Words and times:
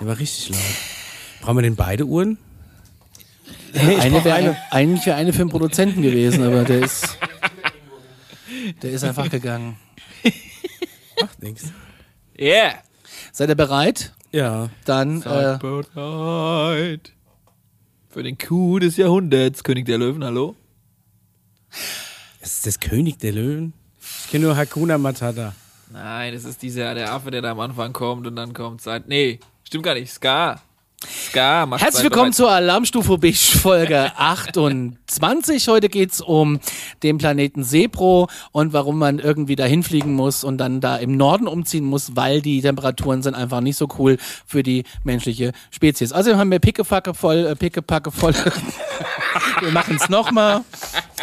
Der 0.00 0.06
war 0.06 0.18
richtig 0.18 0.50
laut. 0.50 0.60
Brauchen 1.40 1.56
wir 1.56 1.62
denn 1.62 1.76
beide 1.76 2.04
Uhren? 2.04 2.38
eine 3.74 4.24
wäre 4.24 4.56
eigentlich 4.70 5.06
wäre 5.06 5.16
eine 5.16 5.32
für 5.32 5.40
den 5.40 5.50
Produzenten 5.50 6.02
gewesen, 6.02 6.42
aber 6.42 6.64
der 6.64 6.80
ist, 6.80 7.18
der 8.82 8.90
ist 8.90 9.04
einfach 9.04 9.28
gegangen. 9.28 9.76
Macht 11.20 11.42
nichts. 11.42 11.72
Yeah. 12.38 12.74
Seid 13.32 13.48
ihr 13.48 13.56
bereit? 13.56 14.14
Ja. 14.32 14.70
Dann 14.84 15.22
äh, 15.22 15.58
bereit. 15.58 17.12
Für 18.08 18.22
den 18.22 18.38
Coup 18.38 18.80
des 18.80 18.96
Jahrhunderts, 18.96 19.64
König 19.64 19.86
der 19.86 19.98
Löwen, 19.98 20.24
hallo? 20.24 20.56
Das 22.40 22.54
ist 22.54 22.66
das 22.66 22.80
König 22.80 23.18
der 23.18 23.32
Löwen. 23.32 23.72
Ich 24.24 24.30
kenne 24.30 24.46
nur 24.46 24.56
Hakuna 24.56 24.98
Matata. 24.98 25.54
Nein, 25.90 26.34
es 26.34 26.44
ist 26.44 26.62
dieser, 26.62 26.94
der 26.94 27.12
Affe, 27.12 27.30
der 27.30 27.42
da 27.42 27.50
am 27.52 27.60
Anfang 27.60 27.92
kommt 27.92 28.26
und 28.26 28.36
dann 28.36 28.52
kommt 28.52 28.80
Zeit. 28.80 29.08
Nee, 29.08 29.40
stimmt 29.68 29.84
gar 29.84 29.94
nicht. 29.94 30.10
Ska. 30.10 30.60
Ska 31.28 31.66
macht 31.66 31.82
Herzlich 31.82 32.04
willkommen 32.04 32.32
zur 32.32 32.50
Alarmstufe 32.50 33.18
Beige 33.18 33.58
Folge 33.58 34.10
28. 34.16 35.68
Heute 35.68 35.90
geht's 35.90 36.22
um 36.22 36.58
den 37.02 37.18
Planeten 37.18 37.62
Sepro 37.62 38.28
und 38.50 38.72
warum 38.72 38.98
man 38.98 39.18
irgendwie 39.18 39.54
dahin 39.54 39.82
fliegen 39.82 40.14
muss 40.14 40.42
und 40.42 40.56
dann 40.58 40.80
da 40.80 40.96
im 40.96 41.16
Norden 41.18 41.46
umziehen 41.46 41.84
muss, 41.84 42.16
weil 42.16 42.40
die 42.40 42.62
Temperaturen 42.62 43.22
sind 43.22 43.34
einfach 43.34 43.60
nicht 43.60 43.76
so 43.76 43.88
cool 43.98 44.16
für 44.46 44.62
die 44.62 44.84
menschliche 45.04 45.52
Spezies. 45.70 46.12
Also 46.12 46.36
haben 46.36 46.50
wir 46.50 46.60
Pickepacke 46.60 47.12
voll, 47.12 47.46
äh, 47.46 47.54
Pickepacke 47.54 48.10
voll. 48.10 48.34
wir 49.60 49.70
machen's 49.70 50.08
nochmal. 50.08 50.62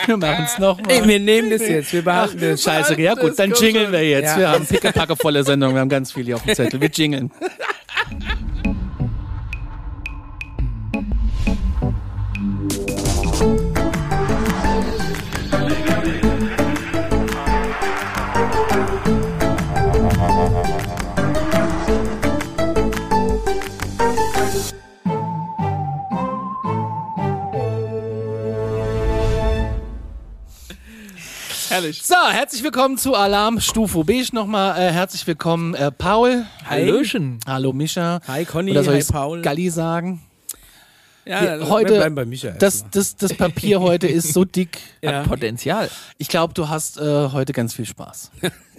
Wir 0.06 0.18
machen's 0.18 0.60
nochmal. 0.60 0.92
Ey, 0.92 1.08
wir 1.08 1.20
nehmen 1.20 1.50
das 1.50 1.62
jetzt. 1.62 1.92
Wir 1.92 2.04
behalten 2.04 2.40
das. 2.40 2.62
Scheiße, 2.62 3.02
ja 3.02 3.16
gut, 3.16 3.40
dann 3.40 3.52
jingeln 3.54 3.92
wir 3.92 4.08
jetzt. 4.08 4.34
Ja. 4.34 4.38
Wir 4.38 4.50
haben 4.52 4.68
pickepacke 4.68 5.16
volle 5.16 5.44
Sendung, 5.44 5.74
wir 5.74 5.82
haben 5.82 5.90
ganz 5.90 6.12
viel 6.12 6.26
hier 6.26 6.36
auf 6.36 6.44
dem 6.44 6.54
Zettel. 6.54 6.80
Wir 6.80 6.90
jingeln. 6.90 7.32
ha 8.10 8.16
ha 8.22 8.34
ha 8.36 8.45
Herrlich. 31.70 32.04
So, 32.04 32.16
herzlich 32.30 32.64
willkommen 32.64 32.98
zu 32.98 33.16
Alarmstufe 33.16 34.04
Beige 34.04 34.30
nochmal. 34.34 34.80
Äh, 34.80 34.92
herzlich 34.92 35.26
willkommen, 35.26 35.74
äh, 35.74 35.92
Paul. 35.92 36.46
Hallöchen. 36.70 37.40
Hallo, 37.48 37.74
Mischa. 37.74 38.20
Hi 38.28 38.46
Conny, 38.46 38.72
Oder 38.72 38.84
soll 38.84 38.94
hi 38.96 39.00
ich 39.00 39.08
Paul. 39.08 39.42
Galli 39.42 39.70
sagen? 39.70 40.22
Ja, 41.26 41.44
Ja, 41.44 41.60
wir 41.60 41.70
heute- 41.70 41.96
bleiben 41.96 42.14
bei 42.16 42.26
Micha. 42.26 42.52
Das, 42.52 42.86
das, 42.92 43.16
das 43.16 43.34
Papier 43.34 43.82
heute 43.82 44.08
ist 44.08 44.32
so 44.34 44.46
dick. 44.46 44.80
ja. 45.02 45.20
Hat 45.22 45.28
Potenzial. 45.28 45.90
Ich 46.20 46.28
glaube, 46.28 46.54
du 46.54 46.70
hast 46.70 47.00
äh, 47.00 47.30
heute 47.32 47.52
ganz 47.52 47.74
viel 47.74 47.86
Spaß. 47.86 48.32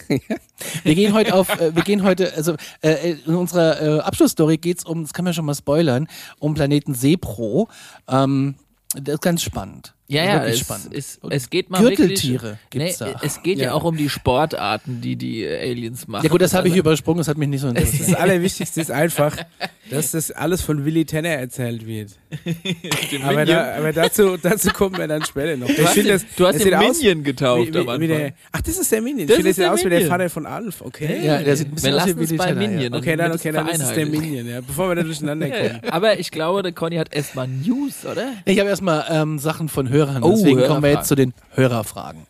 wir 0.84 0.94
gehen 0.94 1.12
heute 1.12 1.34
auf, 1.34 1.48
äh, 1.60 1.74
wir 1.74 1.82
gehen 1.82 2.04
heute, 2.04 2.32
also 2.34 2.54
äh, 2.82 3.14
in 3.26 3.34
unserer 3.34 3.82
äh, 3.82 4.00
Abschlussstory 4.00 4.58
geht's 4.58 4.84
um, 4.84 5.02
das 5.02 5.12
kann 5.12 5.24
man 5.24 5.34
schon 5.34 5.44
mal 5.44 5.56
spoilern, 5.56 6.06
um 6.38 6.54
Planeten 6.54 6.94
Sepro. 6.94 7.68
Ähm, 8.06 8.54
das 8.94 9.14
ist 9.16 9.22
ganz 9.22 9.42
spannend. 9.42 9.94
Ja, 10.08 10.24
ja, 10.24 10.44
es, 10.44 10.60
spannend. 10.60 10.94
es, 10.94 11.18
es 11.30 11.50
geht 11.50 11.68
mal 11.68 11.80
Gürteltiere 11.80 12.42
wirklich, 12.42 12.70
gibt's 12.70 13.00
nee, 13.00 13.06
da. 13.12 13.20
Es 13.24 13.42
geht 13.42 13.58
ja. 13.58 13.66
Ja. 13.66 13.72
auch 13.72 13.82
um 13.82 13.96
die 13.96 14.08
Sportarten, 14.08 15.00
die 15.00 15.16
die 15.16 15.42
äh, 15.42 15.70
Aliens 15.70 16.06
machen. 16.06 16.24
ja 16.24 16.30
gut, 16.30 16.40
das 16.40 16.54
habe 16.54 16.68
ich 16.68 16.74
Also, 16.74 16.80
übersprungen, 16.80 17.18
das 17.18 17.28
hat 17.28 17.38
mich 17.38 17.48
nicht 17.48 17.60
so 17.60 17.68
interessiert. 17.68 18.10
Das 18.10 18.14
Allerwichtigste 18.14 18.80
ist 18.80 18.92
einfach, 18.92 19.36
dass 19.90 20.12
das 20.12 20.30
alles 20.30 20.62
von 20.62 20.84
Willy 20.84 21.06
Tanner 21.06 21.30
erzählt 21.30 21.86
wird. 21.86 22.10
Aber, 23.24 23.44
da, 23.44 23.76
aber 23.76 23.92
dazu, 23.92 24.36
dazu 24.36 24.68
kommen 24.70 24.98
wir 24.98 25.06
dann 25.08 25.24
später 25.24 25.56
noch. 25.56 25.66
du 25.68 25.84
hast, 25.86 25.96
den, 25.96 26.20
du 26.36 26.46
hast 26.46 26.64
den 26.64 26.78
Minion 26.78 27.22
getauft 27.22 27.72
wie, 27.72 27.78
am 27.78 27.86
wie, 27.86 28.00
wie 28.00 28.08
der. 28.08 28.32
Ach, 28.52 28.60
das 28.60 28.78
ist 28.78 28.92
der 28.92 29.00
Minion. 29.00 29.26
Das 29.26 29.38
ich 29.38 29.44
finde, 29.44 29.50
ist 29.50 29.58
das 29.58 29.64
sieht 29.64 29.64
der 29.64 29.72
aus 29.72 29.84
wie 29.84 29.88
der. 29.88 30.06
Vater 30.06 30.30
von 30.30 30.46
Alf. 30.46 30.82
Okay. 30.82 31.20
ja, 31.24 31.38
der 31.42 31.56
sieht 31.56 31.68
ein 31.68 31.74
bisschen 31.74 31.94
Wir 31.94 32.02
aus 32.02 32.08
wie 32.08 32.18
Willy 32.18 32.36
bei 32.36 32.46
Tanner, 32.46 32.62
ja. 32.62 32.68
Minion. 32.68 32.94
Okay, 32.94 33.16
dann, 33.16 33.32
okay, 33.32 33.52
dann 33.52 33.68
ist 33.68 33.80
es 33.82 33.92
der. 33.92 34.06
Minion, 34.06 34.48
ja. 34.48 34.60
Bevor 34.60 34.88
wir 34.88 34.96
da 34.96 35.02
durcheinander 35.02 35.48
kommen. 35.50 35.80
Aber 35.88 36.18
ich 36.18 36.30
glaube, 36.30 36.62
der 36.62 36.72
Conny 36.72 36.96
hat 36.96 37.14
erstmal 37.14 37.48
News, 37.48 38.04
oder? 38.04 38.32
Ich 38.44 38.58
habe 38.58 38.68
erstmal 38.68 39.04
ähm, 39.10 39.38
Sachen 39.38 39.68
von 39.68 39.88
Hörern, 39.96 40.22
Oh, 40.22 40.32
deswegen 40.32 40.62
kommen 40.66 40.82
wir 40.82 40.90
jetzt 40.90 41.08
zu 41.08 41.14
den 41.14 41.32
Hörerfragen. 41.54 42.26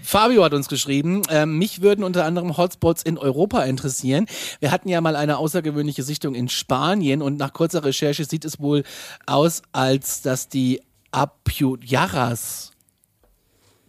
Fabio 0.00 0.42
hat 0.44 0.54
uns 0.54 0.68
geschrieben, 0.68 1.22
ähm, 1.28 1.58
mich 1.58 1.82
würden 1.82 2.04
unter 2.04 2.24
anderem 2.24 2.56
Hotspots 2.56 3.02
in 3.02 3.18
Europa 3.18 3.64
interessieren. 3.64 4.26
Wir 4.60 4.70
hatten 4.70 4.88
ja 4.88 5.02
mal 5.02 5.16
eine 5.16 5.36
außergewöhnliche 5.36 6.02
Sichtung 6.02 6.34
in 6.34 6.48
Spanien 6.48 7.20
und 7.20 7.38
nach 7.38 7.52
kurzer 7.52 7.84
Recherche 7.84 8.24
sieht 8.24 8.46
es 8.46 8.60
wohl 8.60 8.82
aus, 9.26 9.60
als 9.72 10.22
dass 10.22 10.48
die 10.48 10.80
Apyuyaras 11.12 12.72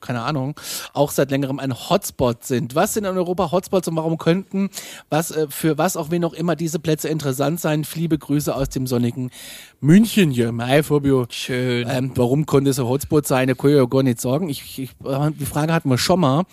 keine 0.03 0.21
Ahnung, 0.21 0.59
auch 0.93 1.11
seit 1.11 1.31
längerem 1.31 1.59
ein 1.59 1.73
Hotspot 1.73 2.43
sind. 2.43 2.75
Was 2.75 2.93
sind 2.93 3.05
in 3.05 3.17
Europa 3.17 3.51
Hotspots 3.51 3.87
und 3.87 3.95
warum 3.95 4.17
könnten, 4.17 4.69
was, 5.09 5.31
äh, 5.31 5.47
für 5.49 5.77
was 5.77 5.97
auch 5.97 6.11
wen 6.11 6.23
auch 6.25 6.33
immer 6.33 6.55
diese 6.55 6.79
Plätze 6.79 7.07
interessant 7.09 7.59
sein? 7.59 7.85
Liebe 7.95 8.17
Grüße 8.17 8.53
aus 8.53 8.69
dem 8.69 8.85
sonnigen 8.85 9.31
München 9.79 10.29
hier. 10.29 10.53
Hi, 10.59 10.83
Fabio. 10.83 11.25
Schön. 11.29 11.87
Ähm, 11.89 12.11
warum 12.15 12.45
konnte 12.45 12.69
es 12.69 12.79
ein 12.79 12.85
Hotspot 12.85 13.25
sein? 13.25 13.47
Da 13.47 13.53
kann 13.55 13.71
ich 13.71 13.77
ja 13.77 13.85
gar 13.85 14.03
nicht 14.03 14.21
sagen. 14.21 14.49
Ich, 14.49 14.77
ich, 14.77 14.91
die 14.99 15.45
Frage 15.45 15.73
hatten 15.73 15.89
wir 15.89 15.97
schon 15.97 16.19
mal. 16.19 16.43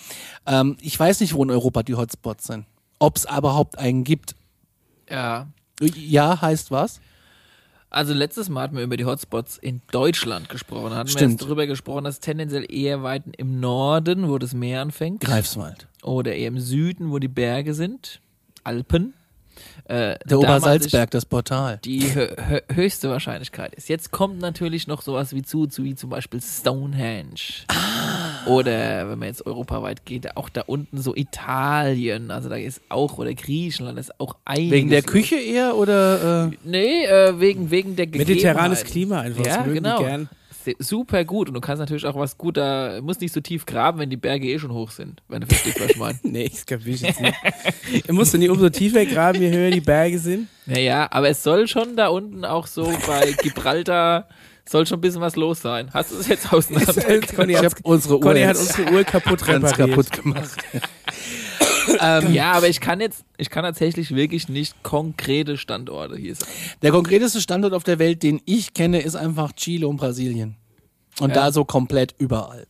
Ähm, 0.47 0.77
ich 0.81 0.99
weiß 0.99 1.21
nicht, 1.21 1.35
wo 1.35 1.43
in 1.43 1.51
Europa 1.51 1.83
die 1.83 1.97
Hotspots 1.97 2.47
sind. 2.47 2.67
Ob 2.99 3.17
es 3.17 3.25
überhaupt 3.25 3.79
einen 3.79 4.05
gibt. 4.05 4.35
ja. 5.11 5.49
Ja, 5.83 6.43
heißt 6.43 6.71
was? 6.71 7.01
Also 7.91 8.15
letztes 8.15 8.49
Mal 8.49 8.63
hatten 8.63 8.77
wir 8.77 8.85
über 8.85 8.97
die 8.97 9.05
Hotspots 9.05 9.59
in 9.59 9.83
Deutschland 9.91 10.49
gesprochen. 10.49 10.95
Hatten 10.95 11.09
wir 11.09 11.13
Stimmt. 11.13 11.33
jetzt 11.33 11.43
darüber 11.43 11.67
gesprochen, 11.67 12.05
dass 12.05 12.21
tendenziell 12.21 12.65
eher 12.73 13.03
weit 13.03 13.25
im 13.37 13.59
Norden, 13.59 14.29
wo 14.29 14.39
das 14.39 14.55
Meer 14.55 14.81
anfängt, 14.83 15.23
Greifswald. 15.23 15.89
oder 16.05 16.33
eher 16.35 16.49
im 16.49 16.61
Süden, 16.61 17.11
wo 17.11 17.19
die 17.19 17.29
Berge 17.29 17.75
sind, 17.75 18.21
Alpen. 18.63 19.15
Äh, 19.85 20.17
Der 20.25 20.39
Obersalzberg, 20.39 21.11
das 21.11 21.27
Portal. 21.27 21.81
Die 21.85 22.15
hö 22.15 22.29
hö 22.49 22.61
höchste 22.73 23.11
Wahrscheinlichkeit 23.11 23.75
ist. 23.75 23.89
Jetzt 23.89 24.11
kommt 24.13 24.39
natürlich 24.41 24.87
noch 24.87 25.03
sowas 25.03 25.35
wie 25.35 25.43
zu, 25.43 25.67
zu 25.67 25.83
wie 25.83 25.97
zum 25.97 26.09
Beispiel 26.11 26.41
Stonehenge. 26.41 27.35
Ah. 27.69 28.20
Oder 28.47 29.11
wenn 29.11 29.19
man 29.19 29.29
jetzt 29.29 29.47
europaweit 29.47 30.05
geht, 30.05 30.37
auch 30.37 30.49
da 30.49 30.63
unten 30.67 30.99
so 30.99 31.15
Italien, 31.15 32.31
also 32.31 32.49
da 32.49 32.57
ist 32.57 32.81
auch, 32.89 33.19
oder 33.19 33.35
Griechenland 33.35 33.99
ist 33.99 34.19
auch 34.21 34.37
einiges. 34.45 34.73
Wegen 34.73 34.91
der. 34.91 35.03
Küche 35.03 35.37
eher 35.37 35.77
oder? 35.77 36.49
Äh, 36.53 36.57
Nee, 36.65 37.05
äh, 37.05 37.39
wegen, 37.41 37.71
wegen 37.71 37.97
der 37.97 38.07
Mediterranes. 38.09 38.85
Klima 38.85 39.21
einfach. 39.21 39.45
Ja, 39.45 39.63
genau. 39.63 39.99
gern. 39.99 40.29
Super 40.79 41.25
gut. 41.25 41.49
Und 41.49 41.55
du 41.55 41.61
kannst 41.61 41.81
natürlich 41.81 42.05
auch 42.07 42.17
was 42.17 42.37
gut 42.37 42.57
da, 42.57 43.01
musst 43.03 43.21
nicht 43.21 43.33
so 43.33 43.41
tief 43.41 43.65
graben, 43.65 43.99
wenn 43.99 44.11
die 44.11 44.17
Berge 44.17 44.47
eh 44.47 44.59
schon 44.59 44.73
hoch 44.73 44.91
sind, 44.91 45.23
wenn 45.29 45.41
du 45.41 45.47
verstehst, 45.47 45.81
was 45.81 45.91
ich 45.91 45.97
meine. 45.97 46.19
Nee, 46.23 46.45
ich 46.45 47.01
jetzt 47.01 47.21
nicht. 47.21 47.35
Ihr 48.07 48.15
musst 48.15 48.35
doch 48.35 48.39
nicht 48.39 48.51
umso 48.51 48.69
tiefer 48.69 49.07
graben, 49.07 49.41
je 49.41 49.51
höher 49.51 49.71
die 49.71 49.81
Berge 49.81 50.19
sind. 50.19 50.49
Naja, 50.67 51.09
aber 51.11 51.31
es 51.31 51.43
soll 51.43 51.67
schon 51.67 51.97
da 51.97 52.09
unten 52.09 52.45
auch 52.45 52.67
so 52.67 52.85
bei 53.07 53.33
Gibraltar, 53.43 54.29
soll 54.69 54.87
schon 54.87 54.99
ein 54.99 55.01
bisschen 55.01 55.21
was 55.21 55.37
los 55.37 55.61
sein. 55.63 55.91
Hast 55.93 56.13
du 56.13 56.17
es 56.17 56.29
jetzt 56.29 56.53
auseinander? 56.53 56.93
Conny 57.37 57.55
hat, 57.55 57.65
habe 57.65 57.75
unsere 57.83 58.15
Uhr 58.17 58.21
Conny 58.21 58.43
hat 58.43 58.57
unsere 58.57 58.93
Uhr 58.93 59.05
kaputt 59.05 59.41
repariert. 59.49 59.77
kaputt 59.77 60.13
gemacht. 60.13 60.59
ähm, 62.01 62.33
ja, 62.33 62.53
aber 62.53 62.69
ich 62.69 62.81
kann 62.81 63.01
jetzt, 63.01 63.25
ich 63.37 63.51
kann 63.51 63.65
tatsächlich 63.65 64.15
wirklich 64.15 64.49
nicht 64.49 64.83
konkrete 64.83 65.57
Standorte 65.57 66.17
hier 66.17 66.35
sagen. 66.35 66.51
Der 66.83 66.91
konkreteste 66.93 67.41
Standort 67.41 67.73
auf 67.75 67.85
der 67.85 67.99
Welt, 67.99 68.23
den 68.23 68.41
ich 68.45 68.75
kenne, 68.75 69.01
ist 69.01 69.17
einfach 69.17 69.53
Chile 69.53 69.89
und 69.89 69.97
Brasilien. 69.97 70.57
Und 71.21 71.31
Ja. 71.31 71.35
da 71.37 71.53
so 71.53 71.65
komplett 71.65 72.15
überall. 72.19 72.67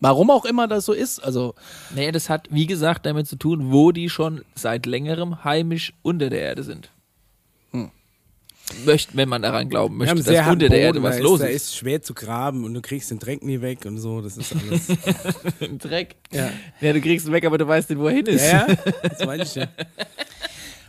Warum 0.00 0.30
auch 0.30 0.44
immer 0.44 0.66
das 0.66 0.84
so 0.86 0.92
ist, 0.92 1.20
also 1.22 1.54
Nee, 1.94 2.10
das 2.10 2.28
hat, 2.28 2.48
wie 2.50 2.66
gesagt, 2.66 3.06
damit 3.06 3.28
zu 3.28 3.36
tun, 3.36 3.70
wo 3.70 3.92
die 3.92 4.08
schon 4.08 4.42
seit 4.56 4.86
längerem 4.86 5.44
heimisch 5.44 5.92
unter 6.02 6.28
der 6.28 6.40
Erde 6.40 6.64
sind. 6.64 6.90
Möchte, 8.86 9.16
wenn 9.16 9.28
man 9.28 9.42
daran 9.42 9.68
glauben 9.68 9.98
möchte, 9.98 10.22
dass 10.22 10.46
unter 10.48 10.68
der 10.68 10.80
Erde 10.80 11.00
Boden, 11.00 11.12
was 11.12 11.20
los 11.20 11.40
ist, 11.40 11.42
Da 11.42 11.46
ist. 11.48 11.62
ist 11.64 11.76
schwer 11.76 12.00
zu 12.00 12.14
graben 12.14 12.64
und 12.64 12.72
du 12.74 12.80
kriegst 12.80 13.10
den 13.10 13.18
Dreck 13.18 13.42
nie 13.42 13.60
weg 13.60 13.84
und 13.84 13.98
so. 13.98 14.20
Das 14.22 14.36
ist 14.36 14.54
alles. 14.54 14.86
Dreck. 15.78 16.14
ja. 16.30 16.50
Ja, 16.80 16.92
du 16.92 17.00
kriegst 17.00 17.26
ihn 17.26 17.32
weg, 17.32 17.44
aber 17.44 17.58
du 17.58 17.66
weißt 17.66 17.90
nicht, 17.90 17.98
wo 17.98 18.06
er 18.06 18.14
hin 18.14 18.26
ist. 18.26 18.50
ja, 18.50 18.66
ja, 18.68 18.74
das 19.08 19.24
meine 19.26 19.42
ich 19.42 19.54
ja. 19.54 19.66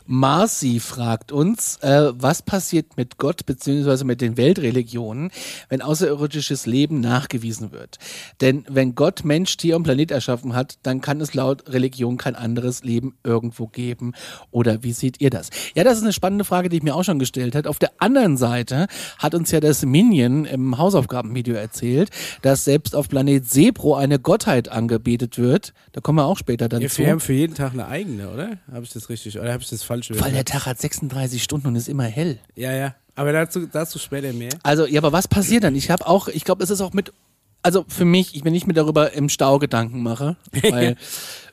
Marcy 0.05 0.79
fragt 0.79 1.31
uns, 1.31 1.77
äh, 1.77 2.11
was 2.15 2.41
passiert 2.41 2.97
mit 2.97 3.17
Gott 3.17 3.45
bzw. 3.45 4.03
mit 4.03 4.21
den 4.21 4.37
Weltreligionen, 4.37 5.31
wenn 5.69 5.81
außerirdisches 5.81 6.65
Leben 6.65 6.99
nachgewiesen 6.99 7.71
wird? 7.71 7.97
Denn 8.41 8.65
wenn 8.67 8.95
Gott 8.95 9.23
Mensch, 9.23 9.55
Tier 9.57 9.75
und 9.75 9.83
Planet 9.83 10.11
erschaffen 10.11 10.53
hat, 10.55 10.75
dann 10.83 11.01
kann 11.01 11.21
es 11.21 11.33
laut 11.33 11.69
Religion 11.71 12.17
kein 12.17 12.35
anderes 12.35 12.83
Leben 12.83 13.15
irgendwo 13.23 13.67
geben. 13.67 14.13
Oder 14.51 14.83
wie 14.83 14.93
seht 14.93 15.21
ihr 15.21 15.29
das? 15.29 15.49
Ja, 15.75 15.83
das 15.83 15.97
ist 15.97 16.03
eine 16.03 16.13
spannende 16.13 16.43
Frage, 16.43 16.69
die 16.69 16.77
ich 16.77 16.83
mir 16.83 16.95
auch 16.95 17.03
schon 17.03 17.19
gestellt 17.19 17.55
habe. 17.55 17.69
Auf 17.69 17.79
der 17.79 17.91
anderen 17.99 18.35
Seite 18.37 18.87
hat 19.19 19.33
uns 19.35 19.51
ja 19.51 19.59
das 19.59 19.85
Minion 19.85 20.45
im 20.45 20.77
Hausaufgabenvideo 20.77 21.55
erzählt, 21.55 22.09
dass 22.41 22.65
selbst 22.65 22.95
auf 22.95 23.07
Planet 23.07 23.49
Sepro 23.49 23.95
eine 23.95 24.19
Gottheit 24.19 24.69
angebetet 24.69 25.37
wird. 25.37 25.73
Da 25.93 26.01
kommen 26.01 26.17
wir 26.17 26.25
auch 26.25 26.37
später 26.37 26.67
dann 26.67 26.81
Ja, 26.81 26.89
zu. 26.89 26.99
wir 26.99 27.09
haben 27.11 27.19
für 27.19 27.33
jeden 27.33 27.55
Tag 27.55 27.73
eine 27.73 27.87
eigene, 27.87 28.29
oder? 28.29 28.57
Habe 28.71 28.83
ich 28.83 28.91
das 28.91 29.09
richtig? 29.09 29.39
Oder 29.39 29.53
habe 29.53 29.63
ich 29.63 29.69
das 29.69 29.83
falsch 29.83 29.92
Weil 30.01 30.31
gehört? 30.31 30.35
der 30.35 30.45
Tag 30.45 30.65
hat 30.65 30.79
36 30.79 31.41
Stunden 31.43 31.67
und 31.67 31.75
ist 31.75 31.89
immer 31.89 32.03
hell. 32.05 32.39
Ja, 32.55 32.71
ja. 32.71 32.95
Aber 33.15 33.31
dazu, 33.31 33.67
dazu 33.67 33.99
später 33.99 34.33
mehr. 34.33 34.51
Also, 34.63 34.85
ja, 34.85 34.99
aber 34.99 35.11
was 35.11 35.27
passiert 35.27 35.63
dann? 35.63 35.75
Ich 35.75 35.91
habe 35.91 36.07
auch, 36.07 36.27
ich 36.27 36.43
glaube, 36.43 36.63
es 36.63 36.69
ist 36.69 36.81
auch 36.81 36.93
mit, 36.93 37.13
also 37.61 37.85
für 37.87 38.05
mich, 38.05 38.35
ich, 38.35 38.43
wenn 38.43 38.55
ich 38.55 38.65
mir 38.65 38.73
darüber 38.73 39.13
im 39.13 39.29
Stau 39.29 39.59
Gedanken 39.59 40.01
mache, 40.01 40.35
weil 40.69 40.95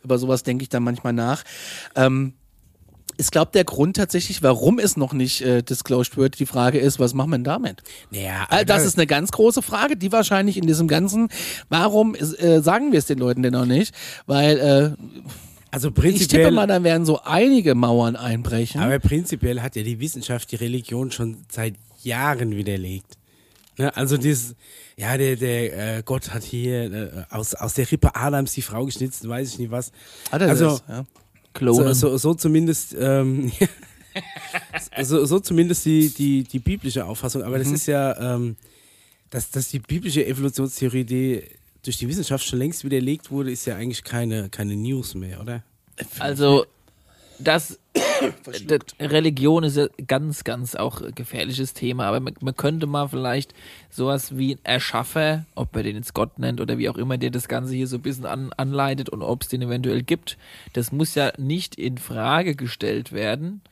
über 0.02 0.18
sowas 0.18 0.42
denke 0.42 0.62
ich 0.62 0.68
dann 0.68 0.82
manchmal 0.82 1.12
nach. 1.12 1.42
Ähm, 1.96 2.34
ich 3.18 3.30
glaube, 3.30 3.50
der 3.52 3.64
Grund 3.64 3.96
tatsächlich, 3.96 4.42
warum 4.42 4.78
es 4.78 4.96
noch 4.96 5.12
nicht 5.12 5.42
äh, 5.42 5.62
disclosed 5.62 6.16
wird, 6.16 6.38
die 6.38 6.46
Frage 6.46 6.78
ist, 6.78 6.98
was 6.98 7.12
machen 7.12 7.30
wir 7.30 7.36
denn 7.36 7.44
damit? 7.44 7.82
Naja, 8.10 8.46
Äh, 8.50 8.64
das 8.64 8.84
ist 8.84 8.96
eine 8.96 9.06
ganz 9.06 9.30
große 9.30 9.60
Frage, 9.60 9.98
die 9.98 10.10
wahrscheinlich 10.10 10.56
in 10.56 10.66
diesem 10.66 10.88
ganzen, 10.88 11.28
warum 11.68 12.14
äh, 12.14 12.62
sagen 12.62 12.92
wir 12.92 12.98
es 12.98 13.04
den 13.04 13.18
Leuten 13.18 13.42
denn 13.42 13.52
noch 13.52 13.66
nicht? 13.66 13.94
Weil 14.26 14.58
äh, 14.58 15.30
also 15.70 15.88
ich 15.88 15.94
tippe 15.94 16.08
prinzipiell. 16.08 16.50
mal, 16.50 16.66
da 16.66 16.82
werden 16.82 17.06
so 17.06 17.20
einige 17.22 17.74
Mauern 17.74 18.16
einbrechen. 18.16 18.80
Aber 18.80 18.98
prinzipiell 18.98 19.60
hat 19.60 19.76
ja 19.76 19.82
die 19.82 20.00
Wissenschaft 20.00 20.50
die 20.50 20.56
Religion 20.56 21.10
schon 21.12 21.38
seit 21.48 21.74
Jahren 22.02 22.56
widerlegt. 22.56 23.16
Ne? 23.78 23.96
Also 23.96 24.16
dieses, 24.16 24.56
ja, 24.96 25.16
der, 25.16 25.36
der 25.36 25.98
äh, 25.98 26.02
Gott 26.04 26.34
hat 26.34 26.42
hier 26.42 26.92
äh, 26.92 27.24
aus, 27.30 27.54
aus 27.54 27.74
der 27.74 27.90
Rippe 27.90 28.14
Adams 28.14 28.52
die 28.52 28.62
Frau 28.62 28.84
geschnitzt, 28.84 29.26
weiß 29.26 29.52
ich 29.52 29.58
nicht 29.58 29.70
was. 29.70 29.92
Hat 30.30 30.42
er 30.42 30.48
also, 30.48 30.64
das? 30.64 30.84
Ja. 30.88 30.96
So, 30.98 31.04
Klonen. 31.52 31.94
so, 31.94 32.16
so 32.16 32.34
zumindest, 32.34 32.94
ähm, 32.98 33.50
so, 35.02 35.24
so 35.24 35.40
zumindest 35.40 35.84
die, 35.84 36.10
die, 36.10 36.44
die 36.44 36.58
biblische 36.58 37.04
Auffassung. 37.04 37.42
Aber 37.42 37.58
das 37.58 37.68
ist 37.68 37.86
ja, 37.86 38.34
ähm, 38.34 38.56
dass, 39.30 39.50
dass 39.50 39.68
die 39.68 39.78
biblische 39.78 40.26
Evolutionstheorie, 40.26 41.04
die 41.04 41.42
durch 41.84 41.98
die 41.98 42.08
Wissenschaft 42.08 42.44
schon 42.44 42.58
längst 42.58 42.84
widerlegt 42.84 43.30
wurde, 43.30 43.50
ist 43.50 43.66
ja 43.66 43.76
eigentlich 43.76 44.04
keine, 44.04 44.48
keine 44.48 44.76
News 44.76 45.14
mehr, 45.14 45.40
oder? 45.40 45.62
Also, 46.18 46.64
das, 47.38 47.78
Religion 49.00 49.64
ist 49.64 49.76
ja 49.76 49.86
ganz, 50.06 50.44
ganz 50.44 50.74
auch 50.74 51.02
gefährliches 51.14 51.72
Thema, 51.72 52.04
aber 52.04 52.20
man, 52.20 52.34
man 52.40 52.56
könnte 52.56 52.86
mal 52.86 53.08
vielleicht 53.08 53.54
sowas 53.90 54.36
wie 54.36 54.54
ein 54.54 54.60
Erschaffer, 54.64 55.46
ob 55.54 55.74
man 55.74 55.84
den 55.84 55.96
jetzt 55.96 56.14
Gott 56.14 56.38
nennt 56.38 56.60
oder 56.60 56.78
wie 56.78 56.88
auch 56.88 56.96
immer, 56.96 57.18
der 57.18 57.30
das 57.30 57.48
Ganze 57.48 57.74
hier 57.74 57.86
so 57.86 57.96
ein 57.96 58.02
bisschen 58.02 58.26
an, 58.26 58.52
anleitet 58.56 59.08
und 59.08 59.22
ob 59.22 59.42
es 59.42 59.48
den 59.48 59.62
eventuell 59.62 60.02
gibt, 60.02 60.36
das 60.74 60.92
muss 60.92 61.14
ja 61.14 61.32
nicht 61.38 61.76
in 61.76 61.98
Frage 61.98 62.54
gestellt 62.54 63.12
werden, 63.12 63.62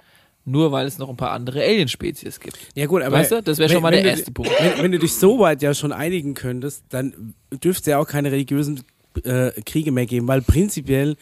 nur 0.50 0.72
weil 0.72 0.86
es 0.86 0.98
noch 0.98 1.08
ein 1.08 1.16
paar 1.16 1.30
andere 1.30 1.62
Alienspezies 1.62 2.40
gibt. 2.40 2.58
Ja 2.74 2.86
gut, 2.86 3.02
aber 3.02 3.16
Weißt 3.16 3.32
du, 3.32 3.42
das 3.42 3.58
wäre 3.58 3.70
schon 3.70 3.82
mal 3.82 3.90
der 3.92 4.02
du- 4.02 4.08
erste 4.08 4.30
Punkt. 4.32 4.50
Wenn, 4.58 4.84
wenn 4.84 4.92
du 4.92 4.98
dich 4.98 5.14
so 5.14 5.38
weit 5.38 5.62
ja 5.62 5.74
schon 5.74 5.92
einigen 5.92 6.34
könntest, 6.34 6.84
dann 6.88 7.34
dürfte 7.52 7.80
es 7.82 7.86
ja 7.86 7.98
auch 7.98 8.06
keine 8.06 8.32
religiösen 8.32 8.82
äh, 9.24 9.50
Kriege 9.64 9.92
mehr 9.92 10.06
geben, 10.06 10.28
weil 10.28 10.42
prinzipiell 10.42 11.16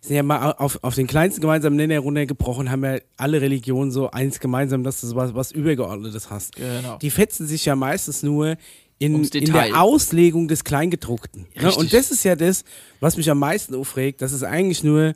sind 0.00 0.16
ja 0.16 0.22
mal 0.22 0.52
auf, 0.52 0.78
auf 0.82 0.94
den 0.94 1.06
kleinsten 1.06 1.40
gemeinsamen 1.40 1.76
Nenner 1.76 1.98
runtergebrochen, 2.00 2.70
haben 2.70 2.84
ja 2.84 2.98
alle 3.16 3.40
Religionen 3.40 3.90
so 3.90 4.10
eins 4.10 4.38
gemeinsam, 4.38 4.84
dass 4.84 5.00
du 5.00 5.14
was, 5.14 5.34
was 5.34 5.50
Übergeordnetes 5.50 6.28
hast. 6.28 6.56
Genau. 6.56 6.98
Die 6.98 7.08
fetzen 7.10 7.46
sich 7.46 7.64
ja 7.64 7.74
meistens 7.74 8.22
nur 8.22 8.56
in, 8.98 9.24
in 9.24 9.52
der 9.52 9.80
Auslegung 9.80 10.46
des 10.46 10.62
Kleingedruckten. 10.64 11.46
Ne? 11.58 11.72
Und 11.74 11.92
das 11.92 12.10
ist 12.10 12.22
ja 12.22 12.36
das, 12.36 12.64
was 13.00 13.16
mich 13.16 13.30
am 13.30 13.38
meisten 13.38 13.74
aufregt, 13.74 14.20
dass 14.22 14.32
es 14.32 14.42
eigentlich 14.42 14.84
nur, 14.84 15.14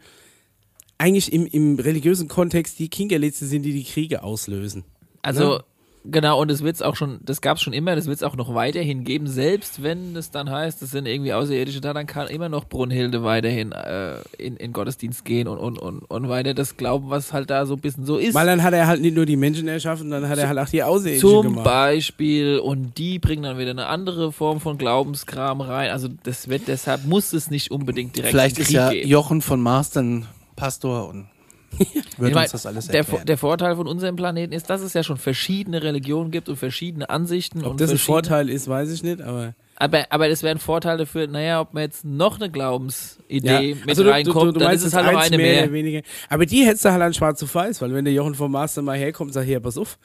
eigentlich 0.99 1.33
im, 1.33 1.47
im 1.47 1.79
religiösen 1.79 2.29
Kontext 2.29 2.79
die 2.79 2.89
Kinkerlitze 2.89 3.47
sind, 3.47 3.63
die 3.63 3.73
die 3.73 3.85
Kriege 3.85 4.23
auslösen. 4.23 4.85
Also, 5.23 5.55
Ja. 5.59 5.65
genau, 6.05 6.41
und 6.41 6.51
das 6.51 6.63
wird's 6.63 6.83
auch 6.83 6.97
schon, 6.97 7.21
das 7.23 7.41
gab's 7.41 7.63
schon 7.63 7.73
immer, 7.73 7.95
das 7.95 8.07
wird's 8.07 8.23
auch 8.25 8.35
noch 8.35 8.53
weiterhin 8.55 9.05
geben, 9.05 9.27
selbst 9.29 9.83
wenn 9.83 10.17
es 10.17 10.31
dann 10.33 10.51
heißt, 10.51 10.81
das 10.83 10.91
sind 10.91 11.07
irgendwie 11.07 11.33
Außerirdische 11.33 11.81
da, 11.81 11.93
dann 11.93 12.07
kann 12.07 12.27
immer 12.29 12.49
noch 12.49 12.65
Brunhilde 12.65 13.23
weiterhin 13.23 13.71
äh, 13.73 14.17
in, 14.39 14.57
in 14.57 14.73
Gottesdienst 14.73 15.25
gehen 15.25 15.47
und, 15.47 15.59
und, 15.59 15.79
und, 15.79 16.01
und 16.01 16.29
weiter 16.29 16.55
das 16.55 16.77
glauben, 16.77 17.11
was 17.11 17.33
halt 17.33 17.51
da 17.51 17.65
so 17.67 17.75
ein 17.75 17.81
bisschen 17.81 18.05
so 18.05 18.17
ist. 18.17 18.35
Weil 18.35 18.47
dann 18.47 18.63
hat 18.65 18.75
er 18.75 18.87
halt 18.89 19.01
nicht 19.01 19.15
nur 19.15 19.27
die 19.27 19.37
Menschen 19.37 19.69
erschaffen, 19.69 20.11
dann 20.11 20.29
hat 20.29 20.39
er 20.39 20.49
halt 20.49 20.59
auch 20.59 20.69
die 20.69 20.83
Außerirdischen 20.83 21.29
Zum 21.29 21.43
gemacht. 21.43 21.65
Beispiel, 21.65 22.59
und 22.59 22.99
die 22.99 23.19
bringen 23.21 23.45
dann 23.45 23.59
wieder 23.59 23.71
eine 23.71 23.87
andere 23.87 24.33
Form 24.33 24.61
von 24.61 24.79
Glaubenskram 24.79 25.61
rein. 25.61 25.91
Also 25.91 26.09
das 26.25 26.49
wird, 26.49 26.63
deshalb 26.67 27.05
muss 27.07 27.33
es 27.33 27.51
nicht 27.51 27.71
unbedingt 27.71 28.17
direkt 28.17 28.31
Vielleicht 28.33 28.59
ist 28.59 28.71
ja 28.73 28.91
geben. 28.91 29.09
Jochen 29.09 29.43
von 29.43 29.61
Mars 29.61 29.91
dann 29.91 30.27
Pastor 30.59 31.09
und 31.09 31.29
wird 32.19 32.35
mein, 32.35 32.45
uns 32.45 32.53
das 32.53 32.67
alles 32.67 32.87
der, 32.87 33.01
erklären. 33.01 33.19
Vor- 33.19 33.25
der 33.27 33.39
Vorteil 33.39 33.77
von 33.77 33.87
unserem 33.87 34.17
Planeten 34.17 34.53
ist, 34.53 34.71
dass 34.71 34.81
es 34.81 34.95
ja 34.95 35.03
schon 35.03 35.17
verschiedene 35.19 35.83
Religionen 35.83 36.31
gibt 36.31 36.49
und 36.49 36.57
verschiedene 36.57 37.09
Ansichten. 37.11 37.63
Ob 37.65 37.73
und 37.73 37.81
das 37.81 37.91
ein 37.91 37.99
Vorteil 37.99 38.49
ist, 38.49 38.69
weiß 38.69 38.91
ich 38.91 39.03
nicht, 39.03 39.21
aber. 39.21 39.55
Aber, 39.81 40.07
aber 40.11 40.29
das 40.29 40.43
wäre 40.43 40.57
ein 40.57 40.59
Vorteil 40.59 40.97
dafür, 40.99 41.29
naja, 41.29 41.61
ob 41.61 41.73
man 41.73 41.85
jetzt 41.85 42.05
noch 42.05 42.41
eine 42.41 42.51
Glaubensidee 42.51 43.47
Ja, 43.47 43.61
mit 43.77 43.89
also 43.89 44.03
du, 44.03 44.11
reinkommt, 44.11 44.49
du, 44.49 44.53
du 44.53 44.59
dann 44.59 44.69
meinst 44.71 44.85
ist 44.85 44.89
es 44.93 44.95
halt 44.97 45.13
noch 45.13 45.21
eine 45.21 45.37
mehr, 45.37 45.53
mehr. 45.53 45.63
oder 45.65 45.73
weniger. 45.73 46.01
Aber 46.29 46.47
die 46.47 46.65
hättest 46.65 46.85
du 46.85 46.91
halt 46.91 47.01
an 47.03 47.15
schwarz 47.15 47.41
auf 47.45 47.55
weiß, 47.55 47.81
weil 47.81 47.95
wenn 47.95 48.05
der 48.05 48.15
Jochen 48.15 48.35
vom 48.35 48.51
Master 48.51 48.83
mal 48.83 48.97
herkommt 48.99 49.29
und 49.29 49.35
sagt, 49.35 49.47
hier, 49.47 49.61
pass 49.61 49.79
auf, 49.79 49.99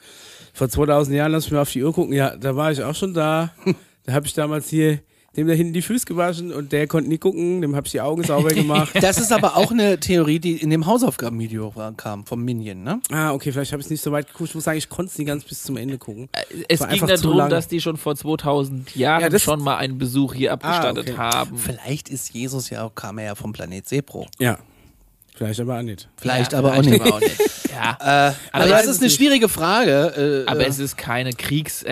vor 0.52 0.68
2000 0.68 1.16
Jahren 1.16 1.32
lass 1.32 1.46
mich 1.46 1.54
mal 1.54 1.62
auf 1.62 1.72
die 1.72 1.82
Uhr 1.82 1.92
gucken, 1.92 2.12
ja, 2.14 2.36
da 2.36 2.54
war 2.54 2.70
ich 2.70 2.84
auch 2.84 2.94
schon 2.94 3.14
da. 3.14 3.50
da 4.04 4.12
habe 4.12 4.26
ich 4.26 4.34
damals 4.34 4.68
hier 4.68 5.00
dem 5.36 5.46
da 5.46 5.54
hinten 5.54 5.72
die 5.72 5.82
Füße 5.82 6.06
gewaschen 6.06 6.52
und 6.52 6.72
der 6.72 6.86
konnte 6.86 7.08
nie 7.08 7.18
gucken, 7.18 7.60
dem 7.60 7.74
habe 7.74 7.86
ich 7.86 7.92
die 7.92 8.00
Augen 8.00 8.22
sauber 8.22 8.48
gemacht. 8.54 8.92
Das 9.00 9.18
ist 9.18 9.32
aber 9.32 9.56
auch 9.56 9.70
eine 9.70 9.98
Theorie, 9.98 10.38
die 10.38 10.56
in 10.56 10.70
dem 10.70 10.86
Hausaufgabenvideo 10.86 11.72
kam, 11.96 12.24
vom 12.24 12.44
Minion, 12.44 12.82
ne? 12.82 13.00
ah, 13.10 13.32
okay, 13.32 13.52
vielleicht 13.52 13.72
habe 13.72 13.80
ich 13.80 13.86
es 13.86 13.90
nicht 13.90 14.02
so 14.02 14.12
weit 14.12 14.28
geguckt. 14.28 14.50
Ich 14.50 14.54
muss 14.54 14.64
sagen, 14.64 14.78
ich 14.78 14.88
konnte 14.88 15.10
es 15.10 15.18
nie 15.18 15.24
ganz 15.24 15.44
bis 15.44 15.62
zum 15.62 15.76
Ende 15.76 15.98
gucken. 15.98 16.28
Es 16.68 16.80
war 16.80 16.88
ging 16.88 17.06
darum, 17.06 17.36
lang. 17.36 17.50
dass 17.50 17.68
die 17.68 17.80
schon 17.80 17.96
vor 17.96 18.16
2000 18.16 18.94
Jahren 18.96 19.32
Ja, 19.32 19.38
schon 19.38 19.62
mal 19.62 19.76
einen 19.76 19.98
Besuch 19.98 20.34
hier 20.34 20.52
abgestattet 20.52 21.10
okay. 21.10 21.16
haben. 21.16 21.58
Vielleicht 21.58 22.08
ist 22.08 22.32
Jesus 22.32 22.70
ja 22.70 22.84
auch, 22.84 22.94
kam 22.94 23.18
er 23.18 23.24
ja 23.24 23.34
vom 23.34 23.52
Planet 23.52 23.88
Sepro. 23.88 24.26
Ja. 24.38 24.58
Vielleicht 25.34 25.60
aber 25.60 25.78
auch 25.78 25.82
nicht. 25.82 26.08
Vielleicht 26.16 26.52
Ja, 26.52 26.58
aber 26.60 26.68
auch 26.70 26.82
vielleicht 26.82 26.90
nicht. 26.90 27.00
aber 27.02 27.14
auch 27.16 27.20
nicht. 27.20 27.36
Ja. 27.74 28.28
Äh, 28.30 28.34
aber 28.52 28.66
ich 28.66 28.70
das 28.70 28.86
ist 28.86 28.98
eine 28.98 29.06
nicht. 29.06 29.16
schwierige 29.16 29.48
Frage. 29.48 30.44
Äh, 30.46 30.48
Aber 30.48 30.60
äh, 30.64 30.68
es 30.68 30.78
ist 30.78 30.96
keine 30.96 31.32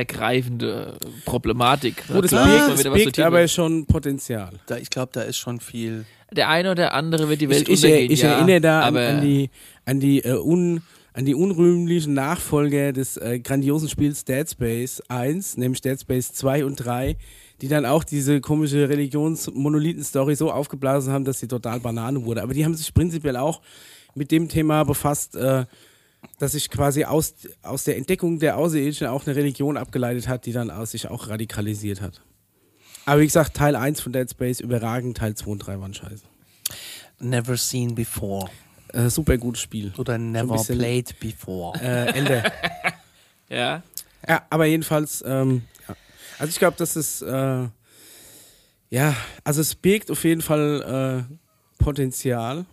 kriegsergreifende 0.07 0.95
Problematik. 1.25 2.05
Gut, 2.07 2.25
es 2.27 2.31
birgt, 2.31 3.19
aber 3.19 3.47
schon 3.49 3.87
Potenzial. 3.87 4.51
da, 4.67 4.77
ich 4.77 4.91
glaube, 4.91 5.11
da 5.13 5.23
ist 5.23 5.39
schon 5.39 5.61
viel. 5.61 6.05
Der 6.31 6.49
eine 6.49 6.71
oder 6.71 6.95
andere 6.95 7.29
wird 7.29 7.41
die 7.41 7.49
Welt 7.51 7.69
Ich, 7.69 7.75
ich, 7.75 7.85
er- 7.85 7.89
untergehen, 7.91 8.13
ich 8.13 8.23
ja, 8.23 8.33
erinnere 8.35 8.61
da 8.61 8.81
an, 8.83 8.87
aber 8.97 9.09
an 9.09 9.21
die, 9.23 9.51
an 9.85 10.01
die, 10.01 10.21
äh, 10.25 10.35
un, 10.39 10.83
an 11.15 11.25
die 11.27 11.35
unrühmlichen 11.35 12.15
Nachfolger 12.15 12.93
des 12.93 13.17
äh, 13.19 13.39
grandiosen 13.41 13.89
Spiels 13.89 14.25
Dead 14.25 14.49
Space 14.49 15.03
1, 15.09 15.57
nämlich 15.59 15.81
Dead 15.83 16.01
Space 16.01 16.33
2 16.33 16.65
und 16.65 16.77
3, 16.77 17.17
die 17.63 17.69
dann 17.69 17.87
auch 17.87 18.03
diese 18.03 18.41
komische 18.41 18.89
Religions-Monolithen-Story 18.89 20.35
so 20.35 20.51
aufgeblasen 20.51 21.13
haben, 21.13 21.25
dass 21.25 21.39
sie 21.39 21.47
total 21.47 21.79
Banane 21.79 22.25
wurde. 22.25 22.43
Aber 22.43 22.55
die 22.55 22.65
haben 22.65 22.75
sich 22.75 22.93
prinzipiell 22.93 23.37
auch 23.37 23.63
mit 24.15 24.33
dem 24.33 24.49
Thema 24.49 24.83
befasst, 24.85 25.37
äh, 25.37 25.65
dass 26.39 26.53
sich 26.53 26.71
quasi 26.71 27.05
aus, 27.05 27.35
aus 27.63 27.85
der 27.85 27.97
Entdeckung 27.97 28.41
der 28.41 28.59
Außerirdischen 28.59 29.07
auch 29.07 29.27
eine 29.27 29.37
Religion 29.37 29.77
abgeleitet 29.77 30.27
hat, 30.27 30.45
die 30.45 30.53
dann 30.53 30.71
aus 30.71 30.91
sich 30.91 31.09
auch 31.09 31.29
radikalisiert 31.29 32.01
hat. 32.01 32.21
Aber 33.07 33.21
wie 33.21 33.27
gesagt, 33.27 33.55
Teil 33.55 33.77
1 33.77 34.01
von 34.01 34.13
Dead 34.13 34.29
Space 34.29 34.61
überragend, 34.61 35.17
Teil 35.17 35.35
2 35.35 35.51
und 35.51 35.59
3 35.61 35.81
waren 35.81 35.95
scheiße. 35.95 36.25
Never 37.21 37.57
seen 37.57 37.95
before. 37.95 38.51
Äh, 38.93 39.09
super 39.09 39.39
gutes 39.39 39.63
Spiel. 39.63 39.93
Oder 39.97 40.19
never 40.19 40.55
bisschen- 40.55 40.79
played 40.79 41.19
before. 41.21 41.79
Äh, 41.81 42.19
Ende. 42.19 42.43
ja. 43.49 43.83
ja, 44.29 44.43
aber 44.51 44.67
jedenfalls, 44.67 45.23
ähm. 45.25 45.63
Also 46.39 46.51
ich 46.51 46.59
glaube, 46.59 46.77
das 46.79 46.97
ist, 46.97 47.23
äh, 47.23 47.69
ja, 48.91 49.17
also 49.45 49.61
es 49.61 49.75
birgt 49.75 50.11
auf 50.11 50.23
jeden 50.25 50.43
Fall 50.43 51.27
äh, 51.29 51.35
Potenzial 51.83 52.65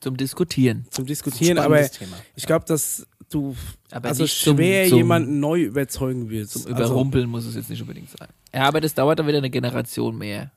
zum 0.00 0.16
Diskutieren. 0.16 0.86
zum 0.90 1.06
Diskutieren, 1.06 1.58
aber 1.58 1.88
Thema. 1.90 2.16
ich 2.34 2.46
glaube, 2.46 2.64
dass 2.66 3.06
du 3.28 3.54
Aber 3.90 4.08
also 4.08 4.22
nicht 4.24 4.42
zum- 4.42 4.56
schwer 4.56 4.88
zum- 4.88 4.98
jemanden 4.98 5.38
neu 5.40 5.62
überzeugen 5.62 6.28
willst. 6.30 6.54
Zum 6.54 6.66
also, 6.72 6.84
Überrumpeln 6.84 7.28
muss 7.28 7.44
es 7.46 7.54
jetzt 7.54 7.70
nicht 7.70 7.80
unbedingt 7.80 8.10
sein. 8.10 8.28
Ja, 8.52 8.62
aber 8.66 8.80
das 8.80 8.94
dauert 8.94 9.18
dann 9.18 9.26
wieder 9.26 9.38
eine 9.38 9.50
Generation 9.50 10.18
mehr. 10.18 10.50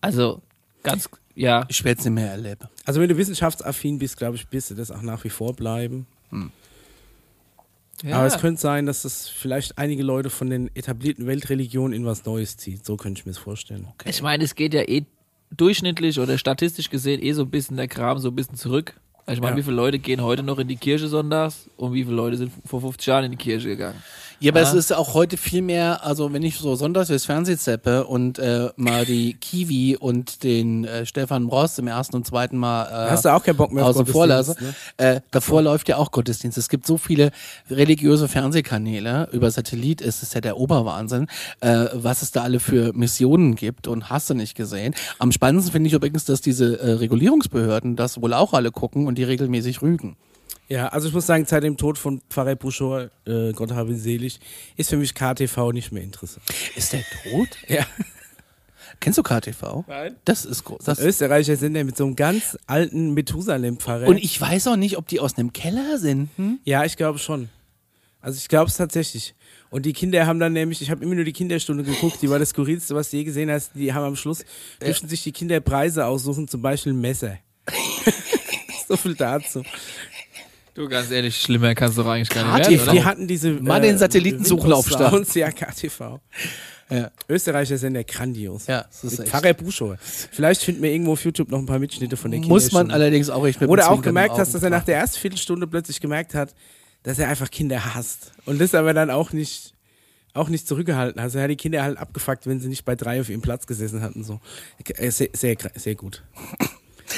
Also, 0.00 0.40
ganz, 0.82 1.08
ja. 1.34 1.66
Ich 1.68 1.84
werde 1.84 1.98
es 1.98 2.04
nicht 2.06 2.14
mehr 2.14 2.30
erleben. 2.30 2.68
also 2.84 3.00
wenn 3.00 3.08
du 3.08 3.16
wissenschaftsaffin 3.16 3.98
bist, 3.98 4.16
glaube 4.16 4.36
ich, 4.36 4.46
bist 4.48 4.70
du 4.70 4.74
das 4.74 4.90
auch 4.90 5.02
nach 5.02 5.22
wie 5.24 5.28
vor 5.30 5.54
bleiben. 5.54 6.06
Ja. 8.02 8.16
Aber 8.16 8.26
es 8.26 8.38
könnte 8.38 8.60
sein, 8.60 8.86
dass 8.86 9.02
das 9.02 9.28
vielleicht 9.28 9.78
einige 9.78 10.02
Leute 10.02 10.30
von 10.30 10.50
den 10.50 10.74
etablierten 10.74 11.26
Weltreligionen 11.26 11.92
in 11.92 12.04
was 12.04 12.24
Neues 12.24 12.56
zieht. 12.56 12.84
So 12.84 12.96
könnte 12.96 13.20
ich 13.20 13.26
mir 13.26 13.32
das 13.32 13.38
vorstellen. 13.42 13.88
Ich 14.04 14.22
meine, 14.22 14.44
es 14.44 14.54
geht 14.54 14.74
ja 14.74 14.82
eh 14.82 15.04
durchschnittlich 15.50 16.18
oder 16.18 16.38
statistisch 16.38 16.90
gesehen 16.90 17.22
eh 17.22 17.32
so 17.32 17.42
ein 17.42 17.50
bisschen 17.50 17.76
der 17.76 17.88
Kram 17.88 18.18
so 18.18 18.28
ein 18.28 18.34
bisschen 18.34 18.56
zurück. 18.56 18.94
Ich 19.28 19.40
meine, 19.40 19.52
Ja. 19.52 19.56
wie 19.58 19.62
viele 19.62 19.76
Leute 19.76 19.98
gehen 19.98 20.20
heute 20.22 20.42
noch 20.42 20.58
in 20.58 20.66
die 20.66 20.76
Kirche 20.76 21.06
sonntags 21.08 21.68
und 21.76 21.92
wie 21.92 22.04
viele 22.04 22.16
Leute 22.16 22.36
sind 22.36 22.52
vor 22.64 22.80
50 22.80 23.06
Jahren 23.06 23.24
in 23.26 23.30
die 23.32 23.36
Kirche 23.36 23.68
gegangen? 23.68 24.02
Ja, 24.42 24.50
aber 24.50 24.60
Ah. 24.60 24.64
es 24.64 24.74
ist 24.74 24.92
auch 24.92 25.14
heute 25.14 25.36
viel 25.36 25.62
mehr, 25.62 26.04
also 26.04 26.32
wenn 26.32 26.42
ich 26.42 26.58
so 26.58 26.74
sonntags 26.74 27.08
durchs 27.08 27.24
Fernsehen 27.26 27.58
zeppe 27.58 28.04
und 28.06 28.38
äh, 28.40 28.70
mal 28.76 29.04
die 29.04 29.34
Kiwi 29.34 29.96
und 29.96 30.42
den 30.42 30.84
äh, 30.84 31.06
Stefan 31.06 31.46
Brost 31.46 31.78
im 31.78 31.86
ersten 31.86 32.16
und 32.16 32.26
zweiten 32.26 32.56
Mal 32.58 32.86
äh, 32.86 33.10
Hast 33.10 33.24
du 33.24 33.28
auch 33.28 33.42
keinen 33.44 33.56
Bock 33.56 33.72
mehr 33.72 33.86
außen 33.86 34.04
vor 34.06 34.26
lasse, 34.26 34.56
ne? 34.60 34.74
äh, 34.96 35.20
davor 35.30 35.62
läuft 35.62 35.88
ja 35.88 35.96
auch 35.96 36.10
Gottesdienst. 36.10 36.58
Es 36.58 36.68
gibt 36.68 36.86
so 36.86 36.98
viele 36.98 37.30
religiöse 37.70 38.26
Fernsehkanäle, 38.26 39.28
über 39.32 39.48
Satellit 39.50 40.00
ist 40.00 40.22
es 40.24 40.34
ja 40.34 40.40
der 40.40 40.56
Oberwahnsinn, 40.56 41.28
äh, 41.60 41.86
was 41.92 42.22
es 42.22 42.32
da 42.32 42.42
alle 42.42 42.58
für 42.58 42.92
Missionen 42.94 43.54
gibt 43.54 43.86
und 43.86 44.10
hast 44.10 44.28
du 44.28 44.34
nicht 44.34 44.56
gesehen. 44.56 44.94
Am 45.20 45.30
spannendsten 45.30 45.72
finde 45.72 45.86
ich 45.86 45.94
übrigens, 45.94 46.24
dass 46.24 46.40
diese 46.40 46.80
äh, 46.80 46.92
Regulierungsbehörden 46.94 47.94
das 47.94 48.20
wohl 48.20 48.34
auch 48.34 48.54
alle 48.54 48.72
gucken 48.72 49.06
und 49.06 49.18
die 49.18 49.24
regelmäßig 49.24 49.82
rügen. 49.82 50.16
Ja, 50.68 50.88
also 50.88 51.08
ich 51.08 51.14
muss 51.14 51.26
sagen, 51.26 51.44
seit 51.44 51.62
dem 51.64 51.76
Tod 51.76 51.98
von 51.98 52.22
Pfarrer 52.30 52.56
Buschor, 52.56 53.10
äh, 53.26 53.52
Gott 53.52 53.72
habe 53.72 53.90
ihn 53.90 53.98
selig, 53.98 54.40
ist 54.76 54.90
für 54.90 54.96
mich 54.96 55.14
KTV 55.14 55.72
nicht 55.72 55.92
mehr 55.92 56.02
interessant. 56.02 56.44
Ist 56.76 56.92
der 56.92 57.02
tot? 57.24 57.48
Ja. 57.68 57.86
Kennst 59.00 59.18
du 59.18 59.24
KTV? 59.24 59.84
Nein. 59.88 60.14
Das 60.24 60.44
ist 60.44 60.62
groß. 60.62 60.84
Das 60.84 61.00
Österreicher 61.00 61.56
sind 61.56 61.74
ja 61.74 61.82
mit 61.82 61.96
so 61.96 62.04
einem 62.04 62.14
ganz 62.14 62.56
alten 62.66 63.14
Methusalem-Pfarrer. 63.14 64.06
Und 64.06 64.18
ich 64.18 64.40
weiß 64.40 64.68
auch 64.68 64.76
nicht, 64.76 64.96
ob 64.96 65.08
die 65.08 65.18
aus 65.18 65.36
einem 65.36 65.52
Keller 65.52 65.98
sind. 65.98 66.30
Hm? 66.36 66.60
Ja, 66.62 66.84
ich 66.84 66.96
glaube 66.96 67.18
schon. 67.18 67.48
Also 68.20 68.38
ich 68.38 68.48
glaube 68.48 68.70
es 68.70 68.76
tatsächlich. 68.76 69.34
Und 69.70 69.86
die 69.86 69.92
Kinder 69.92 70.24
haben 70.26 70.38
dann 70.38 70.52
nämlich, 70.52 70.82
ich 70.82 70.90
habe 70.90 71.02
immer 71.04 71.16
nur 71.16 71.24
die 71.24 71.32
Kinderstunde 71.32 71.82
geguckt, 71.82 72.18
die 72.22 72.30
war 72.30 72.38
das 72.38 72.50
skurrilste, 72.50 72.94
was 72.94 73.10
du 73.10 73.16
je 73.16 73.24
gesehen 73.24 73.50
hast. 73.50 73.72
Die 73.74 73.92
haben 73.92 74.04
am 74.04 74.16
Schluss, 74.16 74.44
dürfen 74.80 75.08
sich 75.08 75.24
die 75.24 75.32
Kinder 75.32 75.58
Preise 75.60 76.06
aussuchen, 76.06 76.46
zum 76.46 76.62
Beispiel 76.62 76.92
ein 76.92 77.00
Messer. 77.00 77.38
so 78.88 78.96
viel 78.96 79.14
dazu. 79.14 79.64
Du, 80.74 80.88
ganz 80.88 81.10
ehrlich, 81.10 81.36
schlimmer 81.36 81.74
kannst 81.74 81.98
du 81.98 82.02
doch 82.02 82.10
eigentlich 82.10 82.30
gar 82.30 82.44
nicht 82.56 82.66
KTV. 82.66 82.70
werden, 82.78 82.92
Die 82.92 82.98
oder? 83.00 83.04
hatten 83.04 83.28
diese. 83.28 83.50
Mal 83.52 83.80
den 83.80 83.98
Satellitensuchlaufstart. 83.98 85.12
Windows 85.12 85.32
Sounds, 85.32 85.34
Ja, 85.34 85.50
KTV. 85.50 86.20
Ja. 86.90 87.10
Österreicher 87.28 87.78
sind 87.78 87.94
ja 87.94 88.02
grandios. 88.02 88.66
Ja, 88.66 88.82
das 88.82 89.04
ist 89.04 89.12
Mit 89.12 89.20
echt. 89.20 89.28
Pfarrer 89.30 89.54
Buschor. 89.54 89.96
Vielleicht 90.30 90.62
finden 90.62 90.82
wir 90.82 90.90
irgendwo 90.90 91.12
auf 91.12 91.24
YouTube 91.24 91.50
noch 91.50 91.58
ein 91.58 91.66
paar 91.66 91.78
Mitschnitte 91.78 92.16
von 92.16 92.30
der 92.30 92.40
Muss 92.40 92.72
man 92.72 92.90
allerdings 92.90 93.30
auch 93.30 93.46
echt 93.46 93.60
mit 93.60 93.70
Oder 93.70 93.90
auch 93.90 94.02
gemerkt 94.02 94.36
hast, 94.36 94.54
dass 94.54 94.62
er 94.62 94.70
nach 94.70 94.84
der 94.84 94.96
ersten 94.96 95.18
Viertelstunde 95.18 95.66
plötzlich 95.66 96.00
gemerkt 96.00 96.34
hat, 96.34 96.54
dass 97.02 97.18
er 97.18 97.28
einfach 97.28 97.50
Kinder 97.50 97.94
hasst. 97.94 98.32
Und 98.44 98.60
das 98.60 98.74
aber 98.74 98.92
dann 98.92 99.10
auch 99.10 99.32
nicht, 99.32 99.72
auch 100.34 100.48
nicht 100.50 100.66
zurückgehalten. 100.68 101.18
Also 101.20 101.38
er 101.38 101.44
hat 101.44 101.50
die 101.50 101.56
Kinder 101.56 101.82
halt 101.82 101.96
abgefuckt, 101.96 102.46
wenn 102.46 102.60
sie 102.60 102.68
nicht 102.68 102.84
bei 102.84 102.94
drei 102.94 103.20
auf 103.22 103.30
ihrem 103.30 103.40
Platz 103.42 103.66
gesessen 103.66 104.02
hatten. 104.02 104.22
So. 104.22 104.40
Äh, 104.96 105.10
Sehr, 105.10 105.28
sehr, 105.32 105.56
sehr 105.74 105.94
gut. 105.94 106.22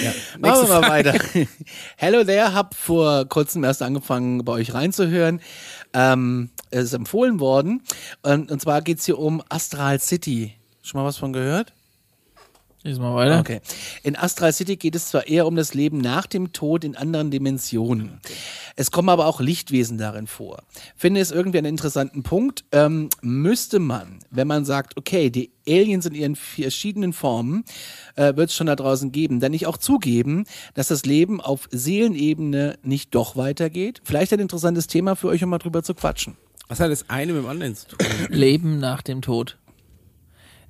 Ja. 0.03 0.13
Machen 0.39 0.69
wir 0.69 0.81
mal 0.81 0.89
weiter. 0.89 1.15
Hello 1.97 2.25
there, 2.25 2.55
hab 2.55 2.75
vor 2.75 3.27
kurzem 3.29 3.65
erst 3.65 3.83
angefangen, 3.83 4.45
bei 4.45 4.53
euch 4.53 4.75
reinzuhören. 4.75 5.41
Ähm, 5.93 6.51
es 6.71 6.85
ist 6.85 6.93
empfohlen 6.95 7.41
worden. 7.41 7.83
Und, 8.23 8.51
und 8.51 8.61
zwar 8.61 8.83
geht's 8.83 9.07
hier 9.07 9.19
um 9.19 9.43
Astral 9.49 10.01
City. 10.01 10.55
Schon 10.83 11.01
mal 11.01 11.07
was 11.07 11.17
von 11.17 11.33
gehört? 11.33 11.73
Lies 12.87 12.99
mal 12.99 13.15
weiter. 13.15 13.41
Okay. 13.41 13.61
In 14.03 14.15
Astral 14.15 14.53
City 14.53 14.77
geht 14.77 14.95
es 14.95 15.09
zwar 15.09 15.27
eher 15.27 15.47
um 15.47 15.57
das 15.57 15.73
Leben 15.73 15.99
nach 15.99 16.27
dem 16.27 16.53
Tod 16.53 16.85
in 16.85 16.97
anderen 16.97 17.31
Dimensionen. 17.31 18.21
Es 18.77 18.91
kommen 18.91 19.09
aber 19.09 19.27
auch 19.27 19.41
Lichtwesen 19.41 19.97
darin 19.97 20.27
vor. 20.27 20.63
Finde 20.95 21.21
es 21.21 21.31
irgendwie 21.31 21.57
einen 21.57 21.69
interessanten 21.69 22.23
Punkt. 22.23 22.63
Ähm, 22.73 23.09
müsste 23.23 23.79
man, 23.79 24.19
wenn 24.31 24.47
man 24.47 24.67
sagt, 24.67 24.99
okay, 24.99 25.31
die 25.31 25.51
Aliens 25.67 26.05
in 26.05 26.15
ihren 26.15 26.37
verschiedenen 26.37 27.15
Formen 27.15 27.65
äh, 28.17 28.37
wird 28.37 28.51
es 28.51 28.55
schon 28.55 28.67
da 28.67 28.77
draußen 28.77 29.13
geben, 29.13 29.41
dann 29.41 29.53
nicht 29.53 29.67
auch 29.67 29.79
zugeben, 29.79 30.45
dass 30.75 30.89
das 30.89 31.07
Leben 31.07 31.41
auf 31.41 31.69
Seelenebene 31.71 32.79
nicht 32.83 33.15
doch 33.15 33.35
weitergeht? 33.35 34.03
Vielleicht 34.05 34.35
ein 34.35 34.41
interessantes 34.41 34.89
Thema 34.89 35.17
für 35.17 35.29
euch, 35.29 35.43
um 35.43 35.49
mal 35.49 35.57
drüber 35.57 35.83
zu 35.83 35.95
quatschen. 35.95 36.37
Was 36.69 36.81
hat 36.81 36.91
das 36.91 37.09
eine 37.09 37.33
mit 37.33 37.45
dem 37.45 37.49
anderen 37.49 37.77
zu 37.77 37.87
tun? 37.89 37.99
Leben 38.29 38.79
nach 38.79 39.01
dem 39.01 39.23
Tod. 39.23 39.57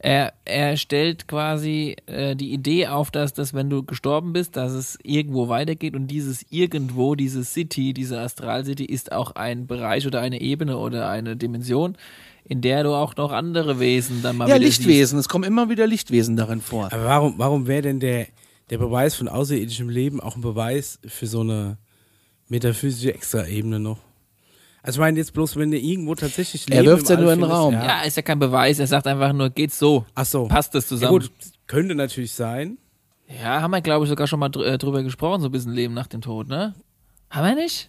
Er, 0.04 0.34
er 0.44 0.76
stellt 0.76 1.28
quasi 1.28 1.96
äh, 2.04 2.36
die 2.36 2.52
Idee 2.52 2.88
auf, 2.88 3.10
dass, 3.10 3.32
dass 3.32 3.54
wenn 3.54 3.70
du 3.70 3.84
gestorben 3.84 4.34
bist, 4.34 4.54
dass 4.54 4.72
es 4.72 4.98
irgendwo 5.02 5.48
weitergeht 5.48 5.96
und 5.96 6.08
dieses 6.08 6.44
irgendwo, 6.50 7.14
diese 7.14 7.42
City, 7.42 7.94
diese 7.94 8.20
Astral-City 8.20 8.84
ist 8.84 9.12
auch 9.12 9.30
ein 9.30 9.66
Bereich 9.66 10.06
oder 10.06 10.20
eine 10.20 10.42
Ebene 10.42 10.76
oder 10.76 11.08
eine 11.08 11.38
Dimension, 11.38 11.96
in 12.44 12.60
der 12.60 12.82
du 12.82 12.90
auch 12.90 13.16
noch 13.16 13.32
andere 13.32 13.80
Wesen 13.80 14.20
dann 14.22 14.36
mal 14.36 14.46
Ja, 14.46 14.56
Lichtwesen. 14.56 15.18
Es 15.18 15.26
kommen 15.26 15.44
immer 15.44 15.70
wieder 15.70 15.86
Lichtwesen 15.86 16.36
darin 16.36 16.60
vor. 16.60 16.92
Aber 16.92 17.04
warum, 17.06 17.34
warum 17.38 17.66
wäre 17.66 17.80
denn 17.80 17.98
der, 17.98 18.26
der 18.68 18.76
Beweis 18.76 19.14
von 19.14 19.26
außerirdischem 19.26 19.88
Leben 19.88 20.20
auch 20.20 20.36
ein 20.36 20.42
Beweis 20.42 20.98
für 21.06 21.26
so 21.26 21.40
eine 21.40 21.78
metaphysische 22.50 23.14
Extraebene 23.14 23.80
noch? 23.80 24.00
Also 24.86 24.98
ich 24.98 25.00
meine 25.00 25.16
jetzt 25.18 25.32
bloß, 25.32 25.56
wenn 25.56 25.70
der 25.70 25.80
irgendwo 25.80 26.14
tatsächlich 26.14 26.66
Er 26.70 26.82
Leben 26.82 26.92
wirft's 26.96 27.08
im 27.08 27.16
ja 27.16 27.22
nur 27.22 27.32
in 27.32 27.40
den 27.40 27.50
Raum. 27.50 27.72
siehst. 27.72 27.84
Ja, 27.86 28.02
ist 28.02 28.16
ja 28.18 28.22
kein 28.22 28.38
Beweis, 28.38 28.78
er 28.78 28.86
sagt 28.86 29.06
einfach 29.06 29.32
nur, 29.32 29.48
geht's 29.48 29.78
so. 29.78 30.04
Ach 30.14 30.26
so. 30.26 30.46
Passt 30.46 30.74
das 30.74 30.84
Ja, 30.84 30.88
zusammen? 30.90 31.12
gut, 31.20 31.30
könnte 31.66 31.94
natürlich 31.94 32.32
sein. 32.32 32.76
Ja, 33.42 33.62
haben 33.62 33.70
wir, 33.70 33.80
glaube 33.80 34.04
ich, 34.04 34.10
sogar 34.10 34.26
schon 34.26 34.38
mal 34.38 34.50
dr 34.50 34.66
äh, 34.66 34.76
drüber 34.76 35.02
gesprochen, 35.02 35.40
so 35.40 35.48
ein 35.48 35.52
bisschen 35.52 35.72
Leben 35.72 35.94
nach 35.94 36.06
dem 36.06 36.20
Tod, 36.20 36.48
ne? 36.48 36.74
Haben 37.30 37.46
wir 37.48 37.54
nicht? 37.62 37.88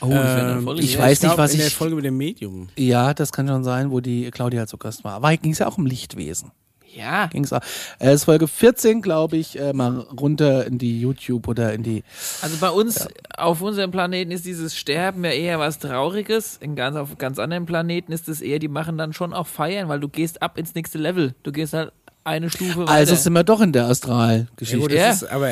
Oh, 0.00 0.06
eine 0.06 0.52
Ähm, 0.58 0.68
ich 0.78 0.92
hier. 0.92 1.00
weiß 1.00 1.20
nicht, 1.22 1.28
glaub, 1.28 1.38
was 1.38 1.52
in 1.52 1.58
der 1.58 1.66
ich- 1.66 1.74
Folge 1.74 1.96
mit 1.96 2.04
dem 2.06 2.16
Medium. 2.16 2.68
Ja, 2.76 3.12
das 3.12 3.30
kann 3.32 3.46
schon 3.46 3.62
sein, 3.64 3.90
wo 3.90 4.00
die 4.00 4.30
Claudia 4.30 4.66
zu 4.66 4.78
Gast 4.78 5.04
war. 5.04 5.12
Aber 5.14 5.36
ging 5.36 5.52
es 5.52 5.58
ja 5.58 5.66
auch 5.66 5.76
um 5.76 5.84
Lichtwesen. 5.84 6.50
Ja, 6.94 7.26
Ging's 7.26 7.52
auch. 7.52 7.60
Äh, 8.00 8.14
ist 8.14 8.24
Folge 8.24 8.48
14, 8.48 9.02
glaube 9.02 9.36
ich, 9.36 9.58
äh, 9.58 9.72
mal 9.72 10.00
runter 10.20 10.66
in 10.66 10.78
die 10.78 11.00
YouTube 11.00 11.46
oder 11.48 11.72
in 11.72 11.82
die. 11.82 12.02
also 12.42 12.56
bei 12.60 12.70
uns 12.70 13.06
auf 13.36 13.60
unserem 13.60 13.90
Planeten 13.90 14.30
ist 14.32 14.44
dieses 14.44 14.76
Sterben 14.76 15.24
ja 15.24 15.30
eher 15.30 15.58
was 15.58 15.78
Trauriges. 15.78 16.56
In 16.60 16.76
ganz, 16.76 16.96
auf 16.96 17.16
ganz 17.18 17.38
anderen 17.38 17.66
Planeten 17.66 18.10
ist 18.12 18.28
es 18.28 18.40
eher, 18.40 18.58
die 18.58 18.68
machen 18.68 18.96
dann 18.98 19.12
schon 19.12 19.32
auch 19.34 19.46
Feiern, 19.46 19.88
weil 19.88 20.00
du 20.00 20.08
gehst 20.08 20.42
ab 20.42 20.58
ins 20.58 20.74
nächste 20.74 20.98
Level. 20.98 21.34
Du 21.42 21.52
gehst 21.52 21.72
halt 21.74 21.92
eine 22.24 22.50
Stufe 22.50 22.80
weiter. 22.80 22.90
Also 22.90 23.14
sind 23.14 23.32
wir 23.32 23.44
doch 23.44 23.60
in 23.60 23.72
der 23.72 23.84
Ja, 23.84 23.88
Astralgeschichte. 23.88 24.78
gut, 24.80 24.90
das 24.92 24.98
Ja. 24.98 25.10
ist 25.10 25.24
aber 25.30 25.50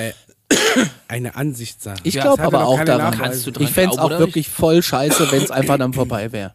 eine 1.08 1.34
Ansichtssache. 1.36 1.98
ich 2.02 2.14
Ja, 2.14 2.22
glaube 2.22 2.42
ja 2.42 2.46
aber 2.48 2.66
auch 2.66 2.82
daran. 2.84 3.10
Nachweise. 3.12 3.22
Kannst 3.22 3.46
du 3.46 3.50
dran 3.52 3.64
Ich 3.64 3.70
fände 3.72 3.92
es 3.94 3.98
auch 3.98 4.10
wirklich 4.10 4.48
voll 4.48 4.82
scheiße, 4.82 5.30
wenn 5.32 5.42
es 5.42 5.50
einfach 5.50 5.78
dann 5.78 5.92
vorbei 5.92 6.32
wäre. 6.32 6.54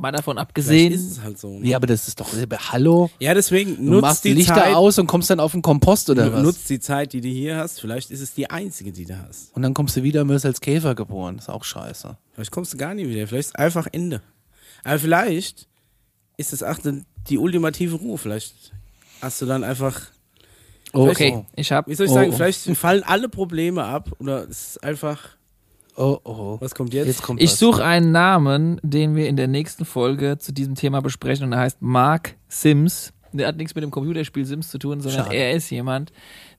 Mal 0.00 0.12
davon 0.12 0.36
Vielleicht 0.36 0.48
abgesehen, 0.48 0.92
ist 0.92 1.10
es 1.10 1.20
halt 1.22 1.38
so. 1.40 1.58
ne? 1.58 1.66
Ja, 1.66 1.76
aber 1.76 1.88
das 1.88 2.06
ist 2.06 2.20
doch. 2.20 2.28
Hallo? 2.70 3.10
Ja, 3.18 3.34
deswegen 3.34 3.76
Du 3.76 3.82
nutzt 3.82 4.02
machst 4.02 4.24
die 4.24 4.32
Lichter 4.32 4.54
Zeit. 4.54 4.74
aus 4.76 4.96
und 4.98 5.08
kommst 5.08 5.28
dann 5.28 5.40
auf 5.40 5.50
den 5.52 5.60
Kompost 5.62 6.08
oder 6.08 6.32
was? 6.32 6.40
Nutzt 6.42 6.70
die 6.70 6.78
Zeit, 6.78 7.12
die 7.12 7.20
du 7.20 7.26
hier 7.28 7.56
hast. 7.56 7.80
Vielleicht 7.80 8.12
ist 8.12 8.20
es 8.20 8.32
die 8.32 8.48
einzige, 8.48 8.92
die 8.92 9.06
du 9.06 9.18
hast. 9.20 9.54
Und 9.56 9.62
dann 9.62 9.74
kommst 9.74 9.96
du 9.96 10.04
wieder 10.04 10.22
und 10.22 10.28
wirst 10.28 10.46
als 10.46 10.60
Käfer 10.60 10.94
geboren. 10.94 11.38
ist 11.38 11.48
auch 11.48 11.64
scheiße. 11.64 12.16
Vielleicht 12.32 12.52
kommst 12.52 12.72
du 12.72 12.76
gar 12.76 12.94
nie 12.94 13.08
wieder. 13.08 13.26
Vielleicht 13.26 13.48
ist 13.48 13.58
einfach 13.58 13.88
Ende. 13.90 14.22
Aber 14.84 15.00
vielleicht 15.00 15.66
ist 16.36 16.52
es 16.52 16.62
auch 16.62 16.78
die- 16.78 17.02
die 17.28 17.38
ultimative 17.38 17.96
Ruhe. 17.96 18.18
Vielleicht 18.18 18.72
hast 19.20 19.42
du 19.42 19.46
dann 19.46 19.64
einfach, 19.64 20.00
okay, 20.92 21.44
ich 21.56 21.72
habe 21.72 21.90
wie 21.90 21.96
soll 21.96 22.06
ich 22.06 22.12
Oh, 22.12 22.14
sagen, 22.14 22.30
oh. 22.32 22.36
vielleicht 22.36 22.60
fallen 22.76 23.02
alle 23.02 23.28
Probleme 23.28 23.82
ab. 23.82 24.10
Oder 24.20 24.48
es 24.48 24.68
ist 24.76 24.84
einfach, 24.84 25.30
Oh, 25.98 26.20
oh. 26.22 26.56
was 26.60 26.76
kommt 26.76 26.94
jetzt? 26.94 27.08
Jetzt 27.08 27.22
kommt 27.22 27.42
Ich 27.42 27.52
suche 27.52 27.84
einen 27.84 28.12
Namen, 28.12 28.80
den 28.84 29.16
wir 29.16 29.28
in 29.28 29.36
der 29.36 29.48
nächsten 29.48 29.84
Folge 29.84 30.38
zu 30.38 30.52
diesem 30.52 30.76
Thema 30.76 31.02
besprechen 31.02 31.46
und 31.46 31.52
er 31.52 31.58
heißt 31.58 31.82
Mark 31.82 32.36
Sims. 32.46 33.12
Der 33.32 33.48
hat 33.48 33.56
nichts 33.56 33.74
mit 33.74 33.82
dem 33.82 33.90
Computerspiel 33.90 34.44
Sims 34.44 34.70
zu 34.70 34.78
tun, 34.78 35.00
sondern 35.00 35.24
Schade. 35.24 35.36
er 35.36 35.52
ist 35.52 35.68
jemand, 35.70 36.12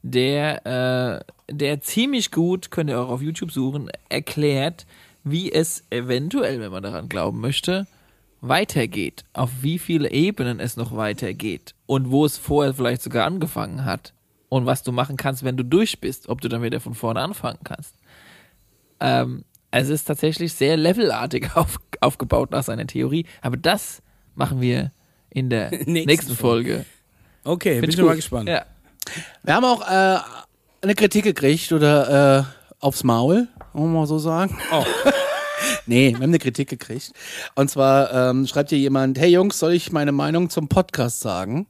der, 0.03 1.23
äh, 1.49 1.53
der 1.53 1.79
ziemlich 1.79 2.31
gut, 2.31 2.69
könnt 2.69 2.89
ihr 2.89 2.99
auch 2.99 3.09
auf 3.09 3.21
YouTube 3.21 3.51
suchen, 3.51 3.89
erklärt, 4.09 4.85
wie 5.23 5.51
es 5.51 5.85
eventuell, 5.89 6.59
wenn 6.59 6.71
man 6.71 6.83
daran 6.83 7.07
glauben 7.07 7.39
möchte, 7.39 7.87
weitergeht. 8.41 9.23
Auf 9.31 9.49
wie 9.61 9.79
viele 9.79 10.11
Ebenen 10.11 10.59
es 10.59 10.75
noch 10.75 10.95
weitergeht 10.95 11.75
und 11.85 12.11
wo 12.11 12.25
es 12.25 12.37
vorher 12.37 12.73
vielleicht 12.73 13.01
sogar 13.01 13.25
angefangen 13.25 13.85
hat. 13.85 14.13
Und 14.49 14.65
was 14.65 14.83
du 14.83 14.91
machen 14.91 15.15
kannst, 15.15 15.43
wenn 15.43 15.57
du 15.57 15.63
durch 15.63 16.01
bist, 16.01 16.27
ob 16.27 16.41
du 16.41 16.49
dann 16.49 16.63
wieder 16.63 16.79
von 16.79 16.95
vorne 16.95 17.21
anfangen 17.21 17.59
kannst. 17.63 17.95
Ähm, 18.99 19.45
es 19.71 19.89
ist 19.89 20.05
tatsächlich 20.05 20.53
sehr 20.53 20.77
levelartig 20.77 21.49
auf, 21.55 21.79
aufgebaut 22.01 22.51
nach 22.51 22.63
seiner 22.63 22.87
Theorie, 22.87 23.25
aber 23.41 23.57
das 23.57 24.01
machen 24.35 24.61
wir 24.61 24.91
in 25.29 25.49
der 25.49 25.69
nächsten, 25.71 25.93
Nächsten 25.93 26.35
Folge. 26.35 26.85
Okay, 27.43 27.73
Find 27.73 27.81
bin 27.81 27.89
ich 27.89 27.95
schon 27.95 28.05
mal 28.05 28.15
gespannt. 28.15 28.49
Ja. 28.49 28.65
Wir 29.43 29.55
haben 29.55 29.65
auch 29.65 29.81
äh, 29.81 30.19
eine 30.81 30.95
Kritik 30.95 31.23
gekriegt 31.23 31.71
oder 31.71 32.39
äh, 32.39 32.43
aufs 32.79 33.03
Maul, 33.03 33.47
wollen 33.73 33.93
wir 33.93 33.99
mal 33.99 34.07
so 34.07 34.19
sagen. 34.19 34.57
Oh. 34.71 34.83
nee, 35.85 36.09
wir 36.09 36.15
haben 36.15 36.23
eine 36.23 36.39
Kritik 36.39 36.69
gekriegt. 36.69 37.13
Und 37.55 37.69
zwar 37.69 38.13
ähm, 38.13 38.45
schreibt 38.47 38.69
hier 38.69 38.79
jemand, 38.79 39.19
hey 39.19 39.29
Jungs, 39.29 39.59
soll 39.59 39.73
ich 39.73 39.91
meine 39.91 40.11
Meinung 40.11 40.49
zum 40.49 40.67
Podcast 40.67 41.21
sagen? 41.21 41.67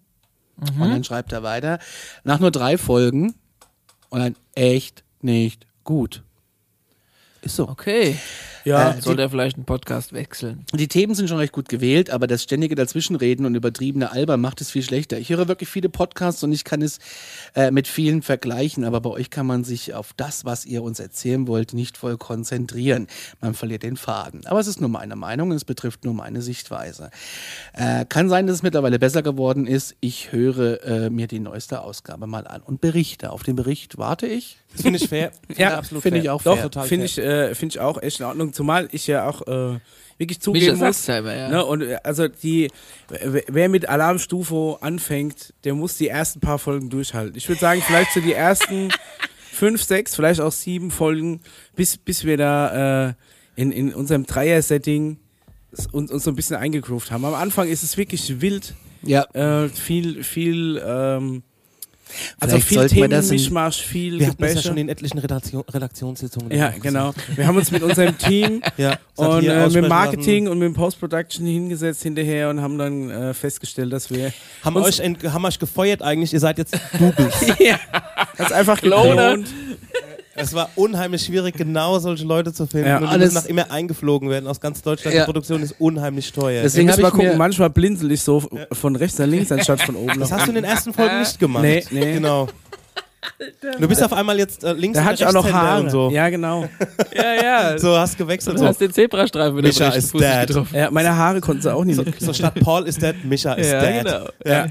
Und 0.58 0.90
dann 0.90 1.06
schreibt 1.06 1.32
er 1.32 1.42
weiter, 1.42 1.80
nach 2.26 2.40
nur 2.42 2.52
drei 2.52 2.78
Folgen 2.78 3.34
und 4.10 4.20
dann 4.20 4.36
echt 4.56 5.06
nicht 5.22 5.66
gut. 5.86 6.24
Ist 7.42 7.56
so. 7.56 7.68
Okay. 7.70 8.18
Ja, 8.70 8.92
Äh, 8.92 9.02
Sollte 9.02 9.22
er 9.24 9.30
vielleicht 9.30 9.56
einen 9.58 9.66
Podcast 9.66 10.14
wechseln? 10.14 10.64
Die 10.74 10.88
Themen 10.88 11.16
sind 11.16 11.28
schon 11.28 11.38
recht 11.40 11.52
gut 11.54 11.70
gewählt, 11.70 12.10
aber 12.12 12.28
das 12.28 12.44
ständige 12.44 12.76
Dazwischenreden 12.76 13.46
und 13.46 13.56
übertriebene 13.56 14.12
Albern 14.12 14.40
macht 14.42 14.62
es 14.62 14.70
viel 14.70 14.84
schlechter. 14.84 15.18
Ich 15.18 15.30
höre 15.30 15.48
wirklich 15.48 15.70
viele 15.70 15.90
Podcasts 15.90 16.44
und 16.44 16.52
ich 16.52 16.64
kann 16.64 16.82
es 16.82 17.00
äh, 17.56 17.72
mit 17.72 17.88
vielen 17.88 18.22
vergleichen, 18.22 18.84
aber 18.86 19.02
bei 19.02 19.10
euch 19.10 19.30
kann 19.32 19.46
man 19.48 19.64
sich 19.64 19.94
auf 19.96 20.14
das, 20.16 20.46
was 20.46 20.66
ihr 20.66 20.84
uns 20.84 21.00
erzählen 21.00 21.48
wollt, 21.48 21.74
nicht 21.74 21.98
voll 21.98 22.18
konzentrieren. 22.18 23.08
Man 23.42 23.54
verliert 23.56 23.84
den 23.84 23.98
Faden. 23.98 24.46
Aber 24.46 24.60
es 24.60 24.68
ist 24.68 24.80
nur 24.80 24.90
meine 24.90 25.16
Meinung 25.16 25.50
und 25.50 25.56
es 25.56 25.66
betrifft 25.66 26.06
nur 26.06 26.14
meine 26.14 26.42
Sichtweise. 26.42 27.10
Äh, 27.74 28.06
kann 28.06 28.30
sein, 28.30 28.46
dass 28.48 28.58
es 28.58 28.64
mittlerweile 28.64 29.00
besser 29.00 29.24
geworden 29.24 29.66
ist. 29.68 29.96
Ich 30.00 30.32
höre 30.32 30.84
äh, 30.84 31.10
mir 31.10 31.28
die 31.28 31.40
neueste 31.40 31.82
Ausgabe 31.82 32.28
mal 32.28 32.46
an 32.48 32.62
und 32.62 32.82
berichte. 32.82 33.32
Auf 33.32 33.44
den 33.44 33.56
Bericht 33.56 33.98
warte 33.98 34.28
ich. 34.28 34.58
Das 34.74 34.84
finde 34.84 35.00
ich 35.00 35.10
fair. 35.10 35.32
Finde 35.48 35.60
Ja, 35.62 35.78
absolut 35.80 36.04
finde 36.04 36.18
fair. 36.18 36.24
ich 36.26 36.30
auch 36.30 36.44
Doch, 36.44 36.54
fair. 36.56 36.64
total 36.64 36.88
finde 36.88 37.08
fair. 37.08 37.46
ich, 37.46 37.52
äh, 37.52 37.56
find 37.56 37.74
ich 37.74 37.80
auch 37.80 38.00
echt 38.02 38.20
in 38.20 38.26
Ordnung. 38.28 38.54
Zumal 38.60 38.90
ich 38.92 39.08
ja 39.08 39.26
auch 39.30 39.42
äh, 39.48 39.80
wirklich 40.18 40.38
Micha 40.38 40.42
zugeben 40.42 40.76
sagt 40.76 40.88
muss. 40.90 41.06
selber, 41.06 41.34
ja. 41.34 41.48
Ne, 41.50 41.66
und 41.66 41.82
äh, 41.82 41.98
also 42.04 42.28
die, 42.28 42.70
wer- 43.48 43.70
mit 43.70 43.88
Alarmstufe 43.88 44.78
anfängt, 44.82 45.54
der 45.64 45.76
muss 45.76 45.96
die 45.96 46.10
ersten 46.10 46.42
paar 46.42 46.60
Folgen 46.60 46.90
durchhalten. 46.90 47.38
Ich 47.38 47.48
würde 47.48 47.62
sagen, 47.62 47.82
vielleicht 47.86 48.12
so 48.12 48.20
die 48.20 48.34
ersten 48.34 48.90
fünf, 49.52 49.82
sechs, 49.84 50.16
vielleicht 50.16 50.42
auch 50.42 50.52
sieben 50.52 50.92
Folgen, 50.92 51.40
bis, 51.78 51.96
bis 51.98 52.26
wir 52.26 52.36
da 52.36 53.08
äh, 53.10 53.14
in, 53.56 53.72
in 53.72 53.94
unserem 53.94 54.26
Dreier-Setting 54.26 55.18
uns, 55.94 56.12
uns 56.12 56.24
so 56.26 56.32
ein 56.32 56.36
bisschen 56.36 56.58
eingegroovt 56.58 57.12
haben. 57.12 57.24
Am 57.24 57.34
Anfang 57.36 57.70
ist 57.70 57.84
es 57.84 57.96
wirklich 57.96 58.42
wild, 58.42 58.74
Ja, 59.04 59.24
äh, 59.34 59.70
viel, 59.70 60.24
viel, 60.24 60.82
ähm, 60.86 61.44
also 62.40 62.56
Vielleicht 62.56 62.68
viel 62.68 62.78
sollten 62.80 62.96
wir 62.96 63.08
das 63.10 63.26
in- 63.26 63.30
Themenmischmasch, 63.32 63.82
viel 63.82 64.20
Wir 64.20 64.28
hatten 64.28 64.42
das 64.42 64.54
ja 64.56 64.62
schon 64.62 64.78
in 64.78 64.90
etlichen 64.90 65.18
Redaktion, 65.20 65.64
Redaktionssitzungen. 65.70 66.52
Ja, 66.52 66.74
genau. 66.82 67.14
Wir 67.36 67.48
haben 67.48 67.58
uns 67.58 67.72
mit 67.72 67.84
unserem 67.84 68.18
Team. 68.18 68.62
Ja, 68.78 68.98
und 69.16 69.44
äh, 69.46 69.68
mit 69.70 69.88
Marketing 69.90 70.46
lassen. 70.46 70.52
und 70.54 70.60
mit 70.60 70.74
Post-Production 70.74 71.46
hingesetzt 71.46 72.04
hinterher 72.04 72.50
und 72.50 72.62
haben 72.62 72.78
dann 72.78 73.10
äh, 73.10 73.34
festgestellt, 73.34 73.92
dass 73.92 74.10
wir 74.10 74.32
Haben 74.64 74.76
uns- 74.78 75.00
euch, 75.00 75.24
haben 75.34 75.46
euch 75.46 75.60
gefeuert 75.60 76.02
eigentlich, 76.02 76.32
ihr 76.34 76.40
seid 76.40 76.58
jetzt 76.60 76.74
Doubles. 77.00 77.34
das 78.38 78.52
einfach 78.52 78.80
Cloner. 78.80 79.38
geklont. 79.38 79.48
Es 80.40 80.54
war 80.54 80.70
unheimlich 80.76 81.24
schwierig, 81.24 81.56
genau 81.56 82.00
solche 82.00 82.26
Leute 82.26 82.54
zu 82.54 82.66
finden. 82.68 82.88
Ja. 82.88 82.98
und 82.98 83.04
die 83.04 83.08
Alles- 83.10 83.34
müssen 83.34 83.44
nach 83.44 83.50
immer 83.50 83.72
eingeflogen 83.72 84.30
werden 84.30 84.48
aus 84.48 84.60
ganz 84.60 84.82
Deutschland. 84.82 85.16
Ja. 85.16 85.22
Die 85.22 85.26
Produktion 85.26 85.62
ist 85.62 85.76
unheimlich 85.80 86.32
teuer. 86.32 86.62
Deswegen 86.64 86.88
mal 86.88 86.98
ich 87.00 87.04
gucken, 87.10 87.38
manchmal 87.38 87.70
blinzel 87.70 88.12
ich 88.12 88.22
so 88.22 88.44
von 88.72 88.96
rechts 88.96 89.18
nach 89.20 89.28
links 89.28 89.52
anstatt 89.52 89.82
von 89.82 89.96
oben 89.96 90.20
das 90.20 90.30
nach 90.30 90.40
hast 90.40 90.48
du 90.48 90.52
in 90.52 90.56
den 90.56 90.64
ersten 90.64 90.94
Folgen 90.94 91.20
nicht 91.20 91.40
gemacht. 91.40 91.64
Nee, 91.64 91.84
nee. 91.92 92.14
Genau. 92.14 92.48
Du 93.80 93.88
bist 93.88 94.04
auf 94.04 94.14
einmal 94.14 94.38
jetzt 94.38 94.64
äh, 94.64 94.74
links 94.74 94.96
Da 94.96 95.02
und 95.02 95.08
hatte 95.10 95.24
ich 95.24 95.28
auch 95.28 95.34
noch 95.34 95.52
Haare. 95.52 95.84
und 95.84 95.90
so. 95.90 96.10
Ja, 96.10 96.30
genau. 96.30 96.68
Ja, 97.16 97.34
ja. 97.74 97.78
So 97.80 97.98
hast 97.98 98.18
gewechselt. 98.18 98.56
Du 98.58 98.60
So, 98.62 98.66
hast 98.68 98.80
den 98.82 98.92
Zebrastreifen 98.94 99.56
mit 99.56 99.66
dem 99.66 99.70
Micha 99.70 99.86
rechten 99.86 100.00
is 100.00 100.12
Fuß 100.12 100.22
nicht 100.22 100.34
dead. 100.34 100.48
getroffen. 100.48 100.76
Ja, 100.76 100.92
meine 100.92 101.16
Haare 101.16 101.42
konnten 101.42 101.62
sie 101.62 101.74
auch 101.74 101.84
nicht 101.86 101.96
so, 101.96 102.04
so 102.20 102.34
statt 102.34 102.56
Paul 102.62 102.88
is 102.88 102.98
dead, 102.98 103.16
Misha 103.24 103.54
is 103.54 103.68
Ja, 103.72 103.82
dead. 103.82 104.04
genau. 104.06 104.26
Ja. 104.46 104.68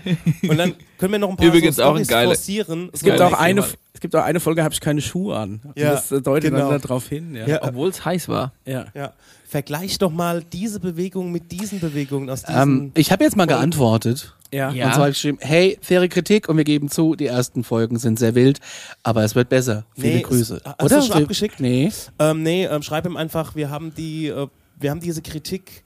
Und 0.48 0.56
dann 0.58 0.74
können 0.98 1.12
wir 1.12 1.18
noch 1.18 1.30
ein 1.30 1.36
paar 1.36 1.46
Übrigens 1.46 1.76
so 1.76 1.84
auch 1.84 1.96
ein 1.96 2.04
geile- 2.06 2.28
forcieren. 2.28 2.90
Es 2.92 3.00
gibt, 3.02 3.20
auch 3.20 3.32
eine, 3.32 3.64
es 3.94 4.00
gibt 4.00 4.14
auch 4.16 4.24
eine 4.24 4.40
Folge, 4.40 4.62
habe 4.64 4.74
ich 4.74 4.80
keine 4.80 5.00
Schuhe 5.00 5.36
an. 5.36 5.60
Und 5.64 5.78
Ja, 5.78 5.92
das 5.92 6.10
äh, 6.12 6.20
deutet 6.20 6.52
genau. 6.52 6.70
dann 6.70 6.80
darauf 6.80 7.08
hin. 7.08 7.34
Ja. 7.34 7.46
Ja. 7.46 7.62
Obwohl 7.62 7.88
es 7.90 8.04
heiß 8.04 8.28
war. 8.28 8.52
Ja. 8.64 8.86
Ja. 8.94 9.12
Vergleich 9.48 9.96
doch 9.98 10.10
mal 10.10 10.42
diese 10.52 10.78
Bewegung 10.78 11.32
mit 11.32 11.50
diesen 11.52 11.80
Bewegungen 11.80 12.28
aus 12.28 12.42
diesen. 12.42 12.60
ähm, 12.60 12.92
ich 12.94 13.10
habe 13.12 13.24
jetzt 13.24 13.34
mal 13.36 13.46
geantwortet. 13.46 14.34
Ja. 14.52 14.70
Ja. 14.72 14.86
Und 14.86 14.92
zwar 14.92 15.00
habe 15.02 15.10
ich 15.10 15.16
geschrieben, 15.16 15.38
hey, 15.40 15.78
faire 15.82 16.08
Kritik 16.08 16.48
und 16.48 16.56
wir 16.56 16.64
geben 16.64 16.88
zu, 16.90 17.14
die 17.14 17.26
ersten 17.26 17.64
Folgen 17.64 17.98
sind 17.98 18.18
sehr 18.18 18.34
wild, 18.34 18.60
aber 19.02 19.22
es 19.24 19.34
wird 19.34 19.48
besser. 19.48 19.84
Viele 19.94 20.14
Nee, 20.16 20.22
Grüße. 20.22 20.56
es- 20.56 20.62
hast 20.64 20.80
du 20.92 21.02
schon 21.02 21.08
Wir- 21.08 21.16
abgeschickt? 21.22 21.60
Nee. 21.60 21.90
ähm, 22.18 22.42
nee, 22.42 22.64
ähm, 22.64 22.82
schreib 22.82 23.04
ihm 23.06 23.16
einfach, 23.16 23.54
wir 23.54 23.68
haben 23.70 23.92
die, 23.94 24.28
äh, 24.28 24.46
wir 24.80 24.90
haben 24.90 25.00
diese 25.00 25.20
Kritik 25.22 25.84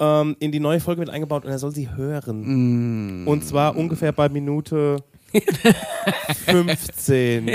ähm, 0.00 0.36
in 0.40 0.52
die 0.52 0.60
neue 0.60 0.80
Folge 0.80 1.00
mit 1.00 1.10
eingebaut 1.10 1.44
und 1.44 1.50
er 1.50 1.58
soll 1.58 1.72
sie 1.74 1.88
hören. 1.90 3.24
Und 3.26 3.44
zwar 3.46 3.76
ungefähr 3.76 4.12
bei 4.12 4.28
Minute 4.28 4.98
15. 6.46 7.48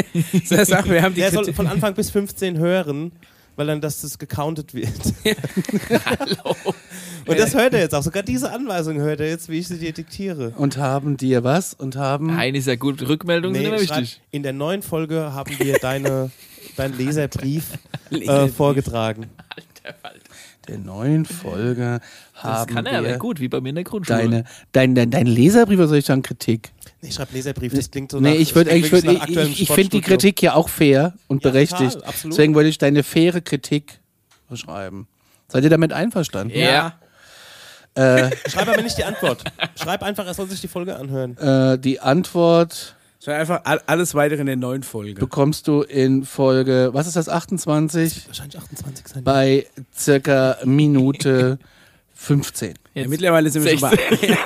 Er 0.50 0.66
sagt, 0.66 0.89
wir 0.89 1.01
haben 1.01 1.13
die 1.13 1.22
Der 1.22 1.32
soll 1.32 1.54
von 1.54 1.68
Anfang 1.68 1.94
bis 1.94 2.10
15 2.12 2.58
hören, 2.58 3.12
weil 3.60 3.68
dann 3.68 3.82
dass 3.82 4.00
das 4.00 4.18
gecountet 4.18 4.74
wird. 4.74 4.89
Und 7.25 7.38
das 7.38 7.54
hört 7.54 7.74
er 7.74 7.82
jetzt 7.82 7.94
auch. 7.94 8.01
Sogar 8.01 8.24
diese 8.24 8.54
Anweisung 8.54 9.00
hört 9.00 9.20
er 9.20 9.28
jetzt, 9.28 9.50
wie 9.50 9.60
ich 9.60 9.68
sie 9.68 9.78
dir 9.78 9.92
diktiere. 9.92 10.54
Und 10.56 10.78
haben 10.78 11.18
dir 11.18 11.44
was? 11.44 11.74
Und 11.74 11.98
haben. 11.98 12.28
Nein, 12.28 12.56
ist 12.56 12.68
ja 12.68 12.78
gut. 12.78 13.01
Rückmeldungen 13.01 13.56
sind 13.56 13.66
immer 13.66 13.82
wichtig. 13.82 14.22
in 14.32 14.44
der 14.44 14.54
neuen 14.54 14.82
Folge 14.82 15.34
haben 15.34 15.60
wir 15.60 15.74
deine, 15.74 16.32
deinen 16.78 16.98
Leserbrief 16.98 17.66
äh, 18.12 18.48
vorgetragen. 18.48 19.25
Der 20.68 20.78
neuen 20.78 21.25
Folge 21.25 22.00
Das 22.36 22.44
haben 22.44 22.74
kann 22.76 22.86
er 22.86 23.02
wir 23.04 23.10
aber 23.10 23.17
gut, 23.19 23.39
wie 23.39 23.48
bei 23.48 23.60
mir 23.62 23.69
in 23.69 23.76
der 23.76 23.84
Grundschule. 23.84 24.19
deine, 24.19 24.43
dein, 24.72 24.93
dein, 24.95 25.10
dein 25.12 25.26
Leserbrief 25.26 25.80
oder 25.80 25.88
soll 25.88 25.98
ich 25.98 26.06
sagen 26.06 26.22
Kritik? 26.22 26.72
Nee, 27.02 27.12
schreib 27.12 27.32
Leserbrief, 27.34 27.74
das 27.74 27.89
klingt 27.89 28.12
so 28.12 28.19
nee, 28.19 28.34
nach, 28.34 28.39
ich 28.39 28.54
würde 28.56 28.69
das 28.72 28.80
ich, 28.80 28.91
würd, 28.91 29.06
ich, 29.06 29.38
ich, 29.38 29.62
ich 29.63 29.72
finde 29.72 29.89
die. 29.89 30.02
Kritik 30.02 30.41
ja 30.41 30.54
auch 30.54 30.69
fair 30.69 31.13
und 31.28 31.43
Ja, 31.43 31.52
berechtigt. 31.52 31.93
total, 31.93 32.10
absolut. 32.10 32.38
Deswegen 32.38 32.56
wollte 32.56 32.69
ich 32.69 32.78
deine 32.78 33.04
faire 33.04 33.41
Kritik 33.41 34.00
beschreiben. 34.50 35.08
Seid 35.48 35.63
ihr 35.63 35.69
damit 35.69 35.93
einverstanden? 35.93 36.58
Ja. 36.58 37.00
Äh, 37.95 38.30
Schreib 38.48 38.67
aber 38.67 38.82
nicht 38.82 38.98
die 38.98 39.04
Antwort. 39.04 39.43
Schreib 39.82 40.04
einfach, 40.04 40.26
er 40.28 40.34
soll 40.34 40.48
sich 40.48 40.62
die 40.62 40.67
Folge 40.67 40.95
anhören. 40.95 41.38
äh, 41.38 41.80
die 41.80 42.00
Antwort 42.00 42.95
Schau 43.23 43.32
einfach 43.32 43.62
all- 43.65 43.82
alles 43.86 44.15
weitere 44.15 44.39
in 44.41 44.45
der 44.47 44.55
neuen 44.55 44.84
Folge. 44.84 45.19
bekommst 45.19 45.67
du 45.67 45.82
in 45.82 46.23
Folge, 46.23 46.89
was 46.93 47.05
ist 47.08 47.15
das, 47.17 47.27
28? 47.27 48.27
Wahrscheinlich 48.27 48.58
28 48.58 49.08
sein. 49.08 49.23
Bei 49.25 49.65
circa 49.95 50.58
Minute 50.63 51.60
15. 52.15 52.73
Ja, 52.93 53.01
Jetzt 53.03 53.10
mittlerweile 53.10 53.49
sind 53.49 53.63
wir 53.63 53.71
schon 53.77 53.89
bei. 53.89 53.97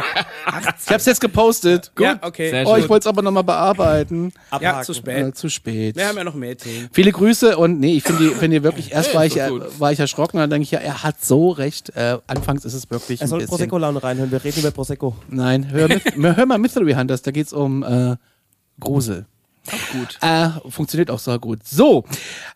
Ich 0.86 0.92
hab's 0.92 1.06
jetzt 1.06 1.22
gepostet. 1.22 1.92
Ja, 1.98 2.20
okay. 2.22 2.50
Sehr 2.52 2.68
Oh, 2.68 2.76
ich 2.76 2.88
wollte 2.90 3.04
es 3.04 3.08
aber 3.08 3.22
nochmal 3.22 3.44
bearbeiten. 3.44 4.32
Ja, 4.60 4.82
zu 4.82 4.94
spät. 4.94 5.28
Äh, 5.28 5.34
zu 5.34 5.50
spät. 5.50 5.96
Wir 5.96 6.08
haben 6.08 6.18
ja 6.18 6.24
noch 6.24 6.36
mehr 6.36 6.56
Themen. 6.58 6.90
Viele 6.92 7.12
Grüße 7.12 7.58
und 7.58 7.80
nee, 7.80 7.94
ich 7.96 8.04
finde 8.04 8.24
die, 8.24 8.30
finde 8.36 8.58
die 8.60 8.64
wirklich, 8.64 8.92
erst 8.92 9.16
war 9.16 9.26
ich, 9.26 9.40
äh, 9.40 9.48
gut. 9.50 9.80
war 9.80 9.92
ich 9.92 10.00
erschrocken, 10.00 10.38
dann 10.38 10.50
denke 10.50 10.64
ich, 10.64 10.72
ja, 10.72 10.80
er 10.80 11.02
hat 11.04 11.24
so 11.24 11.50
recht. 11.50 11.96
Äh, 11.96 12.18
anfangs 12.28 12.66
ist 12.66 12.74
es 12.74 12.90
wirklich 12.92 13.22
Er 13.22 13.28
soll. 13.28 13.46
Prosecco-Laune 13.46 14.04
reinhören. 14.04 14.30
Wir 14.32 14.44
reden 14.44 14.60
über 14.60 14.72
Prosecco. 14.72 15.16
Nein, 15.30 15.72
hör, 15.72 15.88
Myth- 15.88 16.14
hör 16.38 16.46
mal 16.46 16.58
Mystery 16.60 16.94
Hunters, 16.94 17.22
da 17.22 17.32
geht's 17.32 17.54
um 17.54 17.82
äh, 17.84 18.18
Grusel. 18.80 19.26
Auch 19.72 19.92
gut. 19.94 20.18
Äh, 20.22 20.70
funktioniert 20.70 21.10
auch 21.10 21.20
sehr 21.20 21.40
gut. 21.40 21.60
So, 21.64 22.04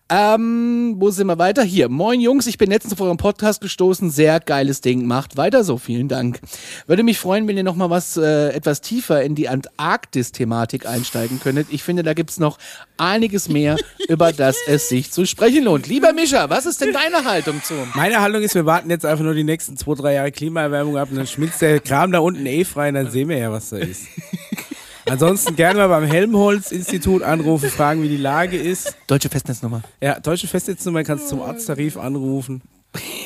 ähm, 0.10 0.95
wo 0.97 1.10
sind 1.10 1.27
wir 1.27 1.38
weiter? 1.38 1.63
Hier. 1.63 1.88
Moin 1.88 2.19
Jungs, 2.19 2.47
ich 2.47 2.58
bin 2.58 2.69
letztens 2.69 2.93
auf 2.93 2.99
euren 2.99 3.15
Podcast 3.15 3.62
gestoßen. 3.62 4.10
Sehr 4.10 4.41
geiles 4.41 4.82
Ding. 4.82 5.06
Macht 5.06 5.38
weiter 5.38 5.63
so. 5.63 5.77
Vielen 5.77 6.10
Dank. 6.10 6.41
Würde 6.86 7.03
mich 7.03 7.17
freuen, 7.17 7.47
wenn 7.47 7.56
ihr 7.56 7.63
noch 7.63 7.77
mal 7.77 7.89
was 7.89 8.17
äh, 8.17 8.49
etwas 8.49 8.82
tiefer 8.82 9.23
in 9.23 9.36
die 9.36 9.47
Antarktis-Thematik 9.47 10.86
einsteigen 10.86 11.39
könntet. 11.39 11.67
Ich 11.71 11.82
finde, 11.82 12.03
da 12.03 12.13
gibt's 12.13 12.39
noch 12.39 12.58
einiges 12.97 13.47
mehr, 13.47 13.77
über 14.10 14.34
das 14.34 14.58
es 14.67 14.89
sich 14.89 15.10
zu 15.10 15.25
sprechen 15.25 15.63
lohnt. 15.63 15.88
Lieber 15.88 16.12
Mischa, 16.12 16.49
was 16.49 16.65
ist 16.65 16.82
denn 16.82 16.91
deine 16.91 17.23
Haltung 17.23 17.63
zum? 17.63 17.89
Meine 17.95 18.19
Haltung 18.19 18.41
ist, 18.41 18.53
wir 18.53 18.65
warten 18.65 18.89
jetzt 18.89 19.06
einfach 19.06 19.23
nur 19.23 19.34
die 19.34 19.45
nächsten 19.45 19.77
zwei, 19.77 19.95
drei 19.95 20.13
Jahre 20.15 20.34
Klimaerwärmung 20.34 20.97
ab 20.97 21.10
und 21.10 21.15
dann 21.15 21.27
schmilzt 21.27 21.62
der 21.62 21.80
Kram 21.80 22.12
da 22.12 22.19
unten 22.19 22.45
eh 22.45 22.65
frei 22.65 22.89
und 22.89 22.95
dann 22.95 23.12
sehen 23.12 23.30
wir 23.30 23.38
ja, 23.38 23.49
was 23.49 23.69
da 23.69 23.77
ist. 23.77 24.08
Ansonsten 25.10 25.56
gerne 25.56 25.80
mal 25.80 25.88
beim 25.88 26.04
Helmholtz-Institut 26.06 27.24
anrufen, 27.24 27.70
fragen, 27.70 28.04
wie 28.04 28.10
die 28.10 28.17
Lage 28.17 28.58
ist. 28.58 28.96
Deutsche 29.08 29.30
Festnetznummer. 29.30 29.82
Ja, 30.02 30.20
deutsche 30.20 30.48
Festnetznummer 30.48 31.04
kannst 31.04 31.26
du 31.26 31.30
zum 31.30 31.41
Arzttarif 31.41 31.98
anrufen. 31.98 32.62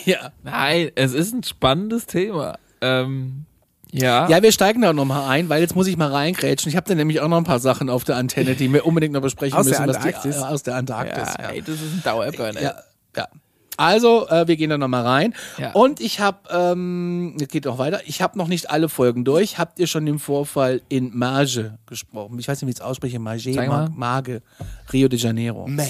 Ja. 0.06 0.32
Nein, 0.44 0.92
es 0.96 1.14
ist 1.14 1.34
ein 1.34 1.44
spannendes 1.44 2.06
Thema. 2.06 2.58
Ähm, 2.82 3.46
ja. 3.92 4.28
Ja, 4.30 4.42
wir 4.42 4.52
steigen 4.52 4.82
da 4.82 4.94
nochmal 4.94 5.30
ein, 5.30 5.50
weil 5.50 5.62
jetzt 5.62 5.76
muss 5.76 5.88
ich 5.88 5.98
mal 5.98 6.12
reingrätschen. 6.12 6.70
Ich 6.70 6.76
habe 6.76 6.88
da 6.88 6.96
nämlich 6.96 7.20
auch 7.22 7.28
noch 7.28 7.38
ein 7.38 7.44
paar 7.44 7.60
Sachen 7.60 7.90
auf 7.90 8.04
der 8.04 8.16
Antenne, 8.18 8.56
die 8.56 8.72
wir 8.72 8.86
unbedingt 8.86 9.14
noch 9.14 9.22
besprechen 9.22 9.58
Aus 9.58 9.68
der 9.68 9.82
müssen. 9.82 9.88
was 9.96 10.00
die- 10.04 10.08
Antarktis? 10.14 10.36
äh, 10.38 10.40
aus 10.40 10.64
der 10.64 10.76
Antarktis. 10.76 11.34
ja, 11.40 11.50
ey, 11.50 11.62
das 11.62 11.76
ist 11.76 11.82
ein 11.94 12.02
Dauerburner. 12.04 12.62
Ja, 12.62 12.76
ja. 13.18 13.28
Also, 13.78 14.28
äh, 14.28 14.48
wir 14.48 14.58
gehen 14.58 14.70
da 14.70 14.78
nochmal 14.78 15.04
rein. 15.04 15.34
Ja. 15.58 15.72
Und 15.72 16.00
ich 16.02 16.20
habe, 16.20 16.38
ähm, 16.52 17.36
es 17.42 17.48
geht 17.48 17.66
auch 17.68 17.78
weiter, 17.78 18.02
ich 18.06 18.22
habe 18.22 18.38
noch 18.38 18.48
nicht 18.48 18.70
alle 18.70 18.90
Folgen 18.90 19.24
durch. 19.24 19.58
Habt 19.58 19.80
ihr 19.80 19.88
schon 19.88 20.06
den 20.06 20.20
Vorfall 20.20 20.82
in 20.90 21.18
Marge 21.18 21.78
gesprochen? 21.88 22.38
Ich 22.40 22.48
weiß 22.48 22.62
nicht, 22.62 22.68
wie 22.68 22.72
ich 22.72 22.78
es 22.78 22.82
ausspreche. 22.82 23.18
Marge, 23.20 23.52
Mar. 23.54 23.90
Marge, 23.96 24.42
Rio 24.94 25.08
de 25.08 25.18
Janeiro. 25.18 25.68
Mage. 25.68 25.90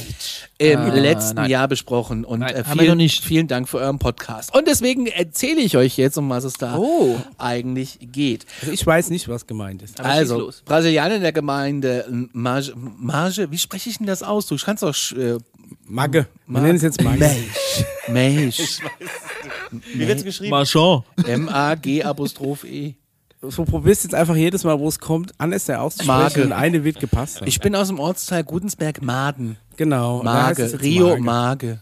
Im 0.57 0.79
Ah, 0.79 0.93
letzten 0.93 1.35
nein. 1.35 1.49
Jahr 1.49 1.67
besprochen. 1.67 2.23
Und 2.23 2.39
Nein, 2.39 2.55
äh, 2.55 2.57
haben 2.59 2.67
wir 2.67 2.73
vielen, 2.83 2.87
noch 2.89 2.95
nicht. 2.95 3.23
vielen 3.23 3.47
Dank 3.47 3.67
für 3.67 3.79
euren 3.79 3.99
Podcast. 3.99 4.55
Und 4.55 4.67
deswegen 4.67 5.07
erzähle 5.07 5.59
ich 5.61 5.75
euch 5.75 5.97
jetzt, 5.97 6.17
um 6.17 6.29
was 6.29 6.43
es 6.43 6.53
da 6.53 6.77
Oh. 6.77 7.17
eigentlich 7.37 7.97
geht. 8.01 8.45
Also 8.61 8.73
ich 8.73 8.85
weiß 8.85 9.09
nicht, 9.09 9.27
was 9.27 9.47
gemeint 9.47 9.81
ist. 9.81 9.99
Aber 9.99 10.09
Also, 10.09 10.39
los. 10.39 10.61
Brasilianer 10.65 11.15
in 11.15 11.21
der 11.23 11.31
Gemeinde 11.33 12.05
Marge, 12.33 12.73
Marge, 12.75 13.51
wie 13.51 13.57
spreche 13.57 13.89
ich 13.89 13.97
denn 13.97 14.07
das 14.07 14.23
aus? 14.23 14.45
Du 14.47 14.55
kannst 14.57 14.83
doch 14.83 14.95
äh, 15.17 15.37
Magge. 15.91 16.27
Wir 16.47 16.61
nennen 16.61 16.75
es 16.77 16.81
jetzt 16.83 17.03
Magge. 17.03 17.29
Mensch, 18.07 18.79
Wie 19.93 20.07
wird's 20.07 20.23
geschrieben? 20.23 20.51
Marchand. 20.51 21.03
M-A-G 21.27 22.03
Apostroph 22.03 22.63
E. 22.63 22.95
So 23.41 23.65
probierst 23.65 24.03
jetzt 24.03 24.13
einfach 24.15 24.35
jedes 24.35 24.63
Mal, 24.63 24.79
wo 24.79 24.87
es 24.87 24.99
kommt, 24.99 25.33
anders 25.37 25.65
der 25.65 25.81
auszusprechen 25.81 26.21
Magge. 26.21 26.43
und 26.43 26.51
eine 26.53 26.83
wird 26.83 26.99
gepasst. 26.99 27.41
Ich 27.45 27.59
bin 27.59 27.75
aus 27.75 27.87
dem 27.87 27.99
Ortsteil 27.99 28.43
Gudensberg-Maden. 28.43 29.57
genau. 29.75 30.19
und 30.19 30.25
da 30.27 30.47
heißt 30.47 30.59
Mage, 30.59 30.75
es 30.75 30.81
Rio 30.81 31.17
Magge. 31.17 31.21
Mage. 31.23 31.81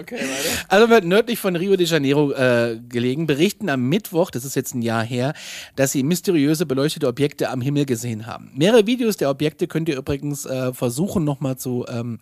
Okay, 0.00 0.16
weiter. 0.16 0.64
Also 0.68 0.90
wird 0.90 1.04
nördlich 1.04 1.38
von 1.38 1.54
Rio 1.54 1.76
de 1.76 1.86
Janeiro 1.86 2.32
äh, 2.32 2.80
gelegen, 2.88 3.26
berichten 3.28 3.68
am 3.68 3.82
Mittwoch, 3.88 4.32
das 4.32 4.44
ist 4.44 4.56
jetzt 4.56 4.74
ein 4.74 4.82
Jahr 4.82 5.04
her, 5.04 5.32
dass 5.76 5.92
sie 5.92 6.02
mysteriöse 6.02 6.66
beleuchtete 6.66 7.06
Objekte 7.06 7.50
am 7.50 7.60
Himmel 7.60 7.86
gesehen 7.86 8.26
haben. 8.26 8.50
Mehrere 8.56 8.86
Videos 8.86 9.16
der 9.16 9.30
Objekte 9.30 9.68
könnt 9.68 9.88
ihr 9.88 9.96
übrigens 9.96 10.44
äh, 10.44 10.72
versuchen 10.72 11.22
nochmal 11.22 11.56
zu 11.56 11.86
ähm, 11.88 12.18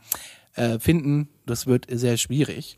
äh, 0.55 0.79
finden. 0.79 1.29
Das 1.47 1.67
wird 1.67 1.87
sehr 1.91 2.17
schwierig. 2.17 2.77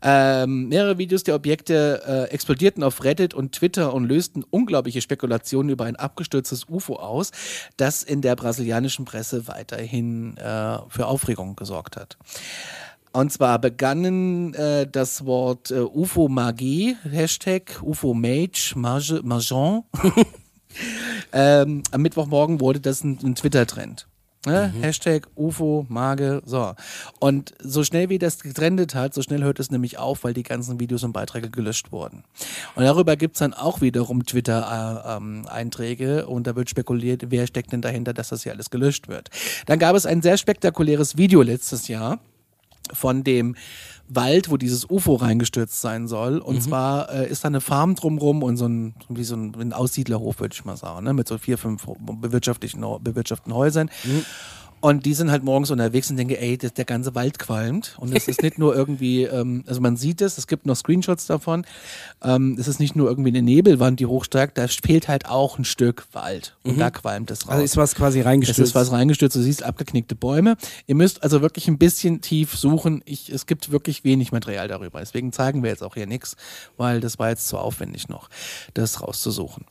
Ähm, 0.00 0.68
mehrere 0.68 0.96
Videos 0.98 1.22
der 1.22 1.34
Objekte 1.34 2.02
äh, 2.06 2.32
explodierten 2.32 2.82
auf 2.82 3.04
Reddit 3.04 3.34
und 3.34 3.52
Twitter 3.52 3.92
und 3.92 4.04
lösten 4.04 4.44
unglaubliche 4.48 5.00
Spekulationen 5.00 5.70
über 5.70 5.84
ein 5.84 5.96
abgestürztes 5.96 6.66
UFO 6.68 6.96
aus, 6.96 7.30
das 7.76 8.02
in 8.02 8.22
der 8.22 8.36
brasilianischen 8.36 9.04
Presse 9.04 9.48
weiterhin 9.48 10.36
äh, 10.36 10.78
für 10.88 11.06
Aufregung 11.06 11.56
gesorgt 11.56 11.96
hat. 11.96 12.16
Und 13.12 13.32
zwar 13.32 13.58
begannen 13.58 14.54
äh, 14.54 14.86
das 14.86 15.26
Wort 15.26 15.70
äh, 15.70 15.80
UFO-Magie, 15.80 16.96
Hashtag 17.02 17.82
UFO-Mage, 17.82 18.74
Marge, 18.76 19.20
Margent. 19.24 19.84
ähm, 21.32 21.82
am 21.90 22.02
Mittwochmorgen 22.02 22.60
wurde 22.60 22.78
das 22.80 23.02
ein, 23.02 23.18
ein 23.22 23.34
Twitter-Trend. 23.34 24.06
Ne? 24.46 24.72
Hashtag 24.80 25.28
UFO, 25.36 25.84
Mage, 25.90 26.40
so. 26.46 26.72
Und 27.18 27.52
so 27.62 27.84
schnell 27.84 28.08
wie 28.08 28.18
das 28.18 28.40
getrendet 28.40 28.94
hat, 28.94 29.12
so 29.12 29.20
schnell 29.20 29.42
hört 29.42 29.60
es 29.60 29.70
nämlich 29.70 29.98
auf, 29.98 30.24
weil 30.24 30.32
die 30.32 30.44
ganzen 30.44 30.80
Videos 30.80 31.04
und 31.04 31.12
Beiträge 31.12 31.50
gelöscht 31.50 31.92
wurden. 31.92 32.24
Und 32.74 32.84
darüber 32.84 33.16
gibt's 33.16 33.40
dann 33.40 33.52
auch 33.52 33.82
wiederum 33.82 34.24
Twitter-Einträge 34.24 36.26
und 36.26 36.46
da 36.46 36.56
wird 36.56 36.70
spekuliert, 36.70 37.24
wer 37.28 37.46
steckt 37.46 37.72
denn 37.72 37.82
dahinter, 37.82 38.14
dass 38.14 38.30
das 38.30 38.44
hier 38.44 38.52
alles 38.52 38.70
gelöscht 38.70 39.08
wird. 39.08 39.28
Dann 39.66 39.78
gab 39.78 39.94
es 39.94 40.06
ein 40.06 40.22
sehr 40.22 40.38
spektakuläres 40.38 41.18
Video 41.18 41.42
letztes 41.42 41.88
Jahr 41.88 42.18
von 42.92 43.24
dem 43.24 43.56
Wald, 44.08 44.50
wo 44.50 44.56
dieses 44.56 44.90
UFO 44.90 45.14
reingestürzt 45.14 45.80
sein 45.80 46.08
soll. 46.08 46.38
Und 46.38 46.62
zwar 46.62 47.10
äh, 47.12 47.28
ist 47.30 47.44
da 47.44 47.48
eine 47.48 47.60
Farm 47.60 47.94
drumrum 47.94 48.42
und 48.42 48.56
so 48.56 48.66
ein, 48.66 48.94
wie 49.08 49.24
so 49.24 49.36
ein, 49.36 49.54
ein 49.58 49.72
Aussiedlerhof, 49.72 50.40
würde 50.40 50.52
ich 50.52 50.64
mal 50.64 50.76
sagen, 50.76 51.04
ne? 51.04 51.14
mit 51.14 51.28
so 51.28 51.38
vier, 51.38 51.58
fünf 51.58 51.86
bewirtschaftlichen, 52.00 52.84
bewirtschafteten 53.00 53.54
Häusern. 53.54 53.88
Und 54.80 55.04
die 55.04 55.12
sind 55.12 55.30
halt 55.30 55.44
morgens 55.44 55.70
unterwegs 55.70 56.10
und 56.10 56.16
denken, 56.16 56.34
ey, 56.34 56.56
das, 56.56 56.72
der 56.72 56.86
ganze 56.86 57.14
Wald 57.14 57.38
qualmt. 57.38 57.96
Und 57.98 58.16
es 58.16 58.28
ist 58.28 58.42
nicht 58.42 58.58
nur 58.58 58.74
irgendwie, 58.74 59.24
ähm, 59.24 59.62
also 59.66 59.80
man 59.80 59.96
sieht 59.96 60.22
es, 60.22 60.38
es 60.38 60.46
gibt 60.46 60.64
noch 60.64 60.74
Screenshots 60.74 61.26
davon. 61.26 61.66
Ähm, 62.22 62.56
es 62.58 62.66
ist 62.66 62.80
nicht 62.80 62.96
nur 62.96 63.08
irgendwie 63.08 63.28
eine 63.28 63.42
Nebelwand, 63.42 64.00
die 64.00 64.06
hochsteigt, 64.06 64.56
da 64.56 64.66
fehlt 64.68 65.08
halt 65.08 65.26
auch 65.26 65.58
ein 65.58 65.64
Stück 65.64 66.06
Wald. 66.12 66.56
Und 66.62 66.78
da 66.78 66.90
qualmt 66.90 67.30
es 67.30 67.46
raus. 67.46 67.52
Also 67.52 67.64
ist 67.64 67.76
was 67.76 67.94
quasi 67.94 68.20
Es 68.20 68.26
reingestürzt. 68.26 68.60
ist 68.60 68.74
was 68.74 68.90
reingestürzt, 68.90 69.36
du 69.36 69.42
siehst 69.42 69.62
abgeknickte 69.62 70.14
Bäume. 70.14 70.56
Ihr 70.86 70.94
müsst 70.94 71.22
also 71.22 71.42
wirklich 71.42 71.68
ein 71.68 71.76
bisschen 71.78 72.22
tief 72.22 72.56
suchen. 72.56 73.02
Ich, 73.04 73.28
es 73.28 73.46
gibt 73.46 73.70
wirklich 73.70 74.04
wenig 74.04 74.32
Material 74.32 74.66
darüber. 74.68 75.00
Deswegen 75.00 75.32
zeigen 75.32 75.62
wir 75.62 75.70
jetzt 75.70 75.82
auch 75.82 75.94
hier 75.94 76.06
nichts, 76.06 76.36
weil 76.78 77.00
das 77.00 77.18
war 77.18 77.28
jetzt 77.28 77.48
zu 77.48 77.58
aufwendig 77.58 78.08
noch, 78.08 78.30
das 78.74 79.02
rauszusuchen. 79.02 79.66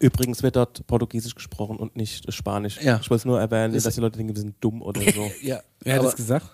Übrigens 0.00 0.42
wird 0.42 0.56
dort 0.56 0.86
Portugiesisch 0.86 1.34
gesprochen 1.34 1.76
und 1.76 1.96
nicht 1.96 2.32
Spanisch. 2.32 2.80
Ja. 2.82 2.98
Ich 3.00 3.10
wollte 3.10 3.20
es 3.22 3.24
nur 3.24 3.40
erwähnen, 3.40 3.74
Ist- 3.74 3.86
dass 3.86 3.94
die 3.94 4.00
Leute 4.00 4.18
denken, 4.18 4.34
wir 4.34 4.40
sind 4.40 4.56
dumm 4.60 4.82
oder 4.82 5.00
so. 5.14 5.30
Ja, 5.42 5.60
Wer 5.80 5.94
hat 5.94 6.00
aber 6.00 6.08
das 6.08 6.16
gesagt? 6.16 6.46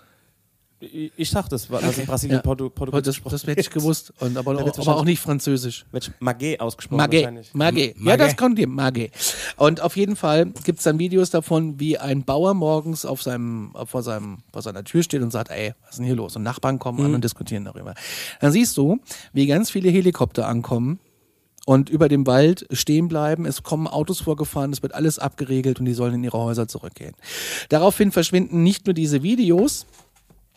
ich, 0.83 1.11
ich 1.15 1.29
sag 1.29 1.47
das, 1.49 1.69
weil 1.69 1.83
also 1.83 2.01
in 2.01 2.07
Brasilien 2.07 2.37
Ja. 2.37 2.41
Portu 2.41 2.69
Portugiesisch 2.71 3.05
das, 3.05 3.15
gesprochen 3.15 3.31
das 3.33 3.47
hätte 3.47 3.61
ich 3.61 3.69
gewusst. 3.69 4.13
Und 4.19 4.35
aber, 4.35 4.59
aber 4.59 4.95
auch 4.95 5.05
nicht 5.05 5.19
Französisch. 5.19 5.85
Wird 5.91 6.11
Magé 6.19 6.59
ausgesprochen 6.59 6.99
Magé, 7.01 7.17
wahrscheinlich. 7.17 7.51
Magé. 7.51 7.95
Ja, 8.03 8.17
das 8.17 8.35
kommt 8.35 8.57
hier, 8.57 8.67
Magé. 8.67 9.11
Und 9.57 9.81
auf 9.81 9.95
jeden 9.95 10.15
Fall 10.15 10.47
gibt 10.63 10.79
es 10.79 10.83
dann 10.83 10.97
Videos 10.97 11.29
davon, 11.29 11.79
wie 11.79 11.99
ein 11.99 12.23
Bauer 12.23 12.55
morgens 12.55 13.05
auf 13.05 13.21
seinem, 13.21 13.73
vor, 13.85 14.01
seinem, 14.01 14.39
vor 14.51 14.63
seiner 14.63 14.83
Tür 14.83 15.03
steht 15.03 15.21
und 15.21 15.29
sagt, 15.31 15.51
ey, 15.51 15.73
was 15.81 15.91
ist 15.91 15.97
denn 15.99 16.05
hier 16.05 16.15
los? 16.15 16.35
Und 16.35 16.41
Nachbarn 16.43 16.79
kommen 16.79 17.05
an 17.05 17.13
und 17.13 17.23
diskutieren 17.23 17.63
darüber. 17.65 17.93
Dann 18.39 18.51
siehst 18.51 18.75
du, 18.77 18.97
wie 19.33 19.45
ganz 19.45 19.69
viele 19.69 19.89
Helikopter 19.91 20.47
ankommen 20.47 20.99
und 21.65 21.89
über 21.89 22.09
dem 22.09 22.25
Wald 22.25 22.65
stehen 22.71 23.07
bleiben. 23.07 23.45
Es 23.45 23.63
kommen 23.63 23.87
Autos 23.87 24.21
vorgefahren, 24.21 24.71
es 24.71 24.81
wird 24.81 24.95
alles 24.95 25.19
abgeregelt 25.19 25.79
und 25.79 25.85
die 25.85 25.93
sollen 25.93 26.15
in 26.15 26.23
ihre 26.23 26.39
Häuser 26.39 26.67
zurückgehen. 26.67 27.13
Daraufhin 27.69 28.11
verschwinden 28.11 28.63
nicht 28.63 28.85
nur 28.85 28.93
diese 28.93 29.23
Videos, 29.23 29.85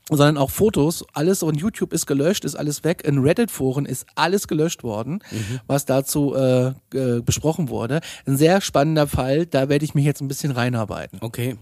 sondern 0.08 0.36
auch 0.36 0.50
Fotos. 0.50 1.04
Alles 1.12 1.42
on 1.42 1.54
YouTube 1.54 1.92
ist 1.92 2.06
gelöscht, 2.06 2.44
ist 2.44 2.54
alles 2.54 2.84
weg. 2.84 3.02
In 3.04 3.18
Reddit-Foren 3.18 3.86
ist 3.86 4.06
alles 4.14 4.48
gelöscht 4.48 4.82
worden, 4.82 5.20
was 5.66 5.86
dazu 5.86 6.34
äh, 6.34 6.68
äh, 6.94 7.20
besprochen 7.20 7.68
wurde. 7.68 8.00
Ein 8.26 8.36
sehr 8.36 8.60
spannender 8.60 9.06
Fall, 9.06 9.46
da 9.46 9.68
werde 9.68 9.84
ich 9.84 9.94
mich 9.94 10.04
jetzt 10.04 10.20
ein 10.20 10.28
bisschen 10.28 10.52
reinarbeiten. 10.52 11.18
Okay. 11.22 11.56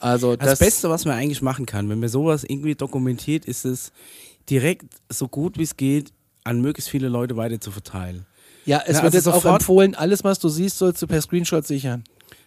Also 0.00 0.34
Das, 0.34 0.50
das, 0.50 0.58
Beste, 0.58 0.90
was 0.90 1.04
man 1.04 1.14
eigentlich 1.14 1.42
machen 1.42 1.66
kann, 1.66 1.88
wenn 1.90 2.00
man 2.00 2.08
sowas 2.08 2.42
irgendwie 2.42 2.74
dokumentiert, 2.74 3.44
ist 3.44 3.64
es 3.64 3.92
direkt 4.48 4.86
so 5.08 5.28
gut 5.28 5.58
wie 5.58 5.62
es 5.62 5.76
geht 5.76 6.12
an 6.42 6.60
möglichst 6.60 6.90
viele 6.90 7.08
Leute 7.08 7.36
weiter 7.36 7.60
zu 7.60 7.70
verteilen. 7.70 8.24
Ja, 8.70 8.82
es 8.86 8.98
Ja, 8.98 9.02
wird 9.02 9.14
also 9.14 9.16
jetzt 9.16 9.28
auch 9.28 9.34
sofort- 9.42 9.60
empfohlen, 9.62 9.94
alles, 9.94 10.22
was 10.24 10.38
du 10.38 10.48
siehst, 10.48 10.78
sollst 10.78 11.02
du 11.02 11.06
per 11.06 11.20
Screenshot 11.20 11.66
sichern. 11.66 12.04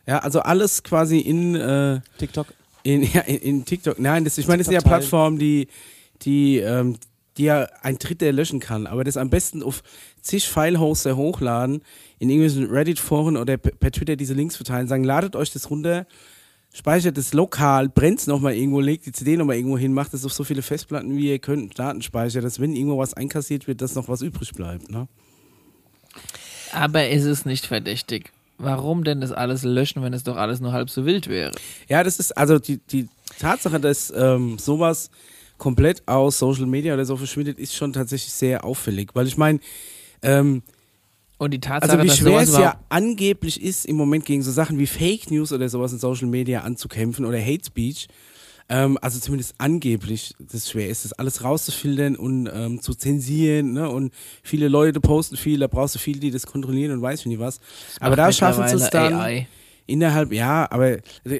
Ja, 0.08 0.20
also 0.20 0.40
alles 0.40 0.82
quasi 0.84 1.20
in, 1.20 1.56
äh, 1.56 2.00
TikTok. 2.18 2.48
in, 2.84 3.04
ja, 3.04 3.22
in, 3.22 3.38
in 3.38 3.66
TikTok. 3.66 4.00
Nein, 4.00 4.24
das, 4.24 4.38
ich 4.38 4.48
meine, 4.48 4.60
das 4.60 4.68
sind 4.68 4.76
ja. 4.76 4.82
Plattformen, 4.82 5.38
die, 5.38 5.68
die, 6.24 6.58
ähm, 6.60 6.96
die 7.38 7.44
ja 7.44 7.68
ein 7.82 7.98
Dritter 7.98 8.32
löschen 8.32 8.60
kann, 8.60 8.86
aber 8.88 9.04
das 9.04 9.18
am 9.18 9.30
besten 9.30 9.64
auf 9.64 9.82
zig 10.22 10.48
File-Hoster 10.48 11.16
hochladen, 11.18 11.82
in 12.20 12.30
irgendwelchen 12.30 12.70
Reddit-Foren 12.74 13.36
oder 13.38 13.58
per, 13.58 13.72
per 13.74 13.92
Twitter 13.92 14.16
diese 14.16 14.34
Links 14.34 14.56
verteilen, 14.56 14.88
sagen, 14.88 15.04
ladet 15.04 15.36
euch 15.36 15.52
das 15.52 15.70
runter, 15.70 16.06
speichert 16.74 17.18
es 17.18 17.34
lokal, 17.34 17.90
brennt 17.90 18.20
es 18.20 18.28
nochmal 18.28 18.56
irgendwo, 18.56 18.80
legt 18.82 19.06
die 19.06 19.12
CD 19.12 19.36
nochmal 19.38 19.56
irgendwo 19.58 19.78
hin, 19.78 19.94
macht 19.94 20.14
es 20.14 20.26
auf 20.26 20.34
so 20.34 20.44
viele 20.44 20.62
Festplatten, 20.62 21.18
wie 21.18 21.30
ihr 21.32 21.40
könnt, 21.40 21.78
Datenspeicher, 21.80 22.42
dass 22.42 22.60
wenn 22.60 22.76
irgendwo 22.76 22.98
was 22.98 23.14
einkassiert 23.14 23.68
wird, 23.68 23.82
dass 23.82 23.96
noch 23.96 24.08
was 24.10 24.22
übrig 24.22 24.52
bleibt. 24.54 24.90
Ne? 24.90 25.08
Aber 26.74 27.08
ist 27.08 27.26
es 27.26 27.46
nicht 27.46 27.66
verdächtig? 27.66 28.32
Warum 28.58 29.04
denn 29.04 29.22
das 29.22 29.32
alles 29.32 29.64
löschen, 29.64 30.04
wenn 30.04 30.14
es 30.14 30.24
doch 30.24 30.38
alles 30.38 30.60
nur 30.60 30.74
halb 30.74 30.90
so 30.90 31.06
wild 31.06 31.28
wäre? 31.28 31.52
Ja, 31.88 32.04
das 32.04 32.20
ist 32.20 32.38
also 32.38 32.60
die, 32.60 32.78
die 32.92 33.10
Tatsache, 33.40 33.80
dass 33.80 34.14
ähm, 34.16 34.58
sowas 34.60 35.10
komplett 35.58 36.04
aus 36.08 36.40
Social 36.40 36.66
Media 36.66 36.94
oder 36.94 37.06
so 37.06 37.18
verschwindet, 37.18 37.58
ist 37.58 37.76
schon 37.76 37.94
tatsächlich 37.94 38.32
sehr 38.34 38.64
auffällig. 38.64 39.10
Weil 39.14 39.28
ich 39.28 39.38
meine, 39.38 39.60
ähm, 40.22 40.62
Und 41.38 41.52
die 41.52 41.60
Tatsache, 41.60 41.92
also 41.92 42.04
wie 42.04 42.08
dass 42.08 42.18
schwer 42.18 42.42
es 42.42 42.58
ja 42.58 42.80
angeblich 42.90 43.62
ist, 43.62 43.86
im 43.86 43.96
Moment 43.96 44.26
gegen 44.26 44.44
so 44.44 44.52
Sachen 44.52 44.78
wie 44.78 44.88
Fake 44.88 45.32
News 45.32 45.52
oder 45.52 45.68
sowas 45.70 45.94
in 45.94 46.00
Social 46.00 46.28
Media 46.28 46.62
anzukämpfen 46.62 47.26
oder 47.26 47.40
Hate 47.42 47.66
Speech, 47.66 48.08
ähm, 48.70 48.98
also 49.02 49.20
zumindest 49.20 49.56
angeblich, 49.58 50.34
das 50.40 50.70
schwer 50.70 50.90
ist, 50.90 51.06
das 51.06 51.14
alles 51.14 51.44
rauszufiltern 51.44 52.16
und 52.16 52.50
ähm, 52.54 52.82
zu 52.82 52.94
zensieren, 52.94 53.74
ne? 53.74 53.90
Und 53.90 54.14
viele 54.42 54.68
Leute 54.68 55.00
posten 55.02 55.38
viel, 55.38 55.60
da 55.60 55.68
brauchst 55.68 55.96
du 55.96 56.00
viele, 56.00 56.20
die 56.20 56.32
das 56.32 56.46
kontrollieren 56.46 56.92
und 56.92 57.02
weiß 57.02 57.26
nicht 57.26 57.40
was. 57.40 57.60
Aber 58.00 58.16
da 58.16 58.32
schaffen 58.32 58.68
sie 58.68 58.76
es 58.76 58.90
dann. 58.90 59.14
AI. 59.14 59.48
Innerhalb, 59.86 60.32
ja, 60.32 60.66
aber 60.72 61.00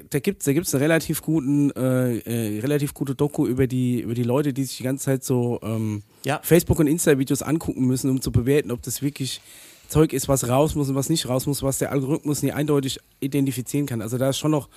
da, 0.10 0.20
gibt's, 0.20 0.44
da 0.44 0.52
gibt's 0.52 0.76
eine 0.76 0.84
relativ 0.84 1.22
guten, 1.22 1.72
äh, 1.72 2.18
äh, 2.18 2.60
relativ 2.60 2.94
gute 2.94 3.16
Doku 3.16 3.48
über 3.48 3.68
die, 3.68 4.02
über 4.02 4.14
die 4.16 4.24
Leute, 4.24 4.52
die 4.52 4.66
sich 4.66 4.76
die 4.76 4.84
ganze 4.84 5.06
Zeit 5.06 5.24
so 5.24 5.62
ähm, 5.64 6.04
Ja. 6.26 6.42
Facebook 6.44 6.78
und 6.80 6.88
Insta-Videos 6.88 7.42
angucken 7.42 7.86
müssen, 7.86 8.10
um 8.10 8.20
zu 8.20 8.34
bewerten, 8.34 8.72
ob 8.72 8.82
das 8.82 9.02
wirklich 9.02 9.40
Zeug 9.88 10.12
ist, 10.12 10.28
was 10.28 10.50
raus 10.50 10.76
muss 10.76 10.90
und 10.90 10.96
was 10.96 11.10
nicht 11.10 11.30
raus 11.30 11.46
muss, 11.46 11.64
was 11.64 11.78
der 11.78 11.92
Algorithmus 11.94 12.44
nie 12.44 12.52
eindeutig 12.52 13.00
identifizieren 13.22 13.86
kann. 13.86 14.02
Also 14.02 14.18
da 14.18 14.30
ist 14.30 14.40
schon 14.40 14.52
noch 14.52 14.68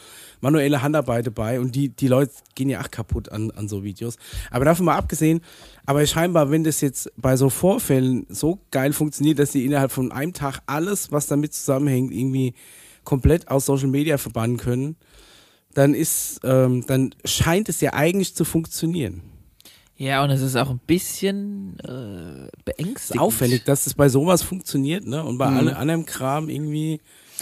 manuelle 0.40 0.82
Handarbeit 0.82 1.26
dabei 1.26 1.60
und 1.60 1.74
die, 1.74 1.88
die 1.88 2.08
Leute 2.08 2.32
gehen 2.54 2.68
ja 2.68 2.80
auch 2.80 2.90
kaputt 2.90 3.30
an, 3.30 3.50
an 3.52 3.68
so 3.68 3.82
Videos. 3.84 4.16
Aber 4.50 4.64
davon 4.64 4.86
mal 4.86 4.96
abgesehen, 4.96 5.40
aber 5.86 6.06
scheinbar, 6.06 6.50
wenn 6.50 6.64
das 6.64 6.80
jetzt 6.80 7.10
bei 7.16 7.36
so 7.36 7.48
Vorfällen 7.50 8.26
so 8.28 8.58
geil 8.70 8.92
funktioniert, 8.92 9.38
dass 9.38 9.52
die 9.52 9.64
innerhalb 9.64 9.90
von 9.92 10.12
einem 10.12 10.32
Tag 10.32 10.60
alles, 10.66 11.12
was 11.12 11.26
damit 11.26 11.54
zusammenhängt, 11.54 12.12
irgendwie 12.12 12.54
komplett 13.04 13.48
aus 13.48 13.66
Social 13.66 13.88
Media 13.88 14.18
verbannen 14.18 14.56
können, 14.56 14.96
dann 15.74 15.94
ist, 15.94 16.40
ähm, 16.44 16.84
dann 16.86 17.14
scheint 17.24 17.68
es 17.68 17.80
ja 17.80 17.92
eigentlich 17.92 18.34
zu 18.34 18.44
funktionieren. 18.44 19.22
Ja, 19.98 20.22
und 20.22 20.28
es 20.30 20.42
ist 20.42 20.56
auch 20.56 20.68
ein 20.68 20.80
bisschen 20.86 21.78
äh, 21.80 22.48
beängstigend. 22.66 23.20
auffällig, 23.20 23.64
dass 23.64 23.86
es 23.86 23.94
bei 23.94 24.10
sowas 24.10 24.42
funktioniert, 24.42 25.06
ne? 25.06 25.24
Und 25.24 25.38
bei 25.38 25.48
Mhm. 25.50 25.56
alle 25.56 25.76
anderem 25.76 26.04
Kram 26.04 26.50
irgendwie 26.50 27.00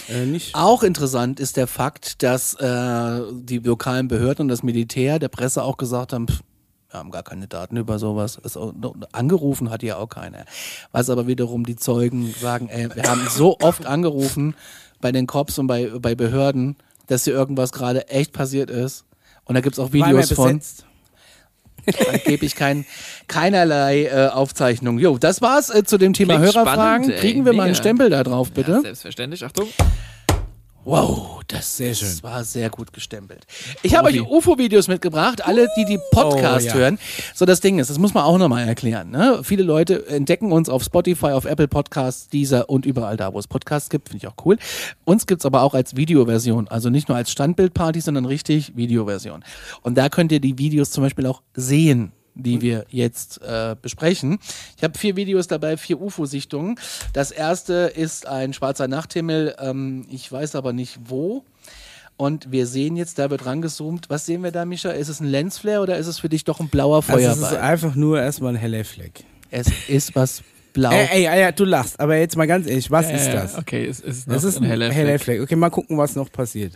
äh. 0.08 0.40
Auch 0.54 0.82
interessant 0.82 1.40
ist 1.40 1.56
der 1.56 1.66
Fakt, 1.66 2.22
dass 2.22 2.54
äh, 2.54 3.20
die 3.32 3.58
lokalen 3.58 4.08
Behörden 4.08 4.42
und 4.42 4.48
das 4.48 4.62
Militär 4.62 5.18
der 5.18 5.28
Presse 5.28 5.62
auch 5.62 5.76
gesagt 5.76 6.12
haben, 6.12 6.28
pff, 6.28 6.42
wir 6.90 7.00
haben 7.00 7.10
gar 7.10 7.24
keine 7.24 7.48
Daten 7.48 7.76
über 7.76 7.98
sowas. 7.98 8.56
Auch, 8.56 8.72
angerufen 9.10 9.70
hat 9.70 9.82
ja 9.82 9.96
auch 9.96 10.08
keiner. 10.08 10.44
Was 10.92 11.10
aber 11.10 11.26
wiederum 11.26 11.66
die 11.66 11.74
Zeugen 11.74 12.32
sagen, 12.40 12.68
ey, 12.68 12.88
wir 12.94 13.02
haben 13.04 13.26
so 13.28 13.58
oft 13.60 13.84
angerufen 13.84 14.54
bei 15.00 15.10
den 15.10 15.26
Cops 15.26 15.58
und 15.58 15.66
bei, 15.66 15.90
bei 15.98 16.14
Behörden, 16.14 16.76
dass 17.08 17.24
hier 17.24 17.34
irgendwas 17.34 17.72
gerade 17.72 18.08
echt 18.08 18.32
passiert 18.32 18.70
ist. 18.70 19.04
Und 19.44 19.56
da 19.56 19.60
gibt's 19.60 19.78
auch 19.78 19.92
War 19.92 20.08
Videos 20.08 20.32
von. 20.32 20.58
besetzt. 20.58 20.86
Angeblich 22.12 22.54
kein, 22.56 22.84
keinerlei 23.28 24.04
äh, 24.06 24.28
Aufzeichnung. 24.28 24.98
Jo, 24.98 25.18
das 25.18 25.42
war's 25.42 25.70
äh, 25.70 25.84
zu 25.84 25.98
dem 25.98 26.12
Thema 26.12 26.36
Klingt 26.38 26.54
Hörerfragen. 26.54 27.04
spannend, 27.04 27.10
ey. 27.10 27.20
Kriegen 27.20 27.44
wir 27.44 27.52
mal 27.52 27.64
einen 27.64 27.72
Mega. 27.72 27.82
Stempel 27.82 28.10
da 28.10 28.22
drauf, 28.22 28.48
Ja, 28.48 28.54
bitte? 28.62 28.80
selbstverständlich. 28.82 29.44
Achtung. 29.44 29.68
Wow, 30.84 31.40
das, 31.48 31.76
Sehr 31.78 31.94
schön. 31.94 32.22
war 32.22 32.44
sehr 32.44 32.68
gut 32.68 32.92
gestempelt. 32.92 33.46
Ich 33.82 33.94
habe 33.96 34.08
euch 34.08 34.20
UFO-Videos 34.20 34.86
mitgebracht, 34.88 35.44
alle, 35.46 35.68
die 35.78 35.84
die 35.86 35.98
Podcast 36.10 36.66
Oh, 36.66 36.68
ja. 36.68 36.74
hören. 36.74 36.98
So, 37.34 37.46
das 37.46 37.60
Ding 37.60 37.78
ist, 37.78 37.88
das 37.88 37.98
muss 37.98 38.12
man 38.12 38.24
auch 38.24 38.36
nochmal 38.36 38.68
erklären. 38.68 39.10
Ne? 39.10 39.40
Viele 39.44 39.62
Leute 39.62 40.06
entdecken 40.08 40.52
uns 40.52 40.68
auf 40.68 40.82
Spotify, 40.84 41.28
auf 41.28 41.46
Apple 41.46 41.68
Podcasts, 41.68 42.28
Deezer 42.28 42.68
und 42.68 42.84
überall 42.84 43.16
da, 43.16 43.32
wo 43.32 43.38
es 43.38 43.46
Podcasts 43.46 43.88
gibt. 43.88 44.08
Finde 44.10 44.26
ich 44.26 44.28
auch 44.30 44.44
cool. 44.44 44.58
Uns 45.04 45.26
gibt's 45.26 45.46
aber 45.46 45.62
auch 45.62 45.72
als 45.74 45.96
Videoversion. 45.96 46.68
Also 46.68 46.90
nicht 46.90 47.08
nur 47.08 47.16
als 47.16 47.30
Standbildparty, 47.30 48.00
sondern 48.00 48.26
richtig 48.26 48.76
Videoversion. 48.76 49.42
Und 49.82 49.96
da 49.96 50.08
könnt 50.10 50.32
ihr 50.32 50.40
die 50.40 50.58
Videos 50.58 50.90
zum 50.90 51.02
Beispiel 51.02 51.26
auch 51.26 51.40
sehen 51.54 52.12
die 52.34 52.60
wir 52.60 52.84
jetzt 52.88 53.40
äh, 53.42 53.76
besprechen. 53.80 54.38
Ich 54.76 54.82
habe 54.84 54.98
vier 54.98 55.16
Videos 55.16 55.46
dabei, 55.46 55.76
vier 55.76 56.00
UFO-Sichtungen. 56.00 56.78
Das 57.12 57.30
erste 57.30 57.92
ist 57.94 58.26
ein 58.26 58.52
schwarzer 58.52 58.88
Nachthimmel, 58.88 59.54
ähm, 59.58 60.06
ich 60.10 60.30
weiß 60.30 60.54
aber 60.56 60.72
nicht 60.72 60.98
wo. 61.06 61.44
Und 62.16 62.52
wir 62.52 62.66
sehen 62.68 62.96
jetzt, 62.96 63.18
da 63.18 63.28
wird 63.30 63.44
rangezoomt. 63.44 64.08
Was 64.08 64.24
sehen 64.26 64.42
wir 64.44 64.52
da, 64.52 64.64
Mischa? 64.64 64.90
Ist 64.90 65.08
es 65.08 65.18
ein 65.20 65.26
Lensflare 65.26 65.80
oder 65.82 65.98
ist 65.98 66.06
es 66.06 66.20
für 66.20 66.28
dich 66.28 66.44
doch 66.44 66.60
ein 66.60 66.68
blauer 66.68 67.02
Also 67.08 67.16
es 67.18 67.36
ist 67.38 67.44
Feuerball? 67.48 67.58
einfach 67.70 67.94
nur 67.96 68.20
erstmal 68.20 68.52
ein 68.54 68.58
heller 68.58 68.84
Fleck. 68.84 69.24
es 69.50 69.66
ist 69.88 70.14
was 70.14 70.42
blau. 70.72 70.90
Ey, 70.92 71.26
ey, 71.26 71.42
ey, 71.44 71.52
du 71.52 71.64
lachst, 71.64 71.98
aber 71.98 72.16
jetzt 72.16 72.36
mal 72.36 72.46
ganz 72.46 72.68
ehrlich, 72.68 72.88
was 72.90 73.10
ist 73.10 73.26
Ja, 73.26 73.32
das? 73.34 73.56
Okay, 73.58 73.86
es 73.86 73.98
ist, 74.00 74.28
Das 74.30 74.44
ist 74.44 74.58
ein 74.58 74.64
heller, 74.64 75.18
Fleck. 75.18 75.40
Okay, 75.40 75.56
mal 75.56 75.70
gucken, 75.70 75.98
was 75.98 76.14
noch 76.14 76.30
passiert. 76.30 76.72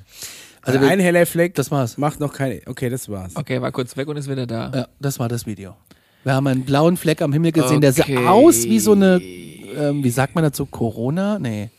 Also 0.68 0.80
Also 0.80 0.90
ein 0.92 1.00
heller 1.00 1.26
Fleck 1.26 1.54
Das 1.54 1.70
war's. 1.70 1.96
macht 1.98 2.20
noch 2.20 2.32
keine. 2.32 2.60
Okay, 2.66 2.88
das 2.90 3.08
war's. 3.08 3.34
Okay, 3.36 3.60
war 3.60 3.72
kurz 3.72 3.96
weg 3.96 4.08
und 4.08 4.16
ist 4.16 4.28
wieder 4.30 4.46
da. 4.46 4.70
Ja, 4.74 4.88
das 5.00 5.18
war 5.18 5.28
das 5.28 5.46
Video. 5.46 5.76
Wir 6.24 6.34
haben 6.34 6.46
einen 6.46 6.64
blauen 6.64 6.96
Fleck 6.96 7.22
am 7.22 7.32
Himmel 7.32 7.52
gesehen, 7.52 7.80
der 7.80 7.90
Okay. 7.92 8.14
sah 8.16 8.30
aus 8.30 8.64
wie 8.64 8.78
so 8.80 8.92
eine, 8.92 9.20
ähm, 9.22 10.04
wie 10.04 10.10
sagt 10.10 10.34
man 10.34 10.44
dazu, 10.44 10.66
Corona? 10.66 11.38
Nee. 11.38 11.70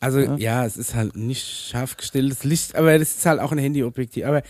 Also 0.00 0.18
ja. 0.18 0.64
es 0.66 0.76
ist 0.76 0.94
halt 0.94 1.14
nicht 1.16 1.46
scharf 1.46 1.96
gestelltes 1.96 2.42
Licht, 2.42 2.74
aber 2.74 2.98
das 2.98 3.16
ist 3.16 3.26
halt 3.26 3.38
auch 3.40 3.52
ein 3.52 3.58
Handyobjektiv. 3.58 4.24
Aber 4.24 4.42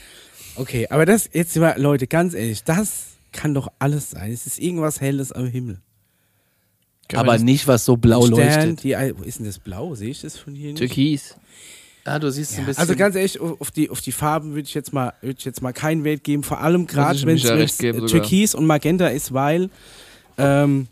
okay, 0.56 0.86
aber 0.88 1.04
das 1.04 1.28
jetzt 1.32 1.54
mal, 1.56 1.78
Leute, 1.78 2.06
ganz 2.06 2.32
ehrlich, 2.34 2.64
das 2.64 3.08
kann 3.32 3.52
doch 3.52 3.68
alles 3.78 4.10
sein. 4.10 4.32
Es 4.32 4.46
ist 4.46 4.58
irgendwas 4.58 5.00
Helles 5.02 5.32
am 5.32 5.46
Himmel. 5.46 5.80
Wir 7.08 7.18
aber 7.18 7.36
nicht, 7.36 7.66
was 7.66 7.84
so 7.84 7.98
blau 7.98 8.22
Stern, 8.24 8.38
leuchtet. 8.38 8.84
die, 8.84 8.92
wo 9.18 9.22
ist 9.24 9.38
denn 9.38 9.44
das 9.46 9.58
blau? 9.58 9.94
Sehe 9.94 10.08
ich 10.10 10.22
das 10.22 10.38
von 10.38 10.54
hier 10.54 10.68
nicht? 10.68 10.78
Türkis. 10.78 11.36
Ah, 12.04 12.18
du 12.18 12.30
siehst 12.30 12.58
ein 12.58 12.66
bisschen. 12.66 12.80
Also 12.80 12.96
ganz 12.96 13.14
ehrlich, 13.14 13.40
auf 13.40 13.70
die, 13.70 13.88
auf 13.88 14.00
die 14.00 14.12
Farben 14.12 14.50
würde 14.50 14.66
ich 14.66 14.74
jetzt 14.74 14.92
mal, 14.92 15.12
würde 15.20 15.36
ich 15.38 15.44
jetzt 15.44 15.62
mal 15.62 15.72
keinen 15.72 16.02
Wert 16.04 16.24
geben. 16.24 16.42
Vor 16.42 16.60
allem 16.60 16.86
gerade, 16.86 17.20
wenn 17.22 17.36
es. 17.36 17.76
Türkis 17.78 18.54
und 18.54 18.66
Magenta 18.66 19.06
ist, 19.08 19.32
weil 19.32 19.70
ähm, 20.36 20.88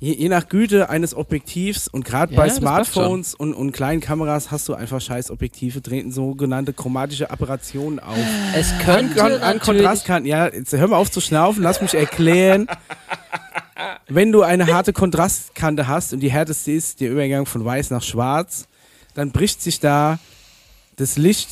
je, 0.00 0.14
je 0.14 0.28
nach 0.28 0.48
Güte 0.48 0.88
eines 0.88 1.14
Objektivs 1.14 1.88
und 1.88 2.04
gerade 2.04 2.32
Ja, 2.32 2.40
bei 2.40 2.48
Smartphones 2.48 3.34
und, 3.34 3.52
und 3.52 3.72
kleinen 3.72 4.00
Kameras 4.00 4.50
hast 4.50 4.68
du 4.68 4.74
einfach 4.74 5.00
scheiß 5.00 5.30
Objektive, 5.30 5.82
treten 5.82 6.10
sogenannte 6.10 6.72
chromatische 6.72 7.30
Aberrationen 7.30 7.98
auf. 7.98 8.16
Es 8.54 8.72
könnte 8.78 9.22
an, 9.22 9.32
an 9.42 9.58
Kontrastkanten, 9.58 10.28
ja, 10.28 10.46
jetzt 10.46 10.72
hör 10.72 10.88
mal 10.88 10.96
auf 10.96 11.10
zu 11.10 11.20
schnaufen, 11.20 11.62
lass 11.62 11.82
mich 11.82 11.94
erklären. 11.94 12.66
Wenn 14.08 14.32
du 14.32 14.42
eine 14.42 14.72
harte 14.72 14.92
Kontrastkante 14.92 15.86
hast 15.86 16.12
und 16.12 16.20
die 16.20 16.30
härteste 16.30 16.72
ist 16.72 17.00
der 17.00 17.10
Übergang 17.10 17.46
von 17.46 17.64
weiß 17.64 17.90
nach 17.90 18.02
schwarz, 18.02 18.66
dann 19.18 19.32
bricht 19.32 19.60
sich 19.60 19.80
da 19.80 20.20
das 20.94 21.18
Licht 21.18 21.48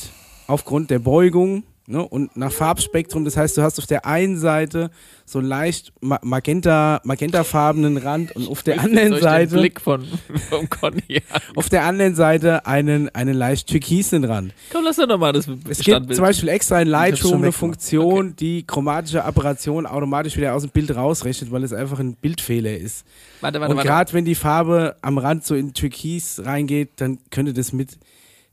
aufgrund 0.47 0.89
der 0.89 0.99
Beugung 0.99 1.63
ne, 1.87 2.07
und 2.07 2.35
nach 2.37 2.51
Farbspektrum. 2.51 3.25
Das 3.25 3.35
heißt, 3.35 3.57
du 3.57 3.63
hast 3.63 3.79
auf 3.79 3.87
der 3.87 4.05
einen 4.05 4.37
Seite 4.37 4.91
so 5.25 5.39
einen 5.39 5.47
leicht 5.47 5.91
ma 6.01 6.19
magenta, 6.21 7.01
magentafarbenen 7.03 7.97
Rand 7.97 8.35
und 8.35 8.47
auf 8.47 8.61
der 8.63 8.79
anderen 8.81 9.07
ich 9.07 9.13
den 9.15 9.21
Seite 9.21 9.55
Blick 9.57 9.81
von, 9.81 10.05
vom 10.49 10.69
Conny 10.69 11.23
auf 11.55 11.69
der 11.69 11.83
anderen 11.83 12.15
Seite 12.15 12.65
einen, 12.65 13.09
einen 13.15 13.33
leicht 13.33 13.67
türkisen 13.67 14.23
Rand. 14.23 14.53
Komm, 14.71 14.83
lass 14.83 14.97
doch 14.97 15.07
nochmal 15.07 15.33
das 15.33 15.47
Es 15.47 15.77
gibt 15.79 15.83
Standbild. 15.89 16.15
zum 16.15 16.25
Beispiel 16.25 16.49
extra 16.49 16.81
in 16.81 16.87
Lightroom 16.87 17.41
eine. 17.41 17.51
Funktion, 17.51 18.35
die 18.35 18.63
chromatische 18.67 19.23
Aberration 19.23 19.85
automatisch 19.85 20.37
wieder 20.37 20.53
aus 20.53 20.61
dem 20.63 20.71
Bild 20.71 20.95
rausrechnet, 20.95 21.51
weil 21.51 21.63
es 21.63 21.73
einfach 21.73 21.99
ein 21.99 22.15
Bildfehler 22.15 22.77
ist. 22.77 23.05
warte, 23.41 23.59
warte, 23.59 23.71
Und 23.71 23.77
warte. 23.77 23.87
gerade 23.87 24.13
wenn 24.13 24.25
die 24.25 24.35
Farbe 24.35 24.95
am 25.01 25.17
Rand 25.17 25.45
so 25.45 25.55
in 25.55 25.73
Türkis 25.73 26.41
reingeht, 26.45 26.89
dann 26.97 27.19
könnte 27.31 27.53
das 27.53 27.73
mit 27.73 27.97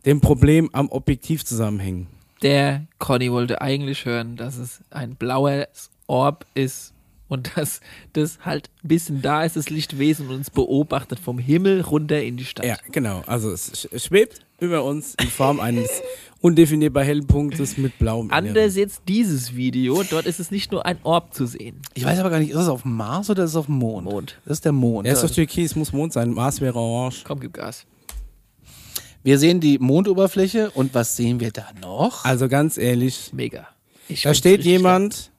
dem 0.07 0.21
Problem 0.21 0.71
am 0.73 0.89
Objektiv 0.91 1.45
zusammenhängen. 1.45 2.07
Der 2.45 2.87
Conny 2.99 3.33
wollte 3.33 3.61
eigentlich 3.61 4.05
hören, 4.05 4.37
dass 4.37 4.57
es 4.59 4.81
ein 4.91 5.17
blauer 5.17 5.67
Orb 6.07 6.47
ist 6.55 6.93
und 7.29 7.57
dass 7.57 7.81
das 8.13 8.39
halt 8.45 8.69
ein 8.85 8.89
bisschen 8.89 9.23
da 9.23 9.43
ist, 9.45 9.57
das 9.57 9.71
Lichtwesen 9.71 10.29
und 10.29 10.37
uns 10.37 10.51
beobachtet 10.51 11.19
vom 11.19 11.39
Himmel 11.39 11.81
runter 11.81 12.23
in 12.23 12.37
die 12.37 12.45
Stadt. 12.45 12.67
Ja, 12.67 12.77
genau. 12.93 13.23
Also 13.27 13.51
es 13.51 13.73
sch- 13.73 14.07
schwebt 14.07 14.41
über 14.61 14.85
uns 14.85 15.15
in 15.21 15.29
Form 15.29 15.59
eines 15.59 15.89
undefinierbar 16.43 17.03
hellen 17.03 17.27
Punktes 17.27 17.79
mit 17.79 17.99
blauem 17.99 18.27
Inneren. 18.29 18.49
Anders 18.49 18.77
jetzt 18.77 19.01
dieses 19.09 19.57
Video, 19.57 20.03
dort 20.11 20.27
ist 20.27 20.39
es 20.39 20.51
nicht 20.51 20.71
nur 20.71 20.85
ein 20.85 20.99
Orb 21.03 21.33
zu 21.33 21.47
sehen. 21.47 21.81
ich 21.95 22.05
weiß 22.05 22.19
aber 22.19 22.29
gar 22.31 22.39
nicht, 22.41 22.51
ist 22.51 22.59
es 22.59 22.69
auf 22.69 22.83
dem 22.83 22.95
Mars 22.95 23.31
oder 23.31 23.45
ist 23.45 23.51
es 23.51 23.57
auf 23.57 23.67
dem 23.67 23.77
Mond? 23.77 24.05
Mond. 24.05 24.39
Das 24.45 24.59
ist 24.59 24.65
der 24.67 24.73
Mond. 24.73 25.07
Er 25.07 25.15
ist 25.15 25.25
doch 25.25 25.31
Türkis, 25.31 25.75
muss 25.75 25.93
Mond 25.95 26.13
sein. 26.13 26.31
Mars 26.31 26.61
wäre 26.61 26.79
orange. 26.79 27.25
Komm, 27.25 27.41
gib 27.41 27.55
Gas. 27.55 27.87
Wir 29.25 29.39
sehen 29.39 29.59
die 29.59 29.79
Mondoberfläche 29.79 30.71
und 30.71 30.95
was 30.95 31.17
sehen 31.17 31.41
wir 31.41 31.51
da 31.51 31.67
noch? 31.81 32.25
Also 32.25 32.49
ganz 32.49 32.77
ehrlich, 32.77 33.33
Mega. 33.33 33.67
Ich 34.07 34.23
Da 34.23 34.35
steht 34.35 34.65
jemand, 34.65 35.33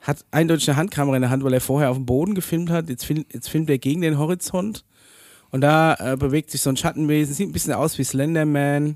hat 0.00 0.24
eindeutig 0.30 0.70
eine 0.70 0.76
Handkamera 0.76 1.16
in 1.16 1.22
der 1.22 1.30
Hand, 1.30 1.42
weil 1.42 1.52
er 1.52 1.60
vorher 1.60 1.90
auf 1.90 1.96
dem 1.96 2.06
Boden 2.06 2.36
gefilmt 2.36 2.70
hat. 2.70 2.88
Jetzt, 2.88 3.04
film, 3.04 3.26
jetzt 3.32 3.48
filmt 3.48 3.68
er 3.70 3.78
gegen 3.78 4.02
den 4.02 4.18
Horizont. 4.18 4.84
Und 5.50 5.62
da 5.62 5.94
äh, 5.94 6.16
bewegt 6.16 6.50
sich 6.50 6.60
so 6.60 6.70
ein 6.70 6.76
Schattenwesen. 6.76 7.34
Sieht 7.34 7.48
ein 7.48 7.52
bisschen 7.52 7.72
aus 7.72 7.98
wie 7.98 8.04
Slenderman. 8.04 8.94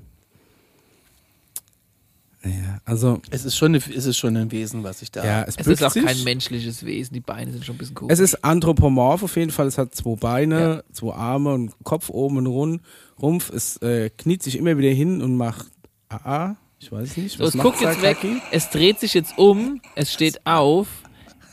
Ja, 2.45 2.79
also, 2.83 3.21
Es 3.29 3.45
ist 3.45 3.55
schon, 3.55 3.69
eine, 3.73 3.77
es 3.77 4.05
ist 4.05 4.17
schon 4.17 4.35
ein 4.35 4.51
Wesen, 4.51 4.83
was 4.83 5.01
ich 5.01 5.11
da. 5.11 5.23
ja, 5.23 5.43
es, 5.43 5.55
Es 5.55 5.65
ist 5.65 5.81
auch 5.83 5.91
sich. 5.91 6.05
kein 6.05 6.21
menschliches 6.25 6.85
Wesen, 6.85 7.13
die 7.13 7.21
Beine 7.21 7.51
sind 7.53 7.63
schon 7.63 7.75
ein 7.75 7.77
bisschen 7.77 7.95
komisch. 7.95 8.11
Es 8.13 8.19
ist 8.19 8.43
anthropomorph 8.43 9.23
auf 9.23 9.35
jeden 9.37 9.51
Fall. 9.51 9.67
Es 9.67 9.77
hat 9.77 9.95
zwei 9.95 10.15
Beine, 10.15 10.83
zwei 10.91 11.13
Arme 11.13 11.53
und 11.53 11.71
Kopf 11.83 12.09
oben 12.09 12.37
und 12.37 12.47
Rund, 12.47 12.81
Rumpf. 13.21 13.49
Es 13.49 13.77
äh, 13.77 14.09
kniet 14.09 14.43
sich 14.43 14.57
immer 14.57 14.77
wieder 14.77 14.89
hin 14.89 15.21
und 15.21 15.37
macht 15.37 15.67
AA. 16.09 16.57
Ich 16.79 16.91
weiß 16.91 17.15
nicht. 17.15 17.37
so, 17.37 17.43
Was 17.45 17.49
es 17.49 17.55
macht 17.55 17.65
guckt 17.67 17.81
jetzt 17.81 18.01
weg, 18.01 18.17
Sakaki? 18.21 18.41
es 18.51 18.69
dreht 18.69 18.99
sich 18.99 19.13
jetzt 19.13 19.37
um, 19.37 19.79
es 19.95 20.11
steht 20.11 20.45
auf 20.45 20.87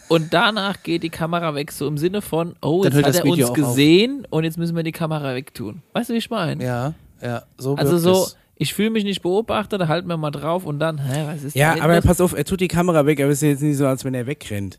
und 0.09 0.35
danach 0.35 0.83
geht 0.83 1.05
die 1.05 1.11
Kamera 1.11 1.55
weg, 1.55 1.71
so 1.71 1.87
im 1.87 1.99
Sinne 1.99 2.21
von, 2.21 2.57
oh, 2.63 2.83
Dann 2.83 2.91
jetzt 2.93 2.95
hört 2.97 3.07
hat 3.07 3.15
das 3.15 3.21
er 3.21 3.25
Video 3.27 3.47
uns 3.49 3.57
auch 3.61 3.63
auf. 3.63 3.69
gesehen 3.77 4.27
und 4.29 4.43
jetzt 4.43 4.59
müssen 4.59 4.75
wir 4.75 4.83
die 4.83 4.91
Kamera 4.91 5.37
wegtun. 5.37 5.83
Weißt 5.93 6.11
du, 6.11 6.15
wie 6.15 6.19
ich 6.19 6.31
meine? 6.31 6.65
ja, 6.65 6.95
ja, 7.23 7.45
so 7.59 7.77
Also 7.77 7.97
so, 7.99 8.25
es. 8.25 8.37
Ich 8.61 8.75
fühle 8.75 8.91
mich 8.91 9.05
nicht 9.05 9.23
beobachtet, 9.23 9.81
da 9.81 9.89
halten 9.89 10.07
wir 10.07 10.19
mal 10.19 10.31
drauf 10.31 10.67
und 10.67 10.79
dann, 10.81 10.99
hä, 10.99 11.25
was 11.27 11.43
ist 11.45 11.57
Ja, 11.57 11.81
aber 11.81 12.01
pass 12.03 12.21
auf, 12.21 12.35
er 12.35 12.45
tut 12.45 12.61
die 12.61 12.69
Kamera 12.69 13.07
weg, 13.07 13.19
aber 13.21 13.31
es 13.31 13.39
ist 13.43 13.49
jetzt 13.49 13.63
nicht 13.63 13.79
so, 13.79 13.87
als 13.87 14.05
wenn 14.05 14.13
er 14.13 14.27
wegrennt. 14.27 14.79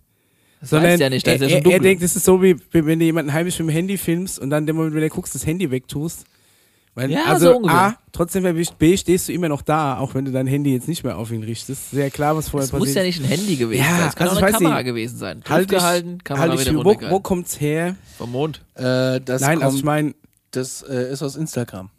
Das 0.60 0.70
Sondern 0.70 0.91
heißt 0.91 1.02
ja 1.02 1.10
nicht, 1.10 1.26
da 1.26 1.32
ist 1.32 1.41
ja 1.41 1.48
er, 1.48 1.62
schon 1.63 1.72
er, 1.72 1.78
er 1.78 1.80
denkt, 1.80 2.04
es 2.04 2.15
ist 2.15 2.24
so, 2.24 2.44
wie 2.44 2.56
wenn 2.72 3.00
du 3.00 3.06
jemanden 3.06 3.34
heimisch 3.34 3.58
mit 3.58 3.70
dem 3.70 3.72
Handy 3.74 3.98
filmst 3.98 4.38
und 4.38 4.52
dann, 4.52 4.63
in 4.63 4.67
dem 4.67 4.76
Moment, 4.76 4.94
wenn 4.94 5.02
du 5.02 5.10
guckst, 5.10 5.34
das 5.34 5.48
Handy 5.48 5.72
wegtust. 5.72 6.26
Weil, 6.94 7.10
Ja, 7.10 7.24
also, 7.26 7.54
so 7.54 7.58
ungefähr. 7.58 7.80
A, 7.80 7.96
trotzdem 8.12 8.46
erwischt, 8.46 8.78
B, 8.78 8.96
stehst 8.98 9.28
du 9.30 9.34
immer 9.34 9.50
noch 9.50 9.63
da, 9.63 9.98
auch 9.98 10.13
wenn 10.13 10.26
du 10.26 10.32
dein 10.32 10.46
Handy 10.46 10.74
jetzt 10.74 10.88
nicht 10.88 11.04
mehr 11.04 11.17
auf 11.17 11.32
ihn 11.32 11.41
richtest. 11.41 11.89
Sehr 11.89 12.12
klar, 12.12 12.36
was 12.38 12.50
vorher 12.50 12.65
es 12.65 12.72
muss 12.74 12.82
passiert. 12.82 12.98
ja 12.98 13.04
nicht 13.04 13.20
ein 13.22 13.26
Handy 13.26 13.56
gewesen 13.56 13.82
Ja, 13.82 13.98
sein, 13.98 14.08
es 14.10 14.15
kann 14.15 14.28
also 14.28 14.39
auch 14.39 14.44
eine 14.44 14.52
Kamera 14.52 14.76
nicht. 14.76 14.86
gewesen 14.86 15.17
sein. 15.17 15.41
halt 15.50 15.70
gehalten, 15.70 16.17
Kamera 16.24 16.50
halt 16.50 16.60
wieder 16.60 16.76
wo, 16.86 16.96
wo 17.10 17.20
kommt's 17.22 17.60
her? 17.60 17.96
Vom 18.20 18.32
Mond. 18.34 18.62
Äh, 18.76 19.20
das 19.22 19.41
Nein, 19.41 19.54
kommt, 19.54 19.63
also 19.63 19.78
ich 19.78 19.84
meine, 19.84 20.13
das 20.52 20.84
äh, 20.84 21.12
ist 21.12 21.24
aus 21.24 21.36
Instagram. 21.38 21.89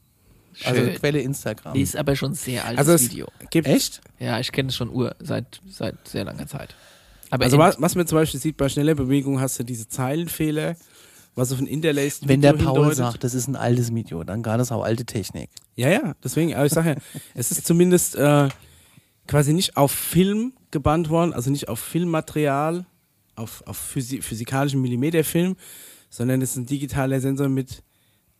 Also 0.64 0.80
Schön. 0.80 0.94
Quelle 0.94 1.20
Instagram. 1.20 1.76
Ist 1.76 1.96
aber 1.96 2.16
schon 2.16 2.34
sehr 2.34 2.64
altes 2.64 2.88
also 2.88 3.10
Video. 3.10 3.28
gibt, 3.50 3.66
Echt? 3.68 4.00
Ja, 4.18 4.38
ich 4.38 4.52
kenne 4.52 4.68
es 4.68 4.76
schon 4.76 4.90
ur, 4.90 5.14
seit, 5.18 5.60
seit 5.68 6.06
sehr 6.06 6.24
langer 6.24 6.46
Zeit. 6.46 6.74
Aber 7.30 7.44
also 7.44 7.58
was, 7.58 7.80
was 7.80 7.94
man 7.94 8.06
zum 8.06 8.18
Beispiel 8.18 8.38
sieht, 8.38 8.56
bei 8.56 8.68
schneller 8.68 8.94
Bewegung 8.94 9.40
hast 9.40 9.58
du 9.58 9.64
diese 9.64 9.88
Zeilenfehler, 9.88 10.76
was 11.34 11.50
auf 11.50 11.60
ein 11.60 11.66
interlaced 11.66 12.28
Wenn 12.28 12.42
der 12.42 12.54
Video 12.54 12.66
Paul 12.66 12.76
hindeutet. 12.76 12.98
sagt, 12.98 13.24
das 13.24 13.32
ist 13.32 13.48
ein 13.48 13.56
altes 13.56 13.94
Video, 13.94 14.22
dann 14.22 14.42
gar 14.42 14.58
das 14.58 14.70
auch 14.70 14.84
alte 14.84 15.06
Technik. 15.06 15.48
Ja, 15.74 15.88
ja, 15.88 16.14
deswegen, 16.22 16.54
aber 16.54 16.66
ich 16.66 16.72
sage 16.72 16.90
ja, 16.90 16.96
es 17.34 17.50
ist 17.50 17.66
zumindest 17.66 18.16
äh, 18.16 18.48
quasi 19.26 19.54
nicht 19.54 19.78
auf 19.78 19.92
Film 19.92 20.52
gebannt 20.70 21.08
worden, 21.08 21.32
also 21.32 21.50
nicht 21.50 21.68
auf 21.68 21.80
Filmmaterial, 21.80 22.84
auf, 23.34 23.62
auf 23.66 23.78
physi 23.78 24.20
physikalischen 24.20 24.82
Millimeterfilm, 24.82 25.56
sondern 26.10 26.42
es 26.42 26.50
ist 26.50 26.56
ein 26.56 26.66
digitaler 26.66 27.20
Sensor 27.20 27.48
mit 27.48 27.82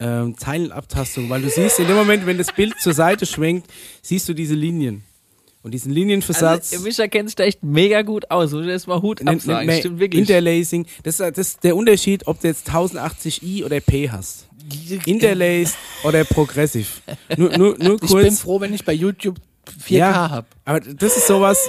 ähm, 0.02 0.36
Zeilenabtastung, 0.36 1.30
weil 1.30 1.42
du 1.42 1.48
siehst, 1.48 1.78
in 1.78 1.86
dem 1.86 1.96
Moment, 1.96 2.26
wenn 2.26 2.38
das 2.38 2.52
Bild 2.52 2.74
zur 2.80 2.92
Seite 2.94 3.24
schwenkt, 3.26 3.70
siehst 4.02 4.28
du 4.28 4.34
diese 4.34 4.54
Linien. 4.54 5.04
Und 5.64 5.70
diesen 5.74 5.92
Linienversatz. 5.92 6.72
Also, 6.72 6.82
Mischa 6.84 7.06
kennt 7.06 7.28
sich 7.28 7.36
da 7.36 7.44
echt 7.44 7.62
mega 7.62 8.02
gut 8.02 8.28
aus. 8.32 8.50
Muss 8.50 8.66
ich 8.66 8.86
mal 8.88 9.00
Hut 9.00 9.20
absagen. 9.20 9.36
nennt 9.58 9.66
man 9.68 9.78
Stimmt 9.78 10.00
wirklich. 10.00 10.20
Interlacing. 10.28 10.86
Das, 11.04 11.20
ist- 11.20 11.38
das 11.38 11.48
ist 11.48 11.62
der 11.64 11.76
Unterschied, 11.76 12.26
ob 12.26 12.40
du 12.40 12.48
jetzt 12.48 12.68
1080i 12.68 13.64
oder 13.64 13.78
P 13.80 14.10
hast. 14.10 14.48
Interlaced 15.06 15.76
oder 16.04 16.24
progressiv. 16.24 17.02
Nur, 17.36 17.56
nur, 17.56 17.76
nur 17.78 17.94
Ich 18.02 18.10
kurz. 18.10 18.24
bin 18.24 18.32
froh, 18.34 18.60
wenn 18.60 18.74
ich 18.74 18.84
bei 18.84 18.92
YouTube 18.92 19.36
4K 19.86 19.94
Ja. 19.96 20.30
habe. 20.30 20.46
Aber 20.64 20.80
das 20.80 21.16
ist 21.16 21.26
sowas. 21.28 21.68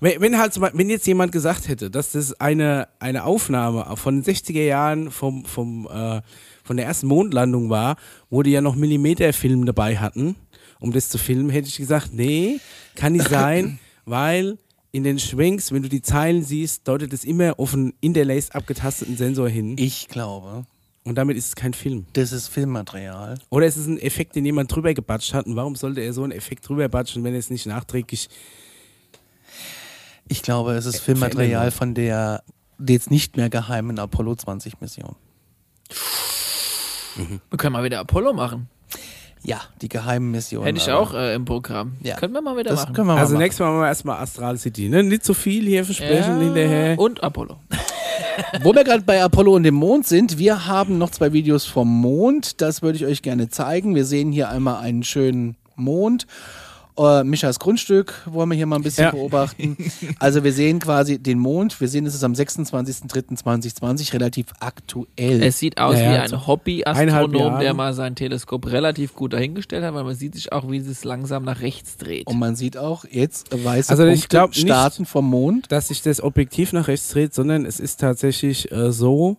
wenn, 0.00 0.20
wenn 0.20 0.38
halt, 0.38 0.52
zum 0.54 0.62
Beispiel- 0.62 0.80
wenn 0.80 0.90
jetzt 0.90 1.06
jemand 1.06 1.32
gesagt 1.32 1.68
hätte, 1.68 1.90
dass 1.90 2.12
das 2.12 2.40
eine, 2.40 2.88
eine 3.00 3.24
Aufnahme 3.24 3.96
von 3.96 4.22
den 4.22 4.34
60er 4.34 4.62
Jahren 4.64 5.10
vom, 5.10 5.44
vom, 5.44 5.88
äh, 5.92 6.20
von 6.64 6.76
der 6.76 6.86
ersten 6.86 7.06
Mondlandung 7.06 7.70
war, 7.70 7.96
wo 8.30 8.42
die 8.42 8.50
ja 8.50 8.60
noch 8.60 8.74
Millimeterfilm 8.74 9.64
dabei 9.64 9.98
hatten 9.98 10.34
um 10.84 10.92
das 10.92 11.08
zu 11.08 11.18
filmen, 11.18 11.48
hätte 11.48 11.68
ich 11.68 11.78
gesagt, 11.78 12.12
nee, 12.12 12.60
kann 12.94 13.14
nicht 13.14 13.28
sein, 13.28 13.78
weil 14.04 14.58
in 14.92 15.02
den 15.02 15.18
Schwenks, 15.18 15.72
wenn 15.72 15.82
du 15.82 15.88
die 15.88 16.02
Zeilen 16.02 16.44
siehst, 16.44 16.86
deutet 16.86 17.12
es 17.12 17.24
immer 17.24 17.58
auf 17.58 17.72
einen 17.74 17.94
interlaced 18.00 18.54
abgetasteten 18.54 19.16
Sensor 19.16 19.48
hin. 19.48 19.76
Ich 19.78 20.08
glaube, 20.08 20.66
Und 21.02 21.16
damit 21.16 21.36
ist 21.36 21.48
es 21.48 21.56
kein 21.56 21.72
Film. 21.72 22.06
das 22.12 22.32
ist 22.32 22.48
Filmmaterial. 22.48 23.38
Oder 23.48 23.66
es 23.66 23.76
ist 23.76 23.86
ein 23.86 23.98
Effekt, 23.98 24.36
den 24.36 24.44
jemand 24.44 24.72
drüber 24.72 24.94
gebatscht 24.94 25.32
hat. 25.32 25.46
Und 25.46 25.56
warum 25.56 25.74
sollte 25.74 26.00
er 26.02 26.12
so 26.12 26.22
einen 26.22 26.32
Effekt 26.32 26.68
drüber 26.68 26.88
batschen, 26.88 27.24
wenn 27.24 27.32
er 27.32 27.40
es 27.40 27.50
nicht 27.50 27.66
nachträglich. 27.66 28.28
Ich 30.28 30.42
glaube, 30.42 30.74
es 30.74 30.86
ist 30.86 31.00
Filmmaterial 31.00 31.70
von 31.70 31.94
der 31.94 32.44
jetzt 32.86 33.10
nicht 33.10 33.36
mehr 33.36 33.48
geheimen 33.48 33.98
Apollo 33.98 34.36
20 34.36 34.80
Mission. 34.80 35.16
Wir 37.16 37.58
können 37.58 37.72
mal 37.72 37.84
wieder 37.84 38.00
Apollo 38.00 38.32
machen. 38.32 38.68
Ja, 39.46 39.60
die 39.82 39.88
geheimen 39.90 40.30
Missionen. 40.30 40.64
Hätte 40.66 40.78
ich 40.78 40.90
aber- 40.90 41.00
auch 41.00 41.12
äh, 41.14 41.34
im 41.34 41.44
Programm. 41.44 41.96
Ja. 42.02 42.16
Können 42.16 42.32
wir 42.32 42.40
mal 42.40 42.56
wieder 42.56 42.70
Das 42.70 42.82
machen. 42.84 42.94
können 42.94 43.08
wir 43.08 43.12
Also 43.14 43.34
mal 43.34 43.34
machen. 43.34 43.42
nächstes 43.42 43.60
Mal 43.60 43.66
machen 43.72 43.80
wir 43.82 43.88
erstmal 43.88 44.18
Astral 44.22 44.56
City. 44.56 44.88
Ne? 44.88 45.02
Nicht 45.02 45.24
so 45.24 45.34
viel 45.34 45.66
hier 45.66 45.84
versprechen 45.84 46.40
hinterher. 46.40 46.98
Und 46.98 47.22
Apollo. 47.22 47.58
Wo 48.62 48.74
wir 48.74 48.84
gerade 48.84 49.02
bei 49.02 49.22
Apollo 49.22 49.54
und 49.54 49.62
dem 49.64 49.74
Mond 49.74 50.06
sind, 50.06 50.38
wir 50.38 50.66
haben 50.66 50.96
noch 50.98 51.10
zwei 51.10 51.32
Videos 51.32 51.66
vom 51.66 51.88
Mond. 52.00 52.60
Das 52.62 52.80
würde 52.82 52.96
ich 52.96 53.04
euch 53.04 53.20
gerne 53.22 53.48
zeigen. 53.50 53.94
Wir 53.94 54.04
sehen 54.06 54.32
hier 54.32 54.48
einmal 54.48 54.78
einen 54.82 55.02
schönen 55.02 55.56
Mond. 55.76 56.26
Äh, 56.96 57.24
Mischas 57.24 57.58
Grundstück 57.58 58.14
wollen 58.26 58.48
wir 58.50 58.56
hier 58.56 58.66
mal 58.66 58.76
ein 58.76 58.82
bisschen 58.82 59.04
Ja. 59.04 59.10
beobachten. 59.10 59.76
Also 60.20 60.44
wir 60.44 60.52
sehen 60.52 60.78
quasi 60.78 61.18
den 61.18 61.38
Mond. 61.40 61.80
Wir 61.80 61.88
sehen, 61.88 62.06
es 62.06 62.14
ist 62.14 62.22
am 62.24 62.34
26.03.2020 62.34 64.12
relativ 64.12 64.46
aktuell. 64.60 65.42
Es 65.42 65.58
sieht 65.58 65.78
aus 65.78 65.96
Ja, 65.98 66.12
wie 66.12 66.16
ein 66.18 66.28
so 66.28 66.46
Hobby-Astronom, 66.46 67.58
der 67.60 67.74
mal 67.74 67.94
sein 67.94 68.14
Teleskop 68.14 68.66
relativ 68.70 69.14
gut 69.14 69.32
dahingestellt 69.32 69.84
hat, 69.84 69.94
weil 69.94 70.04
man 70.04 70.14
sieht 70.14 70.34
sich 70.34 70.52
auch, 70.52 70.70
wie 70.70 70.78
es 70.78 71.04
langsam 71.04 71.44
nach 71.44 71.60
rechts 71.60 71.96
dreht. 71.96 72.26
und 72.26 72.38
man 72.38 72.54
sieht 72.56 72.76
auch 72.76 73.04
jetzt 73.10 73.48
weiße 73.52 73.90
Also 73.90 74.04
ich 74.06 74.20
Punkte 74.20 74.28
glaub 74.28 74.50
nicht- 74.50 74.60
starten 74.60 75.04
vom 75.06 75.28
Mond. 75.28 75.70
Dass 75.72 75.88
sich 75.88 76.02
das 76.02 76.22
Objektiv 76.22 76.72
nach 76.72 76.88
rechts 76.88 77.08
dreht, 77.08 77.34
sondern 77.34 77.64
es 77.66 77.80
ist 77.80 78.00
tatsächlich 78.00 78.70
äh, 78.72 78.92
so, 78.92 79.36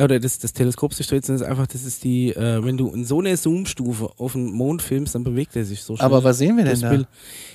oder 0.00 0.20
das, 0.20 0.38
das 0.38 0.52
Teleskop 0.52 0.94
sondern 0.94 1.18
es 1.18 1.28
ist 1.28 1.42
einfach, 1.42 1.66
das 1.66 1.84
ist 1.84 2.04
die, 2.04 2.30
äh, 2.30 2.64
wenn 2.64 2.76
du 2.76 2.88
in 2.90 3.04
so 3.04 3.18
einer 3.20 3.36
Zoom-Stufe 3.36 4.10
auf 4.18 4.32
den 4.32 4.52
Mond 4.52 4.82
filmst, 4.82 5.14
dann 5.14 5.24
bewegt 5.24 5.56
er 5.56 5.64
sich 5.64 5.82
so 5.82 5.96
schnell. 5.96 6.06
Aber 6.06 6.22
was 6.24 6.38
sehen 6.38 6.56
wir 6.56 6.64
denn 6.64 6.72
das 6.74 6.80
da? 6.80 6.90
Bild. 6.90 7.08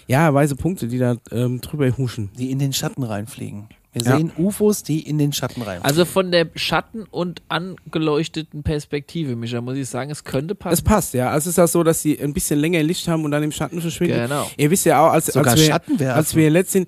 Ja, 0.08 0.34
weiße 0.34 0.56
Punkte, 0.56 0.88
die 0.88 0.98
da 0.98 1.16
ähm, 1.32 1.62
drüber 1.62 1.90
huschen. 1.98 2.30
Die 2.38 2.52
in 2.52 2.60
den 2.60 2.74
Schatten 2.74 3.04
reinfliegen. 3.04 3.68
Wir 3.94 4.02
Ja. 4.02 4.18
sehen 4.18 4.32
UFOs, 4.38 4.82
die 4.84 5.02
in 5.02 5.20
den 5.20 5.34
Schatten 5.34 5.62
reinfliegen. 5.62 5.86
Also 5.86 6.06
von 6.06 6.32
der 6.32 6.50
Schatten- 6.56 7.04
und 7.04 7.44
angeleuchteten 7.48 8.64
Perspektive, 8.64 9.36
Micha, 9.36 9.62
muss 9.62 9.78
ich 9.78 9.88
sagen, 9.88 10.10
es 10.10 10.24
könnte 10.24 10.54
Es 10.56 10.60
passen. 10.60 10.84
passt, 10.84 11.14
ja. 11.14 11.30
Also 11.30 11.50
es 11.50 11.58
ist 11.58 11.60
auch 11.64 11.68
so, 11.68 11.84
dass 11.84 12.02
sie 12.02 12.20
ein 12.20 12.34
bisschen 12.34 12.60
länger 12.60 12.82
Licht 12.82 13.08
haben 13.08 13.24
und 13.24 13.32
dann 13.32 13.44
im 13.44 13.52
Schatten 13.52 13.80
verschwinden. 13.82 14.18
Genau. 14.18 14.50
Ihr 14.58 14.72
wisst 14.72 14.86
ja 14.86 15.06
auch, 15.06 15.12
als, 15.14 15.28
Sogar 15.28 15.54
als, 15.54 15.62
wir, 16.00 16.16
als 16.16 16.36
wir 16.36 16.50
letztens. 16.50 16.88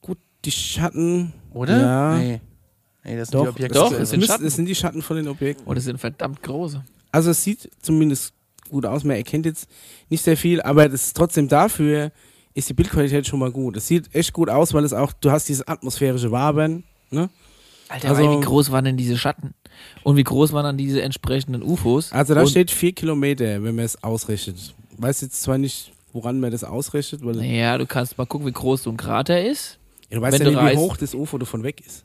Gut, 0.00 0.18
die 0.44 0.52
Schatten. 0.52 1.32
Oder? 1.52 1.80
Ja. 1.80 2.18
Nee. 2.18 2.40
Nee, 3.08 3.16
das 3.16 3.28
sind 3.28 3.38
Doch, 3.38 3.44
die 3.44 3.48
Objekte. 3.50 3.74
Doch, 3.78 3.92
es, 3.92 3.98
es 4.00 4.10
sind 4.10 4.24
Schatten. 4.24 4.46
es 4.46 4.54
sind 4.56 4.66
die 4.66 4.74
Schatten 4.74 5.02
von 5.02 5.16
den 5.16 5.28
Objekten. 5.28 5.66
Und 5.66 5.76
es 5.76 5.84
sind 5.84 5.98
verdammt 5.98 6.42
große. 6.42 6.84
Also 7.10 7.30
es 7.30 7.42
sieht 7.42 7.70
zumindest 7.80 8.34
gut 8.68 8.84
aus. 8.84 9.02
Man 9.04 9.16
erkennt 9.16 9.46
jetzt 9.46 9.68
nicht 10.10 10.22
sehr 10.22 10.36
viel, 10.36 10.60
aber 10.60 10.88
das 10.88 11.04
ist 11.06 11.16
trotzdem 11.16 11.48
dafür 11.48 12.12
ist 12.54 12.68
die 12.68 12.74
Bildqualität 12.74 13.24
schon 13.26 13.38
mal 13.38 13.52
gut. 13.52 13.76
Es 13.76 13.86
sieht 13.86 14.12
echt 14.14 14.32
gut 14.32 14.50
aus, 14.50 14.74
weil 14.74 14.82
es 14.84 14.92
auch, 14.92 15.12
du 15.12 15.30
hast 15.30 15.48
dieses 15.48 15.66
atmosphärische 15.68 16.32
Wabern. 16.32 16.82
Ne? 17.10 17.30
Alter, 17.88 18.08
Also- 18.10 18.24
aber 18.26 18.36
wie 18.40 18.44
groß 18.44 18.72
waren 18.72 18.84
denn 18.84 18.96
diese 18.96 19.16
Schatten? 19.16 19.54
Und 20.02 20.16
wie 20.16 20.24
groß 20.24 20.52
waren 20.52 20.64
dann 20.64 20.76
diese 20.76 21.00
entsprechenden 21.00 21.62
UFOs? 21.62 22.10
Also 22.12 22.34
da 22.34 22.40
Und, 22.40 22.48
steht 22.48 22.70
vier 22.72 22.92
Kilometer, 22.92 23.62
wenn 23.62 23.76
man 23.76 23.84
es 23.84 24.02
ausrechnet. 24.02 24.74
Weiß 24.96 25.20
jetzt 25.20 25.40
zwar 25.40 25.56
nicht, 25.56 25.92
woran 26.12 26.40
man 26.40 26.50
das 26.50 26.64
ausrechnet, 26.64 27.24
weil 27.24 27.36
Naja, 27.36 27.78
du 27.78 27.86
kannst 27.86 28.18
mal 28.18 28.26
gucken, 28.26 28.46
wie 28.48 28.52
groß 28.52 28.82
so 28.82 28.90
ein 28.90 28.96
Krater 28.96 29.42
ist. 29.44 29.78
ja, 30.10 30.16
du 30.16 30.22
weißt 30.22 30.40
wenn 30.40 30.52
ja 30.52 30.58
du 30.58 30.64
nicht, 30.64 30.74
wie 30.74 30.78
hoch 30.78 30.96
das 30.96 31.14
UFO 31.14 31.38
davon 31.38 31.62
weg 31.62 31.80
ist. 31.86 32.04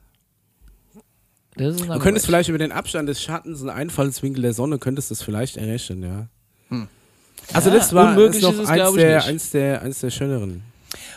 Das 1.56 1.76
ist 1.76 1.88
Du 1.88 2.00
könntest 2.00 2.26
vielleicht 2.26 2.50
über 2.50 2.58
den 2.58 2.72
Abstand 2.72 3.08
des 3.10 3.22
Schattens 3.22 3.62
und 3.62 3.70
Einfallswinkel 3.70 4.42
der 4.42 4.54
Sonne 4.54 4.80
könntest 4.80 5.12
du 5.12 5.16
das 5.16 5.24
vielleicht 5.24 5.58
errechnen, 5.58 6.04
ja. 6.04 6.28
Also 7.54 7.70
Ja, 7.70 7.76
das 7.76 7.94
war 7.94 8.10
unmöglich 8.10 8.38
ist 8.38 8.44
noch 8.44 8.54
ist 8.54 8.60
es, 8.62 8.70
eins, 8.70 8.94
der, 8.96 9.24
eins, 9.26 9.50
der, 9.52 9.82
eins 9.82 10.00
der 10.00 10.10
schöneren. 10.10 10.63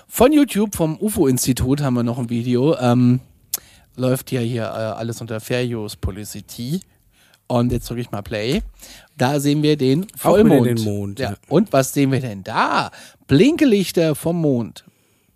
Von 0.08 0.32
YouTube, 0.32 0.74
vom 0.74 0.98
UFO-Institut, 1.00 1.80
haben 1.80 1.94
wir 1.94 2.02
noch 2.02 2.18
ein 2.18 2.28
Video. 2.30 2.76
Ähm, 2.78 3.20
läuft 3.96 4.32
ja 4.32 4.40
hier 4.40 4.62
äh, 4.64 4.66
alles 4.66 5.20
unter 5.20 5.40
Fair 5.40 5.64
Use 5.64 5.96
Publicity. 6.00 6.80
Und 7.46 7.70
jetzt 7.70 7.88
drücke 7.88 8.00
ich 8.00 8.10
mal 8.10 8.22
Play. 8.22 8.62
Da 9.16 9.38
sehen 9.38 9.62
wir 9.62 9.76
den 9.76 10.06
Vollmond. 10.16 10.66
den 10.66 10.82
Mond, 10.82 11.18
Ja. 11.20 11.30
ja. 11.30 11.36
Und 11.48 11.72
was 11.72 11.92
sehen 11.92 12.10
wir 12.10 12.20
denn 12.20 12.42
da? 12.42 12.90
Blinkelichter 13.28 14.14
vom 14.14 14.40
Mond. 14.40 14.84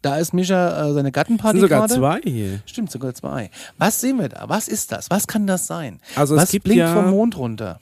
Da 0.02 0.16
ist 0.16 0.32
Mischa 0.32 0.88
äh, 0.88 0.92
seine 0.94 1.08
Es 1.08 1.12
Gattenparty 1.12 1.58
sind 1.58 1.68
sogar 1.68 1.86
gerade. 1.86 1.94
zwei 1.94 2.20
hier. 2.24 2.60
Stimmt, 2.64 2.90
sogar 2.90 3.14
zwei. 3.14 3.50
Was 3.76 4.00
sehen 4.00 4.18
wir 4.18 4.28
da? 4.30 4.48
Was 4.48 4.66
ist 4.68 4.92
das? 4.92 5.10
Was 5.10 5.26
kann 5.26 5.46
das 5.46 5.66
sein? 5.66 6.00
Also 6.16 6.36
es 6.36 6.42
was 6.42 6.50
gibt 6.50 6.64
blinkt 6.64 6.78
ja- 6.80 6.94
vom 6.94 7.10
Mond 7.10 7.36
runter? 7.36 7.80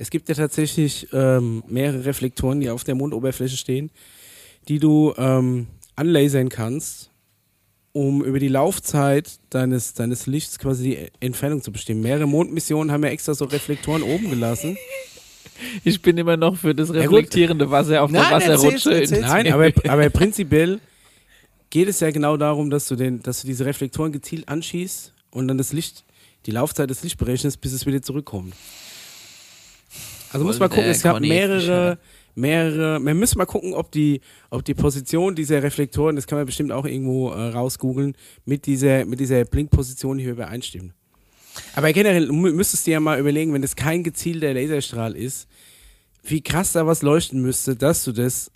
Es 0.00 0.10
gibt 0.10 0.28
ja 0.28 0.34
tatsächlich 0.36 1.08
ähm, 1.12 1.62
mehrere 1.66 2.04
Reflektoren, 2.04 2.60
die 2.60 2.70
auf 2.70 2.84
der 2.84 2.94
Mondoberfläche 2.94 3.56
stehen, 3.56 3.90
die 4.68 4.78
du 4.78 5.12
ähm, 5.18 5.66
anlasern 5.96 6.48
kannst, 6.48 7.10
um 7.92 8.22
über 8.24 8.38
die 8.38 8.46
Laufzeit 8.48 9.28
deines, 9.50 9.94
deines 9.94 10.26
Lichts 10.28 10.58
quasi 10.60 10.84
die 10.84 11.08
Entfernung 11.26 11.62
zu 11.62 11.72
bestimmen. 11.72 12.00
Mehrere 12.00 12.28
Mondmissionen 12.28 12.92
haben 12.92 13.02
ja 13.02 13.10
extra 13.10 13.34
so 13.34 13.44
Reflektoren 13.46 14.02
oben 14.04 14.30
gelassen. 14.30 14.76
Ich 15.82 16.00
bin 16.00 16.16
immer 16.16 16.36
noch 16.36 16.56
für 16.56 16.72
das 16.76 16.92
reflektierende 16.94 17.68
Wasser 17.72 18.02
auf 18.02 18.12
der 18.12 18.22
Nein, 18.22 18.30
Wasserrutsche. 18.32 18.90
erzähl's, 18.92 19.10
erzähl's. 19.10 19.20
Nein, 19.28 19.52
aber, 19.52 19.70
aber 19.88 20.08
prinzipiell 20.10 20.78
geht 21.70 21.88
es 21.88 22.00
ja 22.00 22.10
genau 22.10 22.36
darum, 22.36 22.70
dass 22.70 22.86
du, 22.88 22.96
den, 22.96 23.22
dass 23.22 23.42
du 23.42 23.46
diese 23.46 23.64
Reflektoren 23.66 24.12
gezielt 24.12 24.48
anschießt 24.48 25.12
und 25.30 25.48
dann 25.48 25.58
das 25.58 25.72
Licht, 25.72 26.04
die 26.46 26.50
Laufzeit 26.50 26.88
des 26.88 27.02
Lichts 27.02 27.18
berechnest, 27.18 27.60
bis 27.60 27.72
es 27.72 27.86
wieder 27.86 28.00
zurückkommt. 28.00 28.54
Also 30.32 30.44
muss 30.44 30.58
man 30.58 30.68
gucken, 30.68 30.84
es 30.84 31.02
gab 31.02 31.14
Conny 31.14 31.28
mehrere, 31.28 31.98
mehrere, 32.34 33.00
man 33.00 33.18
muss 33.18 33.34
mal 33.34 33.46
gucken, 33.46 33.72
ob 33.74 33.90
die, 33.92 34.20
ob 34.50 34.64
die 34.64 34.74
Position 34.74 35.34
dieser 35.34 35.62
Reflektoren, 35.62 36.16
das 36.16 36.26
kann 36.26 36.38
man 36.38 36.46
bestimmt 36.46 36.70
auch 36.70 36.84
irgendwo 36.84 37.30
äh, 37.30 37.48
rausgoogeln, 37.48 38.14
mit 38.44 38.66
dieser, 38.66 39.04
mit 39.04 39.20
dieser 39.20 39.44
Blinkposition 39.44 40.18
hier 40.18 40.32
übereinstimmen. 40.32 40.92
Aber 41.74 41.92
generell 41.92 42.30
mü- 42.30 42.52
müsstest 42.52 42.86
du 42.86 42.90
dir 42.90 42.92
ja 42.94 43.00
mal 43.00 43.18
überlegen, 43.18 43.52
wenn 43.52 43.62
das 43.62 43.74
kein 43.74 44.04
gezielter 44.04 44.54
Laserstrahl 44.54 45.16
ist, 45.16 45.48
wie 46.22 46.42
krass 46.42 46.72
da 46.72 46.86
was 46.86 47.02
leuchten 47.02 47.40
müsste, 47.40 47.74
dass 47.74 48.04
du 48.04 48.12
das 48.12 48.50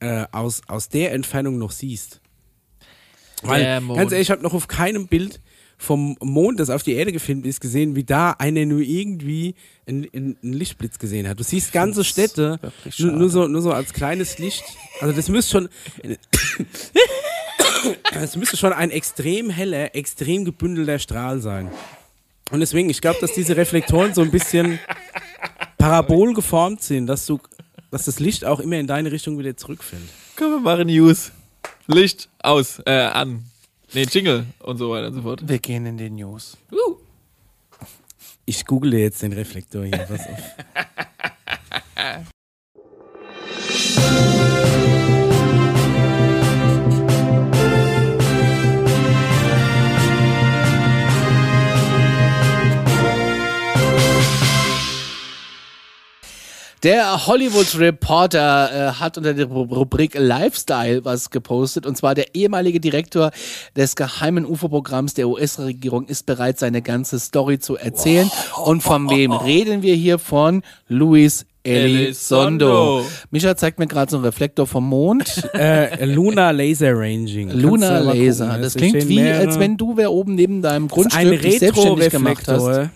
äh, 0.00 0.24
aus, 0.32 0.62
aus 0.66 0.88
der 0.88 1.12
Entfernung 1.12 1.58
noch 1.58 1.70
siehst. 1.70 2.20
Weil, 3.42 3.62
Der 3.62 3.80
Mond. 3.80 3.98
ganz 3.98 4.12
ehrlich, 4.12 4.28
ich 4.28 4.30
habe 4.30 4.42
noch 4.42 4.54
auf 4.54 4.68
keinem 4.68 5.06
Bild 5.06 5.40
vom 5.78 6.16
Mond, 6.20 6.60
das 6.60 6.68
auf 6.68 6.82
die 6.82 6.92
Erde 6.92 7.10
gefilmt 7.10 7.46
ist, 7.46 7.60
gesehen, 7.60 7.96
wie 7.96 8.04
da 8.04 8.32
einer 8.32 8.66
nur 8.66 8.80
irgendwie 8.80 9.54
einen, 9.86 10.06
einen 10.12 10.36
Lichtblitz 10.42 10.98
gesehen 10.98 11.26
hat. 11.26 11.40
Du 11.40 11.42
siehst 11.42 11.72
ganze 11.72 12.04
Städte, 12.04 12.60
nur, 12.98 13.12
nur, 13.12 13.30
so, 13.30 13.48
nur 13.48 13.62
so 13.62 13.72
als 13.72 13.94
kleines 13.94 14.38
Licht. 14.38 14.64
Also 15.00 15.14
das 15.14 15.28
müsste 15.28 15.52
schon... 15.52 15.68
Es 18.12 18.36
müsste 18.36 18.58
schon 18.58 18.74
ein 18.74 18.90
extrem 18.90 19.48
heller, 19.48 19.94
extrem 19.94 20.44
gebündelter 20.44 20.98
Strahl 20.98 21.40
sein. 21.40 21.70
Und 22.50 22.60
deswegen, 22.60 22.90
ich 22.90 23.00
glaube, 23.00 23.18
dass 23.20 23.32
diese 23.32 23.56
Reflektoren 23.56 24.12
so 24.12 24.20
ein 24.20 24.30
bisschen 24.30 24.78
parabol 25.78 26.34
geformt 26.34 26.82
sind, 26.82 27.06
dass 27.06 27.24
du, 27.24 27.40
dass 27.90 28.04
das 28.04 28.20
Licht 28.20 28.44
auch 28.44 28.60
immer 28.60 28.76
in 28.76 28.86
deine 28.86 29.12
Richtung 29.12 29.38
wieder 29.38 29.56
zurückfällt. 29.56 30.02
Komm, 30.36 30.50
wir 30.50 30.60
machen 30.60 30.88
News. 30.88 31.32
Licht 31.92 32.28
aus, 32.38 32.80
äh, 32.86 32.92
an. 32.92 33.44
Nee, 33.92 34.06
Jingle 34.10 34.46
und 34.60 34.78
so 34.78 34.90
weiter 34.90 35.08
und 35.08 35.14
so 35.14 35.22
fort. 35.22 35.48
Wir 35.48 35.58
gehen 35.58 35.86
in 35.86 35.98
die 35.98 36.10
News. 36.10 36.56
Uh. 36.70 36.96
Ich 38.44 38.64
google 38.64 38.94
jetzt 38.94 39.22
den 39.22 39.32
Reflektor 39.32 39.84
hier. 39.84 39.98
Pass 39.98 40.26
auf. 40.26 40.38
Der 56.82 57.26
Hollywood 57.26 57.78
Reporter 57.78 58.70
äh, 58.72 58.92
hat 58.92 59.18
unter 59.18 59.34
der 59.34 59.46
Ru- 59.48 59.68
Rubrik 59.74 60.14
Lifestyle 60.18 61.04
was 61.04 61.28
gepostet. 61.28 61.84
Und 61.84 61.96
zwar 61.96 62.14
der 62.14 62.34
ehemalige 62.34 62.80
Direktor 62.80 63.32
des 63.76 63.96
geheimen 63.96 64.46
UFO-Programms 64.46 65.12
der 65.12 65.28
US-Regierung 65.28 66.06
ist 66.06 66.24
bereit, 66.24 66.58
seine 66.58 66.80
ganze 66.80 67.18
Story 67.20 67.58
zu 67.58 67.76
erzählen. 67.76 68.30
Und 68.64 68.82
von 68.82 69.10
wem 69.10 69.32
reden 69.32 69.82
wir 69.82 69.94
hier? 69.94 70.18
Von 70.18 70.62
Luis 70.88 71.44
Elizondo. 71.64 73.04
Micha 73.30 73.54
zeigt 73.54 73.78
mir 73.78 73.86
gerade 73.86 74.10
so 74.10 74.16
einen 74.16 74.24
Reflektor 74.24 74.66
vom 74.66 74.88
Mond. 74.88 75.46
äh, 75.54 76.02
Lunar 76.06 76.54
Laser 76.54 76.92
Ranging. 76.94 77.50
Lunar 77.50 78.00
Laser. 78.00 78.46
gucken. 78.46 78.62
Das 78.62 78.74
Es 78.74 78.78
klingt 78.80 79.06
wie, 79.06 79.20
als 79.22 79.58
wenn 79.58 79.76
du 79.76 79.98
wer 79.98 80.10
oben 80.10 80.34
neben 80.34 80.62
deinem 80.62 80.88
Das 80.88 80.94
Grundstück 80.94 81.42
dich 81.42 81.58
selbstständig 81.58 82.08
gemacht 82.10 82.48
hast. 82.48 82.90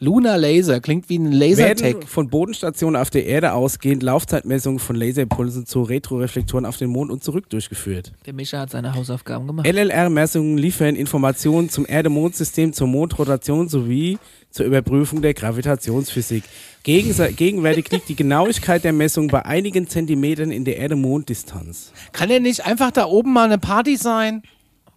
Lunar 0.00 0.36
Laser 0.38 0.80
klingt 0.80 1.08
wie 1.08 1.18
ein 1.18 1.30
Lasertag. 1.30 1.80
Werden 1.84 2.02
von 2.06 2.28
Bodenstationen 2.28 3.00
auf 3.00 3.10
der 3.10 3.26
Erde 3.26 3.52
ausgehend 3.52 4.02
Laufzeitmessungen 4.02 4.80
von 4.80 4.96
Laserimpulsen 4.96 5.66
zu 5.66 5.82
Retroreflektoren 5.82 6.66
auf 6.66 6.76
den 6.76 6.90
Mond 6.90 7.10
und 7.12 7.22
zurück 7.22 7.48
durchgeführt. 7.48 8.12
Der 8.26 8.32
Mischa 8.32 8.58
hat 8.60 8.70
seine 8.70 8.94
Hausaufgaben 8.94 9.46
gemacht. 9.46 9.66
LLR-Messungen 9.66 10.58
liefern 10.58 10.96
Informationen 10.96 11.68
zum 11.70 11.86
Erde-Mond-System, 11.88 12.72
zur 12.72 12.88
Mondrotation 12.88 13.68
sowie 13.68 14.18
zur 14.50 14.66
Überprüfung 14.66 15.22
der 15.22 15.32
Gravitationsphysik. 15.34 16.42
Gegense- 16.84 17.32
Gegenwärtig 17.32 17.90
liegt 17.90 18.08
die 18.08 18.16
Genauigkeit 18.16 18.82
der 18.84 18.92
Messung 18.92 19.28
bei 19.28 19.44
einigen 19.44 19.86
Zentimetern 19.88 20.50
in 20.50 20.64
der 20.64 20.76
Erde-Mond-Distanz. 20.76 21.92
Kann 22.12 22.30
er 22.30 22.40
nicht 22.40 22.66
einfach 22.66 22.90
da 22.90 23.06
oben 23.06 23.32
mal 23.32 23.44
eine 23.44 23.58
Party 23.58 23.96
sein? 23.96 24.42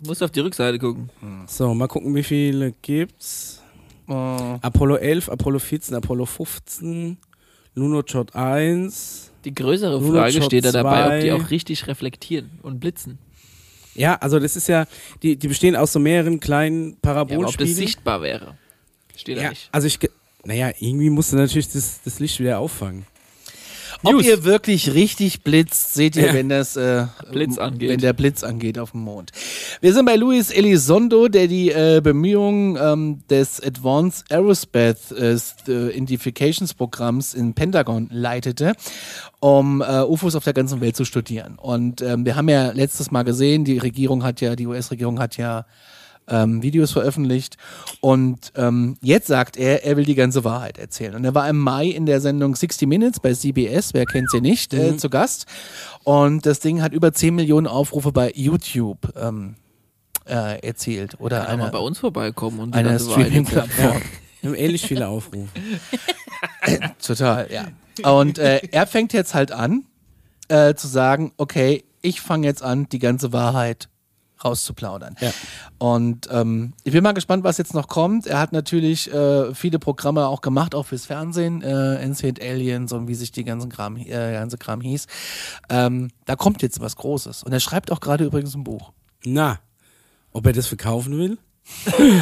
Musst 0.05 0.21
auf 0.21 0.31
die 0.31 0.41
Rückseite 0.41 0.77
gucken. 0.79 1.09
So, 1.47 1.73
mal 1.73 1.87
gucken, 1.87 2.13
wie 2.15 2.23
viele 2.23 2.73
gibt's. 2.81 3.56
Oh. 4.07 4.57
Apollo 4.61 4.95
11, 4.97 5.29
Apollo 5.29 5.59
14, 5.59 5.95
Apollo 5.95 6.25
15, 6.25 7.17
Lunoshot 7.75 8.35
1. 8.35 9.31
Die 9.43 9.53
größere 9.53 9.99
Luno 9.99 10.13
Frage 10.13 10.33
Shot 10.33 10.45
steht 10.45 10.65
da 10.65 10.71
dabei, 10.71 11.05
ob 11.15 11.21
die 11.21 11.27
2. 11.29 11.33
auch 11.35 11.49
richtig 11.51 11.87
reflektieren 11.87 12.51
und 12.63 12.79
blitzen. 12.79 13.17
Ja, 13.95 14.15
also 14.15 14.39
das 14.39 14.55
ist 14.55 14.67
ja, 14.67 14.85
die, 15.23 15.35
die 15.37 15.47
bestehen 15.47 15.75
aus 15.75 15.91
so 15.93 15.99
mehreren 15.99 16.39
kleinen 16.39 16.97
Ja, 17.03 17.11
aber 17.15 17.37
ob 17.47 17.57
das 17.57 17.69
sichtbar 17.69 18.21
wäre. 18.21 18.57
Steht 19.15 19.37
da 19.37 19.41
ja, 19.41 19.49
nicht. 19.49 19.69
also 19.71 19.87
ich, 19.87 19.99
ge- 19.99 20.11
naja, 20.43 20.71
irgendwie 20.79 21.09
musst 21.09 21.33
du 21.33 21.37
natürlich 21.37 21.69
das, 21.69 22.01
das 22.03 22.19
Licht 22.19 22.39
wieder 22.39 22.59
auffangen. 22.59 23.05
Ob 24.03 24.13
News. 24.13 24.25
ihr 24.25 24.43
wirklich 24.43 24.93
richtig 24.93 25.41
blitzt, 25.41 25.93
seht 25.95 26.15
ihr, 26.15 26.27
Ja. 26.27 26.33
wenn 26.33 26.49
das 26.49 26.75
äh, 26.75 27.05
Blitz 27.31 27.57
angeht. 27.57 27.89
wenn 27.89 27.99
der 27.99 28.13
Blitz 28.13 28.43
angeht 28.43 28.77
auf 28.77 28.91
dem 28.91 29.01
Mond. 29.01 29.31
Wir 29.81 29.93
sind 29.93 30.05
bei 30.05 30.15
Luis 30.15 30.51
Elizondo, 30.51 31.27
der 31.27 31.47
die 31.47 31.71
äh, 31.71 31.99
Bemühungen 32.03 32.77
ähm, 32.79 33.19
des 33.29 33.59
Advanced 33.61 34.31
Aerospace 34.31 35.11
äh, 35.67 35.89
Identifications 35.97 36.73
Programms 36.75 37.33
in 37.33 37.53
Pentagon 37.53 38.07
leitete, 38.11 38.73
um 39.39 39.81
äh, 39.81 40.01
UFOs 40.03 40.35
auf 40.35 40.43
der 40.43 40.53
ganzen 40.53 40.79
Welt 40.79 40.95
zu 40.95 41.03
studieren. 41.05 41.55
Und 41.57 42.01
ähm, 42.01 42.23
wir 42.25 42.35
haben 42.35 42.49
ja 42.49 42.71
letztes 42.71 43.09
Mal 43.11 43.23
gesehen, 43.23 43.65
die 43.65 43.77
Regierung 43.79 44.23
hat 44.23 44.41
ja, 44.41 44.55
die 44.55 44.67
US-Regierung 44.67 45.19
hat 45.19 45.37
ja 45.37 45.65
ähm, 46.27 46.61
Videos 46.61 46.91
veröffentlicht. 46.91 47.57
Und 48.01 48.51
ähm, 48.55 48.97
jetzt 49.01 49.27
sagt 49.27 49.57
er, 49.57 49.85
er 49.85 49.97
will 49.97 50.05
die 50.05 50.15
ganze 50.15 50.43
Wahrheit 50.43 50.77
erzählen. 50.77 51.15
Und 51.15 51.25
er 51.25 51.35
war 51.35 51.47
im 51.49 51.57
Mai 51.57 51.87
in 51.87 52.05
der 52.05 52.21
Sendung 52.21 52.55
60 52.55 52.87
Minutes 52.87 53.19
bei 53.19 53.33
CBS, 53.33 53.93
wer 53.93 54.05
kennt 54.05 54.29
sie 54.31 54.41
nicht, 54.41 54.73
äh, 54.73 54.97
zu 54.97 55.09
Gast. 55.09 55.45
Und 56.03 56.45
das 56.45 56.59
Ding 56.59 56.81
hat 56.81 56.93
über 56.93 57.13
10 57.13 57.35
Millionen 57.35 57.67
Aufrufe 57.67 58.11
bei 58.11 58.31
YouTube 58.35 59.13
ähm, 59.15 59.55
äh, 60.25 60.59
erzielt. 60.65 61.19
Oder 61.19 61.45
Kann 61.45 61.61
eine, 61.61 61.71
bei 61.71 61.79
uns 61.79 61.99
vorbeikommen 61.99 62.59
und 62.59 62.75
eine. 62.75 62.99
Streaming-Plattform. 62.99 64.01
Haben 64.43 64.55
ähnlich 64.55 64.83
viele 64.83 65.07
Aufrufe. 65.07 65.49
Total, 67.05 67.47
ja. 67.51 67.67
Und 68.09 68.37
äh, 68.37 68.61
er 68.71 68.85
fängt 68.87 69.11
jetzt 69.11 69.33
halt 69.33 69.51
an, 69.51 69.85
äh, 70.47 70.75
zu 70.75 70.87
sagen, 70.87 71.33
okay, 71.37 71.83
ich 72.01 72.21
fange 72.21 72.47
jetzt 72.47 72.63
an, 72.63 72.87
die 72.89 72.99
ganze 72.99 73.33
Wahrheit 73.33 73.89
rauszuplaudern. 74.43 75.15
Ja. 75.19 75.31
Und 75.77 76.27
ähm, 76.31 76.73
ich 76.83 76.93
bin 76.93 77.03
mal 77.03 77.13
gespannt, 77.13 77.43
was 77.43 77.57
jetzt 77.57 77.73
noch 77.73 77.87
kommt. 77.87 78.27
Er 78.27 78.39
hat 78.39 78.51
natürlich 78.53 79.11
äh, 79.13 79.53
viele 79.53 79.79
Programme 79.79 80.27
auch 80.27 80.41
gemacht, 80.41 80.75
auch 80.75 80.85
fürs 80.85 81.05
Fernsehen, 81.05 81.61
äh, 81.61 81.99
Ancient 82.03 82.41
Aliens 82.41 82.91
und 82.91 83.07
wie 83.07 83.15
sich 83.15 83.31
die 83.31 83.43
ganzen 83.43 83.69
Kram, 83.69 83.97
äh, 83.97 84.07
ganze 84.33 84.57
Kram 84.57 84.81
hieß. 84.81 85.07
Ähm, 85.69 86.09
da 86.25 86.35
kommt 86.35 86.61
jetzt 86.61 86.79
was 86.79 86.95
Großes. 86.95 87.43
Und 87.43 87.51
er 87.53 87.59
schreibt 87.59 87.91
auch 87.91 87.99
gerade 87.99 88.23
übrigens 88.25 88.55
ein 88.55 88.63
Buch. 88.63 88.91
Na, 89.25 89.59
ob 90.31 90.45
er 90.45 90.53
das 90.53 90.67
verkaufen 90.67 91.17
will? 91.17 91.37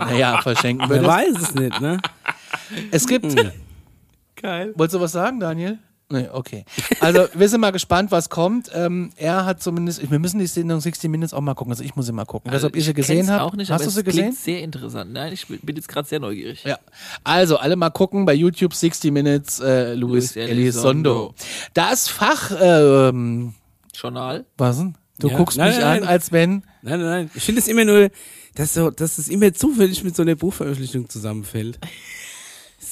Naja, 0.00 0.42
verschenken 0.42 0.88
wir 0.90 0.96
Wer 0.96 1.02
das. 1.02 1.10
weiß 1.10 1.42
es 1.42 1.54
nicht, 1.54 1.80
ne? 1.80 1.98
Es 2.90 3.06
gibt, 3.06 3.34
Geil. 4.36 4.72
Wolltest 4.76 4.96
du 4.96 5.00
was 5.00 5.12
sagen, 5.12 5.38
Daniel? 5.40 5.78
Nee, 6.10 6.28
okay. 6.30 6.64
Also, 7.00 7.26
wir 7.34 7.48
sind 7.48 7.60
mal 7.62 7.70
gespannt, 7.70 8.10
was 8.10 8.28
kommt. 8.28 8.70
Ähm, 8.74 9.10
er 9.16 9.46
hat 9.46 9.62
zumindest, 9.62 10.10
wir 10.10 10.18
müssen 10.18 10.38
die 10.38 10.46
Sendung 10.46 10.80
60 10.80 11.10
Minutes 11.10 11.32
auch 11.32 11.40
mal 11.40 11.54
gucken. 11.54 11.72
Also, 11.72 11.84
ich 11.84 11.96
muss 11.96 12.04
sie 12.06 12.12
mal 12.12 12.26
gucken. 12.26 12.50
Also, 12.50 12.66
ob 12.66 12.76
ihr 12.76 12.82
sie 12.82 12.92
gesehen 12.92 13.30
habt. 13.30 13.40
auch 13.42 13.54
nicht, 13.54 13.70
Hast 13.70 13.80
aber 13.82 13.84
du 13.90 13.96
sie 13.96 14.04
gesehen? 14.04 14.32
sehr 14.32 14.60
interessant. 14.62 15.12
Nein, 15.12 15.32
ich 15.32 15.46
bin 15.46 15.76
jetzt 15.76 15.88
gerade 15.88 16.06
sehr 16.06 16.20
neugierig. 16.20 16.64
Ja. 16.64 16.78
Also, 17.24 17.56
alle 17.56 17.76
mal 17.76 17.90
gucken 17.90 18.26
bei 18.26 18.34
YouTube 18.34 18.74
60 18.74 19.10
Minutes 19.10 19.60
äh, 19.60 19.94
Luis 19.94 20.34
Luis 20.34 20.36
Elizondo. 20.36 20.52
Elizondo. 21.28 21.34
Das 21.72 22.08
Fach, 22.08 22.52
ähm, 22.60 23.54
Journal. 23.94 24.44
was 24.58 24.78
denn? 24.78 24.94
Du 25.18 25.28
Ja. 25.28 25.36
guckst 25.36 25.56
Nein, 25.56 25.68
mich 25.68 25.78
nein, 25.78 25.86
an, 25.86 26.00
nein. 26.00 26.08
als 26.08 26.32
wenn. 26.32 26.50
Nein, 26.82 27.00
nein, 27.00 27.00
nein. 27.00 27.30
Ich 27.34 27.42
finde 27.44 27.60
es 27.60 27.68
immer 27.68 27.84
nur, 27.84 28.10
dass, 28.54 28.74
so, 28.74 28.90
dass 28.90 29.18
es 29.18 29.28
immer 29.28 29.52
zufällig 29.54 30.02
mit 30.04 30.14
so 30.16 30.22
einer 30.22 30.34
Buchveröffentlichung 30.34 31.08
zusammenfällt. 31.08 31.78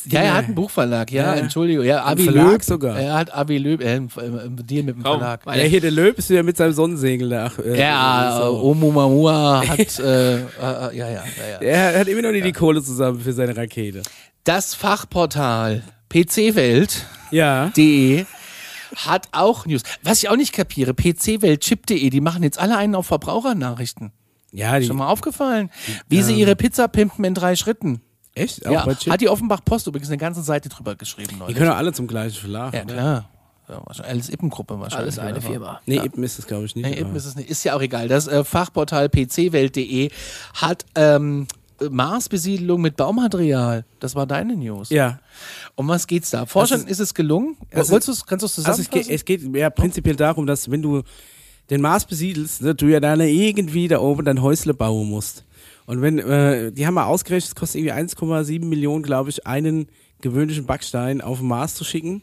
Ja, 0.07 0.21
er 0.21 0.35
hat 0.35 0.45
einen 0.47 0.55
Buchverlag, 0.55 1.11
ja, 1.11 1.23
Ja, 1.23 1.35
ja. 1.35 1.41
Entschuldigung. 1.43 1.85
Ja, 1.85 2.05
Avi 2.05 2.25
Verlag 2.25 2.53
Löb. 2.53 2.65
sogar. 2.65 2.99
Er 2.99 3.15
hat 3.15 3.35
Avi 3.35 3.59
Löb, 3.59 3.83
äh, 3.83 3.97
äh, 3.97 4.01
Deal 4.09 4.83
mit 4.85 4.97
dem 4.97 5.03
Raum. 5.05 5.19
Verlag. 5.21 5.41
Ja, 5.47 5.53
hier 5.65 5.81
der 5.81 5.91
Löb 5.91 6.19
ist 6.19 6.31
wieder 6.31 6.43
mit 6.43 6.57
seinem 6.57 6.73
Sonnensegel 6.73 7.29
da. 7.29 7.51
Äh, 7.65 7.79
Ja, 7.79 8.39
äh, 8.39 8.43
so. 8.43 8.61
Oumuamua 8.63 9.63
hat, 9.67 9.99
äh, 9.99 10.37
äh, 10.37 10.41
ja, 10.61 10.91
ja, 10.93 11.09
ja, 11.09 11.23
ja. 11.53 11.59
Er 11.61 12.01
hat 12.01 12.09
immer 12.09 12.23
noch 12.23 12.33
nicht 12.33 12.47
die 12.47 12.53
Kohle 12.53 12.83
zusammen 12.83 13.21
für 13.21 13.33
seine 13.33 13.57
Rakete. 13.57 14.03
Das 14.45 14.75
Fachportal 14.75 15.83
pcwelt.de 16.09 18.25
hat 18.97 19.29
auch 19.33 19.67
News. 19.67 19.83
Was 20.03 20.23
ich 20.23 20.29
auch 20.29 20.37
nicht 20.37 20.53
kapiere, 20.53 20.95
pcweltchip.de, 20.95 22.11
die 22.11 22.21
machen 22.21 22.43
jetzt 22.43 22.59
alle 22.59 22.77
einen 22.77 22.95
auf 22.95 23.07
Verbrauchernachrichten. 23.07 24.13
Ja, 24.53 24.79
die, 24.81 24.87
Schon 24.87 24.97
mal 24.97 25.07
aufgefallen? 25.09 25.71
Wie 26.09 26.23
sie 26.23 26.35
ihre 26.35 26.57
Pizza 26.57 26.89
pimpen 26.89 27.25
in 27.25 27.35
drei 27.35 27.55
Schritten. 27.55 28.01
Echt? 28.41 28.67
Auch 28.67 28.73
Ja, 28.73 28.85
bei 28.85 28.95
Chip? 28.95 29.13
hat 29.13 29.21
die 29.21 29.29
Offenbach 29.29 29.61
Post 29.65 29.87
übrigens 29.87 30.09
eine 30.09 30.19
ganze 30.19 30.43
Seite 30.43 30.69
drüber 30.69 30.97
geschrieben. 30.97 31.29
Die 31.35 31.37
Neulich. 31.37 31.57
können 31.57 31.71
doch 31.71 31.77
alle 31.77 31.93
zum 31.93 32.07
gleichen 32.07 32.37
Verlag. 32.39 32.75
Ja, 32.75 32.85
klar. 32.85 32.97
Ja. 33.69 33.83
Alles 34.03 34.29
Ippen-Gruppe 34.29 34.81
wahrscheinlich. 34.81 35.17
Alles 35.17 35.19
eine? 35.21 35.41
Firma. 35.41 35.81
Nee, 35.87 35.99
Ippen 35.99 36.25
ist 36.25 36.41
es, 36.41 36.47
glaube 36.49 36.65
ich, 36.65 36.75
nicht. 36.75 36.85
Nee, 36.85 36.99
Ippen 36.99 37.15
ist 37.15 37.25
es 37.25 37.37
nicht. 37.37 37.49
Ist 37.49 37.63
ja 37.63 37.77
auch 37.77 37.81
egal. 37.81 38.09
Das 38.09 38.27
äh, 38.27 38.43
Fachportal 38.43 39.09
pcwelt.de 39.09 40.11
hat 40.55 40.85
ähm, 40.97 41.47
Marsbesiedlung 41.89 42.81
mit 42.81 42.97
Baumaterial. 42.97 43.85
Das 44.01 44.15
war 44.15 44.27
deine 44.27 44.57
News. 44.57 44.91
ja. 44.91 45.19
Um 45.77 45.87
was 45.89 46.07
geht's 46.07 46.31
da? 46.31 46.47
Forschern 46.47 46.81
ist- 46.81 46.91
ist, 46.91 46.99
es 46.99 47.15
gelungen? 47.15 47.57
Also- 47.73 47.93
Wolltest 47.93 48.09
du's, 48.09 48.27
kannst 48.27 48.43
du 48.43 48.47
es 48.47 48.59
Also 48.59 48.83
es 48.83 48.89
zusammenfassen? 48.89 49.09
geht, 49.09 49.15
es 49.15 49.25
geht 49.25 49.57
ja 49.57 49.71
prinzipiell 49.71 50.17
darum, 50.17 50.47
dass 50.47 50.71
wenn 50.71 50.83
du 50.83 51.03
den 51.71 51.81
Mars 51.81 52.05
besiedelst, 52.05 52.63
ne, 52.63 52.75
du 52.75 52.87
ja 52.87 52.99
dann 53.01 53.21
irgendwie 53.21 53.87
da 53.89 54.01
oben 54.01 54.25
dein 54.25 54.43
Häusle 54.43 54.75
bauen 54.75 55.09
musst. 55.09 55.45
Und 55.91 56.03
wenn, 56.03 56.21
äh, 56.21 56.71
die 56.71 56.87
haben 56.87 56.95
mal 56.95 57.07
ausgerechnet, 57.07 57.49
es 57.49 57.55
kostet 57.57 57.81
irgendwie 57.81 57.95
1,7 57.95 58.65
Millionen, 58.65 59.03
glaube 59.03 59.29
ich, 59.29 59.45
einen 59.45 59.89
gewöhnlichen 60.21 60.65
Backstein 60.65 61.21
auf 61.21 61.39
den 61.39 61.49
Mars 61.49 61.75
zu 61.75 61.83
schicken. 61.83 62.23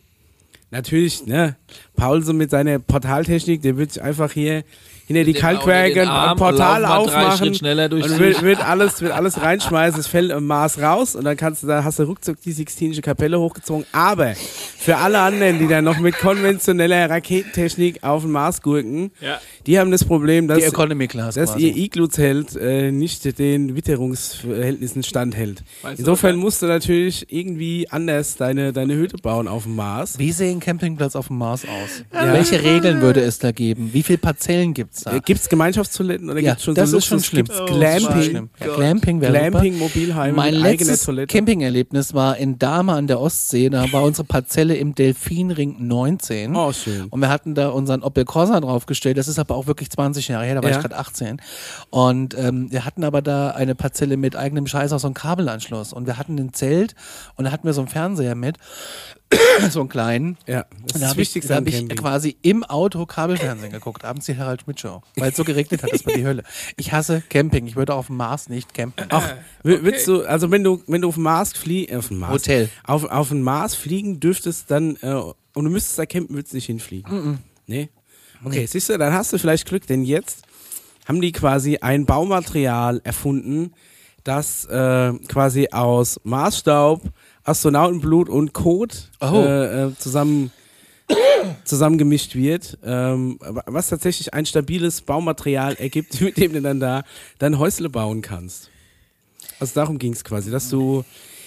Natürlich, 0.71 1.25
ne, 1.25 1.57
Paul 1.93 2.23
so 2.23 2.31
mit 2.31 2.49
seiner 2.49 2.79
Portaltechnik, 2.79 3.61
der 3.61 3.75
wird 3.75 3.91
sich 3.91 4.01
einfach 4.01 4.31
hier 4.31 4.63
hinter 5.07 5.23
die 5.23 5.33
Kalkwerke 5.33 6.01
ein 6.11 6.35
Portal 6.37 6.85
aufmachen 6.85 7.37
Schritt 7.37 7.57
schneller 7.57 7.89
durch 7.89 8.03
und 8.05 8.19
wird, 8.19 8.41
wird 8.43 8.63
alles, 8.63 9.01
wird 9.01 9.13
alles 9.13 9.41
reinschmeißen, 9.41 9.99
es 9.99 10.05
fällt 10.07 10.31
im 10.31 10.45
Mars 10.45 10.79
raus 10.79 11.15
und 11.15 11.23
dann 11.23 11.35
kannst 11.37 11.63
du, 11.63 11.67
da 11.67 11.83
hast 11.83 11.97
du 11.99 12.03
ruckzuck 12.03 12.39
die 12.41 12.51
Sixtinische 12.51 13.01
Kapelle 13.01 13.39
hochgezogen. 13.39 13.85
Aber 13.93 14.33
für 14.77 14.97
alle 14.97 15.19
anderen, 15.19 15.59
die 15.59 15.67
dann 15.67 15.85
noch 15.85 15.97
mit 15.99 16.17
konventioneller 16.17 17.09
Raketentechnik 17.09 18.03
auf 18.03 18.23
den 18.23 18.31
Mars 18.31 18.61
gurken, 18.61 19.11
Ja. 19.21 19.39
die 19.65 19.79
haben 19.79 19.91
das 19.91 20.03
Problem, 20.03 20.47
dass, 20.47 20.57
die 20.59 20.65
Economy 20.65 21.07
Class 21.07 21.35
dass 21.35 21.55
ihr 21.55 21.75
Igloo-Zelt 21.75 22.55
äh, 22.57 22.91
nicht 22.91 23.39
den 23.39 23.75
Witterungsverhältnissen 23.75 25.03
standhält. 25.03 25.63
Weißt 25.83 25.97
du, 25.97 26.01
Insofern 26.01 26.35
was- 26.37 26.43
musst 26.43 26.61
du 26.61 26.65
natürlich 26.67 27.31
irgendwie 27.31 27.87
anders 27.89 28.35
deine, 28.35 28.73
deine 28.73 28.95
Hütte 28.95 29.17
bauen 29.17 29.47
auf 29.47 29.63
dem 29.63 29.75
Mars. 29.75 30.19
Wie 30.19 30.31
sehen 30.31 30.59
Campingplatz 30.59 31.15
auf 31.15 31.27
dem 31.27 31.37
Mars 31.37 31.63
aus? 31.63 32.03
Welche 32.11 32.61
Regeln 32.63 33.01
würde 33.01 33.21
es 33.21 33.39
da 33.39 33.51
geben? 33.51 33.89
Wie 33.93 34.03
viele 34.03 34.17
Parzellen 34.17 34.73
gibt's 34.73 34.96
da? 34.96 34.96
Äh, 35.05 35.19
Gibt 35.23 35.41
es 35.41 35.49
Gemeinschaftstoiletten 35.49 36.29
oder 36.29 36.39
Ja, 36.39 36.51
gibt 36.51 36.59
es 36.59 36.65
schon 36.65 36.75
das 36.75 36.89
so 36.91 36.97
ist 36.97 37.05
schon 37.05 37.19
schlimm. 37.21 37.47
Oh, 37.49 37.65
Glamping? 37.65 38.49
Ja, 38.59 38.75
Glamping. 38.75 39.19
Glamping, 39.19 39.77
Mobilheime 39.77 40.33
Mein 40.35 40.53
letztes 40.55 41.03
Toilette. 41.03 41.31
Campingerlebnis 41.35 42.13
war 42.13 42.37
in 42.37 42.57
Dahme 42.59 42.93
an 42.93 43.07
der 43.07 43.19
Ostsee. 43.19 43.69
Da 43.69 43.91
war 43.91 44.03
unsere 44.03 44.25
Parzelle 44.25 44.75
im 44.75 44.95
Delfinring 44.95 45.75
19. 45.87 46.55
Oh, 46.55 46.71
schön. 46.73 47.07
Und 47.09 47.19
wir 47.21 47.29
hatten 47.29 47.55
da 47.55 47.69
unseren 47.69 48.03
Opel 48.03 48.25
Corsa 48.25 48.59
draufgestellt. 48.59 49.17
Das 49.17 49.27
ist 49.27 49.39
aber 49.39 49.55
auch 49.55 49.67
wirklich 49.67 49.89
20 49.89 50.27
Jahre 50.27 50.45
her. 50.45 50.55
Da 50.55 50.63
war 50.63 50.69
Ja. 50.69 50.77
ich 50.77 50.81
gerade 50.81 50.97
18. 50.97 51.41
Und 51.89 52.37
ähm, 52.37 52.71
wir 52.71 52.85
hatten 52.85 53.03
aber 53.03 53.21
da 53.21 53.51
eine 53.51 53.75
Parzelle 53.75 54.17
mit 54.17 54.35
eigenem 54.35 54.67
Scheiß 54.67 54.91
auch 54.93 54.99
so 54.99 55.07
einen 55.07 55.13
Kabelanschluss. 55.13 55.93
Und 55.93 56.07
wir 56.07 56.17
hatten 56.17 56.37
ein 56.37 56.53
Zelt 56.53 56.95
und 57.35 57.45
da 57.45 57.51
hatten 57.51 57.65
wir 57.65 57.73
so 57.73 57.81
einen 57.81 57.87
Fernseher 57.89 58.35
mit. 58.35 58.57
so 59.71 59.81
einen 59.81 59.89
kleinen. 59.89 60.37
Ja, 60.47 60.65
das 60.69 60.69
Und 60.81 60.85
ist 60.87 60.95
da 60.95 60.99
das 60.99 61.09
habe 61.09 61.21
ich, 61.21 61.27
Wichtigste 61.27 61.53
da 61.53 61.57
am 61.57 61.65
hab 61.65 61.73
ich 61.73 61.89
quasi 61.97 62.37
im 62.41 62.63
Auto 62.63 63.05
Kabelfernsehen 63.05 63.71
geguckt, 63.71 64.05
abends 64.05 64.25
die 64.25 64.37
Harald 64.37 64.61
Schmidt 64.61 64.79
Show, 64.79 65.01
weil 65.17 65.31
es 65.31 65.35
so 65.37 65.43
geregnet 65.43 65.83
hat, 65.83 65.91
das 65.91 66.05
war 66.05 66.13
die 66.13 66.25
Hölle. 66.25 66.43
Ich 66.77 66.91
hasse 66.93 67.21
Camping, 67.29 67.67
ich 67.67 67.75
würde 67.75 67.93
auf 67.93 68.07
dem 68.07 68.17
Mars 68.17 68.47
nicht 68.49 68.73
campen. 68.73 69.05
Ach, 69.09 69.27
w- 69.63 69.79
willst 69.81 70.07
du, 70.07 70.23
also 70.23 70.49
wenn 70.51 70.63
du, 70.63 70.81
wenn 70.87 71.01
du 71.01 71.09
auf 71.09 71.15
dem 71.15 71.23
Mars 71.23 71.53
fliegst, 71.53 71.93
auf 71.95 72.07
dem 72.07 72.19
Mars, 72.19 72.31
Hotel. 72.33 72.69
auf, 72.85 73.03
auf 73.03 73.29
den 73.29 73.41
Mars 73.41 73.75
fliegen 73.75 74.19
dürftest, 74.19 74.71
dann, 74.71 74.95
äh, 75.01 75.13
und 75.13 75.35
du 75.65 75.69
müsstest 75.69 75.99
da 75.99 76.05
campen, 76.05 76.35
würdest 76.35 76.53
du 76.53 76.57
nicht 76.57 76.67
hinfliegen. 76.67 77.39
Nee? 77.65 77.89
Okay, 78.45 78.65
siehst 78.65 78.87
du, 78.89 78.97
dann 78.97 79.13
hast 79.13 79.33
du 79.33 79.37
vielleicht 79.39 79.65
Glück, 79.67 79.87
denn 79.87 80.03
jetzt 80.03 80.43
haben 81.07 81.19
die 81.21 81.31
quasi 81.31 81.77
ein 81.77 82.05
Baumaterial 82.05 83.01
erfunden, 83.03 83.73
das 84.23 84.65
äh, 84.65 85.13
quasi 85.27 85.69
aus 85.71 86.19
Maßstaub, 86.23 87.01
Astronautenblut 87.47 88.29
und 88.29 88.53
Kot 88.53 89.09
Oh. 89.21 89.41
äh, 89.41 89.85
äh, 89.87 89.95
zusammen 89.97 90.51
zusammengemischt 91.63 92.35
wird, 92.35 92.77
ähm, 92.83 93.39
was 93.65 93.89
tatsächlich 93.89 94.33
ein 94.33 94.45
stabiles 94.45 95.01
Baumaterial 95.01 95.75
ergibt, 95.75 96.19
mit 96.21 96.37
dem 96.37 96.53
du 96.53 96.61
dann 96.61 96.79
da 96.79 97.03
dein 97.39 97.57
Häusle 97.57 97.89
bauen 97.89 98.21
kannst. 98.21 98.69
Also 99.59 99.73
darum 99.75 99.97
ging 99.97 100.13
es 100.13 100.23
quasi, 100.23 100.51
dass 100.51 100.69
du 100.69 101.03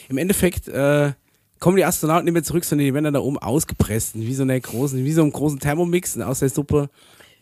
im 0.08 0.18
Endeffekt 0.18 0.68
äh, 0.68 1.12
kommen 1.60 1.76
die 1.76 1.84
Astronauten 1.84 2.24
nicht 2.24 2.32
mehr 2.32 2.42
zurück, 2.42 2.64
sondern 2.64 2.86
die 2.86 2.94
werden 2.94 3.04
dann 3.04 3.14
da 3.14 3.20
oben 3.20 3.38
ausgepresst, 3.38 4.12
wie 4.14 4.34
so 4.34 4.42
einer 4.42 4.58
großen, 4.58 5.04
wie 5.04 5.12
so 5.12 5.20
einem 5.22 5.30
großen 5.32 5.58
Thermomix 5.60 6.16
und 6.16 6.22
aus 6.22 6.38
der 6.40 6.48
Suppe 6.48 6.88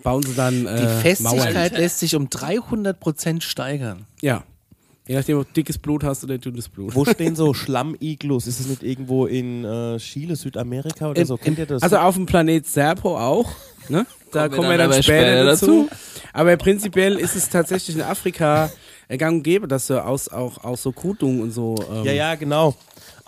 bauen 0.02 0.22
sie 0.24 0.34
dann 0.34 0.66
äh, 0.66 0.80
Die 0.80 1.02
Festigkeit 1.02 1.72
Mauern. 1.72 1.80
lässt 1.80 2.00
sich 2.00 2.14
um 2.16 2.28
300 2.28 2.98
Prozent 2.98 3.42
steigern. 3.44 4.06
Ja. 4.20 4.42
Je 5.08 5.14
nachdem, 5.14 5.38
ob 5.38 5.46
du 5.46 5.52
dickes 5.54 5.78
Blut 5.78 6.04
hast 6.04 6.22
oder 6.22 6.36
dünnes 6.36 6.68
Blut. 6.68 6.94
Wo 6.94 7.04
stehen 7.06 7.34
so 7.34 7.54
Schlamm-Iglus? 7.54 8.46
Ist 8.46 8.60
es 8.60 8.68
nicht 8.68 8.82
irgendwo 8.82 9.24
in 9.24 9.64
äh, 9.64 9.96
Chile, 9.96 10.36
Südamerika 10.36 11.10
oder 11.10 11.24
so? 11.24 11.38
Kennt 11.38 11.58
ihr 11.58 11.64
das? 11.64 11.82
Also 11.82 11.96
auf 11.96 12.14
dem 12.14 12.26
Planet 12.26 12.66
Serpo 12.66 13.16
auch. 13.18 13.50
Ne? 13.88 14.06
Da 14.32 14.48
Kommen 14.48 14.52
wir 14.52 14.56
kommen 14.56 14.70
wir 14.70 14.78
dann 14.78 14.90
dann 14.90 15.02
später, 15.02 15.26
später 15.26 15.44
dazu. 15.44 15.88
Aber 16.34 16.54
prinzipiell 16.58 17.16
ist 17.16 17.34
es 17.36 17.48
tatsächlich 17.48 17.96
in 17.96 18.02
Afrika 18.02 18.70
gang 19.16 19.36
und 19.36 19.42
gäbe, 19.42 19.66
dass 19.66 19.86
du 19.86 20.04
aus, 20.04 20.28
auch, 20.28 20.62
auch 20.62 20.76
so 20.76 20.92
Kutung 20.92 21.40
und 21.40 21.52
so. 21.52 21.76
Ähm, 21.90 22.04
ja, 22.04 22.12
ja, 22.12 22.34
genau. 22.34 22.76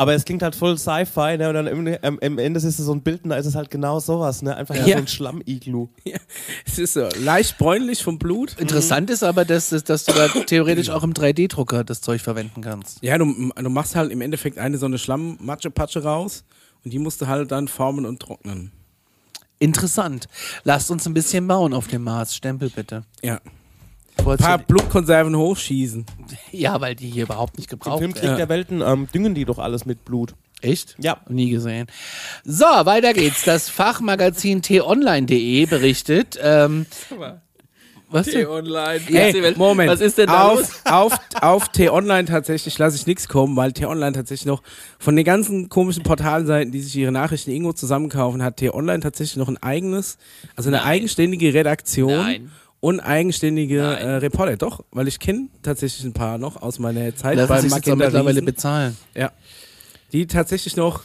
Aber 0.00 0.14
es 0.14 0.24
klingt 0.24 0.42
halt 0.42 0.56
voll 0.56 0.78
Sci-Fi, 0.78 1.36
ne? 1.36 1.48
Und 1.50 1.54
dann 1.56 1.66
im, 1.66 1.98
am, 2.00 2.18
am 2.22 2.38
Ende 2.38 2.56
ist 2.56 2.64
es 2.64 2.78
so 2.78 2.94
ein 2.94 3.02
Bild, 3.02 3.22
und 3.24 3.28
da 3.28 3.36
ist 3.36 3.44
es 3.44 3.54
halt 3.54 3.70
genau 3.70 4.00
sowas, 4.00 4.40
ne? 4.40 4.56
Einfach 4.56 4.74
ja. 4.74 4.86
Ja. 4.86 4.96
so 4.96 5.02
ein 5.02 5.08
Schlamm-Iglu. 5.08 5.88
Es 6.64 6.78
ist 6.78 6.94
so 6.94 7.06
leicht 7.18 7.58
bräunlich 7.58 8.02
vom 8.02 8.18
Blut. 8.18 8.56
Interessant 8.58 9.10
ist 9.10 9.22
aber, 9.22 9.44
dass, 9.44 9.68
dass, 9.68 9.84
dass 9.84 10.06
du 10.06 10.14
da 10.14 10.28
theoretisch 10.46 10.88
auch 10.88 11.02
im 11.02 11.12
3D-Drucker 11.12 11.84
das 11.84 12.00
Zeug 12.00 12.22
verwenden 12.22 12.62
kannst. 12.62 13.02
Ja, 13.02 13.18
du, 13.18 13.26
du 13.26 13.68
machst 13.68 13.94
halt 13.94 14.10
im 14.10 14.22
Endeffekt 14.22 14.56
eine 14.56 14.78
so 14.78 14.86
eine 14.86 14.96
Schlamm-Matsche-Patsche 14.96 16.02
raus 16.02 16.44
und 16.82 16.94
die 16.94 16.98
musst 16.98 17.20
du 17.20 17.26
halt 17.26 17.52
dann 17.52 17.68
formen 17.68 18.06
und 18.06 18.20
trocknen. 18.20 18.72
Interessant. 19.58 20.28
Lasst 20.64 20.90
uns 20.90 21.06
ein 21.06 21.12
bisschen 21.12 21.46
bauen 21.46 21.74
auf 21.74 21.88
dem 21.88 22.04
Mars. 22.04 22.34
Stempel 22.34 22.70
bitte. 22.70 23.04
Ja. 23.22 23.38
Ein 24.26 24.36
paar 24.36 24.58
Blutkonserven 24.58 25.36
hochschießen. 25.36 26.06
Ja, 26.52 26.80
weil 26.80 26.94
die 26.94 27.08
hier 27.08 27.24
überhaupt 27.24 27.56
nicht 27.56 27.70
Im 27.72 27.78
gebraucht 27.78 27.98
Filmkrieg 27.98 28.22
werden. 28.22 28.32
Ja. 28.32 28.46
der 28.46 28.48
Welten 28.48 28.82
ähm, 28.82 29.08
düngen 29.12 29.34
die 29.34 29.44
doch 29.44 29.58
alles 29.58 29.86
mit 29.86 30.04
Blut. 30.04 30.34
Echt? 30.62 30.96
Ja. 30.98 31.18
Nie 31.28 31.50
gesehen. 31.50 31.86
So, 32.44 32.64
weiter 32.64 33.14
geht's. 33.14 33.44
Das 33.44 33.68
Fachmagazin 33.68 34.62
t-online.de 34.62 35.66
berichtet. 35.66 36.38
Ähm, 36.42 36.86
was 38.10 38.26
denn? 38.26 38.46
Online. 38.46 39.00
Hey, 39.06 39.54
Moment. 39.56 39.90
Was 39.90 40.00
ist 40.00 40.18
denn 40.18 40.26
da 40.26 40.52
los? 40.52 40.68
auf, 40.84 41.12
auf, 41.12 41.42
auf 41.42 41.68
T-Online 41.68 42.24
tatsächlich 42.26 42.76
lasse 42.76 42.96
ich 42.96 43.06
nichts 43.06 43.28
kommen, 43.28 43.56
weil 43.56 43.72
T-Online 43.72 44.12
tatsächlich 44.12 44.46
noch 44.46 44.62
von 44.98 45.14
den 45.14 45.24
ganzen 45.24 45.68
komischen 45.68 46.02
Portalseiten, 46.02 46.72
die 46.72 46.80
sich 46.80 46.96
ihre 46.96 47.12
Nachrichten 47.12 47.52
irgendwo 47.52 47.72
zusammenkaufen, 47.72 48.42
hat 48.42 48.56
T-Online 48.56 49.00
tatsächlich 49.00 49.36
noch 49.36 49.48
ein 49.48 49.62
eigenes, 49.62 50.18
also 50.56 50.70
eine 50.70 50.78
Nein. 50.78 50.86
eigenständige 50.86 51.54
Redaktion 51.54 52.12
Nein. 52.12 52.50
Und 52.80 53.00
eigenständige 53.00 53.82
Nein. 53.82 53.98
äh, 53.98 54.14
Reporter. 54.16 54.56
Doch, 54.56 54.84
weil 54.90 55.08
ich 55.08 55.18
kenne 55.18 55.48
tatsächlich 55.62 56.04
ein 56.04 56.12
paar 56.12 56.38
noch 56.38 56.60
aus 56.60 56.78
meiner 56.78 57.14
Zeit 57.14 57.36
Lassen 57.36 57.48
beim 57.48 57.62
sich 57.62 57.72
jetzt 57.72 57.96
mittlerweile 57.96 58.42
bezahlen. 58.42 58.96
ja, 59.14 59.30
die 60.12 60.26
tatsächlich 60.26 60.76
noch 60.76 61.02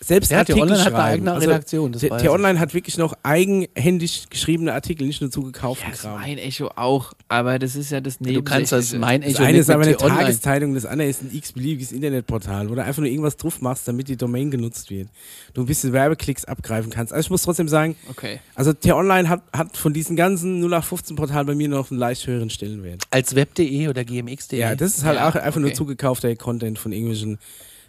selbst 0.00 0.30
Ja, 0.30 0.38
Artikel 0.38 0.60
T-Online 0.60 0.84
hat 0.84 0.94
eine 0.94 1.02
eigene 1.02 1.32
Also, 1.32 1.48
Redaktion, 1.48 1.92
das 1.92 2.02
T-Online 2.02 2.60
hat 2.60 2.72
wirklich 2.72 2.98
noch 2.98 3.14
eigenhändig 3.24 4.28
geschriebene 4.30 4.72
Artikel, 4.72 5.06
nicht 5.06 5.20
nur 5.20 5.30
zugekauften 5.30 5.90
Das 5.90 6.02
Kram. 6.02 6.20
mein 6.20 6.38
Echo 6.38 6.68
auch, 6.76 7.12
aber 7.28 7.58
das 7.58 7.74
ist 7.76 7.90
ja 7.90 8.00
das 8.00 8.18
Du 8.18 8.42
kannst 8.42 8.72
das 8.72 8.92
mein 8.94 9.22
Das 9.22 9.30
Echo 9.32 9.42
eine 9.42 9.52
nicht 9.52 9.60
ist 9.62 9.70
aber 9.70 9.82
eine. 9.84 9.96
Tageszeitung, 9.96 10.74
das 10.74 10.86
andere 10.86 11.08
ist 11.08 11.22
ein 11.22 11.30
x-beliebiges 11.34 11.92
Internetportal, 11.92 12.70
wo 12.70 12.74
du 12.76 12.82
einfach 12.84 13.00
nur 13.00 13.08
irgendwas 13.10 13.36
drauf 13.36 13.60
machst, 13.60 13.88
damit 13.88 14.08
die 14.08 14.16
Domain 14.16 14.50
genutzt 14.50 14.90
wird. 14.90 15.08
Du 15.54 15.62
ein 15.62 15.66
bisschen 15.66 15.92
Werbeklicks 15.92 16.44
abgreifen 16.44 16.90
kannst. 16.90 17.12
Also 17.12 17.26
ich 17.26 17.30
muss 17.30 17.42
trotzdem 17.42 17.68
sagen, 17.68 17.96
Okay. 18.10 18.38
also 18.54 18.72
T-Online 18.72 19.28
hat, 19.28 19.42
hat 19.52 19.76
von 19.76 19.92
diesen 19.92 20.14
ganzen 20.16 20.62
0815-Portalen 20.64 21.46
bei 21.46 21.54
mir 21.54 21.68
noch 21.68 21.90
einen 21.90 21.98
leicht 21.98 22.26
höheren 22.26 22.50
Stellenwert. 22.50 23.02
Als 23.10 23.34
web.de 23.34 23.88
oder 23.88 24.04
gmx.de. 24.04 24.58
Ja, 24.60 24.74
das 24.76 24.98
ist 24.98 25.04
halt 25.04 25.16
Ja, 25.16 25.28
auch 25.28 25.34
einfach 25.34 25.60
nur 25.60 25.68
okay. 25.70 25.76
zugekaufter 25.76 26.34
Content 26.36 26.78
von 26.78 26.92
irgendwelchen 26.92 27.38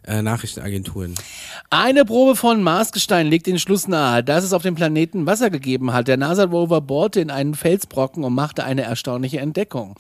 äh, 0.10 0.22
Nachrichtenagenturen. 0.22 1.16
Eine 1.70 2.04
Probe 2.04 2.36
von 2.36 2.64
Marsgestein 2.64 3.28
legt 3.28 3.48
den 3.48 3.60
Schluss 3.60 3.88
nahe, 3.88 4.24
dass 4.24 4.44
es 4.44 4.54
auf 4.54 4.64
dem 4.64 4.76
Planeten 4.76 5.26
Wasser 5.26 5.50
gegeben 5.50 5.94
hat. 5.94 6.08
Der 6.08 6.18
NASA-Rover 6.18 6.82
bohrte 6.82 7.22
in 7.22 7.30
einen 7.30 7.54
Felsbrocken 7.54 8.24
und 8.24 8.34
machte 8.34 8.64
eine 8.64 8.82
erstaunliche 8.82 9.40
Entdeckung. 9.40 9.96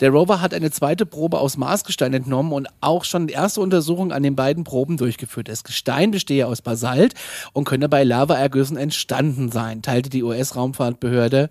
Der 0.00 0.10
Rover 0.10 0.40
hat 0.40 0.54
eine 0.54 0.70
zweite 0.70 1.04
Probe 1.04 1.38
aus 1.38 1.56
Marsgestein 1.56 2.14
entnommen 2.14 2.52
und 2.52 2.68
auch 2.80 3.04
schon 3.04 3.28
erste 3.28 3.60
Untersuchung 3.60 4.12
an 4.12 4.22
den 4.22 4.34
beiden 4.34 4.64
Proben 4.64 4.96
durchgeführt. 4.96 5.48
Das 5.48 5.62
Gestein 5.62 6.10
bestehe 6.10 6.46
aus 6.46 6.62
Basalt 6.62 7.14
und 7.52 7.64
könne 7.64 7.88
bei 7.88 8.02
Lavaergüssen 8.02 8.78
entstanden 8.78 9.52
sein, 9.52 9.82
teilte 9.82 10.08
die 10.08 10.22
US-Raumfahrtbehörde 10.22 11.50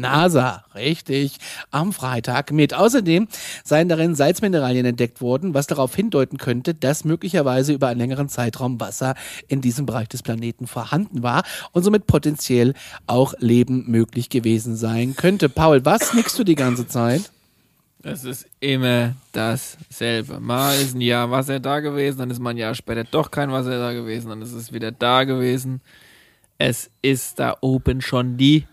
NASA, 0.00 0.64
richtig, 0.74 1.36
am 1.70 1.92
Freitag 1.92 2.52
mit. 2.52 2.74
Außerdem 2.74 3.28
seien 3.64 3.88
darin 3.88 4.14
Salzmineralien 4.14 4.86
entdeckt 4.86 5.20
worden, 5.20 5.54
was 5.54 5.66
darauf 5.66 5.94
hindeuten 5.94 6.38
könnte, 6.38 6.74
dass 6.74 7.04
möglicherweise 7.04 7.72
über 7.72 7.88
einen 7.88 8.00
längeren 8.00 8.28
Zeitraum 8.28 8.80
Wasser 8.80 9.14
in 9.48 9.60
diesem 9.60 9.86
Bereich 9.86 10.08
des 10.08 10.22
Planeten 10.22 10.66
vorhanden 10.66 11.22
war 11.22 11.44
und 11.72 11.82
somit 11.82 12.06
potenziell 12.06 12.74
auch 13.06 13.34
Leben 13.38 13.90
möglich 13.90 14.28
gewesen 14.28 14.76
sein 14.76 15.14
könnte. 15.16 15.48
Paul, 15.48 15.84
was 15.84 16.14
nickst 16.14 16.38
du 16.38 16.44
die 16.44 16.54
ganze 16.54 16.88
Zeit? 16.88 17.30
Es 18.02 18.24
ist 18.24 18.46
immer 18.60 19.14
dasselbe. 19.32 20.40
Mal 20.40 20.74
ist 20.76 20.94
ein 20.94 21.02
Jahr 21.02 21.30
Wasser 21.30 21.60
da 21.60 21.80
gewesen, 21.80 22.18
dann 22.18 22.30
ist 22.30 22.38
mal 22.38 22.50
ein 22.50 22.56
Jahr 22.56 22.74
später 22.74 23.04
doch 23.04 23.30
kein 23.30 23.52
Wasser 23.52 23.78
da 23.78 23.92
gewesen, 23.92 24.30
dann 24.30 24.40
ist 24.40 24.52
es 24.52 24.72
wieder 24.72 24.90
da 24.90 25.24
gewesen. 25.24 25.82
Es 26.56 26.90
ist 27.02 27.38
da 27.38 27.56
oben 27.60 28.00
schon 28.00 28.38
die 28.38 28.66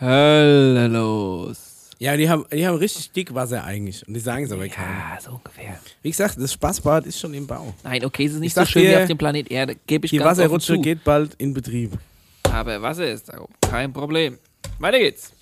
Hölle 0.00 0.88
los. 0.88 1.58
Ja, 2.00 2.16
die 2.16 2.30
haben, 2.30 2.44
die 2.52 2.64
haben 2.66 2.76
richtig 2.76 3.10
dick 3.10 3.34
Wasser 3.34 3.64
eigentlich 3.64 4.06
und 4.06 4.14
die 4.14 4.20
sagen 4.20 4.44
es 4.44 4.52
aber 4.52 4.68
keinem. 4.68 4.96
Ja, 4.96 5.20
so 5.20 5.32
ungefähr. 5.32 5.80
Wie 6.02 6.10
gesagt, 6.10 6.36
das 6.40 6.52
Spaßbad 6.52 7.06
ist 7.06 7.18
schon 7.18 7.34
im 7.34 7.46
Bau. 7.46 7.74
Nein, 7.82 8.04
okay, 8.04 8.24
es 8.26 8.30
ist 8.32 8.36
Ich 8.36 8.40
nicht 8.42 8.54
so 8.54 8.60
sag 8.60 8.68
schön 8.68 8.82
wie 8.84 8.86
dir, 8.88 9.00
auf 9.00 9.06
dem 9.08 9.18
Planet 9.18 9.50
Erde, 9.50 9.76
gebe 9.86 10.06
ich 10.06 10.10
Die 10.10 10.18
ganz 10.18 10.38
offen 10.38 10.44
Wasserrutsche 10.44 10.74
zu. 10.74 10.80
geht 10.80 11.02
bald 11.02 11.34
in 11.38 11.52
Betrieb. 11.54 11.98
Aber 12.44 12.80
Wasser 12.80 13.10
ist 13.10 13.28
da 13.28 13.44
kein 13.68 13.92
Problem. 13.92 14.38
Weiter 14.78 14.98
geht's. 15.00 15.32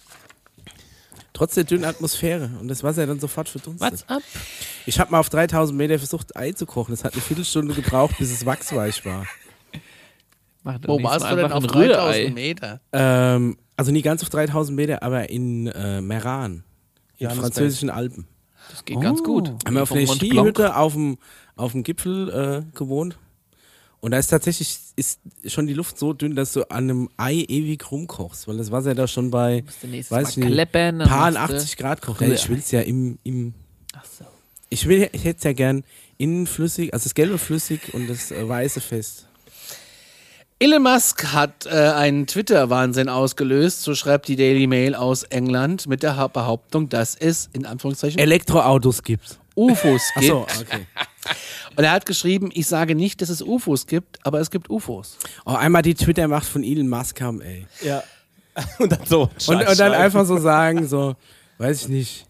Trotz 1.34 1.52
der 1.54 1.64
dünnen 1.64 1.84
Atmosphäre 1.84 2.50
und 2.58 2.68
das 2.68 2.82
Wasser 2.82 3.06
dann 3.06 3.20
sofort 3.20 3.50
verdunstet. 3.50 3.92
What's 3.92 4.08
up? 4.08 4.22
Ich 4.86 4.98
habe 4.98 5.10
mal 5.10 5.20
auf 5.20 5.28
3000 5.28 5.76
Meter 5.76 5.98
versucht, 5.98 6.34
Ei 6.34 6.52
zu 6.52 6.64
kochen. 6.64 6.92
Das 6.92 7.04
hat 7.04 7.12
eine 7.12 7.20
Viertelstunde 7.20 7.74
gebraucht, 7.74 8.16
bis 8.18 8.32
es 8.32 8.46
wachsweich 8.46 9.04
war. 9.04 9.26
Wo 10.86 11.02
warst 11.02 11.20
so 11.26 11.28
du 11.28 11.36
denn 11.42 11.52
auf 11.52 11.64
ein 11.64 11.70
Rührei. 11.70 12.22
3000 12.22 12.34
Meter? 12.34 12.80
Ähm, 12.92 13.58
also 13.76 13.92
nie 13.92 14.02
ganz 14.02 14.22
auf 14.22 14.28
3000 14.30 14.74
Meter, 14.76 15.02
aber 15.02 15.28
in 15.30 15.66
äh, 15.68 16.00
Meran, 16.00 16.64
in 17.18 17.24
Johannesberg. 17.24 17.54
französischen 17.54 17.90
Alpen. 17.90 18.26
Das 18.70 18.84
geht 18.84 19.00
ganz 19.00 19.22
gut. 19.22 19.48
Haben 19.64 19.74
wir 19.74 19.82
auf 19.82 19.92
einer. 19.92 20.06
Skihütte 20.06 20.76
auf 20.76 20.94
dem, 20.94 21.18
auf 21.54 21.72
dem 21.72 21.82
Gipfel 21.82 22.64
äh, 22.72 22.76
gewohnt. 22.76 23.18
Und 24.00 24.10
da 24.12 24.18
ist 24.18 24.28
tatsächlich 24.28 24.78
ist 24.94 25.20
schon 25.46 25.66
die 25.66 25.74
Luft 25.74 25.98
so 25.98 26.12
dünn, 26.12 26.36
dass 26.36 26.52
du 26.52 26.62
an 26.70 26.84
einem 26.84 27.08
Ei 27.16 27.44
ewig 27.48 27.90
rumkochst, 27.90 28.46
weil 28.46 28.56
das 28.56 28.70
Wasser 28.70 28.94
da 28.94 29.08
schon 29.08 29.30
bei 29.30 29.64
weiß 30.10 30.30
ich 30.30 30.36
nicht, 30.36 30.72
paar 30.72 30.92
machst 30.92 31.50
du- 31.50 31.56
80 31.56 31.76
Grad 31.76 32.02
kocht. 32.02 32.20
Ja, 32.20 32.28
ich 32.28 32.48
will 32.48 32.58
es 32.58 32.70
ja 32.70 32.82
im, 32.82 33.18
im 33.24 33.54
Ach 33.94 34.04
so. 34.04 34.24
ich 34.68 34.86
will, 34.86 35.08
ich 35.12 35.24
hätte 35.24 35.38
es 35.38 35.44
ja 35.44 35.52
gern 35.54 35.82
innen 36.18 36.46
flüssig, 36.46 36.92
also 36.94 37.04
das 37.04 37.14
Gelbe 37.14 37.38
flüssig 37.38 37.94
und 37.94 38.08
das 38.08 38.30
äh, 38.30 38.46
Weiße 38.48 38.80
fest. 38.80 39.25
Elon 40.58 40.82
Musk 40.82 41.32
hat 41.34 41.66
äh, 41.66 41.68
einen 41.70 42.26
Twitter-Wahnsinn 42.26 43.10
ausgelöst, 43.10 43.82
so 43.82 43.94
schreibt 43.94 44.26
die 44.28 44.36
Daily 44.36 44.66
Mail 44.66 44.94
aus 44.94 45.22
England, 45.24 45.86
mit 45.86 46.02
der 46.02 46.16
Ha- 46.16 46.28
Behauptung, 46.28 46.88
dass 46.88 47.14
es 47.14 47.50
in 47.52 47.66
Anführungszeichen 47.66 48.18
Elektroautos 48.18 49.02
gibt. 49.02 49.38
UFOs 49.54 50.02
gibt. 50.14 50.32
Achso, 50.32 50.42
okay. 50.60 50.86
Und 51.76 51.84
er 51.84 51.90
hat 51.90 52.06
geschrieben, 52.06 52.50
ich 52.54 52.66
sage 52.66 52.94
nicht, 52.94 53.20
dass 53.20 53.28
es 53.28 53.42
UFOs 53.42 53.86
gibt, 53.86 54.18
aber 54.24 54.40
es 54.40 54.50
gibt 54.50 54.70
UFOs. 54.70 55.18
Oh, 55.44 55.52
einmal 55.52 55.82
die 55.82 55.94
Twitter-Macht 55.94 56.46
von 56.46 56.62
Elon 56.62 56.88
Musk 56.88 57.20
haben, 57.20 57.42
ey. 57.42 57.66
Ja. 57.82 58.02
und 58.78 58.90
dann 58.90 59.04
so. 59.04 59.22
Und, 59.24 59.42
Scheiß 59.42 59.68
und 59.70 59.78
dann 59.80 59.92
einfach 59.92 60.24
so 60.24 60.38
sagen, 60.38 60.88
so, 60.88 61.16
weiß 61.58 61.82
ich 61.82 61.88
nicht. 61.88 62.26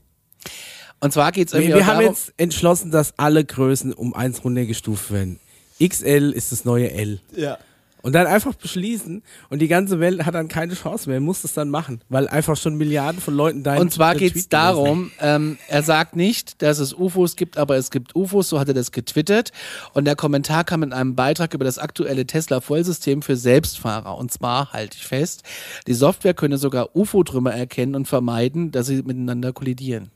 Und 0.98 1.12
zwar 1.12 1.30
geht 1.30 1.48
es 1.48 1.54
Wir, 1.54 1.60
irgendwie 1.60 1.78
wir 1.78 1.82
auch 1.84 1.86
haben 1.88 2.00
darum, 2.00 2.14
jetzt 2.14 2.32
entschlossen, 2.38 2.90
dass 2.90 3.16
alle 3.18 3.44
Größen 3.44 3.92
um 3.92 4.14
eins 4.14 4.42
runtergestuft 4.42 5.12
werden. 5.12 5.38
XL 5.80 6.32
ist 6.34 6.50
das 6.50 6.64
neue 6.64 6.90
L. 6.90 7.20
Ja. 7.36 7.58
Und 8.06 8.12
dann 8.12 8.28
einfach 8.28 8.54
beschließen 8.54 9.20
und 9.50 9.58
die 9.58 9.66
ganze 9.66 9.98
Welt 9.98 10.24
hat 10.24 10.36
dann 10.36 10.46
keine 10.46 10.74
Chance 10.74 11.10
mehr, 11.10 11.18
muss 11.18 11.42
das 11.42 11.54
dann 11.54 11.70
machen, 11.70 12.02
weil 12.08 12.28
einfach 12.28 12.56
schon 12.56 12.76
Milliarden 12.76 13.20
von 13.20 13.34
Leuten 13.34 13.64
da 13.64 13.78
Und 13.78 13.92
zwar 13.92 14.14
geht 14.14 14.36
es 14.36 14.48
darum, 14.48 15.10
ähm, 15.20 15.58
er 15.66 15.82
sagt 15.82 16.14
nicht, 16.14 16.62
dass 16.62 16.78
es 16.78 16.94
UFOs 16.94 17.34
gibt, 17.34 17.58
aber 17.58 17.76
es 17.78 17.90
gibt 17.90 18.14
UFOs, 18.14 18.48
so 18.48 18.60
hat 18.60 18.68
er 18.68 18.74
das 18.74 18.92
getwittert. 18.92 19.50
Und 19.92 20.04
der 20.04 20.14
Kommentar 20.14 20.62
kam 20.62 20.84
in 20.84 20.92
einem 20.92 21.16
Beitrag 21.16 21.52
über 21.52 21.64
das 21.64 21.78
aktuelle 21.78 22.24
Tesla-Vollsystem 22.26 23.22
für 23.22 23.34
Selbstfahrer. 23.34 24.16
Und 24.16 24.32
zwar, 24.32 24.72
halte 24.72 24.96
ich 24.96 25.04
fest, 25.04 25.42
die 25.88 25.94
Software 25.94 26.34
könne 26.34 26.58
sogar 26.58 26.94
UFO-Trümmer 26.94 27.54
erkennen 27.54 27.96
und 27.96 28.06
vermeiden, 28.06 28.70
dass 28.70 28.86
sie 28.86 29.02
miteinander 29.02 29.52
kollidieren. 29.52 30.12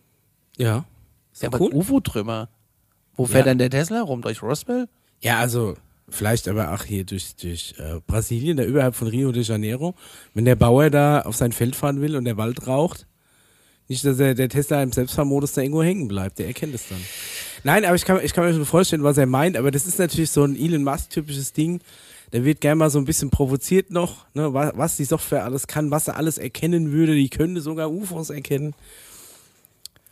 Ja. 0.57 0.85
Ist 1.33 1.43
Ja, 1.43 1.49
cool. 1.59 1.75
UFO-Trümmer. 1.75 2.51
Wo 3.17 3.27
fährt 3.27 3.47
Ja. 3.47 3.51
denn 3.51 3.59
der 3.59 3.71
Tesla 3.71 4.01
rum? 4.03 4.23
Durch 4.23 4.45
Roswell? 4.45 4.87
Ja, 5.19 5.39
also 5.41 5.75
vielleicht 6.11 6.49
aber 6.49 6.73
auch 6.73 6.85
hier 6.85 7.05
durch, 7.05 7.37
durch 7.37 7.75
äh, 7.79 8.01
Brasilien, 8.07 8.57
da 8.57 8.65
überhalb 8.65 8.95
von 8.95 9.09
Rio 9.09 9.33
de 9.33 9.43
Janeiro. 9.43 9.95
Wenn 10.35 10.45
der 10.45 10.57
Bauer 10.57 10.91
da 10.91 11.23
auf 11.23 11.37
sein 11.37 11.53
Feld 11.53 11.77
fahren 11.77 12.01
will 12.01 12.17
und 12.17 12.25
der 12.25 12.37
Wald 12.37 12.67
raucht, 12.67 13.07
nicht, 13.91 14.05
dass 14.05 14.21
er, 14.21 14.35
der 14.35 14.49
Tesla 14.49 14.83
im 14.85 14.93
Selbstfahrmodus 14.93 15.53
da 15.55 15.63
irgendwo 15.63 15.83
hängen 15.83 16.07
bleibt, 16.07 16.39
der 16.39 16.47
erkennt 16.47 16.75
es 16.77 16.89
dann. 16.89 17.01
Nein, 17.65 17.85
aber 17.85 17.97
ich 17.97 18.05
kann, 18.05 18.21
ich 18.23 18.33
kann 18.33 18.45
mir 18.45 18.53
schon 18.53 18.65
vorstellen, 18.65 19.03
was 19.03 19.19
er 19.19 19.27
meint, 19.27 19.57
aber 19.57 19.73
das 19.73 19.85
ist 19.85 19.99
natürlich 19.99 20.31
so 20.31 20.45
ein 20.45 20.55
Elon 20.55 20.85
Musk-typisches 20.85 21.53
Ding. 21.53 21.81
Der 22.33 22.45
wird 22.45 22.61
gerne 22.61 22.77
mal 22.77 22.91
so 22.91 23.01
ein 23.01 23.05
bisschen 23.05 23.31
provoziert 23.31 23.91
noch, 23.91 24.27
ne, 24.35 24.55
was, 24.55 24.73
was 24.77 24.97
die 24.97 25.05
Software 25.05 25.45
alles 25.45 25.67
kann, 25.67 25.91
was 25.91 26.07
er 26.07 26.17
alles 26.17 26.39
erkennen 26.39 26.93
würde. 26.93 27.17
Die 27.17 27.29
könnte 27.29 27.61
sogar 27.61 27.91
UFOs 27.91 28.31
erkennen. 28.31 28.75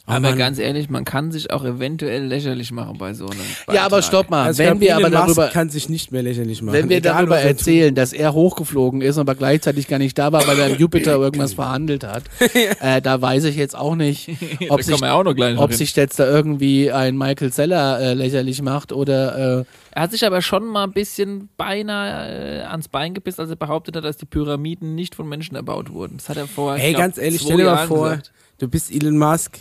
Oh 0.08 0.12
Aber 0.12 0.30
Mann. 0.30 0.38
ganz 0.38 0.58
ehrlich, 0.58 0.88
man 0.88 1.04
kann 1.04 1.30
sich 1.32 1.50
auch 1.50 1.62
eventuell 1.64 2.24
lächerlich 2.24 2.72
machen 2.72 2.96
bei 2.96 3.12
so 3.12 3.26
einem 3.26 3.40
Ja, 3.70 3.82
aber 3.82 3.96
Beitrag. 3.96 4.04
stopp 4.04 4.30
mal. 4.30 4.44
Also 4.46 4.62
wenn 4.64 4.80
wir 4.80 4.96
aber 4.96 5.08
Elon 5.08 5.26
Musk 5.26 5.36
darüber, 5.36 5.52
kann 5.52 5.68
sich 5.68 5.90
nicht 5.90 6.12
mehr 6.12 6.22
lächerlich 6.22 6.62
machen. 6.62 6.72
wenn 6.72 6.88
wir 6.88 6.96
Egal, 6.96 7.14
darüber 7.16 7.38
er 7.38 7.48
erzählen, 7.48 7.94
dass 7.94 8.14
er 8.14 8.32
hochgeflogen 8.32 9.02
ist, 9.02 9.18
aber 9.18 9.34
gleichzeitig 9.34 9.86
gar 9.86 9.98
nicht 9.98 10.16
da 10.16 10.32
war, 10.32 10.46
weil 10.46 10.58
er 10.58 10.68
im 10.68 10.76
Jupiter 10.78 11.12
irgendwas 11.20 11.52
verhandelt 11.52 12.04
hat, 12.04 12.22
äh, 12.80 13.02
da 13.02 13.20
weiß 13.20 13.44
ich 13.44 13.56
jetzt 13.56 13.76
auch 13.76 13.96
nicht, 13.96 14.30
ob 14.70 14.82
sich, 14.82 14.94
auch 15.02 15.24
noch 15.24 15.34
gleich 15.34 15.56
noch 15.56 15.62
ob 15.64 15.74
sich 15.74 15.94
jetzt 15.94 16.18
da 16.18 16.26
irgendwie 16.26 16.90
ein 16.90 17.16
Michael 17.18 17.52
Zeller 17.52 18.00
äh, 18.00 18.14
lächerlich 18.14 18.62
macht 18.62 18.92
oder 18.92 19.58
äh, 19.60 19.64
Er 19.92 20.02
hat 20.04 20.12
sich 20.12 20.24
aber 20.24 20.40
schon 20.40 20.64
mal 20.64 20.84
ein 20.84 20.92
bisschen 20.92 21.50
beinahe 21.58 22.60
äh, 22.60 22.62
ans 22.62 22.88
Bein 22.88 23.12
gebissen, 23.12 23.42
als 23.42 23.50
er 23.50 23.56
behauptet 23.56 23.94
hat, 23.96 24.04
dass 24.04 24.16
die 24.16 24.24
Pyramiden 24.26 24.94
nicht 24.94 25.14
von 25.14 25.28
Menschen 25.28 25.54
erbaut 25.54 25.92
wurden. 25.92 26.16
Das 26.16 26.30
hat 26.30 26.38
er 26.38 26.46
vor. 26.46 26.76
ich 26.76 26.82
Ey, 26.82 26.90
glaub, 26.92 27.02
ganz 27.02 27.18
ehrlich, 27.18 27.42
stell 27.42 27.58
dir 27.58 27.64
mal 27.66 27.86
vor, 27.86 28.08
gesagt. 28.10 28.32
du 28.58 28.68
bist 28.68 28.90
Elon 28.90 29.18
Musk 29.18 29.58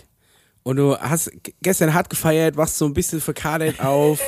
und 0.68 0.76
du 0.76 0.98
hast 0.98 1.30
gestern 1.62 1.94
hart 1.94 2.10
gefeiert, 2.10 2.58
wachst 2.58 2.76
so 2.76 2.84
ein 2.84 2.92
bisschen 2.92 3.22
verkadert 3.22 3.80
auf. 3.80 4.20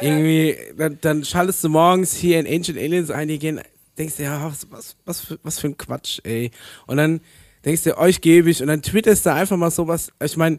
Irgendwie, 0.00 0.56
dann, 0.76 0.98
dann 1.00 1.24
schaltest 1.24 1.62
du 1.62 1.68
morgens 1.68 2.12
hier 2.12 2.40
in 2.40 2.46
Ancient 2.48 2.76
Aliens 2.76 3.08
ein, 3.12 3.28
die 3.28 3.38
gehen, 3.38 3.60
denkst 3.96 4.16
dir, 4.16 4.24
ja, 4.24 4.44
was, 4.44 4.66
was, 4.72 4.96
was, 5.04 5.20
für, 5.20 5.38
was 5.44 5.60
für 5.60 5.68
ein 5.68 5.76
Quatsch, 5.76 6.18
ey. 6.24 6.50
Und 6.88 6.96
dann 6.96 7.20
denkst 7.64 7.84
du, 7.84 7.96
euch 7.96 8.20
gebe 8.20 8.50
ich 8.50 8.60
und 8.60 8.66
dann 8.66 8.82
twitterst 8.82 9.24
du 9.26 9.32
einfach 9.32 9.56
mal 9.56 9.70
sowas. 9.70 10.10
Ich 10.20 10.36
meine, 10.36 10.58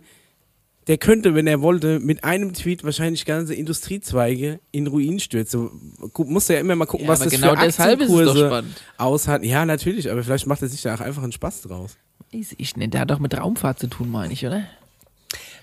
der 0.88 0.97
könnte, 0.97 1.36
wenn 1.36 1.45
er 1.45 1.62
wollte, 1.62 1.99
mit 1.99 2.24
einem 2.24 2.53
Tweet 2.53 2.86
wahrscheinlich 2.86 3.26
ganze 3.26 3.53
Industriezweige 3.53 4.62
in 4.72 4.88
Ruin 4.88 5.20
stürzen. 5.20 5.93
Musst 6.20 6.47
du 6.47 6.53
ja 6.53 6.62
immer 6.62 6.78
mal 6.78 6.86
gucken, 6.86 7.07
Ja, 7.07 7.12
was 7.12 7.20
das 7.20 7.34
genau 7.34 7.49
für 7.49 7.57
Aktienkurse 7.57 8.64
aushat. 8.97 9.43
Ja, 9.43 9.66
natürlich, 9.66 10.09
aber 10.09 10.24
vielleicht 10.24 10.47
macht 10.47 10.62
er 10.62 10.70
sich 10.70 10.82
da 10.84 10.95
auch 10.95 11.01
einfach 11.01 11.24
einen 11.24 11.34
Spaß 11.34 11.64
draus. 11.64 11.97
Weiß 12.32 12.55
ich 12.57 12.78
nicht, 12.78 12.93
der 12.93 13.01
hat 13.01 13.12
doch 13.12 13.20
mit 13.20 13.38
Raumfahrt 13.38 13.78
zu 13.78 13.88
tun, 13.88 14.09
meine 14.09 14.32
ich, 14.32 14.45
oder? 14.45 14.64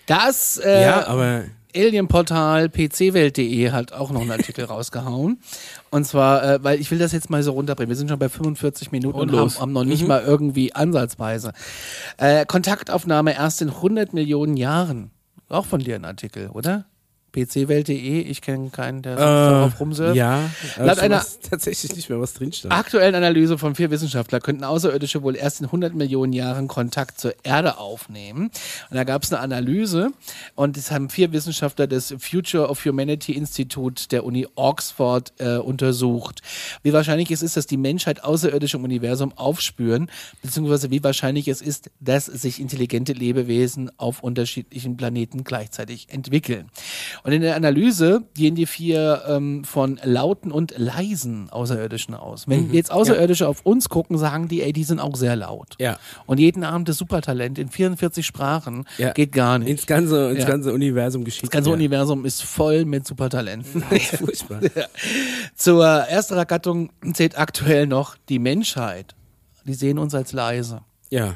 Das 0.09 0.59
äh, 0.59 0.83
ja, 0.83 1.07
aber 1.07 1.45
Alienportal 1.75 2.69
pcwelt.de 2.69 3.71
hat 3.71 3.93
auch 3.93 4.11
noch 4.11 4.23
einen 4.23 4.31
Artikel 4.31 4.65
rausgehauen. 4.67 5.39
Und 5.91 6.05
zwar, 6.05 6.43
äh, 6.43 6.65
weil 6.65 6.81
ich 6.81 6.91
will 6.91 6.99
das 6.99 7.13
jetzt 7.13 7.31
mal 7.31 7.43
so 7.43 7.53
runterbringen. 7.53 7.91
Wir 7.91 7.97
sind 7.97 8.09
schon 8.09 8.19
bei 8.19 8.29
45 8.29 8.91
Minuten 8.91 9.19
und, 9.19 9.31
Und 9.31 9.39
haben, 9.39 9.61
haben 9.61 9.73
noch 9.73 9.85
nicht 9.85 10.07
mal 10.07 10.23
irgendwie 10.23 10.75
ansatzweise. 10.75 11.53
Äh, 12.17 12.47
Kontaktaufnahme 12.47 13.35
erst 13.35 13.63
in 13.63 13.69
100 13.69 14.13
Millionen 14.13 14.57
Jahren. 14.57 15.11
Auch 15.49 15.67
von 15.67 15.81
dir 15.81 15.95
ein 15.95 16.05
Artikel, 16.05 16.49
oder? 16.49 16.87
pcwelt.de, 17.33 18.21
ich 18.23 18.41
kenne 18.43 18.71
keinen, 18.71 19.03
der 19.03 19.17
sonst 19.17 19.27
darauf 19.27 19.81
rumsurft. 19.81 20.15
Äh, 20.15 20.19
Ja, 20.19 20.51
Laut 20.79 20.91
aber 20.91 21.03
einer- 21.03 21.25
tatsächlich 21.49 21.95
nicht 21.95 22.09
mehr, 22.09 22.21
was 22.21 22.35
drin 22.35 22.53
stand. 22.53 22.73
Aktuellen 22.75 23.15
Analyse 23.15 23.59
von 23.59 23.75
vier 23.75 23.91
Wissenschaftlern 23.91 24.41
könnten 24.43 24.65
Außerirdische 24.65 25.23
wohl 25.23 25.37
erst 25.37 25.61
in 25.61 25.67
100 25.67 25.95
Millionen 25.95 26.33
Jahren 26.33 26.69
Kontakt 26.69 27.21
zur 27.21 27.35
Erde 27.45 27.79
aufnehmen. 27.79 28.51
Und 28.91 28.97
da 28.97 29.05
gab 29.05 29.23
es 29.23 29.33
eine 29.33 29.41
Analyse 29.43 30.11
und 30.55 30.77
das 30.77 30.91
haben 30.91 31.11
vier 31.11 31.33
Wissenschaftler 31.33 31.87
des 31.87 32.15
Future 32.19 32.69
of 32.69 32.85
Humanity 32.85 33.33
Institut 33.33 34.11
der 34.13 34.25
Uni 34.25 34.47
Oxford 34.55 35.33
äh, 35.39 35.57
untersucht. 35.57 36.41
Wie 36.83 36.93
wahrscheinlich 36.93 37.31
es 37.31 37.43
ist, 37.43 37.57
dass 37.57 37.67
die 37.67 37.77
Menschheit 37.77 38.25
Außerirdische 38.25 38.77
im 38.77 38.85
Universum 38.85 39.33
aufspüren, 39.37 40.11
beziehungsweise 40.43 40.91
wie 40.91 41.03
wahrscheinlich 41.05 41.49
es 41.49 41.61
ist, 41.63 41.91
dass 42.01 42.27
sich 42.27 42.61
intelligente 42.61 43.13
Lebewesen 43.13 43.91
auf 43.99 44.23
unterschiedlichen 44.23 44.97
Planeten 44.97 45.45
gleichzeitig 45.45 46.09
entwickeln. 46.11 46.71
Und 47.23 47.33
in 47.33 47.43
der 47.43 47.57
Analyse 47.57 48.23
gehen 48.35 48.55
die 48.55 48.67
vier 48.67 49.23
ähm, 49.27 49.65
von 49.65 49.99
lauten 50.03 50.53
und 50.53 50.75
leisen 50.77 51.51
Außerirdischen 51.51 52.15
aus. 52.15 52.49
Wenn 52.49 52.73
jetzt 52.73 52.91
Außerirdische 52.91 53.47
auf 53.49 53.61
uns 53.65 53.89
gucken, 53.89 54.19
sagen 54.19 54.49
die, 54.49 54.63
ey, 54.63 54.73
die 54.73 54.85
sind 54.85 55.01
auch 55.01 55.17
sehr 55.17 55.37
laut. 55.37 55.75
Ja. 55.79 55.99
Und 56.27 56.39
jeden 56.39 56.65
Abend 56.65 56.89
das 56.89 56.99
Supertalent 56.99 57.59
in 57.59 57.69
44 57.69 58.25
Sprachen 58.25 58.85
Ja. 58.99 59.13
geht 59.13 59.33
gar 59.33 59.59
nicht. 59.59 59.69
Ins 59.69 59.87
ganze, 59.87 60.31
ins 60.31 60.41
Ja. 60.41 60.47
ganze 60.49 60.73
Universum 60.73 61.25
geschickt. 61.25 61.45
Das 61.45 61.51
ganze 61.51 61.71
ja. 61.71 61.75
Universum 61.77 62.25
ist 62.25 62.43
voll 62.43 62.85
mit 62.85 63.07
Supertalenten. 63.07 63.83
Furchtbar. 64.19 64.61
Zur 65.55 65.85
ersten 65.87 66.37
Gattung 66.47 66.91
zählt 67.15 67.39
aktuell 67.39 67.87
noch 67.87 68.17
die 68.29 68.39
Menschheit. 68.39 69.15
Die 69.65 69.75
sehen 69.75 69.99
uns 69.99 70.15
als 70.15 70.33
leise. 70.33 70.81
Ja. 71.11 71.35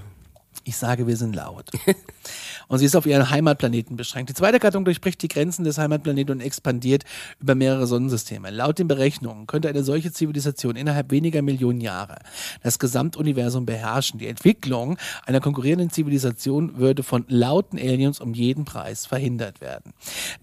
Ich 0.64 0.76
sage, 0.76 1.06
wir 1.06 1.16
sind 1.16 1.34
laut. 1.34 1.70
Und 2.68 2.78
sie 2.78 2.86
ist 2.86 2.96
auf 2.96 3.06
ihren 3.06 3.30
Heimatplaneten 3.30 3.96
beschränkt. 3.96 4.30
Die 4.30 4.34
zweite 4.34 4.58
Gattung 4.58 4.84
durchbricht 4.84 5.22
die 5.22 5.28
Grenzen 5.28 5.64
des 5.64 5.78
Heimatplaneten 5.78 6.36
und 6.36 6.40
expandiert 6.40 7.04
über 7.40 7.54
mehrere 7.54 7.86
Sonnensysteme. 7.86 8.50
Laut 8.50 8.78
den 8.78 8.88
Berechnungen 8.88 9.46
könnte 9.46 9.68
eine 9.68 9.84
solche 9.84 10.12
Zivilisation 10.12 10.76
innerhalb 10.76 11.10
weniger 11.10 11.42
Millionen 11.42 11.80
Jahre 11.80 12.18
das 12.62 12.78
Gesamtuniversum 12.78 13.66
beherrschen. 13.66 14.18
Die 14.18 14.26
Entwicklung 14.26 14.98
einer 15.26 15.40
konkurrierenden 15.40 15.90
Zivilisation 15.90 16.78
würde 16.78 17.02
von 17.02 17.24
lauten 17.28 17.78
Aliens 17.78 18.20
um 18.20 18.34
jeden 18.34 18.64
Preis 18.64 19.06
verhindert 19.06 19.60
werden. 19.60 19.92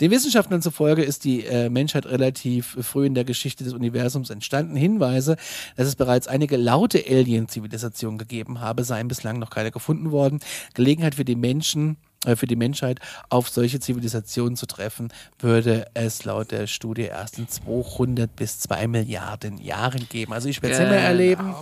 Den 0.01 0.11
Wissenschaftlern 0.11 0.61
zufolge 0.61 1.03
ist 1.03 1.23
die 1.23 1.45
äh, 1.45 1.69
Menschheit 1.69 2.05
relativ 2.05 2.77
früh 2.81 3.05
in 3.05 3.15
der 3.15 3.23
Geschichte 3.23 3.63
des 3.63 3.73
Universums 3.73 4.29
entstanden. 4.29 4.75
Hinweise, 4.75 5.37
dass 5.75 5.87
es 5.87 5.95
bereits 5.95 6.27
einige 6.27 6.57
laute 6.57 7.03
Alien-Zivilisationen 7.07 8.17
gegeben 8.17 8.61
habe, 8.61 8.83
seien 8.83 9.07
bislang 9.07 9.39
noch 9.39 9.49
keine 9.49 9.71
gefunden 9.71 10.11
worden. 10.11 10.39
Gelegenheit 10.73 11.15
für 11.15 11.25
die 11.25 11.35
Menschen 11.35 11.97
für 12.35 12.47
die 12.47 12.55
Menschheit 12.55 12.99
auf 13.29 13.49
solche 13.49 13.79
Zivilisationen 13.79 14.55
zu 14.55 14.65
treffen, 14.65 15.09
würde 15.39 15.85
es 15.93 16.25
laut 16.25 16.51
der 16.51 16.67
Studie 16.67 17.03
erst 17.03 17.37
in 17.37 17.47
200 17.47 18.35
bis 18.35 18.59
2 18.59 18.87
Milliarden 18.87 19.57
Jahren 19.57 20.07
geben. 20.09 20.33
Also 20.33 20.49
ich 20.49 20.61
werde 20.61 20.73
es 20.73 20.79
nicht 20.79 20.89
mehr 20.89 20.99
erleben. 20.99 21.53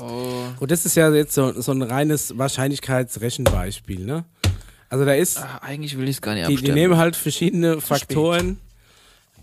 Und 0.60 0.72
das 0.72 0.86
ist 0.86 0.96
ja 0.96 1.14
jetzt 1.14 1.34
so, 1.34 1.60
so 1.62 1.72
ein 1.72 1.82
reines 1.82 2.38
Wahrscheinlichkeitsrechenbeispiel, 2.38 4.06
ne? 4.06 4.26
Also 4.90 5.06
da 5.06 5.14
ist, 5.14 5.40
Ach, 5.40 5.62
eigentlich 5.62 5.98
will 5.98 6.06
ich 6.06 6.16
es 6.16 6.22
gar 6.22 6.34
nicht 6.34 6.48
die, 6.48 6.56
die 6.56 6.72
nehmen 6.72 6.98
halt 6.98 7.16
verschiedene 7.16 7.82
Faktoren. 7.82 8.58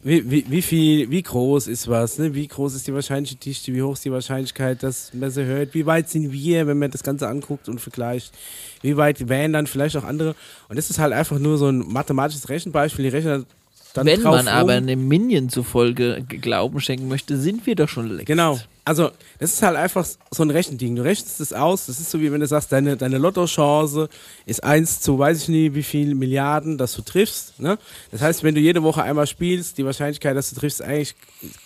Wie, 0.06 0.30
wie, 0.30 0.44
wie 0.50 0.60
viel, 0.60 1.10
wie 1.10 1.22
groß 1.22 1.66
ist 1.66 1.88
was, 1.88 2.18
ne? 2.18 2.34
Wie 2.34 2.46
groß 2.46 2.74
ist 2.74 2.86
die 2.86 2.92
wahrscheinliche 2.92 3.36
Dichte, 3.36 3.72
wie 3.72 3.80
hoch 3.80 3.94
ist 3.94 4.04
die 4.04 4.12
Wahrscheinlichkeit, 4.12 4.82
dass 4.82 5.14
man 5.14 5.30
sie 5.30 5.46
hört, 5.46 5.72
wie 5.72 5.86
weit 5.86 6.10
sind 6.10 6.30
wir, 6.30 6.66
wenn 6.66 6.78
man 6.78 6.90
das 6.90 7.02
Ganze 7.02 7.26
anguckt 7.26 7.70
und 7.70 7.80
vergleicht, 7.80 8.34
wie 8.82 8.98
weit 8.98 9.30
wären 9.30 9.54
dann 9.54 9.66
vielleicht 9.66 9.96
auch 9.96 10.04
andere. 10.04 10.36
Und 10.68 10.76
das 10.76 10.90
ist 10.90 10.98
halt 10.98 11.14
einfach 11.14 11.38
nur 11.38 11.56
so 11.56 11.68
ein 11.68 11.78
mathematisches 11.78 12.50
Rechenbeispiel, 12.50 13.04
die 13.04 13.16
rechnen 13.16 13.46
dann 13.94 14.06
Wenn 14.06 14.22
man 14.22 14.48
aber 14.48 14.72
einem 14.72 15.06
Minion 15.06 15.48
zufolge 15.48 16.24
Glauben 16.28 16.80
schenken 16.80 17.08
möchte, 17.08 17.38
sind 17.38 17.64
wir 17.64 17.76
doch 17.76 17.88
schon 17.88 18.08
längst. 18.08 18.26
Genau. 18.26 18.58
Also, 18.84 19.12
das 19.38 19.52
ist 19.54 19.62
halt 19.62 19.76
einfach 19.76 20.04
so 20.30 20.42
ein 20.42 20.50
Rechending. 20.50 20.96
Du 20.96 21.02
rechnest 21.04 21.40
es 21.40 21.52
aus. 21.52 21.86
Das 21.86 22.00
ist 22.00 22.10
so 22.10 22.20
wie 22.20 22.30
wenn 22.32 22.40
du 22.40 22.46
sagst, 22.46 22.72
deine, 22.72 22.96
deine 22.96 23.18
Lottochance 23.18 24.08
ist 24.46 24.62
1 24.62 25.00
zu 25.00 25.18
weiß 25.18 25.44
ich 25.44 25.48
nie 25.48 25.74
wie 25.74 25.84
viel 25.84 26.14
Milliarden, 26.16 26.76
dass 26.76 26.94
du 26.94 27.02
triffst. 27.02 27.58
Ne? 27.60 27.78
Das 28.10 28.20
heißt, 28.20 28.42
wenn 28.42 28.54
du 28.54 28.60
jede 28.60 28.82
Woche 28.82 29.02
einmal 29.02 29.26
spielst, 29.28 29.78
die 29.78 29.86
Wahrscheinlichkeit, 29.86 30.36
dass 30.36 30.50
du 30.50 30.56
triffst, 30.60 30.80
ist 30.80 30.86
eigentlich 30.86 31.14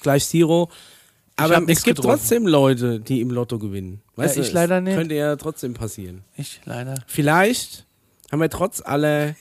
gleich 0.02 0.26
Zero. 0.26 0.68
Aber 1.36 1.54
es 1.66 1.82
gibt 1.82 1.96
getroffen. 1.96 2.18
trotzdem 2.18 2.46
Leute, 2.46 3.00
die 3.00 3.20
im 3.22 3.30
Lotto 3.30 3.58
gewinnen. 3.58 4.02
Weißt 4.16 4.36
Ja, 4.36 4.42
du, 4.42 4.48
ich 4.48 4.52
leider 4.52 4.80
nicht. 4.82 4.96
Könnte 4.96 5.14
ja 5.14 5.34
trotzdem 5.36 5.72
passieren. 5.72 6.24
Ich 6.36 6.60
leider. 6.66 6.94
Vielleicht 7.06 7.86
haben 8.30 8.40
wir 8.40 8.50
trotz 8.50 8.82
aller 8.82 9.34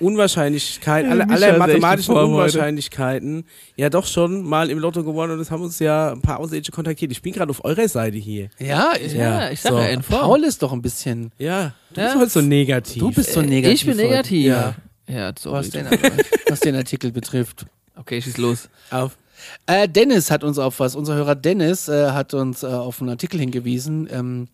Unwahrscheinlichkeiten, 0.00 1.10
Micha 1.18 1.30
aller 1.30 1.36
ist 1.46 1.50
echt 1.52 1.58
mathematischen 1.58 2.14
heute. 2.14 2.26
Unwahrscheinlichkeiten 2.26 3.44
ja 3.76 3.90
doch 3.90 4.06
schon 4.06 4.42
mal 4.44 4.70
im 4.70 4.78
Lotto 4.78 5.04
gewonnen 5.04 5.32
und 5.34 5.40
es 5.40 5.50
haben 5.50 5.62
uns 5.62 5.78
ja 5.78 6.12
ein 6.12 6.20
paar 6.22 6.38
Außerirdische 6.40 6.72
kontaktiert. 6.72 7.12
Ich 7.12 7.22
bin 7.22 7.32
gerade 7.32 7.50
auf 7.50 7.64
eurer 7.64 7.86
Seite 7.88 8.16
hier. 8.18 8.48
Ja, 8.58 8.92
ich, 9.00 9.12
Ja, 9.12 9.42
Ja, 9.46 9.50
ich 9.50 9.60
sag 9.60 9.72
so. 9.72 9.78
ja, 9.78 9.86
in 9.88 10.02
Form. 10.02 10.20
Paul 10.22 10.44
ist 10.44 10.62
doch 10.62 10.72
ein 10.72 10.82
bisschen. 10.82 11.32
Ja, 11.38 11.74
du 11.94 12.00
Ja. 12.00 12.06
bist 12.08 12.16
heute 12.18 12.30
so 12.30 12.40
negativ. 12.40 12.98
Du 13.00 13.10
bist 13.12 13.32
so 13.32 13.42
negativ. 13.42 13.74
Ich 13.80 13.86
bin 13.86 13.96
negativ. 13.96 14.46
Ja, 14.46 14.74
Ja, 15.08 15.32
sorry. 15.38 15.58
was 15.58 15.70
den, 15.70 15.86
was 16.48 16.60
den 16.60 16.74
Artikel 16.76 17.12
betrifft. 17.12 17.66
Okay, 17.96 18.20
schieß 18.22 18.38
los. 18.38 18.68
auf. 18.90 19.16
Äh, 19.66 19.88
Dennis 19.88 20.30
hat 20.30 20.44
uns 20.44 20.58
auf 20.58 20.80
was, 20.80 20.94
unser 20.96 21.14
Hörer 21.14 21.34
Dennis 21.34 21.88
äh, 21.88 22.10
hat 22.10 22.34
uns 22.34 22.62
äh, 22.62 22.66
auf 22.66 23.00
einen 23.00 23.10
Artikel 23.10 23.40
hingewiesen. 23.40 24.08
Ähm, 24.10 24.48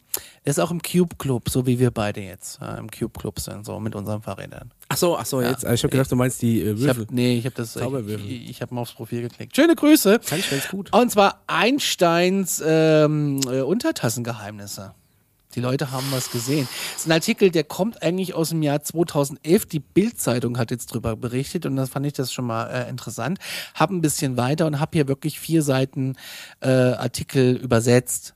er 0.44 0.50
ist 0.50 0.58
auch 0.60 0.70
im 0.70 0.80
Cube 0.80 1.16
Club, 1.18 1.50
so 1.50 1.66
wie 1.66 1.78
wir 1.78 1.90
beide 1.90 2.20
jetzt 2.20 2.60
äh, 2.62 2.78
im 2.78 2.90
Cube 2.90 3.18
Club 3.18 3.38
sind, 3.40 3.66
so 3.66 3.78
mit 3.80 3.94
unseren 3.94 4.22
Fahrrädern. 4.22 4.70
Ach 4.88 4.96
so, 4.96 5.16
ach 5.18 5.26
so, 5.26 5.42
jetzt. 5.42 5.64
Ich 5.64 5.82
habe 5.82 5.90
gedacht, 5.90 6.10
du 6.10 6.16
meinst 6.16 6.40
die 6.40 6.60
äh, 6.62 6.72
Ich 6.72 6.80
Würfel. 6.80 7.04
hab, 7.04 7.10
nee, 7.10 7.36
ich 7.36 7.44
habe 7.44 7.54
das, 7.56 7.74
ich, 7.76 7.82
Zauberwürfel. 7.82 8.26
ich, 8.30 8.50
ich 8.50 8.62
habe 8.62 8.74
mal 8.74 8.82
aufs 8.82 8.92
Profil 8.92 9.22
geklickt. 9.22 9.54
Schöne 9.56 9.74
Grüße. 9.74 10.20
Ich 10.36 10.50
ganz 10.50 10.68
gut. 10.68 10.92
Und 10.92 11.10
zwar 11.10 11.42
Einsteins 11.48 12.62
ähm, 12.64 13.40
äh, 13.50 13.60
Untertassengeheimnisse. 13.60 14.94
Die 15.56 15.62
Leute 15.62 15.90
haben 15.90 16.06
was 16.10 16.30
gesehen. 16.30 16.68
Das 16.92 17.02
ist 17.02 17.08
ein 17.08 17.12
Artikel, 17.12 17.50
der 17.50 17.64
kommt 17.64 18.02
eigentlich 18.02 18.34
aus 18.34 18.50
dem 18.50 18.62
Jahr 18.62 18.82
2011. 18.82 19.66
Die 19.66 19.80
Bild-Zeitung 19.80 20.58
hat 20.58 20.70
jetzt 20.70 20.92
drüber 20.92 21.16
berichtet 21.16 21.64
und 21.64 21.76
das 21.76 21.88
fand 21.88 22.04
ich 22.04 22.12
das 22.12 22.30
schon 22.30 22.44
mal 22.44 22.66
äh, 22.66 22.90
interessant. 22.90 23.38
Hab 23.74 23.90
ein 23.90 24.02
bisschen 24.02 24.36
weiter 24.36 24.66
und 24.66 24.78
habe 24.78 24.90
hier 24.92 25.08
wirklich 25.08 25.40
vier 25.40 25.62
Seiten 25.62 26.16
äh, 26.60 26.68
Artikel 26.68 27.56
übersetzt. 27.56 28.35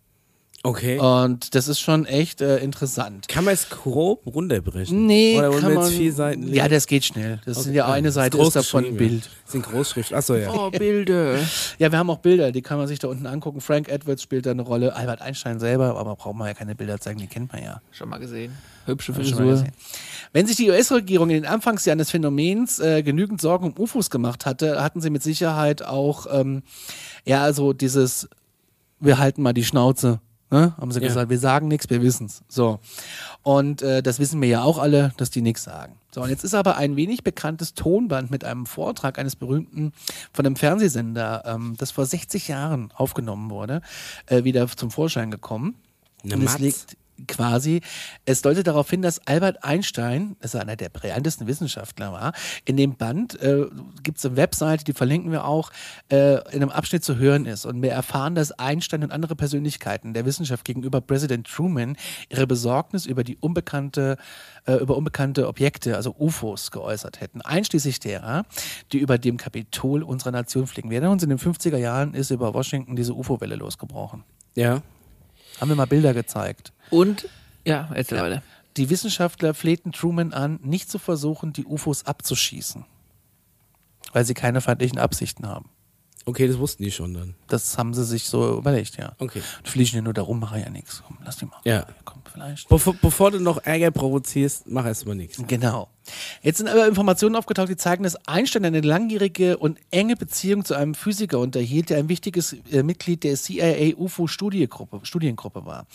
Okay. 0.62 0.98
Und 0.98 1.54
das 1.54 1.68
ist 1.68 1.80
schon 1.80 2.04
echt 2.04 2.42
äh, 2.42 2.58
interessant. 2.58 3.28
Kann 3.28 3.44
man 3.46 3.54
es 3.54 3.70
grob 3.70 4.26
runterbrechen? 4.26 5.06
Nee, 5.06 5.38
Oder 5.38 5.58
kann 5.58 5.72
man, 5.72 5.90
vier 5.90 6.12
Seiten 6.12 6.52
Ja, 6.52 6.68
das 6.68 6.86
geht 6.86 7.06
schnell. 7.06 7.40
Das 7.46 7.64
sind 7.64 7.72
ja 7.72 7.84
Okay. 7.84 7.92
eine 7.94 8.12
Seite 8.12 8.36
groß 8.36 8.48
ist 8.48 8.56
davon 8.56 8.84
ein 8.84 8.96
Bild. 8.96 9.24
Das 9.44 9.52
sind 9.52 9.62
Großschrift. 9.64 10.12
Achso, 10.12 10.34
ja. 10.34 10.52
Oh, 10.52 10.70
Bilder. 10.70 11.38
Ja, 11.78 11.90
wir 11.90 11.98
haben 11.98 12.10
auch 12.10 12.18
Bilder, 12.18 12.52
die 12.52 12.60
kann 12.60 12.76
man 12.76 12.86
sich 12.88 12.98
da 12.98 13.08
unten 13.08 13.26
angucken. 13.26 13.62
Frank 13.62 13.88
Edwards 13.88 14.22
spielt 14.22 14.44
da 14.44 14.50
eine 14.50 14.60
Rolle, 14.60 14.94
Albert 14.94 15.22
Einstein 15.22 15.60
selber, 15.60 15.96
aber 15.96 16.14
braucht 16.14 16.36
man 16.36 16.46
ja 16.48 16.52
keine 16.52 16.74
Bilder 16.74 17.00
zeigen, 17.00 17.20
die 17.20 17.26
kennt 17.26 17.50
man 17.54 17.62
ja. 17.62 17.80
Schon 17.90 18.10
mal 18.10 18.18
gesehen. 18.18 18.52
Hübsche 18.84 19.14
Frisur. 19.14 19.40
gesehen. 19.40 19.72
Wenn 20.34 20.46
sich 20.46 20.56
die 20.56 20.68
US-Regierung 20.68 21.30
in 21.30 21.36
den 21.42 21.46
Anfangsjahren 21.46 21.98
des 21.98 22.10
Phänomens 22.10 22.78
äh, 22.80 23.02
genügend 23.02 23.40
Sorgen 23.40 23.64
um 23.72 23.74
UFOs 23.82 24.10
gemacht 24.10 24.44
hatte, 24.44 24.82
hatten 24.82 25.00
sie 25.00 25.08
mit 25.08 25.22
Sicherheit 25.22 25.82
auch, 25.82 26.26
ähm, 26.30 26.62
ja, 27.24 27.42
also 27.42 27.72
dieses, 27.72 28.28
wir 29.00 29.16
halten 29.18 29.40
mal 29.42 29.54
die 29.54 29.64
Schnauze. 29.64 30.20
Ne? 30.50 30.74
Haben 30.78 30.90
sie 30.90 31.00
Ja. 31.00 31.06
gesagt, 31.08 31.30
wir 31.30 31.38
sagen 31.38 31.68
nichts, 31.68 31.88
wir 31.90 32.02
wissen's. 32.02 32.42
So. 32.48 32.80
Und 33.42 33.82
äh, 33.82 34.02
das 34.02 34.18
wissen 34.18 34.40
wir 34.42 34.48
ja 34.48 34.62
auch 34.62 34.78
alle, 34.78 35.12
dass 35.16 35.30
die 35.30 35.42
nichts 35.42 35.62
sagen. 35.62 35.94
So, 36.12 36.22
und 36.22 36.28
jetzt 36.28 36.42
ist 36.42 36.54
aber 36.54 36.76
ein 36.76 36.96
wenig 36.96 37.22
bekanntes 37.22 37.74
Tonband 37.74 38.30
mit 38.32 38.44
einem 38.44 38.66
Vortrag 38.66 39.18
eines 39.18 39.36
berühmten 39.36 39.92
von 40.32 40.44
einem 40.44 40.56
Fernsehsender, 40.56 41.44
ähm, 41.46 41.76
das 41.78 41.92
vor 41.92 42.04
60 42.04 42.48
Jahren 42.48 42.90
aufgenommen 42.96 43.48
wurde, 43.50 43.80
äh, 44.26 44.42
wieder 44.42 44.66
zum 44.68 44.90
Vorschein 44.90 45.30
gekommen. 45.30 45.76
Eine 46.24 46.34
und 46.34 46.42
es 46.42 46.52
Matz. 46.52 46.60
liegt 46.60 46.96
quasi, 47.26 47.80
es 48.24 48.42
deutet 48.42 48.66
darauf 48.66 48.88
hin, 48.90 49.02
dass 49.02 49.26
Albert 49.26 49.64
Einstein, 49.64 50.36
das 50.40 50.54
einer 50.54 50.76
der 50.76 50.88
brillantesten 50.88 51.46
Wissenschaftler 51.46 52.12
war, 52.12 52.32
in 52.64 52.76
dem 52.76 52.96
Band 52.96 53.40
äh, 53.40 53.66
gibt 54.02 54.18
es 54.18 54.26
eine 54.26 54.36
Webseite, 54.36 54.84
die 54.84 54.92
verlinken 54.92 55.32
wir 55.32 55.44
auch, 55.44 55.70
äh, 56.10 56.34
in 56.52 56.62
einem 56.62 56.70
Abschnitt 56.70 57.04
zu 57.04 57.16
hören 57.16 57.46
ist. 57.46 57.64
Und 57.66 57.82
wir 57.82 57.92
erfahren, 57.92 58.34
dass 58.34 58.52
Einstein 58.52 59.02
und 59.04 59.12
andere 59.12 59.36
Persönlichkeiten 59.36 60.14
der 60.14 60.24
Wissenschaft 60.24 60.64
gegenüber 60.64 61.00
Präsident 61.00 61.46
Truman 61.46 61.96
ihre 62.28 62.46
Besorgnis 62.46 63.06
über 63.06 63.24
die 63.24 63.36
unbekannte, 63.36 64.16
äh, 64.66 64.74
über 64.74 64.96
unbekannte 64.96 65.48
Objekte, 65.48 65.96
also 65.96 66.14
UFOs, 66.18 66.70
geäußert 66.70 67.20
hätten. 67.20 67.40
Einschließlich 67.40 68.00
derer, 68.00 68.44
die 68.92 68.98
über 68.98 69.18
dem 69.18 69.36
Kapitol 69.36 70.02
unserer 70.02 70.32
Nation 70.32 70.66
fliegen. 70.66 70.90
Wir 70.90 70.96
erinnern 70.96 71.12
uns, 71.12 71.22
in 71.22 71.30
den 71.30 71.38
50er 71.38 71.76
Jahren 71.76 72.14
ist 72.14 72.30
über 72.30 72.54
Washington 72.54 72.96
diese 72.96 73.14
UFO-Welle 73.14 73.56
losgebrochen. 73.56 74.24
Ja. 74.54 74.82
Haben 75.60 75.68
wir 75.68 75.76
mal 75.76 75.86
Bilder 75.86 76.14
gezeigt. 76.14 76.72
Und, 76.90 77.28
ja, 77.64 77.90
erzähl 77.94 78.18
weiter. 78.18 78.42
Die 78.76 78.88
Wissenschaftler 78.88 79.52
flehten 79.52 79.92
Truman 79.92 80.32
an, 80.32 80.58
nicht 80.62 80.90
zu 80.90 80.98
versuchen, 80.98 81.52
die 81.52 81.64
UFOs 81.66 82.06
abzuschießen, 82.06 82.84
weil 84.12 84.24
sie 84.24 84.34
keine 84.34 84.60
feindlichen 84.60 84.98
Absichten 84.98 85.46
haben. 85.46 85.68
Okay, 86.26 86.46
das 86.46 86.58
wussten 86.58 86.82
die 86.82 86.90
schon 86.90 87.14
dann. 87.14 87.34
Das 87.48 87.76
haben 87.78 87.94
sie 87.94 88.04
sich 88.04 88.24
so 88.24 88.58
überlegt, 88.58 88.96
ja. 88.98 89.12
Okay. 89.18 89.42
Die 89.64 89.70
fliegen 89.70 89.96
ja 89.96 90.02
nur 90.02 90.12
darum, 90.12 90.38
machen 90.38 90.60
ja 90.60 90.68
nichts. 90.70 91.02
Komm, 91.06 91.18
lass 91.24 91.36
die 91.38 91.46
mal. 91.46 91.60
Ja. 91.64 91.86
Komm, 92.04 92.22
vielleicht. 92.30 92.68
Bevor, 92.68 92.94
bevor 92.94 93.30
du 93.30 93.40
noch 93.40 93.58
Ärger 93.64 93.90
provozierst, 93.90 94.66
mach 94.66 94.84
erstmal 94.84 95.16
nichts. 95.16 95.42
Genau. 95.46 95.88
Jetzt 96.42 96.58
sind 96.58 96.68
aber 96.68 96.86
Informationen 96.86 97.36
aufgetaucht, 97.36 97.68
die 97.68 97.76
zeigen, 97.76 98.02
dass 98.04 98.16
Einstein 98.28 98.64
eine 98.64 98.80
langjährige 98.80 99.56
und 99.58 99.78
enge 99.90 100.16
Beziehung 100.16 100.64
zu 100.64 100.74
einem 100.74 100.94
Physiker 100.94 101.38
unterhielt, 101.38 101.90
der 101.90 101.98
ein 101.98 102.08
wichtiges 102.08 102.56
äh, 102.72 102.82
Mitglied 102.82 103.24
der 103.24 103.34
CIA 103.36 103.96
UFO-Studiengruppe 103.96 105.00
Studiengruppe 105.02 105.64
war. 105.66 105.86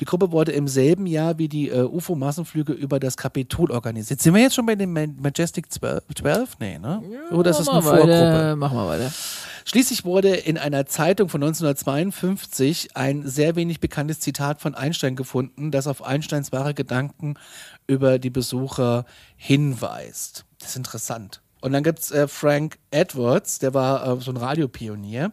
Die 0.00 0.04
Gruppe 0.04 0.32
wurde 0.32 0.52
im 0.52 0.68
selben 0.68 1.06
Jahr 1.06 1.38
wie 1.38 1.48
die 1.48 1.68
äh, 1.68 1.82
UFO-Massenflüge 1.82 2.72
über 2.72 2.98
das 3.00 3.16
Kapitol 3.16 3.70
organisiert. 3.70 4.20
Sind 4.20 4.34
wir 4.34 4.42
jetzt 4.42 4.54
schon 4.54 4.66
bei 4.66 4.74
dem 4.74 4.92
Ma- 4.92 5.06
Majestic 5.20 5.70
12? 5.72 6.02
12? 6.16 6.50
Nee, 6.60 6.78
ne? 6.78 7.02
Oder 7.30 7.50
ist 7.50 7.60
das 7.60 7.68
eine 7.68 7.82
Vorgruppe? 7.82 8.08
weiter, 8.08 8.56
Mach 8.56 8.72
mal 8.72 8.86
weiter. 8.86 9.12
Schließlich 9.64 10.04
wurde 10.04 10.30
in 10.34 10.58
einer 10.58 10.86
Zeitung 10.86 11.28
von 11.28 11.40
1952 11.42 12.96
ein 12.96 13.26
sehr 13.26 13.54
wenig 13.56 13.78
bekanntes 13.80 14.20
Zitat 14.20 14.60
von 14.60 14.74
Einstein 14.74 15.14
gefunden, 15.16 15.70
das 15.70 15.86
auf 15.86 16.02
Einsteins 16.04 16.50
wahre 16.52 16.74
Gedanken 16.74 17.34
über 17.92 18.18
die 18.18 18.30
Besucher 18.30 19.04
hinweist. 19.36 20.44
Das 20.58 20.70
ist 20.70 20.76
interessant. 20.76 21.40
Und 21.60 21.72
dann 21.72 21.84
gibt's 21.84 22.10
äh, 22.10 22.26
Frank 22.26 22.78
Edwards, 22.90 23.60
der 23.60 23.72
war 23.72 24.06
äh, 24.06 24.20
so 24.20 24.32
ein 24.32 24.36
Radiopionier 24.36 25.32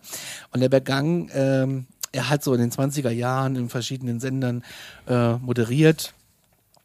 und 0.51 0.59
der 0.59 0.69
begann, 0.69 1.29
ähm, 1.33 1.87
er 2.11 2.29
hat 2.29 2.43
so 2.43 2.53
in 2.53 2.59
den 2.59 2.71
20er 2.71 3.09
Jahren 3.09 3.55
in 3.55 3.69
verschiedenen 3.69 4.19
Sendern 4.19 4.63
äh, 5.07 5.33
moderiert 5.37 6.13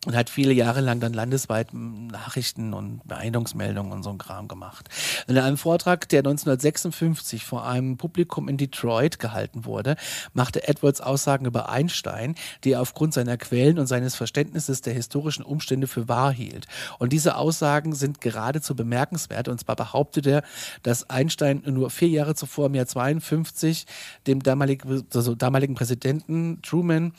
und 0.07 0.16
hat 0.16 0.30
viele 0.30 0.52
Jahre 0.52 0.80
lang 0.80 1.00
dann 1.00 1.12
landesweit 1.12 1.68
Nachrichten 1.72 2.74
und 2.74 3.07
Beeindungsmeldungen 3.07 3.92
und 3.92 4.02
so 4.02 4.11
ein 4.11 4.18
Kram 4.18 4.48
gemacht. 4.48 4.88
In 5.26 5.38
einem 5.38 5.57
Vortrag, 5.57 6.09
der 6.09 6.20
1956 6.20 7.44
vor 7.44 7.66
einem 7.66 7.96
Publikum 7.96 8.48
in 8.48 8.57
Detroit 8.57 9.18
gehalten 9.18 9.64
wurde, 9.64 9.96
machte 10.32 10.68
Edwards 10.68 11.00
Aussagen 11.00 11.46
über 11.46 11.68
Einstein, 11.68 12.34
die 12.64 12.72
er 12.72 12.80
aufgrund 12.80 13.14
seiner 13.14 13.36
Quellen 13.36 13.78
und 13.78 13.86
seines 13.86 14.14
Verständnisses 14.14 14.82
der 14.82 14.94
historischen 14.94 15.44
Umstände 15.44 15.86
für 15.86 16.09
wahr 16.09 16.32
hielt. 16.32 16.66
Und 16.98 17.12
diese 17.12 17.36
Aussagen 17.36 17.94
sind 17.94 18.20
geradezu 18.20 18.74
bemerkenswert. 18.74 19.48
Und 19.48 19.61
zwar 19.61 19.76
behauptet 19.76 20.26
er, 20.26 20.42
dass 20.82 21.09
Einstein 21.09 21.62
nur 21.66 21.90
vier 21.90 22.09
Jahre 22.09 22.34
zuvor, 22.34 22.66
im 22.66 22.74
Jahr 22.74 22.86
52, 22.86 23.86
dem 24.26 24.42
damaligen, 24.42 25.07
also 25.14 25.34
damaligen 25.34 25.74
Präsidenten 25.74 26.61
Truman 26.62 27.12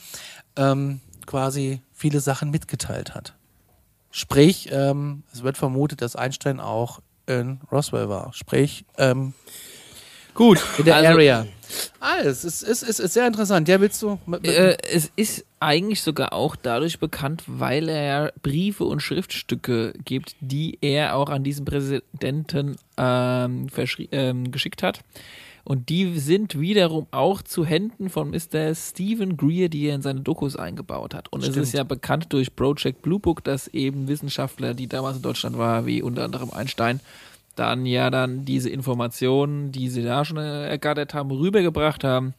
ähm, 0.55 1.01
quasi 1.25 1.81
viele 1.96 2.20
Sachen 2.20 2.52
mitgeteilt 2.52 3.16
hat. 3.16 3.34
Sprich, 4.12 4.70
ähm, 4.72 5.24
es 5.34 5.41
wird 5.43 5.58
vermutet, 5.58 6.02
dass 6.02 6.16
Einstein 6.16 6.60
auch 6.60 7.00
in 7.26 7.60
Roswell 7.72 8.08
war. 8.10 8.32
Sprich, 8.34 8.86
ähm, 8.98 9.34
gut, 10.34 10.64
in 10.78 10.86
der 10.86 10.96
Also- 10.98 11.10
Area. 11.10 11.48
Ah, 12.00 12.20
es 12.24 12.46
ist, 12.46 12.62
ist, 12.62 12.84
ist, 12.84 13.00
ist 13.00 13.14
sehr 13.14 13.26
interessant. 13.26 13.68
Ja, 13.68 13.82
willst 13.82 14.02
du? 14.02 14.20
Äh, 14.43 14.78
es 14.93 15.12
ist 15.16 15.46
eigentlich 15.60 16.04
sogar 16.04 16.32
auch 16.32 16.56
dadurch 16.56 17.00
bekannt, 17.00 17.43
weil 17.48 17.89
er 17.89 18.32
Briefe 18.43 18.84
und 18.84 19.02
Schriftstücke 19.02 19.93
gibt, 20.06 20.36
die 20.39 20.78
er 20.82 21.16
auch 21.16 21.30
an 21.30 21.43
diesen 21.43 21.66
Präsidenten 21.66 22.76
ähm, 22.98 23.68
ähm, 24.12 24.52
geschickt 24.52 24.84
hat. 24.84 25.00
Und 25.66 25.89
die 25.89 26.20
sind 26.20 26.59
wiederum 26.59 27.07
auch 27.09 27.41
zu 27.41 27.66
Händen 27.66 28.09
von 28.09 28.30
Mr. 28.30 28.76
Stephen 28.76 29.36
Greer, 29.36 29.68
die 29.68 29.88
er 29.88 29.95
in 29.95 30.03
seine 30.03 30.22
Dokus 30.22 30.55
eingebaut 30.55 31.16
hat. 31.16 31.34
Und 31.34 31.41
es 31.41 31.47
Stimmt. 31.47 31.63
ist 31.63 31.74
ja 31.74 31.84
bekannt 31.84 32.28
durch 32.30 32.55
Project 32.55 33.01
Blue 33.01 33.20
Book, 33.20 33.43
dass 33.43 33.68
eben 33.70 34.07
Wissenschaftler, 34.07 34.76
die 34.76 34.86
damals 34.86 35.18
in 35.18 35.24
Deutschland 35.24 35.57
waren, 35.57 35.88
wie 35.88 36.03
unter 36.03 36.24
anderem 36.24 36.51
Einstein, 36.51 36.99
dann 37.55 37.88
ja 37.88 38.11
dann 38.11 38.45
diese 38.45 38.70
Informationen, 38.70 39.72
die 39.72 39.89
sie 39.89 40.03
da 40.03 40.24
schon 40.24 40.38
ergattert 40.38 41.16
haben, 41.16 41.32
rübergebracht 41.32 42.03
haben 42.03 42.36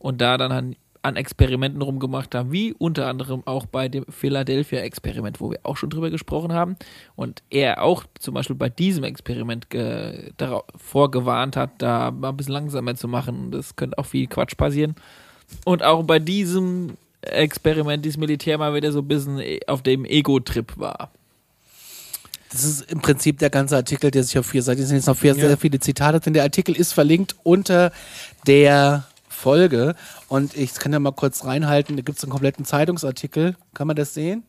und 0.00 0.20
da 0.20 0.36
dann 0.36 0.74
an, 1.04 1.16
Experimenten 1.16 1.82
rumgemacht 1.82 2.34
haben, 2.34 2.50
wie 2.50 2.72
unter 2.72 3.06
anderem 3.06 3.42
auch 3.46 3.66
bei 3.66 3.88
dem 3.88 4.04
Philadelphia-Experiment, 4.08 5.40
wo 5.40 5.50
wir 5.50 5.60
auch 5.62 5.76
schon 5.76 5.90
drüber 5.90 6.10
gesprochen 6.10 6.52
haben. 6.52 6.76
Und 7.14 7.42
er 7.50 7.82
auch 7.82 8.04
zum 8.18 8.34
Beispiel 8.34 8.56
bei 8.56 8.68
diesem 8.68 9.04
Experiment 9.04 9.70
ge- 9.70 10.32
darauf 10.36 10.64
vorgewarnt 10.76 11.56
hat, 11.56 11.70
da 11.78 12.10
mal 12.10 12.30
ein 12.30 12.36
bisschen 12.36 12.54
langsamer 12.54 12.94
zu 12.94 13.08
machen. 13.08 13.50
Das 13.50 13.76
könnte 13.76 13.98
auch 13.98 14.06
viel 14.06 14.26
Quatsch 14.26 14.56
passieren. 14.56 14.94
Und 15.64 15.82
auch 15.82 16.02
bei 16.02 16.18
diesem 16.18 16.94
Experiment, 17.20 18.04
dieses 18.04 18.18
Militär 18.18 18.58
mal 18.58 18.74
wieder 18.74 18.92
so 18.92 19.00
ein 19.00 19.08
bisschen 19.08 19.40
auf 19.66 19.82
dem 19.82 20.04
Ego-Trip 20.04 20.76
war. 20.78 21.10
Das 22.50 22.62
ist 22.64 22.90
im 22.90 23.00
Prinzip 23.00 23.38
der 23.40 23.50
ganze 23.50 23.74
Artikel, 23.74 24.10
der 24.10 24.22
sich 24.22 24.38
auf 24.38 24.46
vier 24.46 24.62
Seiten, 24.62 24.80
es 24.82 24.88
sind 24.88 24.98
jetzt 24.98 25.06
noch 25.06 25.16
vier, 25.16 25.34
sehr 25.34 25.56
viele 25.56 25.80
Zitate 25.80 26.20
drin. 26.20 26.34
Der 26.34 26.44
Artikel 26.44 26.76
ist 26.76 26.92
verlinkt 26.92 27.34
unter 27.42 27.90
der 28.46 29.08
Folge. 29.34 29.94
Und 30.28 30.56
ich 30.56 30.74
kann 30.74 30.92
ja 30.92 30.98
mal 30.98 31.12
kurz 31.12 31.44
reinhalten, 31.44 31.96
da 31.96 32.02
gibt 32.02 32.18
es 32.18 32.24
einen 32.24 32.32
kompletten 32.32 32.64
Zeitungsartikel. 32.64 33.56
Kann 33.74 33.86
man 33.86 33.96
das 33.96 34.14
sehen? 34.14 34.44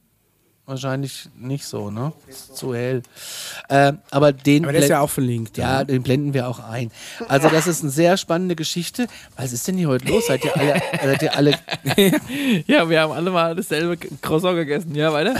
Wahrscheinlich 0.68 1.30
nicht 1.38 1.64
so, 1.66 1.92
ne? 1.92 2.12
Ist 2.28 2.58
zu 2.58 2.74
hell. 2.74 3.04
Äh, 3.70 3.94
aber 4.10 4.34
den 4.34 4.64
Aber 4.64 4.72
der 4.74 4.82
ist 4.82 4.90
ja 4.90 5.00
auch 5.00 5.12
verlinkt. 5.12 5.58
ja, 5.58 5.84
den 5.84 6.02
blenden 6.02 6.34
wir 6.34 6.48
auch 6.48 6.58
ein. 6.60 6.90
Also 7.28 7.50
das 7.50 7.68
ist 7.68 7.84
eine 7.84 7.92
sehr 7.92 8.18
spannende 8.18 8.56
Geschichte. 8.56 9.06
Was 9.36 9.54
ist 9.54 9.68
denn 9.68 9.78
hier 9.78 9.90
heute 9.90 10.08
los? 10.08 10.26
Seid 10.26 10.44
ihr 10.44 10.58
alle, 10.58 10.82
seid 11.04 11.22
ihr 11.22 11.36
alle 11.36 11.52
Ja, 12.66 12.90
wir 12.90 13.00
haben 13.02 13.12
alle 13.12 13.30
mal 13.30 13.56
dasselbe 13.56 13.96
Croissant 14.24 14.56
gegessen. 14.56 14.96
Ja, 14.96 15.14
weiter? 15.14 15.36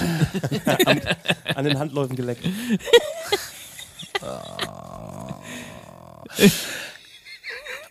An 1.56 1.66
den 1.66 1.80
Handläufen 1.80 2.16
geleckt. 2.16 2.46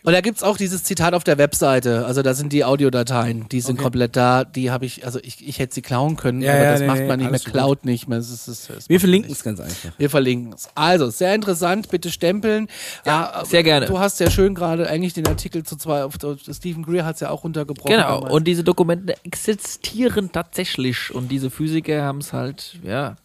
Und 0.05 0.13
da 0.13 0.21
gibt's 0.21 0.43
auch 0.43 0.55
dieses 0.55 0.83
Zitat 0.83 1.15
auf 1.15 1.23
der 1.23 1.39
Webseite. 1.39 2.05
Also 2.05 2.21
da 2.21 2.35
sind 2.35 2.53
die 2.53 2.63
Audiodateien, 2.63 3.49
die 3.49 3.59
sind 3.59 3.77
komplett 3.79 4.15
da. 4.15 4.43
Die 4.43 4.69
habe 4.69 4.85
ich, 4.85 5.03
also 5.03 5.19
ich, 5.23 5.47
ich 5.47 5.57
hätte 5.57 5.73
sie 5.73 5.81
klauen 5.81 6.15
können, 6.15 6.41
Ja, 6.43 6.53
aber 6.53 6.63
ja, 6.63 6.71
das 6.73 6.81
nee, 6.81 6.87
macht 6.87 6.99
nee, 6.99 7.07
man 7.07 7.19
nicht 7.19 7.53
mehr, 7.53 7.63
alles 7.63 7.69
gut. 7.69 7.85
nicht 7.85 8.07
mehr. 8.07 8.17
Das 8.19 8.29
ist, 8.29 8.47
das 8.47 8.69
ist, 8.69 8.89
Wir 8.89 8.99
verlinken 8.99 9.31
es 9.31 9.43
ganz 9.43 9.59
einfach. 9.59 9.89
Wir 9.97 10.09
verlinken 10.09 10.53
es. 10.53 10.69
Also, 10.75 11.09
sehr 11.09 11.33
interessant, 11.33 11.89
bitte 11.89 12.11
stempeln. 12.11 12.67
Ja, 13.05 13.43
sehr 13.45 13.63
gerne. 13.63 13.87
Du 13.87 13.97
hast 13.97 14.19
ja 14.19 14.29
schön 14.29 14.53
gerade 14.53 14.87
eigentlich 14.87 15.13
den 15.13 15.27
Artikel 15.27 15.63
zu 15.63 15.75
zwei, 15.75 16.03
auf, 16.03 16.13
Stephen 16.51 16.83
Greer 16.83 17.03
hat 17.05 17.15
es 17.15 17.21
ja 17.21 17.31
auch 17.31 17.43
runtergebrochen. 17.43 17.91
Genau, 17.91 18.15
damals. 18.15 18.33
und 18.33 18.47
diese 18.47 18.63
Dokumente 18.63 19.15
existieren 19.23 20.31
tatsächlich 20.31 21.13
und 21.13 21.29
diese 21.29 21.49
Physiker 21.49 22.03
haben 22.03 22.19
es 22.19 22.31
halt, 22.31 22.77
ja, 22.83 23.15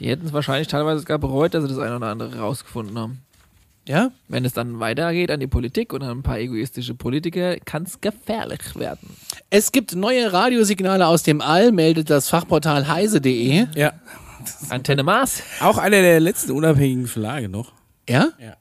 die 0.00 0.08
hätten 0.08 0.26
es 0.26 0.32
wahrscheinlich 0.32 0.66
teilweise 0.66 1.00
sogar 1.00 1.18
bereut, 1.18 1.54
dass 1.54 1.62
sie 1.62 1.68
das 1.68 1.78
eine 1.78 1.94
oder 1.96 2.08
andere 2.08 2.36
rausgefunden 2.38 2.98
haben. 2.98 3.20
Ja? 3.86 4.10
Wenn 4.28 4.44
es 4.44 4.52
dann 4.52 4.80
weitergeht 4.80 5.30
an 5.30 5.40
die 5.40 5.46
Politik 5.46 5.92
und 5.92 6.02
an 6.02 6.18
ein 6.18 6.22
paar 6.22 6.38
egoistische 6.38 6.94
Politiker, 6.94 7.56
kann 7.60 7.82
es 7.84 8.00
gefährlich 8.00 8.76
werden. 8.76 9.16
Es 9.50 9.72
gibt 9.72 9.94
neue 9.94 10.32
Radiosignale 10.32 11.06
aus 11.06 11.22
dem 11.22 11.40
All, 11.40 11.72
meldet 11.72 12.10
das 12.10 12.28
Fachportal 12.28 12.88
heise.de. 12.88 13.66
Ja. 13.74 13.92
Antenne 14.68 15.02
Mars. 15.02 15.42
Auch 15.60 15.78
einer 15.78 16.00
der 16.02 16.20
letzten 16.20 16.52
unabhängigen 16.52 17.06
Verlage 17.06 17.48
noch. 17.48 17.72
Ja? 18.08 18.28
Ja. 18.38 18.56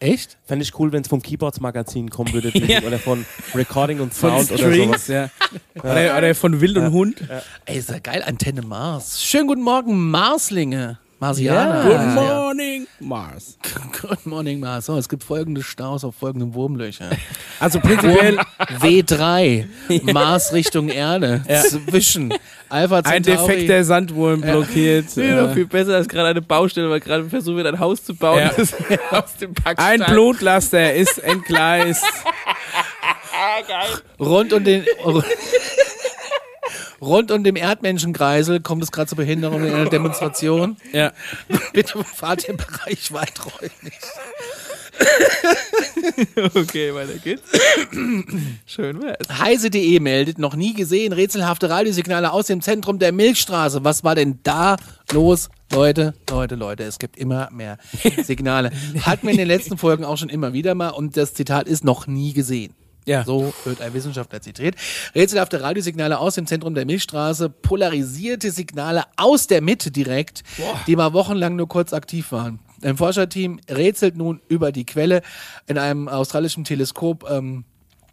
Echt? 0.00 0.36
Fände 0.44 0.64
ich 0.64 0.78
cool, 0.78 0.92
wenn 0.92 1.02
es 1.02 1.08
vom 1.08 1.22
Keyboards 1.22 1.60
Magazin 1.60 2.10
kommen 2.10 2.32
würde 2.32 2.52
oder 2.86 2.98
von 2.98 3.24
Recording 3.54 4.00
und 4.00 4.12
Von 4.12 4.44
Sound 4.44 4.60
oder 4.60 4.74
sowas. 4.74 5.06
ja. 5.08 5.30
Oder, 5.76 6.18
oder 6.18 6.34
von 6.34 6.60
Wild 6.60 6.76
und 6.76 6.92
Hund. 6.92 7.22
Ey, 7.64 7.78
ist 7.78 7.90
ja 7.90 8.00
geil, 8.00 8.22
Antenne 8.26 8.62
Mars. 8.62 9.24
Schönen 9.24 9.46
guten 9.46 9.62
Morgen, 9.62 10.10
Marslinge. 10.10 10.98
Marsianer. 11.28 11.82
Good 11.84 11.92
Ja. 11.92 12.14
morning, 12.14 12.86
Mars. 13.00 13.56
Good 14.02 14.26
morning, 14.26 14.60
Mars. 14.60 14.84
So, 14.84 14.98
es 14.98 15.08
gibt 15.08 15.24
folgende 15.24 15.62
Staus 15.62 16.04
auf 16.04 16.14
folgenden 16.16 16.52
Wurmlöcher. 16.52 17.08
Also 17.58 17.80
prinzipiell 17.80 18.38
W3, 18.80 19.64
Mars 20.12 20.52
Richtung 20.52 20.90
Erde. 20.90 21.42
Zwischen 21.88 22.34
Alpha 22.68 22.98
ein 22.98 23.24
Centauri. 23.24 23.36
defekter 23.54 23.84
Sandwurm 23.84 24.42
blockiert. 24.42 25.16
Ja, 25.16 25.46
Äh, 25.50 25.54
viel 25.54 25.64
besser 25.66 25.94
als 25.94 26.08
gerade 26.08 26.28
eine 26.28 26.42
Baustelle, 26.42 26.90
weil 26.90 27.00
gerade 27.00 27.24
versucht 27.30 27.56
wird, 27.56 27.68
ein 27.68 27.78
Haus 27.80 28.04
zu 28.04 28.14
bauen, 28.14 28.40
Ja. 28.40 28.50
aus 29.18 29.36
dem 29.36 29.54
ein. 29.76 30.00
Blutlaster 30.00 30.92
ist 30.92 31.16
entgleist. 31.20 32.04
Rund 34.20 34.52
um 34.52 34.62
den. 34.62 34.84
Rund 37.04 37.30
um 37.30 37.44
dem 37.44 37.56
Erdmenschenkreisel 37.56 38.60
kommt 38.60 38.82
es 38.82 38.90
gerade 38.90 39.08
zur 39.08 39.16
Behinderung 39.16 39.64
in 39.64 39.74
einer 39.74 39.90
Demonstration. 39.90 40.76
Ja. 40.92 41.12
Bitte 41.72 42.02
fahrt 42.04 42.48
den 42.48 42.56
Bereich 42.56 43.12
weiträumig. 43.12 43.92
Okay, 46.54 46.94
weiter 46.94 47.18
geht's. 47.22 47.42
Schön 48.66 49.02
wär's. 49.02 49.28
Heise.de 49.38 50.00
meldet, 50.00 50.38
noch 50.38 50.54
nie 50.54 50.74
gesehen, 50.74 51.12
rätselhafte 51.12 51.68
Radiosignale 51.68 52.32
aus 52.32 52.46
dem 52.46 52.60
Zentrum 52.60 52.98
der 52.98 53.12
Milchstraße. 53.12 53.84
Was 53.84 54.04
war 54.04 54.14
denn 54.14 54.38
da 54.42 54.76
los? 55.12 55.48
Leute, 55.72 56.14
Leute, 56.30 56.54
Leute, 56.54 56.84
es 56.84 56.98
gibt 56.98 57.16
immer 57.16 57.48
mehr 57.50 57.78
Signale. 58.22 58.70
Hatten 59.00 59.26
wir 59.26 59.32
in 59.32 59.38
den 59.38 59.48
letzten 59.48 59.78
Folgen 59.78 60.04
auch 60.04 60.18
schon 60.18 60.28
immer 60.28 60.52
wieder 60.52 60.74
mal 60.74 60.90
und 60.90 61.16
das 61.16 61.34
Zitat 61.34 61.66
ist 61.66 61.84
noch 61.84 62.06
nie 62.06 62.32
gesehen. 62.32 62.74
Ja. 63.06 63.24
So 63.24 63.52
wird 63.64 63.80
ein 63.80 63.92
Wissenschaftler 63.92 64.40
zitiert. 64.40 64.76
Rätselhafte 65.14 65.60
Radiosignale 65.60 66.18
aus 66.18 66.34
dem 66.34 66.46
Zentrum 66.46 66.74
der 66.74 66.86
Milchstraße, 66.86 67.50
polarisierte 67.50 68.50
Signale 68.50 69.04
aus 69.16 69.46
der 69.46 69.60
Mitte 69.60 69.90
direkt, 69.90 70.42
die 70.86 70.96
mal 70.96 71.12
wochenlang 71.12 71.56
nur 71.56 71.68
kurz 71.68 71.92
aktiv 71.92 72.32
waren. 72.32 72.60
Ein 72.82 72.96
Forscherteam 72.96 73.60
rätselt 73.70 74.16
nun 74.16 74.40
über 74.48 74.72
die 74.72 74.84
Quelle. 74.84 75.22
In 75.66 75.78
einem 75.78 76.08
australischen 76.08 76.64
Teleskop 76.64 77.28
ähm, 77.30 77.64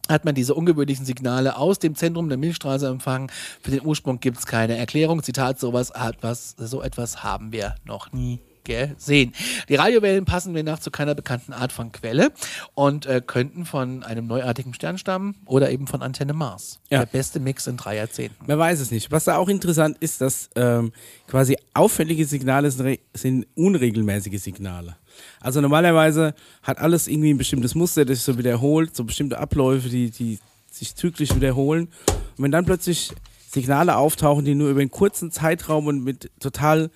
hat 0.09 0.25
man 0.25 0.35
diese 0.35 0.55
ungewöhnlichen 0.55 1.05
Signale 1.05 1.57
aus 1.57 1.79
dem 1.79 1.95
Zentrum 1.95 2.29
der 2.29 2.37
Milchstraße 2.37 2.87
empfangen. 2.87 3.31
Für 3.61 3.71
den 3.71 3.85
Ursprung 3.85 4.19
gibt 4.19 4.39
es 4.39 4.45
keine 4.45 4.77
Erklärung. 4.77 5.23
Zitat, 5.23 5.59
sowas 5.59 5.91
hat 5.93 6.17
was, 6.21 6.55
so 6.57 6.81
etwas 6.81 7.23
haben 7.23 7.51
wir 7.51 7.75
noch 7.85 8.11
nie 8.11 8.39
gesehen. 8.64 9.34
Die 9.70 9.76
Radiowellen 9.76 10.26
passen 10.26 10.53
wir 10.53 10.64
nach 10.64 10.80
zu 10.80 10.91
keiner 10.91 11.16
bekannten 11.16 11.53
Art 11.53 11.72
von 11.72 11.91
Quelle 11.91 12.32
und 12.74 13.05
äh, 13.05 13.22
könnten 13.26 13.66
von 13.66 14.03
einem 14.03 14.28
neuartigen 14.28 14.74
Stern 14.74 14.97
stammen 14.97 15.36
oder 15.45 15.72
eben 15.72 15.88
von 15.88 16.01
Antenne 16.01 16.34
Mars. 16.34 16.80
Ja. 16.89 16.99
Der 16.99 17.05
beste 17.05 17.39
Mix 17.39 17.68
in 17.68 17.78
drei 17.78 17.97
Jahrzehnten. 17.97 18.45
Man 18.45 18.57
weiß 18.57 18.80
es 18.80 18.91
nicht. 18.91 19.12
Was 19.12 19.26
da 19.26 19.38
auch 19.38 19.49
interessant 19.49 19.97
ist, 19.99 20.22
dass 20.22 20.49
ähm, 20.55 20.91
quasi 21.28 21.57
auffällige 21.74 22.26
Signale 22.26 22.72
sind, 22.72 22.99
sind 23.14 23.47
unregelmäßige 23.55 24.41
Signale. 24.41 24.97
Also 25.39 25.62
normalerweise 25.62 26.34
hat 26.64 26.78
alles 26.78 27.07
irgendwie 27.07 27.34
ein 27.34 27.38
bestimmtes 27.38 27.76
Muster, 27.76 28.05
das 28.05 28.18
sich 28.18 28.26
so 28.26 28.38
wiederholt, 28.38 28.95
so 28.95 29.03
bestimmte 29.03 29.38
Abläufe, 29.38 29.89
die, 29.89 30.12
die 30.12 30.39
sich 30.72 30.95
zyklisch 30.95 31.36
wiederholen. 31.36 31.89
Und 32.38 32.45
wenn 32.45 32.51
dann 32.51 32.66
plötzlich 32.66 33.12
Signale 33.51 33.97
auftauchen, 33.97 34.45
die 34.45 34.55
nur 34.55 34.70
über 34.70 34.82
einen 34.82 34.91
kurzen 34.91 35.32
Zeitraum 35.32 35.88
und 35.88 36.03
mit 36.03 36.32
total 36.39 36.89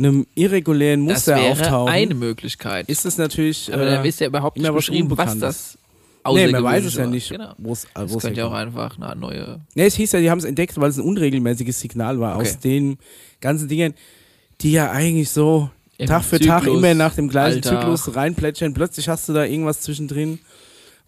einem 0.00 0.26
irregulären 0.34 1.06
Das 1.06 1.18
Muster 1.26 1.36
wäre 1.36 1.52
auftauchen, 1.52 1.92
eine 1.92 2.14
Möglichkeit. 2.14 2.88
ist 2.88 3.04
es 3.06 3.16
natürlich. 3.18 3.72
Aber 3.72 3.82
äh, 3.86 3.90
da 3.96 4.02
wisst 4.04 4.20
ihr 4.20 4.26
überhaupt 4.26 4.56
nicht 4.58 4.72
beschrieben, 4.72 5.16
was 5.16 5.38
das 5.38 5.78
Nee, 6.32 6.48
man 6.48 6.62
weiß 6.62 6.84
es 6.84 6.94
ja 6.96 7.06
nicht, 7.06 7.30
Genau. 7.30 7.54
wo 7.56 7.72
es 7.72 7.86
Das 7.94 8.12
wo 8.12 8.18
es 8.18 8.22
könnte 8.22 8.40
ja 8.40 8.46
auch 8.46 8.52
einfach 8.52 8.98
eine 9.00 9.18
neue. 9.18 9.60
Ne, 9.74 9.84
es 9.86 9.94
hieß 9.94 10.12
ja, 10.12 10.20
die 10.20 10.30
haben 10.30 10.38
es 10.38 10.44
entdeckt, 10.44 10.78
weil 10.78 10.90
es 10.90 10.98
ein 10.98 11.04
unregelmäßiges 11.04 11.80
Signal 11.80 12.20
war 12.20 12.36
Okay. 12.36 12.42
aus 12.48 12.58
den 12.58 12.98
ganzen 13.40 13.68
Dingen, 13.68 13.94
die 14.60 14.72
ja 14.72 14.90
eigentlich 14.90 15.30
so 15.30 15.70
Im 15.96 16.06
Tag 16.08 16.22
für 16.24 16.38
Tag 16.38 16.64
Zyklus, 16.64 16.78
immer 16.78 16.92
nach 16.94 17.14
dem 17.14 17.30
gleichen 17.30 17.56
Alltag. 17.64 17.80
Zyklus 17.80 18.14
reinplätschern. 18.14 18.74
Plötzlich 18.74 19.08
hast 19.08 19.30
du 19.30 19.32
da 19.32 19.44
irgendwas 19.46 19.80
zwischendrin, 19.80 20.40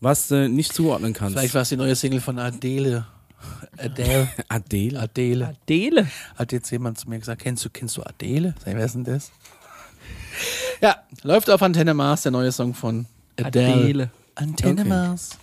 was 0.01 0.28
du 0.28 0.49
nicht 0.49 0.72
zuordnen 0.72 1.12
kannst. 1.12 1.36
Vielleicht 1.36 1.55
war 1.55 1.62
es 1.62 1.68
die 1.68 1.76
neue 1.76 1.95
Single 1.95 2.20
von 2.22 2.38
Adele. 2.38 3.07
Adele. 3.78 4.28
Adele. 4.49 5.01
Adele. 5.01 5.57
Dele. 5.68 6.07
Hat 6.36 6.53
jetzt 6.53 6.70
jemand 6.70 6.99
zu 6.99 7.09
mir 7.09 7.18
gesagt, 7.18 7.43
kennst 7.43 7.64
du, 7.64 7.70
kennst 7.70 7.97
du 7.97 8.03
Adele? 8.03 8.55
Sag 8.64 8.74
wer 8.76 8.84
ist 8.84 8.95
denn 8.95 9.05
das? 9.05 9.30
Ja, 10.80 10.97
läuft 11.22 11.51
auf 11.51 11.62
Antenne 11.62 11.95
Mars, 11.95 12.22
der 12.22 12.32
neue 12.32 12.53
Song 12.53 12.74
von 12.74 13.07
Adele. 13.36 13.72
Adele. 13.74 14.11
Antenne 14.34 14.80
Okay. 14.80 14.88
Mars. 14.88 15.38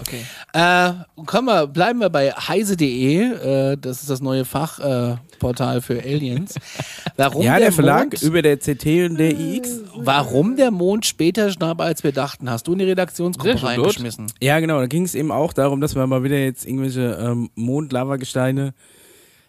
Okay. 0.00 0.24
Äh, 0.52 1.24
kommen 1.24 1.46
wir, 1.46 1.66
bleiben 1.66 2.00
wir 2.00 2.10
bei 2.10 2.30
heise.de, 2.30 3.72
äh, 3.72 3.76
das 3.76 4.00
ist 4.00 4.10
das 4.10 4.20
neue 4.20 4.44
Fachportal 4.44 5.78
äh, 5.78 5.80
für 5.80 6.02
Aliens. 6.02 6.54
Warum 7.16 7.42
Ja, 7.42 7.58
der 7.58 7.72
Verlag 7.72 8.12
Mond, 8.12 8.22
über 8.22 8.42
der 8.42 8.58
CT 8.58 8.86
und 9.10 9.16
der 9.18 9.38
IX. 9.38 9.68
warum 9.96 10.56
der 10.56 10.70
Mond 10.70 11.04
später 11.04 11.50
starb, 11.50 11.80
als 11.80 12.04
wir 12.04 12.12
dachten, 12.12 12.48
hast 12.48 12.66
du 12.68 12.72
in 12.72 12.78
die 12.78 12.84
Redaktionsgruppe 12.84 13.62
reingeschmissen. 13.62 14.26
Ja, 14.40 14.60
genau. 14.60 14.78
Da 14.78 14.86
ging 14.86 15.04
es 15.04 15.14
eben 15.14 15.32
auch 15.32 15.52
darum, 15.52 15.80
dass 15.80 15.94
man 15.94 16.08
mal 16.08 16.22
wieder 16.22 16.38
jetzt 16.38 16.64
irgendwelche 16.66 17.18
ähm, 17.20 17.50
Mond-Lava-Gesteine 17.56 18.74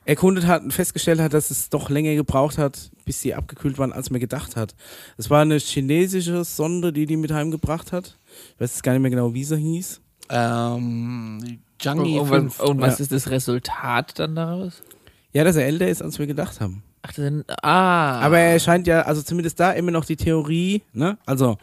erkundet 0.05 0.47
hat 0.47 0.63
und 0.63 0.71
festgestellt 0.73 1.19
hat, 1.19 1.33
dass 1.33 1.51
es 1.51 1.69
doch 1.69 1.89
länger 1.91 2.15
gebraucht 2.15 2.57
hat, 2.57 2.89
bis 3.05 3.21
sie 3.21 3.35
abgekühlt 3.35 3.77
waren, 3.77 3.93
als 3.93 4.09
man 4.09 4.19
gedacht 4.19 4.55
hat. 4.55 4.73
Es 5.17 5.29
war 5.29 5.41
eine 5.43 5.57
chinesische 5.59 6.43
Sonde, 6.43 6.91
die 6.91 7.05
die 7.05 7.17
mit 7.17 7.31
heimgebracht 7.31 7.91
hat. 7.91 8.17
Ich 8.55 8.61
weiß 8.61 8.71
jetzt 8.71 8.83
gar 8.83 8.93
nicht 8.93 9.01
mehr 9.01 9.11
genau, 9.11 9.35
wie 9.35 9.43
sie 9.43 9.57
hieß. 9.57 10.01
Ähm, 10.30 11.39
Und, 11.41 11.59
Jungie 11.82 12.19
und, 12.19 12.27
5. 12.27 12.59
und 12.59 12.82
was 12.82 12.99
Ja. 12.99 13.03
ist 13.03 13.11
das 13.11 13.30
Resultat 13.30 14.19
dann 14.19 14.36
daraus? 14.36 14.82
Ja, 15.34 15.43
dass 15.43 15.55
er 15.55 15.65
älter 15.65 15.88
ist, 15.88 16.01
als 16.01 16.19
wir 16.19 16.27
gedacht 16.27 16.59
haben. 16.59 16.84
Ach, 17.01 17.07
das 17.09 17.15
sind, 17.17 17.45
ah. 17.63 18.19
Aber 18.19 18.39
er 18.39 18.59
scheint 18.59 18.88
ja, 18.88 19.03
also 19.03 19.21
zumindest 19.21 19.59
da 19.59 19.71
immer 19.71 19.91
noch 19.91 20.03
die 20.05 20.17
Theorie, 20.17 20.82
ne? 20.93 21.17
Also, 21.25 21.57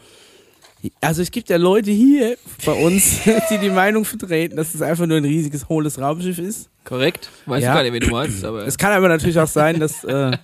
also 1.00 1.20
es 1.22 1.30
gibt 1.30 1.48
ja 1.50 1.56
Leute 1.58 1.90
hier 1.90 2.36
bei 2.64 2.72
uns, 2.72 3.20
die 3.50 3.58
die 3.58 3.70
Meinung 3.70 4.04
vertreten, 4.04 4.56
dass 4.56 4.74
es 4.74 4.82
einfach 4.82 5.06
nur 5.06 5.18
ein 5.18 5.24
riesiges, 5.24 5.68
hohles 5.68 6.00
Raumschiff 6.00 6.38
ist. 6.38 6.70
Korrekt. 6.84 7.28
Weiß 7.44 7.62
Ja. 7.62 7.70
ich 7.70 7.74
gar 7.74 7.82
nicht, 7.82 7.92
wen 7.92 8.00
du 8.00 8.10
meinst, 8.10 8.44
aber. 8.44 8.66
Es 8.66 8.78
kann 8.78 8.92
aber 8.92 9.08
natürlich 9.08 9.38
auch 9.38 9.48
sein, 9.48 9.78
dass, 9.80 10.04
äh, 10.04 10.36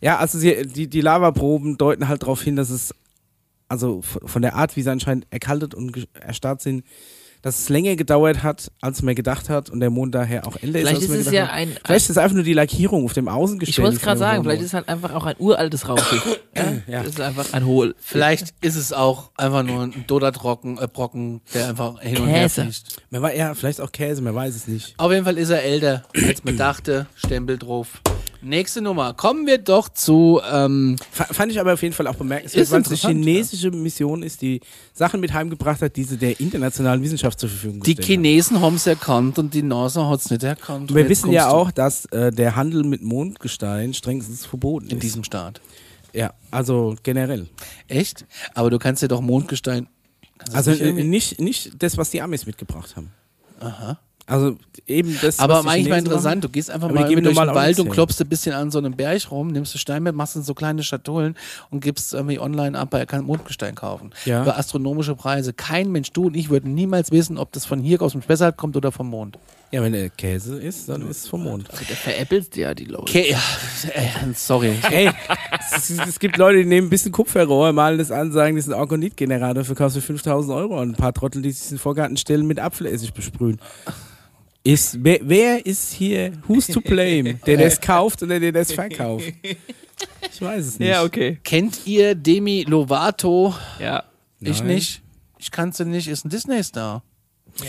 ja, 0.00 0.18
also 0.18 0.38
sie, 0.38 0.66
die, 0.66 0.88
die 0.88 1.00
Lavaproben 1.00 1.78
deuten 1.78 2.08
halt 2.08 2.22
darauf 2.22 2.42
hin, 2.42 2.56
dass 2.56 2.68
es, 2.70 2.92
also 3.68 4.02
von 4.02 4.42
der 4.42 4.54
Art, 4.56 4.76
wie 4.76 4.82
sie 4.82 4.90
anscheinend 4.90 5.26
erkaltet 5.30 5.74
und 5.74 6.06
erstarrt 6.20 6.60
sind, 6.60 6.84
dass 7.44 7.58
es 7.60 7.68
länger 7.68 7.94
gedauert 7.94 8.42
hat, 8.42 8.72
als 8.80 9.02
man 9.02 9.14
gedacht 9.14 9.50
hat 9.50 9.68
und 9.68 9.80
der 9.80 9.90
Mond 9.90 10.14
daher 10.14 10.46
auch 10.46 10.56
älter 10.62 10.78
Vielleicht 10.80 10.86
ist, 10.86 10.94
als 10.94 11.02
ist 11.04 11.08
man 11.10 11.18
es 11.20 11.30
ja 11.30 11.42
hat. 11.46 11.52
ein. 11.52 11.68
Vielleicht 11.84 12.04
ist 12.06 12.10
es 12.10 12.16
einfach 12.18 12.34
nur 12.34 12.42
die 12.42 12.54
Lackierung 12.54 13.04
auf 13.04 13.12
dem 13.12 13.28
Außengestell. 13.28 13.70
ich 13.70 13.78
wollte 13.82 13.96
es 13.96 14.02
gerade 14.02 14.18
sagen, 14.18 14.38
hohen 14.38 14.44
vielleicht 14.44 14.60
Mond- 14.60 14.64
ist 14.64 14.70
es 14.70 14.74
halt 14.74 14.88
einfach 14.88 15.12
auch 15.14 15.26
ein 15.26 15.36
uraltes 15.38 15.86
Raumschiff. 15.88 16.40
ja? 16.56 16.62
Ja. 16.86 16.98
Das 17.02 17.10
ist 17.10 17.20
einfach 17.20 17.52
ein 17.52 17.66
Hohl. 17.66 17.94
Vielleicht 18.00 18.54
ist 18.62 18.76
es 18.76 18.92
auch 18.94 19.30
einfach 19.36 19.62
nur 19.62 19.82
ein 19.82 20.04
Dodertrocken, 20.06 20.78
äh, 20.78 20.88
Brocken, 20.90 21.42
der 21.52 21.68
einfach 21.68 22.00
hin 22.00 22.16
und 22.18 22.28
her 22.28 22.44
Käse. 22.44 22.62
fliegt. 22.62 23.02
Man 23.10 23.20
war, 23.22 23.34
ja, 23.34 23.54
vielleicht 23.54 23.80
auch 23.82 23.92
Käse, 23.92 24.22
man 24.22 24.34
weiß 24.34 24.56
es 24.56 24.66
nicht. 24.66 24.94
Auf 24.96 25.12
jeden 25.12 25.24
Fall 25.26 25.36
ist 25.36 25.50
er 25.50 25.62
älter, 25.62 26.02
als 26.26 26.42
man 26.44 26.56
dachte. 26.56 27.06
Stempel 27.14 27.58
drauf. 27.58 28.00
Nächste 28.44 28.82
Nummer. 28.82 29.14
Kommen 29.14 29.46
wir 29.46 29.58
doch 29.58 29.88
zu. 29.88 30.40
Ähm, 30.52 30.96
Fa- 31.10 31.24
Fand 31.32 31.50
ich 31.50 31.58
aber 31.58 31.72
auf 31.72 31.82
jeden 31.82 31.94
Fall 31.94 32.06
auch 32.06 32.14
bemerkenswert, 32.16 32.70
weil 32.70 32.82
es 32.82 32.88
eine 32.88 32.96
chinesische 33.14 33.70
Mission 33.70 34.22
ist, 34.22 34.42
die 34.42 34.60
Sachen 34.92 35.20
mit 35.20 35.32
heimgebracht 35.32 35.80
hat, 35.82 35.96
die 35.96 36.04
sie 36.04 36.18
der 36.18 36.38
internationalen 36.40 37.02
Wissenschaft 37.02 37.40
zur 37.40 37.48
Verfügung 37.48 37.80
die 37.80 37.94
gestellt 37.94 38.18
hat. 38.18 38.24
Chinesen 38.24 38.60
haben 38.60 38.74
es 38.76 38.86
erkannt 38.86 39.38
und 39.38 39.54
die 39.54 39.62
NASA 39.62 40.08
hat 40.08 40.20
es 40.20 40.30
nicht 40.30 40.42
erkannt. 40.42 40.90
Und 40.90 40.96
wir 40.96 41.08
wissen 41.08 41.32
ja 41.32 41.48
auch, 41.48 41.70
dass 41.70 42.04
äh, 42.06 42.30
der 42.30 42.54
Handel 42.54 42.84
mit 42.84 43.02
Mondgestein 43.02 43.94
strengstens 43.94 44.44
verboten 44.44 44.88
In 44.88 44.98
ist. 44.98 45.02
diesem 45.02 45.24
Staat. 45.24 45.60
ja, 46.12 46.34
also 46.50 46.96
generell. 47.02 47.48
Echt? 47.88 48.26
Aber 48.54 48.68
du 48.70 48.78
kannst 48.78 49.00
ja 49.02 49.08
doch 49.08 49.20
Mondgestein 49.22 49.88
Also 50.52 50.70
nicht 50.72 50.80
äh, 50.82 50.92
nicht, 50.92 51.40
nicht 51.40 51.72
das, 51.82 51.96
was 51.96 52.10
die 52.10 52.20
Amis 52.20 52.44
mitgebracht 52.46 52.94
haben. 52.96 53.10
Aha. 53.60 53.98
Also 54.26 54.56
eben 54.86 55.18
das. 55.20 55.38
Aber 55.38 55.66
eigentlich 55.66 55.88
mal 55.88 55.98
interessant, 55.98 56.36
machen. 56.36 56.40
du 56.40 56.48
gehst 56.48 56.70
einfach 56.70 56.88
Aber 56.88 57.00
mal 57.00 57.08
durch 57.08 57.22
den 57.22 57.36
Wald 57.36 57.78
und 57.78 57.90
klopfst 57.90 58.20
ein 58.20 58.28
bisschen 58.28 58.54
an 58.54 58.70
so 58.70 58.78
einem 58.78 58.94
Berg 58.94 59.30
rum, 59.30 59.48
nimmst 59.48 59.74
du 59.74 59.78
Stein 59.78 60.02
mit, 60.02 60.14
machst 60.14 60.36
in 60.36 60.42
so 60.42 60.54
kleine 60.54 60.82
Schatullen 60.82 61.36
und 61.70 61.80
gibst 61.80 62.14
irgendwie 62.14 62.38
online 62.38 62.78
ab, 62.78 62.94
er 62.94 63.06
kann 63.06 63.24
Mondgestein 63.24 63.74
kaufen. 63.74 64.12
Ja. 64.24 64.42
Über 64.42 64.56
astronomische 64.56 65.14
Preise. 65.14 65.52
Kein 65.52 65.92
Mensch, 65.92 66.12
du 66.12 66.26
und 66.26 66.36
ich 66.36 66.48
würden 66.48 66.74
niemals 66.74 67.10
wissen, 67.10 67.36
ob 67.36 67.52
das 67.52 67.66
von 67.66 67.80
hier 67.80 68.00
aus 68.00 68.12
dem 68.12 68.22
Spessart 68.22 68.56
kommt 68.56 68.76
oder 68.76 68.92
vom 68.92 69.10
Mond. 69.10 69.38
Ja, 69.74 69.82
wenn 69.82 69.92
der 69.92 70.08
Käse 70.08 70.60
ist, 70.60 70.88
dann 70.88 71.02
ist 71.10 71.22
es 71.22 71.26
vom 71.26 71.42
Mond. 71.42 71.66
Der 71.68 71.96
veräppelst 71.96 72.54
ja 72.54 72.74
die 72.74 72.84
Leute. 72.84 73.02
Okay, 73.02 73.32
ja, 73.32 73.40
äh, 73.92 74.32
sorry. 74.32 74.72
Ey, 74.88 75.10
es, 75.74 75.90
es, 75.90 75.98
es 75.98 76.20
gibt 76.20 76.36
Leute, 76.36 76.58
die 76.58 76.64
nehmen 76.64 76.86
ein 76.86 76.90
bisschen 76.90 77.10
Kupferrohr, 77.10 77.72
malen 77.72 77.98
das 77.98 78.12
an, 78.12 78.30
sagen, 78.30 78.54
das 78.54 78.68
ist 78.68 78.72
ein 78.72 78.78
Orgonit-Generator, 78.78 79.64
verkaufst 79.64 79.96
du 79.96 80.00
5000 80.00 80.54
Euro 80.56 80.80
und 80.80 80.90
ein 80.90 80.94
paar 80.94 81.12
Trottel, 81.12 81.42
die 81.42 81.50
sich 81.50 81.64
in 81.64 81.70
den 81.70 81.78
Vorgarten 81.80 82.16
stellen, 82.16 82.46
mit 82.46 82.60
Apfelessig 82.60 83.12
besprühen. 83.14 83.60
Ist, 84.62 85.02
wer, 85.02 85.18
wer 85.22 85.66
ist 85.66 85.92
hier, 85.92 86.30
who's 86.46 86.68
to 86.68 86.80
blame? 86.80 87.34
Der, 87.44 87.56
der 87.56 87.66
es 87.66 87.80
kauft 87.80 88.22
oder 88.22 88.38
der, 88.38 88.52
der 88.52 88.62
es 88.62 88.72
verkauft? 88.72 89.24
Ich 89.42 90.40
weiß 90.40 90.66
es 90.66 90.78
nicht. 90.78 90.88
Ja, 90.88 91.02
okay. 91.02 91.40
Kennt 91.42 91.84
ihr 91.84 92.14
Demi 92.14 92.64
Lovato? 92.68 93.52
Ja. 93.80 94.04
Ich 94.38 94.60
Nein. 94.60 94.68
nicht. 94.68 95.02
Ich 95.40 95.50
kann's 95.50 95.80
nicht, 95.80 96.06
ist 96.06 96.24
ein 96.24 96.28
Disney-Star. 96.28 97.02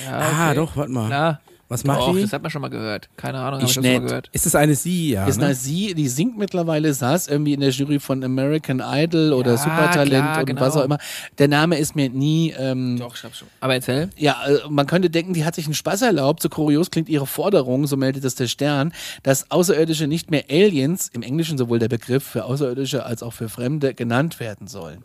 ja 0.05 0.19
Ah, 0.19 0.45
okay. 0.49 0.55
doch, 0.55 0.77
warte 0.77 0.91
mal. 0.91 1.07
Klar. 1.07 1.41
Was 1.67 1.83
macht 1.83 1.99
Doch, 2.01 2.13
die? 2.13 2.21
das 2.21 2.31
hat 2.31 2.43
man 2.43 2.51
schon 2.51 2.61
mal 2.61 2.69
gehört. 2.69 3.09
Keine 3.17 3.39
Ahnung, 3.39 3.53
habe 3.59 3.63
Ich 3.63 3.69
das 3.69 3.73
schon 3.73 3.83
mal 3.83 3.89
nicht. 3.99 4.07
gehört. 4.07 4.29
Ist 4.33 4.45
es 4.45 4.53
eine 4.53 4.75
Sie, 4.75 5.11
ja? 5.11 5.25
Ist 5.25 5.39
ne? 5.39 5.45
eine 5.45 5.55
sie, 5.55 5.95
die 5.95 6.07
singt 6.07 6.37
mittlerweile, 6.37 6.93
saß 6.93 7.27
irgendwie 7.27 7.53
in 7.53 7.59
der 7.61 7.71
Jury 7.71 7.99
von 7.99 8.23
American 8.23 8.83
Idol 8.85 9.33
oder 9.33 9.51
Ja, 9.53 9.57
Supertalent 9.57 10.09
klar, 10.09 10.39
und 10.41 10.45
genau. 10.45 10.61
was 10.61 10.77
auch 10.77 10.83
immer. 10.85 10.99
Der 11.39 11.47
Name 11.47 11.79
ist 11.79 11.95
mir 11.95 12.09
nie. 12.09 12.53
Ähm, 12.57 12.97
Doch, 12.99 13.15
ich 13.15 13.23
hab's 13.23 13.39
schon. 13.39 13.47
Aber 13.61 13.73
erzähl. 13.73 14.09
Ja, 14.15 14.37
äh, 14.47 14.59
man 14.69 14.85
könnte 14.85 15.09
denken, 15.09 15.33
die 15.33 15.43
hat 15.43 15.55
sich 15.55 15.65
einen 15.65 15.73
Spaß 15.73 16.03
erlaubt. 16.03 16.43
So 16.43 16.49
kurios 16.49 16.91
klingt 16.91 17.09
ihre 17.09 17.25
Forderung, 17.25 17.87
so 17.87 17.97
meldet 17.97 18.23
es 18.25 18.35
der 18.35 18.47
Stern, 18.47 18.93
dass 19.23 19.49
Außerirdische 19.49 20.05
nicht 20.05 20.29
mehr 20.29 20.43
Aliens, 20.49 21.09
im 21.13 21.23
Englischen 21.23 21.57
sowohl 21.57 21.79
der 21.79 21.89
Begriff 21.89 22.23
für 22.23 22.45
Außerirdische 22.45 23.05
als 23.05 23.23
auch 23.23 23.33
für 23.33 23.49
Fremde, 23.49 23.95
genannt 23.95 24.39
werden 24.39 24.67
sollen. 24.67 25.03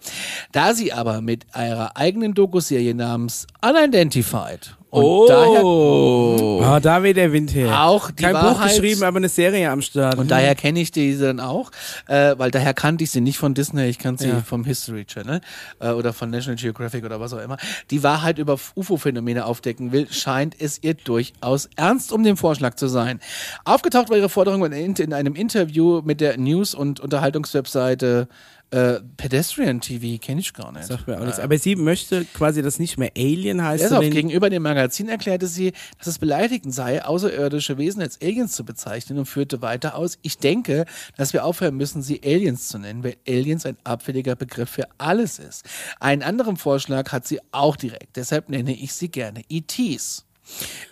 Da 0.53 0.75
sie 0.75 0.93
aber 0.93 1.23
mit 1.23 1.47
ihrer 1.57 1.97
eigenen 1.97 2.35
Dokuserie 2.35 2.95
namens 2.95 3.47
Unidentified 3.63 4.77
und 4.91 5.29
daher 5.29 5.65
oh. 5.65 6.61
Ah, 6.63 6.81
da 6.81 7.03
weht 7.03 7.17
der 7.17 7.33
Wind 7.33 7.55
her. 7.55 7.83
auch 7.83 8.11
die 8.11 8.23
Kein 8.23 8.33
Buch 8.33 8.43
Wahrheit, 8.43 8.71
geschrieben, 8.71 9.03
aber 9.03 9.17
eine 9.17 9.29
Serie 9.29 9.71
am 9.71 9.83
Start. 9.83 10.19
Und 10.19 10.31
daher 10.31 10.55
kenne 10.55 10.81
ich 10.81 10.91
die 10.91 11.19
dann 11.19 11.41
auch, 11.41 11.71
äh, 12.07 12.35
weil 12.37 12.51
daher 12.51 12.75
kannte 12.75 13.05
ich 13.05 13.11
sie 13.11 13.21
nicht 13.21 13.39
von 13.39 13.55
Disney, 13.55 13.87
ich 13.89 13.99
kannte 13.99 14.25
sie 14.25 14.31
Ja. 14.31 14.41
vom 14.41 14.65
History 14.65 15.05
Channel 15.05 15.41
äh, 15.81 15.91
oder 15.91 16.13
von 16.13 16.31
National 16.31 16.57
Geographic 16.57 17.05
oder 17.05 17.19
was 17.21 17.33
auch 17.33 17.41
immer. 17.41 17.57
Die 17.91 18.03
Wahrheit 18.03 18.39
über 18.39 18.59
UFO-Phänomene 18.75 19.47
aufdecken 19.47 19.93
will, 19.93 20.07
scheint 20.11 20.55
es 20.61 20.83
ihr 20.83 20.95
durchaus 20.95 21.69
ernst 21.77 22.13
um 22.13 22.23
den 22.23 22.37
Vorschlag 22.37 22.75
zu 22.75 22.87
sein. 22.89 23.21
Aufgetaucht 23.65 24.11
war 24.11 24.17
ihre 24.17 24.29
Forderung 24.29 24.65
in, 24.73 24.95
in 24.95 25.13
einem 25.13 25.35
Interview 25.35 26.03
mit 26.05 26.21
der 26.21 26.37
News- 26.39 26.75
und 26.75 27.01
Unterhaltungswebseite 27.01 28.29
äh, 28.71 29.01
Pedestrian 29.17 29.81
TV, 29.81 30.21
kenne 30.21 30.41
ich 30.41 30.53
gar 30.55 30.71
nicht. 30.71 30.87
Sagt 30.87 31.09
mir 31.09 31.19
auch 31.21 31.25
nichts. 31.25 31.41
Aber 31.41 31.59
sie 31.59 31.75
möchte 31.75 32.25
quasi, 32.25 32.63
dass 32.63 32.79
nicht 32.79 32.99
mehr 32.99 33.11
Alien 33.17 33.65
heißt, 33.65 33.83
Deshalb 33.83 34.03
sondern 34.03 34.15
gegenüber 34.15 34.49
dem 34.49 34.63
Magazin 34.63 35.09
erklärte 35.09 35.49
sie, 35.49 35.73
dass 35.99 36.07
es 36.07 36.19
beleidigend 36.19 36.73
sei, 36.73 37.05
außerirdische 37.05 37.79
Wesen 37.79 38.01
als 38.01 38.21
Aliens 38.21 38.53
zu 38.53 38.65
bezeichnen 38.65 39.19
und 39.19 39.27
führte 39.27 39.61
weiter 39.61 39.97
aus, 39.97 40.19
ich 40.23 40.39
denke, 40.39 40.85
dass 41.17 41.33
wir 41.33 41.45
aufhören 41.45 41.77
müssen, 41.77 42.03
sie 42.03 42.21
Aliens 42.25 42.69
zu 42.69 42.79
nennen, 42.79 43.03
weil 43.03 43.17
Aliens 43.27 43.67
ein 43.67 43.77
abfälliger 43.83 44.37
Begriff 44.37 44.71
für 44.71 44.87
alles 44.99 45.41
ist. 45.41 45.65
Einen 45.99 46.23
anderen 46.23 46.57
Vorschlag 46.57 47.11
hat 47.11 47.27
sie 47.27 47.41
auch 47.51 47.75
direkt, 47.77 48.17
deshalb 48.17 48.49
nenne 48.49 48.73
ich 48.73 48.93
sie 48.93 49.09
gerne 49.09 49.43
ETs. 49.49 50.27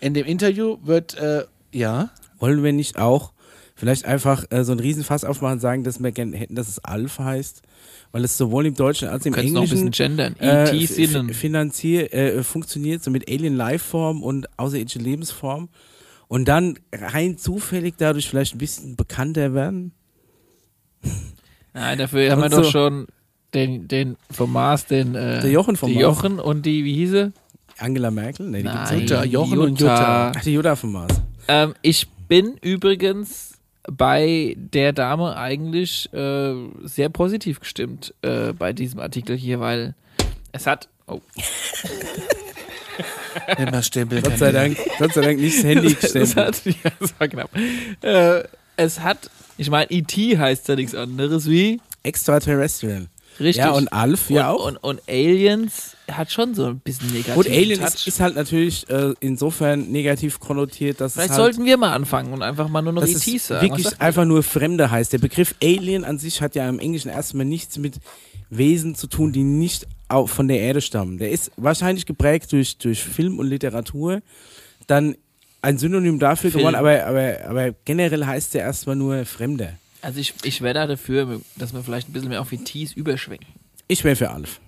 In 0.00 0.14
dem 0.14 0.26
Interview 0.26 0.78
wird, 0.82 1.14
äh, 1.14 1.44
ja, 1.72 2.10
wollen 2.38 2.62
wir 2.62 2.72
nicht 2.72 2.98
auch 2.98 3.32
vielleicht 3.78 4.04
einfach 4.04 4.44
äh, 4.50 4.62
so 4.64 4.72
ein 4.72 4.80
Riesenfass 4.80 5.24
aufmachen 5.24 5.54
und 5.54 5.60
sagen, 5.60 5.84
dass 5.84 6.02
wir 6.02 6.12
gerne 6.12 6.36
hätten, 6.36 6.54
dass 6.54 6.68
es 6.68 6.78
Alf 6.84 7.18
heißt? 7.18 7.62
Weil 8.12 8.24
es 8.24 8.36
sowohl 8.36 8.66
im 8.66 8.74
Deutschen 8.74 9.08
als 9.08 9.22
auch 9.22 9.26
im 9.26 9.32
Könntest 9.32 9.54
noch 9.54 9.62
ein 9.62 9.68
Englischen 9.68 9.90
bisschen 9.90 10.16
gendern. 10.16 10.36
äh, 10.40 10.76
E.T. 10.76 10.86
Sinnen. 10.86 11.28
f- 11.30 11.36
finanzier, 11.36 12.12
äh, 12.12 12.42
funktioniert, 12.42 13.02
so 13.02 13.10
mit 13.10 13.30
Alien 13.30 13.56
Lifeform 13.56 14.22
und 14.22 14.46
außerirdische 14.58 14.98
Lebensform. 14.98 15.68
Und 16.26 16.46
dann 16.48 16.78
rein 16.92 17.38
zufällig 17.38 17.94
dadurch 17.96 18.28
vielleicht 18.28 18.54
ein 18.54 18.58
bisschen 18.58 18.96
bekannter 18.96 19.54
werden. 19.54 19.92
Nein, 21.74 21.98
dafür 21.98 22.30
haben 22.30 22.40
wir 22.40 22.46
Und 22.46 22.52
doch 22.52 22.64
so. 22.64 22.70
schon 22.70 23.06
den, 23.54 23.88
den 23.88 24.16
vom 24.30 24.52
Mars, 24.52 24.86
den 24.86 25.14
äh, 25.14 25.40
Der 25.40 25.50
Jochen 25.50 25.76
vom 25.76 25.88
die 25.88 25.94
Mars. 25.96 26.02
Jochen 26.02 26.38
und 26.40 26.66
die, 26.66 26.84
wie 26.84 26.94
hieße? 26.94 27.32
Angela 27.78 28.10
Merkel? 28.10 28.46
Nee, 28.48 28.58
die 28.58 28.62
gibt's 28.64 28.90
Nein, 28.90 28.98
nicht. 29.00 29.10
Jutta, 29.10 29.24
Jochen 29.24 29.58
und 29.58 29.80
Jutta. 29.80 30.32
Ach, 30.34 30.40
die 30.42 30.52
Jutta 30.54 30.76
vom 30.76 30.92
Mars. 30.92 31.12
Ähm, 31.46 31.74
ich 31.82 32.08
bin 32.26 32.56
übrigens 32.60 33.47
bei 33.90 34.54
der 34.56 34.92
Dame 34.92 35.36
eigentlich 35.36 36.12
äh, 36.12 36.54
sehr 36.84 37.08
positiv 37.08 37.60
gestimmt 37.60 38.14
äh, 38.22 38.52
bei 38.52 38.72
diesem 38.72 39.00
Artikel 39.00 39.36
hier, 39.36 39.60
weil 39.60 39.94
es 40.52 40.66
hat. 40.66 40.88
Oh, 41.06 41.20
immer 43.58 43.82
Stempel. 43.82 44.22
Gott 44.22 44.38
sei 44.38 44.52
Dank, 44.52 44.76
Gott 44.98 45.14
sei 45.14 45.22
Dank 45.22 45.40
nicht 45.40 45.58
das 45.58 45.64
Handy 45.64 45.86
es 45.92 46.00
gestellt. 46.00 46.36
hat, 46.36 46.64
ja, 46.64 46.90
das 47.00 47.14
war 47.18 47.28
knapp. 47.28 47.50
Äh, 48.02 48.44
es 48.76 49.00
hat, 49.00 49.30
ich 49.56 49.70
meine, 49.70 49.90
E.T. 49.90 50.38
heißt 50.38 50.68
ja 50.68 50.76
nichts 50.76 50.94
anderes 50.94 51.48
wie 51.48 51.80
Extraterrestrial. 52.02 53.06
richtig. 53.40 53.56
Ja, 53.56 53.70
und 53.70 53.88
Alf 53.92 54.30
ja 54.30 54.50
und, 54.50 54.60
auch. 54.60 54.66
Und, 54.66 54.76
und 54.76 55.02
Aliens 55.08 55.96
hat 56.10 56.32
schon 56.32 56.54
so 56.54 56.66
ein 56.66 56.80
bisschen 56.80 57.08
negativ. 57.12 57.34
Gut, 57.34 57.46
Alien 57.48 57.80
ist, 57.82 58.06
ist 58.06 58.20
halt 58.20 58.34
natürlich 58.34 58.88
äh, 58.90 59.14
insofern 59.20 59.90
negativ 59.90 60.40
konnotiert, 60.40 61.00
dass 61.00 61.14
Vielleicht 61.14 61.30
es 61.32 61.36
halt, 61.38 61.54
sollten 61.54 61.66
wir 61.66 61.76
mal 61.76 61.92
anfangen 61.92 62.32
und 62.32 62.42
einfach 62.42 62.68
mal 62.68 62.82
nur 62.82 62.92
noch 62.94 63.06
E.T. 63.06 63.38
sagen. 63.38 63.62
Wirklich 63.68 64.00
einfach 64.00 64.24
nur 64.24 64.42
Fremde 64.42 64.90
heißt. 64.90 65.12
Der 65.12 65.18
Begriff 65.18 65.54
Alien 65.62 66.04
an 66.04 66.18
sich 66.18 66.40
hat 66.40 66.54
ja 66.54 66.68
im 66.68 66.78
Englischen 66.78 67.08
erstmal 67.10 67.44
nichts 67.46 67.78
mit 67.78 67.96
Wesen 68.50 68.94
zu 68.94 69.06
tun, 69.06 69.32
die 69.32 69.42
nicht 69.44 69.86
au- 70.08 70.26
von 70.26 70.48
der 70.48 70.60
Erde 70.60 70.80
stammen. 70.80 71.18
Der 71.18 71.30
ist 71.30 71.50
wahrscheinlich 71.56 72.06
geprägt 72.06 72.52
durch, 72.52 72.78
durch 72.78 73.02
Film 73.02 73.38
und 73.38 73.46
Literatur, 73.46 74.20
dann 74.86 75.16
ein 75.60 75.76
Synonym 75.76 76.18
dafür 76.18 76.50
Film. 76.50 76.60
geworden, 76.60 76.76
aber, 76.76 77.04
aber, 77.04 77.36
aber 77.46 77.74
generell 77.84 78.24
heißt 78.24 78.54
der 78.54 78.62
erstmal 78.62 78.96
nur 78.96 79.24
Fremde. 79.26 79.74
Also 80.00 80.20
ich, 80.20 80.32
ich 80.44 80.62
wäre 80.62 80.74
da 80.74 80.86
dafür, 80.86 81.40
dass 81.56 81.74
wir 81.74 81.82
vielleicht 81.82 82.08
ein 82.08 82.12
bisschen 82.12 82.28
mehr 82.28 82.40
auf 82.40 82.52
E.T.s 82.52 82.92
überschwenken. 82.92 83.48
Ich 83.88 84.04
wäre 84.04 84.16
für 84.16 84.30
Alf. 84.30 84.60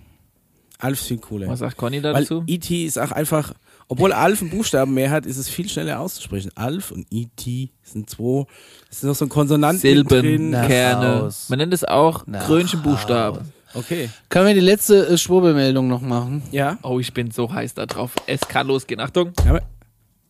Alf 0.81 0.99
ist 0.99 1.07
viel 1.07 1.19
cooler. 1.19 1.47
Was 1.47 1.59
sagt 1.59 1.77
Conny 1.77 2.01
Weil 2.03 2.13
dazu? 2.13 2.43
E.T. 2.47 2.85
ist 2.85 2.97
auch 2.97 3.11
einfach, 3.11 3.53
obwohl 3.87 4.13
Alf 4.13 4.41
einen 4.41 4.49
Buchstaben 4.49 4.93
mehr 4.93 5.11
hat, 5.11 5.25
ist 5.25 5.37
es 5.37 5.47
viel 5.47 5.69
schneller 5.69 5.99
auszusprechen. 5.99 6.51
Alf 6.55 6.91
und 6.91 7.05
E.T. 7.11 7.69
sind 7.83 8.09
zwei, 8.09 8.45
es 8.89 8.97
ist 8.97 9.03
noch 9.03 9.15
so 9.15 9.25
ein 9.25 9.29
Konsonant 9.29 9.79
Silben, 9.79 10.07
drin. 10.07 10.49
Nach 10.49 10.67
Kerne. 10.67 11.21
Haus. 11.21 11.49
Man 11.49 11.59
nennt 11.59 11.73
es 11.73 11.83
auch 11.83 12.25
Krönchenbuchstaben. 12.25 13.51
Okay. 13.73 14.09
Können 14.29 14.47
wir 14.47 14.53
die 14.53 14.59
letzte 14.59 15.07
äh, 15.07 15.17
Schwurbelmeldung 15.17 15.87
noch 15.87 16.01
machen? 16.01 16.43
Ja. 16.51 16.77
Oh, 16.83 16.99
ich 16.99 17.13
bin 17.13 17.31
so 17.31 17.53
heiß 17.53 17.73
da 17.75 17.85
drauf. 17.85 18.11
Es 18.27 18.41
kann 18.41 18.67
losgehen. 18.67 18.99
Achtung. 18.99 19.31
Haben 19.39 19.53
wir, 19.53 19.61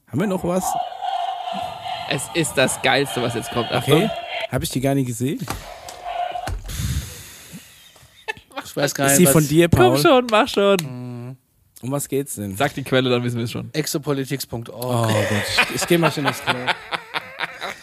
haben 0.08 0.20
wir 0.20 0.28
noch 0.28 0.44
was? 0.44 0.66
Es 2.10 2.24
ist 2.36 2.54
das 2.56 2.82
Geilste, 2.82 3.22
was 3.22 3.34
jetzt 3.34 3.52
kommt. 3.52 3.72
Achtung. 3.72 4.04
Okay. 4.04 4.10
Habe 4.52 4.64
ich 4.64 4.70
die 4.70 4.82
gar 4.82 4.94
nicht 4.94 5.08
gesehen? 5.08 5.40
Ich 8.66 8.76
weiß 8.76 8.94
gar 8.96 9.06
nicht, 9.06 9.14
Ist 9.14 9.18
sie 9.20 9.26
was 9.26 9.32
von 9.34 9.48
dir, 9.48 9.70
Komm 9.70 9.80
Paul? 9.80 9.98
schon, 10.00 10.28
mach 10.30 10.48
schon. 10.48 11.38
Um 11.84 11.92
was 11.92 12.08
geht's 12.08 12.36
denn? 12.36 12.56
Sag 12.56 12.74
die 12.76 12.84
Quelle, 12.84 13.10
dann 13.10 13.24
wissen 13.24 13.38
wir 13.38 13.46
es 13.46 13.52
schon. 13.52 13.70
exopolitics.org. 13.74 14.70
Oh 14.74 15.04
Gott, 15.08 15.14
ich, 15.70 15.76
ich 15.82 15.88
gehe 15.88 15.98
mal 15.98 16.12
schon 16.12 16.28
aufs 16.28 16.42
Klo. 16.44 16.54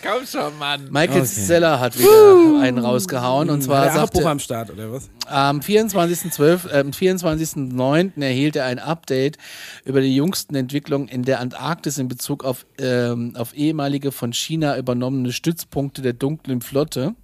Komm 0.01 0.25
schon, 0.27 0.57
Mann. 0.59 0.85
Michael 0.91 1.23
Okay. 1.23 1.27
Zeller 1.27 1.81
hat 1.81 1.99
wieder 1.99 2.61
einen 2.63 2.79
rausgehauen 2.79 3.51
und 3.51 3.63
zwar 3.63 3.79
War 3.79 3.85
der 3.87 3.93
sagt 3.95 4.05
Abbruch 4.15 4.23
er, 4.27 4.31
am 4.31 4.39
Start, 4.39 4.71
oder 4.71 4.93
was? 4.93 5.11
am 5.27 5.59
24.12., 5.61 6.71
äh, 6.71 6.79
am 6.81 6.91
24.09. 6.91 8.23
erhielt 8.23 8.55
er 8.57 8.67
ein 8.67 8.79
Update 8.79 9.37
über 9.85 10.01
die 10.01 10.15
jüngsten 10.15 10.55
Entwicklungen 10.55 11.09
in 11.09 11.25
der 11.25 11.41
Antarktis 11.41 11.99
in 11.99 12.07
Bezug 12.09 12.45
auf, 12.45 12.65
ähm, 12.81 13.35
auf 13.37 13.55
ehemalige 13.55 14.13
von 14.13 14.33
China 14.33 14.79
übernommene 14.79 15.33
Stützpunkte 15.33 16.01
der 16.03 16.13
dunklen 16.13 16.61
Flotte 16.61 17.15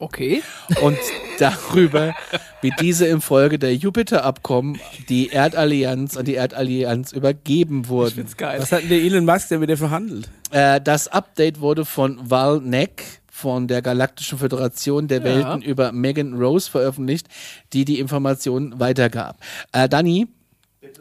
Okay. 0.00 0.42
und 0.80 0.96
darüber, 1.40 2.14
wie 2.62 2.72
diese 2.80 3.06
im 3.06 3.20
Folge 3.20 3.58
der 3.58 3.74
Jupiter-Abkommen 3.74 4.78
die 5.08 5.28
Erdallianz 5.28 6.16
an 6.16 6.24
die 6.24 6.34
Erdallianz 6.34 7.12
übergeben 7.12 7.88
wurden. 7.88 8.14
Find's 8.14 8.36
geil. 8.36 8.60
Was 8.60 8.70
hat 8.70 8.82
denn 8.82 8.90
der 8.90 8.98
Elon 8.98 9.24
Musk 9.24 9.48
denn 9.48 9.58
mit 9.60 9.70
der 9.70 9.76
verhandelt? 9.76 10.30
Äh, 10.52 10.80
das 10.80 11.08
Update 11.08 11.60
wurde 11.60 11.84
von 11.84 12.30
Val 12.30 12.60
Neck 12.60 13.02
von 13.28 13.66
der 13.66 13.82
Galaktischen 13.82 14.38
Föderation 14.38 15.08
der 15.08 15.18
Ja. 15.18 15.24
Welten 15.24 15.62
über 15.62 15.90
Megan 15.92 16.34
Rose 16.34 16.70
veröffentlicht, 16.70 17.26
die 17.72 17.84
die 17.84 17.98
Informationen 17.98 18.78
weitergab. 18.78 19.36
Äh, 19.72 19.88
Dani, 19.88 20.28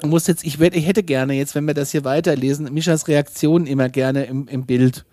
du 0.02 0.08
musst 0.08 0.28
jetzt, 0.28 0.43
ich, 0.43 0.60
werd, 0.60 0.76
ich 0.76 0.88
hätte 0.88 1.04
gerne 1.04 1.34
jetzt, 1.34 1.54
wenn 1.56 1.66
wir 1.66 1.74
das 1.76 1.91
hier 1.91 2.04
weiterlesen, 2.04 2.74
Mischas 2.74 3.08
Reaktion 3.08 3.68
immer 3.68 3.89
gerne 3.89 4.26
im, 4.26 4.48
im 4.48 4.66
Bild. 4.66 5.06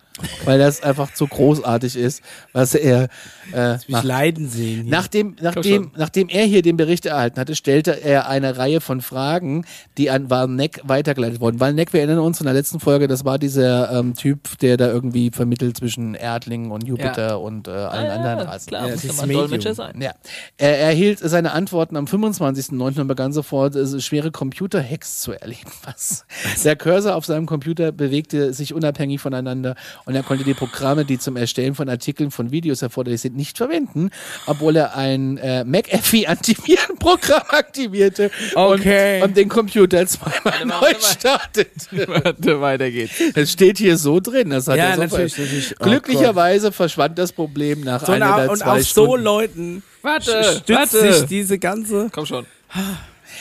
weil 0.44 0.60
das 0.60 0.80
einfach 0.80 1.12
zu 1.12 1.26
großartig 1.26 1.96
ist, 1.96 2.22
was 2.52 2.76
er 2.76 3.08
äh, 3.52 3.78
Mich 3.88 4.02
leiden 4.02 4.48
sehen. 4.48 4.82
Hier. 4.82 4.90
Nachdem, 4.90 5.36
nachdem, 5.40 5.90
nachdem 5.96 6.28
er 6.28 6.44
hier 6.44 6.62
den 6.62 6.76
Bericht 6.76 7.06
erhalten 7.06 7.38
hatte, 7.40 7.54
stellte 7.54 8.02
er 8.02 8.28
eine 8.28 8.56
Reihe 8.56 8.80
von 8.80 9.00
Fragen, 9.00 9.64
die 9.98 10.10
an 10.10 10.30
Warneck 10.30 10.80
weitergeleitet 10.84 11.40
wurden. 11.40 11.60
Warneck, 11.60 11.92
wir 11.92 12.00
erinnern 12.00 12.20
uns 12.20 12.38
von 12.38 12.46
der 12.46 12.54
letzten 12.54 12.80
Folge, 12.80 13.08
das 13.08 13.24
war 13.24 13.38
dieser 13.38 13.90
ähm, 13.98 14.14
Typ, 14.14 14.58
der 14.58 14.76
da 14.76 14.88
irgendwie 14.88 15.30
vermittelt 15.30 15.76
zwischen 15.76 16.14
Erdlingen 16.14 16.70
und 16.70 16.86
Jupiter 16.86 17.28
Ja. 17.30 17.34
und 17.36 17.68
äh, 17.68 17.70
allen 17.70 18.10
anderen 18.10 18.40
Rassen. 18.48 18.68
Klar, 18.68 18.86
Ja, 18.88 18.92
muss 18.94 19.02
das. 19.06 19.16
Dolmetscher 19.28 19.74
sein. 19.74 20.00
Ja. 20.00 20.12
Er 20.56 20.78
erhielt 20.78 21.18
seine 21.18 21.52
Antworten 21.52 21.96
am 21.96 22.04
25.09. 22.06 23.00
und 23.00 23.08
begann 23.08 23.32
sofort 23.32 23.74
äh, 23.76 24.00
schwere 24.00 24.30
Computer-Hacks 24.30 25.20
zu 25.20 25.32
erleben. 25.32 25.70
Was? 25.84 26.24
Der 26.64 26.76
Cursor 26.76 27.14
auf 27.16 27.24
seinem 27.26 27.46
Computer 27.46 27.92
bewegte 27.92 28.52
sich 28.52 28.74
unabhängig 28.74 29.20
voneinander 29.20 29.74
und 30.06 30.14
er 30.14 30.22
konnte 30.22 30.44
die 30.44 30.54
Programme, 30.54 31.04
die 31.04 31.18
zum 31.18 31.36
Erstellen 31.36 31.74
von 31.74 31.88
Artikeln 31.88 32.30
von 32.30 32.50
Videos 32.50 32.82
erforderlich 32.82 33.20
sind, 33.20 33.33
nicht 33.34 33.58
verwenden, 33.58 34.10
obwohl 34.46 34.76
er 34.76 34.96
ein 34.96 35.36
äh, 35.38 35.64
McAfee-Antivirenprogramm 35.64 37.42
aktivierte 37.48 38.30
Okay. 38.54 39.18
und, 39.22 39.28
und 39.28 39.36
den 39.36 39.48
Computer 39.48 40.06
zweimal 40.06 40.34
Warte 40.44 40.66
mal, 40.66 40.80
neu 40.80 40.86
warte 40.92 41.00
startete. 41.04 42.08
Warte, 42.08 42.60
weiter 42.60 42.90
geht's. 42.90 43.14
Das 43.34 43.50
steht 43.52 43.78
hier 43.78 43.96
so 43.96 44.20
drin. 44.20 44.50
Das 44.50 44.66
hat 44.68 44.76
Ja, 44.76 44.84
er 44.90 44.94
so 44.96 45.02
natürlich, 45.02 45.38
natürlich. 45.38 45.74
Oh 45.80 45.84
Glücklicherweise 45.84 46.72
verschwand 46.72 47.18
das 47.18 47.32
Problem 47.32 47.80
nach 47.80 48.04
so 48.04 48.12
einer 48.12 48.34
eine, 48.34 48.44
oder 48.44 48.52
und 48.52 48.62
auf 48.62 48.82
so 48.82 49.04
Stunden. 49.04 49.24
Leuten 49.24 49.82
Warte, 50.02 50.44
stützt 50.44 50.68
warte. 50.94 51.12
sich 51.14 51.26
diese 51.26 51.58
ganze. 51.58 52.08
Komm 52.12 52.26
schon. 52.26 52.46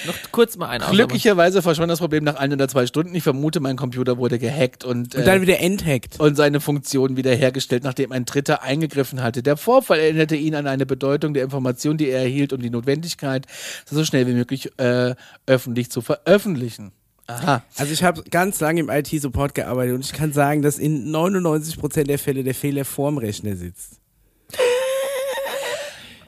Noch 0.06 0.16
kurz 0.32 0.58
mal 0.58 0.68
ein 0.70 0.82
Glücklicherweise 0.82 1.62
verschwand 1.62 1.92
das 1.92 2.00
Problem 2.00 2.24
nach 2.24 2.36
ein 2.36 2.52
oder 2.54 2.68
zwei 2.68 2.86
Stunden. 2.86 3.16
Ich 3.16 3.24
vermute, 3.24 3.60
mein 3.60 3.76
Computer 3.78 4.18
wurde 4.18 4.40
gehackt 4.40 4.84
und, 4.84 5.16
Und 5.16 5.22
äh, 5.22 5.26
dann 5.26 5.42
wieder 5.42 5.60
enthackt. 5.60 6.20
und 6.20 6.36
seine 6.36 6.60
Funktion 6.60 7.18
wiederhergestellt, 7.18 7.84
nachdem 7.84 8.12
ein 8.12 8.26
Dritter 8.26 8.64
eingegriffen 8.64 9.22
hatte. 9.22 9.44
Der 9.44 9.58
Vorfall 9.58 10.00
erinnerte 10.00 10.36
ihn 10.36 10.56
an 10.56 10.68
eine 10.68 10.86
Bedeutung 10.86 11.34
der 11.34 11.44
Information, 11.44 11.98
die 11.98 12.10
er 12.10 12.22
erhielt 12.22 12.54
und 12.54 12.62
die 12.64 12.70
Notwendigkeit, 12.70 13.46
sie 13.86 13.96
so 13.96 14.04
schnell 14.06 14.28
wie 14.28 14.34
möglich 14.34 14.72
äh, 14.80 15.16
öffentlich 15.46 15.90
zu 15.90 16.02
veröffentlichen. 16.02 16.92
Aha. 17.28 17.64
Also 17.78 17.94
ich 17.94 18.04
habe 18.04 18.24
ganz 18.30 18.60
lange 18.60 18.82
im 18.82 18.90
IT-Support 18.90 19.56
gearbeitet 19.56 19.96
und 19.96 20.06
ich 20.06 20.12
kann 20.14 20.34
sagen, 20.34 20.62
dass 20.62 20.78
in 20.78 21.10
99% 21.10 22.04
der 22.04 22.20
Fälle 22.20 22.44
der 22.44 22.54
Fehler 22.54 22.84
vorm 22.84 23.18
Rechner 23.18 23.56
sitzt. 23.56 24.02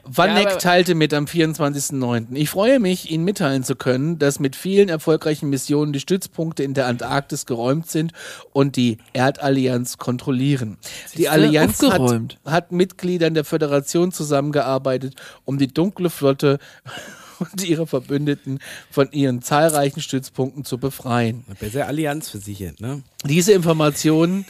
Vanek 0.08 0.44
Ja, 0.44 0.56
teilte 0.56 0.94
mit 0.94 1.12
am 1.12 1.24
24.09. 1.24 2.34
Ich 2.34 2.50
freue 2.50 2.78
mich, 2.80 3.10
Ihnen 3.10 3.24
mitteilen 3.24 3.64
zu 3.64 3.76
können, 3.76 4.18
dass 4.18 4.38
mit 4.38 4.56
vielen 4.56 4.88
erfolgreichen 4.88 5.50
Missionen 5.50 5.92
die 5.92 6.00
Stützpunkte 6.00 6.62
in 6.62 6.74
der 6.74 6.86
Antarktis 6.86 7.46
geräumt 7.46 7.90
sind 7.90 8.12
und 8.52 8.76
die 8.76 8.98
Erdallianz 9.12 9.98
kontrollieren. 9.98 10.78
Die 11.16 11.28
Allianz 11.28 11.82
hat, 11.82 12.38
hat 12.44 12.72
Mitgliedern 12.72 13.34
der 13.34 13.44
Föderation 13.44 14.12
zusammengearbeitet, 14.12 15.14
um 15.44 15.58
die 15.58 15.68
dunkle 15.68 16.10
Flotte 16.10 16.58
und 17.38 17.64
ihre 17.64 17.86
Verbündeten 17.86 18.60
von 18.90 19.10
ihren 19.12 19.42
zahlreichen 19.42 20.00
Stützpunkten 20.00 20.64
zu 20.64 20.78
befreien. 20.78 21.44
Besser 21.58 21.86
Allianz 21.86 22.30
versichert, 22.30 22.80
ne? 22.80 23.02
Diese 23.24 23.52
Informationen 23.52 24.46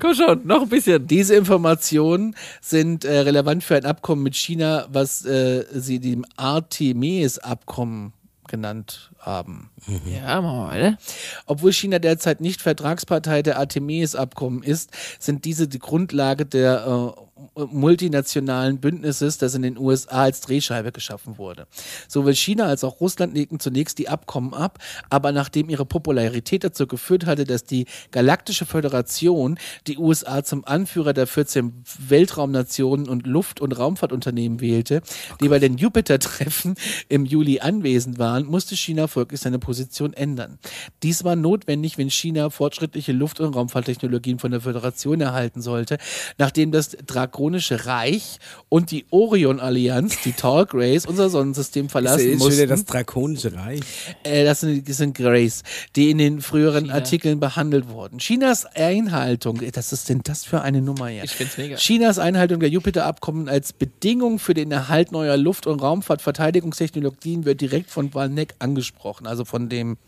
Komm 0.00 0.14
schon, 0.14 0.46
noch 0.46 0.62
ein 0.62 0.68
bisschen. 0.68 1.06
Diese 1.06 1.34
Informationen 1.34 2.34
sind 2.60 3.04
äh, 3.04 3.20
relevant 3.20 3.64
für 3.64 3.76
ein 3.76 3.84
Abkommen 3.84 4.22
mit 4.22 4.36
China, 4.36 4.86
was 4.90 5.24
äh, 5.24 5.64
sie 5.72 5.98
dem 5.98 6.24
Artemis-Abkommen 6.36 8.12
genannt 8.48 9.10
haben. 9.18 9.70
Ja, 10.06 10.40
machen 10.40 10.58
wir 10.58 10.68
weiter. 10.68 10.98
Obwohl 11.46 11.72
China 11.72 11.98
derzeit 11.98 12.40
nicht 12.40 12.62
Vertragspartei 12.62 13.42
der 13.42 13.58
Artemis-Abkommen 13.58 14.62
ist, 14.62 14.90
sind 15.18 15.44
diese 15.44 15.68
die 15.68 15.78
Grundlage 15.78 16.46
der 16.46 17.14
äh, 17.16 17.20
multinationalen 17.54 18.78
Bündnisses, 18.78 19.38
das 19.38 19.54
in 19.54 19.62
den 19.62 19.78
USA 19.78 20.22
als 20.22 20.40
Drehscheibe 20.40 20.92
geschaffen 20.92 21.38
wurde. 21.38 21.66
Sowohl 22.08 22.34
China 22.34 22.66
als 22.66 22.84
auch 22.84 23.00
Russland 23.00 23.34
legten 23.34 23.60
zunächst 23.60 23.98
die 23.98 24.08
Abkommen 24.08 24.54
ab, 24.54 24.78
aber 25.10 25.32
nachdem 25.32 25.68
ihre 25.68 25.86
Popularität 25.86 26.64
dazu 26.64 26.86
geführt 26.86 27.26
hatte, 27.26 27.44
dass 27.44 27.64
die 27.64 27.86
Galaktische 28.10 28.66
Föderation 28.66 29.58
die 29.86 29.98
USA 29.98 30.42
zum 30.42 30.64
Anführer 30.64 31.12
der 31.12 31.26
14 31.26 31.84
Weltraumnationen 32.08 33.08
und 33.08 33.26
Luft- 33.26 33.60
und 33.60 33.78
Raumfahrtunternehmen 33.78 34.60
wählte, 34.60 35.02
die 35.40 35.48
bei 35.48 35.58
den 35.58 35.76
Jupiter-Treffen 35.76 36.74
im 37.08 37.24
Juli 37.24 37.60
anwesend 37.60 38.18
waren, 38.18 38.46
musste 38.46 38.76
China 38.76 39.06
folglich 39.06 39.40
seine 39.40 39.58
Position 39.58 40.12
ändern. 40.12 40.58
Dies 41.02 41.24
war 41.24 41.36
notwendig, 41.36 41.98
wenn 41.98 42.10
China 42.10 42.50
fortschrittliche 42.50 43.12
Luft- 43.12 43.40
und 43.40 43.54
Raumfahrttechnologien 43.54 44.38
von 44.38 44.50
der 44.50 44.60
Föderation 44.60 45.20
erhalten 45.20 45.62
sollte, 45.62 45.98
nachdem 46.38 46.72
das 46.72 46.96
Drakonische 47.28 47.84
Reich 47.84 48.38
und 48.70 48.90
die 48.90 49.04
Orion-Allianz, 49.10 50.22
die 50.24 50.32
Tall 50.32 50.64
Grays, 50.64 51.04
unser 51.04 51.28
Sonnensystem 51.28 51.86
Das 51.86 51.92
verlassen 51.92 52.30
ist 52.30 52.38
mussten. 52.38 52.68
das 52.68 52.84
drakonische 52.86 53.54
Reich. 53.54 53.80
Äh, 54.22 54.44
das, 54.44 54.60
sind, 54.60 54.88
das 54.88 54.96
sind 54.96 55.14
Grays, 55.14 55.62
die 55.94 56.10
in 56.10 56.16
den 56.16 56.40
früheren 56.40 56.90
Artikeln 56.90 57.38
behandelt 57.38 57.90
wurden. 57.90 58.18
Chinas 58.18 58.64
Einhaltung, 58.64 59.60
das 59.72 59.92
ist 59.92 60.08
denn 60.08 60.22
das 60.24 60.44
für 60.44 60.62
eine 60.62 60.80
Nummer 60.80 61.08
hier? 61.08 61.24
Ich 61.24 61.32
find's 61.32 61.58
mega. 61.58 61.76
Chinas 61.76 62.18
Einhaltung 62.18 62.60
der 62.60 62.70
Jupiter-Abkommen 62.70 63.48
als 63.48 63.74
Bedingung 63.74 64.38
für 64.38 64.54
den 64.54 64.72
Erhalt 64.72 65.12
neuer 65.12 65.36
Luft- 65.36 65.66
und 65.66 65.80
Raumfahrtverteidigungstechnologien 65.82 67.44
wird 67.44 67.60
direkt 67.60 67.90
von 67.90 68.14
Walneck 68.14 68.54
angesprochen, 68.58 69.26
also 69.26 69.44
von 69.44 69.68
dem 69.68 69.98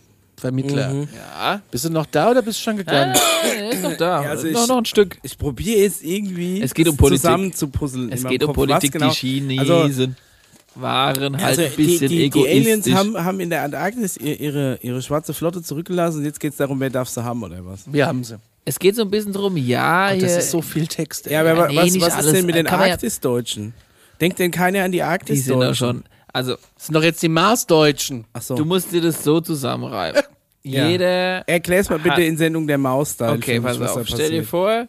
Vermittler. 0.40 1.06
Ja. 1.14 1.60
Bist 1.70 1.84
du 1.84 1.90
noch 1.90 2.06
da 2.06 2.30
oder 2.30 2.42
bist 2.42 2.58
du 2.58 2.64
schon 2.64 2.76
gegangen? 2.78 3.14
Er 3.44 3.70
ist 3.72 3.82
noch 3.82 3.96
da. 3.96 4.22
Ja, 4.24 4.30
also 4.30 4.46
noch, 4.48 4.62
ich- 4.62 4.68
noch 4.68 4.78
ein 4.78 4.84
Stück. 4.84 5.18
Ich 5.22 5.36
probiere 5.38 5.80
jetzt 5.80 6.02
irgendwie 6.02 6.60
Es 6.62 6.74
geht 6.74 6.88
um 6.88 6.96
Politik. 6.96 7.22
zusammen 7.22 7.52
zu 7.52 7.68
puzzeln. 7.68 8.10
Es 8.12 8.24
geht 8.24 8.42
um 8.42 8.48
Kopf. 8.48 8.56
Politik. 8.56 8.92
genau? 8.92 9.10
Die 9.10 9.14
Chinesen 9.16 9.60
Also, 9.60 10.80
waren 10.82 11.36
halt 11.36 11.44
also 11.44 11.62
ein 11.62 11.72
die, 11.76 11.82
bisschen 11.84 12.08
die, 12.08 12.16
die 12.16 12.24
egoistisch. 12.26 12.52
Aliens 12.66 12.90
haben, 12.92 13.24
haben 13.24 13.40
in 13.40 13.50
der 13.50 13.62
Antarktis 13.62 14.16
ihr- 14.16 14.40
ihre, 14.40 14.78
ihre 14.82 15.02
schwarze 15.02 15.34
Flotte 15.34 15.62
zurückgelassen 15.62 16.18
und 16.18 16.24
jetzt 16.24 16.40
geht 16.40 16.52
es 16.52 16.58
darum, 16.58 16.80
wer 16.80 16.90
darf 16.90 17.08
sie 17.08 17.22
haben 17.24 17.42
oder 17.42 17.64
was? 17.64 17.80
Wir 17.86 18.06
haben 18.06 18.22
sie. 18.24 18.36
es 18.64 18.78
geht 18.78 18.94
so 18.96 19.02
ein 19.02 19.10
bisschen 19.10 19.32
drum, 19.32 19.56
ja, 19.56 20.12
Und 20.12 20.22
das 20.22 20.36
ist 20.36 20.50
so 20.50 20.62
viel 20.62 20.86
Text. 20.86 21.26
ey. 21.26 21.32
Ja, 21.34 21.40
aber 21.40 21.68
nee, 21.68 21.76
was, 21.76 21.84
was 21.86 21.94
ist 21.94 22.12
alles. 22.14 22.32
denn 22.32 22.46
mit 22.46 22.54
den 22.54 22.66
ja- 22.66 22.72
Arktisdeutschen? 22.72 23.74
Denkt 24.20 24.38
denn 24.38 24.50
keiner 24.50 24.84
an 24.84 24.92
die 24.92 25.02
die 25.26 25.36
sind 25.38 25.60
doch 25.60 25.74
schon. 25.74 26.04
Also, 26.32 26.52
das 26.74 26.86
sind 26.86 26.94
doch 26.94 27.02
jetzt 27.02 27.22
die 27.22 27.28
Marsdeutschen. 27.28 28.24
Ach 28.32 28.42
so. 28.42 28.54
du 28.54 28.64
musst 28.64 28.92
dir 28.92 29.00
das 29.00 29.24
so 29.24 29.40
zusammenreiben. 29.40 30.22
Ja. 30.62 30.88
Jeder. 30.88 31.48
Erklär's 31.48 31.88
mal 31.88 31.98
bitte 31.98 32.22
in 32.22 32.36
Sendung 32.36 32.66
der 32.66 32.76
Maus 32.76 33.16
da. 33.16 33.32
Okay, 33.32 33.60
pass 33.60 33.80
auf. 33.80 34.06
Stell 34.06 34.30
dir 34.30 34.44
vor, 34.44 34.88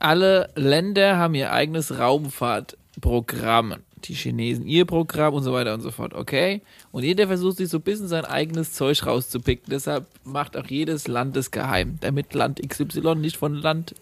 alle 0.00 0.50
Länder 0.56 1.16
haben 1.16 1.34
ihr 1.34 1.52
eigenes 1.52 1.96
Raumfahrtprogramm. 1.98 3.76
Die 4.02 4.14
Chinesen 4.14 4.66
ihr 4.66 4.84
Programm 4.84 5.34
und 5.34 5.44
so 5.44 5.52
weiter 5.52 5.74
und 5.74 5.80
so 5.80 5.92
fort, 5.92 6.12
okay? 6.12 6.60
Und 6.90 7.04
jeder 7.04 7.28
versucht 7.28 7.56
sich 7.58 7.68
so 7.68 7.78
ein 7.78 7.82
bisschen 7.82 8.08
sein 8.08 8.24
eigenes 8.24 8.72
Zeug 8.72 9.06
rauszupicken. 9.06 9.66
Deshalb 9.70 10.06
macht 10.24 10.56
auch 10.56 10.66
jedes 10.66 11.06
Land 11.08 11.36
es 11.36 11.52
geheim, 11.52 11.98
damit 12.00 12.34
Land 12.34 12.60
XY 12.68 13.14
nicht 13.14 13.36
von 13.36 13.54
Land 13.54 13.94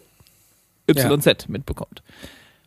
YZ 0.88 1.48
mitbekommt. 1.48 2.02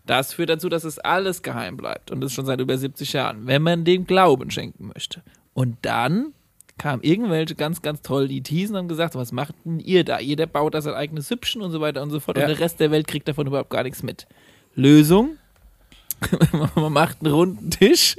Das 0.08 0.34
führt 0.34 0.50
dazu, 0.50 0.70
dass 0.70 0.84
es 0.84 0.98
alles 1.00 1.44
geheim 1.44 1.78
bleibt 1.78 2.10
und 2.12 2.22
das 2.22 2.34
schon 2.34 2.46
seit 2.46 2.60
über 2.60 2.78
70 2.78 3.14
Jahren, 3.14 3.46
wenn 3.46 3.62
man 3.62 3.84
dem 3.86 4.06
Glauben 4.08 4.50
schenken 4.50 4.88
möchte. 4.96 5.22
Und 5.54 5.78
dann 5.84 6.34
kamen 6.78 7.02
irgendwelche 7.04 7.56
ganz, 7.56 7.82
ganz 7.82 8.02
toll 8.02 8.28
die 8.28 8.42
Teasen 8.44 8.76
und 8.76 8.80
haben 8.82 8.88
gesagt, 8.88 9.16
was 9.16 9.32
macht 9.32 9.56
denn 9.66 9.80
ihr 9.80 10.04
da? 10.04 10.20
Jeder 10.20 10.46
baut 10.46 10.74
da 10.76 10.82
sein 10.82 10.94
eigenes 10.94 11.28
Süppchen 11.28 11.62
und 11.62 11.72
so 11.72 11.82
weiter 11.82 12.02
und 12.04 12.10
so 12.12 12.20
fort 12.20 12.38
Ja. 12.38 12.44
und 12.44 12.50
der 12.50 12.60
Rest 12.60 12.80
der 12.80 12.92
Welt 12.92 13.08
kriegt 13.08 13.28
davon 13.28 13.48
überhaupt 13.48 13.70
gar 13.70 13.84
nichts 13.84 14.04
mit. 14.04 14.28
Lösung? 14.76 15.38
Man 16.76 16.94
macht 16.94 17.18
einen 17.22 17.34
runden 17.34 17.70
Tisch, 17.70 18.16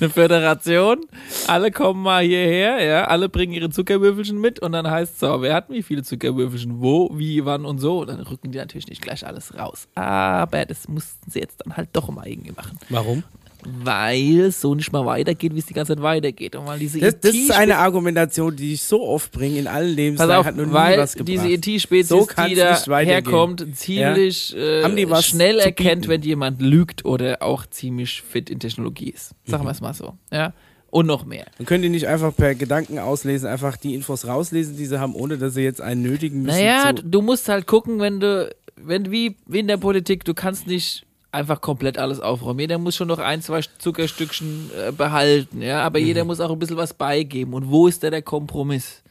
eine 0.00 0.10
Föderation, 0.10 1.06
alle 1.46 1.70
kommen 1.70 2.02
mal 2.02 2.22
hierher, 2.22 2.82
ja, 2.82 3.04
alle 3.04 3.28
bringen 3.28 3.52
ihre 3.52 3.70
Zuckerwürfelchen 3.70 4.40
mit 4.40 4.60
und 4.60 4.72
dann 4.72 4.90
heißt 4.90 5.18
so, 5.20 5.40
wer 5.42 5.54
hat 5.54 5.70
wie 5.70 5.82
viele 5.82 6.02
Zuckerwürfelchen, 6.02 6.80
wo, 6.80 7.10
wie, 7.14 7.44
wann 7.44 7.64
und 7.64 7.78
so. 7.78 8.00
Und 8.00 8.08
dann 8.08 8.20
rücken 8.20 8.50
die 8.52 8.58
natürlich 8.58 8.88
nicht 8.88 9.02
gleich 9.02 9.26
alles 9.26 9.56
raus. 9.58 9.88
Aber 9.94 10.64
das 10.66 10.88
mussten 10.88 11.30
sie 11.30 11.40
jetzt 11.40 11.60
dann 11.64 11.76
halt 11.76 11.88
doch 11.92 12.08
immer 12.08 12.26
irgendwie 12.26 12.52
machen. 12.52 12.78
Warum? 12.88 13.24
Weil 13.64 14.40
es 14.40 14.60
so 14.60 14.74
nicht 14.74 14.92
mal 14.92 15.04
weitergeht, 15.04 15.54
wie 15.54 15.58
es 15.58 15.66
die 15.66 15.74
ganze 15.74 15.94
Zeit 15.94 16.02
weitergeht. 16.02 16.56
Und 16.56 16.66
weil 16.66 16.78
diese 16.78 16.98
Das, 16.98 17.18
das 17.20 17.34
ist 17.34 17.50
ET 17.50 17.56
eine 17.56 17.78
Argumentation, 17.78 18.54
die 18.54 18.74
ich 18.74 18.82
so 18.82 19.06
oft 19.06 19.32
bringe 19.32 19.58
in 19.58 19.66
allen 19.66 19.96
auf, 20.40 20.46
hat 20.46 20.56
noch 20.56 20.66
nie 20.66 20.72
weil 20.72 20.98
was 20.98 21.14
gebracht. 21.14 21.28
diese 21.28 21.48
ET-Spezies, 21.48 22.08
So 22.08 22.26
die 22.46 22.54
da 22.54 22.98
herkommt, 22.98 23.76
ziemlich 23.76 24.50
die 24.50 24.58
äh, 24.58 25.22
schnell 25.22 25.58
erkennt, 25.58 26.08
wenn 26.08 26.22
jemand 26.22 26.60
lügt 26.60 27.04
oder 27.04 27.42
auch 27.42 27.66
ziemlich 27.66 28.22
fit 28.22 28.50
in 28.50 28.60
Technologie 28.60 29.10
ist. 29.10 29.32
Mhm. 29.46 29.50
Sagen 29.50 29.64
wir 29.64 29.70
es 29.70 29.80
mal 29.80 29.94
so. 29.94 30.14
Ja? 30.32 30.52
Und 30.90 31.06
noch 31.06 31.24
mehr. 31.24 31.46
Man 31.58 31.66
könnte 31.66 31.88
nicht 31.88 32.08
einfach 32.08 32.34
per 32.34 32.54
Gedanken 32.56 32.98
auslesen, 32.98 33.48
einfach 33.48 33.76
die 33.76 33.94
Infos 33.94 34.26
rauslesen, 34.26 34.76
die 34.76 34.86
sie 34.86 34.98
haben, 34.98 35.14
ohne 35.14 35.38
dass 35.38 35.54
sie 35.54 35.62
jetzt 35.62 35.80
einen 35.80 36.02
nötigen 36.02 36.42
müssen. 36.42 36.56
Naja, 36.58 36.92
du 36.92 37.22
musst 37.22 37.48
halt 37.48 37.66
gucken, 37.68 38.00
wenn 38.00 38.18
du, 38.18 38.52
wenn 38.76 39.10
wie 39.10 39.36
in 39.52 39.68
der 39.68 39.76
Politik, 39.76 40.24
du 40.24 40.34
kannst 40.34 40.66
nicht 40.66 41.06
einfach 41.32 41.60
komplett 41.60 41.98
alles 41.98 42.20
aufräumen. 42.20 42.60
Jeder 42.60 42.78
muss 42.78 42.96
schon 42.96 43.08
noch 43.08 43.18
ein, 43.18 43.40
zwei 43.42 43.60
Zuckerstückchen 43.78 44.70
äh, 44.88 44.92
behalten, 44.92 45.62
ja, 45.62 45.82
aber 45.82 46.00
Mhm. 46.00 46.06
jeder 46.06 46.24
muss 46.24 46.40
auch 46.40 46.50
ein 46.50 46.58
bisschen 46.58 46.76
was 46.76 46.94
beigeben. 46.94 47.54
Und 47.54 47.70
wo 47.70 47.86
ist 47.86 48.02
da 48.02 48.10
der 48.10 48.22
Kompromiss? 48.22 49.02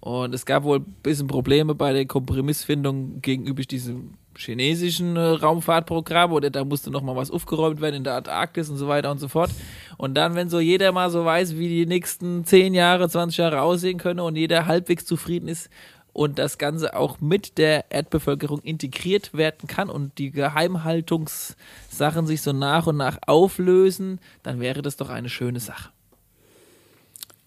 Und 0.00 0.34
es 0.34 0.44
gab 0.44 0.64
wohl 0.64 0.78
ein 0.80 0.96
bisschen 1.02 1.28
Probleme 1.28 1.74
bei 1.74 1.92
der 1.92 2.06
Kompromissfindung 2.06 3.20
gegenüber 3.22 3.62
diesem 3.62 4.14
chinesischen 4.36 5.16
äh, 5.16 5.20
Raumfahrtprogramm 5.20 6.32
oder 6.32 6.50
da 6.50 6.64
musste 6.64 6.90
noch 6.90 7.02
mal 7.02 7.14
was 7.14 7.30
aufgeräumt 7.30 7.80
werden 7.80 7.96
in 7.96 8.04
der 8.04 8.14
Antarktis 8.16 8.68
und 8.70 8.78
so 8.78 8.88
weiter 8.88 9.10
und 9.10 9.18
so 9.18 9.28
fort. 9.28 9.50
Und 9.98 10.14
dann, 10.14 10.34
wenn 10.34 10.48
so 10.48 10.58
jeder 10.58 10.90
mal 10.90 11.10
so 11.10 11.24
weiß, 11.24 11.56
wie 11.56 11.68
die 11.68 11.86
nächsten 11.86 12.44
10 12.44 12.74
Jahre, 12.74 13.08
20 13.08 13.36
Jahre 13.38 13.60
aussehen 13.62 13.98
können 13.98 14.20
und 14.20 14.36
jeder 14.36 14.66
halbwegs 14.66 15.04
zufrieden 15.06 15.48
ist 15.48 15.68
und 16.12 16.38
das 16.38 16.58
Ganze 16.58 16.94
auch 16.96 17.20
mit 17.20 17.58
der 17.58 17.90
Erdbevölkerung 17.90 18.60
integriert 18.60 19.34
werden 19.34 19.66
kann 19.66 19.88
und 19.88 20.18
die 20.18 20.30
Geheimhaltungssachen 20.30 22.26
sich 22.26 22.42
so 22.42 22.52
nach 22.52 22.86
und 22.86 22.96
nach 22.96 23.18
auflösen, 23.26 24.20
dann 24.42 24.60
wäre 24.60 24.82
das 24.82 24.96
doch 24.96 25.10
eine 25.10 25.28
schöne 25.28 25.60
Sache. 25.60 25.90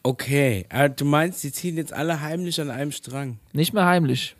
Okay, 0.03 0.65
aber 0.69 0.89
du 0.89 1.05
meinst, 1.05 1.43
die 1.43 1.51
ziehen 1.51 1.77
jetzt 1.77 1.93
alle 1.93 2.21
heimlich 2.21 2.61
an 2.61 2.69
einem 2.69 2.91
Strang. 2.91 3.39
Nicht 3.53 3.73
mehr 3.73 3.85
heimlich. 3.85 4.35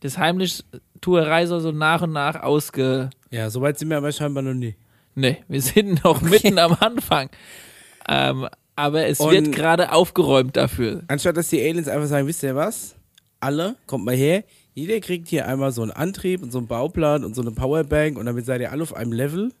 Das 0.00 0.18
heimlich 0.18 0.62
Tuerei 1.00 1.46
soll 1.46 1.60
so 1.60 1.72
nach 1.72 2.02
und 2.02 2.12
nach 2.12 2.42
ausge. 2.42 3.10
Ja, 3.30 3.48
soweit 3.48 3.78
sind 3.78 3.88
wir 3.88 3.96
aber 3.96 4.12
scheinbar 4.12 4.42
noch 4.42 4.52
nie. 4.52 4.74
Nee, 5.14 5.42
wir 5.48 5.62
sind 5.62 6.04
noch 6.04 6.20
mitten 6.20 6.58
am 6.58 6.76
Anfang. 6.78 7.30
Ähm, 8.08 8.48
aber 8.76 9.06
es 9.06 9.20
Und- 9.20 9.32
wird 9.32 9.52
gerade 9.52 9.92
aufgeräumt 9.92 10.56
dafür. 10.56 11.02
Anstatt 11.08 11.36
dass 11.36 11.48
die 11.48 11.60
Aliens 11.60 11.88
einfach 11.88 12.08
sagen, 12.08 12.26
wisst 12.26 12.42
ihr 12.42 12.54
was? 12.54 12.94
Alle, 13.40 13.76
kommt 13.86 14.04
mal 14.04 14.14
her. 14.16 14.44
Jeder 14.74 14.98
kriegt 15.00 15.28
hier 15.28 15.46
einmal 15.46 15.70
so 15.70 15.82
einen 15.82 15.92
Antrieb 15.92 16.42
und 16.42 16.50
so 16.50 16.58
einen 16.58 16.66
Bauplan 16.66 17.24
und 17.24 17.34
so 17.36 17.42
eine 17.42 17.52
Powerbank 17.52 18.18
und 18.18 18.26
damit 18.26 18.44
seid 18.46 18.60
ihr 18.60 18.72
alle 18.72 18.82
auf 18.82 18.94
einem 18.94 19.12
Level. 19.12 19.52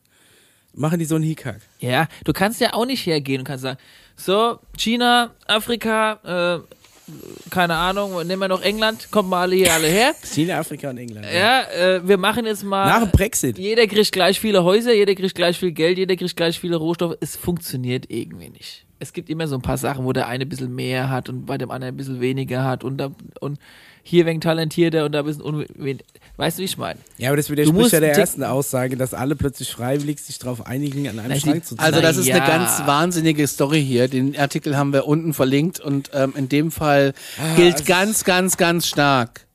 Machen 0.76 0.98
die 0.98 1.04
so 1.04 1.14
einen 1.14 1.22
Hickhack. 1.24 1.60
Ja, 1.78 2.08
du 2.24 2.32
kannst 2.32 2.60
ja 2.60 2.72
auch 2.72 2.84
nicht 2.84 3.06
hergehen 3.06 3.40
und 3.40 3.44
kannst 3.44 3.62
sagen, 3.62 3.78
so, 4.16 4.58
China, 4.76 5.30
Afrika, 5.46 6.62
äh, 6.64 7.50
keine 7.50 7.76
Ahnung, 7.76 8.26
nehmen 8.26 8.40
wir 8.40 8.48
noch 8.48 8.62
England, 8.62 9.08
kommt 9.12 9.28
mal 9.28 9.42
alle 9.42 9.54
hier 9.54 9.72
alle 9.72 9.86
her. 9.86 10.14
China, 10.24 10.58
Afrika 10.58 10.90
und 10.90 10.98
England. 10.98 11.26
Ja, 11.32 11.62
äh, 11.70 12.08
wir 12.08 12.16
machen 12.16 12.46
jetzt 12.46 12.64
mal. 12.64 12.86
Nach 12.86 13.02
dem 13.02 13.10
Brexit. 13.12 13.56
Jeder 13.58 13.86
kriegt 13.86 14.10
gleich 14.10 14.40
viele 14.40 14.64
Häuser, 14.64 14.92
jeder 14.92 15.14
kriegt 15.14 15.34
gleich 15.36 15.56
viel 15.58 15.70
Geld, 15.70 15.98
jeder 15.98 16.16
kriegt 16.16 16.34
gleich 16.36 16.58
viele 16.58 16.74
Rohstoffe. 16.76 17.16
Es 17.20 17.36
funktioniert 17.36 18.06
irgendwie 18.08 18.48
nicht. 18.50 18.83
Es 19.04 19.12
gibt 19.12 19.28
immer 19.28 19.46
so 19.46 19.54
ein 19.54 19.60
paar 19.60 19.76
Sachen, 19.76 20.06
wo 20.06 20.14
der 20.14 20.28
eine 20.28 20.46
ein 20.46 20.48
bisschen 20.48 20.74
mehr 20.74 21.10
hat 21.10 21.28
und 21.28 21.44
bei 21.44 21.58
dem 21.58 21.70
anderen 21.70 21.92
ein 21.94 21.96
bisschen 21.98 22.22
weniger 22.22 22.64
hat 22.64 22.84
und, 22.84 22.96
da, 22.96 23.10
und 23.38 23.58
hier 24.02 24.24
wegen 24.24 24.40
talentierter 24.40 25.04
und 25.04 25.12
da 25.12 25.18
ein 25.18 25.26
bisschen 25.26 25.42
unwen 25.42 25.98
Weißt 26.38 26.56
du, 26.56 26.62
wie 26.62 26.64
ich 26.64 26.78
meine? 26.78 26.98
Ja, 27.18 27.28
aber 27.28 27.36
das 27.36 27.50
widerspricht 27.50 27.92
ja 27.92 28.00
der 28.00 28.16
ersten 28.16 28.42
Aussage, 28.42 28.96
dass 28.96 29.12
alle 29.12 29.36
plötzlich 29.36 29.70
freiwillig 29.70 30.20
sich 30.20 30.38
darauf 30.38 30.66
einigen, 30.66 31.06
an 31.06 31.18
einem 31.18 31.38
Na, 31.44 31.52
die- 31.52 31.62
zu 31.62 31.76
ziehen. 31.76 31.84
Also 31.84 32.00
das 32.00 32.16
ist 32.16 32.30
eine 32.30 32.38
Na 32.40 32.46
ganz 32.46 32.78
ja. 32.78 32.86
wahnsinnige 32.86 33.46
Story 33.46 33.84
hier. 33.84 34.08
Den 34.08 34.36
Artikel 34.38 34.74
haben 34.76 34.94
wir 34.94 35.06
unten 35.06 35.34
verlinkt 35.34 35.80
und 35.80 36.10
ähm, 36.14 36.32
in 36.34 36.48
dem 36.48 36.70
Fall 36.70 37.12
gilt 37.56 37.74
also- 37.74 37.84
ganz, 37.84 38.24
ganz, 38.24 38.56
ganz 38.56 38.86
stark. 38.88 39.46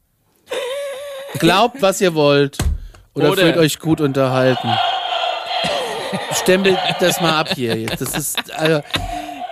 Glaubt, 1.40 1.82
was 1.82 2.00
ihr 2.02 2.14
wollt 2.14 2.60
oder, 3.16 3.32
Oder- 3.32 3.42
fühlt 3.42 3.58
euch 3.58 3.80
gut 3.80 4.00
unterhalten. 4.00 4.70
Stempelt 6.34 6.78
das 7.00 7.20
mal 7.22 7.34
ab 7.40 7.50
hier. 7.56 7.76
jetzt. 7.76 8.00
Das 8.02 8.16
ist 8.18 8.54
also, 8.54 8.82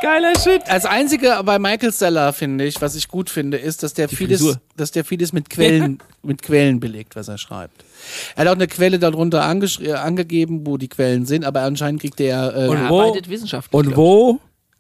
Geiler 0.01 0.33
Shit. 0.39 0.69
als 0.69 0.85
einzige 0.85 1.39
bei 1.43 1.57
Michael 1.57 1.91
Seller 1.91 2.31
finde 2.33 2.65
ich, 2.65 2.79
was 2.81 2.95
ich 2.95 3.07
gut 3.07 3.29
finde, 3.29 3.57
ist, 3.57 3.81
dass 3.83 3.93
der 3.95 4.07
vieles, 4.09 4.41
Frisur. 4.41 4.61
dass 4.75 4.91
der 4.91 5.03
vieles 5.03 5.33
mit 5.33 5.49
Quellen, 5.49 5.97
mit 6.23 6.41
Quellen 6.43 6.79
belegt, 6.79 7.15
was 7.15 7.27
er 7.27 7.37
schreibt. 7.37 7.83
Er 8.35 8.41
hat 8.41 8.47
auch 8.49 8.55
eine 8.55 8.67
Quelle 8.67 8.99
darunter 8.99 9.39
äh, 9.39 9.91
angegeben, 9.93 10.67
wo 10.67 10.77
die 10.77 10.87
Quellen 10.87 11.25
sind, 11.25 11.45
aber 11.45 11.61
anscheinend 11.61 12.01
kriegt 12.01 12.19
er 12.19 12.55
äh, 12.55 12.67
Und 12.67 12.89
wo- 12.89 13.01
arbeitet 13.01 13.27
wissenschaftlich. 13.29 13.73
Und 13.73 13.95
wo, 13.97 14.39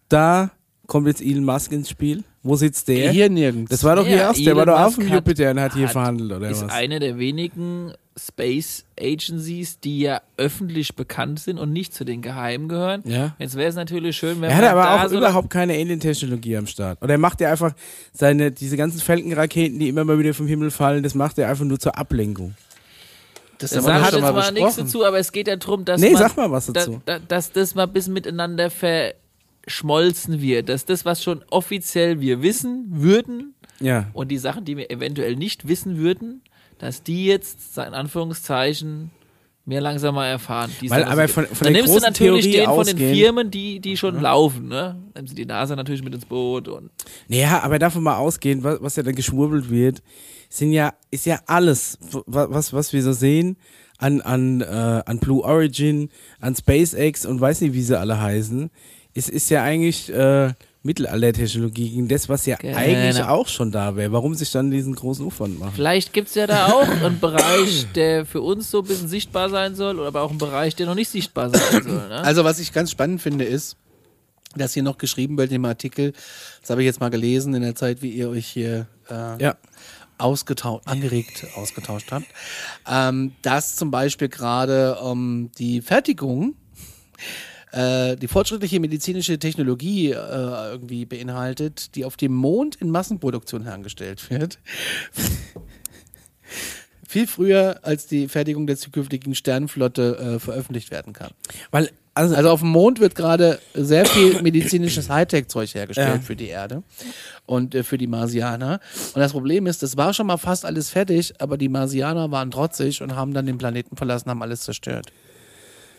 da 0.09 0.51
kommt 0.85 1.07
jetzt 1.07 1.21
Elon 1.21 1.43
Musk 1.45 1.71
ins 1.71 1.89
Spiel? 1.89 2.23
Wo 2.43 2.55
sitzt 2.55 2.87
der? 2.87 3.11
hier 3.11 3.29
nirgends. 3.29 3.71
Das 3.71 3.83
war 3.83 3.95
doch 3.95 4.03
Ja, 4.03 4.09
hier 4.09 4.17
erst, 4.19 4.39
der 4.39 4.45
Elon 4.53 4.57
war 4.59 4.65
doch 4.67 4.79
auf 4.85 4.95
dem 4.95 5.07
Jupiter 5.11 5.51
und 5.51 5.59
hat 5.59 5.73
hier 5.73 5.85
hat- 5.87 5.91
verhandelt, 5.93 6.31
oder 6.31 6.49
ist 6.49 6.63
was? 6.63 6.71
eine 6.71 6.99
der 6.99 7.17
wenigen 7.17 7.91
Space 8.19 8.83
Agencies, 8.99 9.79
die 9.79 9.99
ja 9.99 10.21
öffentlich 10.37 10.95
bekannt 10.95 11.39
sind 11.39 11.59
und 11.59 11.71
nicht 11.71 11.93
zu 11.93 12.03
den 12.03 12.21
Geheimen 12.21 12.67
gehören. 12.67 13.03
Ja. 13.05 13.35
Jetzt 13.37 13.55
wäre 13.55 13.69
es 13.69 13.75
natürlich 13.75 14.17
schön, 14.17 14.41
wenn 14.41 14.49
Er 14.49 14.55
hat 14.57 14.63
man 14.63 14.71
aber 14.71 14.81
da 14.83 15.05
auch 15.05 15.09
so 15.09 15.17
überhaupt 15.17 15.49
keine 15.51 15.73
Alien-Technologie 15.73 16.57
am 16.57 16.65
Start. 16.67 17.01
Oder 17.01 17.13
er 17.13 17.17
macht 17.19 17.39
ja 17.41 17.51
einfach 17.51 17.73
seine, 18.13 18.51
diese 18.51 18.75
ganzen 18.75 18.99
Falcon-Raketen, 18.99 19.77
die 19.79 19.87
immer 19.89 20.03
mal 20.03 20.17
wieder 20.17 20.33
vom 20.33 20.47
Himmel 20.47 20.71
fallen, 20.71 21.03
das 21.03 21.13
macht 21.15 21.37
er 21.37 21.47
einfach 21.49 21.65
nur 21.65 21.79
zur 21.79 21.97
Ablenkung. 21.97 22.55
Das 23.59 23.71
Da 23.71 23.77
haben 23.77 23.85
wir 23.85 23.91
schon 23.93 24.03
jetzt 24.03 24.21
mal 24.21 24.31
mal 24.33 24.51
nichts 24.51 24.75
besprochen. 24.75 24.85
dazu, 24.85 25.05
aber 25.05 25.19
es 25.19 25.31
geht 25.31 25.47
ja 25.47 25.55
darum, 25.55 25.85
dass 25.85 26.01
Nee, 26.01 26.11
man, 26.11 26.19
sag 26.21 26.37
mal 26.37 26.51
was 26.51 26.67
da, 26.67 26.73
dazu. 26.73 27.01
da, 27.05 27.19
dass 27.19 27.51
das 27.51 27.75
mal 27.75 27.83
ein 27.83 27.93
bisschen 27.93 28.13
miteinander 28.13 28.69
verschmolzen 29.65 30.41
wird, 30.41 30.69
dass 30.69 30.85
das, 30.85 31.05
was 31.05 31.23
schon 31.23 31.43
offiziell 31.49 32.19
wir 32.19 32.41
wissen 32.41 32.85
würden 32.89 33.53
Ja. 33.79 34.07
und 34.13 34.29
die 34.29 34.37
Sachen, 34.37 34.65
die 34.65 34.77
wir 34.77 34.89
eventuell 34.91 35.35
nicht 35.35 35.67
wissen 35.67 35.97
würden, 35.97 36.41
dass 36.79 37.03
die 37.03 37.25
jetzt, 37.25 37.77
in 37.77 37.93
Anführungszeichen, 37.93 39.11
mehr 39.65 39.81
langsam 39.81 40.15
mal 40.15 40.27
erfahren. 40.27 40.71
Weil 40.87 41.03
aber 41.03 41.27
von- 41.27 41.45
von 41.45 41.65
Dann 41.65 41.73
nimmst 41.73 41.93
du 41.93 41.99
natürlich 41.99 42.45
Theorie 42.45 42.57
den 42.57 42.65
von 42.67 42.85
den 42.85 42.97
Firmen, 42.97 43.51
die, 43.51 43.79
die 43.81 43.97
schon 43.97 44.19
laufen, 44.21 44.67
ne? 44.69 44.95
Nimmst 45.15 45.33
du 45.33 45.35
die 45.35 45.45
NASA 45.45 45.75
natürlich 45.75 46.03
mit 46.03 46.13
ins 46.13 46.25
Boot 46.25 46.67
und 46.69 46.89
Naja, 47.27 47.59
aber 47.63 47.77
davon 47.77 48.03
mal 48.03 48.15
ausgehend, 48.17 48.63
was, 48.63 48.81
was 48.81 48.95
ja 48.95 49.03
dann 49.03 49.15
geschwurbelt 49.15 49.69
wird, 49.69 50.01
sind 50.49 50.71
ja, 50.71 50.93
ist 51.11 51.25
ja 51.25 51.41
alles, 51.47 51.97
wa- 52.25 52.47
was, 52.49 52.71
was 52.71 52.93
wir 52.93 53.03
so 53.03 53.11
sehen, 53.11 53.57
an, 53.97 54.21
an, 54.21 54.61
äh, 54.61 54.65
an 55.05 55.19
Blue 55.19 55.43
Origin, 55.43 56.09
an 56.39 56.55
SpaceX 56.55 57.25
und 57.25 57.41
weiß 57.41 57.59
nicht, 57.61 57.73
wie 57.73 57.81
sie 57.81 57.99
alle 57.99 58.21
heißen, 58.21 58.69
ist, 59.13 59.29
ist 59.29 59.49
ja 59.49 59.63
eigentlich 59.63 60.13
äh, 60.13 60.53
Mittelaltertechnologie 60.87 61.89
gegen 61.91 62.07
das, 62.07 62.27
was 62.29 62.45
ja 62.47 62.55
Genau. 62.55 62.77
eigentlich 62.77 63.21
auch 63.21 63.47
schon 63.47 63.71
da 63.71 63.95
wäre. 63.95 64.11
Warum 64.11 64.33
sich 64.33 64.51
dann 64.51 64.71
diesen 64.71 64.95
großen 64.95 65.25
Aufwand 65.25 65.59
machen? 65.59 65.73
Vielleicht 65.75 66.13
gibt 66.13 66.29
es 66.29 66.35
ja 66.35 66.47
da 66.47 66.67
auch 66.67 66.87
einen 66.87 67.19
Bereich, 67.21 67.85
der 67.93 68.25
für 68.25 68.41
uns 68.41 68.71
so 68.71 68.79
ein 68.79 68.85
bisschen 68.87 69.07
sichtbar 69.07 69.49
sein 69.49 69.75
soll, 69.75 69.99
oder 69.99 70.07
aber 70.07 70.21
auch 70.23 70.29
einen 70.31 70.39
Bereich, 70.39 70.75
der 70.75 70.87
noch 70.87 70.95
nicht 70.95 71.09
sichtbar 71.09 71.49
sein 71.51 71.83
soll. 71.83 72.07
Ne? 72.09 72.21
Also 72.23 72.43
was 72.43 72.59
ich 72.59 72.73
ganz 72.73 72.89
spannend 72.89 73.21
finde 73.21 73.45
ist, 73.45 73.75
dass 74.55 74.73
hier 74.73 74.81
noch 74.83 74.97
geschrieben 74.97 75.37
wird 75.37 75.51
im 75.51 75.65
Artikel, 75.65 76.13
das 76.61 76.69
habe 76.71 76.81
ich 76.81 76.85
jetzt 76.85 76.99
mal 76.99 77.09
gelesen 77.09 77.53
in 77.53 77.61
der 77.61 77.75
Zeit, 77.75 78.01
wie 78.01 78.09
ihr 78.09 78.29
euch 78.29 78.47
hier 78.47 78.87
äh, 79.09 79.43
Ja. 79.43 79.55
ausgetauscht, 80.17 80.87
angeregt 80.87 81.45
ausgetauscht 81.55 82.11
habt, 82.11 82.25
ähm, 82.89 83.33
dass 83.43 83.75
zum 83.75 83.91
Beispiel 83.91 84.29
gerade 84.29 84.97
ähm, 85.03 85.51
die 85.59 85.81
Fertigung, 85.81 86.55
äh, 87.71 88.15
die 88.15 88.27
fortschrittliche 88.27 88.79
medizinische 88.79 89.37
Technologie 89.39 90.11
äh, 90.11 90.15
irgendwie 90.71 91.05
beinhaltet, 91.05 91.95
die 91.95 92.05
auf 92.05 92.15
dem 92.17 92.33
Mond 92.33 92.75
in 92.77 92.89
Massenproduktion 92.89 93.63
hergestellt 93.63 94.29
wird. 94.29 94.59
Viel 97.07 97.27
früher 97.27 97.79
als 97.83 98.05
die 98.07 98.27
Fertigung 98.27 98.67
der 98.67 98.75
zukünftigen 98.77 99.33
Sternenflotte 99.33 100.17
äh, 100.35 100.39
veröffentlicht 100.39 100.91
werden 100.91 101.13
kann. 101.13 101.31
Weil, 101.71 101.89
also, 102.13 102.35
Also 102.35 102.49
auf 102.49 102.59
dem 102.59 102.69
Mond 102.69 102.99
wird 102.99 103.15
gerade 103.15 103.59
sehr 103.73 104.05
viel 104.05 104.41
medizinisches 104.41 105.09
Hightech-Zeug 105.09 105.73
hergestellt 105.73 106.15
Ja. 106.15 106.19
für 106.21 106.35
die 106.35 106.47
Erde 106.47 106.83
und 107.45 107.75
äh, 107.75 107.83
für 107.83 107.97
die 107.97 108.07
Marsianer. 108.07 108.81
Und 109.13 109.21
das 109.21 109.31
Problem 109.31 109.67
ist, 109.67 109.83
das 109.83 109.95
war 109.95 110.13
schon 110.13 110.27
mal 110.27 110.37
fast 110.37 110.65
alles 110.65 110.89
fertig, 110.89 111.33
aber 111.39 111.57
die 111.57 111.69
Marsianer 111.69 112.29
waren 112.31 112.51
trotzig 112.51 113.01
und 113.01 113.15
haben 113.15 113.33
dann 113.33 113.45
den 113.45 113.57
Planeten 113.57 113.95
verlassen, 113.95 114.29
haben 114.29 114.41
alles 114.41 114.61
zerstört. 114.61 115.07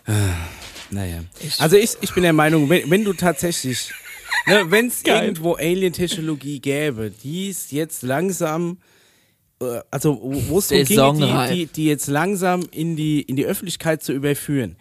Naja. 0.90 1.24
Also 1.58 1.76
ich, 1.76 1.96
ich 2.00 2.14
bin 2.14 2.22
der 2.22 2.32
Meinung, 2.32 2.68
wenn, 2.68 2.90
wenn 2.90 3.04
du 3.04 3.12
tatsächlich, 3.12 3.92
ne, 4.46 4.70
wenn 4.70 4.86
es 4.86 5.02
irgendwo 5.02 5.54
Alien-Technologie 5.54 6.60
gäbe, 6.60 7.10
die 7.10 7.50
es 7.50 7.70
jetzt 7.70 8.02
langsam, 8.02 8.78
äh, 9.60 9.80
also 9.90 10.18
wo 10.22 10.58
es 10.58 10.68
darum 10.68 11.18
ginge, 11.18 11.48
die, 11.48 11.54
die, 11.54 11.66
die 11.66 11.86
jetzt 11.86 12.08
langsam 12.08 12.62
in 12.70 12.96
die, 12.96 13.20
in 13.22 13.36
die 13.36 13.44
Öffentlichkeit 13.44 14.02
zu 14.02 14.12
überführen, 14.12 14.76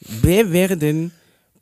wer 0.00 0.52
wäre 0.52 0.76
denn 0.76 1.12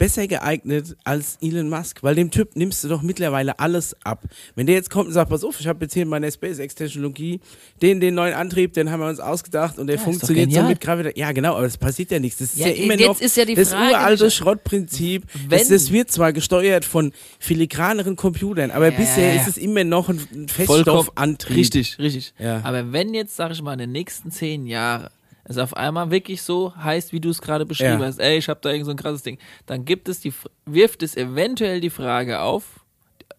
besser 0.02 0.26
geeignet 0.26 0.96
als 1.04 1.38
Elon 1.40 1.68
Musk? 1.68 2.02
Weil 2.02 2.16
dem 2.16 2.30
Typ 2.32 2.56
nimmst 2.56 2.82
du 2.82 2.88
doch 2.88 3.02
mittlerweile 3.02 3.58
alles 3.60 3.94
ab. 4.04 4.24
Wenn 4.56 4.66
der 4.66 4.74
jetzt 4.74 4.90
kommt 4.90 5.06
und 5.06 5.12
sagt, 5.12 5.30
pass 5.30 5.44
auf, 5.44 5.60
ich 5.60 5.68
habe 5.68 5.84
jetzt 5.84 5.94
hier 5.94 6.04
meine 6.06 6.30
SpaceX-Technologie, 6.30 7.38
den, 7.82 8.00
den 8.00 8.14
neuen 8.16 8.34
Antrieb, 8.34 8.72
den 8.72 8.90
haben 8.90 8.98
wir 9.00 9.08
uns 9.08 9.20
ausgedacht 9.20 9.78
und 9.78 9.86
der 9.86 9.96
doch 9.98 10.04
funktioniert 10.04 10.52
so 10.52 10.62
mit 10.62 10.80
Gravitation. 10.80 11.20
Ja, 11.20 11.30
genau, 11.32 11.54
aber 11.56 11.66
es 11.66 11.76
passiert 11.78 12.10
ja 12.10 12.18
nichts. 12.18 12.38
Das 12.40 12.52
ist 12.54 12.58
Ja, 12.58 12.66
ja, 12.68 12.74
immer 12.74 12.94
jetzt 12.94 13.06
noch 13.06 13.20
ist 13.20 13.36
ja 13.36 13.44
die 13.44 13.54
das 13.54 13.70
Frage, 13.70 13.90
uralte. 13.94 14.30
Schrottprinzip. 14.30 15.22
Wenn- 15.48 15.50
Das, 15.58 15.68
das 15.68 15.92
wird 15.92 16.10
zwar 16.10 16.32
gesteuert 16.32 16.84
von 16.84 17.12
filigraneren 17.38 18.16
Computern, 18.16 18.70
aber 18.72 18.90
Ja, 18.90 18.98
bisher 18.98 19.34
ja. 19.34 19.40
ist 19.40 19.48
es 19.48 19.56
immer 19.56 19.84
noch 19.84 20.08
ein 20.08 20.18
ein 20.32 20.48
Vollkommen- 20.48 20.84
Feststoffantrieb. 20.84 21.56
Richtig, 21.56 21.98
richtig. 21.98 22.34
Ja. 22.38 22.60
Aber 22.64 22.92
wenn 22.92 23.14
jetzt, 23.14 23.36
sag 23.36 23.52
ich 23.52 23.62
mal, 23.62 23.74
in 23.74 23.78
den 23.78 23.92
nächsten 23.92 24.30
zehn 24.30 24.66
Jahren 24.66 25.08
es 25.44 25.58
auf 25.58 25.76
einmal 25.76 26.10
wirklich 26.10 26.42
so 26.42 26.74
heißt, 26.76 27.12
wie 27.12 27.20
du 27.20 27.30
es 27.30 27.40
gerade 27.42 27.66
beschrieben 27.66 28.00
Ja. 28.00 28.06
hast, 28.06 28.18
ey, 28.18 28.38
ich 28.38 28.48
habe 28.48 28.60
da 28.62 28.70
irgend 28.70 28.86
so 28.86 28.90
ein 28.92 28.96
krasses 28.96 29.22
Ding, 29.22 29.38
dann 29.66 29.84
gibt 29.84 30.08
es 30.08 30.20
die, 30.20 30.32
wirft 30.66 31.02
es 31.02 31.16
eventuell 31.16 31.80
die 31.80 31.90
Frage 31.90 32.40
auf, 32.40 32.80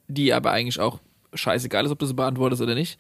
die 0.08 0.34
aber 0.34 0.52
eigentlich 0.52 0.80
auch 0.80 1.00
scheißegal 1.34 1.86
ist, 1.86 1.92
ob 1.92 2.00
du 2.00 2.06
sie 2.06 2.14
beantwortest 2.14 2.62
oder 2.62 2.76
nicht. 2.76 3.00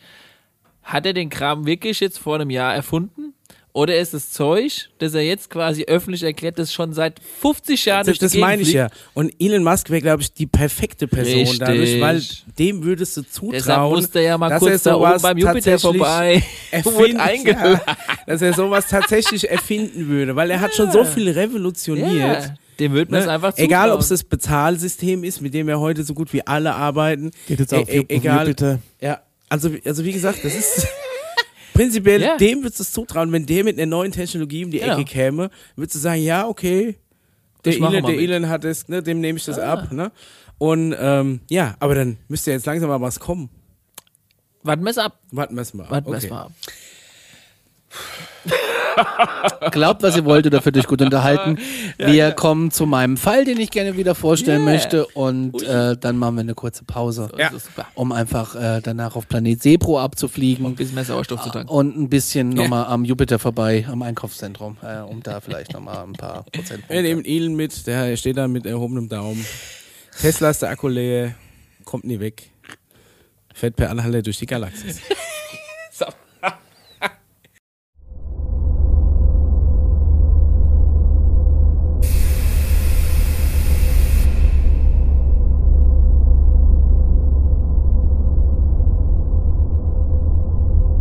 Hat 0.83 1.05
er 1.05 1.13
den 1.13 1.29
Kram 1.29 1.65
wirklich 1.65 1.99
jetzt 1.99 2.17
vor 2.17 2.35
einem 2.35 2.49
Jahr 2.49 2.73
erfunden? 2.73 3.33
Oder 3.75 3.97
ist 3.97 4.13
das 4.13 4.29
Zeug, 4.29 4.89
das 4.99 5.15
er 5.15 5.21
jetzt 5.23 5.49
quasi 5.49 5.83
öffentlich 5.85 6.21
erklärt, 6.21 6.59
das 6.59 6.71
schon 6.71 6.93
seit 6.93 7.19
50 7.41 7.85
Jahren 7.85 8.05
Das, 8.05 8.19
das 8.19 8.35
meine 8.35 8.61
ich 8.61 8.67
fliegt? 8.69 8.77
ja. 8.77 8.89
Und 9.15 9.33
Elon 9.39 9.63
Musk 9.63 9.89
wäre, 9.89 9.99
glaube 10.01 10.21
ich, 10.21 10.31
die 10.31 10.45
perfekte 10.45 11.07
Person 11.07 11.39
Richtig. 11.39 11.57
dadurch, 11.59 11.99
weil 11.99 12.21
dem 12.59 12.83
würdest 12.83 13.17
du 13.17 13.21
Deshalb 13.23 13.33
zutrauen, 13.63 13.95
musste 13.95 14.19
er 14.19 14.25
ja 14.25 14.37
mal 14.37 14.49
dass 14.49 14.59
kurz 14.59 14.85
er 14.85 14.91
da 14.91 14.97
oben 14.97 15.21
beim 15.23 15.37
Jupiter 15.39 15.53
tatsächlich 15.71 15.81
vorbei. 15.81 16.43
erfinden, 16.71 17.47
ja, 17.47 17.81
dass 18.27 18.41
er 18.43 18.53
sowas 18.53 18.85
tatsächlich 18.87 19.49
erfinden 19.49 20.07
würde, 20.07 20.35
weil 20.35 20.51
er 20.51 20.61
hat 20.61 20.75
schon 20.75 20.91
so 20.91 21.03
viel 21.03 21.29
revolutioniert. 21.31 22.43
Ja, 22.43 22.55
dem 22.79 22.91
würde 22.93 23.09
man 23.11 23.21
es 23.21 23.25
Ne? 23.25 23.31
einfach 23.33 23.53
zutrauen. 23.53 23.65
Egal, 23.69 23.91
ob 23.91 24.01
es 24.01 24.09
das 24.09 24.23
Bezahlsystem 24.23 25.23
ist, 25.23 25.41
mit 25.41 25.55
dem 25.55 25.65
wir 25.65 25.79
heute 25.79 26.03
so 26.03 26.13
gut 26.13 26.31
wie 26.31 26.45
alle 26.45 26.75
arbeiten. 26.75 27.31
Geht 27.47 27.59
jetzt 27.59 27.73
E- 27.73 27.77
auf, 27.77 27.89
e- 27.89 28.05
egal. 28.07 28.41
Jupiter. 28.47 28.79
Ja, 29.01 29.21
also, 29.49 29.71
also 29.83 30.05
wie 30.05 30.11
gesagt, 30.13 30.43
das 30.43 30.53
ist 30.53 30.87
prinzipiell, 31.73 32.21
Ja. 32.21 32.37
dem 32.37 32.59
würdest 32.63 32.79
du 32.79 32.83
es 32.83 32.91
zutrauen, 32.91 33.31
wenn 33.31 33.45
der 33.45 33.63
mit 33.63 33.77
einer 33.77 33.85
neuen 33.85 34.11
Technologie 34.11 34.65
um 34.65 34.71
die 34.71 34.79
Genau. 34.79 34.93
Ecke 34.93 35.05
käme, 35.05 35.49
würdest 35.75 35.95
du 35.95 35.99
sagen, 35.99 36.21
ja, 36.21 36.47
okay, 36.47 36.95
der 37.65 37.73
Elon, 37.73 37.91
der. 37.91 38.19
Elon 38.19 38.49
hat 38.49 38.65
es, 38.65 38.87
ne, 38.89 39.01
dem 39.01 39.19
nehme 39.21 39.37
ich 39.37 39.45
das 39.45 39.57
ab, 39.59 39.91
ne? 39.91 40.11
Und 40.57 40.95
ähm, 40.99 41.41
ja, 41.49 41.75
aber 41.79 41.95
dann 41.95 42.17
müsste 42.27 42.51
jetzt 42.51 42.65
langsam 42.65 42.89
mal 42.89 43.01
was 43.01 43.19
kommen. 43.19 43.49
Warten 44.63 44.83
wir 44.83 44.91
es 44.91 44.97
ab. 44.97 45.19
Warten 45.31 45.55
wir 45.55 45.61
es 45.61 45.73
mal. 45.73 45.83
ab. 45.85 45.91
Warten 45.91 46.07
wir 46.11 46.17
es 46.17 46.23
okay. 46.25 46.33
mal 46.33 46.41
ab. 46.43 46.51
Glaubt, 49.71 50.03
was 50.03 50.15
ihr 50.15 50.25
wollt 50.25 50.45
oder 50.45 50.61
fühlt 50.61 50.77
euch 50.77 50.87
gut 50.87 51.01
unterhalten. 51.01 51.57
wir 51.97 52.31
kommen 52.31 52.71
zu 52.71 52.85
meinem 52.85 53.17
Fall, 53.17 53.45
den 53.45 53.59
ich 53.59 53.71
gerne 53.71 53.97
wieder 53.97 54.15
vorstellen 54.15 54.63
Yeah. 54.63 54.71
möchte 54.73 55.05
und 55.07 55.61
äh, 55.63 55.97
dann 55.97 56.17
machen 56.17 56.35
wir 56.35 56.41
eine 56.41 56.53
kurze 56.53 56.83
Pause, 56.83 57.29
Ja. 57.37 57.49
Super. 57.51 57.87
um 57.95 58.11
einfach 58.11 58.55
äh, 58.55 58.81
danach 58.83 59.15
auf 59.15 59.27
Planet 59.27 59.61
Sepro 59.61 59.97
Ein 59.97 60.03
abzufliegen 60.05 60.75
bisschen 60.75 60.95
mehr 60.95 61.05
Sauerstoff 61.05 61.41
zu 61.43 61.49
tanken. 61.49 61.69
und 61.69 61.97
ein 61.97 62.09
bisschen 62.09 62.49
nochmal 62.49 62.85
am 62.85 63.03
Jupiter 63.05 63.39
vorbei, 63.39 63.85
am 63.89 64.01
Einkaufszentrum, 64.01 64.77
äh, 64.83 64.99
um 64.99 65.23
da 65.23 65.39
vielleicht 65.41 65.73
nochmal 65.73 66.03
ein 66.03 66.13
paar 66.13 66.45
Wir 66.45 66.51
Prozentpunkte. 66.61 67.01
nehmen 67.01 67.25
Elon 67.25 67.55
mit, 67.55 67.87
der 67.87 68.15
steht 68.17 68.37
da 68.37 68.47
mit 68.47 68.65
erhobenem 68.65 69.09
Daumen. 69.09 69.45
Tesla 70.21 70.49
ist 70.51 70.61
der 70.61 70.69
Akku 70.69 70.87
leer, 70.87 71.33
kommt 71.85 72.03
nie 72.05 72.19
weg. 72.19 72.49
Fährt 73.53 73.75
per 73.75 73.89
Anhalter 73.89 74.21
durch 74.21 74.37
die 74.39 74.45
Galaxis. 74.45 74.99
So. 75.95 76.05
Irgendwas 76.05 76.41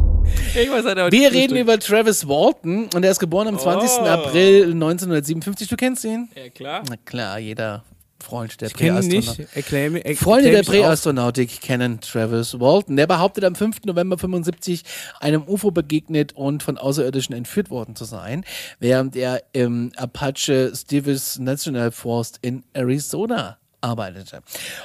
hat 0.03 0.31
er 0.31 0.31
heute 0.31 0.42
Wir 0.55 0.67
Frühstück. 0.67 1.33
reden 1.33 1.57
über 1.57 1.79
Travis 1.79 2.29
Walton 2.29 2.91
und 2.95 3.03
er 3.03 3.11
ist 3.11 3.21
geboren 3.21 3.49
am 3.49 3.59
20. 3.59 4.01
April 4.01 4.73
1957. 4.73 5.67
Du 5.67 5.77
kennst 5.77 6.05
ihn? 6.05 6.29
Ja, 6.37 6.51
klar. 6.51 6.83
Na 6.91 6.97
klar, 7.07 7.39
jeder 7.39 7.85
Freund 8.23 8.61
der 8.61 8.69
Präastronautik. 8.69 10.19
Freunde 10.19 10.51
der. 10.51 10.63
Präastronautik 10.63 11.61
kennen 11.63 12.01
Travis 12.03 12.61
Walton. 12.61 12.97
Der 12.97 13.07
behauptet 13.07 13.45
am 13.45 13.55
5. 13.55 13.85
November 13.87 14.19
75 14.19 14.83
einem 15.21 15.43
UFO 15.49 15.71
begegnet 15.71 16.35
und 16.35 16.63
von 16.63 16.77
Außerirdischen 16.77 17.35
entführt 17.35 17.71
worden 17.71 17.97
zu 17.97 18.05
sein, 18.05 18.45
während 18.79 19.17
er 19.17 19.43
im 19.53 19.91
Apache 19.97 20.73
Stevens 20.75 21.39
National 21.39 21.91
Forest 21.91 22.39
in 22.43 22.63
Arizona 22.75 23.57
arbeitete. 23.83 24.43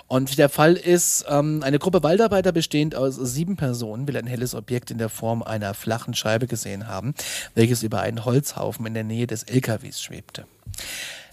Und 0.08 0.38
der 0.38 0.50
Fall 0.50 0.74
ist, 0.74 1.26
ähm, 1.30 1.62
eine 1.64 1.80
Gruppe 1.80 2.04
Waldarbeiter 2.04 2.52
bestehend 2.52 2.96
aus 2.96 3.16
sieben 3.16 3.56
Personen 3.56 4.08
will 4.08 4.18
ein 4.18 4.28
helles 4.28 4.56
Objekt 4.56 4.92
in 4.92 4.98
der 4.98 5.10
Form 5.10 5.44
einer 5.44 5.74
flachen 5.74 6.14
Scheibe 6.14 6.48
gesehen 6.48 6.88
haben, 6.88 7.14
welches 7.56 7.84
über 7.84 8.02
einen 8.02 8.26
Holzhaufen 8.26 8.86
in 8.86 8.94
der 8.94 9.04
Nähe 9.04 9.28
des 9.28 9.44
LKWs 9.44 10.02
schwebte. 10.02 10.46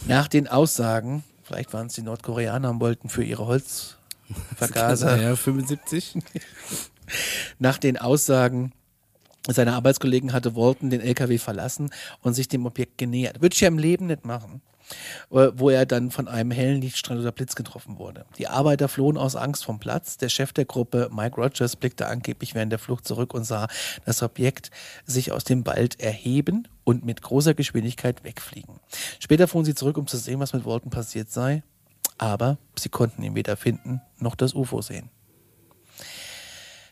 Nach 0.07 0.29
den 0.29 0.49
Aussagen, 0.49 1.25
vielleicht 1.43 1.73
waren 1.73 1.87
es 1.87 1.95
die 1.95 2.03
Nordkoreaner 2.03 2.71
und 2.71 2.81
wollten 2.81 3.09
für 3.09 3.25
ihre 3.25 3.47
Holzvergaser, 3.47 5.17
Ja, 5.23 5.37
75. 5.37 6.19
nach 7.59 7.79
den 7.79 7.99
Aussagen 7.99 8.73
seiner 9.47 9.75
Arbeitskollegen 9.75 10.33
hatte 10.33 10.57
Walton 10.57 10.89
den 10.89 11.03
LKW 11.03 11.37
verlassen 11.37 11.91
und 12.23 12.33
sich 12.33 12.49
dem 12.49 12.65
Objekt 12.65 12.97
genähert. 12.97 13.43
Würde 13.43 13.55
ich 13.55 13.61
ja 13.61 13.69
im 13.69 13.79
Leben 13.79 14.07
nicht 14.07 14.25
machen. 14.25 14.63
Äh, 15.31 15.51
Wo 15.55 15.71
er 15.71 15.87
dann 15.87 16.11
von 16.11 16.29
einem 16.29 16.51
hellen 16.51 16.81
Lichtstrahl 16.81 17.19
oder 17.19 17.33
Blitz 17.33 17.55
getroffen 17.55 17.99
wurde. 17.99 18.25
Die 18.39 18.49
Arbeiter 18.49 18.89
flohen 18.89 19.17
aus 19.17 19.37
Angst 19.37 19.65
vom 19.65 19.79
Platz. 19.79 20.17
Der 20.17 20.29
Chef 20.29 20.53
der 20.53 20.65
Gruppe, 20.65 21.11
Mike 21.13 21.37
Rogers, 21.37 21.77
blickte 21.77 22.07
angeblich 22.07 22.55
während 22.55 22.73
der 22.73 22.79
Flucht 22.79 23.07
zurück 23.07 23.35
und 23.35 23.45
sah 23.45 23.69
das 24.05 24.23
Objekt 24.23 24.71
sich 25.05 25.33
aus 25.33 25.45
dem 25.45 25.67
Wald 25.67 26.01
erheben 26.01 26.69
und 26.85 27.05
mit 27.05 27.23
großer 27.23 27.55
Geschwindigkeit 27.55 28.25
wegfliegen. 28.25 28.81
Später 29.19 29.49
fuhren 29.49 29.65
sie 29.65 29.75
zurück, 29.75 29.97
um 29.97 30.07
zu 30.07 30.17
sehen, 30.17 30.41
was 30.41 30.53
mit 30.53 30.65
Walton 30.65 30.91
passiert 30.91 31.31
sei. 31.31 31.63
Aber 32.19 32.59
sie 32.79 32.91
konnten 32.91 33.23
ihn 33.23 33.35
weder 33.35 33.57
finden 33.57 34.01
noch 34.19 34.37
das 34.37 34.55
UFO 34.55 34.83
sehen. 34.83 35.11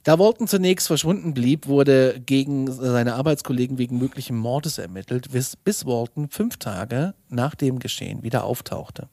Da 0.05 0.19
Walton 0.19 0.49
zunächst 0.49 0.89
verschwunden 0.89 1.33
blieb, 1.33 1.69
wurde 1.69 2.21
gegen 2.27 2.71
seine 2.73 3.15
Arbeitskollegen 3.15 3.79
wegen 3.79 3.99
möglichen 3.99 4.37
Mordes 4.37 4.79
ermittelt, 4.79 5.31
bis, 5.31 5.55
bis 5.55 5.87
Walton 5.87 6.29
fünf 6.29 6.57
Tage 6.57 7.15
nach 7.29 7.55
dem 7.55 7.79
Geschehen 7.79 8.25
wieder 8.25 8.43
auftauchte. 8.43 9.09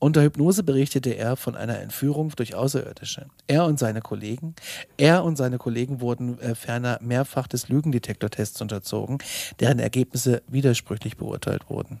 Unter 0.00 0.22
Hypnose 0.22 0.64
berichtete 0.64 1.10
er 1.10 1.36
von 1.36 1.54
einer 1.54 1.78
Entführung 1.78 2.30
durch 2.34 2.56
Außerirdische. 2.56 3.26
Er 3.46 3.64
und 3.64 3.78
seine 3.78 4.00
Kollegen, 4.00 4.56
er 4.96 5.22
und 5.22 5.36
seine 5.36 5.58
Kollegen 5.58 6.00
wurden 6.00 6.40
äh, 6.40 6.56
ferner 6.56 6.98
mehrfach 7.00 7.46
des 7.46 7.68
Lügendetektortests 7.68 8.60
unterzogen, 8.60 9.18
deren 9.60 9.78
Ergebnisse 9.78 10.42
widersprüchlich 10.48 11.16
beurteilt 11.16 11.70
wurden. 11.70 12.00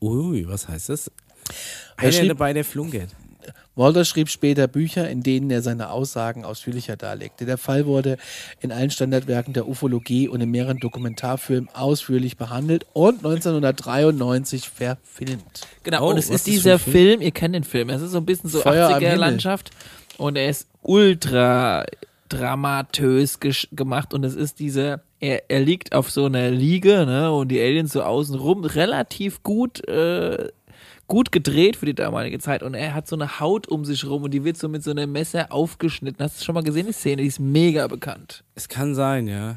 Ui, 0.00 0.48
was 0.48 0.66
heißt 0.66 0.88
das? 0.88 1.08
Er 1.98 2.04
Einer 2.04 2.12
schrieb- 2.12 2.28
dabei, 2.28 2.54
der 2.54 2.64
flunkert. 2.64 3.10
Walter 3.74 4.04
schrieb 4.04 4.28
später 4.28 4.66
Bücher, 4.68 5.08
in 5.08 5.22
denen 5.22 5.50
er 5.50 5.62
seine 5.62 5.90
Aussagen 5.90 6.44
ausführlicher 6.44 6.96
darlegte. 6.96 7.46
Der 7.46 7.58
Fall 7.58 7.86
wurde 7.86 8.16
in 8.60 8.72
allen 8.72 8.90
Standardwerken 8.90 9.54
der 9.54 9.68
Ufologie 9.68 10.28
und 10.28 10.40
in 10.40 10.50
mehreren 10.50 10.78
Dokumentarfilmen 10.78 11.68
ausführlich 11.74 12.36
behandelt 12.36 12.86
und 12.92 13.24
1993 13.24 14.68
verfilmt. 14.68 15.66
Genau, 15.84 16.06
Oh, 16.06 16.10
und 16.10 16.18
es 16.18 16.30
ist 16.30 16.46
dieser 16.46 16.74
ein 16.74 16.78
Film? 16.78 17.20
ihr 17.20 17.30
kennt 17.32 17.54
den 17.54 17.64
Film, 17.64 17.90
es 17.90 18.02
ist 18.02 18.12
so 18.12 18.18
ein 18.18 18.26
bisschen 18.26 18.50
so 18.50 18.60
Feuer 18.60 18.88
am 18.88 18.94
Himmel. 19.00 19.14
80er-Landschaft 19.14 19.70
und 20.16 20.36
er 20.36 20.48
ist 20.50 20.68
ultra 20.82 21.84
dramatös 22.28 23.38
gemacht 23.72 24.12
und 24.14 24.24
es 24.24 24.34
ist 24.34 24.58
dieser, 24.58 25.00
er, 25.20 25.50
er 25.50 25.60
liegt 25.60 25.94
auf 25.94 26.10
so 26.10 26.26
einer 26.26 26.50
Liege 26.50 27.06
ne, 27.06 27.32
und 27.32 27.48
die 27.48 27.60
Aliens 27.60 27.92
so 27.92 28.02
außen 28.02 28.34
rum, 28.36 28.64
relativ 28.64 29.42
gut, 29.42 29.86
äh, 29.88 30.48
gut 31.08 31.32
gedreht 31.32 31.76
für 31.76 31.86
die 31.86 31.94
damalige 31.94 32.38
Zeit 32.38 32.62
und 32.62 32.74
er 32.74 32.94
hat 32.94 33.08
so 33.08 33.16
eine 33.16 33.40
Haut 33.40 33.66
um 33.66 33.84
sich 33.84 34.04
rum 34.04 34.24
und 34.24 34.30
die 34.30 34.44
wird 34.44 34.58
so 34.58 34.68
mit 34.68 34.84
so 34.84 34.90
einem 34.90 35.10
Messer 35.10 35.50
aufgeschnitten. 35.50 36.22
Hast 36.22 36.40
du 36.40 36.44
schon 36.44 36.54
mal 36.54 36.62
gesehen, 36.62 36.86
die 36.86 36.92
Szene? 36.92 37.22
Die 37.22 37.28
ist 37.28 37.40
mega 37.40 37.86
bekannt. 37.86 38.44
Es 38.54 38.68
kann 38.68 38.94
sein, 38.94 39.26
ja. 39.26 39.56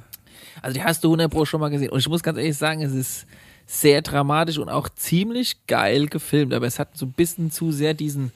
Also 0.61 0.73
die 0.73 0.83
hast 0.83 1.03
du 1.03 1.09
100 1.09 1.29
Pro 1.29 1.45
schon 1.45 1.59
mal 1.59 1.69
gesehen. 1.69 1.89
Und 1.89 1.99
ich 1.99 2.07
muss 2.07 2.23
ganz 2.23 2.37
ehrlich 2.37 2.57
sagen, 2.57 2.81
es 2.81 2.93
ist 2.93 3.27
sehr 3.65 4.01
dramatisch 4.01 4.57
und 4.57 4.69
auch 4.69 4.89
ziemlich 4.89 5.65
geil 5.67 6.07
gefilmt. 6.07 6.53
Aber 6.53 6.65
es 6.65 6.79
hat 6.79 6.97
so 6.97 7.05
ein 7.05 7.11
bisschen 7.13 7.51
zu 7.51 7.71
sehr 7.71 7.93
diesen 7.93 8.31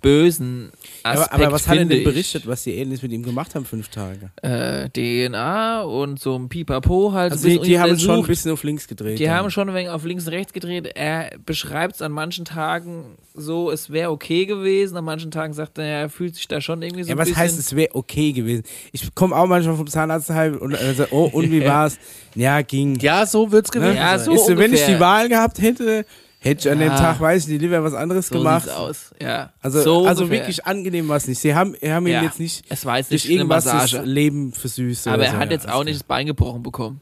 bösen 0.00 0.70
Aspekt, 1.02 1.32
Aber, 1.32 1.44
aber 1.44 1.52
was 1.52 1.68
hat 1.68 1.78
er 1.78 1.84
denn 1.84 1.98
ich. 1.98 2.04
berichtet, 2.04 2.46
was 2.46 2.64
die 2.64 2.78
Aliens 2.78 3.02
mit 3.02 3.12
ihm 3.12 3.22
gemacht 3.22 3.54
haben, 3.54 3.64
fünf 3.64 3.88
Tage? 3.88 4.30
Äh, 4.42 4.88
DNA 4.90 5.82
und 5.82 6.20
so 6.20 6.36
ein 6.36 6.48
Pipapo 6.48 7.12
halt. 7.12 7.32
Also 7.32 7.48
die, 7.48 7.58
die 7.60 7.78
haben 7.78 7.98
schon 7.98 8.20
ein 8.20 8.26
bisschen 8.26 8.52
auf 8.52 8.62
links 8.62 8.88
gedreht. 8.88 9.18
Die 9.18 9.24
dann. 9.24 9.34
haben 9.34 9.50
schon 9.50 9.68
ein 9.68 9.74
wenig 9.74 9.90
auf 9.90 10.04
links 10.04 10.26
und 10.26 10.32
rechts 10.32 10.52
gedreht. 10.52 10.90
Er 10.94 11.30
beschreibt 11.44 11.96
es 11.96 12.02
an 12.02 12.12
manchen 12.12 12.44
Tagen 12.44 13.16
so, 13.34 13.70
es 13.70 13.90
wäre 13.90 14.10
okay 14.10 14.46
gewesen. 14.46 14.96
An 14.96 15.04
manchen 15.04 15.30
Tagen 15.30 15.52
sagt 15.52 15.78
er, 15.78 15.84
er 15.84 16.10
fühlt 16.10 16.34
sich 16.34 16.48
da 16.48 16.60
schon 16.60 16.82
irgendwie 16.82 17.04
so 17.04 17.08
ja, 17.08 17.14
ein 17.14 17.18
was 17.18 17.28
bisschen... 17.28 17.42
heißt, 17.42 17.58
es 17.58 17.76
wäre 17.76 17.94
okay 17.94 18.32
gewesen? 18.32 18.64
Ich 18.92 19.14
komme 19.14 19.36
auch 19.36 19.46
manchmal 19.46 19.76
vom 19.76 19.86
Zahnarzt 19.86 20.30
heim 20.30 20.58
und 20.58 20.74
äh, 20.74 20.94
so, 20.94 21.06
oh, 21.10 21.30
und 21.32 21.50
wie 21.50 21.64
war's? 21.64 21.98
Ja, 22.34 22.62
ging. 22.62 22.98
Ja, 23.00 23.26
so 23.26 23.50
wird's 23.50 23.70
gewesen 23.70 23.96
Ja, 23.96 24.18
so 24.18 24.32
Ist 24.32 24.56
wenn 24.56 24.72
ich 24.72 24.84
die 24.84 25.00
Wahl 25.00 25.28
gehabt 25.28 25.60
hätte, 25.60 26.04
hätte 26.40 26.66
ich 26.68 26.72
an 26.72 26.78
dem 26.80 26.88
Ja. 26.88 26.96
Tag, 26.98 27.20
weiß 27.20 27.44
ich 27.44 27.48
nicht, 27.48 27.60
lieber 27.62 27.82
was 27.84 27.94
anderes 27.94 28.28
so 28.28 28.38
gemacht. 28.38 28.64
sieht's 28.64 28.76
aus. 28.76 29.14
Ja, 29.20 29.52
Also, 29.62 29.82
so 29.82 30.06
also 30.06 30.24
ungefähr. 30.24 30.42
wirklich 30.42 30.66
angenehm 30.66 31.08
war 31.08 31.16
es 31.18 31.28
nicht. 31.28 31.38
Sie 31.38 31.54
haben, 31.54 31.74
haben 31.82 32.06
ihn 32.06 32.12
Ja. 32.14 32.22
jetzt 32.22 32.40
nicht 32.40 32.64
Es 32.68 32.84
war 32.84 32.98
jetzt 32.98 33.10
durch 33.12 33.24
nicht 33.24 33.30
eine 33.32 33.40
irgendwas 33.40 33.64
das 33.64 33.74
Massage. 33.74 34.02
Leben 34.02 34.52
versüßt. 34.52 35.06
Aber 35.08 35.24
er 35.24 35.32
so. 35.32 35.36
hat 35.38 35.46
Ja, 35.46 35.52
jetzt 35.52 35.68
auch 35.68 35.74
alles 35.76 35.84
nicht 35.86 36.00
das 36.00 36.02
Bein 36.04 36.26
gebrochen 36.26 36.62
bekommen. 36.62 37.00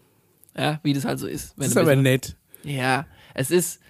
Ja, 0.57 0.81
wie 0.83 0.93
das 0.93 1.05
halt 1.05 1.19
so 1.21 1.27
ist. 1.27 1.55
Das 1.57 1.69
ist 1.69 1.77
aber 1.77 1.93
ein 1.93 2.03
nett. 2.03 2.37
Ja, 2.65 3.07
es 3.35 3.51
ist, 3.53 3.81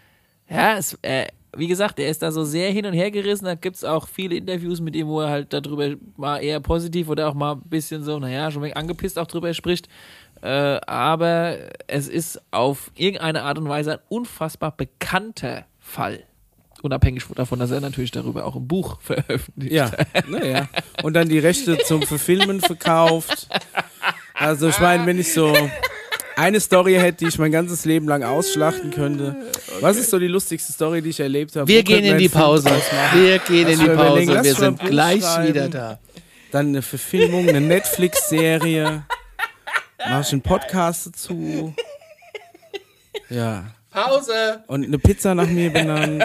ja, 0.51 0.77
es, 0.77 0.99
äh, 1.03 1.27
wie 1.57 1.67
gesagt, 1.67 1.99
er 1.99 2.11
ist 2.11 2.23
da 2.23 2.31
so 2.31 2.45
sehr 2.45 2.71
hin 2.71 2.85
und 2.85 2.93
her 2.93 3.11
gerissen. 3.11 3.47
Da 3.47 3.55
gibt 3.55 3.77
es 3.77 3.85
auch 3.85 4.07
viele 4.07 4.37
Interviews 4.37 4.81
mit 4.83 4.95
ihm, 4.95 5.07
wo 5.09 5.23
er 5.23 5.31
halt 5.31 5.53
darüber 5.55 5.95
mal 6.19 6.39
eher 6.39 6.61
positiv 6.61 7.09
oder 7.09 7.27
auch 7.27 7.35
mal 7.35 7.53
ein 7.53 7.63
bisschen 7.65 8.05
so, 8.05 8.19
naja, 8.19 8.51
schon 8.51 8.71
angepisst 8.71 9.19
auch 9.19 9.27
drüber 9.27 9.55
spricht. 9.55 9.89
Äh, 10.43 10.81
aber 10.87 11.57
es 11.87 12.09
ist 12.09 12.41
auf 12.51 12.91
irgendeine 12.95 13.43
Art 13.43 13.59
und 13.59 13.69
Weise 13.69 13.93
ein 13.93 13.99
unfassbar 14.09 14.77
bekannter 14.77 15.65
Fall. 15.81 16.23
Unabhängig 16.83 17.25
davon, 17.35 17.59
dass 17.59 17.73
er 17.73 17.81
natürlich 17.81 18.13
darüber 18.13 18.45
auch 18.45 18.55
ein 18.55 18.69
Buch 18.69 18.99
veröffentlicht. 19.03 19.73
Ja, 19.73 19.91
naja. 20.29 20.69
Und 21.03 21.15
dann 21.15 21.29
die 21.29 21.39
Rechte 21.39 21.79
zum 21.79 22.03
Verfilmen 22.03 22.61
verkauft. 22.61 23.49
Also 24.35 24.69
ich 24.69 24.79
meine, 24.79 25.05
wenn 25.07 25.19
ich 25.19 25.33
so 25.33 25.53
eine 26.37 26.61
Story 26.61 26.95
hätte, 26.95 27.25
die 27.25 27.27
ich 27.27 27.39
mein 27.39 27.51
ganzes 27.51 27.85
Leben 27.85 28.07
lang 28.07 28.23
ausschlachten 28.23 28.93
könnte. 28.93 29.35
Was 29.81 29.97
ist 29.97 30.11
so 30.11 30.21
die 30.21 30.29
lustigste 30.29 30.73
Story, 30.73 31.03
die 31.03 31.11
ich 31.11 31.19
erlebt 31.19 31.57
habe? 31.57 31.67
Wir 31.67 31.81
Wo 31.81 31.85
gehen 31.85 32.05
in 32.05 32.19
die 32.19 32.29
Pause. 32.29 32.71
Wir 33.13 33.39
gehen 33.41 33.67
in 33.67 33.81
die 33.81 33.87
Pause. 33.87 34.45
Wir 34.45 34.55
sind 34.55 34.79
gleich 34.79 35.25
wieder 35.47 35.69
da. 35.69 35.99
Dann 36.53 36.69
eine 36.69 36.83
Verfilmung, 36.83 37.49
eine 37.49 37.61
Netflix-Serie. 37.61 39.03
Mach 39.99 40.21
ich 40.21 40.33
einen 40.33 40.43
Podcast 40.43 41.07
dazu. 41.07 41.75
Ja. 43.29 43.65
Pause. 43.91 44.63
Und 44.69 44.85
eine 44.85 44.99
Pizza 44.99 45.35
nach 45.35 45.47
mir 45.49 45.73
benannt. 45.73 46.25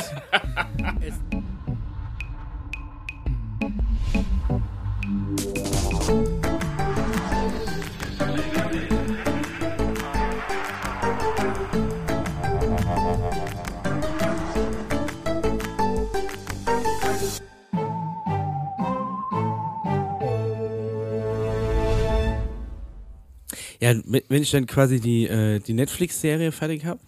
Ja, 23.84 23.93
wenn 24.05 24.41
ich 24.41 24.51
dann 24.51 24.65
quasi 24.65 25.01
die, 25.01 25.27
äh, 25.27 25.60
die 25.60 25.73
Netflix-Serie 25.73 26.53
fertig 26.53 26.85
habe 26.85 27.01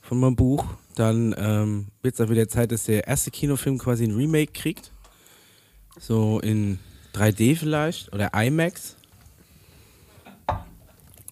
von 0.00 0.18
meinem 0.18 0.34
Buch, 0.34 0.64
dann 0.94 1.34
ähm, 1.36 1.88
wird 2.00 2.14
es 2.14 2.22
auch 2.22 2.30
wieder 2.30 2.48
Zeit, 2.48 2.72
dass 2.72 2.84
der 2.84 3.06
erste 3.06 3.30
Kinofilm 3.30 3.76
quasi 3.76 4.04
ein 4.04 4.16
Remake 4.16 4.52
kriegt. 4.52 4.92
So 6.00 6.40
in 6.40 6.78
3D 7.14 7.54
vielleicht 7.54 8.10
oder 8.14 8.32
IMAX. 8.32 8.96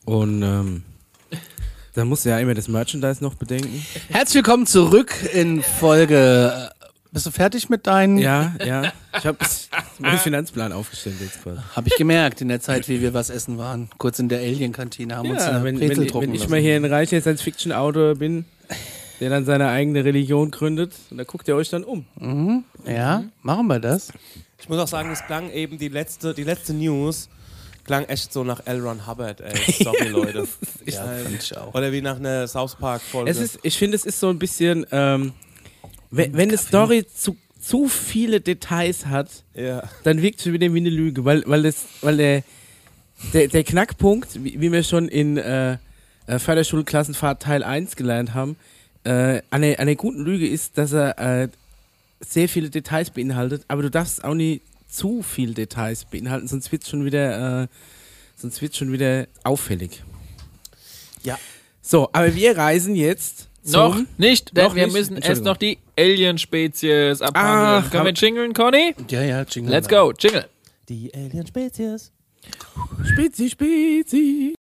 Und 0.05 0.43
ähm, 0.43 0.83
da 1.95 2.05
musst 2.05 2.27
du 2.27 2.29
ja 2.29 2.39
immer 2.39 2.53
das 2.53 2.69
Merchandise 2.69 3.25
noch 3.25 3.37
bedenken. 3.37 3.87
Herzlich 4.11 4.35
willkommen 4.35 4.67
zurück 4.67 5.15
in 5.33 5.63
Folge. 5.63 6.73
Bist 7.17 7.25
du 7.25 7.31
fertig 7.31 7.71
mit 7.71 7.87
deinen? 7.87 8.19
Ja, 8.19 8.55
ja. 8.63 8.93
Ich 9.17 9.25
habe 9.25 9.39
meinen 9.99 10.19
Finanzplan 10.19 10.71
aufgestellt 10.75 11.17
jetzt 11.23 11.43
quasi. 11.43 11.63
Habe 11.75 11.89
ich 11.89 11.97
gemerkt 11.97 12.43
in 12.43 12.49
der 12.49 12.61
Zeit, 12.61 12.91
wie 12.91 13.01
wir 13.01 13.15
was 13.15 13.31
essen 13.31 13.57
waren. 13.57 13.89
Kurz 13.97 14.19
in 14.19 14.29
der 14.29 14.41
Alien-Kantine 14.41 15.17
haben 15.17 15.31
uns 15.31 15.41
Ja, 15.43 15.53
eine 15.53 15.65
wenn, 15.65 15.79
Brezel 15.79 15.97
wenn, 15.97 16.07
drucken 16.09 16.27
wenn 16.29 16.35
ich 16.35 16.41
lassen. 16.41 16.51
mal 16.51 16.61
hier 16.61 16.77
ein 16.77 16.85
reicher 16.85 17.19
Science-Fiction-Autor 17.19 18.17
bin, 18.17 18.45
der 19.21 19.31
dann 19.31 19.47
seine 19.47 19.69
eigene 19.71 20.05
Religion 20.05 20.51
gründet, 20.51 20.93
und 21.11 21.17
da 21.17 21.25
guckt 21.25 21.49
ihr 21.49 21.57
euch 21.57 21.71
dann 21.71 21.85
um. 21.85 22.05
Ja, 22.87 23.25
machen 23.41 23.67
wir 23.69 23.81
das. 23.81 24.13
Ich 24.61 24.69
muss 24.69 24.79
auch 24.79 24.87
sagen, 24.89 25.11
es 25.11 25.25
klang 25.25 25.51
eben 25.53 25.79
die 25.79 25.89
letzte, 25.89 26.35
die 26.35 26.45
letzte 26.45 26.75
News, 26.75 27.31
klang 27.85 28.05
echt 28.05 28.31
so 28.31 28.45
nach 28.45 28.61
L. 28.67 28.81
Ron 28.83 29.07
Hubbard, 29.07 29.41
ey. 29.41 29.73
Sorry, 29.83 30.09
Leute. 30.09 30.47
Ja, 30.85 31.03
fand 31.03 31.43
ich 31.43 31.57
auch. 31.57 31.73
Oder 31.73 31.93
wie 31.93 32.03
nach 32.03 32.17
einer 32.17 32.47
South 32.47 32.75
Park-Folge. 32.75 33.49
Ich 33.63 33.79
finde, 33.79 33.97
es 33.97 34.05
ist 34.05 34.21
so 34.21 34.29
ein 34.29 34.39
bisschen, 34.39 34.85
ähm, 34.93 35.33
wenn, 36.17 36.35
wenn 36.35 36.49
eine 36.49 36.59
Story 36.59 37.07
zu, 37.07 37.37
zu 37.61 37.89
viele 37.89 38.41
Details 38.41 39.07
hat, 39.07 39.29
ja. 39.55 39.83
dann 40.05 40.23
wirkt 40.23 40.43
schon 40.43 40.53
wieder 40.53 40.73
wie 40.73 40.79
eine 40.79 40.91
Lüge, 40.91 41.25
weil, 41.25 41.43
weil, 41.47 41.63
das, 41.63 41.85
weil 42.01 42.17
der, 42.17 42.43
der, 43.33 43.49
der 43.49 43.65
Knackpunkt, 43.65 44.43
wie, 44.45 44.61
wie 44.61 44.73
wir 44.73 44.83
schon 44.83 45.09
in 45.09 45.37
äh, 45.37 45.79
äh, 46.27 46.39
Förderschulklassenfahrt 46.39 47.43
Teil 47.43 47.63
1 47.63 47.97
gelernt 47.97 48.35
haben, 48.35 48.57
äh, 49.05 49.41
an 49.51 49.63
der 49.63 49.97
guten 49.97 50.25
Lüge 50.25 50.49
ist, 50.49 50.79
dass 50.79 50.93
er 50.93 51.19
äh, 51.19 51.49
sehr 52.21 52.49
viele 52.49 52.71
Details 52.71 53.11
beinhaltet, 53.11 53.65
aber 53.69 53.83
du 53.83 53.91
darfst 53.91 54.25
auch 54.25 54.35
nie 54.35 54.63
zu 54.89 55.23
viel 55.23 55.55
Details 55.55 56.05
beinhalten, 56.05 56.49
sonst 56.49 56.73
wird 56.73 56.83
es 56.83 56.89
schon 56.89 57.05
wieder, 57.05 57.63
äh, 57.63 57.67
sonst 58.37 58.63
wird's 58.63 58.77
schon 58.77 58.93
wieder 58.93 59.27
auffällig. 59.45 60.03
Ja. 61.23 61.39
So, 61.83 62.09
aber 62.13 62.35
wir 62.35 62.57
reisen 62.57 62.97
jetzt 62.97 63.46
zum 63.67 63.81
Noch 63.81 63.99
nicht, 64.19 64.57
denn 64.57 64.65
Noch 64.65 64.75
wir 64.75 64.87
nicht? 64.87 64.97
müssen 64.97 65.17
erst 65.19 65.45
noch 65.45 65.57
die 65.57 65.79
Alien-Spezies 65.99 67.21
abhandeln. 67.23 67.85
Ach, 67.87 67.91
Können 67.91 68.05
wir 68.07 68.13
jingeln, 68.15 68.53
Conny? 68.55 68.95
Ja, 69.11 69.23
ja, 69.23 69.43
Jingle. 69.43 69.73
Let's 69.73 69.89
go, 69.89 70.13
jingle. 70.19 70.47
Die 70.89 71.13
Alien-Spezies. 71.15 72.13
Spezi, 73.05 73.51
Spezi. 73.51 74.55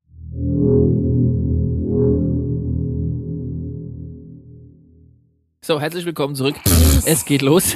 So, 5.64 5.82
herzlich 5.82 6.06
willkommen 6.06 6.36
zurück. 6.36 6.56
Es 7.06 7.26
geht 7.26 7.42
los. 7.42 7.76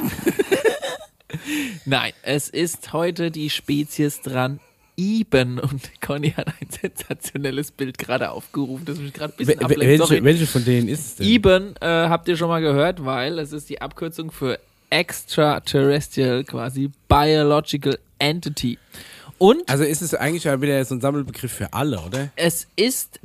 Nein, 1.86 2.14
es 2.22 2.50
ist 2.50 2.94
heute 2.94 3.32
die 3.32 3.50
Spezies 3.50 4.22
dran. 4.22 4.60
Iben 5.00 5.60
und 5.60 6.02
Conny 6.02 6.32
hat 6.32 6.48
ein 6.48 6.68
sensationelles 6.70 7.72
Bild 7.72 7.98
gerade 7.98 8.32
aufgerufen, 8.32 8.84
das 8.86 8.98
mich 8.98 9.14
gerade 9.14 9.34
ein 9.34 9.38
bisschen 9.38 9.60
ablenkt. 9.62 9.80
welche, 9.86 9.98
Sorry. 10.06 10.24
welche 10.24 10.46
von 10.46 10.66
denen 10.66 10.90
ist 10.90 11.00
es 11.06 11.16
denn? 11.16 11.28
Iben 11.28 11.76
äh, 11.80 11.86
habt 11.88 12.28
ihr 12.28 12.36
schon 12.36 12.50
mal 12.50 12.60
gehört, 12.62 13.06
weil 13.06 13.40
es 13.40 13.54
ist 13.54 13.70
die 13.70 13.82
Abkürzung 13.82 14.30
für 14.32 14.60
Extraterrestrial, 14.90 16.44
quasi 16.44 16.92
Biological 17.08 17.98
Entity. 18.20 18.78
Und 19.38 19.70
Also 19.70 19.84
ist 19.86 20.02
es 20.02 20.14
eigentlich 20.14 20.44
wieder 20.46 20.84
so 20.84 20.96
ein 20.96 21.02
Sammelbegriff 21.02 21.52
für 21.54 21.72
alle, 21.74 22.00
oder? 22.02 22.30
es 22.36 22.68
ist 22.76 23.20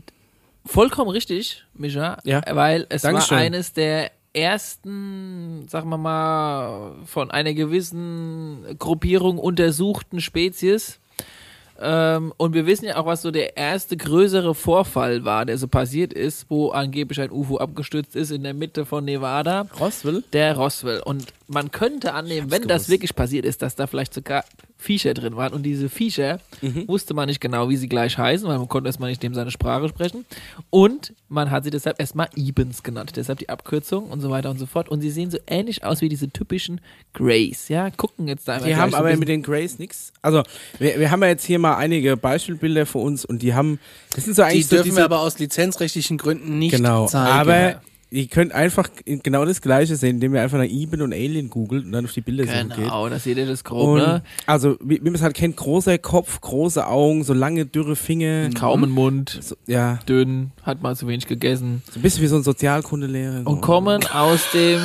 vollkommen 0.65 1.11
richtig, 1.11 1.65
Micha, 1.75 2.19
Ja. 2.25 2.43
weil 2.53 2.87
es 2.89 3.03
Dankeschön. 3.03 3.37
war 3.37 3.45
eines 3.45 3.73
der 3.73 4.13
ersten, 4.33 5.67
sagen 5.69 5.89
wir 5.91 5.99
mal, 5.99 6.93
von 7.07 7.31
einer 7.31 7.55
gewissen 7.55 8.65
Gruppierung 8.79 9.39
untersuchten 9.39 10.21
Spezies. 10.21 10.99
Ähm, 11.81 12.33
und 12.37 12.55
wir 12.55 12.67
wissen 12.67 12.87
ja 12.87 12.97
auch, 12.97 13.07
was 13.07 13.23
so 13.23 13.31
der 13.31 13.57
erste 13.57 13.97
größere 13.97 14.55
Vorfall 14.55 15.25
war, 15.25 15.45
der 15.45 15.59
so 15.59 15.67
passiert 15.67 16.13
ist, 16.13 16.47
wo 16.49 16.71
angeblich 16.71 17.21
ein 17.21 17.31
UFO 17.31 17.57
abgestürzt 17.57 18.15
ist 18.15 18.31
in 18.31 18.43
der 18.43 18.55
Mitte 18.55 18.87
von 18.87 19.05
Nevada. 19.05 19.67
Roswell? 19.81 20.23
Der 20.33 20.57
Roswell. 20.57 21.01
Und 21.05 21.33
man 21.47 21.71
könnte 21.71 22.15
annehmen, 22.15 22.51
wenn 22.51 22.63
das 22.63 22.83
gewusst. 22.85 22.89
wirklich 22.89 23.15
passiert 23.15 23.45
ist, 23.45 23.61
dass 23.63 23.75
da 23.77 23.87
vielleicht 23.87 24.15
sogar 24.15 24.45
Viecher 24.79 25.13
drin 25.15 25.37
waren. 25.37 25.53
Und 25.53 25.63
diese 25.63 25.89
Viecher 25.89 26.41
Mhm. 26.63 26.89
wusste 26.89 27.13
man 27.15 27.29
nicht 27.29 27.41
genau, 27.41 27.69
wie 27.69 27.77
sie 27.77 27.89
gleich 27.89 28.17
heißen, 28.19 28.47
weil 28.49 28.59
man 28.59 28.69
konnte 28.69 28.89
erstmal 28.89 29.11
nicht 29.11 29.23
dem 29.23 29.35
seine 29.35 29.51
Sprache 29.51 29.89
sprechen. 29.89 30.25
Und 30.71 31.13
man 31.29 31.51
hat 31.51 31.65
sie 31.65 31.71
deshalb 31.71 32.01
erstmal 32.01 32.29
Ibens 32.35 32.83
genannt. 32.83 33.13
Deshalb 33.17 33.39
die 33.39 33.49
Abkürzung 33.49 34.07
und 34.07 34.21
so 34.21 34.31
weiter 34.31 34.51
und 34.51 34.59
so 34.59 34.67
fort. 34.67 34.89
Und 34.89 35.01
sie 35.03 35.11
sehen 35.11 35.31
so 35.31 35.39
ähnlich 35.47 35.85
aus 35.85 36.01
wie 36.01 36.09
diese 36.09 36.29
typischen 36.31 36.81
Greys. 37.13 37.69
Ja, 37.69 37.91
gucken 37.91 38.27
jetzt 38.29 38.49
da 38.49 38.59
Die 38.61 38.77
haben 38.77 38.91
so 38.93 38.97
aber 38.97 39.15
mit 39.17 39.29
den 39.29 39.43
Grays 39.43 39.79
nichts. 39.79 40.13
Also, 40.23 40.43
wir, 40.79 40.99
wir 40.99 41.11
haben 41.11 41.23
ja 41.23 41.29
jetzt 41.29 41.45
hier 41.45 41.59
mal 41.59 41.77
einige 41.77 42.17
Beispielbilder 42.17 42.87
für 42.87 42.99
uns 42.99 43.25
und 43.25 43.43
die 43.43 43.55
haben, 43.55 43.79
das 44.15 44.25
sind 44.25 44.35
so 44.35 44.43
Die 44.43 44.49
eigentlich 44.49 44.67
so 44.67 44.77
dürfen 44.77 44.85
diese, 44.87 44.97
wir 44.99 45.05
aber 45.05 45.21
aus 45.21 45.39
lizenzrechtlichen 45.39 46.19
Gründen 46.19 46.59
nicht 46.59 46.75
genau, 46.75 47.07
zeigen. 47.07 47.27
aber 47.33 47.83
ihr 48.15 48.29
könnt 48.29 48.53
einfach 48.53 48.89
genau 49.05 49.45
das 49.45 49.61
Gleiche 49.61 49.97
sehen, 49.97 50.17
indem 50.17 50.35
ihr 50.35 50.43
einfach 50.43 50.59
nach 50.59 50.69
Eben 50.69 51.03
und 51.03 51.13
Alien 51.13 51.51
googelt 51.51 51.85
und 51.85 51.93
dann 51.93 52.05
auf 52.05 52.13
die 52.13 52.21
Bilder 52.21 52.45
geht. 52.45 52.77
Genau, 52.77 53.09
da 53.09 53.19
seht 53.19 53.37
ihr 53.37 53.47
das 53.47 53.65
grob, 53.65 53.99
ne? 53.99 54.23
also, 54.47 54.77
wie, 54.81 55.01
wie 55.01 55.05
man 55.05 55.17
es 55.17 55.23
halt 55.23 55.35
kennt, 55.35 55.57
großer 55.57 55.99
Kopf, 55.99 56.41
große 56.41 56.87
Augen, 56.87 57.25
so 57.25 57.35
lange, 57.35 57.67
dürre 57.67 57.97
Finger. 57.97 58.51
Kaum 58.51 58.85
ein 58.85 58.91
Mund, 58.91 59.39
So, 59.43 59.57
ja, 59.67 59.99
dünn, 60.09 60.53
hat 60.63 60.81
mal 60.81 60.95
zu 60.95 61.09
wenig 61.09 61.27
gegessen. 61.27 61.83
so 61.91 61.99
ein 61.99 62.03
bisschen 62.03 62.23
wie 62.23 62.29
so 62.29 62.37
ein 62.37 62.45
Sozialkundelehrer. 62.45 63.43
So. 63.43 63.51
und 63.51 63.61
kommen 63.61 64.07
aus 64.07 64.41
dem 64.55 64.81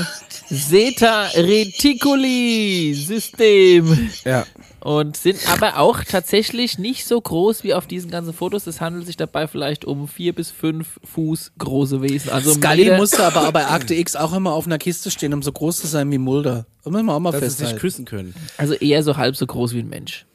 Zeta 0.49 1.27
Reticuli 1.35 2.95
System 2.95 4.10
Ja. 4.26 4.45
Und 4.81 5.18
sind 5.18 5.38
aber 5.51 5.77
auch 5.80 6.03
tatsächlich 6.03 6.77
nicht 6.80 7.06
so 7.07 7.19
groß 7.19 7.64
wie 7.64 7.73
auf 7.73 7.88
diesen 7.88 8.10
ganzen 8.11 8.34
Fotos. 8.34 8.68
Es 8.68 8.81
handelt 8.81 9.06
sich 9.06 9.18
dabei 9.18 9.47
vielleicht 9.47 9.85
um 9.85 10.07
vier 10.07 10.34
bis 10.34 10.51
fünf 10.51 10.99
Fuß 11.03 11.51
große 11.57 12.01
Wesen. 12.01 12.31
Also 12.31 12.53
Scully 12.53 12.95
musste 12.97 13.23
aber 13.26 13.47
auch 13.47 13.51
bei 13.51 13.68
Akte 13.68 13.93
X 13.95 14.15
auch 14.15 14.34
immer 14.34 14.53
auf 14.53 14.65
einer 14.65 14.77
Kiste 14.77 15.11
stehen, 15.11 15.34
um 15.34 15.41
so 15.43 15.51
groß 15.51 15.77
zu 15.81 15.88
sein 15.88 16.11
wie 16.11 16.18
Mulder. 16.18 16.65
Das 16.84 16.91
müssen 16.91 17.06
wir 17.06 17.14
auch 17.14 17.19
mal 17.19 17.31
Dass 17.31 17.41
sie 17.41 17.47
sich 17.49 17.57
festhalten. 17.57 17.80
küssen 17.80 18.06
können. 18.06 18.34
also 18.57 18.73
eher 18.73 19.03
so 19.03 19.18
halb 19.18 19.35
so 19.35 19.45
groß 19.45 19.73
wie 19.73 19.80
ein 19.80 19.89
Mensch. 19.89 20.26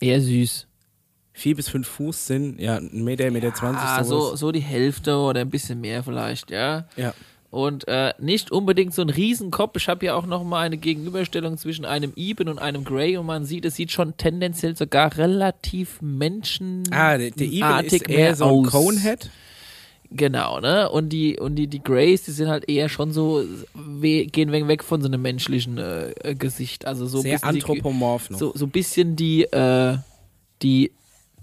Eher 0.00 0.20
süß. 0.20 0.66
Vier 1.32 1.56
bis 1.56 1.68
fünf 1.68 1.86
Fuß 1.88 2.26
sind, 2.26 2.60
ja, 2.60 2.76
ein 2.76 3.04
Meter, 3.04 3.24
ein 3.24 3.32
Meter 3.32 3.54
zwanzig, 3.54 3.82
Ah, 3.82 4.04
so, 4.04 4.34
so 4.36 4.52
die 4.52 4.60
Hälfte 4.60 5.16
oder 5.16 5.40
ein 5.40 5.48
bisschen 5.50 5.80
mehr 5.80 6.02
vielleicht, 6.02 6.50
ja. 6.50 6.86
Ja. 6.96 7.14
Und 7.50 7.88
äh, 7.88 8.14
nicht 8.20 8.52
unbedingt 8.52 8.94
so 8.94 9.02
ein 9.02 9.10
Riesenkopf. 9.10 9.72
Ich 9.76 9.88
habe 9.88 10.06
ja 10.06 10.14
auch 10.14 10.24
noch 10.24 10.44
mal 10.44 10.60
eine 10.60 10.76
Gegenüberstellung 10.76 11.58
zwischen 11.58 11.84
einem 11.84 12.12
Eben 12.14 12.48
und 12.48 12.60
einem 12.60 12.84
Grey 12.84 13.16
und 13.16 13.26
man 13.26 13.44
sieht, 13.44 13.64
es 13.64 13.74
sieht 13.74 13.90
schon 13.90 14.16
tendenziell 14.16 14.76
sogar 14.76 15.16
relativ 15.18 16.00
menschenartig 16.00 16.92
Ah, 16.96 17.18
der, 17.18 17.30
der 17.32 17.46
Eben 17.48 17.86
ist 17.86 18.08
eher 18.08 18.36
so 18.36 18.44
ein 18.44 18.66
aus. 18.66 18.70
Conehead. 18.72 19.30
Genau, 20.12 20.58
ne? 20.60 20.90
Und 20.90 21.10
die 21.10 21.38
und 21.38 21.54
die 21.56 21.68
die 21.68 21.82
Greys, 21.82 22.22
die 22.24 22.32
sind 22.32 22.48
halt 22.48 22.68
eher 22.68 22.88
schon 22.88 23.12
so 23.12 23.44
we, 23.74 24.26
gehen 24.26 24.50
weg, 24.50 24.66
weg 24.66 24.82
von 24.82 25.00
so 25.00 25.06
einem 25.08 25.22
menschlichen 25.22 25.78
äh, 25.78 26.34
Gesicht, 26.36 26.84
also 26.84 27.06
so 27.06 27.18
ein 27.18 27.22
Sehr 27.22 27.32
bisschen 27.38 27.54
die- 27.54 27.60
anthropomorph 27.62 28.30
noch. 28.30 28.38
so 28.38 28.52
so 28.54 28.66
ein 28.66 28.70
bisschen 28.70 29.14
die 29.14 29.42
äh, 29.44 29.98
die 30.62 30.90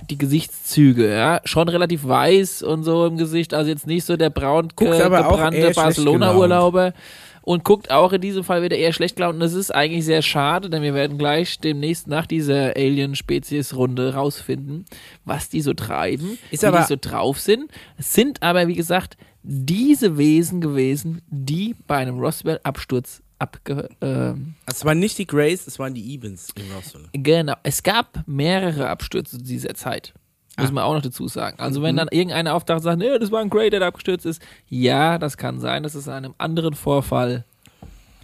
die 0.09 0.17
Gesichtszüge, 0.17 1.09
ja, 1.09 1.41
schon 1.43 1.67
relativ 1.69 2.05
weiß 2.07 2.63
und 2.63 2.83
so 2.83 3.05
im 3.05 3.17
Gesicht, 3.17 3.53
also 3.53 3.69
jetzt 3.69 3.87
nicht 3.87 4.05
so 4.05 4.15
der 4.17 4.29
braun 4.29 4.69
gebrannte 4.75 5.71
Barcelona-Urlauber. 5.75 6.93
und 7.41 7.63
guckt 7.63 7.91
auch 7.91 8.11
in 8.11 8.19
diesem 8.21 8.43
Fall 8.43 8.61
wieder 8.61 8.75
eher 8.75 8.91
schlecht 8.91 9.15
gelaunt. 9.15 9.35
Und 9.35 9.39
das 9.39 9.53
ist 9.53 9.73
eigentlich 9.73 10.03
sehr 10.03 10.21
schade, 10.21 10.69
denn 10.69 10.81
wir 10.83 10.93
werden 10.93 11.17
gleich 11.17 11.59
demnächst 11.59 12.07
nach 12.07 12.25
dieser 12.27 12.75
Alien-Spezies-Runde 12.75 14.13
rausfinden, 14.13 14.83
was 15.25 15.47
die 15.49 15.61
so 15.61 15.73
treiben, 15.73 16.37
Ist 16.51 16.63
wie 16.63 16.67
aber- 16.67 16.79
die 16.79 16.85
so 16.87 16.95
drauf 16.99 17.39
sind. 17.39 17.71
Es 17.97 18.13
sind 18.13 18.43
aber, 18.43 18.67
wie 18.67 18.75
gesagt, 18.75 19.15
diese 19.43 20.17
Wesen 20.17 20.59
gewesen, 20.59 21.21
die 21.29 21.75
bei 21.87 21.95
einem 21.97 22.19
Roswell-Absturz 22.19 23.21
abge... 23.39 23.89
ähm, 24.01 24.55
Es 24.65 24.83
waren 24.85 24.99
nicht 24.99 25.17
die 25.17 25.27
Grays, 25.27 25.67
es 25.67 25.79
waren 25.79 25.93
die 25.93 26.15
Evans 26.15 26.49
in 26.55 26.71
Roswell. 26.71 27.03
Genau. 27.13 27.53
Es 27.63 27.83
gab 27.83 28.23
mehrere 28.27 28.89
Abstürze 28.89 29.37
zu 29.37 29.43
dieser 29.43 29.73
Zeit. 29.73 30.13
Muss 30.59 30.69
Ah. 30.69 30.73
man 30.73 30.83
auch 30.85 30.93
noch 30.95 31.01
dazu 31.03 31.27
sagen. 31.27 31.59
Also 31.59 31.81
wenn 31.83 31.93
Mhm. 31.95 31.97
dann 31.99 32.07
irgendeiner 32.11 32.55
auftaucht 32.55 32.77
und 32.77 32.83
sagt, 32.83 32.97
nee, 32.99 33.19
das 33.19 33.31
war 33.31 33.41
ein 33.41 33.49
Grey, 33.49 33.69
der 33.69 33.79
da 33.81 33.87
abgestürzt 33.87 34.25
ist. 34.25 34.41
Ja, 34.69 35.17
das 35.19 35.37
kann 35.37 35.59
sein, 35.59 35.83
dass 35.83 35.93
es 35.93 36.07
in 36.07 36.13
einem 36.13 36.33
anderen 36.39 36.73
Vorfall 36.73 37.45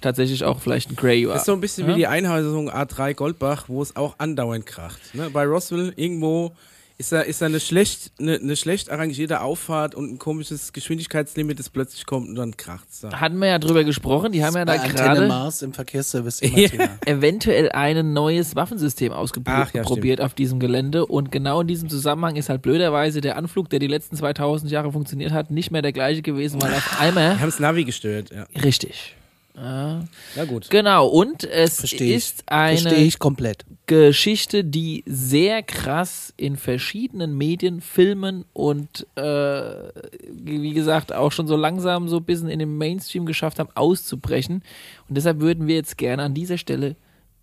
tatsächlich 0.02 0.44
auch 0.44 0.60
vielleicht 0.60 0.90
ein 0.90 0.95
Grey 0.95 1.26
war. 1.27 1.34
Das 1.34 1.44
ist 1.44 1.45
so 1.45 1.53
ein 1.53 1.61
bisschen 1.61 1.88
Ja. 1.88 1.94
wie 1.94 1.99
die 1.99 2.07
Einheisung 2.07 2.69
A3 2.69 3.14
Goldbach, 3.14 3.65
wo 3.68 3.81
es 3.81 3.95
auch 3.95 4.15
andauernd 4.18 4.65
kracht. 4.65 4.99
Ne? 5.14 5.30
Bei 5.30 5.45
Roswell 5.45 5.94
irgendwo 5.95 6.52
ist 6.98 7.11
da, 7.11 7.22
ist 7.22 7.41
da 7.41 7.48
eine, 7.48 7.60
schlecht, 7.60 8.11
eine, 8.20 8.36
eine 8.36 8.56
schlecht 8.56 8.90
arrangierte 8.90 9.41
Auffahrt 9.41 9.95
und 9.95 10.14
ein 10.14 10.20
komisches 10.20 10.74
Geschwindigkeitslimit, 10.74 11.60
das 11.60 11.70
plötzlich 11.70 12.06
kommt 12.06 12.30
und 12.30 12.36
dann 12.36 12.56
kracht 12.56 12.88
es 12.91 13.02
da. 13.02 13.20
Hatten 13.20 13.38
wir 13.40 13.48
ja 13.48 13.60
drüber 13.60 13.84
gesprochen, 13.84 14.32
die 14.32 14.44
haben 14.44 14.56
ja 14.56 14.65
da 14.65 14.78
gerade 14.78 15.28
Mars 15.28 15.61
im 15.61 15.74
Verkehrsservice 15.74 16.41
immer 16.41 16.57
Ja. 16.57 16.98
Eventuell 17.06 17.72
ein 17.72 18.14
neues 18.14 18.56
Waffensystem 18.56 19.11
Ach, 19.11 19.28
ja, 19.74 19.82
ausprobiert 19.82 20.22
auf 20.22 20.34
diesem 20.34 20.60
Gelände 20.60 21.06
und 21.06 21.32
genau 21.32 21.61
in 21.61 21.68
diesem 21.68 21.90
Zusammenhang 21.90 22.36
ist 22.36 22.49
halt 22.49 22.61
blöderweise 22.61 23.22
der 23.22 23.38
Anflug, 23.38 23.70
der 23.70 23.80
die 23.80 23.88
letzten 23.88 24.15
2000 24.15 24.72
Jahre 24.72 24.91
funktioniert 24.91 25.32
hat, 25.32 25.52
nicht 25.52 25.72
mehr 25.72 25.82
der 25.82 25.94
gleiche 25.94 26.22
gewesen, 26.22 26.61
weil 26.61 26.74
auf 26.74 26.91
Wir 26.91 26.99
einmal... 26.99 27.40
haben 27.40 27.49
das 27.49 27.60
Navi 27.60 27.84
gestört, 27.86 28.32
ja. 28.32 28.45
Richtig. 28.64 29.15
Ja. 29.56 30.04
Na 30.36 30.46
gut. 30.46 30.70
Genau, 30.70 31.08
und 31.08 31.44
es 31.44 31.78
Verstehe 31.78 32.10
ich. 32.10 32.16
ist 32.16 32.44
eine. 32.48 33.12
Geschichte, 33.86 34.64
die 34.64 35.04
sehr 35.06 35.62
krass 35.62 36.34
in 36.38 36.58
verschiedenen 36.58 37.38
Medien, 37.38 37.82
Filmen 37.82 38.46
und 38.54 39.06
äh, 39.16 39.22
wie 40.32 40.74
gesagt 40.74 41.14
auch 41.14 41.32
schon 41.32 41.48
so 41.48 41.56
langsam 41.56 42.08
so 42.08 42.18
ein 42.18 42.24
bisschen 42.24 42.50
in 42.50 42.60
den 42.60 42.78
Mainstream 42.78 43.26
geschafft 43.26 43.60
haben, 43.60 43.70
auszubrechen. 43.76 44.64
Und 45.08 45.16
deshalb 45.18 45.40
würden 45.40 45.68
wir 45.68 45.76
jetzt 45.76 45.98
gerne 45.98 46.24
an 46.24 46.34
dieser 46.34 46.58
Stelle 46.58 46.96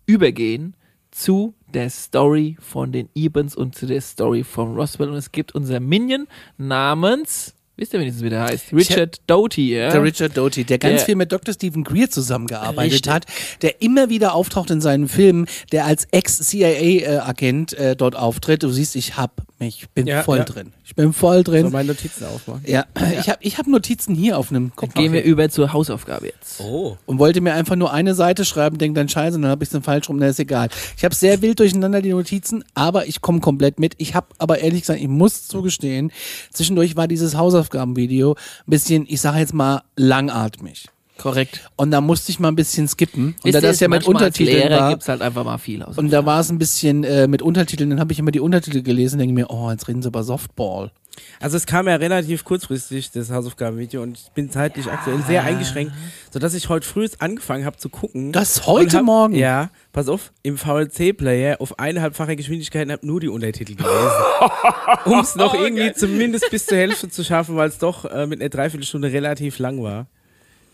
übergehen 0.05 0.75
zu 1.11 1.53
der 1.73 1.89
Story 1.89 2.57
von 2.59 2.91
den 2.91 3.09
Ebens 3.13 3.55
und 3.55 3.75
zu 3.75 3.85
der 3.85 4.01
Story 4.01 4.43
von 4.43 4.75
Roswell. 4.75 5.09
Und 5.09 5.17
es 5.17 5.31
gibt 5.31 5.53
unser 5.53 5.79
Minion 5.79 6.27
namens, 6.57 7.55
wisst 7.81 7.93
ihr 7.93 7.99
wenigstens, 7.99 8.23
wie 8.23 8.29
der 8.29 8.43
heißt? 8.43 8.71
Richard 8.73 9.17
Doty, 9.27 9.75
ja? 9.75 9.89
Der 9.91 10.03
Richard 10.03 10.37
Doty, 10.37 10.63
der 10.63 10.77
ganz 10.77 10.97
Der- 10.99 11.05
viel 11.07 11.15
mit 11.15 11.31
Dr. 11.31 11.53
Stephen 11.53 11.83
Greer 11.83 12.09
zusammengearbeitet 12.09 12.93
Richtig. 12.93 13.11
hat, 13.11 13.25
der 13.63 13.81
immer 13.81 14.09
wieder 14.09 14.35
auftaucht 14.35 14.69
in 14.69 14.81
seinen 14.81 15.07
Filmen, 15.07 15.47
der 15.71 15.85
als 15.85 16.07
Ex-CIA-Agent 16.11 17.73
äh, 17.73 17.95
dort 17.95 18.15
auftritt. 18.15 18.63
Du 18.63 18.69
siehst, 18.69 18.95
ich 18.95 19.17
hab 19.17 19.41
mich, 19.61 19.87
bin 19.93 20.05
Ja, 20.07 20.23
voll 20.23 20.39
ja. 20.39 20.43
drin. 20.43 20.73
Ich 20.83 20.95
bin 20.95 21.13
voll 21.13 21.37
So 21.37 21.51
drin. 21.51 21.71
meine 21.71 21.87
Notizen 21.87 22.25
aufmachen. 22.25 22.63
ja, 22.67 22.85
ich 23.19 23.29
habe 23.29 23.37
ich 23.41 23.57
hab 23.57 23.67
Notizen 23.67 24.13
hier 24.13 24.37
auf 24.37 24.49
einem 24.51 24.75
Kopf. 24.75 24.93
Gehen 24.93 25.13
wir 25.13 25.23
über 25.23 25.49
zur 25.49 25.71
Hausaufgabe 25.71 26.25
jetzt. 26.25 26.59
Oh. 26.59 26.97
und 27.05 27.19
wollte 27.19 27.39
mir 27.39 27.53
einfach 27.53 27.77
nur 27.77 27.93
eine 27.93 28.13
Seite 28.13 28.43
schreiben, 28.43 28.77
denk 28.77 28.95
dann 28.95 29.07
scheiße, 29.07 29.39
dann 29.39 29.49
habe 29.49 29.63
ich 29.63 29.67
es 29.67 29.71
dann 29.73 29.83
falsch 29.83 30.09
rum, 30.09 30.17
na 30.17 30.27
ist 30.27 30.39
egal. 30.39 30.67
Ich 30.97 31.05
habe 31.05 31.15
sehr 31.15 31.41
wild 31.41 31.59
durcheinander 31.59 32.01
die 32.01 32.09
Notizen, 32.11 32.65
aber 32.73 33.07
ich 33.07 33.21
komme 33.21 33.39
komplett 33.39 33.79
mit. 33.79 33.93
Ich 33.97 34.15
habe 34.15 34.27
aber 34.37 34.59
ehrlich 34.59 34.81
gesagt, 34.81 34.99
ich 34.99 35.07
muss 35.07 35.47
zugestehen, 35.47 36.11
zwischendurch 36.51 36.95
war 36.97 37.07
dieses 37.07 37.37
Hausaufgabenvideo 37.37 38.31
ein 38.33 38.35
bisschen, 38.65 39.05
ich 39.07 39.21
sage 39.21 39.39
jetzt 39.39 39.53
mal, 39.53 39.83
langatmig. 39.95 40.87
Korrekt. 41.21 41.69
Und 41.75 41.91
da 41.91 42.01
musste 42.01 42.31
ich 42.31 42.39
mal 42.39 42.47
ein 42.47 42.55
bisschen 42.55 42.87
skippen. 42.87 43.27
Und 43.27 43.43
Wisst 43.43 43.55
da 43.55 43.61
das 43.61 43.79
ja 43.79 43.87
mit 43.87 44.07
Untertiteln 44.07 44.57
Lehrer 44.57 44.79
war, 44.79 44.89
gibt's 44.89 45.07
halt 45.07 45.21
einfach 45.21 45.43
mal 45.43 45.59
viel 45.59 45.83
aus. 45.83 45.97
und 45.97 46.11
da 46.11 46.25
war 46.25 46.39
es 46.39 46.49
ein 46.49 46.57
bisschen 46.57 47.03
äh, 47.03 47.27
mit 47.27 47.41
Untertiteln, 47.41 47.91
dann 47.91 47.99
habe 47.99 48.11
ich 48.11 48.19
immer 48.19 48.31
die 48.31 48.39
Untertitel 48.39 48.81
gelesen 48.81 49.15
und 49.15 49.19
denke 49.19 49.35
mir, 49.35 49.49
oh, 49.49 49.69
jetzt 49.69 49.87
reden 49.87 50.01
sie 50.01 50.07
über 50.07 50.23
Softball. 50.23 50.91
Also 51.39 51.57
es 51.57 51.65
kam 51.65 51.87
ja 51.87 51.95
relativ 51.95 52.43
kurzfristig, 52.43 53.11
das 53.11 53.31
Hausaufgabenvideo, 53.31 54.01
und 54.01 54.17
ich 54.17 54.31
bin 54.31 54.49
zeitlich 54.49 54.87
aktuell 54.87 55.21
sehr 55.27 55.43
eingeschränkt, 55.43 55.93
sodass 56.31 56.53
ich 56.53 56.69
heute 56.69 56.87
früh 56.87 57.07
angefangen 57.19 57.65
habe 57.65 57.77
zu 57.77 57.89
gucken. 57.89 58.31
Das 58.31 58.65
heute 58.65 58.97
hab, 58.97 59.05
Morgen? 59.05 59.35
Ja, 59.35 59.69
pass 59.91 60.07
auf, 60.07 60.31
im 60.41 60.57
VLC-Player 60.57 61.59
auf 61.59 61.79
eineinhalbfacher 61.79 62.35
Geschwindigkeit 62.35 62.85
und 62.85 62.93
habe 62.93 63.05
nur 63.05 63.19
die 63.19 63.27
Untertitel 63.27 63.75
gelesen. 63.75 64.11
um 65.05 65.19
es 65.19 65.35
noch 65.35 65.53
irgendwie 65.53 65.93
zumindest 65.93 66.49
bis 66.49 66.65
zur 66.65 66.77
Hälfte 66.77 67.09
zu 67.09 67.23
schaffen, 67.23 67.55
weil 67.57 67.69
es 67.69 67.77
doch 67.77 68.05
äh, 68.05 68.25
mit 68.25 68.39
einer 68.39 68.49
Dreiviertelstunde 68.49 69.11
relativ 69.11 69.59
lang 69.59 69.83
war. 69.83 70.07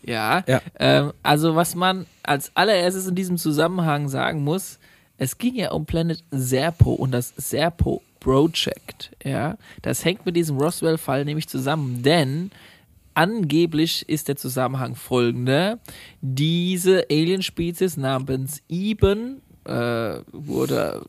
Ja. 0.02 0.44
Ja. 0.46 0.60
Ähm, 0.78 1.12
also 1.22 1.56
was 1.56 1.74
man 1.74 2.06
als 2.22 2.50
allererstes 2.54 3.06
in 3.06 3.14
diesem 3.14 3.38
Zusammenhang 3.38 4.08
sagen 4.08 4.44
muss, 4.44 4.78
es 5.16 5.38
ging 5.38 5.56
ja 5.56 5.72
um 5.72 5.84
Planet 5.84 6.22
Serpo 6.30 6.92
und 6.92 7.10
das 7.10 7.34
Serpo 7.36 8.02
Project. 8.20 9.10
Ja, 9.24 9.56
das 9.82 10.04
hängt 10.04 10.26
mit 10.26 10.36
diesem 10.36 10.58
Roswell-Fall 10.58 11.24
nämlich 11.24 11.48
zusammen, 11.48 12.02
denn 12.02 12.50
angeblich 13.14 14.08
ist 14.08 14.28
der 14.28 14.36
Zusammenhang 14.36 14.94
folgender: 14.94 15.78
Diese 16.20 17.06
Alien-Spezies 17.10 17.96
namens 17.96 18.62
Eben 18.68 19.42
äh, 19.64 20.20
wurde 20.32 21.04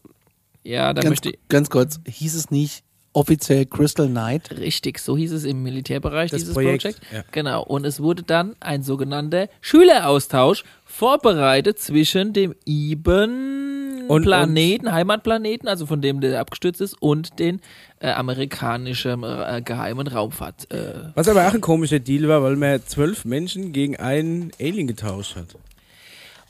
ja, 0.63 0.93
da 0.93 1.01
Ganz, 1.01 1.09
möchte 1.09 1.29
ich 1.29 1.39
ganz 1.47 1.69
kurz, 1.69 1.99
hieß 2.05 2.35
es 2.35 2.51
nicht 2.51 2.83
offiziell 3.13 3.65
Crystal 3.65 4.07
Knight? 4.07 4.51
Richtig, 4.51 4.99
so 4.99 5.17
hieß 5.17 5.31
es 5.31 5.43
im 5.43 5.63
Militärbereich, 5.63 6.31
Das 6.31 6.41
dieses 6.41 6.53
Projekt, 6.53 6.83
Projekt. 6.83 7.01
ja. 7.11 7.23
Genau. 7.31 7.63
Und 7.63 7.85
es 7.85 7.99
wurde 8.01 8.23
dann 8.23 8.55
ein 8.59 8.83
sogenannter 8.83 9.49
Schüleraustausch 9.61 10.63
vorbereitet 10.85 11.79
zwischen 11.79 12.33
dem 12.33 12.53
Iben 12.65 14.05
Und- 14.07 14.23
Planeten, 14.23 14.91
Heimatplaneten, 14.91 15.67
also 15.67 15.85
von 15.85 16.01
dem 16.01 16.21
der 16.21 16.39
abgestürzt 16.39 16.81
ist, 16.81 16.93
und 17.01 17.39
den 17.39 17.61
äh, 17.99 18.09
amerikanischen 18.11 19.23
äh, 19.23 19.61
geheimen 19.63 20.07
Raumfahrt. 20.07 20.71
Äh. 20.71 21.11
Was 21.15 21.27
aber 21.27 21.47
auch 21.47 21.53
ein 21.53 21.61
komischer 21.61 21.99
Deal 21.99 22.27
war, 22.27 22.43
weil 22.43 22.55
man 22.55 22.81
zwölf 22.85 23.25
Menschen 23.25 23.71
gegen 23.73 23.97
einen 23.97 24.51
Alien 24.59 24.87
getauscht 24.87 25.35
hat. 25.35 25.47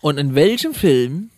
Und 0.01 0.17
in 0.17 0.35
welchem 0.35 0.73
Film 0.73 1.29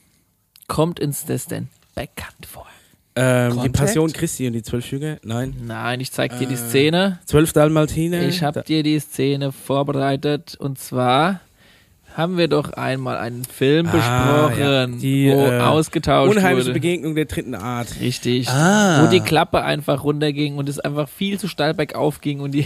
kommt 0.67 0.99
uns 0.99 1.25
das 1.25 1.47
denn 1.47 1.69
bekannt 1.95 2.45
vor? 2.47 2.67
Ähm, 3.15 3.61
die? 3.63 3.69
Passion 3.69 4.11
Christi 4.13 4.47
und 4.47 4.53
die 4.53 4.63
zwölf 4.63 4.89
Jünger? 4.91 5.17
Nein. 5.23 5.55
Nein, 5.65 5.99
ich 5.99 6.11
zeig 6.11 6.37
dir 6.39 6.47
die 6.47 6.53
Äh, 6.53 6.57
Szene. 6.57 7.19
Zwölf 7.25 7.51
Dalmatiner? 7.53 8.21
Ich 8.23 8.41
habe 8.43 8.63
dir 8.63 8.83
die 8.83 8.99
Szene 8.99 9.51
vorbereitet 9.51 10.55
und 10.59 10.79
zwar 10.79 11.41
haben 12.15 12.37
wir 12.37 12.47
doch 12.49 12.73
einmal 12.73 13.17
einen 13.17 13.45
Film 13.45 13.87
Ah, 13.87 13.91
besprochen, 14.47 14.61
ja. 14.61 14.87
Die, 14.87 15.31
wo 15.31 15.45
äh, 15.45 15.59
ausgetauscht 15.59 16.35
Unheimliche 16.35 16.67
wurde. 16.67 16.73
Begegnung 16.73 17.15
der 17.15 17.25
dritten 17.25 17.55
Art. 17.55 17.87
Richtig. 18.01 18.49
Ah. 18.49 19.03
Wo 19.03 19.09
die 19.09 19.21
Klappe 19.21 19.61
einfach 19.63 20.03
runterging 20.03 20.57
und 20.57 20.67
es 20.69 20.79
einfach 20.79 21.07
viel 21.09 21.39
zu 21.39 21.47
steil 21.47 21.73
bergauf 21.73 22.19
ging 22.21 22.39
und 22.41 22.51
die 22.51 22.65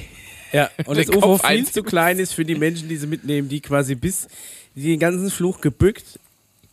Ja, 0.52 0.70
und 0.86 0.98
das 0.98 1.10
UFO 1.10 1.38
viel 1.38 1.66
zu 1.66 1.84
klein 1.84 2.18
ist 2.20 2.34
für 2.34 2.46
die 2.46 2.56
Menschen, 2.56 2.88
die 2.90 2.98
sie 2.98 3.08
mitnehmen, 3.08 3.50
die 3.50 3.62
quasi 3.62 3.96
bis 3.96 4.28
die 4.76 4.90
den 4.90 5.00
ganzen 5.00 5.30
Fluch 5.30 5.62
gebückt 5.62 6.20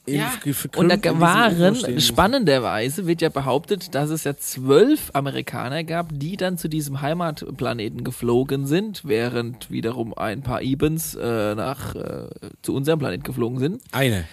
Ja, 0.04 0.32
und 0.76 0.88
da 0.88 1.20
waren, 1.20 2.00
spannenderweise 2.00 3.06
wird 3.06 3.22
ja 3.22 3.28
behauptet, 3.28 3.94
dass 3.94 4.10
es 4.10 4.24
ja 4.24 4.36
zwölf 4.36 5.10
Amerikaner 5.12 5.84
gab, 5.84 6.08
die 6.12 6.36
dann 6.36 6.58
zu 6.58 6.68
diesem 6.68 7.02
Heimatplaneten 7.02 8.02
geflogen 8.02 8.66
sind, 8.66 9.02
während 9.04 9.70
wiederum 9.70 10.12
ein 10.14 10.42
paar 10.42 10.60
Ebens 10.60 11.14
äh, 11.14 11.54
nach, 11.54 11.94
äh, 11.94 12.26
zu 12.62 12.74
unserem 12.74 12.98
Planet 12.98 13.22
geflogen 13.22 13.60
sind. 13.60 13.80
Eine. 13.92 14.24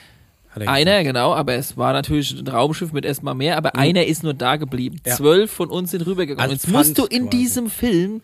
Er 0.55 0.67
Einer, 0.67 1.03
genau, 1.03 1.33
aber 1.33 1.53
es 1.53 1.77
war 1.77 1.93
natürlich 1.93 2.31
ein 2.37 2.47
Raumschiff 2.47 2.91
mit 2.91 3.05
erstmal 3.05 3.35
mehr, 3.35 3.55
aber 3.55 3.75
einer 3.75 4.05
ist 4.05 4.23
nur 4.23 4.33
da 4.33 4.55
geblieben. 4.55 4.99
Ja. 5.05 5.15
Zwölf 5.15 5.51
von 5.51 5.69
uns 5.69 5.91
sind 5.91 6.05
rübergegangen. 6.05 6.51
Als 6.51 6.63
Jetzt 6.63 6.73
musst 6.73 6.97
du 6.97 7.05
in 7.05 7.25
quasi. 7.25 7.37
diesem 7.37 7.69
Film 7.69 8.21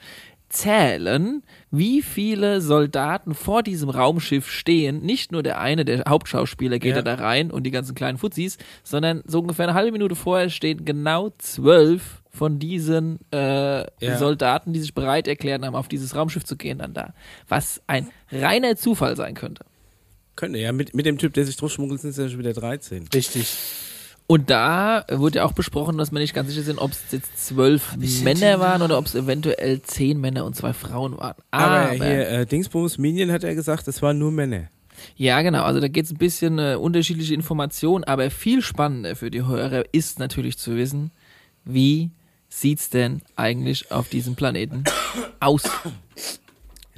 zählen, 0.49 1.43
wie 1.71 2.01
viele 2.01 2.61
Soldaten 2.61 3.33
vor 3.33 3.63
diesem 3.63 3.89
Raumschiff 3.89 4.49
stehen. 4.49 5.01
Nicht 5.01 5.31
nur 5.31 5.43
der 5.43 5.59
eine, 5.59 5.85
der 5.85 6.03
Hauptschauspieler 6.07 6.79
geht 6.79 6.95
Ja. 6.95 7.01
da 7.01 7.15
rein 7.15 7.51
und 7.51 7.63
die 7.63 7.71
ganzen 7.71 7.95
kleinen 7.95 8.17
Fuzis, 8.17 8.57
sondern 8.83 9.21
so 9.25 9.39
ungefähr 9.39 9.65
eine 9.67 9.73
halbe 9.73 9.91
Minute 9.91 10.15
vorher 10.15 10.49
stehen 10.49 10.85
genau 10.85 11.31
zwölf 11.37 12.21
von 12.29 12.59
diesen 12.59 13.19
äh, 13.31 13.79
Ja. 14.03 14.17
Soldaten, 14.17 14.73
die 14.73 14.79
sich 14.79 14.93
bereit 14.93 15.27
erklärt 15.27 15.63
haben, 15.63 15.75
auf 15.75 15.87
dieses 15.87 16.15
Raumschiff 16.15 16.43
zu 16.43 16.57
gehen, 16.57 16.77
dann 16.79 16.93
da. 16.93 17.13
Was 17.47 17.81
ein 17.87 18.09
reiner 18.31 18.75
Zufall 18.75 19.15
sein 19.15 19.35
könnte. 19.35 19.63
Könnte, 20.35 20.59
ja. 20.59 20.71
Mit, 20.73 20.93
mit 20.93 21.05
dem 21.05 21.17
Typ, 21.17 21.33
der 21.33 21.45
sich 21.45 21.55
durchschmuggelt, 21.55 22.01
sind 22.01 22.09
es 22.09 22.17
ja 22.17 22.27
schon 22.27 22.39
wieder 22.39 22.51
13. 22.53 23.07
Richtig. 23.13 23.55
Und 24.27 24.49
da 24.49 25.05
wurde 25.11 25.37
ja 25.37 25.45
auch 25.45 25.51
besprochen, 25.51 25.97
dass 25.99 26.11
wir 26.11 26.19
nicht 26.19 26.33
ganz 26.33 26.49
sicher 26.49 26.63
sind, 26.63 26.79
ob 26.79 26.91
es 26.91 26.99
jetzt 27.11 27.45
zwölf 27.47 27.95
Männer 28.23 28.59
waren 28.59 28.81
oder 28.81 28.97
ob 28.97 29.05
es 29.05 29.13
eventuell 29.13 29.81
zehn 29.83 30.19
Männer 30.19 30.45
und 30.45 30.55
zwei 30.55 30.73
Frauen 30.73 31.17
waren. 31.17 31.35
Aber, 31.51 31.75
Aber, 31.75 31.91
hier, 31.91 32.27
äh, 32.29 32.45
Dingsbums 32.47 32.97
Minion 32.97 33.31
hat 33.31 33.43
er 33.43 33.53
gesagt, 33.53 33.87
es 33.87 34.01
waren 34.01 34.17
nur 34.17 34.31
Männer. 34.31 34.69
ja 35.15 35.41
genau, 35.43 35.63
also 35.63 35.79
da 35.79 35.87
geht 35.89 36.05
es 36.05 36.11
ein 36.11 36.17
bisschen 36.17 36.57
äh, 36.57 36.75
unterschiedliche 36.75 37.35
Informationen, 37.35 38.03
aber 38.03 38.31
viel 38.31 38.63
spannender 38.63 39.15
für 39.15 39.29
die 39.29 39.45
Hörer 39.45 39.83
ist 39.91 40.17
natürlich 40.17 40.57
zu 40.57 40.75
wissen, 40.75 41.11
wie 41.63 42.09
sieht's 42.49 42.89
denn 42.89 43.21
eigentlich 43.35 43.91
auf 43.91 44.09
diesem 44.09 44.35
Planeten 44.35 44.85
aus? 45.39 45.63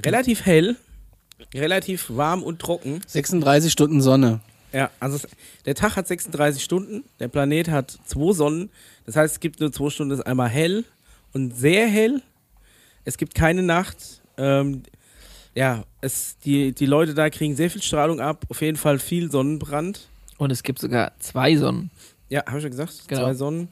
Relativ 0.04 0.46
hell. 0.46 0.76
relativ 1.54 2.06
warm 2.08 2.42
und 2.42 2.58
trocken. 2.60 3.00
36 3.06 3.70
Stunden 3.70 4.00
Sonne. 4.00 4.40
Ja, 4.72 4.90
also 5.00 5.16
es, 5.16 5.26
der 5.64 5.74
Tag 5.74 5.96
hat 5.96 6.06
36 6.06 6.62
Stunden, 6.62 7.04
der 7.20 7.28
Planet 7.28 7.68
hat 7.70 7.98
zwei 8.04 8.32
Sonnen. 8.32 8.70
Das 9.06 9.16
heißt, 9.16 9.34
es 9.34 9.40
gibt 9.40 9.60
nur 9.60 9.72
zwei 9.72 9.90
Stunden, 9.90 10.12
es 10.12 10.20
ist 10.20 10.26
einmal 10.26 10.48
hell 10.48 10.84
und 11.32 11.56
sehr 11.56 11.86
hell. 11.88 12.22
Es 13.04 13.16
gibt 13.16 13.34
keine 13.34 13.62
Nacht. 13.62 14.20
Ähm, 14.36 14.82
ja, 15.54 15.84
es, 16.02 16.36
die, 16.44 16.72
die 16.72 16.86
Leute 16.86 17.14
da 17.14 17.30
kriegen 17.30 17.56
sehr 17.56 17.70
viel 17.70 17.82
Strahlung 17.82 18.20
ab, 18.20 18.44
auf 18.48 18.60
jeden 18.60 18.76
Fall 18.76 18.98
viel 18.98 19.30
Sonnenbrand. 19.30 20.08
Und 20.36 20.50
es 20.52 20.62
gibt 20.62 20.78
sogar 20.78 21.12
zwei 21.18 21.56
Sonnen. 21.56 21.90
Ja, 22.28 22.44
habe 22.46 22.58
ich 22.58 22.62
schon 22.62 22.70
gesagt, 22.70 23.08
Genau. 23.08 23.22
zwei 23.22 23.34
Sonnen. 23.34 23.68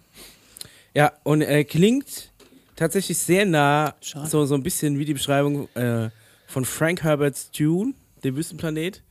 Ja, 0.94 1.12
und 1.24 1.42
äh, 1.42 1.64
klingt 1.64 2.30
tatsächlich 2.74 3.18
sehr 3.18 3.44
nah, 3.44 3.94
Schade. 4.00 4.28
so, 4.28 4.46
so 4.46 4.54
ein 4.54 4.62
bisschen 4.62 4.98
wie 4.98 5.04
die 5.04 5.12
Beschreibung 5.12 5.68
äh, 5.74 6.08
von 6.46 6.64
Frank 6.64 7.02
Herbert's 7.02 7.50
Dune, 7.50 7.92
dem 8.24 8.34
Wüstenplanet, 8.36 9.02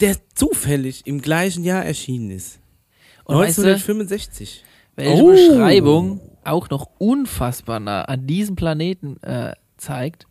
der 0.00 0.16
zufällig 0.34 1.06
im 1.06 1.20
gleichen 1.20 1.64
Jahr 1.64 1.84
erschienen 1.84 2.30
ist. 2.30 2.60
Und 3.24 3.36
weißt 3.36 3.58
du, 3.58 3.62
1965. 3.62 4.64
welche 4.96 5.22
Oh. 5.22 5.30
Beschreibung 5.32 6.20
auch 6.44 6.70
noch 6.70 6.88
unfassbar 6.98 7.78
nah 7.80 8.02
an 8.02 8.26
diesem 8.26 8.56
Planeten 8.56 9.22
äh, 9.22 9.52
zeigt? 9.76 10.26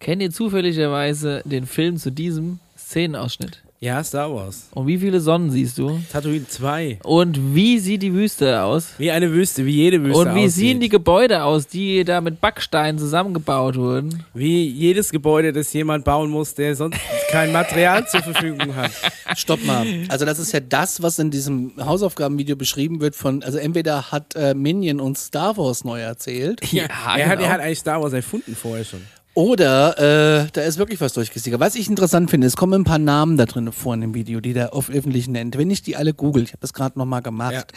Kennt 0.00 0.20
ihr 0.20 0.30
zufälligerweise 0.32 1.42
den 1.44 1.66
Film 1.66 1.96
zu 1.96 2.10
diesem 2.10 2.58
Szenenausschnitt? 2.76 3.62
Ja, 3.82 4.04
Star 4.04 4.32
Wars. 4.32 4.68
Und 4.70 4.86
wie 4.86 4.96
viele 4.96 5.20
Sonnen 5.20 5.50
siehst 5.50 5.76
du? 5.76 6.00
Tatooine 6.12 6.46
2. 6.46 7.00
Und 7.02 7.52
wie 7.52 7.80
sieht 7.80 8.02
die 8.02 8.14
Wüste 8.14 8.62
aus? 8.62 8.90
Wie 8.96 9.10
eine 9.10 9.32
Wüste, 9.32 9.66
wie 9.66 9.72
jede 9.74 10.00
Wüste 10.04 10.20
Und 10.20 10.36
wie 10.36 10.44
aussieht. 10.44 10.52
sehen 10.52 10.78
die 10.78 10.88
Gebäude 10.88 11.42
aus, 11.42 11.66
die 11.66 12.04
da 12.04 12.20
mit 12.20 12.40
Backsteinen 12.40 13.00
zusammengebaut 13.00 13.74
wurden? 13.74 14.22
Wie 14.34 14.68
jedes 14.68 15.10
Gebäude, 15.10 15.52
das 15.52 15.72
jemand 15.72 16.04
bauen 16.04 16.30
muss, 16.30 16.54
der 16.54 16.76
sonst 16.76 16.96
kein 17.32 17.50
Material 17.50 18.06
zur 18.06 18.22
Verfügung 18.22 18.76
hat. 18.76 18.92
Stopp 19.34 19.64
mal. 19.64 19.84
Also 20.10 20.26
das 20.26 20.38
ist 20.38 20.52
ja 20.52 20.60
das, 20.60 21.02
was 21.02 21.18
in 21.18 21.32
diesem 21.32 21.72
Hausaufgabenvideo 21.84 22.54
beschrieben 22.54 23.00
wird 23.00 23.16
von, 23.16 23.42
also 23.42 23.58
entweder 23.58 24.12
hat 24.12 24.36
äh, 24.36 24.54
Minion 24.54 25.00
uns 25.00 25.24
Star 25.24 25.56
Wars 25.56 25.82
neu 25.82 25.98
erzählt 26.00 26.60
Ja, 26.72 26.84
er, 26.84 27.04
hat, 27.26 27.38
genau. 27.38 27.42
er 27.48 27.52
hat 27.54 27.60
eigentlich 27.60 27.80
Star 27.80 28.00
Wars 28.00 28.12
erfunden 28.12 28.54
vorher 28.54 28.84
schon. 28.84 29.00
Oder 29.34 30.42
äh, 30.44 30.48
da 30.52 30.60
ist 30.62 30.78
wirklich 30.78 31.00
was 31.00 31.12
durchgesickert. 31.14 31.58
Was 31.60 31.74
ich 31.74 31.88
interessant 31.88 32.30
finde, 32.30 32.46
es 32.46 32.56
kommen 32.56 32.82
ein 32.82 32.84
paar 32.84 32.98
Namen 32.98 33.36
da 33.36 33.46
drin 33.46 33.72
vor 33.72 33.94
in 33.94 34.00
dem 34.02 34.14
Video, 34.14 34.40
die 34.40 34.52
der 34.52 34.74
oft 34.74 34.90
öffentlich 34.90 35.28
nennt. 35.28 35.56
Wenn 35.56 35.70
ich 35.70 35.82
die 35.82 35.96
alle 35.96 36.12
google, 36.14 36.42
ich 36.42 36.50
habe 36.50 36.60
das 36.60 36.72
gerade 36.72 36.98
nochmal 36.98 37.22
gemacht. 37.22 37.72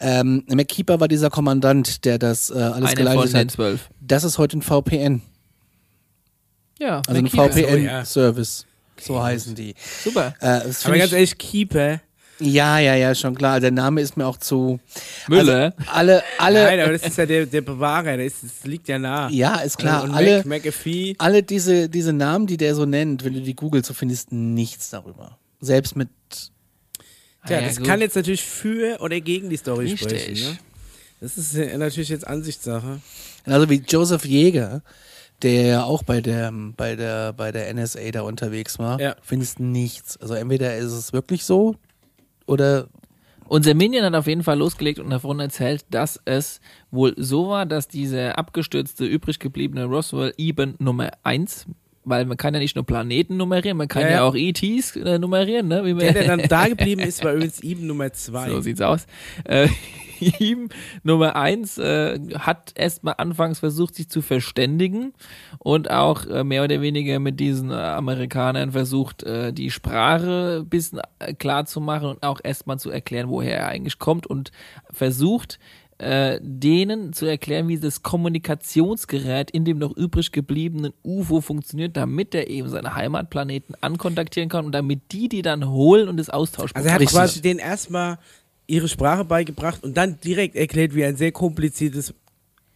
Ähm, 0.00 0.44
McKeeper 0.48 1.00
war 1.00 1.08
dieser 1.08 1.30
Kommandant, 1.30 2.04
der 2.04 2.18
das 2.18 2.50
äh, 2.50 2.54
alles 2.54 2.74
Einer 2.74 2.86
von 2.88 2.96
geleitet 2.96 3.32
den 3.32 3.40
hat. 3.40 3.50
zwölf. 3.52 3.88
Das 4.00 4.24
ist 4.24 4.36
heute 4.38 4.58
ein 4.58 4.62
VPN, 4.62 5.22
Ja, 6.78 7.00
also 7.06 7.18
ein. 7.18 7.28
VPN-Service. 7.28 8.66
So 9.00 9.22
heißen 9.22 9.54
die. 9.54 9.74
Super. 10.04 10.34
Äh, 10.40 10.46
Aber 10.46 10.62
ganz 10.96 11.06
ich, 11.06 11.12
ehrlich, 11.12 11.38
Keeper. 11.38 12.00
Ja, 12.42 12.78
ja, 12.78 12.94
ja, 12.94 13.14
schon 13.14 13.34
klar. 13.34 13.60
Der 13.60 13.70
Name 13.70 14.00
ist 14.00 14.16
mir 14.16 14.26
auch 14.26 14.36
zu. 14.36 14.80
Müller. 15.28 15.74
Also, 15.76 15.90
alle, 15.92 16.22
alle. 16.38 16.64
Nein, 16.64 16.80
aber 16.80 16.92
das 16.92 17.02
ist 17.02 17.16
ja 17.18 17.26
der, 17.26 17.46
der 17.46 17.60
Bewahrer, 17.62 18.16
das, 18.16 18.26
ist, 18.26 18.42
das 18.44 18.64
liegt 18.64 18.88
ja 18.88 18.98
nah. 18.98 19.28
Ja, 19.30 19.56
ist 19.60 19.78
klar. 19.78 20.04
Und 20.04 20.12
alle, 20.14 20.38
Mac, 20.44 20.64
McAfee. 20.64 21.14
alle 21.18 21.42
diese, 21.42 21.88
diese 21.88 22.12
Namen, 22.12 22.46
die 22.46 22.56
der 22.56 22.74
so 22.74 22.84
nennt, 22.84 23.24
wenn 23.24 23.34
du 23.34 23.40
die 23.40 23.54
googelst, 23.54 23.88
du 23.90 23.94
findest 23.94 24.32
nichts 24.32 24.90
darüber. 24.90 25.38
Selbst 25.60 25.96
mit. 25.96 26.08
Tja, 27.46 27.56
Ah, 27.58 27.60
ja, 27.60 27.66
das 27.68 27.78
gut. 27.78 27.86
kann 27.86 28.00
jetzt 28.00 28.14
natürlich 28.16 28.42
für 28.42 29.00
oder 29.00 29.20
gegen 29.20 29.50
die 29.50 29.56
Story 29.56 29.90
Richtig. 29.90 30.00
sprechen. 30.22 30.34
Ne? 30.52 30.58
Das 31.20 31.36
ist 31.38 31.54
äh, 31.56 31.76
natürlich 31.76 32.08
jetzt 32.08 32.26
Ansichtssache. 32.26 33.00
Also 33.46 33.68
wie 33.68 33.82
Joseph 33.86 34.24
Jäger, 34.24 34.82
der 35.42 35.62
ja 35.66 35.82
auch 35.82 36.04
bei 36.04 36.20
der, 36.20 36.52
bei 36.76 36.94
der, 36.94 37.32
bei 37.32 37.50
der 37.50 37.72
NSA 37.74 38.10
da 38.12 38.22
unterwegs 38.22 38.78
war, 38.78 39.00
Ja. 39.00 39.16
findest 39.22 39.58
nichts. 39.58 40.16
Also 40.18 40.34
entweder 40.34 40.76
ist 40.76 40.92
es 40.92 41.12
wirklich 41.12 41.44
so 41.44 41.74
oder 42.46 42.88
Unser 43.48 43.74
Minion 43.74 44.04
hat 44.04 44.14
auf 44.14 44.26
jeden 44.26 44.44
Fall 44.44 44.58
losgelegt 44.58 44.98
und 44.98 45.10
davon 45.10 45.38
erzählt, 45.38 45.84
dass 45.90 46.18
es 46.24 46.60
wohl 46.90 47.12
so 47.18 47.48
war, 47.48 47.66
dass 47.66 47.86
dieser 47.86 48.38
abgestürzte, 48.38 49.04
übrig 49.04 49.38
gebliebene 49.38 49.84
Roswell 49.84 50.32
eben 50.38 50.74
Nummer 50.78 51.10
1, 51.22 51.66
weil 52.04 52.24
man 52.24 52.36
kann 52.36 52.54
ja 52.54 52.60
nicht 52.60 52.76
nur 52.76 52.84
Planeten 52.84 53.36
nummerieren, 53.36 53.76
man 53.76 53.88
kann 53.88 54.02
Ja, 54.02 54.10
ja, 54.10 54.22
auch 54.22 54.34
ETs 54.34 54.96
äh, 54.96 55.18
nummerieren, 55.18 55.68
ne? 55.68 55.84
Wie 55.84 55.94
Der, 55.94 56.12
der 56.12 56.24
dann 56.24 56.42
da 56.48 56.68
geblieben 56.68 57.00
ist, 57.00 57.24
war 57.24 57.34
übrigens 57.34 57.60
Eben 57.60 57.86
Nummer 57.86 58.12
2. 58.12 58.50
So 58.50 58.60
sieht's 58.60 58.80
aus. 58.80 59.06
Äh, 59.44 59.68
ihm 60.38 60.68
Nummer 61.02 61.36
eins 61.36 61.78
äh, 61.78 62.18
hat 62.38 62.72
erstmal 62.74 63.14
anfangs 63.18 63.58
versucht, 63.58 63.94
sich 63.94 64.08
zu 64.08 64.22
verständigen 64.22 65.12
und 65.58 65.90
auch 65.90 66.26
äh, 66.26 66.44
mehr 66.44 66.64
oder 66.64 66.80
weniger 66.80 67.18
mit 67.18 67.40
diesen 67.40 67.70
äh, 67.70 67.74
Amerikanern 67.74 68.72
versucht, 68.72 69.22
äh, 69.22 69.52
die 69.52 69.70
Sprache 69.70 70.60
ein 70.62 70.68
bisschen 70.68 71.00
äh, 71.18 71.34
klar 71.34 71.66
zu 71.66 71.80
machen 71.80 72.08
und 72.08 72.22
auch 72.22 72.40
erstmal 72.42 72.78
zu 72.78 72.90
erklären, 72.90 73.28
woher 73.28 73.56
er 73.56 73.68
eigentlich 73.68 73.98
kommt 73.98 74.26
und 74.26 74.52
versucht, 74.90 75.58
äh, 76.02 76.40
denen 76.42 77.12
zu 77.12 77.26
erklären, 77.26 77.68
wie 77.68 77.78
das 77.78 78.02
Kommunikationsgerät 78.02 79.50
in 79.52 79.64
dem 79.64 79.78
noch 79.78 79.96
übrig 79.96 80.32
gebliebenen 80.32 80.92
UFO 81.04 81.40
funktioniert, 81.40 81.96
damit 81.96 82.34
er 82.34 82.50
eben 82.50 82.68
seine 82.68 82.94
Heimatplaneten 82.96 83.76
ankontaktieren 83.80 84.48
kann 84.48 84.66
und 84.66 84.72
damit 84.72 85.00
die 85.12 85.28
die 85.28 85.42
dann 85.42 85.68
holen 85.68 86.08
und 86.08 86.16
das 86.16 86.28
austauschen. 86.28 86.74
Also 86.74 86.88
er 86.88 86.94
hat 86.94 87.00
Richtig. 87.00 87.16
quasi 87.16 87.40
denen 87.40 87.60
erstmal 87.60 88.18
ihre 88.66 88.88
Sprache 88.88 89.24
beigebracht 89.24 89.84
und 89.84 89.96
dann 89.96 90.18
direkt 90.20 90.56
erklärt, 90.56 90.94
wie 90.94 91.04
ein 91.04 91.16
sehr 91.16 91.30
kompliziertes 91.30 92.14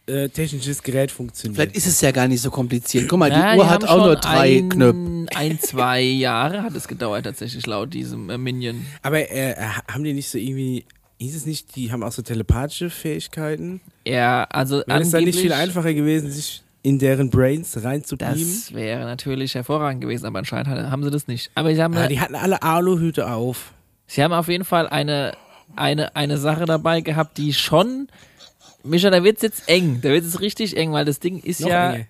äh, 0.07 0.29
technisches 0.29 0.81
Gerät 0.81 1.11
funktioniert. 1.11 1.55
vielleicht 1.57 1.75
ist 1.75 1.87
es 1.87 1.99
ja 1.99 2.11
gar 2.11 2.29
nicht 2.29 2.41
so 2.41 2.49
kompliziert. 2.49 3.09
Guck 3.09 3.19
mal, 3.19 3.29
Ja, 3.29 3.53
die 3.53 3.59
Uhr 3.59 3.65
die 3.65 3.69
hat 3.69 3.83
auch 3.83 4.05
nur 4.05 4.15
drei 4.15 4.59
ein, 4.59 4.69
Knöpfe. 4.69 5.25
Ein, 5.35 5.59
zwei 5.59 6.01
Jahre 6.01 6.63
hat 6.63 6.73
es 6.75 6.87
gedauert 6.87 7.25
tatsächlich 7.25 7.65
laut 7.65 7.93
diesem 7.93 8.29
äh, 8.29 8.37
Minion. 8.37 8.85
Aber 9.01 9.19
äh, 9.29 9.53
haben 9.91 10.05
die 10.05 10.13
nicht 10.13 10.29
so 10.29 10.37
irgendwie, 10.37 10.85
hieß 11.19 11.35
es 11.35 11.45
nicht, 11.45 11.75
die 11.75 11.91
haben 11.91 12.03
auch 12.03 12.11
so 12.11 12.21
telepathische 12.21 12.89
Fähigkeiten? 12.89 13.81
Ja, 14.05 14.43
also 14.45 14.81
Wäre 14.85 15.01
es 15.01 15.11
dann 15.11 15.23
nicht 15.23 15.39
viel 15.39 15.53
einfacher 15.53 15.93
gewesen, 15.93 16.31
sich 16.31 16.63
in 16.83 16.99
deren 16.99 17.29
Brains 17.29 17.83
reinzubeamen? 17.83 18.37
Das 18.39 18.73
wäre 18.73 19.01
natürlich 19.05 19.55
hervorragend 19.55 20.01
gewesen, 20.01 20.25
aber 20.25 20.39
anscheinend 20.39 20.69
haben 20.69 21.03
sie 21.03 21.11
das 21.11 21.27
nicht. 21.27 21.51
Aber 21.55 21.73
sie 21.73 21.81
haben, 21.81 21.95
Ah, 21.97 22.07
die 22.07 22.19
hatten 22.19 22.35
alle 22.35 22.61
Aluhüte 22.61 23.29
auf. 23.31 23.73
sie 24.05 24.23
haben 24.23 24.31
auf 24.33 24.47
jeden 24.47 24.63
Fall 24.63 24.87
eine, 24.87 25.33
eine, 25.75 26.15
eine 26.15 26.37
Sache 26.37 26.65
dabei 26.65 27.01
gehabt, 27.01 27.37
die 27.37 27.53
schon. 27.53 28.07
Mischa, 28.87 29.09
da 29.09 29.23
wird's 29.23 29.41
jetzt 29.41 29.63
eng. 29.67 29.99
Da 30.01 30.09
wird's 30.09 30.25
jetzt 30.27 30.41
richtig 30.41 30.75
eng, 30.77 30.91
weil 30.93 31.05
das 31.05 31.19
Ding 31.19 31.39
ist 31.43 31.61
Noch 31.61 31.69
ja 31.69 31.93
enger. 31.93 32.05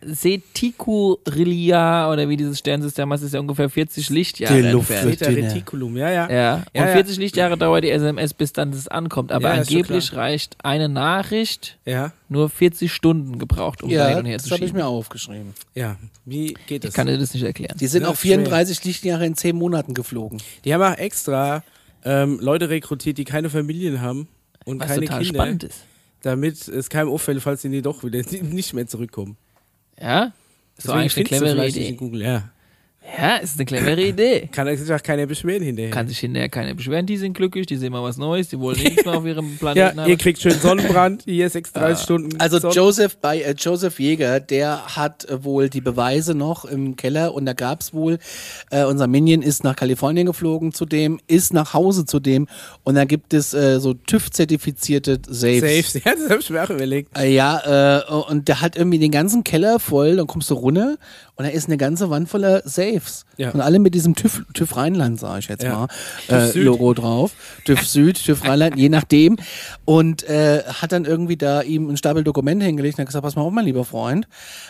Ceticurilia 0.88 2.12
oder 2.12 2.30
wie 2.30 2.38
dieses 2.38 2.60
Sternsystem 2.60 3.12
heißt, 3.12 3.24
ist 3.24 3.34
ja 3.34 3.40
ungefähr 3.40 3.70
40 3.70 4.10
Lichtjahre 4.10 4.62
Die 4.62 4.68
Luft 4.70 4.92
entfernt. 4.92 5.20
wird-. 5.22 5.44
Reticulum, 5.54 5.98
ja, 5.98 6.10
ja. 6.12 6.30
Ja, 6.32 6.56
und 6.56 6.64
Ja, 6.74 6.86
ja. 6.88 6.94
40 6.94 7.18
Lichtjahre 7.18 7.58
dauert 7.58 7.84
die 7.84 7.90
SMS, 7.92 8.34
bis 8.34 8.54
dann 8.54 8.72
das 8.72 8.88
ankommt. 8.88 9.32
Aber 9.32 9.54
Ja, 9.54 9.62
angeblich 9.62 10.14
reicht 10.14 10.58
eine 10.64 10.90
Nachricht 10.90 11.78
Ja, 11.86 12.12
nur 12.30 12.50
40 12.50 12.92
Stunden 12.92 13.40
gebraucht, 13.40 13.84
um 13.84 13.90
da 13.90 13.96
Ja, 13.96 14.08
hin 14.10 14.18
und 14.20 14.26
her 14.26 14.38
das 14.38 14.46
zu 14.48 14.52
habe 14.52 14.64
ich 14.64 14.70
schieben. 14.70 14.82
mir 14.82 14.88
aufgeschrieben. 14.88 15.54
ja. 15.74 15.98
Wie 16.26 16.56
geht 16.68 16.84
das? 16.84 16.90
Ich 16.90 16.96
kann 16.96 17.08
dir 17.08 17.18
das 17.18 17.34
nicht 17.34 17.44
erklären. 17.44 17.78
Die 17.80 17.88
sind 17.88 18.04
Ja, 18.04 18.10
auch 18.10 18.16
schwer. 18.16 18.36
34 18.40 18.84
Lichtjahre 18.84 19.26
in 19.26 19.36
10 19.36 19.56
Monaten 19.56 19.94
geflogen. 19.94 20.42
Die 20.66 20.74
haben 20.74 20.82
auch 20.82 20.98
extra 20.98 21.64
ähm, 22.04 22.40
Leute 22.42 22.70
rekrutiert, 22.70 23.18
die 23.18 23.24
keine 23.24 23.50
Familien 23.50 24.02
haben 24.02 24.28
und 24.66 24.80
Was 24.82 24.88
keine 24.88 25.02
total 25.06 25.24
Kinder, 25.24 25.40
spannend 25.40 25.64
ist. 25.64 25.80
Damit 26.22 26.68
es 26.68 26.90
keinem 26.90 27.10
auffällt, 27.10 27.42
falls 27.42 27.62
sie 27.62 27.82
doch 27.82 28.04
wieder 28.04 28.22
nicht 28.44 28.74
mehr 28.74 28.88
zurückkommen. 28.88 29.38
Ja? 30.00 30.34
So 30.78 30.94
Deswegen 30.94 31.00
eigentlich 31.00 31.16
eine 31.18 31.26
clevere 31.26 31.68
Idee. 31.68 31.92
Google, 31.94 32.22
ja. 32.22 32.50
Ja, 33.18 33.38
ist 33.38 33.56
eine 33.58 33.66
clevere 33.66 34.02
Idee. 34.04 34.50
Kann 34.52 34.76
sich 34.76 34.92
auch 34.94 35.02
keiner 35.02 35.26
beschweren 35.26 35.64
hinterher. 35.64 35.92
Kann 35.92 36.08
sich 36.08 36.20
hinterher 36.20 36.50
keiner 36.50 36.74
beschweren, 36.74 37.06
die 37.06 37.18
sind 37.18 37.34
glücklich, 37.34 37.66
die 37.66 37.78
sehen 37.78 37.92
mal 37.94 38.04
was 38.04 38.18
Neues, 38.18 38.50
die 38.50 38.60
wollen 38.60 38.78
nichts 38.80 39.06
mehr 39.06 39.16
auf 39.16 39.26
ihrem 39.26 39.52
ja, 39.62 39.90
Planeten 39.92 40.10
ihr 40.10 40.18
kriegt 40.18 40.42
schön 40.42 40.52
Sonnenbrand, 40.60 41.24
hier 41.26 41.50
36 41.50 42.00
Ah. 42.00 42.04
Stunden. 42.04 42.40
Also 42.40 42.58
Sonnen- 42.60 42.76
Joseph 42.76 43.18
bei 43.18 43.42
äh, 43.42 43.56
Joseph 43.58 44.00
Jäger, 44.00 44.40
der 44.40 44.96
hat 44.98 45.26
äh, 45.26 45.44
wohl 45.44 45.70
die 45.70 45.82
Beweise 45.82 46.36
noch 46.36 46.66
im 46.66 46.96
Keller 46.96 47.34
und 47.34 47.46
da 47.46 47.54
gab's 47.54 47.94
wohl, 47.94 48.18
äh, 48.72 48.84
unser 48.84 49.08
Minion 49.08 49.42
ist 49.42 49.64
nach 49.64 49.76
Kalifornien 49.76 50.26
geflogen 50.28 50.74
zu 50.74 50.86
dem, 50.86 51.20
ist 51.28 51.54
nach 51.54 51.74
Hause 51.74 52.06
zu 52.06 52.20
dem 52.20 52.48
und 52.84 52.96
da 52.96 53.06
gibt 53.06 53.34
es 53.34 53.54
äh, 53.54 53.80
so 53.80 53.94
TÜV-zertifizierte 53.94 55.20
Safes. 55.28 55.94
Safe, 55.94 56.04
ja, 56.10 56.14
das 56.16 56.30
habe 56.30 56.42
ich 56.42 56.50
mir 56.50 56.64
auch 56.64 56.70
überlegt. 56.70 57.18
Äh, 57.18 57.34
ja, 57.34 58.00
äh, 58.00 58.12
und 58.30 58.48
der 58.48 58.62
hat 58.62 58.76
irgendwie 58.76 59.00
den 59.00 59.12
ganzen 59.12 59.44
Keller 59.44 59.80
voll, 59.80 60.18
dann 60.18 60.28
kommst 60.28 60.50
du 60.50 60.54
runter 60.56 60.98
und 61.38 61.46
da 61.46 61.50
ist 61.52 61.68
eine 61.68 61.78
ganze 61.78 62.10
Wand 62.10 62.28
voller 62.30 62.62
Safes. 62.66 63.26
Ja. 63.38 63.52
Und 63.52 63.62
alle 63.62 63.80
mit 63.80 63.94
diesem 63.96 64.16
TÜV, 64.16 64.44
TÜV 64.54 64.76
Rheinland, 64.76 65.20
sag 65.20 65.40
ich 65.40 65.48
jetzt 65.48 65.64
Ja. 65.64 65.88
mal, 66.30 66.50
äh. 66.50 66.58
Logo 66.60 66.94
drauf. 66.94 67.32
TÜV 67.66 67.88
Süd, 67.88 68.24
TÜV 68.24 68.44
Rheinland, 68.44 68.76
je 68.78 68.90
nachdem. 68.90 69.38
Und 69.86 70.24
äh, 70.24 70.64
hat 70.66 70.92
dann 70.92 71.06
irgendwie 71.06 71.38
da 71.38 71.62
ihm 71.62 71.88
einen 71.88 71.98
Stapel 71.98 72.24
Dokumente 72.24 72.66
hingelegt 72.66 72.98
und 72.98 73.04
hat 73.04 73.08
gesagt, 73.08 73.24
pass 73.24 73.36
mal 73.36 73.44
auf, 73.44 73.54
mein 73.54 73.66
lieber 73.66 73.86
Freund, 73.86 74.28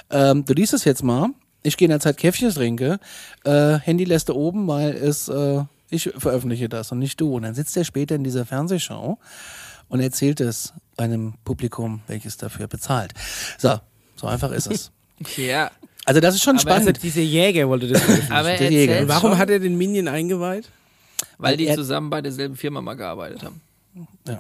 ähm, 0.09 0.45
du 0.45 0.53
liest 0.53 0.73
es 0.73 0.83
jetzt 0.83 1.03
mal. 1.03 1.29
Ich 1.63 1.75
gehe 1.77 1.87
in 1.87 1.91
der 1.91 1.99
Zeit 1.99 2.17
Käffchen 2.17 2.51
trinke. 2.53 2.99
Äh, 3.43 3.79
Handy 3.79 4.03
lässt 4.03 4.29
du 4.29 4.33
oben, 4.33 4.67
weil 4.67 4.91
es, 4.91 5.27
äh, 5.27 5.63
ich 5.89 6.11
veröffentliche 6.17 6.69
das 6.69 6.91
und 6.91 6.99
nicht 6.99 7.19
du. 7.19 7.35
Und 7.35 7.43
dann 7.43 7.55
sitzt 7.55 7.75
er 7.77 7.83
später 7.85 8.15
in 8.15 8.23
dieser 8.23 8.45
Fernsehshow 8.45 9.17
und 9.89 9.99
erzählt 10.01 10.41
es 10.41 10.73
einem 10.97 11.33
Publikum, 11.45 12.01
welches 12.07 12.35
dafür 12.37 12.67
bezahlt. 12.67 13.13
So, 13.57 13.79
so 14.17 14.27
einfach 14.27 14.51
ist 14.51 14.67
es. 14.67 14.91
Ja. 15.35 15.71
Also 16.07 16.21
das 16.21 16.35
ist 16.35 16.43
schon 16.43 16.57
Aber 16.57 16.71
Also 16.71 16.81
spannend. 16.83 17.03
dieser 17.03 17.21
Jäger 17.21 17.67
wollte 17.67 17.87
das 17.89 18.01
veröffentlichen. 18.01 18.31
Aber 18.33 18.53
Der 18.55 18.71
Jäger. 18.71 19.07
Warum 19.07 19.31
schon, 19.31 19.37
hat 19.37 19.49
er 19.49 19.59
den 19.59 19.77
Minion 19.77 20.07
eingeweiht? 20.07 20.69
weil 21.37 21.57
die 21.57 21.67
er- 21.67 21.75
zusammen 21.75 22.09
bei 22.09 22.21
derselben 22.21 22.55
Firma 22.55 22.79
mal 22.81 22.93
gearbeitet 22.95 23.43
haben 23.43 23.61
Ja, 24.27 24.39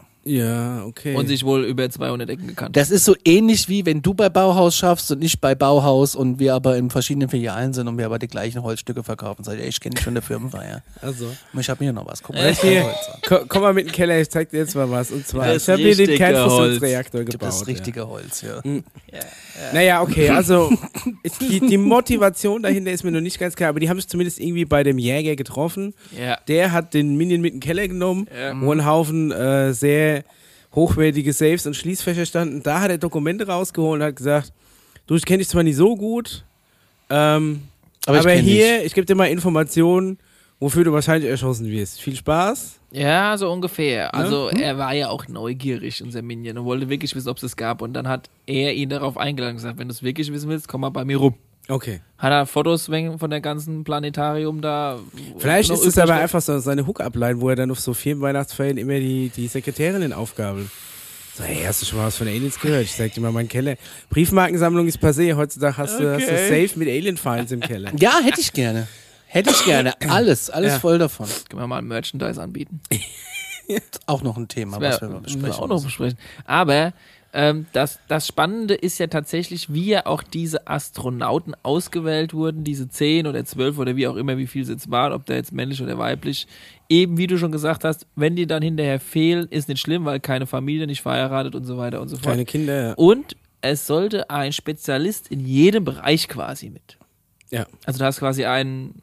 okay. 0.85 1.15
und 1.15 1.27
sich 1.27 1.43
wohl 1.45 1.63
über 1.65 1.89
200 1.89 2.29
Ecken 2.29 2.47
gekannt 2.47 2.75
Das 2.75 2.91
ist 2.91 3.05
so 3.05 3.15
ähnlich 3.25 3.69
wie 3.69 3.85
wenn 3.85 4.01
du 4.01 4.13
bei 4.13 4.29
Bauhaus 4.29 4.75
schaffst 4.75 5.11
und 5.11 5.23
ich 5.23 5.39
bei 5.39 5.55
Bauhaus 5.55 6.15
und 6.15 6.39
wir 6.39 6.53
aber 6.53 6.77
in 6.77 6.89
verschiedenen 6.89 7.29
Filialen 7.29 7.73
sind 7.73 7.87
und 7.87 7.97
wir 7.97 8.05
aber 8.05 8.19
die 8.19 8.27
gleichen 8.27 8.63
Holzstücke 8.63 9.03
verkaufen. 9.03 9.43
Sag 9.43 9.55
ich, 9.55 9.61
ey, 9.63 9.69
ich 9.69 9.79
kenne 9.79 9.95
dich 9.95 10.03
von 10.03 10.13
der 10.13 10.23
Firmenfeier. 10.23 10.83
also. 11.01 11.25
Und 11.53 11.59
ich 11.59 11.69
habe 11.69 11.83
hier 11.83 11.93
noch 11.93 12.05
was. 12.07 12.21
Guck 12.21 12.35
mal, 12.35 12.41
Ja, 12.43 12.49
das 12.49 12.61
hier, 12.61 12.83
Holz 12.83 12.95
an. 13.13 13.21
ko- 13.27 13.45
komm 13.47 13.61
mal 13.61 13.73
mit 13.73 13.85
in 13.85 13.87
den 13.91 13.95
Keller, 13.95 14.19
ich 14.19 14.29
zeig 14.29 14.49
dir 14.51 14.57
jetzt 14.59 14.75
mal 14.75 14.89
was. 14.89 15.11
Und 15.11 15.25
zwar, 15.27 15.47
Das 15.47 15.63
ich 15.63 15.69
habe 15.69 15.81
hier 15.81 15.95
den 15.95 16.07
richtige 16.09 16.17
Kernfusionsreaktor 16.17 17.23
gebaut. 17.23 17.41
Das 17.47 17.59
ja. 17.61 17.65
richtige 17.67 18.07
Holz, 18.07 18.41
ja. 18.41 18.61
Naja, 19.73 20.01
okay, 20.01 20.29
also 20.31 20.71
die, 21.41 21.59
die 21.61 21.77
Motivation 21.77 22.61
dahinter 22.61 22.91
ist 22.91 23.03
mir 23.03 23.11
noch 23.11 23.21
nicht 23.21 23.39
ganz 23.39 23.55
klar, 23.55 23.69
aber 23.69 23.79
die 23.79 23.89
haben 23.89 23.97
sich 23.99 24.07
zumindest 24.07 24.39
irgendwie 24.39 24.65
bei 24.65 24.83
dem 24.83 24.97
Jäger 24.99 25.35
getroffen. 25.35 25.93
Ja. 26.17 26.37
Der 26.47 26.71
hat 26.71 26.93
den 26.93 27.15
Minion 27.15 27.41
mit 27.41 27.53
in 27.53 27.59
den 27.59 27.65
Keller 27.65 27.87
genommen, 27.87 28.27
Ja. 28.37 28.59
wo 28.59 28.71
ein 28.71 28.85
Haufen 28.85 29.31
äh, 29.31 29.73
sehr 29.73 30.16
hochwertige 30.73 31.33
Safes 31.33 31.65
und 31.65 31.75
Schließfächer 31.75 32.25
standen. 32.25 32.61
Da 32.63 32.81
hat 32.81 32.91
er 32.91 32.97
Dokumente 32.97 33.47
rausgeholt 33.47 34.01
und 34.01 34.07
hat 34.07 34.15
gesagt, 34.15 34.51
du, 35.07 35.15
ich 35.15 35.25
kenne 35.25 35.39
dich 35.39 35.49
zwar 35.49 35.63
nicht 35.63 35.75
so 35.77 35.95
gut, 35.95 36.43
ähm, 37.09 37.61
Aber 38.05 38.19
aber, 38.19 38.35
ich 38.35 38.41
hier, 38.41 38.83
ich 38.85 38.93
gebe 38.93 39.05
dir 39.05 39.15
mal 39.15 39.25
Informationen, 39.27 40.17
wofür 40.59 40.83
du 40.83 40.91
wahrscheinlich 40.91 41.29
erschossen 41.29 41.69
wirst. 41.69 42.01
Viel 42.01 42.15
Spaß. 42.15 42.79
Ja, 42.91 43.37
so 43.37 43.51
ungefähr. 43.51 44.13
Also 44.13 44.49
Hm? 44.49 44.59
er 44.59 44.77
war 44.77 44.93
ja 44.93 45.09
auch 45.09 45.27
neugierig, 45.27 46.01
unser 46.03 46.21
Minion, 46.21 46.57
und 46.57 46.65
wollte 46.65 46.89
wirklich 46.89 47.13
wissen, 47.15 47.29
ob 47.29 47.37
es 47.37 47.43
es 47.43 47.55
gab. 47.55 47.81
Und 47.81 47.93
dann 47.93 48.07
hat 48.07 48.29
er 48.45 48.73
ihn 48.73 48.89
darauf 48.89 49.17
eingeladen 49.17 49.51
und 49.55 49.57
gesagt, 49.57 49.77
wenn 49.79 49.87
du 49.87 49.93
es 49.93 50.03
wirklich 50.03 50.31
wissen 50.31 50.49
willst, 50.49 50.67
komm 50.67 50.81
mal 50.81 50.89
bei 50.89 51.05
mir 51.05 51.17
rum. 51.17 51.35
Okay. 51.69 51.99
Hat 52.17 52.31
er 52.31 52.45
Fotos 52.45 52.85
von 52.85 53.29
der 53.29 53.41
ganzen 53.41 53.83
Planetarium 53.83 54.61
da. 54.61 54.99
Vielleicht 55.37 55.69
ist 55.69 55.85
es 55.85 55.97
aber 55.97 56.13
einfach 56.15 56.41
so 56.41 56.57
seine 56.59 56.87
Hook-Up-Line, 56.87 57.41
wo 57.41 57.49
er 57.49 57.55
dann 57.55 57.71
auf 57.71 57.79
so 57.79 57.93
vielen 57.93 58.21
Weihnachtsfeiern 58.21 58.77
immer 58.77 58.93
die, 58.99 59.29
die 59.35 59.47
Sekretärinnen 59.47 60.13
aufgabelt. 60.13 60.69
So, 61.35 61.43
hey, 61.43 61.63
hast 61.67 61.81
du 61.81 61.85
schon 61.85 61.99
mal 61.99 62.07
was 62.07 62.15
von 62.17 62.27
Aliens 62.27 62.59
gehört? 62.59 62.83
Ich 62.85 62.95
zeig 62.95 63.13
dir 63.13 63.21
mal 63.21 63.31
meinen 63.31 63.49
Keller. 63.49 63.75
Briefmarkensammlung 64.09 64.87
ist 64.87 64.99
passé. 64.99 65.35
Heutzutage 65.35 65.77
hast, 65.77 65.99
du, 65.99 66.11
hast 66.13 66.27
du 66.27 66.31
Okay. 66.31 66.65
safe 66.67 66.79
mit 66.79 66.87
Alien-Files 66.87 67.51
im 67.51 67.59
Keller. 67.59 67.91
Ja, 67.99 68.19
hätte 68.23 68.41
ich 68.41 68.53
gerne. 68.53 68.87
Hätte 69.27 69.49
ich 69.51 69.63
gerne. 69.65 69.93
Alles, 70.09 70.49
alles 70.49 70.73
Ja. 70.73 70.79
voll 70.79 70.97
davon. 70.97 71.27
Können 71.49 71.61
wir 71.61 71.67
mal 71.67 71.77
ein 71.79 71.85
Merchandise 71.87 72.41
anbieten. 72.41 72.79
Auch 74.05 74.23
noch 74.23 74.37
ein 74.37 74.47
Thema, 74.47 74.79
Das 74.79 74.95
was 74.95 75.01
wir 75.01 75.07
wär- 75.09 75.15
mal 75.15 75.21
besprechen. 75.21 75.51
auch 75.51 75.67
noch 75.67 75.83
besprechen. 75.83 76.17
Aber 76.45 76.93
ähm, 77.33 77.65
das, 77.73 77.99
das 78.07 78.27
Spannende 78.27 78.73
ist 78.73 78.97
ja 78.99 79.07
tatsächlich, 79.07 79.71
wie 79.73 79.87
ja 79.87 80.05
auch 80.05 80.23
diese 80.23 80.67
Astronauten 80.67 81.55
ausgewählt 81.63 82.33
wurden, 82.33 82.63
diese 82.63 82.89
zehn 82.89 83.27
oder 83.27 83.43
zwölf 83.45 83.77
oder 83.77 83.95
wie 83.95 84.07
auch 84.07 84.15
immer, 84.15 84.37
wie 84.37 84.47
viel 84.47 84.63
es 84.63 84.69
jetzt 84.69 84.89
waren, 84.89 85.13
ob 85.13 85.25
der 85.25 85.35
jetzt 85.35 85.51
männlich 85.51 85.81
oder 85.81 85.97
weiblich. 85.97 86.47
Eben, 86.89 87.17
wie 87.17 87.27
du 87.27 87.37
schon 87.37 87.51
gesagt 87.51 87.83
hast, 87.83 88.07
wenn 88.15 88.35
die 88.35 88.47
dann 88.47 88.63
hinterher 88.63 88.99
fehlen, 88.99 89.47
ist 89.49 89.67
nicht 89.67 89.81
schlimm, 89.81 90.05
weil 90.05 90.19
keine 90.19 90.47
Familie, 90.47 90.87
nicht 90.87 91.01
verheiratet 91.01 91.53
und 91.55 91.65
so 91.65 91.77
weiter 91.77 92.01
und 92.01 92.07
so 92.07 92.15
fort. 92.15 92.27
Kleine 92.27 92.45
Kinder. 92.45 92.93
Und 92.97 93.35
es 93.61 93.87
sollte 93.87 94.29
ein 94.29 94.53
Spezialist 94.53 95.29
in 95.29 95.39
jedem 95.45 95.83
Bereich 95.83 96.27
quasi 96.27 96.69
mit. 96.69 96.97
Ja. 97.49 97.65
Also 97.85 97.99
du 97.99 98.05
hast 98.05 98.19
quasi 98.19 98.45
einen, 98.45 99.01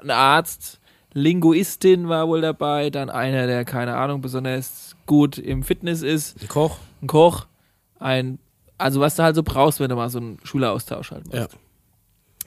einen 0.00 0.10
Arzt, 0.10 0.80
Linguistin 1.14 2.08
war 2.08 2.26
wohl 2.28 2.40
dabei, 2.40 2.90
dann 2.90 3.10
einer, 3.10 3.46
der, 3.46 3.64
keine 3.64 3.96
Ahnung, 3.96 4.20
besonders 4.22 4.96
gut 5.06 5.38
im 5.38 5.62
Fitness 5.62 6.02
ist, 6.02 6.40
Ein 6.42 6.48
Koch. 6.48 6.78
ein 7.02 7.06
Koch, 7.06 7.46
ein, 8.02 8.38
also 8.78 9.00
was 9.00 9.16
du 9.16 9.22
halt 9.22 9.36
so 9.36 9.42
brauchst, 9.42 9.80
wenn 9.80 9.88
du 9.88 9.96
mal 9.96 10.10
so 10.10 10.18
einen 10.18 10.38
Schüleraustausch 10.44 11.10
halt 11.12 11.26
machst. 11.26 11.52
Ja. 11.52 11.58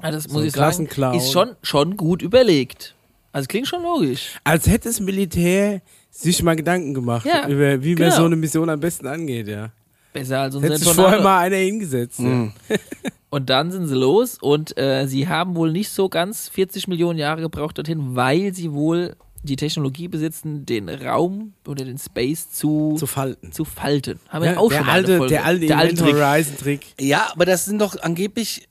Ja, 0.04 0.12
das 0.12 0.24
So 0.26 0.34
muss 0.34 0.44
ich 0.46 0.54
sagen, 0.54 0.88
ist 1.16 1.32
schon, 1.32 1.56
schon 1.62 1.96
gut 1.98 2.22
überlegt. 2.22 2.96
Also 3.32 3.48
klingt 3.48 3.68
schon 3.68 3.84
logisch. 3.84 4.40
Als 4.44 4.68
hätte 4.68 4.90
das 4.90 5.00
Militär 5.00 5.82
sich 6.12 6.42
mal 6.44 6.56
Gedanken 6.56 6.94
gemacht, 6.94 7.26
Ja, 7.26 7.48
über 7.48 7.82
wie 7.84 7.96
man 7.96 8.10
genau. 8.10 8.16
so 8.16 8.26
eine 8.26 8.36
Mission 8.36 8.70
am 8.70 8.80
besten 8.80 9.08
angeht, 9.08 9.48
ja. 9.48 9.72
Besser 10.14 10.42
als 10.42 10.56
Hätte 10.56 10.66
unser 10.74 10.78
sich 10.78 10.94
vorher 10.94 11.22
mal 11.22 11.40
einer 11.40 11.58
hingesetzt. 11.58 12.20
Mhm. 12.20 12.54
Und 13.30 13.50
dann 13.50 13.70
sind 13.70 13.88
sie 13.88 13.96
los 13.96 14.38
und 14.40 14.78
äh, 14.78 15.08
sie 15.08 15.28
haben 15.28 15.58
wohl 15.58 15.70
nicht 15.70 15.90
so 15.90 16.08
ganz 16.08 16.48
40 16.48 16.88
Millionen 16.88 17.20
Jahre 17.20 17.42
gebraucht 17.42 17.78
dorthin, 17.78 18.16
weil 18.16 18.54
sie 18.54 18.72
wohl 18.72 19.18
die 19.46 19.56
Technologie 19.56 20.08
besitzen, 20.08 20.66
den 20.66 20.90
Raum 20.90 21.54
oder 21.68 21.86
den 21.86 21.98
Space 21.98 22.52
zu, 22.52 22.92
zu, 22.94 23.00
Zu 23.00 23.06
falten. 23.08 23.52
falten. 23.66 24.20
Haben 24.30 24.44
wir 24.44 24.52
Ja, 24.54 24.58
auch 24.58 24.70
der, 24.70 24.78
schon 24.80 24.90
alte, 24.90 25.18
Folge. 25.18 25.34
der 25.34 25.46
alte 25.46 25.66
der 25.68 25.78
alte. 25.78 26.04
Horizon-Trick. 26.06 26.82
Ja, 27.00 27.30
aber 27.32 27.46
das 27.46 27.66
sind 27.66 27.80
doch 27.80 27.96
angeblich, 28.02 28.68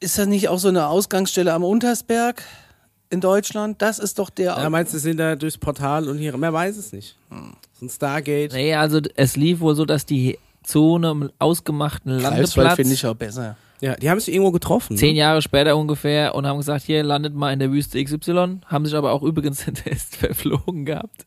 ist 0.00 0.18
das 0.18 0.26
nicht 0.26 0.48
auch 0.48 0.58
so 0.58 0.68
eine 0.68 0.86
Ausgangsstelle 0.88 1.52
am 1.52 1.64
Untersberg 1.64 2.42
in 3.10 3.20
Deutschland? 3.20 3.80
Das 3.82 3.98
ist 3.98 4.18
doch 4.18 4.30
der. 4.30 4.56
Ja, 4.58 4.70
meinst 4.70 4.94
du, 4.94 4.98
sind 4.98 5.18
da 5.18 5.36
durchs 5.36 5.58
Portal 5.58 6.08
und 6.08 6.18
hier, 6.18 6.36
man 6.36 6.52
weiß 6.52 6.76
es 6.76 6.92
nicht. 6.92 7.16
So 7.78 7.86
ein 7.86 7.88
Stargate. 7.90 8.52
Nee, 8.52 8.74
also 8.74 9.00
es 9.16 9.36
lief 9.36 9.60
wohl 9.60 9.74
so, 9.74 9.84
dass 9.84 10.06
die 10.06 10.38
Zone 10.62 11.08
am 11.08 11.30
ausgemachten 11.38 12.12
Greifswald 12.18 12.34
Landeplatz 12.40 12.76
finde 12.76 12.94
ich 12.94 13.06
auch 13.06 13.14
besser. 13.14 13.56
Ja, 13.80 13.94
die 13.94 14.08
haben 14.08 14.18
sich 14.20 14.32
irgendwo 14.32 14.52
getroffen. 14.52 14.96
zehn 14.96 15.12
ne? 15.12 15.18
Jahre 15.20 15.42
später 15.42 15.76
ungefähr 15.76 16.34
und 16.34 16.46
haben 16.46 16.56
gesagt, 16.58 16.84
hier 16.84 17.02
landet 17.02 17.34
mal 17.34 17.52
in 17.52 17.58
der 17.58 17.70
Wüste 17.70 18.02
XY, 18.02 18.60
haben 18.66 18.86
sich 18.86 18.94
aber 18.94 19.12
auch 19.12 19.22
übrigens 19.22 19.64
den 19.64 19.74
Test 19.74 20.16
verflogen 20.16 20.84
gehabt. 20.86 21.24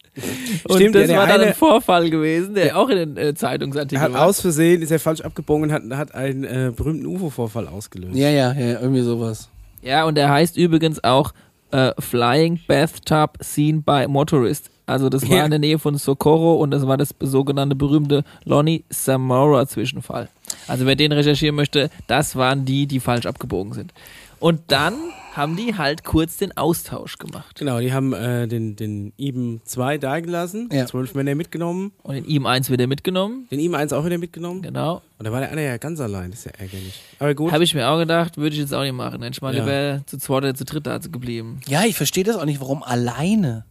Und 0.68 0.76
Stimmt, 0.78 0.96
das 0.96 1.02
ja, 1.04 1.08
der 1.08 1.18
war 1.18 1.28
dann 1.28 1.42
ein 1.42 1.54
Vorfall 1.54 2.10
gewesen, 2.10 2.56
der 2.56 2.78
auch 2.78 2.90
in 2.90 2.98
den 2.98 3.18
äh, 3.18 3.34
Zeitungsartikeln 3.36 4.02
Er 4.02 4.06
hat 4.06 4.14
war. 4.14 4.26
aus 4.28 4.42
Versehen, 4.42 4.82
ist 4.82 4.92
er 4.92 5.00
falsch 5.00 5.22
abgebogen 5.22 5.66
und 5.66 5.72
hat, 5.72 5.84
hat 5.98 6.16
einen 6.16 6.44
äh, 6.44 6.72
berühmten 6.76 7.06
UFO-Vorfall 7.06 7.68
ausgelöst. 7.68 8.16
Ja, 8.16 8.30
ja, 8.30 8.52
ja, 8.54 8.80
irgendwie 8.82 9.02
sowas. 9.02 9.50
Ja, 9.82 10.06
und 10.06 10.16
der 10.16 10.30
heißt 10.30 10.58
übrigens 10.58 11.04
auch 11.04 11.34
äh, 11.72 11.92
Flying 12.00 12.60
Bathtub 12.68 13.38
Seen 13.42 13.84
by 13.84 14.08
Motorist. 14.08 14.72
Also 14.90 15.10
das 15.10 15.28
war 15.30 15.38
Ja. 15.38 15.46
in 15.46 15.52
der 15.52 15.60
Nähe 15.60 15.80
von 15.80 15.96
Socorro 15.98 16.56
und 16.56 16.72
das 16.72 16.86
war 16.88 16.98
das 16.98 17.14
sogenannte 17.20 17.76
berühmte 17.76 18.24
Lonnie 18.46 18.84
Zamora 18.90 19.68
Zwischenfall. 19.68 20.30
Also 20.68 20.86
wer 20.86 20.96
den 20.96 21.12
recherchieren 21.12 21.56
möchte, 21.56 21.90
das 22.08 22.36
waren 22.36 22.66
die, 22.66 22.88
die 22.88 23.00
falsch 23.00 23.26
abgebogen 23.26 23.74
sind. 23.74 23.94
Und 24.40 24.62
dann 24.68 24.94
haben 25.34 25.58
die 25.58 25.76
halt 25.76 26.06
kurz 26.06 26.38
den 26.38 26.56
Austausch 26.58 27.18
gemacht. 27.18 27.58
Genau, 27.60 27.80
die 27.82 27.92
haben 27.94 28.14
äh, 28.14 28.48
den, 28.48 28.76
den 28.78 29.12
IBM 29.18 29.60
2 29.66 29.98
da 29.98 30.20
gelassen, 30.22 30.70
Ja. 30.72 30.86
zwölf 30.86 31.14
Männer 31.14 31.36
mitgenommen, 31.36 31.92
Und 32.04 32.16
in 32.16 32.26
ihm 32.26 32.46
eins 32.46 32.70
wieder 32.72 32.88
mitgenommen. 32.88 33.48
den 33.52 33.60
IBM 33.60 33.76
1 33.76 33.94
auch 33.94 34.06
wieder 34.06 34.18
mitgenommen. 34.18 34.62
Genau. 34.62 35.02
Und 35.18 35.26
da 35.26 35.32
war 35.34 35.42
der 35.42 35.50
andere 35.50 35.66
ja 35.68 35.78
ganz 35.78 36.00
allein, 36.00 36.32
das 36.32 36.40
ist 36.40 36.46
ja 36.46 36.52
ärgerlich. 36.58 37.00
Aber 37.20 37.36
gut. 37.36 37.52
Habe 37.52 37.64
ich 37.66 37.76
mir 37.76 37.90
auch 37.90 37.98
gedacht, 38.00 38.38
würde 38.38 38.54
ich 38.56 38.62
jetzt 38.62 38.74
auch 38.74 38.82
nicht 38.84 38.94
machen. 38.94 39.22
Ich 39.24 39.42
mal 39.42 39.54
Ja. 39.54 39.64
lieber 39.64 40.04
zu 40.08 40.18
zweit 40.18 40.38
oder 40.38 40.56
zu 40.56 40.64
dritt 40.66 40.88
da 40.88 40.98
geblieben. 41.00 41.60
Ja, 41.68 41.84
ich 41.86 41.96
verstehe 41.96 42.24
das 42.24 42.38
auch 42.38 42.46
nicht, 42.46 42.62
warum 42.62 42.82
alleine. 42.82 43.66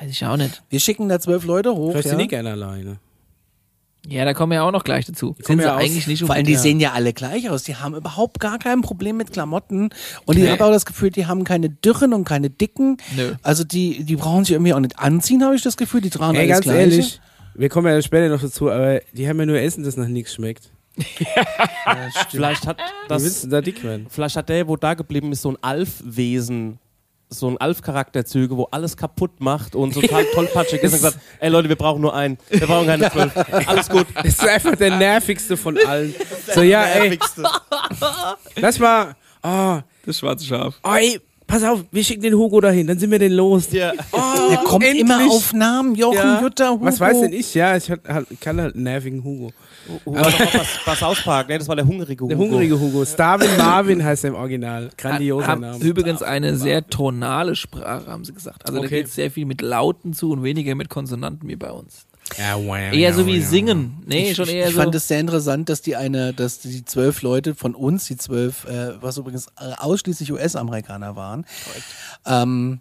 Weiß 0.00 0.10
ich 0.10 0.24
auch 0.24 0.36
nicht. 0.36 0.62
Wir 0.70 0.80
schicken 0.80 1.08
da 1.08 1.20
zwölf 1.20 1.44
Leute 1.44 1.74
hoch. 1.74 1.90
Vielleicht 1.92 2.06
Ja? 2.06 2.10
sind 2.10 2.20
die 2.22 2.28
gerne 2.28 2.52
alleine. 2.52 2.96
Ja, 4.08 4.24
da 4.24 4.32
kommen 4.32 4.52
wir 4.52 4.64
auch 4.64 4.70
noch 4.72 4.82
gleich 4.84 5.04
dazu. 5.04 5.34
kommen 5.34 5.44
Sind 5.44 5.58
sie 5.58 5.64
ja 5.66 5.76
aus- 5.76 5.82
eigentlich 5.82 6.06
nicht 6.06 6.24
Vor 6.24 6.34
allem, 6.34 6.46
die 6.46 6.52
Ja. 6.54 6.58
sehen 6.58 6.80
ja 6.80 6.92
alle 6.92 7.12
gleich 7.12 7.50
aus. 7.50 7.64
Die 7.64 7.76
haben 7.76 7.94
überhaupt 7.94 8.40
gar 8.40 8.58
kein 8.58 8.80
Problem 8.80 9.18
mit 9.18 9.30
Klamotten. 9.30 9.90
Und 10.24 10.38
ich 10.38 10.44
Nee. 10.44 10.50
habe 10.50 10.64
auch 10.64 10.70
das 10.70 10.86
Gefühl, 10.86 11.10
die 11.10 11.26
haben 11.26 11.44
keine 11.44 11.68
Dürren 11.68 12.14
und 12.14 12.24
keine 12.24 12.48
Dicken. 12.48 12.96
Nö. 13.14 13.34
Also 13.42 13.62
die, 13.62 14.04
die 14.04 14.16
brauchen 14.16 14.44
sich 14.46 14.52
irgendwie 14.54 14.72
auch 14.72 14.80
nicht 14.80 14.98
anziehen, 14.98 15.44
habe 15.44 15.54
ich 15.54 15.60
das 15.62 15.76
Gefühl. 15.76 16.00
Die 16.00 16.08
tragen 16.08 16.34
Ey, 16.34 16.44
alles 16.44 16.52
ganz 16.52 16.64
Gleiche. 16.64 16.80
ehrlich, 16.80 17.20
wir 17.54 17.68
kommen 17.68 17.88
ja 17.92 18.00
später 18.00 18.30
noch 18.30 18.40
dazu, 18.40 18.70
aber 18.70 19.00
die 19.12 19.28
haben 19.28 19.38
ja 19.38 19.44
nur 19.44 19.58
Essen, 19.60 19.84
das 19.84 19.98
nach 19.98 20.08
nichts 20.08 20.32
schmeckt. 20.34 20.70
Vielleicht 22.30 22.66
hat 22.66 22.78
das, 23.08 23.48
da 23.48 23.60
dick 23.60 23.82
werden? 23.84 24.06
vielleicht 24.08 24.36
hat 24.36 24.48
der, 24.48 24.66
wo 24.68 24.76
da 24.76 24.94
geblieben 24.94 25.30
ist, 25.32 25.42
so 25.42 25.50
ein 25.50 25.58
Alf-Wesen, 25.62 26.78
so 27.32 27.48
ein 27.48 27.56
Alf-Charakterzüge, 27.58 28.56
wo 28.56 28.64
alles 28.72 28.96
kaputt 28.96 29.40
macht 29.40 29.74
und 29.76 29.94
so 29.94 30.00
total 30.00 30.24
tollpatschig 30.34 30.82
ist 30.82 30.92
und 30.94 30.98
gesagt, 31.02 31.18
ey 31.38 31.48
Leute, 31.48 31.68
wir 31.68 31.76
brauchen 31.76 32.00
nur 32.02 32.14
einen, 32.14 32.38
wir 32.48 32.66
brauchen 32.66 32.86
keine 32.88 33.08
zwölf, 33.10 33.32
alles 33.68 33.88
gut. 33.88 34.06
Das 34.16 34.26
ist 34.26 34.46
einfach 34.48 34.74
der 34.76 34.96
nervigste 34.96 35.56
von 35.56 35.78
allen. 35.86 36.12
So, 36.52 36.62
ja, 36.62 36.82
ey, 36.84 37.18
lass 38.56 38.78
mal. 38.78 39.14
Oh, 39.42 39.78
Das 40.04 40.18
schwarze 40.18 40.44
Schaf. 40.44 40.74
oh, 40.82 40.92
ey, 40.94 41.20
pass 41.46 41.62
auf, 41.64 41.84
wir 41.90 42.04
schicken 42.04 42.22
den 42.22 42.34
Hugo 42.34 42.60
dahin, 42.60 42.86
dann 42.86 42.98
sind 42.98 43.10
wir 43.10 43.18
den 43.18 43.32
los. 43.32 43.70
Ja. 43.72 43.92
Oh, 44.12 44.18
Der 44.50 44.58
kommt 44.58 44.84
endlich. 44.84 45.00
immer 45.02 45.30
auf 45.30 45.52
Namen. 45.52 45.94
Jochen, 45.94 46.16
Ja. 46.16 46.42
Jutta, 46.42 46.70
Hugo. 46.70 46.84
Was 46.84 47.00
weiß 47.00 47.20
denn 47.20 47.32
ich? 47.32 47.54
Ja, 47.54 47.76
ich 47.76 47.90
kann 48.40 48.60
halt 48.60 48.74
einen 48.74 48.82
nervigen 48.84 49.24
Hugo. 49.24 49.52
Hugo 49.90 50.18
auch 50.18 50.24
was, 50.26 50.66
was 50.86 51.02
ausparken, 51.02 51.52
ne? 51.52 51.58
Das 51.58 51.68
war 51.68 51.76
der 51.76 51.86
hungrige 51.86 52.22
Hugo. 52.24 52.28
Der 52.28 52.38
hungrige 52.38 52.78
Hugo. 52.80 53.04
Starvin 53.04 53.56
Marvin 53.58 54.04
heißt 54.04 54.24
er 54.24 54.28
im 54.30 54.36
Original. 54.36 54.90
Grandioser 54.96 55.46
haben 55.46 55.60
Name. 55.60 55.84
übrigens 55.84 56.22
eine 56.22 56.56
sehr 56.56 56.86
tonale 56.86 57.54
Sprache, 57.56 58.06
haben 58.10 58.24
sie 58.24 58.32
gesagt. 58.32 58.64
Also 58.66 58.78
da 58.78 58.84
Okay. 58.86 58.98
geht 58.98 59.06
es 59.06 59.14
sehr 59.14 59.30
viel 59.30 59.46
mit 59.46 59.60
Lauten 59.62 60.12
zu 60.12 60.30
und 60.32 60.42
weniger 60.42 60.74
mit 60.74 60.88
Konsonanten 60.88 61.48
wie 61.48 61.56
bei 61.56 61.70
uns. 61.70 62.06
Ja, 62.38 62.56
wow, 62.56 62.76
Eher 62.92 63.12
so 63.12 63.26
wie 63.26 63.38
ja. 63.38 63.44
singen. 63.46 64.02
Nee, 64.06 64.34
schon 64.36 64.44
ich, 64.48 64.54
eher 64.54 64.68
ich 64.68 64.74
so. 64.74 64.80
fand 64.80 64.94
es 64.94 65.08
sehr 65.08 65.18
interessant, 65.18 65.68
dass 65.68 65.82
die 65.82 65.96
eine, 65.96 66.32
dass 66.32 66.60
die 66.60 66.84
zwölf 66.84 67.22
Leute 67.22 67.56
von 67.56 67.74
uns, 67.74 68.04
die 68.06 68.16
zwölf, 68.16 68.66
äh, 68.66 68.92
was 69.02 69.18
übrigens 69.18 69.48
äh, 69.58 69.72
ausschließlich 69.78 70.30
US-Amerikaner 70.32 71.16
waren, 71.16 71.44
ähm, 72.26 72.80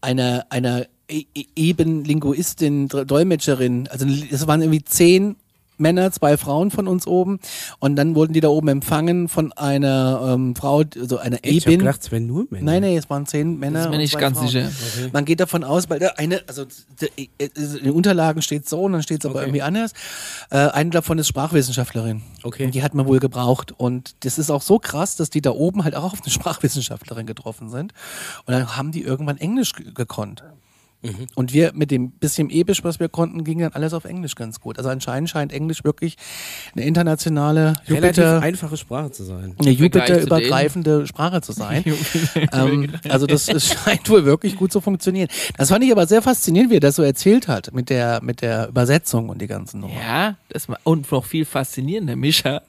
eine, 0.00 0.50
eine 0.50 0.88
e 1.08 1.24
e- 1.34 1.44
eben 1.54 2.04
Linguistin, 2.04 2.88
Dolmetscherin, 2.88 3.86
also 3.88 4.04
es 4.30 4.46
waren 4.48 4.62
irgendwie 4.62 4.82
zehn 4.84 5.36
Männer, 5.82 6.10
zwei 6.12 6.38
Frauen 6.38 6.70
von 6.70 6.88
uns 6.88 7.06
oben. 7.06 7.38
Und 7.80 7.96
dann 7.96 8.14
wurden 8.14 8.32
die 8.32 8.40
da 8.40 8.48
oben 8.48 8.68
empfangen 8.68 9.28
von 9.28 9.52
einer 9.52 10.32
ähm, 10.32 10.56
Frau, 10.56 10.82
also 10.98 11.18
einer 11.18 11.38
Ich 11.42 11.64
hab 11.66 11.72
Ebin. 11.72 11.80
gedacht, 11.80 12.00
es 12.02 12.10
wären 12.10 12.26
nur 12.26 12.46
Männer. 12.48 12.64
Nein, 12.64 12.82
nein, 12.82 12.96
es 12.96 13.10
waren 13.10 13.26
zehn 13.26 13.58
Männer. 13.58 13.88
Das 13.88 13.96
nicht 13.98 14.12
zwei 14.14 14.20
ganz 14.20 14.38
Frauen. 14.38 14.48
sicher. 14.48 14.70
Man 15.12 15.24
geht 15.26 15.40
davon 15.40 15.64
aus, 15.64 15.90
weil 15.90 15.98
der 15.98 16.18
eine, 16.18 16.40
also 16.48 16.64
der, 17.00 17.08
äh, 17.18 17.28
in 17.38 17.84
den 17.84 17.90
Unterlagen 17.92 18.40
steht 18.40 18.66
so 18.68 18.80
und 18.82 18.92
dann 18.92 19.02
steht 19.02 19.20
es 19.22 19.26
aber 19.26 19.40
Okay. 19.40 19.44
irgendwie 19.48 19.62
anders. 19.62 19.92
Äh, 20.50 20.58
eine 20.68 20.90
davon 20.90 21.18
ist 21.18 21.26
Sprachwissenschaftlerin. 21.28 22.22
Okay. 22.42 22.64
Und 22.64 22.74
die 22.74 22.82
hat 22.82 22.94
man 22.94 23.06
wohl 23.06 23.18
gebraucht. 23.18 23.72
Und 23.76 24.14
das 24.24 24.38
ist 24.38 24.50
auch 24.50 24.62
so 24.62 24.78
krass, 24.78 25.16
dass 25.16 25.28
die 25.30 25.42
da 25.42 25.50
oben 25.50 25.84
halt 25.84 25.94
auch 25.96 26.12
auf 26.12 26.22
eine 26.22 26.30
Sprachwissenschaftlerin 26.30 27.26
getroffen 27.26 27.68
sind. 27.68 27.92
Und 28.46 28.52
dann 28.54 28.76
haben 28.76 28.92
die 28.92 29.02
irgendwann 29.02 29.36
Englisch 29.38 29.72
ge- 29.74 29.92
gekonnt. 29.92 30.44
Mhm. 31.02 31.26
Und 31.34 31.52
wir 31.52 31.72
mit 31.74 31.90
dem 31.90 32.10
bisschen 32.12 32.48
Ebisch, 32.50 32.84
was 32.84 33.00
wir 33.00 33.08
konnten, 33.08 33.42
ging 33.44 33.58
dann 33.58 33.72
alles 33.72 33.92
auf 33.92 34.04
Englisch 34.04 34.34
ganz 34.36 34.60
gut. 34.60 34.78
Also 34.78 34.88
anscheinend 34.90 35.28
scheint 35.30 35.52
Englisch 35.52 35.82
wirklich 35.84 36.16
eine 36.74 36.84
internationale 36.84 37.74
Relativ 37.88 38.18
Jupiter, 38.18 38.40
einfache 38.42 38.76
Sprache 38.76 39.10
zu 39.10 39.24
sein. 39.24 39.56
eine 39.58 39.70
Jupiter-übergreifende 39.70 41.06
Sprache 41.06 41.40
zu 41.42 41.52
sein. 41.52 41.84
ähm, 42.52 42.92
also 43.08 43.26
das, 43.26 43.46
scheint 43.46 44.08
wohl 44.08 44.24
wirklich 44.24 44.56
gut 44.56 44.72
zu 44.72 44.80
funktionieren. 44.80 45.28
Das 45.56 45.70
fand 45.70 45.84
ich 45.84 45.90
aber 45.92 46.06
sehr 46.06 46.22
faszinierend, 46.22 46.70
wie 46.70 46.76
er 46.76 46.80
das 46.80 46.96
so 46.96 47.02
erzählt 47.02 47.48
hat 47.48 47.72
mit 47.74 47.90
der, 47.90 48.22
mit 48.22 48.40
der 48.40 48.68
Übersetzung 48.68 49.28
und 49.28 49.42
die 49.42 49.46
ganzen 49.48 49.80
Nummern. 49.80 49.96
Ja, 49.98 50.36
das 50.48 50.68
ma- 50.68 50.78
und 50.84 51.10
noch 51.10 51.24
viel 51.24 51.44
faszinierender, 51.44 52.16
Mischa, 52.16 52.62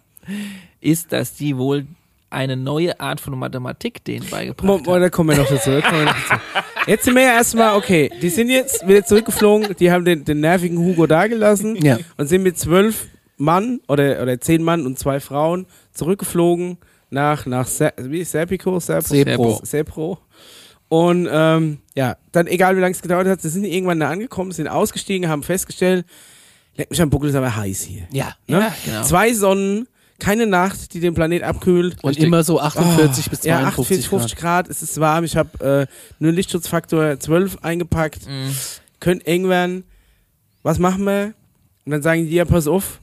ist, 0.81 1.11
dass 1.11 1.35
die 1.35 1.57
wohl 1.57 1.85
eine 2.33 2.57
neue 2.57 2.99
Art 2.99 3.19
von 3.21 3.37
Mathematik 3.37 4.03
denen 4.03 4.27
beigebracht 4.29 4.65
Mo, 4.65 4.73
haben. 4.75 4.83
mo, 4.85 4.99
da 4.99 5.09
kommen 5.09 5.29
wir 5.29 5.37
noch 5.37 5.49
dazu. 5.49 5.69
wir 5.71 5.79
noch 5.81 5.83
dazu. 6.27 6.41
Jetzt 6.87 7.05
sind 7.05 7.15
wir 7.15 7.21
ja 7.23 7.33
erstmal, 7.33 7.75
okay, 7.75 8.11
die 8.21 8.29
sind 8.29 8.49
jetzt 8.49 8.85
wieder 8.87 9.05
zurückgeflogen, 9.05 9.75
die 9.79 9.91
haben 9.91 10.03
den, 10.05 10.25
den 10.25 10.39
nervigen 10.41 10.77
Hugo 10.77 11.07
dagelassen 11.07 11.75
Ja. 11.77 11.97
und 12.17 12.27
sind 12.27 12.43
mit 12.43 12.57
zwölf 12.59 13.07
Mann 13.37 13.79
oder, 13.87 14.21
oder 14.21 14.39
zehn 14.41 14.61
Mann 14.63 14.85
und 14.85 14.99
zwei 14.99 15.19
Frauen 15.19 15.65
zurückgeflogen 15.93 16.77
nach, 17.09 17.45
nach 17.45 17.67
Se 17.67 17.93
wie 17.97 18.23
Serpico? 18.23 18.79
Serpo? 18.79 19.07
Sepro. 19.07 19.59
Sepro. 19.63 20.17
Und 20.89 21.27
ähm, 21.31 21.79
ja, 21.95 22.17
dann 22.31 22.47
egal 22.47 22.75
wie 22.75 22.81
lange 22.81 22.91
es 22.93 23.01
gedauert 23.01 23.27
hat, 23.27 23.41
sie 23.41 23.49
sind 23.49 23.63
irgendwann 23.63 23.99
da 23.99 24.09
angekommen, 24.09 24.51
sind 24.51 24.67
ausgestiegen, 24.67 25.27
haben 25.29 25.41
festgestellt, 25.43 26.05
leck 26.75 26.89
mich 26.91 27.01
am 27.01 27.09
Buckel, 27.09 27.29
ist 27.29 27.35
aber 27.35 27.55
heiß 27.55 27.81
hier. 27.81 28.03
Ja. 28.11 28.35
Ne? 28.47 28.59
Ja, 28.59 28.73
genau. 28.85 29.01
Zwei 29.03 29.33
Sonnen, 29.33 29.87
keine 30.23 30.47
Nacht, 30.47 30.93
die 30.93 30.99
den 30.99 31.13
Planet 31.13 31.43
abkühlt. 31.43 31.95
Und 32.03 32.11
Richtig. 32.11 32.25
immer 32.25 32.43
so 32.43 32.59
48 32.61 33.29
bis 33.29 33.41
52 33.41 33.45
Ja, 33.45 33.67
48, 33.67 34.07
50 34.09 34.35
Grad. 34.37 34.65
Grad, 34.65 34.69
es 34.69 34.81
ist 34.81 34.99
warm. 34.99 35.23
Ich 35.25 35.35
habe 35.35 35.87
äh, 35.89 35.93
nur 36.19 36.31
Lichtschutzfaktor 36.31 37.19
12 37.19 37.57
eingepackt. 37.61 38.27
Mhm. 38.27 38.55
Könnte 38.99 39.25
eng 39.27 39.49
werden. 39.49 39.83
Was 40.63 40.79
machen 40.79 41.03
wir? 41.03 41.33
Und 41.85 41.91
dann 41.91 42.01
sagen 42.01 42.25
die, 42.25 42.31
ja, 42.35 42.45
pass 42.45 42.67
auf, 42.67 43.01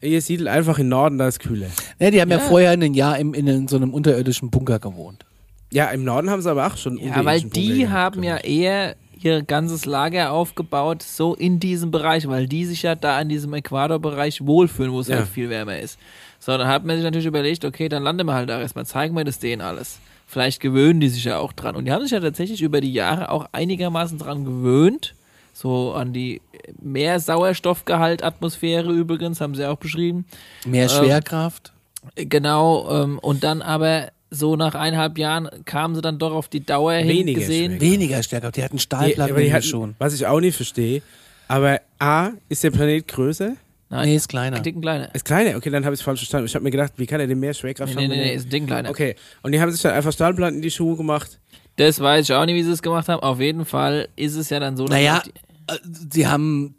ihr 0.00 0.22
siedelt 0.22 0.48
einfach 0.48 0.78
in 0.78 0.88
Norden, 0.88 1.18
da 1.18 1.26
ist 1.26 1.40
kühler. 1.40 1.66
Ja, 1.98 2.10
die 2.12 2.20
haben 2.20 2.30
ja, 2.30 2.36
Ja. 2.38 2.42
vorher 2.44 2.70
ein 2.70 2.94
Jahr 2.94 3.18
im, 3.18 3.34
in 3.34 3.66
so 3.66 3.76
einem 3.76 3.92
unterirdischen 3.92 4.50
Bunker 4.50 4.78
gewohnt. 4.78 5.24
Ja, 5.72 5.86
im 5.86 6.04
Norden 6.04 6.30
haben 6.30 6.40
sie 6.40 6.50
aber 6.50 6.68
auch 6.68 6.76
schon 6.76 6.98
Ja, 6.98 7.24
weil 7.24 7.40
die 7.40 7.46
Bunker 7.78 7.90
haben 7.90 8.22
ja 8.22 8.34
gehabt, 8.36 8.46
eher 8.48 8.96
ihr 9.20 9.42
ganzes 9.42 9.86
Lager 9.86 10.30
aufgebaut, 10.32 11.02
so 11.02 11.34
in 11.34 11.58
diesem 11.58 11.90
Bereich, 11.90 12.28
weil 12.28 12.46
die 12.46 12.64
sich 12.66 12.82
ja 12.82 12.94
da 12.94 13.20
in 13.20 13.28
diesem 13.28 13.52
Äquatorbereich 13.54 14.44
wohlfühlen, 14.46 14.92
wo 14.92 15.00
es 15.00 15.08
Ja. 15.08 15.16
halt 15.16 15.28
viel 15.28 15.48
wärmer 15.50 15.78
ist. 15.78 15.98
So, 16.44 16.58
dann 16.58 16.68
hat 16.68 16.84
man 16.84 16.96
sich 16.96 17.04
natürlich 17.04 17.24
überlegt, 17.26 17.64
okay, 17.64 17.88
dann 17.88 18.02
landen 18.02 18.26
wir 18.26 18.34
halt 18.34 18.50
da 18.50 18.60
erstmal, 18.60 18.84
zeigen 18.84 19.16
wir 19.16 19.24
das 19.24 19.38
denen 19.38 19.62
alles. 19.62 19.98
Vielleicht 20.26 20.60
gewöhnen 20.60 21.00
die 21.00 21.08
sich 21.08 21.24
ja 21.24 21.38
auch 21.38 21.54
dran. 21.54 21.74
Und 21.74 21.86
die 21.86 21.92
haben 21.92 22.02
sich 22.02 22.10
ja 22.10 22.20
tatsächlich 22.20 22.60
über 22.60 22.82
die 22.82 22.92
Jahre 22.92 23.30
auch 23.30 23.46
einigermaßen 23.52 24.18
dran 24.18 24.44
gewöhnt. 24.44 25.14
So 25.54 25.92
an 25.94 26.12
die 26.12 26.42
mehr 26.82 27.18
Sauerstoffgehalt 27.18 28.22
Atmosphäre 28.22 28.92
übrigens, 28.92 29.40
haben 29.40 29.54
sie 29.54 29.64
auch 29.66 29.78
beschrieben. 29.78 30.26
Mehr 30.66 30.82
Ähm, 30.82 30.88
Schwerkraft. 30.90 31.72
Genau, 32.16 32.90
ähm, 32.90 33.18
und 33.20 33.42
dann 33.42 33.62
aber 33.62 34.08
so 34.30 34.56
nach 34.56 34.74
eineinhalb 34.74 35.16
Jahren 35.16 35.48
kamen 35.64 35.94
sie 35.94 36.02
dann 36.02 36.18
doch 36.18 36.32
auf 36.34 36.48
die 36.48 36.66
Dauer 36.66 36.92
hin 36.94 37.08
Weniger 37.08 37.40
gesehen. 37.40 37.78
Schwerkraft. 37.78 37.80
Weniger 37.92 38.22
Schwerkraft. 38.22 38.56
Die 38.56 38.62
hatten 38.64 38.76
Die, 38.76 38.82
Stahlplatten 38.82 39.36
die 39.36 39.46
in 39.46 39.52
hatten, 39.54 39.62
schon. 39.64 39.94
was 39.98 40.12
ich 40.12 40.26
auch 40.26 40.40
nicht 40.40 40.56
verstehe, 40.56 41.00
aber 41.48 41.80
A, 41.98 42.32
ist 42.50 42.64
der 42.64 42.70
Planet 42.70 43.08
größer? 43.08 43.54
Nein, 43.94 44.08
Nee, 44.08 44.16
ist 44.16 44.28
kleiner. 44.28 44.56
ein 44.56 44.62
Dicken 44.62 44.80
kleiner. 44.82 45.14
Ist 45.14 45.24
kleiner? 45.24 45.56
Okay, 45.56 45.70
dann 45.70 45.84
habe 45.84 45.94
ich 45.94 46.00
es 46.00 46.04
falsch 46.04 46.20
verstanden. 46.20 46.46
Ich 46.46 46.54
habe 46.54 46.64
mir 46.64 46.70
gedacht, 46.70 46.92
wie 46.96 47.06
kann 47.06 47.20
er 47.20 47.26
denn 47.26 47.38
mehr 47.38 47.54
Schwerkraft 47.54 47.94
Nee, 47.94 48.02
nee, 48.02 48.02
haben? 48.08 48.10
nee, 48.18 48.22
nee, 48.24 48.28
er- 48.30 48.34
ist 48.34 48.46
ein 48.46 48.50
Dicken 48.50 48.66
kleiner. 48.66 48.90
Okay, 48.90 49.14
und 49.42 49.52
die 49.52 49.60
haben 49.60 49.70
sich 49.70 49.80
dann 49.82 49.92
einfach 49.92 50.12
Stahlplatten 50.12 50.56
in 50.56 50.62
die 50.62 50.70
Schuhe 50.70 50.96
gemacht. 50.96 51.38
Das 51.76 52.00
weiß 52.00 52.28
ich 52.28 52.34
auch 52.34 52.44
nicht, 52.44 52.54
wie 52.56 52.62
sie 52.62 52.70
es 52.72 52.82
gemacht 52.82 53.08
haben. 53.08 53.20
Auf 53.22 53.40
jeden 53.40 53.64
Fall 53.64 54.08
ist 54.16 54.34
es 54.36 54.50
ja 54.50 54.60
dann 54.60 54.76
so, 54.76 54.84
dass 54.86 54.94
Naja, 54.96 55.22
äh, 55.68 55.74
sie 56.12 56.26
haben 56.26 56.74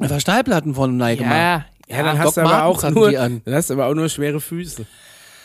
einfach 0.00 0.20
Stahlplatten 0.20 0.74
von 0.74 0.96
Nike 0.96 1.18
gemacht. 1.18 1.34
ja, 1.36 1.64
Ja, 1.88 2.02
dann 2.04 2.16
Doc 2.16 2.26
hast 2.26 2.36
du 2.36 2.40
aber 2.42 2.50
Martens 2.50 2.84
auch 2.84 2.90
nur, 2.90 3.10
die 3.10 3.18
an. 3.18 3.42
dann 3.44 3.54
hast 3.54 3.70
du 3.70 3.74
aber 3.74 3.86
auch 3.86 3.94
nur 3.94 4.08
schwere 4.08 4.40
Füße. 4.40 4.86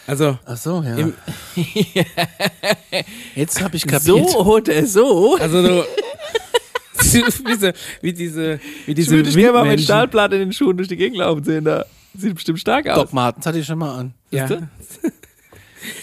Also, 0.07 0.37
Ach 0.45 0.55
so, 0.55 0.81
ja. 0.83 0.95
Im- 0.95 1.13
Jetzt 3.35 3.61
habe 3.61 3.75
ich 3.75 3.85
kapiert. 3.85 4.29
so 4.29 4.45
oder 4.45 4.85
so. 4.85 5.35
also 5.39 5.61
du, 5.61 5.83
wie, 7.13 7.55
so, 7.55 7.71
wie 8.01 8.13
diese, 8.13 8.59
wie 8.85 8.93
diese 8.93 9.15
Ich 9.15 9.25
würde 9.25 9.31
gerne 9.31 9.53
mal 9.53 9.65
mit. 9.65 9.81
Stahlplatte 9.81 10.35
in 10.35 10.41
den 10.41 10.53
Schuhen 10.53 10.77
durch 10.77 10.89
die 10.89 10.97
Gegend 10.97 11.17
laufen 11.17 11.43
sehen. 11.43 11.63
Da 11.65 11.85
sieht 12.17 12.35
bestimmt 12.35 12.59
stark 12.59 12.87
aus. 12.87 12.95
Doc 12.95 13.13
Martens 13.13 13.45
hatte 13.45 13.59
ich 13.59 13.65
schon 13.65 13.79
mal 13.79 13.97
an. 13.97 14.13
Ja. 14.31 14.47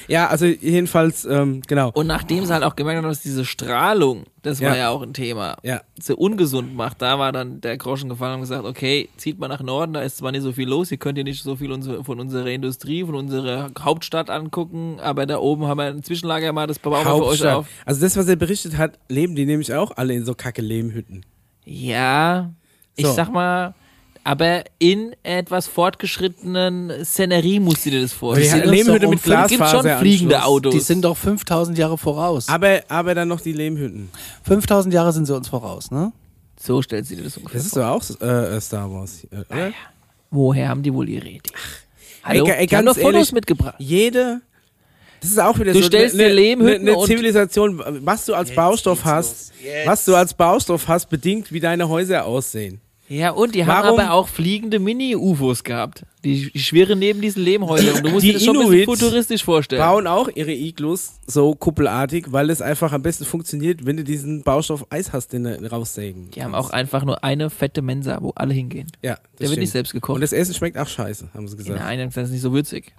Ja, 0.09 0.28
also 0.28 0.47
jedenfalls, 0.47 1.24
ähm, 1.24 1.62
genau. 1.66 1.90
Und 1.94 2.06
nachdem 2.06 2.44
sie 2.44 2.52
halt 2.52 2.62
auch 2.62 2.77
gemerkt 2.77 2.98
haben, 2.98 3.09
dass 3.09 3.23
diese 3.23 3.44
Strahlung, 3.44 4.24
das 4.43 4.61
war 4.61 4.70
Ja. 4.70 4.77
ja 4.77 4.89
auch 4.90 5.02
ein 5.02 5.15
Thema, 5.15 5.56
Ja. 5.62 5.81
so 6.01 6.16
ungesund 6.16 6.74
macht, 6.74 7.01
da 7.02 7.19
war 7.19 7.32
dann 7.32 7.61
der 7.61 7.77
Groschen 7.77 8.09
gefallen 8.09 8.35
und 8.35 8.40
gesagt, 8.40 8.65
okay, 8.65 9.09
zieht 9.16 9.39
mal 9.39 9.48
nach 9.48 9.62
Norden, 9.62 9.93
da 9.94 10.02
ist 10.02 10.19
zwar 10.19 10.32
nicht 10.32 10.43
so 10.43 10.52
viel 10.52 10.69
los, 10.69 10.90
ihr 10.93 10.98
könnt 10.98 11.16
hier 11.16 11.24
nicht 11.24 11.43
so 11.43 11.56
viel 11.56 11.70
von 12.05 12.20
unserer 12.20 12.47
Industrie, 12.48 13.05
von 13.05 13.15
unserer 13.15 13.70
Hauptstadt 13.81 14.31
angucken, 14.31 14.98
aber 15.01 15.27
da 15.27 15.39
oben 15.39 15.66
haben 15.66 15.78
wir 15.78 15.85
ein 15.86 16.02
Zwischenlager 16.02 16.52
mal, 16.52 16.66
das 16.66 16.78
bauen 16.78 16.93
wir 16.93 17.01
für 17.05 17.24
euch 17.24 17.47
auf. 17.47 17.66
Also 17.86 18.01
das, 18.01 18.16
was 18.16 18.28
er 18.28 18.36
berichtet 18.36 18.77
hat, 18.77 18.98
leben 19.09 19.35
die 19.35 19.47
nämlich 19.47 19.73
auch 19.74 19.93
alle 19.97 20.15
in 20.15 20.24
so 20.24 20.35
kacke 20.35 20.62
Lehmhütten. 20.62 21.24
Ja, 21.65 22.51
ich 22.97 23.06
So. 23.06 23.12
sag 23.12 23.32
mal, 23.32 23.74
aber 24.25 24.65
in 24.79 25.15
etwas 25.23 25.67
fortgeschrittenen 25.67 27.05
Szenerie 27.05 27.61
musst 27.61 27.85
du 27.87 27.91
dir 27.91 28.03
das 28.03 28.13
vorstellen. 28.13 28.51
sind 28.51 28.61
hatten 28.63 28.71
Lehmhütte 28.71 29.09
mit 29.09 29.27
Es 29.27 29.49
gibt 29.49 29.69
schon 29.69 29.87
fliegende 29.99 30.43
Autos. 30.45 30.73
Die 30.75 30.81
sind 30.81 31.05
doch 31.05 31.17
5000 31.17 31.77
Jahre 31.79 31.99
voraus. 31.99 32.49
Aber, 32.49 32.81
aber 32.89 33.15
dann 33.15 33.29
noch 33.29 33.41
die 33.41 33.53
Lehmhütten. 33.53 34.11
5000 34.45 34.93
Jahre 34.95 35.13
sind 35.13 35.27
sie 35.27 35.35
uns 35.37 35.49
voraus, 35.49 35.91
ne? 35.91 36.13
so 36.59 36.81
stellt 36.81 37.05
sie 37.07 37.17
dir 37.17 37.25
das 37.25 37.37
ungefähr 37.37 37.59
Das 37.59 37.67
ist 37.67 37.77
doch 37.77 37.85
auch 37.87 38.03
äh, 38.23 38.61
Star 38.61 38.91
Wars, 38.91 39.27
äh, 39.31 39.53
oder? 39.53 39.73
Woher 40.31 40.69
haben 40.69 40.83
die 40.83 40.93
wohl 40.95 41.09
ihre 41.09 41.29
Idee? 41.29 41.51
Hallo, 42.23 42.47
Ey, 42.47 42.53
ey, 42.53 42.67
die 42.67 42.77
haben 42.77 42.87
ganz 42.87 42.97
doch 42.97 43.03
Fotos 43.03 43.15
ehrlich, 43.17 43.33
mitgebracht. 43.33 43.75
Jede. 43.79 44.41
Das 45.21 45.31
ist 45.31 45.39
auch 45.41 45.59
wieder 45.59 45.73
Du 45.73 45.81
so 45.81 45.87
stellst 45.87 46.15
eine, 46.15 46.29
dir 46.29 46.35
Lehmhütten 46.35 46.83
eine, 46.83 46.91
eine 46.93 46.99
und- 46.99 47.07
Zivilisation, 47.07 47.83
was 48.05 48.25
du 48.27 48.35
als 48.35 48.55
Baustoff 48.55 49.05
hast, 49.05 49.53
was 49.85 50.05
du 50.07 50.15
als 50.15 50.33
Baustoff 50.35 50.89
hast, 50.89 51.11
bedingt, 51.11 51.53
wie 51.53 51.61
deine 51.61 51.89
Häuser 51.89 52.25
aussehen. 52.25 52.81
Ja, 53.09 53.31
und 53.32 53.55
die 53.55 53.66
haben 53.66 53.85
Warum- 53.85 54.01
aber 54.01 54.12
auch 54.12 54.28
fliegende 54.28 54.78
Mini-UFOs 54.78 55.62
gehabt. 55.62 56.06
Die, 56.24 56.51
die 56.51 56.59
schwirren 56.59 56.98
neben 56.98 57.20
diesen 57.20 57.43
Lehmhäusern. 57.43 57.97
Und 57.97 58.06
du 58.06 58.10
musst 58.10 58.22
Die 58.24 58.28
dir 58.28 58.35
das 58.35 58.44
schon 58.44 58.56
ein 58.56 58.66
bisschen 58.68 58.85
futuristisch 58.86 59.44
vorstellen. 59.44 59.82
Bauen 59.82 60.06
auch 60.06 60.28
ihre 60.35 60.52
Iglus 60.52 61.12
so 61.26 61.55
kuppelartig, 61.55 62.32
weil 62.32 62.48
es 62.48 62.62
einfach 62.62 62.93
am 62.93 63.02
besten 63.02 63.26
funktioniert, 63.26 63.85
wenn 63.85 63.98
du 63.98 64.05
diesen 64.05 64.43
Baustoff 64.43 64.86
Eis 64.90 65.12
hast, 65.12 65.35
den 65.35 65.44
du 65.44 65.70
raussägen. 65.70 66.31
Die 66.31 66.43
haben 66.43 66.55
auch 66.55 66.70
einfach 66.70 67.05
nur 67.05 67.22
eine 67.22 67.51
fette 67.51 67.82
Mensa, 67.82 68.18
wo 68.22 68.31
alle 68.36 68.55
hingehen. 68.55 68.86
Ja, 69.02 69.14
das 69.16 69.20
Der 69.20 69.40
wird 69.40 69.48
stimmt. 69.51 69.60
nicht 69.60 69.70
selbst 69.72 69.93
gekocht. 69.93 70.14
Und 70.14 70.20
das 70.22 70.32
Essen 70.32 70.55
schmeckt 70.55 70.78
auch 70.78 70.89
scheiße, 70.89 71.28
haben 71.35 71.47
sie 71.47 71.56
gesagt. 71.59 71.78
Nein, 71.78 71.98
das 72.12 72.16
ist 72.24 72.31
nicht 72.31 72.40
so 72.40 72.52
würzig. 72.55 72.94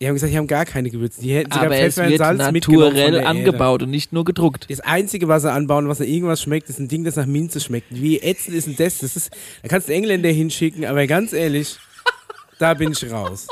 Die 0.00 0.06
haben 0.08 0.14
gesagt, 0.14 0.32
die 0.32 0.38
haben 0.38 0.46
gar 0.46 0.64
keine 0.64 0.88
Gewürze. 0.88 1.20
Die 1.20 1.34
hätten 1.34 1.52
sogar 1.52 1.66
Aber 1.66 1.76
es 1.76 1.94
Pfeffer 1.96 2.04
und 2.04 2.10
wird 2.10 2.18
Salz 2.20 2.52
mitgenommen 2.52 2.84
von 2.84 2.94
naturell 2.94 3.10
der 3.12 3.20
Erde. 3.22 3.28
angebaut 3.38 3.82
und 3.82 3.90
nicht 3.90 4.14
nur 4.14 4.24
gedruckt. 4.24 4.66
Das 4.70 4.80
Einzige, 4.80 5.28
was 5.28 5.42
sie 5.42 5.52
anbauen, 5.52 5.88
was 5.88 5.98
nach 5.98 6.06
irgendwas 6.06 6.40
schmeckt, 6.40 6.70
ist 6.70 6.78
ein 6.78 6.88
Ding, 6.88 7.04
das 7.04 7.16
nach 7.16 7.26
Minze 7.26 7.60
schmeckt. 7.60 7.88
Wie 7.90 8.18
ätzend 8.18 8.56
ist 8.56 8.66
denn 8.66 8.76
das? 8.76 8.98
das 8.98 9.14
ist, 9.14 9.30
da 9.62 9.68
kannst 9.68 9.88
du 9.88 9.92
Engländer 9.92 10.30
hinschicken, 10.30 10.86
aber 10.86 11.06
ganz 11.06 11.34
ehrlich, 11.34 11.76
da 12.58 12.72
bin 12.72 12.92
ich 12.92 13.10
raus. 13.10 13.46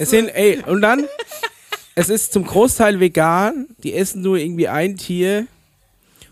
Es 0.00 0.10
sind, 0.10 0.30
ey, 0.34 0.58
und 0.66 0.80
dann, 0.82 1.04
es 1.94 2.08
ist 2.08 2.32
zum 2.32 2.44
Großteil 2.44 2.98
vegan, 2.98 3.68
die 3.84 3.94
essen 3.94 4.22
nur 4.22 4.36
irgendwie 4.36 4.66
ein 4.66 4.96
Tier 4.96 5.46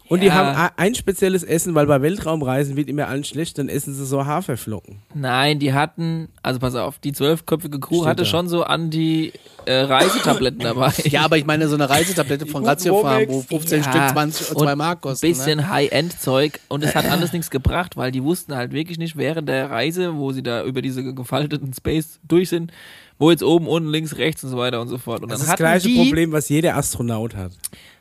und 0.09 0.21
die 0.23 0.27
Ja. 0.27 0.35
haben 0.35 0.57
a- 0.57 0.73
ein 0.77 0.95
spezielles 0.95 1.43
Essen, 1.43 1.75
weil 1.75 1.87
bei 1.87 2.01
Weltraumreisen 2.03 2.77
wird 2.77 2.89
immer 2.89 3.09
allen 3.09 3.25
schlecht, 3.25 3.59
dann 3.59 3.69
essen 3.69 3.95
sie 3.95 4.05
so 4.07 4.25
Haferflocken. 4.27 4.99
Nein, 5.15 5.59
die 5.59 5.73
hatten, 5.73 6.29
also 6.43 6.59
pass 6.61 6.75
auf, 6.75 6.99
die 6.99 7.13
zwölfköpfige 7.13 7.81
Crew 7.81 7.97
Steht 7.97 8.07
hatte 8.07 8.23
da. 8.23 8.29
schon 8.29 8.49
so 8.49 8.63
an 8.65 8.91
die 8.91 9.33
äh, 9.67 9.75
Reisetabletten 9.81 10.61
dabei. 10.63 10.93
Ja, 11.05 11.23
aber 11.25 11.39
ich 11.39 11.45
meine, 11.47 11.69
so 11.69 11.75
eine 11.75 11.91
Reisetablette 11.91 12.47
von 12.47 12.65
Ratio 12.65 13.01
Farm, 13.03 13.23
wo 13.27 13.33
Womex. 13.35 13.47
15 13.49 13.83
Ja, 13.83 13.91
Stück 13.91 14.09
20 14.13 14.51
und 14.51 14.57
und 14.59 14.63
2 14.65 14.77
Mark 14.77 15.01
kosten. 15.01 15.27
bisschen 15.27 15.59
Ne? 15.59 15.69
High-End-Zeug 15.71 16.61
und 16.69 16.85
es 16.85 16.95
hat 16.95 17.07
alles 17.11 17.33
nichts 17.33 17.51
gebracht, 17.51 17.97
weil 17.97 18.13
die 18.13 18.23
wussten 18.23 18.55
halt 18.55 18.73
wirklich 18.73 18.99
nicht 18.99 19.17
während 19.17 19.49
der 19.49 19.71
Reise, 19.71 20.17
wo 20.17 20.33
sie 20.33 20.43
da 20.43 20.63
über 20.65 20.83
diese 20.83 21.03
gefalteten 21.15 21.73
Space 21.75 22.21
durch 22.27 22.49
sind, 22.49 22.71
wo 23.19 23.31
jetzt 23.31 23.43
oben, 23.43 23.67
unten, 23.67 23.89
links, 23.91 24.17
rechts 24.19 24.45
und 24.45 24.51
so 24.51 24.57
weiter 24.59 24.81
und 24.81 24.89
so 24.89 24.99
fort. 24.99 25.23
Und 25.23 25.31
Das 25.33 25.39
dann 25.41 25.47
ist 25.47 25.51
das 25.53 25.57
gleiche 25.59 25.89
die, 25.89 25.97
Problem, 25.97 26.31
was 26.33 26.49
jeder 26.49 26.77
Astronaut 26.77 27.35
hat. 27.35 27.51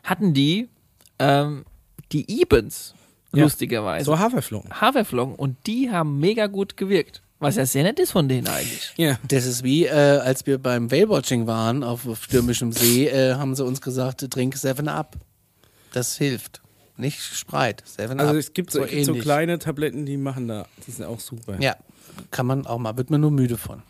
hatten 0.04 0.34
die 0.34 0.68
ähm, 1.18 1.64
die 2.12 2.40
Ebens 2.40 2.94
Ja. 3.32 3.42
lustigerweise. 3.44 4.04
So 4.06 4.18
Haferflocken. 4.18 4.80
Haferflocken 4.80 5.34
und 5.34 5.56
die 5.66 5.90
haben 5.90 6.18
mega 6.20 6.46
gut 6.46 6.76
gewirkt. 6.76 7.22
Was 7.38 7.56
ja 7.56 7.66
sehr 7.66 7.82
nett 7.82 7.98
ist 7.98 8.12
von 8.12 8.28
denen 8.30 8.48
eigentlich. 8.48 8.94
Ja. 8.96 9.18
Das 9.28 9.44
ist 9.44 9.62
wie, 9.62 9.84
äh, 9.84 9.90
als 9.90 10.46
wir 10.46 10.56
beim 10.56 10.90
Whale-Watching 10.90 11.46
waren 11.46 11.84
auf, 11.84 12.06
auf 12.08 12.24
stürmischem 12.24 12.72
See, 12.72 13.08
äh, 13.08 13.34
haben 13.34 13.54
sie 13.54 13.62
uns 13.64 13.82
gesagt, 13.82 14.28
trink 14.30 14.56
Seven 14.56 14.88
Up. 14.88 15.16
Das 15.92 16.16
hilft. 16.16 16.62
Nicht 16.96 17.20
Sprite, 17.20 17.84
Seven 17.86 18.18
Also 18.20 18.32
Up. 18.32 18.38
es 18.38 18.54
gibt 18.54 18.70
so, 18.70 18.82
es 18.84 18.90
gibt 18.90 19.04
so 19.04 19.10
ähnlich. 19.12 19.22
kleine 19.24 19.58
Tabletten, 19.58 20.06
die 20.06 20.16
machen 20.16 20.48
da, 20.48 20.66
die 20.86 20.90
sind 20.92 21.04
auch 21.04 21.20
super. 21.20 21.60
Ja, 21.60 21.76
kann 22.30 22.46
man 22.46 22.66
auch 22.66 22.78
mal, 22.78 22.96
wird 22.96 23.10
man 23.10 23.20
nur 23.20 23.30
müde 23.30 23.56
von. 23.56 23.82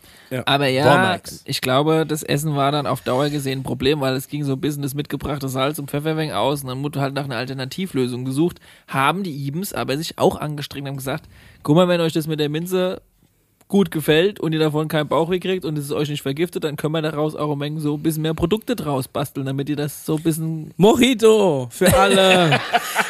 Aber 0.45 0.67
ja, 0.67 0.83
Dormax. 0.83 1.43
ich 1.45 1.61
glaube, 1.61 2.05
das 2.07 2.23
Essen 2.23 2.55
war 2.55 2.71
dann 2.71 2.85
auf 2.85 3.01
Dauer 3.01 3.29
gesehen 3.29 3.59
ein 3.59 3.63
Problem, 3.63 4.01
weil 4.01 4.15
es 4.15 4.27
ging 4.27 4.43
so 4.43 4.53
ein 4.53 4.61
bisschen 4.61 4.81
das 4.81 4.93
mitgebrachte 4.93 5.49
Salz 5.49 5.79
und 5.79 5.89
Pfefferweng 5.89 6.31
aus 6.31 6.63
und 6.63 6.69
dann 6.69 6.83
wurde 6.83 7.01
halt 7.01 7.13
nach 7.13 7.25
einer 7.25 7.37
Alternativlösung 7.37 8.25
gesucht. 8.25 8.59
Haben 8.87 9.23
die 9.23 9.31
Ibens 9.31 9.73
aber 9.73 9.97
sich 9.97 10.17
auch 10.17 10.35
angestrengt 10.35 10.83
und 10.83 10.89
haben 10.89 10.97
gesagt, 10.97 11.25
guck 11.63 11.75
mal, 11.75 11.87
wenn 11.87 12.01
euch 12.01 12.13
das 12.13 12.27
mit 12.27 12.39
der 12.39 12.49
Minze 12.49 13.01
gut 13.67 13.91
gefällt 13.91 14.39
und 14.39 14.53
ihr 14.53 14.59
davon 14.59 14.87
keinen 14.87 15.07
Bauchweh 15.07 15.39
kriegt 15.39 15.65
und 15.65 15.77
es 15.77 15.85
ist 15.85 15.91
euch 15.91 16.09
nicht 16.09 16.21
vergiftet, 16.21 16.63
dann 16.63 16.77
können 16.77 16.93
wir 16.93 17.01
daraus 17.01 17.35
auch 17.35 17.51
ein 17.51 17.59
wenig 17.59 17.83
so 17.83 17.95
ein 17.95 18.03
bisschen 18.03 18.21
mehr 18.21 18.33
Produkte 18.33 18.75
draus 18.75 19.07
basteln, 19.07 19.45
damit 19.45 19.69
ihr 19.69 19.75
das 19.75 20.05
so 20.05 20.15
ein 20.15 20.23
bisschen 20.23 20.73
Mojito 20.77 21.67
für 21.71 21.93
alle. 21.97 22.59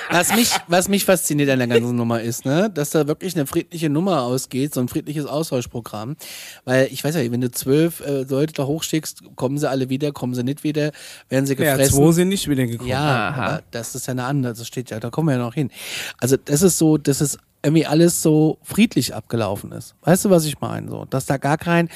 Was 0.10 0.34
mich, 0.34 0.52
was 0.68 0.88
mich 0.88 1.04
fasziniert 1.04 1.50
an 1.50 1.60
der 1.60 1.68
ganzen 1.68 1.96
Nummer 1.96 2.22
ist, 2.22 2.46
ne, 2.46 2.70
dass 2.74 2.92
da 2.92 3.08
wirklich 3.08 3.36
eine 3.36 3.46
friedliche 3.46 3.90
Nummer 3.90 4.22
ausgeht, 4.22 4.74
so 4.74 4.80
ein 4.80 4.88
friedliches 4.88 5.26
Austauschprogramm. 5.26 6.16
Weil 6.64 6.88
ich 6.92 7.04
weiß 7.04 7.16
ja, 7.16 7.30
wenn 7.30 7.42
du 7.42 7.52
zwölf 7.52 8.00
äh, 8.00 8.24
Leute 8.24 8.54
da 8.54 8.66
hochschickst, 8.66 9.24
kommen 9.36 9.58
sie 9.58 9.70
alle 9.70 9.90
wieder, 9.90 10.14
kommen 10.14 10.34
sie 10.34 10.44
nicht 10.44 10.64
wieder, 10.64 10.92
werden 11.28 11.46
sie 11.46 11.56
ja, 11.56 11.72
gefressen. 11.76 11.98
zwei 11.98 12.12
sind 12.14 12.30
nicht 12.30 12.48
wieder 12.48 12.66
gekommen. 12.66 12.90
Ja, 12.90 13.62
das 13.72 13.96
ist 13.96 14.08
ja 14.08 14.12
eine 14.12 14.24
andere, 14.24 14.54
das 14.54 14.66
steht 14.66 14.92
ja, 14.92 15.00
da 15.02 15.10
kommen 15.10 15.28
wir 15.28 15.34
ja 15.34 15.40
noch 15.40 15.54
hin. 15.54 15.72
Also 16.20 16.38
das 16.38 16.62
ist 16.62 16.78
so, 16.78 16.98
dass 16.98 17.20
es 17.20 17.38
irgendwie 17.64 17.86
alles 17.86 18.22
so 18.22 18.58
friedlich 18.64 19.14
abgelaufen 19.16 19.72
ist. 19.72 19.96
Weißt 20.02 20.26
du, 20.26 20.30
was 20.30 20.46
ich 20.46 20.60
meine? 20.62 20.90
So, 20.90 21.06
dass 21.10 21.26
da 21.26 21.38
gar 21.38 21.58
kein, 21.58 21.90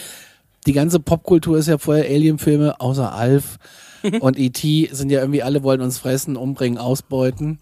die 0.67 0.73
ganze 0.73 0.99
Popkultur 0.99 1.57
ist 1.57 1.67
ja 1.67 1.77
vorher 1.77 2.05
Alien-Filme, 2.05 2.79
außer 2.81 3.13
Alf 3.13 3.57
und 4.19 4.38
E.T. 4.39 4.89
sind 4.91 5.11
ja 5.11 5.19
irgendwie 5.19 5.43
alle 5.43 5.63
wollen 5.63 5.81
uns 5.81 5.97
fressen, 5.99 6.35
umbringen, 6.35 6.77
ausbeuten. 6.79 7.59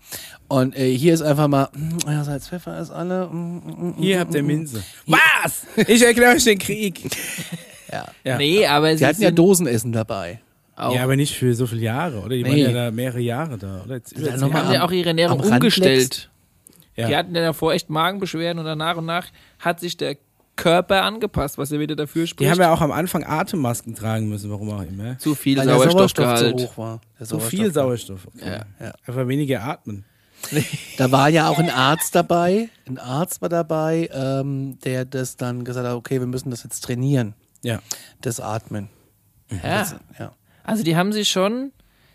Und 0.48 0.76
äh, 0.78 0.92
hier 0.98 1.14
ist 1.14 1.22
einfach 1.22 1.48
mal, 1.48 1.68
mm, 1.74 2.10
ja, 2.10 2.24
Salz, 2.24 2.48
Pfeffer 2.48 2.80
ist 2.80 2.90
alle. 2.92 3.28
mm, 3.28 3.58
mm, 3.58 3.90
mm, 3.90 3.94
Hier 4.00 4.20
habt 4.20 4.34
ihr 4.34 4.42
Minze. 4.44 4.82
Was? 5.06 5.64
Ich 5.88 6.02
erkläre 6.04 6.36
euch 6.36 6.44
den 6.44 6.60
Krieg. 6.60 7.02
Ja. 7.92 8.06
Ja. 8.24 8.38
Nee, 8.38 8.68
aber 8.68 8.96
sie 8.96 9.04
hatten 9.04 9.20
ja 9.24 9.32
Dosenessen 9.32 9.92
dabei. 9.92 10.40
auch, 10.76 10.94
Ja, 10.94 11.02
aber 11.04 11.16
nicht 11.16 11.34
für 11.36 11.56
so 11.56 11.66
viele 11.66 11.82
Jahre, 11.82 12.20
oder? 12.20 12.36
Die 12.36 12.44
waren 12.46 12.54
Nee. 12.54 12.62
ja 12.66 12.72
da 12.72 12.92
mehrere 12.92 13.20
Jahre 13.20 13.58
da, 13.58 13.82
oder? 13.84 13.96
Jetzt 13.96 14.10
zehn 14.16 14.26
nochmal 14.40 14.62
haben 14.62 14.68
ja 14.68 14.74
Jahre. 14.76 14.86
auch 14.86 14.92
ihre 14.92 15.08
Ernährung 15.08 15.40
umgestellt. 15.40 16.30
Ja. 17.00 17.08
Die 17.08 17.16
hatten 17.16 17.36
ja 17.36 17.42
davor 17.42 17.74
echt 17.74 17.90
Magenbeschwerden 17.90 18.60
und 18.60 18.66
dann 18.66 18.78
nach 18.78 18.98
und 18.98 19.06
nach 19.06 19.28
hat 19.60 19.80
sich 19.80 19.98
der 19.98 20.18
Körper 20.56 21.04
angepasst, 21.04 21.58
was 21.58 21.70
ja 21.70 21.80
wieder 21.80 21.96
dafür 21.96 22.28
spricht. 22.28 22.42
Die 22.46 22.52
haben 22.52 22.60
ja 22.60 22.74
auch 22.74 22.82
am 22.82 22.92
Anfang 22.92 23.24
Atemmasken 23.24 23.96
tragen 23.96 24.28
müssen, 24.28 24.50
warum 24.52 24.70
auch 24.72 24.82
immer. 24.82 25.18
zu 25.18 25.34
viel 25.34 25.58
Weil 25.58 25.68
der 25.68 25.78
Sauerstoffgehalt. 25.80 26.60
zu 26.60 26.66
hoch 26.66 26.78
war. 26.78 27.02
Der 27.18 27.26
So 27.26 27.40
viel 27.40 27.72
Sauerstoff. 27.72 28.24
Sauerstoff. 28.24 28.36
Okay. 28.36 28.64
Ja. 28.80 28.86
Ja. 28.88 28.94
Einfach 29.06 29.28
weniger 29.28 29.64
atmen. 29.64 30.04
Da 30.98 31.12
war 31.12 31.30
ja 31.30 31.48
auch 31.50 31.60
ein 31.60 31.70
Arzt 31.70 32.16
dabei, 32.16 32.70
ein 32.88 32.98
Arzt 32.98 33.42
war 33.42 33.50
dabei, 33.50 34.10
ähm, 34.14 34.78
der 34.84 35.04
das 35.06 35.36
dann 35.38 35.64
gesagt 35.66 35.86
hat, 35.88 35.96
okay, 35.96 36.20
wir 36.20 36.28
müssen 36.28 36.50
das 36.50 36.64
jetzt 36.64 36.80
trainieren, 36.82 37.34
Ja. 37.62 37.80
das 38.22 38.40
Atmen. 38.40 38.90
Ja. 39.50 39.58
Das, 39.62 39.96
ja. 40.18 40.32
Also 40.64 40.84
die 40.84 40.96
haben 40.96 41.12
sich 41.14 41.30
schon, 41.30 41.72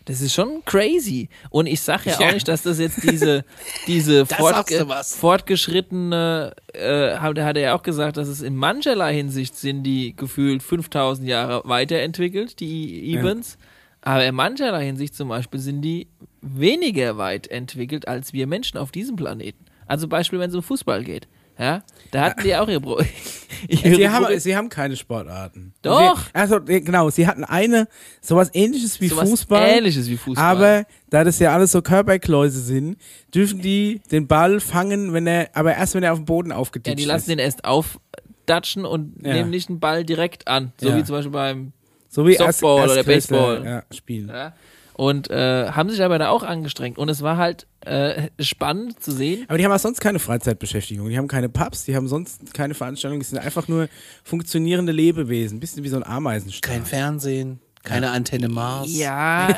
das 0.06 0.20
ist 0.20 0.34
schon 0.34 0.62
crazy. 0.64 1.28
Und 1.50 1.66
ich 1.66 1.80
sage 1.80 2.10
ja, 2.10 2.20
Ja. 2.20 2.28
auch 2.28 2.32
nicht, 2.34 2.46
dass 2.48 2.62
das 2.62 2.78
jetzt 2.78 3.02
diese, 3.02 3.44
diese 3.86 4.26
fortge 4.26 4.86
fortgeschrittene, 5.02 6.54
äh, 6.72 7.16
hat, 7.16 7.38
hat 7.38 7.56
er 7.56 7.62
ja 7.62 7.74
auch 7.74 7.82
gesagt, 7.82 8.16
dass 8.16 8.28
es 8.28 8.42
in 8.42 8.56
mancherlei 8.56 9.14
Hinsicht 9.14 9.56
sind 9.56 9.82
die 9.84 10.14
gefühlt 10.16 10.62
5000 10.62 11.28
Jahre 11.28 11.62
weiterentwickelt, 11.64 12.60
die 12.60 13.14
Events. 13.14 13.58
Aber 14.02 14.24
in 14.26 14.34
mancherlei 14.34 14.84
Hinsicht 14.84 15.14
zum 15.14 15.28
Beispiel 15.28 15.60
sind 15.60 15.80
die 15.82 16.08
weniger 16.42 17.16
weit 17.16 17.46
entwickelt 17.46 18.06
als 18.06 18.32
wir 18.34 18.46
Menschen 18.46 18.76
auf 18.78 18.92
diesem 18.92 19.16
Planeten. 19.16 19.64
Also 19.86 20.08
Beispiel, 20.08 20.38
wenn 20.38 20.50
es 20.50 20.56
um 20.56 20.62
Fußball 20.62 21.04
geht. 21.04 21.26
Ja, 21.58 21.82
da 22.10 22.22
hatten 22.22 22.42
die 22.42 22.56
auch 22.56 22.68
ihre, 22.68 22.80
ihre 23.68 23.94
Sie 23.96 24.08
haben, 24.08 24.40
sie 24.40 24.56
haben 24.56 24.68
keine 24.68 24.96
Sportarten. 24.96 25.72
Doch. 25.82 26.18
Sie, 26.26 26.30
also, 26.34 26.56
äh, 26.66 26.80
genau, 26.80 27.10
sie 27.10 27.26
hatten 27.28 27.44
eine, 27.44 27.86
sowas 28.20 28.50
ähnliches 28.54 29.00
wie 29.00 29.08
sowas 29.08 29.28
Fußball. 29.30 29.68
Ähnliches 29.68 30.08
wie 30.08 30.16
Fußball. 30.16 30.44
Aber 30.44 30.84
da 31.10 31.22
das 31.22 31.38
ja 31.38 31.54
alles 31.54 31.70
so 31.72 31.80
Körperkläuse 31.80 32.60
sind, 32.60 32.96
dürfen 33.32 33.60
die 33.60 34.00
den 34.10 34.26
Ball 34.26 34.58
fangen, 34.58 35.12
wenn 35.12 35.26
er, 35.28 35.50
aber 35.54 35.74
erst 35.76 35.94
wenn 35.94 36.02
er 36.02 36.12
auf 36.12 36.18
dem 36.18 36.24
Boden 36.24 36.50
Ja, 36.50 36.56
aufgeditscht 36.56 36.98
die 36.98 37.04
lassen 37.04 37.20
ist. 37.22 37.28
den 37.28 37.38
erst 37.38 37.64
aufdatschen 37.64 38.84
und 38.84 39.24
Ja. 39.24 39.34
nehmen 39.34 39.50
nicht 39.50 39.68
den 39.68 39.78
Ball 39.80 40.04
direkt 40.04 40.48
an. 40.48 40.72
So 40.80 40.88
Ja. 40.88 40.96
wie 40.96 41.04
zum 41.04 41.14
Beispiel 41.16 41.32
beim 41.32 41.72
so 42.08 42.26
wie 42.26 42.34
Softball 42.34 42.90
oder 42.90 43.02
Baseball. 43.04 43.64
Ja, 43.64 43.82
spielen. 43.96 44.28
ja. 44.28 44.54
Und 44.94 45.30
äh, 45.30 45.70
haben 45.70 45.90
sich 45.90 46.02
aber 46.02 46.18
da 46.18 46.30
auch 46.30 46.42
angestrengt. 46.42 46.98
Und 46.98 47.08
es 47.08 47.20
war 47.20 47.36
halt 47.36 47.66
äh, 47.80 48.28
spannend 48.40 49.02
zu 49.02 49.10
sehen. 49.12 49.44
Aber 49.48 49.58
die 49.58 49.64
haben 49.64 49.72
auch 49.72 49.78
sonst 49.78 50.00
keine 50.00 50.18
Freizeitbeschäftigung. 50.18 51.08
Die 51.08 51.18
haben 51.18 51.28
keine 51.28 51.48
Pubs, 51.48 51.84
die 51.84 51.96
haben 51.96 52.08
sonst 52.08 52.54
keine 52.54 52.74
Veranstaltungen. 52.74 53.20
Die 53.20 53.26
sind 53.26 53.38
einfach 53.38 53.68
nur 53.68 53.88
funktionierende 54.22 54.92
Lebewesen. 54.92 55.60
Bisschen 55.60 55.82
wie 55.84 55.88
so 55.88 55.96
ein 55.96 56.04
Ameisenstaat. 56.04 56.70
Kein 56.70 56.84
Fernsehen, 56.84 57.60
keine 57.82 58.10
Antenne 58.10 58.48
Mars. 58.48 58.96
Ja, 58.96 59.56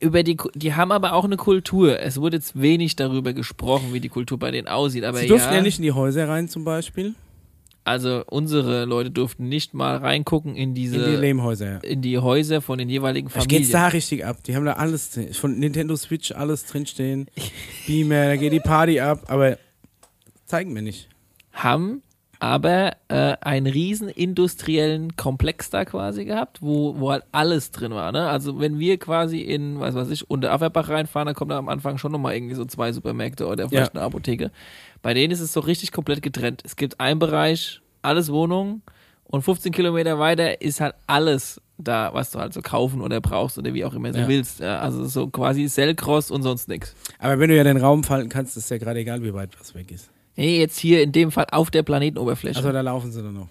über 0.00 0.22
die, 0.22 0.36
die 0.54 0.74
haben 0.74 0.92
aber 0.92 1.12
auch 1.12 1.24
eine 1.24 1.36
Kultur. 1.36 2.00
Es 2.00 2.20
wurde 2.20 2.36
jetzt 2.36 2.60
wenig 2.60 2.96
darüber 2.96 3.32
gesprochen, 3.32 3.92
wie 3.92 4.00
die 4.00 4.08
Kultur 4.08 4.38
bei 4.38 4.50
denen 4.50 4.68
aussieht. 4.68 5.04
Aber 5.04 5.18
Sie 5.18 5.28
durften 5.28 5.50
ja, 5.50 5.56
ja 5.56 5.62
nicht 5.62 5.78
in 5.78 5.84
die 5.84 5.92
Häuser 5.92 6.28
rein 6.28 6.48
zum 6.48 6.64
Beispiel. 6.64 7.14
Also 7.84 8.22
unsere 8.28 8.84
Leute 8.84 9.10
durften 9.10 9.48
nicht 9.48 9.74
mal 9.74 9.96
reingucken 9.96 10.54
in 10.56 10.74
diese 10.74 10.96
In 10.96 11.10
die 11.10 11.16
Lehmhäuser, 11.16 11.66
ja. 11.72 11.78
in 11.78 12.00
die 12.02 12.18
Häuser 12.18 12.60
von 12.60 12.78
den 12.78 12.88
jeweiligen 12.88 13.28
Da 13.28 13.40
geht's 13.40 13.70
Familien. 13.70 13.72
da 13.72 13.86
richtig 13.88 14.24
ab. 14.24 14.42
Die 14.44 14.54
haben 14.54 14.64
da 14.64 14.74
alles 14.74 15.10
drin. 15.10 15.32
Von 15.34 15.58
Nintendo 15.58 15.96
Switch 15.96 16.32
alles 16.32 16.64
drinstehen. 16.66 17.26
Beamer, 17.86 18.26
da 18.26 18.36
geht 18.36 18.52
die 18.52 18.60
Party 18.60 19.00
ab, 19.00 19.24
aber 19.28 19.58
zeigen 20.46 20.74
wir 20.74 20.82
nicht. 20.82 21.08
haben 21.52 22.02
aber 22.38 22.94
äh, 23.06 23.36
einen 23.40 23.68
riesen 23.68 24.08
industriellen 24.08 25.14
Komplex 25.14 25.70
da 25.70 25.84
quasi 25.84 26.24
gehabt, 26.24 26.60
wo, 26.60 26.98
wo 26.98 27.12
halt 27.12 27.22
alles 27.30 27.70
drin 27.70 27.92
war. 27.92 28.10
Ne? 28.10 28.28
Also 28.28 28.58
wenn 28.58 28.80
wir 28.80 28.98
quasi 28.98 29.38
in, 29.42 29.78
weiß 29.78 29.94
was 29.94 30.10
ich, 30.10 30.28
unter 30.28 30.50
Afferbach 30.50 30.88
reinfahren, 30.88 31.26
dann 31.26 31.36
kommt 31.36 31.52
da 31.52 31.58
am 31.58 31.68
Anfang 31.68 31.98
schon 31.98 32.10
nochmal 32.10 32.34
irgendwie 32.34 32.56
so 32.56 32.64
zwei 32.64 32.90
Supermärkte 32.90 33.46
oder 33.46 33.68
vielleicht 33.68 33.94
Ja. 33.94 34.00
eine 34.00 34.06
Apotheke. 34.06 34.50
Bei 35.02 35.14
denen 35.14 35.32
ist 35.32 35.40
es 35.40 35.52
so 35.52 35.60
richtig 35.60 35.92
komplett 35.92 36.22
getrennt. 36.22 36.62
Es 36.64 36.76
gibt 36.76 37.00
einen 37.00 37.18
Bereich, 37.18 37.80
alles 38.02 38.30
Wohnungen 38.30 38.82
und 39.24 39.42
15 39.42 39.72
Kilometer 39.72 40.18
weiter 40.18 40.60
ist 40.62 40.80
halt 40.80 40.94
alles 41.06 41.60
da, 41.78 42.10
was 42.14 42.30
du 42.30 42.38
halt 42.38 42.52
so 42.52 42.62
kaufen 42.62 43.00
oder 43.00 43.20
brauchst 43.20 43.58
oder 43.58 43.74
wie 43.74 43.84
auch 43.84 43.94
immer 43.94 44.12
du 44.12 44.20
Ja. 44.20 44.28
willst. 44.28 44.60
Ja, 44.60 44.78
also 44.78 45.04
so 45.06 45.26
quasi 45.28 45.66
Cellcross 45.68 46.30
und 46.30 46.42
sonst 46.42 46.68
nichts. 46.68 46.94
Aber 47.18 47.38
wenn 47.40 47.50
du 47.50 47.56
ja 47.56 47.64
den 47.64 47.76
Raum 47.78 48.04
falten 48.04 48.28
kannst, 48.28 48.56
ist 48.56 48.70
ja 48.70 48.78
gerade 48.78 49.00
egal, 49.00 49.22
wie 49.24 49.34
weit 49.34 49.50
was 49.58 49.74
weg 49.74 49.90
ist. 49.90 50.10
Nee, 50.36 50.60
jetzt 50.60 50.78
hier 50.78 51.02
in 51.02 51.12
dem 51.12 51.30
Fall 51.32 51.46
auf 51.50 51.70
der 51.70 51.82
Planetenoberfläche. 51.82 52.56
Also 52.58 52.70
da 52.72 52.80
laufen 52.80 53.10
sie 53.10 53.22
dann 53.22 53.34
noch. 53.34 53.48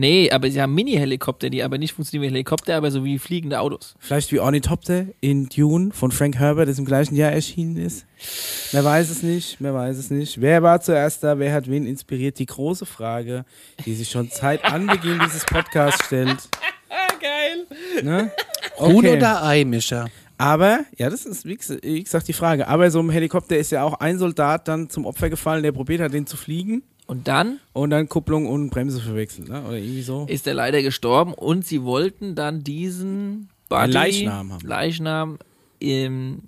Nee, 0.00 0.30
aber 0.30 0.50
sie 0.50 0.62
haben 0.62 0.74
Mini-Helikopter, 0.74 1.50
die 1.50 1.62
aber 1.62 1.76
nicht 1.76 1.92
funktionieren 1.92 2.30
wie 2.30 2.34
Helikopter, 2.34 2.74
aber 2.74 2.90
so 2.90 3.04
wie 3.04 3.18
fliegende 3.18 3.60
Autos. 3.60 3.94
Vielleicht 3.98 4.32
wie 4.32 4.40
Ornithopter 4.40 5.04
in 5.20 5.50
Dune 5.50 5.90
von 5.92 6.10
Frank 6.10 6.38
Herbert, 6.38 6.70
das 6.70 6.78
im 6.78 6.86
gleichen 6.86 7.16
Jahr 7.16 7.32
erschienen 7.32 7.76
ist. 7.76 8.06
Wer 8.72 8.82
weiß 8.82 9.10
es 9.10 9.22
nicht, 9.22 9.58
wer 9.60 9.74
weiß 9.74 9.98
es 9.98 10.10
nicht. 10.10 10.40
Wer 10.40 10.62
war 10.62 10.80
zuerst 10.80 11.22
da, 11.22 11.38
wer 11.38 11.52
hat 11.52 11.68
wen 11.68 11.84
inspiriert? 11.84 12.38
Die 12.38 12.46
große 12.46 12.86
Frage, 12.86 13.44
die 13.84 13.94
sich 13.94 14.08
schon 14.08 14.30
seit 14.32 14.64
Anbeginn 14.64 15.20
dieses 15.22 15.44
Podcasts 15.44 16.06
stellt. 16.06 16.38
Geil. 17.20 17.66
Ne? 18.02 18.30
Huhn 18.78 18.96
Okay. 18.96 19.16
oder 19.18 19.44
Ei, 19.44 19.66
Mischa? 19.66 20.06
Aber, 20.38 20.80
ja, 20.96 21.10
das 21.10 21.26
ist 21.26 21.44
wie 21.44 21.56
gesagt 21.56 22.26
die 22.26 22.32
Frage. 22.32 22.66
Aber 22.66 22.90
so 22.90 23.00
im 23.00 23.10
Helikopter 23.10 23.58
ist 23.58 23.70
ja 23.70 23.82
auch 23.82 24.00
ein 24.00 24.18
Soldat 24.18 24.66
dann 24.66 24.88
zum 24.88 25.04
Opfer 25.04 25.28
gefallen, 25.28 25.62
der 25.62 25.72
probiert 25.72 26.00
hat, 26.00 26.14
den 26.14 26.26
zu 26.26 26.38
fliegen 26.38 26.82
Und 27.10 27.26
dann 27.26 27.58
und 27.72 27.90
dann 27.90 28.08
Kupplung 28.08 28.46
und 28.46 28.70
Bremse 28.70 29.00
verwechselt, 29.00 29.48
ne? 29.48 29.62
Oder 29.66 29.78
irgendwie 29.78 30.02
so. 30.02 30.26
ist 30.28 30.46
er 30.46 30.54
leider 30.54 30.80
gestorben 30.80 31.34
und 31.34 31.66
sie 31.66 31.82
wollten 31.82 32.36
dann 32.36 32.62
diesen 32.62 33.48
Buddy, 33.68 33.90
Leichnam 33.92 34.52
haben. 34.52 34.64
Leichnam 34.64 35.38
im, 35.80 36.42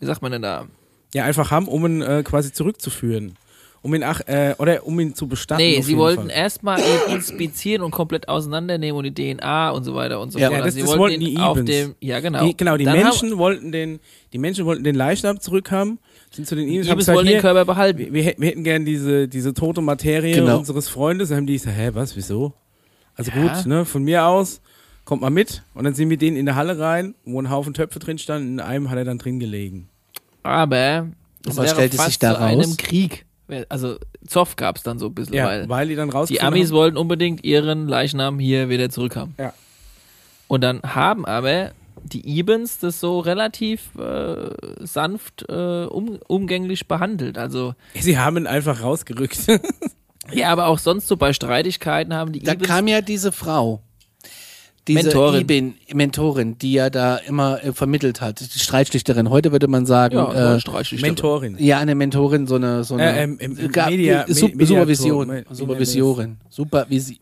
wie 0.00 0.04
sagt 0.06 0.20
man 0.20 0.32
denn 0.32 0.42
da? 0.42 0.66
Ja, 1.14 1.24
einfach 1.24 1.50
haben, 1.50 1.66
um 1.66 1.86
ihn 1.86 2.02
äh, 2.02 2.22
quasi 2.24 2.52
zurückzuführen. 2.52 3.36
Um 3.80 3.94
ihn 3.94 4.02
ach, 4.04 4.20
äh, 4.26 4.54
oder 4.58 4.86
um 4.86 5.00
ihn 5.00 5.14
zu 5.14 5.26
bestatten. 5.26 5.62
Nee, 5.62 5.80
sie 5.80 5.96
wollten 5.96 6.28
erstmal 6.28 6.78
ihn 6.78 7.14
inspizieren 7.14 7.82
und 7.82 7.90
komplett 7.90 8.28
auseinandernehmen 8.28 8.98
und 8.98 9.04
die 9.18 9.34
DNA 9.34 9.70
und 9.70 9.82
so 9.84 9.94
weiter 9.94 10.20
und 10.20 10.30
so 10.30 10.38
Ja, 10.38 10.48
fort. 10.48 10.58
das- 10.60 10.64
Also 10.66 10.74
sie 10.76 10.80
das 10.82 10.88
wollten 10.90 11.00
wollten 11.00 11.20
die 11.24 11.38
auf 11.38 11.56
Evens. 11.56 11.70
dem, 11.70 11.94
ja 12.00 12.20
genau. 12.20 12.46
Die, 12.46 12.54
genau, 12.56 12.76
die 12.76 12.84
Dann 12.84 12.98
Menschen 13.00 13.38
wollten 13.38 13.72
den, 13.72 13.98
die 14.34 14.38
Menschen 14.38 14.66
wollten 14.66 14.84
den 14.84 14.94
Leichnam 14.94 15.40
zurückhaben, 15.40 15.98
sind 16.32 16.46
zu 16.46 16.54
den 16.56 16.66
die 16.66 16.78
Evans 16.78 16.96
gesagt, 16.98 17.16
wollen 17.16 17.26
den 17.26 17.32
hier, 17.34 17.40
Körper 17.40 17.64
behalten. 17.64 17.98
wir, 17.98 18.12
wir, 18.12 18.22
hätten- 18.22 18.40
wir 18.42 18.48
hätten 18.48 18.64
gern 18.64 18.84
diese, 18.84 19.28
diese 19.28 19.54
tote 19.54 19.80
Materie 19.82 20.34
Genau. 20.34 20.58
unseres 20.58 20.88
Freundes. 20.88 21.28
Dann 21.28 21.38
haben 21.38 21.46
die 21.46 21.54
gesagt, 21.54 21.76
hä, 21.76 21.90
was, 21.92 22.16
wieso? 22.16 22.54
Also 23.14 23.30
Ja. 23.34 23.42
gut, 23.56 23.66
ne, 23.66 23.84
von 23.84 24.02
mir 24.02 24.24
aus, 24.26 24.60
kommt 25.04 25.20
mal 25.22 25.30
mit. 25.30 25.62
Und 25.74 25.84
dann 25.84 25.94
sind 25.94 26.08
wir 26.10 26.16
denen 26.16 26.36
in 26.36 26.46
der 26.46 26.54
Halle 26.56 26.78
rein, 26.78 27.14
wo 27.24 27.40
ein 27.40 27.50
Haufen 27.50 27.74
Töpfe 27.74 27.98
drin 27.98 28.18
standen, 28.18 28.54
in 28.54 28.60
einem 28.60 28.88
hat 28.90 28.96
er 28.98 29.04
dann 29.04 29.18
drin 29.18 29.38
gelegen. 29.40 29.88
Aber 30.42 31.08
Was 31.44 31.56
wäre 31.56 31.68
stellte 31.68 31.96
fast 31.96 32.08
sich 32.10 32.18
da 32.18 32.34
zu 32.34 32.40
einem 32.40 32.60
raus? 32.60 32.76
Krieg. 32.78 33.26
Also 33.68 33.96
Zoff 34.26 34.56
gab 34.56 34.76
es 34.76 34.82
dann 34.82 34.98
so 34.98 35.06
ein 35.06 35.14
bisschen, 35.14 35.34
Ja, 35.34 35.46
weil 35.46 35.68
weil 35.68 35.88
die 35.88 35.94
dann 35.94 36.08
die 36.08 36.16
rausgefunden 36.16 36.54
Amis 36.54 36.68
haben. 36.70 36.76
wollten 36.76 36.96
unbedingt 36.96 37.44
ihren 37.44 37.86
Leichnam 37.86 38.38
hier 38.38 38.68
wieder 38.70 38.88
zurückhaben. 38.88 39.34
Ja. 39.38 39.52
Und 40.48 40.62
dann 40.62 40.80
haben 40.82 41.26
aber 41.26 41.72
die 42.04 42.38
Ibens 42.38 42.78
das 42.78 43.00
so 43.00 43.20
relativ 43.20 43.94
äh, 43.96 44.50
sanft 44.80 45.44
äh, 45.48 45.84
um, 45.84 46.18
umgänglich 46.28 46.88
behandelt. 46.88 47.38
Also 47.38 47.74
Sie 47.94 48.18
haben 48.18 48.36
ihn 48.36 48.46
einfach 48.46 48.82
rausgerückt. 48.82 49.46
ja, 50.32 50.50
aber 50.50 50.66
auch 50.66 50.78
sonst 50.78 51.08
so 51.08 51.16
bei 51.16 51.32
Streitigkeiten 51.32 52.14
haben 52.14 52.32
die 52.32 52.40
Da 52.40 52.52
Ibens 52.52 52.68
kam 52.68 52.88
ja 52.88 53.00
diese 53.00 53.32
Frau. 53.32 53.82
Diese 54.88 55.04
Mentorin. 55.04 55.40
Ibin, 55.42 55.74
Mentorin, 55.94 56.58
die 56.58 56.72
ja 56.72 56.90
da 56.90 57.16
immer 57.16 57.62
äh, 57.62 57.72
vermittelt 57.72 58.20
hat. 58.20 58.40
Die 58.40 58.58
Streitschlichterin. 58.58 59.30
Heute 59.30 59.52
würde 59.52 59.68
man 59.68 59.86
sagen, 59.86 60.16
ja, 60.16 60.54
äh, 60.56 60.60
Streitschlichterin. 60.60 61.10
Mentorin. 61.14 61.56
ja, 61.60 61.78
eine 61.78 61.94
Mentorin, 61.94 62.48
so 62.48 62.56
eine, 62.56 62.82
so 62.82 62.94
eine 62.94 63.16
Äh, 63.16 63.22
ähm, 63.22 63.36
ähm, 63.40 63.70
Ga- 63.70 63.86
Media- 63.90 64.24
Su 64.26 64.48
Me- 64.48 64.66
Supervision, 64.66 65.28
Mediator, 65.28 65.54
Supervisiorin, 65.54 66.36
Supervisi 66.48 67.20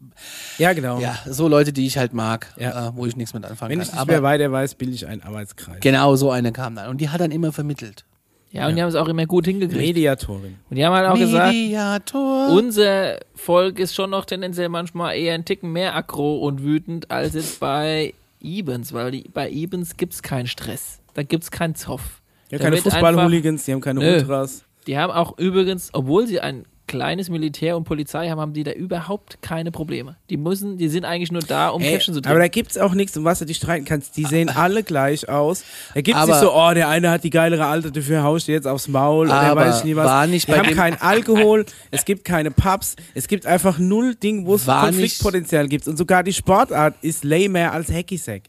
Ja, 0.56 0.72
genau. 0.72 1.00
ja, 1.00 1.18
so 1.28 1.48
Leute, 1.48 1.72
die 1.74 1.86
ich 1.86 1.98
halt 1.98 2.14
mag, 2.14 2.46
Ja. 2.58 2.88
äh, 2.88 2.92
wo 2.94 3.04
ich 3.04 3.14
nichts 3.16 3.34
mit 3.34 3.44
anfangen 3.44 3.72
Wenn 3.72 3.80
ich 3.82 3.90
kann. 3.90 3.98
nicht 3.98 4.06
mehr 4.08 4.16
Aber 4.18 4.26
weiter 4.26 4.50
weiß, 4.50 4.74
bilde 4.76 4.94
ich 4.94 5.06
einen 5.06 5.22
Arbeitskreis. 5.22 5.80
genau 5.80 6.16
so 6.16 6.30
eine 6.30 6.52
kam 6.52 6.76
dann 6.76 6.88
und 6.88 6.98
die 7.00 7.10
hat 7.10 7.20
dann 7.20 7.30
immer 7.30 7.52
vermittelt. 7.52 8.04
Ja, 8.52 8.66
und 8.66 8.74
die 8.74 8.82
haben 8.82 8.88
es 8.88 8.96
auch 8.96 9.06
immer 9.06 9.26
gut 9.26 9.46
hingekriegt. 9.46 9.80
Mediatorin. 9.80 10.56
Und 10.68 10.76
die 10.76 10.84
haben 10.84 10.92
halt 10.92 11.08
auch 11.08 11.16
gesagt, 11.16 11.52
Mediator. 11.52 12.48
unser 12.50 13.20
Volk 13.34 13.78
ist 13.78 13.94
schon 13.94 14.10
noch 14.10 14.24
tendenziell 14.24 14.68
manchmal 14.68 15.16
eher 15.16 15.34
ein 15.34 15.44
Ticken 15.44 15.72
mehr 15.72 15.94
aggro 15.94 16.38
und 16.38 16.62
wütend 16.64 17.10
als 17.10 17.34
jetzt 17.34 17.60
bei 17.60 18.12
Ibens, 18.40 18.92
weil 18.92 19.12
die, 19.12 19.24
bei 19.32 19.48
Ibens 19.50 19.96
gibt's 19.96 20.22
keinen 20.22 20.48
Stress. 20.48 20.98
Da 21.14 21.22
gibt's 21.22 21.50
keinen 21.50 21.76
Zoff. 21.76 22.20
Ja, 22.50 22.58
Da 22.58 22.64
keine 22.64 22.78
Fußball-Hooligans, 22.78 23.64
die 23.64 23.72
haben 23.72 23.80
keine 23.80 24.00
Nö. 24.00 24.14
Ultras. 24.14 24.64
Die 24.86 24.98
haben 24.98 25.12
auch 25.12 25.38
übrigens, 25.38 25.90
obwohl 25.92 26.26
sie 26.26 26.40
ein 26.40 26.64
kleines 26.90 27.30
Militär 27.30 27.76
und 27.76 27.84
Polizei 27.84 28.28
haben, 28.28 28.40
haben 28.40 28.52
die 28.52 28.64
da 28.64 28.72
überhaupt 28.72 29.40
keine 29.42 29.70
Probleme. 29.70 30.16
Die 30.28 30.36
müssen, 30.36 30.76
die 30.76 30.88
sind 30.88 31.04
eigentlich 31.04 31.30
nur 31.30 31.42
da, 31.42 31.68
um 31.68 31.80
Ey, 31.80 31.92
Käffchen 31.92 32.12
zu 32.14 32.18
aber 32.18 32.24
trinken. 32.24 32.40
da 32.40 32.48
gibt's 32.48 32.76
auch 32.78 32.92
nichts, 32.94 33.16
um 33.16 33.24
was 33.24 33.38
du 33.38 33.44
dich 33.46 33.58
streiten 33.58 33.84
kannst. 33.84 34.16
Die 34.16 34.24
sehen 34.24 34.48
alle 34.48 34.82
gleich 34.82 35.28
aus. 35.28 35.62
Da 35.94 36.00
gibt's 36.00 36.20
Aber- 36.20 36.32
nicht 36.32 36.40
so, 36.40 36.52
oh, 36.52 36.72
der 36.74 36.88
eine 36.88 37.10
hat 37.10 37.22
die 37.24 37.30
geilere 37.30 37.66
Alte, 37.66 37.92
dafür 37.92 38.22
haust 38.24 38.48
du 38.48 38.52
jetzt 38.52 38.66
aufs 38.66 38.88
Maul 38.88 39.26
oder 39.28 39.34
Aber 39.40 39.60
weiß 39.62 39.78
ich 39.78 39.84
nie 39.84 39.96
was. 39.96 40.06
war 40.06 40.26
nicht 40.26 40.48
Die 40.48 40.52
bei 40.52 40.58
haben 40.58 40.74
keinen 40.74 41.00
Alkohol, 41.00 41.64
es 41.92 42.04
gibt 42.04 42.24
keine 42.24 42.50
Pubs, 42.50 42.96
es 43.14 43.28
gibt 43.28 43.46
einfach 43.46 43.78
null 43.78 44.14
Ding, 44.16 44.44
wo 44.46 44.56
es 44.56 44.66
Konfliktpotenzial 44.66 45.68
gibt. 45.68 45.86
Und 45.88 45.96
sogar 45.96 46.22
die 46.24 46.32
Sportart 46.32 46.94
ist 47.02 47.24
lamer 47.24 47.72
als 47.72 47.90
Hacky-Sack. 47.90 48.42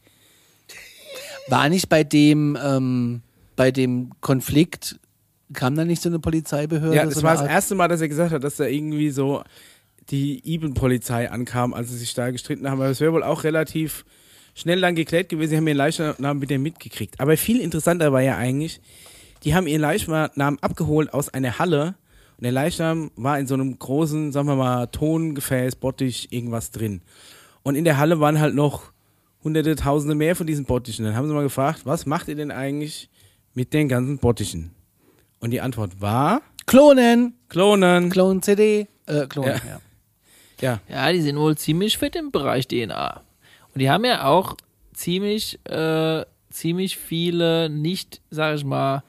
War 1.48 1.68
nicht 1.68 1.88
bei 1.88 2.04
dem, 2.04 2.58
ähm, 2.64 3.22
bei 3.56 3.70
dem 3.70 4.10
Konflikt, 4.20 4.98
kam 5.52 5.74
da 5.74 5.84
nicht 5.84 6.02
so 6.02 6.08
eine 6.08 6.18
Polizeibehörde? 6.18 6.96
Ja, 6.96 7.02
so 7.04 7.10
das 7.10 7.18
eine 7.18 7.24
war 7.24 7.36
das 7.36 7.46
erste 7.46 7.74
Mal, 7.74 7.88
dass 7.88 8.00
er 8.00 8.08
gesagt 8.08 8.32
hat, 8.32 8.44
dass 8.44 8.56
da 8.56 8.64
irgendwie 8.64 9.10
so 9.10 9.42
die 10.10 10.40
Iben-Polizei 10.44 11.30
ankam, 11.30 11.74
als 11.74 11.90
sie 11.90 11.98
sich 11.98 12.14
da 12.14 12.30
gestritten 12.30 12.68
haben. 12.68 12.80
Aber 12.80 12.90
es 12.90 13.00
wäre 13.00 13.12
wohl 13.12 13.22
auch 13.22 13.44
relativ 13.44 14.04
schnell 14.54 14.80
dann 14.80 14.94
geklärt 14.94 15.28
gewesen. 15.28 15.50
Sie 15.50 15.56
haben 15.56 15.66
ihren 15.66 15.76
Leichnam 15.76 16.38
mit 16.38 16.50
dem 16.50 16.62
mitgekriegt. 16.62 17.20
Aber 17.20 17.36
viel 17.36 17.60
interessanter 17.60 18.12
war 18.12 18.20
ja 18.20 18.36
eigentlich, 18.36 18.80
die 19.44 19.54
haben 19.54 19.66
ihren 19.66 19.80
Leichnam 19.80 20.58
abgeholt 20.60 21.14
aus 21.14 21.28
einer 21.28 21.58
Halle. 21.58 21.94
Und 22.36 22.44
der 22.44 22.52
Leichnam 22.52 23.10
war 23.16 23.38
in 23.38 23.46
so 23.46 23.54
einem 23.54 23.78
großen, 23.78 24.32
sagen 24.32 24.48
wir 24.48 24.56
mal, 24.56 24.86
Tongefäß, 24.86 25.76
Bottich, 25.76 26.32
irgendwas 26.32 26.70
drin. 26.70 27.02
Und 27.62 27.76
in 27.76 27.84
der 27.84 27.98
Halle 27.98 28.18
waren 28.20 28.40
halt 28.40 28.54
noch 28.54 28.92
hunderte, 29.44 29.76
tausende 29.76 30.14
mehr 30.14 30.36
von 30.36 30.46
diesen 30.46 30.64
Bottichen. 30.64 31.04
Dann 31.04 31.16
haben 31.16 31.28
sie 31.28 31.34
mal 31.34 31.42
gefragt, 31.42 31.82
was 31.84 32.06
macht 32.06 32.28
ihr 32.28 32.34
denn 32.34 32.50
eigentlich 32.50 33.08
mit 33.54 33.72
den 33.72 33.88
ganzen 33.88 34.18
Bottichen? 34.18 34.70
Und 35.42 35.50
die 35.50 35.60
Antwort 35.60 36.00
war, 36.00 36.40
Klonen! 36.66 37.34
klonen. 37.48 38.08
Klon 38.10 38.40
CD. 38.42 38.86
Äh, 39.06 39.26
Klonen, 39.26 39.60
Ja. 39.66 39.80
ja. 40.60 40.80
Ja, 40.88 41.06
Ja, 41.06 41.12
die 41.12 41.20
sind 41.20 41.36
wohl 41.36 41.56
ziemlich 41.58 41.98
fit 41.98 42.14
im 42.14 42.30
Bereich 42.30 42.68
DNA. 42.68 43.20
Und 43.74 43.80
die 43.80 43.90
haben 43.90 44.04
ja 44.04 44.24
auch 44.26 44.56
ziemlich, 44.94 45.58
äh, 45.68 46.24
ziemlich 46.50 46.96
viele 46.96 47.68
nicht, 47.68 48.20
sag 48.30 48.54
ich 48.56 48.64
mal, 48.64 49.02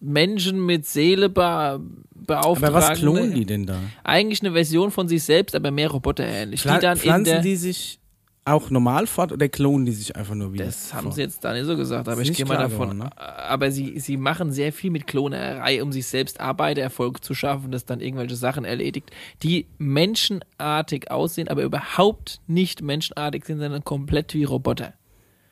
Menschen 0.00 0.64
mit 0.64 0.86
Seele 0.86 1.28
be 1.28 1.80
beauftragen. 2.14 2.74
aber 2.76 2.88
was 2.88 2.98
klonen 2.98 3.34
die 3.34 3.44
denn 3.44 3.66
da? 3.66 3.78
Eigentlich 4.04 4.40
eine 4.42 4.52
Version 4.52 4.90
von 4.92 5.08
sich 5.08 5.22
selbst, 5.24 5.54
aber 5.54 5.70
mehr 5.72 5.90
roboterähnlich. 5.90 6.62
Pfla 6.62 6.76
die 6.76 6.80
dann 6.82 6.96
in 6.96 7.02
pflanzen 7.02 7.24
der, 7.24 7.40
die 7.42 7.56
sich 7.56 7.98
auch 8.46 8.70
normal 8.70 9.06
fort 9.06 9.32
oder 9.32 9.48
klonen 9.48 9.86
die 9.86 9.92
sich 9.92 10.14
einfach 10.14 10.34
nur 10.34 10.52
wieder? 10.52 10.66
Das 10.66 10.94
haben 10.94 11.04
fort? 11.04 11.16
sie 11.16 11.22
jetzt 11.22 11.44
da 11.44 11.52
nicht 11.52 11.66
so 11.66 11.76
gesagt, 11.76 12.08
aber 12.08 12.22
ich 12.22 12.32
gehe 12.32 12.46
mal 12.46 12.56
davon. 12.56 12.90
geworden, 12.90 12.98
ne? 12.98 13.10
Aber 13.18 13.70
sie, 13.70 13.98
sie 13.98 14.16
machen 14.16 14.52
sehr 14.52 14.72
viel 14.72 14.90
mit 14.90 15.06
Klonerei, 15.06 15.82
um 15.82 15.92
sich 15.92 16.06
selbst 16.06 16.40
Arbeitererfolg 16.40 17.24
zu 17.24 17.34
schaffen, 17.34 17.72
das 17.72 17.84
dann 17.84 18.00
irgendwelche 18.00 18.36
Sachen 18.36 18.64
erledigt, 18.64 19.10
die 19.42 19.66
menschenartig 19.78 21.10
aussehen, 21.10 21.48
aber 21.48 21.62
überhaupt 21.62 22.40
nicht 22.46 22.82
menschenartig 22.82 23.44
sind, 23.44 23.58
sondern 23.58 23.84
komplett 23.84 24.32
wie 24.34 24.44
Roboter. 24.44 24.94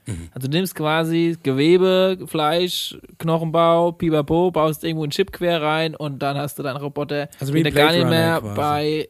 Mhm. 0.07 0.29
Also 0.33 0.49
du 0.49 0.57
nimmst 0.57 0.75
quasi 0.75 1.37
Gewebe, 1.43 2.19
Fleisch, 2.27 2.97
Knochenbau, 3.19 3.93
Pipapo, 3.93 4.51
baust 4.51 4.85
irgendwo 4.85 5.05
einen 5.05 5.13
Chip 5.13 5.33
quer 5.33 5.63
rein 5.63 5.95
und 5.97 6.19
dann 6.21 6.37
hast 6.37 6.59
du 6.59 6.63
deinen 6.63 6.77
Roboter, 6.77 7.29
Also 7.41 7.55
wie 7.55 7.63
den 7.63 7.73
du 7.73 7.81
gar 7.81 7.93
nicht 7.93 8.07
mehr 8.09 8.41
quasi. 8.41 8.57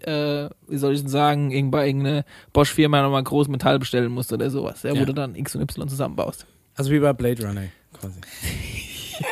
bei, 0.04 0.10
äh, 0.12 0.50
wie 0.70 0.76
soll 0.76 0.94
ich 0.94 1.00
denn 1.00 1.08
sagen, 1.08 1.50
irgend- 1.50 1.72
bei 1.72 1.86
irgendeiner 1.88 2.24
Bosch-Firma 2.52 3.02
nochmal 3.02 3.24
groß 3.24 3.48
Metall 3.48 3.78
bestellen 3.78 4.12
musst 4.12 4.32
oder 4.32 4.48
sowas, 4.50 4.82
ja, 4.84 4.92
wo 4.92 4.96
Ja. 4.96 5.04
du 5.04 5.12
dann 5.14 5.34
X 5.34 5.56
und 5.56 5.62
Y 5.62 5.88
zusammenbaust. 5.88 6.46
Also 6.76 6.90
wie 6.92 6.98
bei 7.00 7.12
Blade 7.12 7.44
Runner 7.46 7.64
quasi. 7.98 8.20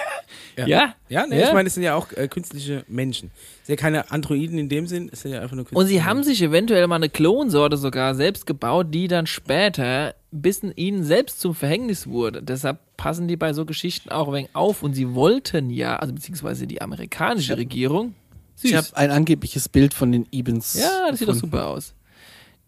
Ja. 0.55 0.67
Ja. 0.67 0.95
Ja, 1.09 1.27
ne, 1.27 1.41
Ja. 1.41 1.47
ich 1.49 1.55
meine, 1.55 1.67
es 1.69 1.75
sind 1.75 1.83
ja 1.83 1.95
auch 1.95 2.13
äh, 2.13 2.29
künstliche 2.29 2.85
Menschen. 2.87 3.31
Es 3.63 3.69
sind 3.69 3.79
ja 3.79 3.81
keine 3.81 4.11
Androiden 4.11 4.59
in 4.59 4.69
dem 4.69 4.87
Sinn, 4.87 5.09
es 5.11 5.23
sind 5.23 5.33
ja 5.33 5.41
einfach 5.41 5.57
nur 5.57 5.65
künstliche 5.65 5.81
Und 5.81 5.87
sie 5.87 6.03
haben 6.05 6.19
Menschen. 6.19 6.31
sich 6.35 6.43
eventuell 6.43 6.87
mal 6.89 6.97
eine 6.97 7.09
Klonsorte 7.09 7.79
sogar 7.79 8.15
selbst 8.15 8.47
gebaut, 8.47 8.89
die 8.91 9.09
dann 9.09 9.27
später 9.27 10.15
bis 10.33 10.63
ihnen 10.77 11.05
selbst 11.05 11.41
zum 11.41 11.55
Verhängnis 11.55 12.07
wurde. 12.07 12.43
Deshalb 12.43 12.79
passen 12.97 13.29
die 13.29 13.37
bei 13.37 13.53
so 13.53 13.65
Geschichten 13.67 14.09
auch 14.11 14.29
ein 14.29 14.35
wenig 14.35 14.51
auf. 14.55 14.83
Und 14.83 14.95
sie 14.95 15.15
wollten 15.15 15.71
ja, 15.71 15.97
also 15.97 16.15
beziehungsweise 16.15 16.67
die 16.67 16.81
amerikanische 16.83 17.57
Regierung, 17.57 18.15
Ich 18.63 18.75
habe 18.75 18.85
süß. 18.87 18.95
ein 18.95 19.11
angebliches 19.11 19.69
Bild 19.69 19.93
von 19.95 20.11
den 20.11 20.27
Ibens. 20.31 20.75
Ja, 20.81 21.09
das 21.11 21.19
sieht 21.19 21.29
doch 21.29 21.35
gefunden. 21.35 21.53
super 21.57 21.69
aus. 21.69 21.95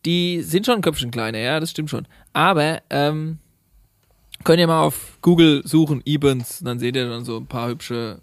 Die 0.05 0.43
sind 0.43 0.67
schon 0.67 0.77
ein 0.77 0.83
Köpfchen 0.83 1.11
kleiner, 1.11 1.39
ja, 1.39 1.59
das 1.61 1.71
stimmt 1.71 1.89
schon. 1.89 2.07
Aber, 2.35 2.83
ähm, 2.91 3.39
könnt 4.45 4.61
ihr 4.61 4.67
mal 4.67 4.83
auf 4.83 5.17
Google 5.23 5.63
suchen, 5.65 6.03
Ebens, 6.05 6.61
dann 6.63 6.79
seht 6.79 6.97
ihr 6.97 7.09
dann 7.09 7.25
so 7.25 7.39
ein 7.39 7.47
paar 7.47 7.69
hübsche, 7.71 8.21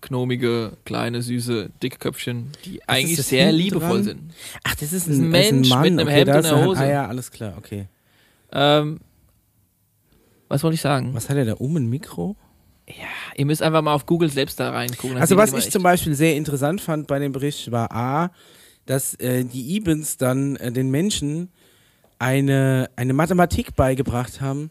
knomige, 0.00 0.72
kleine, 0.84 1.22
süße 1.22 1.70
Dickköpfchen, 1.82 2.50
die 2.64 2.80
eigentlich 2.88 3.18
das 3.18 3.28
sehr 3.28 3.46
hinten 3.46 3.60
liebevoll 3.62 3.88
dran? 3.98 4.02
sind. 4.02 4.20
Ach, 4.64 4.74
das 4.74 4.92
ist 4.92 5.06
Das 5.06 5.14
ist 5.14 5.18
ein, 5.20 5.26
ein 5.26 5.30
Mensch 5.30 5.68
Mann. 5.68 5.82
mit 5.82 5.90
einem 5.92 6.08
okay, 6.08 6.16
Hemd 6.16 6.28
und 6.30 6.36
einer 6.36 6.48
er- 6.48 6.66
Hose. 6.66 6.80
Ah 6.80 6.88
ja, 6.90 7.06
alles 7.06 7.30
klar, 7.30 7.54
okay. 7.58 7.86
Ähm, 8.52 9.00
was 10.48 10.62
wollte 10.62 10.74
ich 10.74 10.80
sagen? 10.80 11.14
Was 11.14 11.28
hat 11.28 11.36
er 11.36 11.44
da 11.44 11.52
um 11.54 11.76
ein 11.76 11.86
Mikro? 11.86 12.36
Ihr 13.36 13.46
müsst 13.46 13.62
einfach 13.62 13.82
mal 13.82 13.94
auf 13.94 14.06
Google 14.06 14.30
selbst 14.30 14.58
da 14.58 14.70
reingucken. 14.70 15.16
Also 15.18 15.36
was 15.36 15.52
ich 15.52 15.70
zum 15.70 15.82
Beispiel 15.82 16.14
sehr 16.14 16.36
interessant 16.36 16.80
fand 16.80 17.06
bei 17.06 17.18
dem 17.18 17.32
Bericht 17.32 17.70
war 17.70 17.92
A, 17.92 18.30
dass 18.86 19.14
äh, 19.14 19.44
die 19.44 19.76
Ibens 19.76 20.16
dann 20.16 20.56
äh, 20.56 20.72
den 20.72 20.90
Menschen 20.90 21.50
eine, 22.18 22.90
eine 22.96 23.12
Mathematik 23.12 23.76
beigebracht 23.76 24.40
haben, 24.40 24.70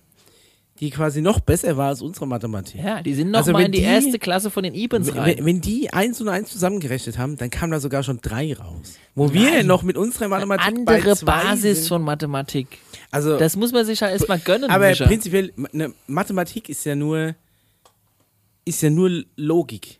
die 0.80 0.90
quasi 0.92 1.22
noch 1.22 1.40
besser 1.42 1.76
war 1.76 1.90
als 1.90 2.02
unsere 2.02 2.26
Mathematik. 2.26 2.82
Ja, 2.82 3.02
die 3.02 3.14
sind 3.14 3.32
noch 3.32 3.40
Also 3.40 3.52
mal 3.52 3.60
wenn 3.60 3.66
in 3.68 3.72
die, 3.74 3.80
die- 3.80 3.84
erste 3.86 4.18
Klasse 4.18 4.50
von 4.50 4.64
den 4.64 4.74
Ibens 4.74 5.08
Wenn, 5.08 5.18
rein. 5.18 5.38
wenn- 5.38 5.46
wenn 5.46 5.62
die 5.62 5.92
eins 5.92 6.22
und 6.22 6.30
eins 6.30 6.52
zusammengerechnet 6.52 7.18
haben, 7.18 7.36
dann 7.36 7.50
kam 7.50 7.70
da 7.72 7.80
sogar 7.82 8.02
schon 8.04 8.20
drei 8.22 8.54
raus. 8.54 8.94
Wo 9.16 9.34
wir 9.34 9.64
noch 9.64 9.84
mit 9.84 9.98
unserer 9.98 10.30
Mathematik 10.30 10.66
Andere 10.68 10.86
bei 10.86 11.14
zwei 11.16 11.26
Basis 11.26 11.80
sind. 11.80 11.88
von 11.90 12.02
Mathematik. 12.04 12.78
Also, 13.12 13.38
Das 13.38 13.56
muss 13.58 13.72
man 13.74 13.86
sich 13.86 14.00
ja 14.00 14.08
erstmal 14.10 14.40
gönnen. 14.40 14.70
aber 14.70 14.90
Mischa. 14.90 15.06
prinzipiell, 15.06 15.52
ne, 15.74 15.94
Mathematik 16.08 16.70
ist 16.70 16.86
ja 16.86 16.96
nur, 16.96 17.36
ist 18.66 18.82
ja 18.82 18.90
nur 18.90 19.24
Logik. 19.36 20.00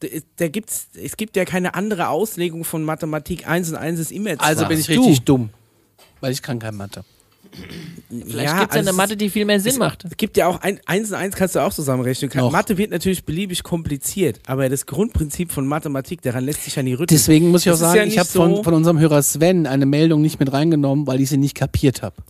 Da, 0.00 0.08
da 0.36 0.48
gibt's, 0.48 0.88
es 1.02 1.16
gibt 1.16 1.36
ja 1.36 1.44
keine 1.46 1.74
andere 1.74 2.08
Auslegung 2.08 2.64
von 2.64 2.82
Mathematik. 2.84 3.48
Eins 3.48 3.70
und 3.70 3.76
eins 3.76 3.98
ist 4.00 4.12
immer 4.12 4.36
zwei. 4.36 4.44
Also 4.44 4.66
bin 4.66 4.78
ich 4.78 4.86
Du. 4.86 4.92
richtig 4.92 5.22
dumm. 5.24 5.50
Weil 6.20 6.32
ich 6.32 6.42
kann 6.42 6.58
kein 6.58 6.76
Mathe. 6.76 7.04
Vielleicht 8.10 8.44
Ja, 8.44 8.60
gibt 8.60 8.70
es 8.70 8.74
ja 8.74 8.80
also 8.80 8.88
eine 8.90 8.92
Mathe, 8.96 9.16
die 9.16 9.30
viel 9.30 9.44
mehr 9.44 9.58
Sinn 9.60 9.72
es, 9.72 9.78
macht. 9.78 10.04
Es 10.04 10.16
gibt 10.16 10.36
ja 10.36 10.46
auch 10.46 10.60
ein, 10.60 10.78
eins 10.86 11.08
und 11.10 11.16
eins 11.16 11.34
kannst 11.34 11.54
du 11.54 11.60
auch 11.60 11.72
zusammenrechnen. 11.72 12.30
Noch. 12.34 12.52
Mathe 12.52 12.76
wird 12.78 12.90
natürlich 12.90 13.24
beliebig 13.24 13.62
kompliziert, 13.62 14.40
aber 14.46 14.68
das 14.68 14.86
Grundprinzip 14.86 15.50
von 15.52 15.66
Mathematik, 15.66 16.22
daran 16.22 16.44
lässt 16.44 16.64
sich 16.64 16.76
ja 16.76 16.82
nie 16.82 16.92
rütteln. 16.92 17.08
Deswegen 17.16 17.50
muss 17.50 17.62
ich 17.62 17.68
auch 17.70 17.72
Das 17.72 17.80
ist 17.80 17.86
sagen, 17.86 17.98
ja 17.98 18.04
ich 18.06 18.18
habe 18.18 18.28
von, 18.28 18.56
so- 18.56 18.62
von 18.62 18.74
unserem 18.74 18.98
Hörer 18.98 19.22
Sven 19.22 19.66
eine 19.66 19.86
Meldung 19.86 20.20
nicht 20.22 20.38
mit 20.38 20.52
reingenommen, 20.52 21.06
weil 21.06 21.20
ich 21.20 21.28
sie 21.28 21.38
nicht 21.38 21.54
kapiert 21.54 22.02
habe. 22.02 22.16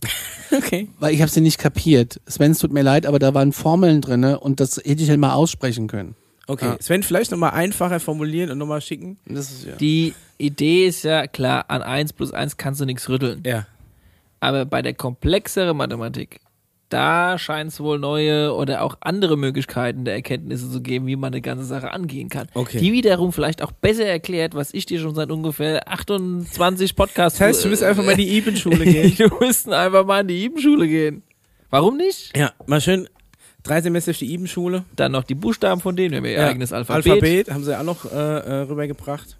Okay. 0.55 0.87
Weil 0.99 1.13
ich 1.13 1.21
habe 1.21 1.29
sie 1.31 1.41
nicht 1.41 1.57
kapiert. 1.57 2.21
Sven, 2.27 2.51
es 2.51 2.59
tut 2.59 2.71
mir 2.71 2.83
leid, 2.83 3.07
aber 3.07 3.17
da 3.19 3.33
waren 3.33 3.51
Formeln 3.51 3.99
drin 3.99 4.23
und 4.23 4.59
das 4.59 4.77
hätte 4.77 5.01
ich 5.03 5.09
halt 5.09 5.19
mal 5.19 5.33
aussprechen 5.33 5.87
können. 5.87 6.15
Okay. 6.47 6.65
Ah. 6.67 6.77
Sven, 6.79 7.01
vielleicht 7.01 7.31
nochmal 7.31 7.49
einfacher 7.51 7.99
formulieren 7.99 8.51
und 8.51 8.59
nochmal 8.59 8.79
schicken. 8.79 9.17
Das 9.25 9.51
ist 9.51 9.65
ja. 9.65 9.75
Die 9.75 10.13
Idee 10.37 10.85
ist 10.87 11.03
ja 11.03 11.25
klar, 11.25 11.65
an 11.69 11.81
1 11.81 12.13
plus 12.13 12.31
1 12.31 12.57
kannst 12.57 12.79
du 12.79 12.85
nichts 12.85 13.09
rütteln. 13.09 13.41
Ja. 13.43 13.65
Aber 14.45 14.65
bei 14.65 14.81
der 14.81 14.93
komplexeren 14.93 15.75
Mathematik 15.77 16.39
da 16.89 17.37
scheint 17.37 17.71
es 17.71 17.79
wohl 17.79 17.97
neue 17.99 18.53
oder 18.53 18.83
auch 18.83 18.97
andere 19.01 19.37
Möglichkeiten 19.37 20.05
der 20.05 20.13
Erkenntnisse 20.13 20.69
zu 20.69 20.81
geben, 20.81 21.07
wie 21.07 21.15
man 21.15 21.33
eine 21.33 21.41
ganze 21.41 21.65
Sache 21.65 21.91
angehen 21.91 22.29
kann. 22.29 22.47
Okay. 22.53 22.77
Die 22.77 22.91
wiederum 22.91 23.33
vielleicht 23.33 23.63
auch 23.63 23.71
besser 23.71 24.05
erklärt, 24.05 24.53
was 24.53 24.73
ich 24.73 24.85
dir 24.85 24.99
schon 24.99 25.15
seit 25.15 25.31
ungefähr 25.31 25.91
28 25.91 26.95
Podcasts 26.95 27.39
Das 27.39 27.47
heißt, 27.47 27.65
du 27.65 27.69
müsst 27.69 27.83
einfach 27.83 28.03
mal 28.03 28.11
in 28.11 28.19
die 28.19 28.37
Ibenschule 28.37 28.77
gehen. 28.85 29.15
Du 29.17 29.29
müssten 29.39 29.73
einfach 29.73 30.05
mal 30.05 30.21
in 30.21 30.27
die 30.27 30.43
Ibenschule 30.43 30.87
gehen. 30.87 31.23
Warum 31.69 31.97
nicht? 31.97 32.37
ja, 32.37 32.51
mal 32.67 32.79
schön 32.79 33.09
drei 33.63 33.81
Semester 33.81 34.11
auf 34.11 34.17
die 34.19 34.31
Ibenschule. 34.31 34.85
Dann 34.95 35.11
noch 35.11 35.23
die 35.23 35.35
Buchstaben 35.35 35.81
von 35.81 35.95
denen, 35.95 36.11
wir 36.11 36.17
haben 36.19 36.25
ihr 36.25 36.31
Ja, 36.33 36.47
eigenes 36.47 36.71
Alphabet. 36.71 37.11
Alphabet 37.11 37.51
haben 37.51 37.63
sie 37.63 37.77
auch 37.77 37.83
noch 37.83 38.05
äh, 38.05 38.15
äh, 38.15 38.53
rübergebracht. 38.61 39.37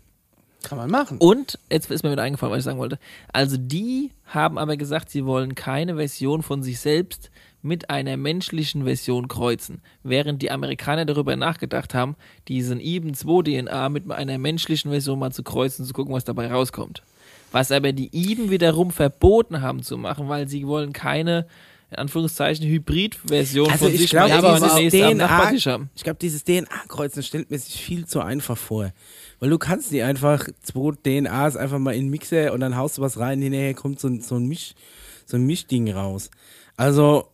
Kann 0.68 0.78
man 0.78 0.90
machen. 0.90 1.18
Und, 1.20 1.60
jetzt 1.70 1.90
ist 1.92 2.04
mir 2.04 2.12
wieder 2.12 2.24
eingefallen, 2.24 2.52
was 2.52 2.60
ich 2.60 2.66
sagen 2.66 2.80
wollte. 2.80 3.00
Also 3.32 3.58
die 3.58 4.12
haben 4.26 4.58
aber 4.58 4.78
gesagt, 4.78 5.10
sie 5.10 5.26
wollen 5.26 5.56
keine 5.56 5.96
Version 5.96 6.42
von 6.42 6.64
sich 6.64 6.80
selbst 6.80 7.30
mit 7.62 7.90
einer 7.90 8.16
menschlichen 8.16 8.84
Version 8.84 9.28
kreuzen. 9.28 9.82
Während 10.04 10.42
die 10.42 10.52
Amerikaner 10.52 11.06
darüber 11.06 11.36
nachgedacht 11.36 11.96
haben, 11.96 12.16
diesen 12.48 12.80
Eben 12.80 13.16
2 13.16 13.64
DNA 13.64 13.90
mit 13.90 14.10
einer 14.12 14.38
menschlichen 14.38 14.92
Version 14.92 15.18
mal 15.18 15.32
zu 15.32 15.42
kreuzen, 15.42 15.86
zu 15.86 15.94
gucken, 15.94 16.14
was 16.14 16.24
dabei 16.24 16.52
rauskommt. 16.52 17.02
Was 17.52 17.72
aber 17.72 17.92
die 17.92 18.10
Eben 18.14 18.52
wiederum 18.52 18.92
verboten 18.92 19.62
haben 19.62 19.82
zu 19.82 19.98
machen, 19.98 20.30
weil 20.30 20.48
sie 20.48 20.68
wollen 20.68 20.94
keine, 20.94 21.48
in 21.90 21.98
Anführungszeichen, 21.98 22.68
Hybrid-Version 22.68 23.72
Also 23.72 23.86
von 23.86 23.94
ich 23.94 24.02
sich 24.02 24.14
irgendwann 24.14 24.62
demnächst 24.62 25.02
am 25.02 25.18
DNA, 25.18 25.30
haben. 25.30 25.90
ich 25.96 26.04
glaube, 26.04 26.20
dieses 26.22 26.44
DNA-Kreuzen 26.44 27.24
stellt 27.24 27.50
mir 27.50 27.58
sich 27.58 27.82
viel 27.82 28.06
zu 28.06 28.22
einfach 28.22 28.58
vor. 28.58 28.92
Weil 29.46 29.52
du 29.52 29.60
kannst 29.60 29.92
nicht 29.92 30.02
einfach 30.02 30.48
zwei 30.64 30.92
DNAs 31.06 31.56
einfach 31.56 31.78
mal 31.78 31.94
in 31.94 32.06
den 32.06 32.10
Mixer 32.10 32.52
und 32.52 32.62
dann 32.62 32.76
haust 32.76 32.98
du 32.98 33.04
was 33.04 33.20
rein, 33.20 33.40
hinterher 33.44 33.76
kommt 33.76 34.00
so, 34.00 34.08
ein- 34.08 34.20
so 34.20 34.38
ein 34.38 34.48
Misch, 34.48 34.74
so 35.28 35.38
ein 35.38 35.46
Mischding 35.46 35.92
raus. 35.92 36.32
Also, 36.78 37.28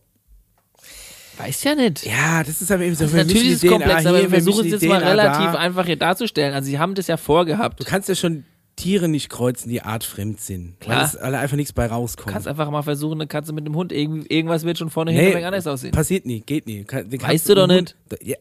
Weiß 1.38 1.64
ja 1.64 1.74
nicht. 1.74 2.04
ja, 2.04 2.44
das 2.44 2.60
ist 2.60 2.70
aber 2.70 2.82
eben 2.82 2.94
so. 2.94 3.04
Also 3.04 3.16
natürlich 3.16 3.52
ist 3.52 3.62
die 3.62 3.66
es 3.68 3.72
komplex, 3.72 4.04
aber 4.04 4.20
wir 4.20 4.28
versuchen 4.28 4.66
es 4.66 4.72
jetzt 4.72 4.82
die 4.82 4.88
mal 4.88 5.02
relativ 5.02 5.52
da. 5.52 5.54
einfach 5.54 5.86
hier 5.86 5.96
darzustellen. 5.96 6.52
Also 6.52 6.66
sie 6.66 6.78
haben 6.78 6.94
das 6.94 7.06
ja 7.06 7.16
vorgehabt. 7.16 7.80
Du 7.80 7.84
kannst 7.84 8.10
ja 8.10 8.14
schon 8.14 8.44
Tiere 8.76 9.08
nicht 9.08 9.30
kreuzen, 9.30 9.70
die 9.70 9.80
artfremd 9.80 10.38
sind. 10.38 10.74
Weil 10.80 10.86
Klar. 10.96 11.04
es 11.06 11.16
alle 11.16 11.38
einfach 11.38 11.56
nichts 11.56 11.72
bei 11.72 11.88
Du 11.88 11.94
rauskommt. 11.94 12.34
kannst 12.34 12.46
einfach 12.46 12.70
mal 12.70 12.82
versuchen, 12.82 13.14
eine 13.22 13.26
Katze 13.26 13.54
mit 13.54 13.64
einem 13.64 13.74
Hund, 13.74 13.90
irgendwas 13.90 14.64
wird 14.64 14.76
schon 14.76 14.90
vorne 14.90 15.12
Nee, 15.12 15.22
hinterher 15.24 15.46
anders 15.46 15.66
aussehen. 15.66 15.92
Passiert 15.92 16.26
nie, 16.26 16.40
geht 16.40 16.66
nie. 16.66 16.84
Weißt 16.86 17.48
du 17.48 17.54
doch 17.54 17.66
nicht. 17.66 17.96
Ja. 18.22 18.36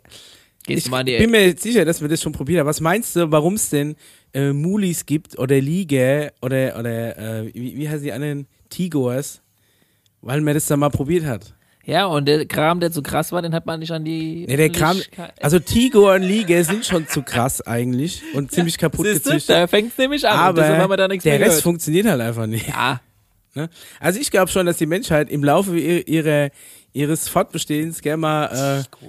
Gehst 0.65 0.85
Ich 0.85 0.91
mal 0.91 1.03
die 1.03 1.17
bin 1.17 1.31
mir 1.31 1.55
sicher, 1.57 1.85
dass 1.85 2.01
wir 2.01 2.07
das 2.07 2.21
schon 2.21 2.33
probiert 2.33 2.59
haben. 2.59 2.67
Was 2.67 2.81
meinst 2.81 3.15
du, 3.15 3.31
warum 3.31 3.55
es 3.55 3.69
denn 3.69 3.95
äh, 4.33 4.53
Mulis 4.53 5.05
gibt 5.05 5.37
oder 5.39 5.59
Liege 5.59 6.31
oder, 6.41 6.77
oder 6.79 7.17
äh, 7.17 7.53
wie, 7.53 7.77
wie 7.77 7.89
heißen 7.89 8.03
die 8.03 8.11
anderen? 8.11 8.47
Tigors? 8.69 9.41
Weil 10.21 10.41
man 10.41 10.53
das 10.53 10.67
da 10.67 10.77
mal 10.77 10.89
probiert 10.89 11.25
hat. 11.25 11.55
Ja, 11.83 12.05
und 12.05 12.27
der 12.27 12.45
Kram, 12.45 12.79
der 12.79 12.91
zu 12.91 13.01
krass 13.01 13.31
war, 13.31 13.41
den 13.41 13.55
hat 13.55 13.65
man 13.65 13.79
nicht 13.79 13.91
an 13.91 14.05
die. 14.05 14.45
Nee, 14.47 14.55
der 14.55 14.69
Kram, 14.69 15.01
also 15.41 15.57
Tigor 15.57 16.13
und 16.13 16.21
Liege 16.21 16.63
sind 16.63 16.85
schon 16.85 17.07
zu 17.07 17.23
krass 17.23 17.61
eigentlich 17.65 18.21
und 18.35 18.51
ziemlich 18.51 18.77
kaputt 18.77 19.07
Siehst 19.07 19.25
du, 19.25 19.29
gezüchtet. 19.31 19.55
da 19.55 19.65
fängt 19.65 19.91
es 19.91 19.97
nämlich 19.97 20.27
an. 20.27 20.37
Aber 20.37 20.95
da 20.95 21.07
nichts 21.07 21.23
der 21.23 21.39
Rest 21.39 21.43
gehört. 21.49 21.63
funktioniert 21.63 22.05
halt 22.05 22.21
einfach 22.21 22.45
nicht. 22.45 22.67
Ja, 22.67 23.01
Ne? 23.53 23.69
Also 23.99 24.19
ich 24.19 24.31
glaube 24.31 24.49
schon, 24.49 24.65
dass 24.65 24.77
die 24.77 24.85
Menschheit 24.85 25.29
im 25.29 25.43
Laufe 25.43 25.77
ihr, 25.77 26.07
ihrer, 26.07 26.49
ihres 26.93 27.27
Fortbestehens 27.27 28.01
gerne 28.01 28.17
mal 28.17 28.45
äh, 28.45 29.05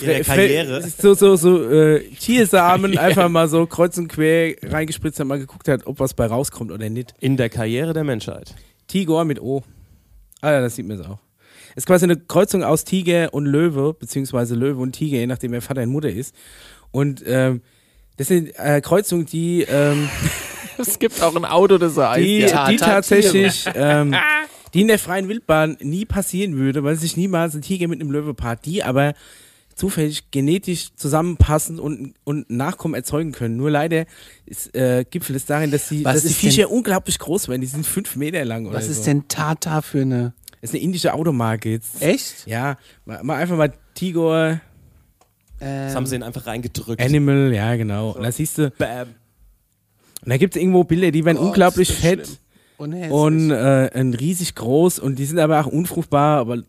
Ihre 0.00 0.12
fre- 0.20 0.24
Karriere. 0.24 0.80
fre- 0.80 1.02
so 1.02 1.14
so 1.14 1.36
so 1.36 1.70
äh, 1.70 2.00
Tiersamen 2.20 2.96
einfach 2.98 3.28
mal 3.28 3.48
so 3.48 3.66
kreuz 3.66 3.96
und 3.98 4.08
quer 4.08 4.54
reingespritzt 4.62 5.20
hat, 5.20 5.26
mal 5.26 5.38
geguckt 5.38 5.68
hat, 5.68 5.86
ob 5.86 6.00
was 6.00 6.14
bei 6.14 6.26
rauskommt 6.26 6.70
oder 6.72 6.88
nicht. 6.88 7.14
In 7.20 7.36
der 7.36 7.48
Karriere 7.48 7.92
der 7.92 8.04
Menschheit. 8.04 8.54
Tigor 8.86 9.24
mit 9.24 9.40
O. 9.40 9.62
Ah 10.40 10.52
ja, 10.52 10.60
das 10.60 10.76
sieht 10.76 10.86
man 10.86 10.98
jetzt 10.98 11.08
auch. 11.08 11.18
Es 11.70 11.82
ist 11.82 11.86
quasi 11.86 12.04
eine 12.04 12.16
Kreuzung 12.16 12.64
aus 12.64 12.84
Tiger 12.84 13.32
und 13.34 13.46
Löwe, 13.46 13.94
beziehungsweise 13.94 14.54
Löwe 14.54 14.80
und 14.80 14.92
Tiger, 14.92 15.18
je 15.18 15.26
nachdem 15.26 15.52
wer 15.52 15.62
Vater 15.62 15.82
und 15.82 15.90
Mutter 15.90 16.10
ist. 16.10 16.34
Und 16.90 17.22
ähm, 17.26 17.60
das 18.16 18.28
sind 18.28 18.50
äh, 18.58 18.80
Kreuzungen, 18.80 19.26
die 19.26 19.62
ähm, 19.68 20.08
es 20.78 20.98
gibt 20.98 21.22
auch 21.22 21.36
ein 21.36 21.44
Auto, 21.44 21.78
das 21.78 21.94
so 21.94 22.06
heißt. 22.06 22.24
die, 22.24 22.38
ja. 22.40 22.68
die 22.68 22.76
tatsächlich, 22.76 23.66
ähm, 23.74 24.14
die 24.74 24.80
in 24.82 24.88
der 24.88 24.98
freien 24.98 25.28
Wildbahn 25.28 25.76
nie 25.80 26.04
passieren 26.04 26.56
würde, 26.56 26.82
weil 26.84 26.96
sich 26.96 27.16
niemals 27.16 27.54
ein 27.54 27.62
Tiger 27.62 27.86
mit 27.88 28.00
einem 28.00 28.10
Löwe 28.10 28.34
paart, 28.34 28.64
die 28.64 28.82
aber 28.82 29.14
zufällig 29.78 30.30
genetisch 30.30 30.94
zusammenpassen 30.96 31.78
und, 31.78 32.14
und 32.24 32.50
Nachkommen 32.50 32.94
erzeugen 32.94 33.32
können. 33.32 33.56
Nur 33.56 33.70
leider 33.70 34.04
ist, 34.44 34.74
äh, 34.74 35.04
gipfelt 35.08 35.36
es 35.36 35.46
darin, 35.46 35.70
dass 35.70 35.88
die, 35.88 36.04
Was 36.04 36.14
dass 36.14 36.22
die 36.24 36.28
ist 36.30 36.42
denn- 36.42 36.50
Viecher 36.50 36.70
unglaublich 36.70 37.18
groß 37.18 37.48
werden. 37.48 37.60
Die 37.60 37.66
sind 37.66 37.86
fünf 37.86 38.16
Meter 38.16 38.44
lang 38.44 38.66
oder 38.66 38.76
Was 38.78 38.86
so. 38.86 38.90
ist 38.92 39.06
denn 39.06 39.28
Tata 39.28 39.80
für 39.82 40.02
eine. 40.02 40.32
Das 40.60 40.70
ist 40.70 40.74
eine 40.74 40.82
indische 40.82 41.14
Automarke 41.14 41.70
jetzt. 41.70 42.02
Echt? 42.02 42.46
Ja, 42.46 42.76
mal, 43.04 43.22
mal 43.22 43.36
einfach 43.36 43.56
mal 43.56 43.72
Tigor, 43.94 44.60
Das 45.60 45.94
haben 45.94 46.06
sie 46.06 46.16
ihn 46.16 46.22
einfach 46.24 46.46
reingedrückt. 46.46 47.00
Animal, 47.00 47.52
ja 47.54 47.76
genau. 47.76 48.10
Und 48.10 48.22
da 48.24 48.32
siehst 48.32 48.58
du, 48.58 48.70
Bam. 48.72 49.08
und 50.24 50.28
da 50.30 50.36
gibt 50.36 50.56
es 50.56 50.60
irgendwo 50.60 50.82
Bilder, 50.84 51.10
die 51.12 51.24
werden 51.24 51.36
Gott, 51.38 51.46
unglaublich 51.46 51.92
fett. 51.92 52.26
schlimm. 52.26 52.36
Und, 52.76 52.92
hässlich. 52.92 53.10
und 53.12 53.50
äh, 53.50 54.16
riesig 54.20 54.54
groß 54.54 54.98
und 55.00 55.18
die 55.18 55.24
sind 55.24 55.38
aber 55.40 55.60
auch 55.60 55.66
unfruchtbar, 55.66 56.38
aber 56.38 56.62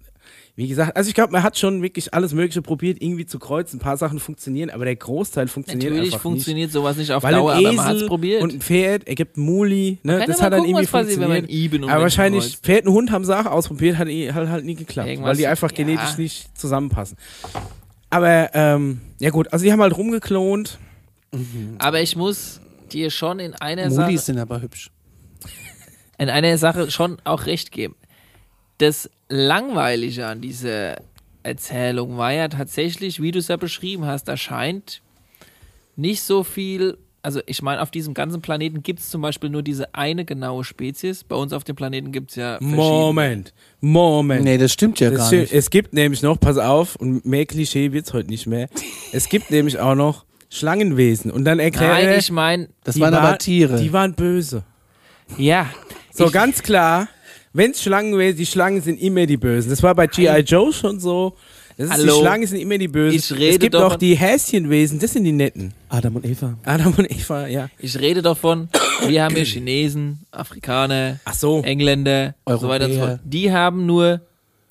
wie 0.60 0.68
gesagt, 0.68 0.98
also 0.98 1.07
ich 1.07 1.14
glaube, 1.15 1.31
man 1.31 1.41
hat 1.41 1.57
schon 1.57 1.81
wirklich 1.81 2.14
alles 2.14 2.34
Mögliche 2.34 2.61
probiert, 2.61 3.02
irgendwie 3.02 3.26
zu 3.26 3.40
kreuzen. 3.40 3.77
Ein 3.77 3.80
paar 3.80 3.95
Sachen 3.95 4.19
funktionieren, 4.19 4.69
aber 4.69 4.84
der 4.84 4.98
Großteil 4.98 5.48
funktioniert 5.48 5.91
Natürlich 5.94 6.11
einfach 6.11 6.22
funktioniert 6.22 6.69
sowas 6.73 6.98
nicht 6.98 7.14
auf 7.14 7.23
nicht. 7.23 7.31
Weil 7.31 7.40
Dauer, 7.40 7.53
ein 7.53 7.65
aber 7.65 7.76
man 7.76 7.86
hat 7.86 7.91
es 7.91 7.98
Esel 7.99 8.07
probiert. 8.10 8.44
und 8.44 8.56
ein 8.56 8.60
Pferd 8.60 9.07
ergibt 9.07 9.38
ein 9.38 9.41
Muli, 9.44 9.99
ne? 10.03 10.22
das 10.27 10.40
ja 10.40 10.44
hat 10.44 10.52
dann 10.52 10.60
gucken, 10.60 10.76
irgendwie 10.76 10.86
funktioniert. 10.86 11.90
Aber 11.90 12.02
wahrscheinlich 12.02 12.44
kreuzt. 12.44 12.65
Pferd 12.65 12.88
und 12.88 12.91
Hund 12.91 13.11
haben 13.11 13.23
Sachen 13.23 13.48
ausprobiert, 13.48 13.98
hat 13.98 14.10
eh- 14.10 14.34
halt, 14.34 14.49
halt 14.49 14.65
nie 14.65 14.76
geklappt, 14.76 15.07
Irgendwas- 15.07 15.30
weil 15.30 15.38
die 15.38 15.48
einfach 15.48 15.72
ja. 15.72 15.77
genetisch 15.77 16.18
nicht 16.18 16.57
zusammenpassen. 16.60 17.15
Aber 18.10 18.49
ähm, 18.53 18.99
ja 19.22 19.30
gut, 19.30 19.53
also 19.53 19.64
die 19.64 19.72
haben 19.72 19.81
halt 19.81 19.95
rumgeklont. 19.95 20.77
aber 21.77 22.02
ich 22.02 22.18
muss 22.18 22.60
dir 22.91 23.11
schon 23.11 23.40
in 23.40 23.53
einer 23.53 23.84
Mulis 23.84 23.95
Sache, 23.95 24.18
sind 24.18 24.40
aber 24.40 24.61
hübsch. 24.61 24.91
in 26.18 26.30
einer 26.30 26.57
Sache 26.57 26.91
schon 26.91 27.15
auch 27.23 27.45
recht 27.45 27.72
geben. 27.72 27.95
Das 28.80 29.10
Langweilige 29.30 30.26
an 30.28 30.42
dieser 30.42 30.98
Erzählung 31.44 32.18
war 32.18 32.34
ja 32.34 32.48
tatsächlich, 32.48 33.22
wie 33.22 33.32
du 33.32 33.40
es 33.40 33.48
ja 33.48 33.58
beschrieben 33.58 34.06
hast, 34.06 34.26
da 34.28 34.36
scheint 34.38 35.02
nicht 35.96 36.22
so 36.24 36.44
viel. 36.44 36.98
Also 37.22 37.42
ich 37.46 37.62
meine, 37.62 37.82
auf 37.82 37.92
diesem 37.92 38.14
ganzen 38.14 38.42
Planeten 38.42 38.82
gibt 38.82 39.00
es 39.02 39.10
zum 39.10 39.22
Beispiel 39.22 39.50
nur 39.50 39.62
diese 39.62 39.94
eine 39.94 40.24
genaue 40.26 40.64
Spezies. 40.64 41.24
Bei 41.26 41.36
uns 41.36 41.52
auf 41.54 41.64
dem 41.66 41.76
Planeten 41.76 42.12
gibt 42.12 42.32
es 42.32 42.38
ja 42.38 42.54
verschiedene. 42.58 42.78
Moment, 42.78 43.54
Moment. 43.82 44.44
Nee, 44.46 44.58
das 44.58 44.72
stimmt 44.72 45.00
ja 45.02 45.10
Das 45.10 45.20
gar 45.20 45.28
stimmt. 45.28 45.42
nicht. 45.44 45.54
Es 45.54 45.70
gibt 45.70 45.94
nämlich 45.94 46.22
noch, 46.22 46.40
pass 46.40 46.58
auf, 46.58 46.96
und 46.96 47.26
mehr 47.26 47.46
Klischee 47.46 47.92
wird's 47.92 48.14
heute 48.14 48.30
nicht 48.30 48.48
mehr. 48.48 48.68
Es 49.12 49.28
gibt 49.30 49.52
nämlich 49.52 49.80
auch 49.80 49.96
noch 49.96 50.26
Schlangenwesen. 50.50 51.30
Und 51.30 51.44
dann 51.46 51.60
erklärt 51.60 51.92
Nein, 51.92 52.18
ich 52.20 52.32
meine, 52.32 52.70
Das 52.86 52.96
die 52.96 53.02
waren 53.02 53.14
aber 53.14 53.38
Tiere. 53.38 53.80
Die 53.82 53.92
waren 53.94 54.14
böse. 54.16 54.64
ja. 55.38 55.70
So 56.12 56.30
ganz 56.32 56.64
klar, 56.64 57.08
wenn's 57.54 57.82
Schlangenwesen, 57.82 58.38
die 58.38 58.46
Schlangen 58.46 58.82
sind 58.82 59.02
immer 59.02 59.26
die 59.26 59.38
Bösen. 59.38 59.70
Das 59.70 59.82
war 59.84 59.96
bei 59.96 60.08
G.I. 60.08 60.40
Joe 60.42 60.72
schon 60.74 61.00
so. 61.00 61.36
Das 61.78 61.88
ist, 61.88 61.94
Hallo. 61.94 62.14
die 62.16 62.20
Schlangen 62.20 62.48
sind 62.48 62.60
immer 62.60 62.78
die 62.78 62.88
Bösen. 62.90 63.18
Ich 63.18 63.32
rede 63.32 63.54
es 63.56 63.60
gibt 63.60 63.76
von- 63.76 63.98
die 64.00 64.16
Häschenwesen, 64.16 65.00
das 65.00 65.14
sind 65.14 65.24
die 65.24 65.32
Netten. 65.32 65.74
Adam 65.88 66.18
und 66.18 66.26
Eva. 66.26 66.58
Adam 66.66 66.94
und 66.98 67.10
Eva, 67.10 67.48
ja. 67.48 67.70
Ich 67.80 67.98
rede 67.98 68.22
davon, 68.22 68.68
wir 69.08 69.24
haben 69.24 69.34
hier 69.36 69.46
Chinesen, 69.46 70.20
Afrikaner, 70.32 71.20
Ach 71.24 71.34
so. 71.34 71.62
Engländer, 71.62 72.36
und 72.44 72.60
so 72.60 72.68
weiter 72.68 72.86
und 72.86 72.92
so 72.94 72.98
Europäer. 73.00 73.18
fort. 73.18 73.22
Die 73.32 73.52
haben 73.52 73.86
nur 73.86 74.22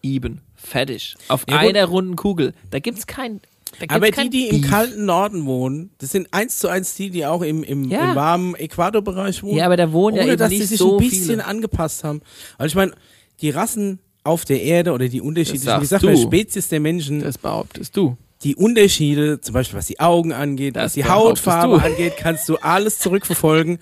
Eben. 0.02 0.42
Fertig. 0.54 1.14
Auf 1.28 1.44
Ja, 1.48 1.58
einer 1.58 1.84
runden 1.86 2.14
Kugel. 2.14 2.52
Da 2.70 2.78
gibt's 2.78 3.06
kein. 3.06 3.40
Aber 3.88 4.10
die, 4.10 4.30
die 4.30 4.48
im 4.48 4.60
Beef. 4.62 4.70
kalten 4.70 5.04
Norden 5.04 5.46
wohnen, 5.46 5.90
das 5.98 6.10
sind 6.10 6.28
eins 6.32 6.58
zu 6.58 6.68
eins 6.68 6.94
die, 6.94 7.10
die 7.10 7.24
auch 7.26 7.42
im, 7.42 7.62
im, 7.62 7.84
Ja. 7.84 8.10
im 8.10 8.16
warmen 8.16 8.54
Äquatorbereich 8.56 9.42
wohnen. 9.42 9.56
Ja, 9.58 9.66
aber 9.66 9.76
da 9.76 9.92
wohnen 9.92 10.16
ja 10.16 10.22
ohne 10.22 10.32
eben 10.32 10.38
dass 10.38 10.50
nicht 10.50 10.62
die 10.62 10.66
sich 10.66 10.78
so 10.78 10.96
ein 10.98 11.04
bisschen 11.08 11.24
viele. 11.26 11.44
angepasst 11.46 12.04
haben. 12.04 12.20
Also 12.58 12.72
ich 12.72 12.74
meine, 12.74 12.92
die 13.40 13.50
Rassen 13.50 14.00
auf 14.24 14.44
der 14.44 14.62
Erde 14.62 14.92
oder 14.92 15.08
die 15.08 15.20
unterschiedlichen, 15.20 15.64
wie 15.80 15.86
sagst 15.86 15.90
sagt 15.90 16.02
man, 16.04 16.14
du. 16.14 16.20
Spezies 16.22 16.68
der 16.68 16.80
Menschen, 16.80 17.20
Das 17.22 17.38
behauptest 17.38 17.96
du. 17.96 18.16
die 18.42 18.56
Unterschiede, 18.56 19.40
zum 19.40 19.52
Beispiel 19.54 19.78
was 19.78 19.86
die 19.86 20.00
Augen 20.00 20.32
angeht, 20.32 20.76
Das 20.76 20.84
was 20.86 20.92
die 20.94 21.04
Hautfarbe 21.04 21.78
du. 21.78 21.82
angeht, 21.84 22.14
kannst 22.18 22.48
du 22.48 22.56
alles 22.56 22.98
zurückverfolgen 22.98 23.78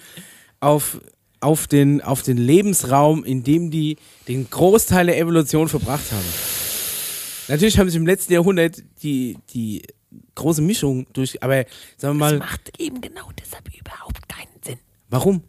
auf, 0.60 1.01
auf, 1.40 1.66
den, 1.66 2.01
auf 2.02 2.23
den 2.23 2.36
Lebensraum, 2.36 3.24
in 3.24 3.43
dem 3.44 3.70
die 3.70 3.97
den 4.28 4.48
Großteil 4.51 5.06
der 5.06 5.18
Evolution 5.18 5.68
verbracht 5.68 6.12
haben. 6.12 6.24
Natürlich 7.48 7.78
haben 7.78 7.89
sich 7.89 7.97
im 7.97 8.06
letzten 8.06 8.32
Jahrhundert 8.32 8.82
die, 9.02 9.36
die 9.55 9.82
große 10.35 10.62
Mischung 10.62 11.06
durch, 11.12 11.43
aber 11.43 11.64
sagen 11.97 12.18
wir 12.18 12.24
Das 12.31 12.32
mal, 12.32 12.39
macht 12.39 12.73
eben 12.81 13.01
genau 13.01 13.28
deshalb 13.40 13.68
überhaupt 13.74 14.28
keinen 14.28 14.48
Sinn. 14.64 14.78
warum? 15.10 15.43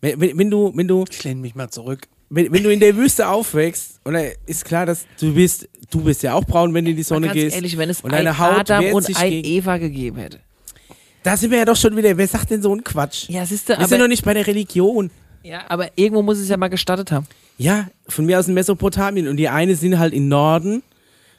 Wenn, 0.00 0.20
wenn, 0.20 0.38
wenn 0.38 0.50
du, 0.50 0.72
wenn 0.74 0.88
du, 0.88 1.04
Ich 1.10 1.22
lehne 1.24 1.40
mich 1.40 1.54
mal 1.54 1.68
zurück. 1.70 2.08
wenn, 2.30 2.52
wenn 2.52 2.62
du 2.62 2.70
in 2.72 2.80
der 2.80 2.96
Wüste 2.96 3.28
aufwächst, 3.28 4.00
und 4.04 4.16
ist 4.46 4.64
klar, 4.64 4.86
dass 4.86 5.06
du 5.20 5.34
bist, 5.34 5.68
du 5.90 6.00
bist 6.02 6.22
ja 6.22 6.34
auch 6.34 6.44
braun, 6.44 6.74
wenn 6.74 6.84
du 6.84 6.90
in 6.90 6.96
die 6.96 7.02
Sonne 7.04 7.26
Ganz 7.28 7.34
gehst. 7.38 7.54
ehrlich, 7.56 7.76
wenn 7.78 7.88
es 7.90 8.00
und 8.00 8.12
ein 8.12 8.38
Haut 8.38 8.70
Adam 8.70 8.84
und 8.92 9.04
sich 9.04 9.16
ein 9.16 9.30
gegen- 9.30 9.48
Eva 9.48 9.76
gegeben 9.78 10.16
hätte. 10.18 10.40
Da 11.22 11.36
sind 11.36 11.52
wir 11.52 11.58
ja 11.58 11.64
doch 11.64 11.76
schon 11.76 11.96
wieder, 11.96 12.16
wer 12.16 12.26
sagt 12.26 12.50
denn 12.50 12.62
so 12.62 12.72
einen 12.72 12.82
Quatsch? 12.82 13.28
Ja, 13.28 13.46
siehst 13.46 13.68
du, 13.68 13.74
Wir 13.74 13.84
sind 13.86 13.94
aber 13.94 13.98
doch 14.04 14.08
nicht 14.08 14.24
bei 14.24 14.34
der 14.34 14.44
Religion. 14.46 15.10
Ja, 15.44 15.62
aber 15.68 15.90
irgendwo 15.96 16.22
muss 16.22 16.38
es 16.38 16.48
ja 16.48 16.56
mal 16.56 16.68
gestattet 16.68 17.12
haben. 17.12 17.26
Ja, 17.58 17.88
von 18.08 18.26
mir 18.26 18.40
aus 18.40 18.48
in 18.48 18.54
Mesopotamien. 18.54 19.28
Und 19.28 19.36
die 19.36 19.48
eine 19.48 19.76
sind 19.76 19.98
halt 20.00 20.14
im 20.14 20.26
Norden. 20.28 20.82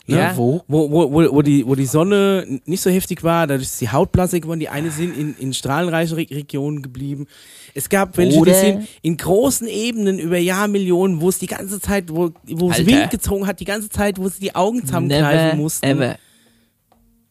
Ne? 0.05 0.17
Ja. 0.17 0.35
Wo? 0.35 0.61
Wo, 0.67 0.91
wo, 0.91 1.11
wo, 1.13 1.31
wo, 1.35 1.41
die, 1.41 1.65
wo 1.65 1.75
die 1.75 1.85
Sonne 1.85 2.59
nicht 2.65 2.81
so 2.81 2.89
heftig 2.89 3.23
war, 3.23 3.47
dadurch 3.47 3.67
ist 3.67 3.79
die 3.79 3.89
Haut 3.89 4.11
blassig 4.11 4.41
geworden. 4.43 4.59
Die 4.59 4.67
eine 4.67 4.91
sind 4.91 5.17
in, 5.17 5.33
in 5.39 5.53
strahlenreichen 5.53 6.15
Re 6.17 6.25
Regionen 6.29 6.81
geblieben. 6.81 7.25
Es 7.73 7.87
gab 7.87 8.17
welche, 8.17 8.33
die 8.33 8.39
Oder- 8.39 8.53
sind 8.53 8.87
in 9.01 9.15
großen 9.15 9.65
Ebenen 9.67 10.19
über 10.19 10.37
Jahrmillionen, 10.37 11.21
wo 11.21 11.29
es 11.29 11.39
die 11.39 11.47
ganze 11.47 11.79
Zeit, 11.79 12.05
wo, 12.09 12.31
wo 12.47 12.69
es. 12.69 12.85
Wind 12.85 13.11
gezogen 13.11 13.47
hat, 13.47 13.61
die 13.61 13.65
ganze 13.65 13.87
Zeit, 13.89 14.17
wo 14.19 14.27
sie 14.27 14.41
die 14.41 14.55
Augen 14.55 14.85
zusammenkneifen 14.85 15.57
mussten. 15.59 15.85
ever. 15.85 16.17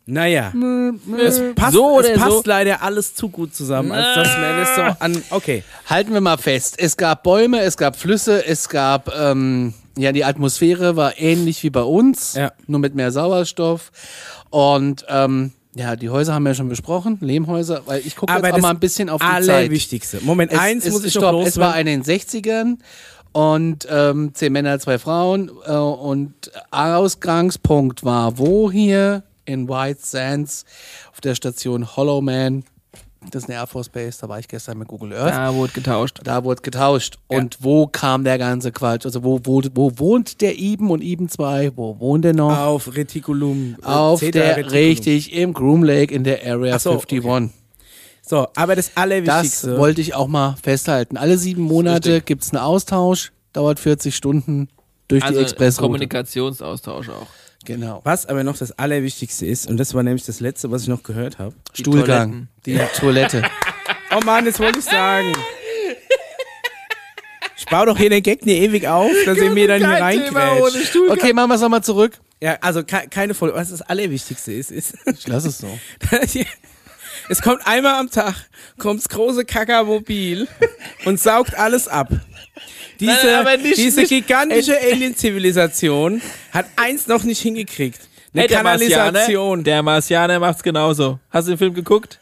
Naja. 0.05 0.53
Es 1.25 1.41
passt, 1.55 1.75
So 1.75 1.99
oder 1.99 2.13
es 2.13 2.19
passt 2.19 2.33
so. 2.33 2.43
leider 2.47 2.83
alles 2.83 3.15
zu 3.15 3.29
gut 3.29 3.55
zusammen, 3.55 3.93
als 3.93 4.15
dass 4.17 4.37
man 4.39 4.57
das 4.57 4.75
so 4.75 4.83
an. 5.05 5.23
Okay. 5.31 5.63
Halten 5.87 6.13
wir 6.13 6.21
mal 6.21 6.39
fest. 6.39 6.75
Es 6.79 6.97
gab 6.97 7.23
Bäume, 7.23 7.61
es 7.61 7.77
gab 7.77 7.97
Flüsse, 7.97 8.45
es 8.45 8.69
gab, 8.69 9.15
ähm, 9.17 9.75
ja, 9.97 10.13
die 10.13 10.25
Atmosphäre 10.25 10.97
war 10.97 11.19
ähnlich 11.19 11.63
wie 11.63 11.71
bei 11.71 11.83
uns, 11.83 12.35
Ja. 12.35 12.53
nur 12.67 12.81
mit 12.81 12.95
mehr 12.95 13.13
Sauerstoff. 13.13 13.91
Und, 14.51 15.05
ähm, 15.09 15.53
ja, 15.75 15.97
die 15.97 16.11
Häuser 16.11 16.35
haben 16.35 16.43
wir 16.43 16.51
ja 16.51 16.55
schon 16.55 16.69
besprochen, 16.69 17.17
Lehmhäuser, 17.21 17.83
weil 17.87 18.03
ich 18.07 18.15
gucke 18.17 18.33
jetzt 18.33 18.45
auch 18.53 18.59
mal 18.59 18.71
ein 18.71 18.79
bisschen 18.81 19.09
auf 19.09 19.21
die 19.23 19.27
Zeit. 19.27 19.49
Allerwichtigste. 19.49 20.19
Moment, 20.23 20.53
Es, 20.53 20.59
eins 20.59 20.85
es, 20.87 20.93
muss 20.93 21.05
ich 21.05 21.13
stopp, 21.13 21.33
noch 21.33 21.47
Es 21.47 21.57
war 21.57 21.79
in 21.79 21.87
den 21.87 22.03
60ern 22.03 22.77
und 23.33 23.87
ähm, 23.91 24.35
zehn 24.35 24.53
Männer, 24.53 24.79
zwei 24.79 24.99
Frauen 24.99 25.51
äh, 25.67 25.73
und 25.73 26.35
Ausgangspunkt 26.71 28.05
war 28.05 28.37
wo 28.39 28.71
hier? 28.71 29.23
In 29.45 29.69
White 29.69 30.01
Sands 30.03 30.65
auf 31.11 31.21
der 31.21 31.35
Station 31.35 31.97
Hollow 31.97 32.21
Man. 32.21 32.65
Das 33.31 33.45
ist 33.45 33.49
eine 33.49 33.59
Air 33.59 33.67
Force 33.67 33.89
Base, 33.89 34.19
da 34.21 34.29
war 34.29 34.39
ich 34.39 34.49
gestern 34.49 34.79
mit 34.79 34.89
Google 34.89 35.13
Earth. 35.15 35.33
Da 35.33 35.55
wurde 35.55 35.73
getauscht. 35.73 36.21
Da 36.25 36.45
wurde 36.45 36.61
getauscht. 36.61 37.19
Und 37.29 37.59
wo 37.61 37.87
kam 37.87 38.25
der 38.25 38.37
ganze 38.37 38.73
Quatsch? 38.73 39.07
Also 39.07 39.23
wo, 39.25 39.41
wo, 39.45 39.63
wo 39.75 39.93
wohnt 39.99 40.41
der 40.41 40.59
Iben 40.59 40.91
und 40.91 41.03
Iben 41.03 41.29
2? 41.29 41.73
Wo 41.77 41.99
wohnt 41.99 42.25
der 42.25 42.35
noch? 42.35 42.57
Auf 42.59 42.95
Reticulum. 42.95 43.77
äh, 43.83 43.87
Auf 43.87 44.21
Zeta 44.21 44.39
der, 44.39 44.49
Reticulum. 44.57 44.73
richtig, 44.79 45.33
im 45.33 45.53
Groom 45.55 45.83
Lake 45.83 46.15
in 46.15 46.25
der 46.25 46.45
Area 46.45 46.79
so, 46.79 46.91
51. 47.01 47.51
So, 48.25 48.47
aber 48.55 48.77
das 48.77 48.89
Das 48.89 48.97
Allerwichtigste. 49.03 49.79
wollte 49.79 50.01
ich 50.01 50.15
auch 50.15 50.29
mal 50.29 50.57
festhalten. 50.63 51.17
Alle 51.17 51.39
sieben 51.39 51.63
Monate 51.63 52.21
gibt 52.21 52.43
es 52.45 52.51
einen 52.53 52.63
Austausch, 52.63 53.33
dauert 53.53 53.81
40 53.81 54.15
Stunden 54.15 54.69
durch 55.09 55.23
die 55.23 55.29
Also 55.29 55.41
Expressroute. 55.41 55.87
Kommunikationsaustausch 55.87 57.09
auch. 57.09 57.27
Genau. 57.65 58.01
was 58.05 58.27
aber 58.27 58.45
noch 58.45 58.57
das 58.57 58.73
Allerwichtigste 58.79 59.47
ist, 59.47 59.69
und 59.69 59.77
das 59.77 59.95
war 59.95 60.03
nämlich 60.03 60.25
das 60.25 60.41
Letzte, 60.41 60.71
was 60.71 60.83
ich 60.83 60.89
noch 60.89 61.03
gehört 61.03 61.39
habe. 61.39 61.55
Stuhlgang. 61.73 62.49
Die 62.67 62.79
Toilette. 62.99 63.43
Oh 64.15 64.21
Mann, 64.25 64.45
das 64.45 64.59
wollte 64.59 64.81
ich 64.81 64.85
sagen. 64.85 65.33
Ich 67.57 67.67
baue 67.67 67.87
doch 67.87 67.97
hier 67.97 68.11
den 68.11 68.23
Gag 68.23 68.45
nie 68.45 68.59
ewig 68.59 68.89
auf, 68.89 69.13
dass 69.25 69.39
ihr 69.39 69.51
mir 69.51 69.69
dann 69.69 69.79
hier 69.79 70.03
reingrätscht. 70.03 70.97
Okay, 71.09 71.33
machen 71.33 71.51
wir 71.51 71.55
es 71.55 71.61
nochmal 71.61 71.83
zurück. 71.83 72.19
Ja, 72.41 72.59
also 72.61 72.83
ke 72.83 73.07
keine 73.09 73.35
Folge. 73.35 73.57
Was 73.57 73.71
das 73.71 73.83
Allerwichtigste 73.83 74.53
ist, 74.53 74.73
ist, 74.73 74.95
Ich 75.07 75.29
lasse 75.29 75.49
es 75.49 75.59
so. 75.59 75.79
es 77.29 77.41
kommt 77.41 77.65
einmal 77.65 78.01
am 78.01 78.11
Tag, 78.11 78.35
kommt 78.79 78.99
das 78.99 79.09
große 79.09 79.45
Kakamobil 79.45 80.49
und 81.05 81.21
saugt 81.21 81.55
alles 81.57 81.87
ab. 81.87 82.09
Diese, 83.03 83.43
Nein, 83.45 83.63
nicht- 83.63 83.77
diese 83.77 84.01
nicht- 84.01 84.09
gigantische 84.11 84.77
Alien-Zivilisation 84.81 86.21
hat 86.53 86.67
eins 86.77 87.07
noch 87.07 87.25
nicht 87.25 87.41
hingekriegt. 87.41 88.01
Eine 88.33 88.43
Hey, 88.43 88.49
der 88.49 88.57
Kanalisation. 88.59 89.13
Marsianer, 89.13 89.63
der 89.65 89.83
Marsianer 89.83 90.39
macht's 90.41 90.63
genauso. 90.63 91.19
Hast 91.31 91.49
du 91.49 91.53
den 91.53 91.59
Film 91.59 91.75
geguckt? 91.75 92.19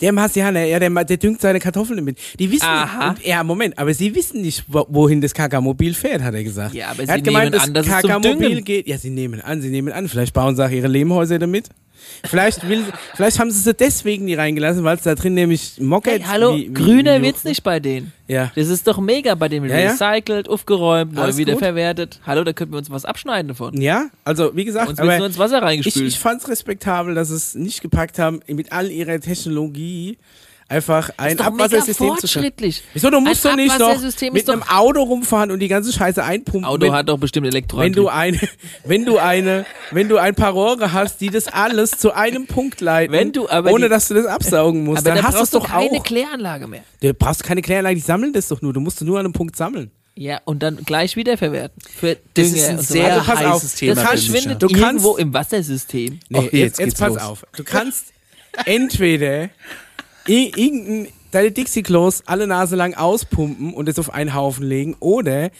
Der 0.00 0.12
Marsianer, 0.12 0.64
ja, 0.64 0.78
der, 0.78 0.90
der 1.04 1.16
düngt 1.16 1.40
seine 1.40 1.58
Kartoffeln 1.58 2.04
mit. 2.04 2.18
Die 2.38 2.50
wissen, 2.50 2.64
Aha. 2.66 3.08
und, 3.10 3.24
ja, 3.26 3.42
Moment, 3.42 3.76
aber 3.78 3.92
sie 3.94 4.14
wissen 4.14 4.42
nicht, 4.42 4.64
wo, 4.68 4.86
wohin 4.88 5.20
das 5.20 5.34
Kakamobil 5.34 5.92
fährt, 5.94 6.22
hat 6.22 6.34
er 6.34 6.44
gesagt. 6.44 6.74
Ja, 6.74 6.90
aber 6.90 7.00
er 7.00 7.06
sie 7.06 7.12
hat 7.12 7.24
gemeint, 7.24 7.50
nehmen 7.50 7.62
an, 7.64 7.74
das 7.74 7.86
dass 7.86 7.94
es 7.96 8.00
zum 8.02 8.10
Kakamobil 8.10 8.62
geht. 8.62 8.86
Ja, 8.86 8.96
sie 8.98 9.10
nehmen 9.10 9.40
an, 9.40 9.60
sie 9.60 9.70
nehmen 9.70 9.92
an. 9.92 10.08
Vielleicht 10.08 10.34
bauen 10.34 10.54
sie 10.54 10.64
auch 10.64 10.70
ihre 10.70 10.86
Lehmhäuser 10.86 11.38
damit. 11.40 11.68
Vielleicht, 12.24 12.68
will, 12.68 12.84
vielleicht 13.14 13.38
haben 13.38 13.50
sie 13.50 13.60
sie 13.60 13.74
deswegen 13.74 14.24
nie 14.24 14.34
reingelassen, 14.34 14.82
weil 14.84 14.96
es 14.96 15.02
da 15.02 15.14
drin 15.14 15.34
nämlich 15.34 15.80
mockert. 15.80 16.14
Hey, 16.14 16.22
hallo, 16.26 16.54
wie- 16.56 16.68
wie- 16.68 16.72
grüner 16.74 17.20
wie- 17.20 17.26
wird's 17.26 17.44
nicht 17.44 17.62
bei 17.62 17.80
denen. 17.80 18.12
Ja. 18.26 18.50
Das 18.54 18.68
ist 18.68 18.86
doch 18.86 18.98
mega 18.98 19.34
bei 19.34 19.48
denen. 19.48 19.68
Ja, 19.70 19.78
ja. 19.78 19.90
Recycelt, 19.92 20.48
aufgeräumt, 20.48 21.14
neu 21.14 21.36
wiederverwertet. 21.36 22.20
Hallo, 22.26 22.44
da 22.44 22.52
könnten 22.52 22.74
wir 22.74 22.78
uns 22.78 22.90
was 22.90 23.04
abschneiden 23.04 23.48
davon. 23.48 23.80
Ja, 23.80 24.10
also 24.24 24.54
wie 24.54 24.64
gesagt, 24.64 24.88
Uns 24.90 24.98
wird 24.98 25.16
nur 25.18 25.26
ins 25.26 25.38
Wasser 25.38 25.58
ich, 25.58 25.62
reingespült. 25.64 26.06
ich 26.08 26.18
fand 26.18 26.42
es 26.42 26.48
respektabel, 26.48 27.14
dass 27.14 27.30
es 27.30 27.54
nicht 27.54 27.80
gepackt 27.80 28.18
haben, 28.18 28.40
mit 28.48 28.72
all 28.72 28.90
ihrer 28.90 29.18
Technologie 29.20 30.18
einfach 30.68 31.10
ein 31.16 31.36
doch 31.36 31.50
mega 31.50 31.64
Abwassersystem 31.64 32.16
zu 32.18 32.26
schaffen. 32.28 32.52
Wieso, 32.92 33.10
du 33.10 33.20
musst 33.20 33.46
Ein 33.46 33.52
doch 33.52 33.56
nicht 33.56 33.78
noch 33.78 34.32
mit 34.32 34.50
einem 34.50 34.62
Auto 34.64 35.02
rumfahren 35.02 35.50
und 35.50 35.60
die 35.60 35.68
ganze 35.68 35.92
Scheiße 35.92 36.22
einpumpen. 36.22 36.64
Auto 36.66 36.82
wenn, 36.86 36.92
hat 36.92 37.08
doch 37.08 37.18
bestimmt 37.18 37.46
wenn 37.46 37.52
Elektroantrieb. 37.52 37.94
du 37.96 38.08
eine, 38.08 38.38
wenn 38.84 39.04
du 39.06 39.18
eine, 39.18 39.64
wenn 39.92 40.08
du 40.08 40.18
ein 40.18 40.34
paar 40.34 40.52
Rohre 40.52 40.92
hast, 40.92 41.20
die 41.22 41.30
das 41.30 41.46
alles 41.48 41.92
zu 41.92 42.12
einem 42.12 42.46
Punkt 42.46 42.80
leiten, 42.82 43.12
Wenn 43.12 43.32
du 43.32 43.48
aber 43.48 43.70
ohne 43.72 43.84
die- 43.86 43.90
dass 43.90 44.08
du 44.08 44.14
das 44.14 44.26
absaugen 44.26 44.84
musst, 44.84 44.98
aber 45.06 45.14
dann 45.14 45.22
da 45.24 45.28
hast 45.28 45.38
du 45.38 45.42
es 45.44 45.50
doch 45.50 45.66
keine 45.68 45.98
auch. 45.98 46.04
Kläranlage 46.04 46.66
mehr. 46.66 46.82
Du 47.00 47.14
brauchst 47.14 47.42
keine 47.44 47.62
Kläranlage, 47.62 47.94
die 47.96 48.02
sammeln 48.02 48.32
das 48.34 48.48
doch 48.48 48.60
nur. 48.60 48.72
Du 48.74 48.80
musst 48.80 49.00
nur 49.02 49.18
an 49.18 49.24
einem 49.24 49.32
Punkt 49.32 49.56
sammeln. 49.56 49.90
Ja, 50.20 50.40
und 50.44 50.64
dann 50.64 50.78
gleich 50.84 51.14
wiederverwerten. 51.14 51.80
Für 51.96 52.16
Das 52.34 52.48
ist 52.48 52.68
ein 52.68 52.78
sehr. 52.80 53.14
Also 53.14 53.24
pass 53.24 53.44
auf, 53.44 53.54
heißes 53.54 53.74
Thema. 53.76 53.94
Das 53.94 54.04
verschwindet 54.04 54.60
Du 54.60 54.66
kannst- 54.66 54.82
irgendwo 54.82 55.16
im 55.16 55.32
Wassersystem. 55.32 56.18
Nee, 56.28 56.38
Oh, 56.38 56.42
jetzt, 56.42 56.52
jetzt 56.52 56.78
jetzt, 56.80 56.98
pass 56.98 57.14
los. 57.14 57.22
auf. 57.22 57.46
Du 57.56 57.62
kannst 57.62 58.06
entweder 58.64 59.48
irgendein, 60.34 61.08
deine 61.30 61.50
Dixie-Klos 61.50 62.22
alle 62.26 62.46
Nase 62.46 62.76
lang 62.76 62.94
auspumpen 62.94 63.74
und 63.74 63.88
es 63.88 63.98
auf 63.98 64.12
einen 64.12 64.34
Haufen 64.34 64.66
legen 64.66 64.96
oder 65.00 65.50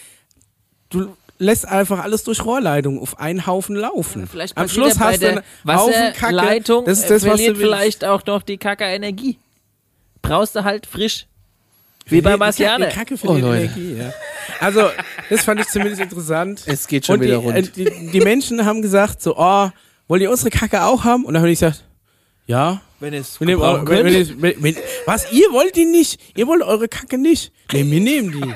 du 0.91 1.15
lässt 1.39 1.67
einfach 1.69 2.01
alles 2.03 2.25
durch 2.25 2.45
Rohrleitung 2.45 3.01
auf 3.01 3.19
einen 3.21 3.47
Haufen 3.47 3.77
laufen. 3.77 4.27
Vielleicht 4.27 4.57
Am 4.57 4.69
Schluss 4.69 4.95
ja 4.95 4.99
bei 4.99 5.13
hast 5.13 5.23
du 5.23 5.29
einen 5.29 5.43
Haufen 5.79 6.13
Kacke. 6.15 6.83
Das 6.85 6.99
ist 7.01 7.11
das, 7.11 7.25
was 7.27 7.39
du 7.41 7.47
willst. 7.47 7.61
vielleicht 7.61 8.05
auch 8.05 8.25
noch 8.27 8.43
die 8.43 8.57
Kacke 8.59 8.85
Energie. 8.85 9.39
Brauchst 10.21 10.57
du 10.57 10.65
halt 10.65 10.87
frisch. 10.87 11.27
Wie 12.07 12.21
bei 12.23 12.33
Die- 12.33 12.39
Marsianer. 12.39 12.87
Die 12.87 12.95
Kacke 12.95 13.17
für 13.19 13.29
Oh, 13.29 13.35
die 13.37 13.41
Leute. 13.43 13.63
Energie, 13.65 13.97
ja. 13.99 14.13
Also, 14.61 14.89
das 15.31 15.45
fand 15.45 15.61
ich 15.61 15.69
zumindest 15.69 16.01
interessant. 16.01 16.63
Es 16.67 16.89
geht 16.89 17.05
schon 17.07 17.17
und 17.17 17.21
die, 17.21 17.27
wieder 17.29 17.37
rund. 17.37 17.55
äh, 17.57 17.63
Die, 17.63 18.11
die 18.13 18.21
Menschen 18.21 18.65
haben 18.65 18.81
gesagt 18.83 19.21
so, 19.23 19.37
oh, 19.37 19.69
wollt 20.09 20.23
ihr 20.23 20.31
unsere 20.31 20.49
Kacke 20.51 20.83
auch 20.85 21.05
haben? 21.05 21.25
Und 21.27 21.35
dann 21.35 21.43
habe 21.43 21.53
ich 21.53 21.61
gesagt, 21.61 21.85
ja. 22.47 22.81
Wenn 23.01 23.15
es 23.15 23.39
Wir 23.41 23.47
nehmen 23.47 23.63
eure, 23.63 23.87
wenn, 23.89 24.05
wenn, 24.07 24.15
ich- 24.23 24.43
wenn, 24.43 24.63
wenn, 24.63 24.77
was, 25.07 25.31
ihr 25.33 25.53
wollt 25.53 25.77
die 25.77 25.85
nicht? 25.85 26.21
Ihr 26.37 26.47
wollt 26.47 26.63
eure 26.63 26.89
Kacke 26.89 27.17
nicht? 27.19 27.53
Nee, 27.73 27.89
wir 27.89 28.01
nehmen 28.01 28.33
die. 28.33 28.55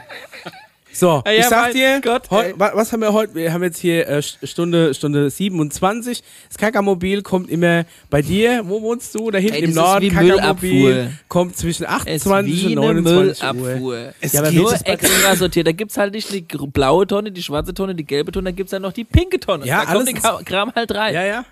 So, 0.95 1.23
Ja, 1.27 1.33
ich 1.33 1.45
sag 1.47 1.73
dir, 1.73 2.01
Gott, 2.03 2.31
heu, 2.31 2.53
was 2.57 2.93
haben 2.93 3.01
wir 3.01 3.13
heute? 3.13 3.35
Wir 3.37 3.53
haben 3.53 3.63
jetzt 3.63 3.79
hier 3.79 4.07
äh, 4.09 4.19
St- 4.19 4.45
Stunde, 4.47 4.93
Stunde 4.95 5.31
27. 5.31 6.23
Das 6.49 6.59
Kakamobil 6.59 7.23
kommt 7.23 7.49
immer 7.51 7.85
bei 8.11 8.21
dir. 8.21 8.63
Wo 8.67 8.83
wohnst 8.83 9.15
du? 9.15 9.31
Da 9.31 9.39
hinten 9.39 9.55
Ey, 9.55 9.63
im 9.65 9.75
Norden. 9.75 10.13
Müllabfuhr. 10.15 11.07
kommt 11.29 11.57
zwischen 11.57 11.85
es 11.85 11.89
28 11.89 12.69
wie 12.69 12.77
und 12.77 12.85
eine 12.85 13.01
29 13.01 13.43
Uhr. 13.45 13.53
Müllabfuhr. 13.55 14.13
Es 14.21 14.33
Ja, 14.33 14.41
aber 14.41 14.51
Nur 14.51 14.75
extra 14.85 15.37
sortiert. 15.37 15.67
Da 15.69 15.73
gibt's 15.73 15.97
halt 15.97 16.13
nicht 16.15 16.31
die 16.33 16.43
blaue 16.43 17.07
Tonne, 17.07 17.31
die 17.33 17.43
schwarze 17.43 17.73
Tonne, 17.73 17.95
die 17.95 18.05
gelbe 18.05 18.33
Tonne, 18.33 18.51
da 18.51 18.57
gibt's 18.57 18.73
dann 18.73 18.83
noch 18.83 18.93
die 18.93 19.05
pinke 19.05 19.39
Tonne. 19.41 19.65
Ja, 19.67 19.87
da 19.87 19.95
kommt 19.95 20.09
alles 20.09 20.21
der 20.23 20.45
Kram 20.45 20.73
halt 20.75 20.93
rein. 20.95 21.15
Ja, 21.15 21.25
ja. 21.25 21.45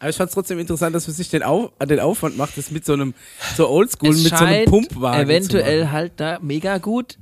Aber 0.00 0.10
ich 0.10 0.16
fand 0.16 0.28
es 0.28 0.34
trotzdem 0.34 0.58
interessant, 0.60 0.94
dass 0.94 1.06
man 1.08 1.16
sich 1.16 1.28
den, 1.28 1.42
Auf, 1.42 1.72
äh, 1.80 1.86
den 1.86 1.98
Aufwand 2.00 2.36
macht, 2.36 2.56
das 2.56 2.70
mit 2.70 2.84
so 2.84 2.92
einem, 2.92 3.14
so 3.56 3.68
oldschool, 3.68 4.10
es 4.10 4.22
mit 4.22 4.36
so 4.36 4.44
einem 4.44 4.64
Pumpwagen 4.66 5.22
eventuell 5.24 5.78
zu 5.80 5.84
machen. 5.86 5.92
halt 5.92 6.12
da 6.16 6.38
mega 6.40 6.78
gut. 6.78 7.18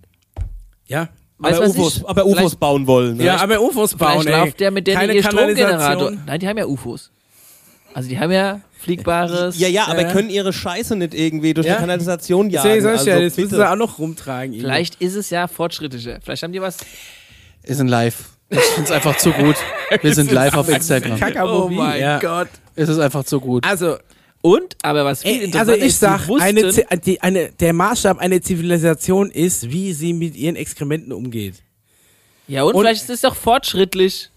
Ja. 0.86 1.08
Weißt 1.38 1.58
du, 1.58 1.62
aber, 1.64 1.70
UFOs, 1.70 1.96
ich- 1.98 2.08
aber 2.08 2.26
UFOs 2.26 2.56
bauen 2.56 2.86
wollen. 2.86 3.16
Ne? 3.18 3.24
Ja, 3.24 3.36
aber 3.38 3.60
UFOs 3.60 3.94
bauen, 3.94 4.22
Vielleicht 4.22 4.44
läuft 4.44 4.60
der 4.60 4.70
mit 4.70 4.86
denen 4.86 4.98
Keine. 5.00 5.22
Stromgenerator. 5.22 6.12
Nein, 6.26 6.40
die 6.40 6.48
haben 6.48 6.58
ja 6.58 6.66
UFOs. 6.66 7.10
Also 7.94 8.08
die 8.10 8.18
haben 8.18 8.30
ja 8.32 8.60
fliegbares. 8.78 9.58
Ja, 9.58 9.68
ja, 9.68 9.86
aber 9.86 10.02
Ja. 10.02 10.12
können 10.12 10.28
ihre 10.28 10.52
Scheiße 10.52 10.96
nicht 10.96 11.14
irgendwie 11.14 11.54
durch 11.54 11.66
Ja. 11.66 11.74
die 11.74 11.80
Kanalisation 11.80 12.50
jagen. 12.50 12.82
Sag 12.82 12.94
ich 12.96 13.04
ja, 13.06 13.14
also 13.14 13.24
das 13.24 13.36
müssen 13.38 13.54
sie 13.56 13.70
auch 13.70 13.76
noch 13.76 13.98
rumtragen. 13.98 14.52
irgendwie. 14.52 14.60
Vielleicht 14.66 15.00
ist 15.00 15.14
es 15.14 15.30
ja 15.30 15.48
fortschrittlicher. 15.48 16.18
Vielleicht 16.22 16.42
haben 16.42 16.52
die 16.52 16.60
was. 16.60 16.76
Ist 17.62 17.80
ein 17.80 17.88
Live. 17.88 18.35
Ich 18.48 18.58
finde 18.60 18.84
es 18.84 18.90
einfach 18.90 19.16
zu 19.16 19.32
gut. 19.32 19.56
Wir 20.02 20.14
sind 20.14 20.30
live 20.30 20.54
auf 20.54 20.68
Instagram. 20.68 21.18
Kakamobil, 21.18 21.78
ja. 21.98 22.18
Oh 22.18 22.20
Gott. 22.20 22.48
Es 22.74 22.88
ist 22.88 22.98
einfach 22.98 23.24
zu 23.24 23.40
gut. 23.40 23.64
Also, 23.66 23.96
Und, 24.42 24.76
aber 24.82 25.04
was 25.04 25.22
viel 25.22 25.32
ey, 25.32 25.44
interessanter 25.44 25.72
also 25.72 25.84
ich 25.84 25.88
ist, 25.88 26.00
sag, 26.00 26.28
eine, 26.40 27.00
die, 27.00 27.20
eine, 27.20 27.50
der 27.52 27.72
Maßstab 27.72 28.18
einer 28.18 28.40
Zivilisation 28.40 29.30
ist, 29.30 29.70
wie 29.70 29.92
sie 29.92 30.12
mit 30.12 30.36
ihren 30.36 30.56
Exkrementen 30.56 31.12
umgeht. 31.12 31.62
Ja, 32.46 32.62
und, 32.62 32.74
und- 32.74 32.82
vielleicht 32.82 33.02
ist 33.02 33.10
es 33.10 33.20
doch 33.22 33.34
fortschrittlich. 33.34 34.30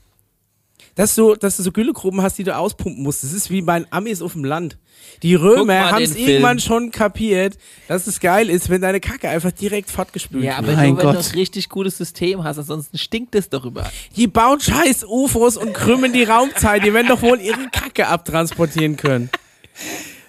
Dass 1.00 1.16
du, 1.16 1.36
dass 1.36 1.56
du 1.56 1.64
so 1.64 1.72
Güllegruben 1.72 2.22
hast, 2.22 2.38
die 2.40 2.44
du 2.44 2.54
auspumpen 2.54 3.02
musst. 3.04 3.24
Das 3.24 3.32
ist 3.32 3.50
wie 3.50 3.62
bei 3.62 3.80
den 3.80 3.88
Amis 3.90 4.22
auf 4.22 4.34
dem 4.34 4.44
Land. 4.44 4.78
Die 5.24 5.34
Römer 5.34 5.92
haben 5.92 6.04
es 6.04 6.14
irgendwann 6.18 6.60
schon 6.60 6.92
kapiert, 6.92 7.58
dass 7.88 8.06
es 8.06 8.20
geil 8.20 8.50
ist, 8.50 8.70
wenn 8.70 8.82
deine 8.82 9.00
Kacke 9.00 9.30
einfach 9.30 9.52
direkt 9.52 9.90
fortgespült 9.90 10.44
Ja, 10.44 10.58
wird. 10.58 10.68
aber 10.68 10.74
Mein 10.76 10.90
nur 10.90 10.98
wenn 10.98 11.06
du 11.08 11.14
Gott. 11.14 11.26
ein 11.26 11.36
richtig 11.36 11.70
gutes 11.70 11.98
System 11.98 12.44
hast, 12.44 12.58
ansonsten 12.58 12.98
stinkt 12.98 13.34
es 13.36 13.48
doch 13.48 13.64
überall. 13.64 13.90
Die 14.18 14.28
bauen 14.28 14.60
scheiß 14.60 15.06
UFOs 15.06 15.56
und 15.56 15.74
krümmen 15.74 16.12
die 16.12 16.24
Raumzeit. 16.26 16.84
Die 16.84 16.94
werden 16.94 17.08
doch 17.08 17.22
wohl 17.22 17.40
ihre 17.40 17.70
Kacke 17.72 18.08
abtransportieren 18.08 18.98
können. 18.98 19.30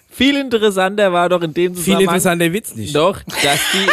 Viel 0.09 0.37
interessanter 0.37 1.11
war 1.11 1.27
doch 1.27 1.41
in 1.41 1.53
dem 1.53 1.73
Viel 1.75 1.83
Zusammenhang 1.83 2.01
interessanter 2.15 2.53
Witz 2.53 2.75
nicht. 2.75 2.95
doch, 2.95 3.21
dass 3.43 3.59
die, 3.73 3.87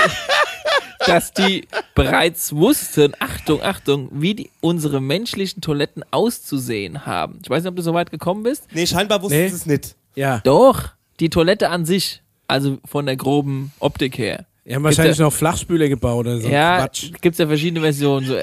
dass 1.06 1.32
die 1.32 1.66
bereits 1.94 2.54
wussten, 2.54 3.14
Achtung, 3.18 3.62
Achtung, 3.62 4.08
wie 4.12 4.34
die, 4.34 4.50
unsere 4.60 5.00
menschlichen 5.00 5.60
Toiletten 5.62 6.04
auszusehen 6.10 7.06
haben. 7.06 7.38
Ich 7.42 7.50
weiß 7.50 7.62
nicht, 7.62 7.70
ob 7.70 7.76
du 7.76 7.82
so 7.82 7.94
weit 7.94 8.10
gekommen 8.10 8.42
bist. 8.42 8.64
Nee, 8.72 8.86
scheinbar 8.86 9.22
wussten 9.22 9.38
Nee. 9.38 9.48
sie 9.48 9.54
es 9.56 9.66
nicht. 9.66 9.94
Ja. 10.14 10.40
Doch, 10.44 10.88
die 11.20 11.30
Toilette 11.30 11.68
an 11.70 11.84
sich, 11.86 12.22
also 12.46 12.78
von 12.84 13.06
der 13.06 13.16
groben 13.16 13.72
Optik 13.78 14.18
her. 14.18 14.44
Die 14.64 14.74
haben 14.74 14.82
wahrscheinlich 14.84 15.16
Gibt's 15.16 15.20
noch 15.20 15.32
Flachspüler 15.32 15.88
gebaut 15.88 16.26
oder 16.26 16.40
so. 16.40 16.48
ja, 16.48 16.78
Quatsch. 16.80 17.10
gibt's 17.22 17.38
ja 17.38 17.46
verschiedene 17.46 17.80
Versionen. 17.80 18.26
So. 18.26 18.36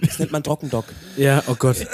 Das 0.00 0.18
nennt 0.20 0.30
man 0.30 0.42
Trockendock. 0.44 0.84
Ja, 1.16 1.42
oh 1.48 1.54
Gott. 1.58 1.78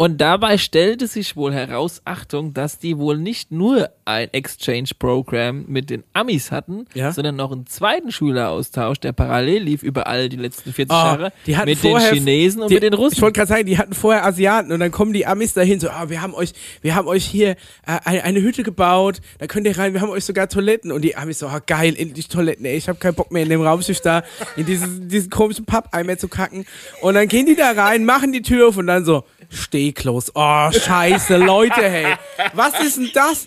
Und 0.00 0.16
dabei 0.22 0.56
stellte 0.56 1.06
sich 1.06 1.36
wohl 1.36 1.52
heraus, 1.52 2.00
Achtung, 2.06 2.54
dass 2.54 2.78
die 2.78 2.96
wohl 2.96 3.18
nicht 3.18 3.52
nur 3.52 3.90
ein 4.06 4.32
Exchange-Programm 4.32 5.66
mit 5.68 5.90
den 5.90 6.04
Amis 6.14 6.50
hatten, 6.50 6.86
Ja. 6.94 7.12
sondern 7.12 7.36
noch 7.36 7.52
einen 7.52 7.66
zweiten 7.66 8.10
Schüleraustausch, 8.10 8.98
der 9.00 9.12
parallel 9.12 9.62
lief 9.64 9.82
über 9.82 10.06
all 10.06 10.30
die 10.30 10.38
letzten 10.38 10.72
40 10.72 10.90
Ah, 10.90 11.04
Jahre 11.04 11.32
die 11.46 11.54
hatten 11.54 11.68
mit 11.68 11.78
vorher- 11.78 12.12
den 12.12 12.24
Chinesen 12.24 12.62
und 12.62 12.70
Die, 12.70 12.74
mit 12.76 12.82
den 12.82 12.94
Russen. 12.94 13.16
Ich 13.16 13.20
wollte 13.20 13.36
gerade 13.40 13.48
sagen, 13.48 13.66
die 13.66 13.76
hatten 13.76 13.92
vorher 13.92 14.24
Asiaten 14.24 14.72
und 14.72 14.80
dann 14.80 14.90
kommen 14.90 15.12
die 15.12 15.26
Amis 15.26 15.52
dahin 15.52 15.80
so, 15.80 15.90
ah, 15.90 16.08
wir 16.08 16.22
haben 16.22 16.32
euch, 16.32 16.52
wir 16.80 16.94
haben 16.94 17.06
euch 17.06 17.26
hier 17.26 17.50
äh, 17.50 17.56
eine, 18.04 18.24
eine 18.24 18.40
Hütte 18.40 18.62
gebaut, 18.62 19.20
da 19.38 19.46
könnt 19.48 19.66
ihr 19.66 19.76
rein, 19.76 19.92
wir 19.92 20.00
haben 20.00 20.08
euch 20.08 20.24
sogar 20.24 20.48
Toiletten 20.48 20.92
und 20.92 21.02
die 21.02 21.14
Amis 21.16 21.40
so, 21.40 21.46
ah, 21.48 21.60
geil, 21.66 21.94
endlich 21.98 22.28
Toiletten, 22.28 22.64
ey, 22.64 22.78
ich 22.78 22.88
habe 22.88 22.98
keinen 22.98 23.16
Bock 23.16 23.30
mehr 23.30 23.42
in 23.42 23.50
dem 23.50 23.60
Raumschiff 23.60 24.00
da 24.00 24.22
in 24.56 24.64
diesen, 24.64 25.10
diesen 25.10 25.28
komischen 25.28 25.66
Pappeimer 25.66 26.16
zu 26.16 26.28
kacken 26.28 26.64
und 27.02 27.12
dann 27.12 27.28
gehen 27.28 27.44
die 27.44 27.54
da 27.54 27.72
rein, 27.72 28.06
machen 28.06 28.32
die 28.32 28.40
Tür 28.40 28.68
auf 28.68 28.78
und 28.78 28.86
dann 28.86 29.04
so, 29.04 29.24
Stehklos, 29.50 30.30
oh, 30.34 30.70
scheiße, 30.70 31.36
Leute, 31.36 31.82
hey, 31.82 32.14
was 32.54 32.80
ist 32.80 32.98
denn 32.98 33.10
das? 33.12 33.46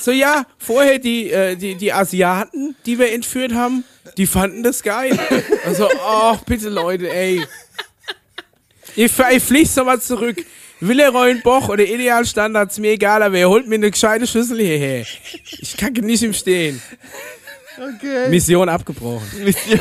So, 0.00 0.10
ja, 0.10 0.46
vorher 0.58 0.98
die, 0.98 1.30
äh, 1.30 1.54
die, 1.54 1.74
die 1.74 1.92
Asiaten, 1.92 2.74
die 2.86 2.98
wir 2.98 3.12
entführt 3.12 3.54
haben, 3.54 3.84
die 4.16 4.26
fanden 4.26 4.62
das 4.62 4.82
geil. 4.82 5.18
Also, 5.64 5.88
oh, 5.88 6.36
bitte 6.46 6.68
Leute, 6.68 7.10
ey. 7.10 7.44
Ihr, 8.96 9.10
ihr 9.32 9.40
fliegt 9.40 9.76
doch 9.76 9.84
mal 9.84 10.00
zurück. 10.00 10.44
Villeroy 10.80 11.34
Boch 11.36 11.68
oder 11.68 11.84
Idealstandards, 11.84 12.78
mir 12.78 12.92
egal, 12.92 13.22
aber 13.22 13.38
ihr 13.38 13.48
holt 13.48 13.66
mir 13.66 13.76
eine 13.76 13.90
gescheite 13.90 14.26
Schüssel 14.26 14.58
hierher. 14.58 15.06
Ich 15.60 15.76
kacke 15.76 16.02
nicht 16.02 16.22
im 16.22 16.32
Stehen. 16.32 16.82
Okay. 17.76 18.28
Mission 18.28 18.68
abgebrochen. 18.68 19.26
Mission. 19.44 19.80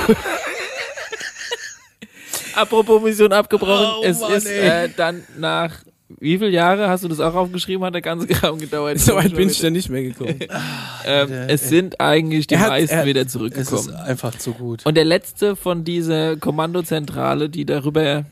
Apropos 2.62 3.02
Mission 3.02 3.32
abgebrochen, 3.34 3.88
Oh 4.00 4.04
es 4.04 4.20
Mann, 4.20 4.32
ist 4.34 4.46
äh, 4.48 4.90
dann 4.96 5.24
nach 5.38 5.74
wie 6.20 6.38
viele 6.38 6.52
Jahre 6.52 6.90
hast 6.90 7.04
du 7.04 7.08
das 7.08 7.20
auch 7.20 7.34
aufgeschrieben? 7.34 7.84
Hat 7.84 7.96
der 7.96 8.02
ganze 8.02 8.28
Kram 8.28 8.60
gedauert? 8.60 9.00
So 9.00 9.16
weit 9.16 9.36
bin 9.36 9.50
ich 9.50 9.60
dann 9.60 9.74
nicht 9.74 9.90
mehr 9.90 10.04
gekommen. 10.04 10.40
ähm, 11.06 11.32
es 11.48 11.70
sind 11.70 12.00
eigentlich 12.00 12.46
die 12.48 12.58
hat- 12.58 12.70
meisten 12.70 12.96
er- 12.96 13.06
wieder 13.06 13.22
Es 13.22 13.28
ist 13.28 13.32
zurückgekommen. 13.34 13.96
einfach 13.96 14.38
zu 14.38 14.54
gut. 14.54 14.86
Und 14.86 14.96
der 14.96 15.06
letzte 15.06 15.56
von 15.56 15.84
dieser 15.84 16.36
Kommandozentrale, 16.38 17.50
die 17.50 17.66
darüber, 17.66 18.26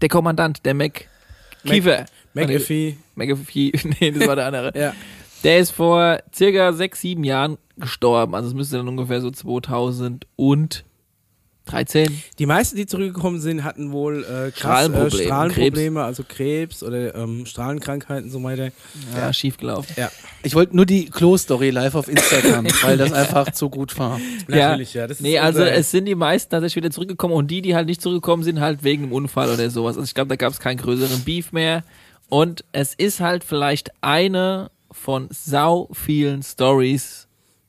der 0.00 0.08
Kommandant, 0.08 0.64
der 0.64 0.74
Mac 0.74 1.08
Kiefer, 1.66 2.06
McAfee. 2.34 2.96
McAfee, 3.16 3.72
nee, 4.00 4.10
das 4.12 4.28
war 4.28 4.36
der 4.36 4.46
andere. 4.46 4.72
Ja. 4.78 4.92
Der 5.42 5.58
ist 5.58 5.72
vor 5.72 6.18
circa 6.34 6.72
sechs, 6.72 7.00
sieben 7.00 7.24
Jahren 7.24 7.58
gestorben. 7.76 8.34
Also 8.34 8.48
es 8.48 8.54
müsste 8.54 8.76
dann 8.76 8.88
ungefähr 8.88 9.20
so 9.20 9.30
2013. 11.66 12.22
Die 12.38 12.46
meisten, 12.46 12.76
die 12.76 12.86
zurückgekommen 12.86 13.40
sind, 13.40 13.64
hatten 13.64 13.92
wohl 13.92 14.22
äh, 14.24 14.50
krass, 14.50 14.54
Strahlenprobleme, 14.56 15.22
äh, 15.22 15.26
Strahlenprobleme, 15.26 16.02
also 16.02 16.24
Krebs 16.26 16.82
oder 16.82 17.14
ähm, 17.14 17.46
Strahlenkrankheiten 17.46 18.24
und 18.24 18.30
so 18.30 18.42
weiter. 18.42 18.70
Ja, 19.16 19.32
schief 19.32 19.56
gelaufen. 19.56 19.92
Ja, 19.96 20.10
Ich 20.42 20.54
wollte 20.54 20.76
nur 20.76 20.86
die 20.86 21.06
Klo-Story 21.06 21.70
live 21.70 21.94
auf 21.94 22.08
Instagram, 22.08 22.66
weil 22.82 22.96
das 22.98 23.12
einfach 23.12 23.50
zu 23.52 23.70
gut 23.70 23.98
war. 23.98 24.20
natürlich, 24.46 24.94
ja. 24.94 25.06
Das 25.06 25.18
ist 25.18 25.22
Nee, 25.22 25.38
also 25.38 25.62
es 25.62 25.90
sind 25.90 26.04
die 26.04 26.14
meisten 26.14 26.50
tatsächlich 26.50 26.76
wieder 26.76 26.90
zurückgekommen 26.92 27.34
und 27.34 27.50
die, 27.50 27.62
die 27.62 27.74
halt 27.74 27.86
nicht 27.86 28.02
zurückgekommen 28.02 28.42
sind, 28.42 28.60
halt 28.60 28.84
wegen 28.84 29.04
einem 29.04 29.12
Unfall 29.12 29.50
oder 29.50 29.70
sowas. 29.70 29.96
Also 29.96 30.04
ich 30.04 30.14
glaube, 30.14 30.28
da 30.28 30.36
gab 30.36 30.52
es 30.52 30.60
keinen 30.60 30.78
größeren 30.78 31.24
Beef 31.24 31.52
mehr. 31.52 31.82
Und 32.28 32.64
es 32.72 32.94
ist 32.94 33.20
halt 33.20 33.44
vielleicht 33.44 33.90
eine 34.00 34.70
von 34.90 35.28
sau 35.30 35.88
vielen 35.92 36.42
Stories, 36.42 37.23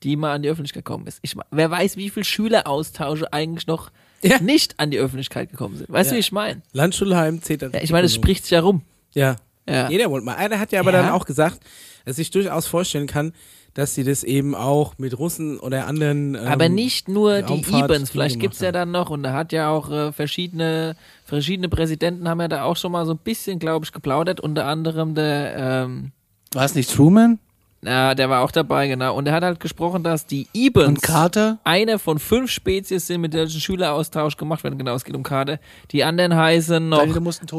die 0.06 0.16
mal 0.16 0.32
an 0.32 0.42
die 0.42 0.48
Öffentlichkeit 0.48 0.84
gekommen 0.84 1.06
ist. 1.06 1.18
Ich, 1.22 1.34
wer 1.50 1.70
weiß, 1.70 1.96
wie 1.96 2.08
viele 2.10 2.24
Schüleraustausche 2.24 3.32
eigentlich 3.32 3.66
noch 3.66 3.90
Ja. 4.22 4.38
nicht 4.40 4.78
an 4.80 4.90
die 4.90 4.98
Öffentlichkeit 4.98 5.50
gekommen 5.50 5.76
sind. 5.76 5.90
Weißt 5.90 6.10
du, 6.10 6.14
Ja. 6.14 6.16
wie 6.16 6.20
ich 6.20 6.32
meine? 6.32 6.62
Landschulheim 6.72 7.42
zählt 7.42 7.62
dann. 7.62 7.72
Ja, 7.72 7.80
ich 7.82 7.90
meine, 7.92 8.06
es 8.06 8.14
spricht 8.14 8.44
sich 8.44 8.52
ja 8.52 8.60
rum. 8.60 8.82
Ja. 9.14 9.36
Ja. 9.68 9.90
Jeder 9.90 10.10
wollte 10.10 10.24
mal. 10.24 10.36
Einer 10.36 10.58
hat 10.60 10.72
ja 10.72 10.80
aber 10.80 10.92
Ja. 10.92 11.02
dann 11.02 11.10
auch 11.10 11.26
gesagt, 11.26 11.58
dass 12.04 12.18
ich 12.18 12.30
durchaus 12.30 12.66
vorstellen 12.66 13.08
kann, 13.08 13.32
dass 13.74 13.94
sie 13.94 14.04
das 14.04 14.22
eben 14.24 14.54
auch 14.54 14.94
mit 14.96 15.18
Russen 15.18 15.58
oder 15.58 15.86
anderen. 15.86 16.34
Ähm, 16.34 16.46
Aber 16.46 16.68
nicht 16.70 17.08
nur 17.08 17.42
die 17.42 17.60
Ibens, 17.68 18.08
vielleicht 18.10 18.36
gemacht 18.36 18.40
gibt's 18.40 18.60
ja 18.60 18.72
dann 18.72 18.90
noch, 18.90 19.10
und 19.10 19.22
da 19.24 19.32
hat 19.34 19.52
ja 19.52 19.68
auch 19.68 19.90
äh, 19.90 20.12
verschiedene, 20.12 20.96
verschiedene 21.24 21.68
Präsidenten 21.68 22.26
haben 22.28 22.40
ja 22.40 22.48
da 22.48 22.62
auch 22.62 22.76
schon 22.76 22.92
mal 22.92 23.04
so 23.04 23.12
ein 23.12 23.18
bisschen, 23.18 23.58
glaube 23.58 23.84
ich, 23.84 23.92
geplaudert, 23.92 24.40
unter 24.40 24.64
anderem 24.66 25.14
der, 25.14 25.56
ähm, 25.84 26.12
War 26.52 26.64
es 26.64 26.74
nicht 26.74 26.90
Truman 26.94 27.38
na, 27.82 28.14
der 28.14 28.30
war 28.30 28.42
auch 28.42 28.50
dabei, 28.50 28.88
genau, 28.88 29.16
und 29.16 29.26
er 29.28 29.34
hat 29.34 29.44
halt 29.44 29.60
gesprochen, 29.60 30.02
dass 30.02 30.26
die 30.26 30.48
Ibens 30.52 30.88
und 30.88 31.02
Carter? 31.02 31.58
eine 31.62 31.98
von 31.98 32.18
fünf 32.18 32.50
Spezies 32.50 33.06
sind, 33.06 33.20
mit 33.20 33.34
der 33.34 33.42
ein 33.42 33.50
Schüleraustausch 33.50 34.36
gemacht 34.36 34.64
werden, 34.64 34.78
genau, 34.78 34.94
es 34.94 35.04
geht 35.04 35.14
um 35.14 35.22
Karte. 35.22 35.60
Die 35.92 36.02
anderen 36.02 36.34
heißen 36.34 36.88
noch. 36.88 37.00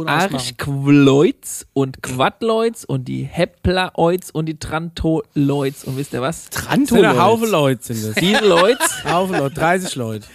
Archquloids 0.07 1.67
und 1.73 2.01
Quadloids 2.01 2.83
und 2.83 3.07
die 3.07 3.23
Heploids 3.23 4.31
und 4.31 4.47
die 4.47 4.57
Trantoloids. 4.57 5.83
Und 5.85 5.97
wisst 5.97 6.13
ihr 6.13 6.21
was? 6.21 6.49
Ein 6.67 7.19
Haufen 7.19 7.49
Leute 7.49 7.83
sind 7.83 8.03
das. 8.03 8.15
Diese 8.15 8.45
Leute, 8.45 8.79
Haufen 9.05 9.37
Leute, 9.37 9.55
30 9.55 9.95
Leute. 9.95 10.25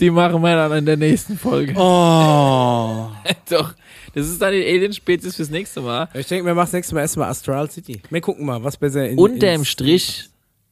Die 0.00 0.10
machen 0.10 0.42
wir 0.42 0.56
dann 0.56 0.72
in 0.72 0.86
der 0.86 0.96
nächsten 0.96 1.38
Folge. 1.38 1.74
Oh. 1.76 3.08
Doch, 3.50 3.74
das 4.14 4.28
ist 4.28 4.40
dann 4.42 4.52
die 4.52 4.64
Alien-Spezies 4.64 5.36
fürs 5.36 5.50
nächste 5.50 5.80
Mal. 5.80 6.08
Ich 6.14 6.26
denke, 6.26 6.46
wir 6.46 6.54
machen 6.54 6.66
das 6.66 6.72
nächste 6.72 6.94
Mal 6.94 7.02
erstmal 7.02 7.28
Astral 7.30 7.70
City. 7.70 8.00
Wir 8.10 8.20
gucken 8.20 8.46
mal, 8.46 8.62
was 8.64 8.76
besser 8.76 9.08
in 9.08 9.18
Unterm 9.18 9.64
Strich 9.64 10.28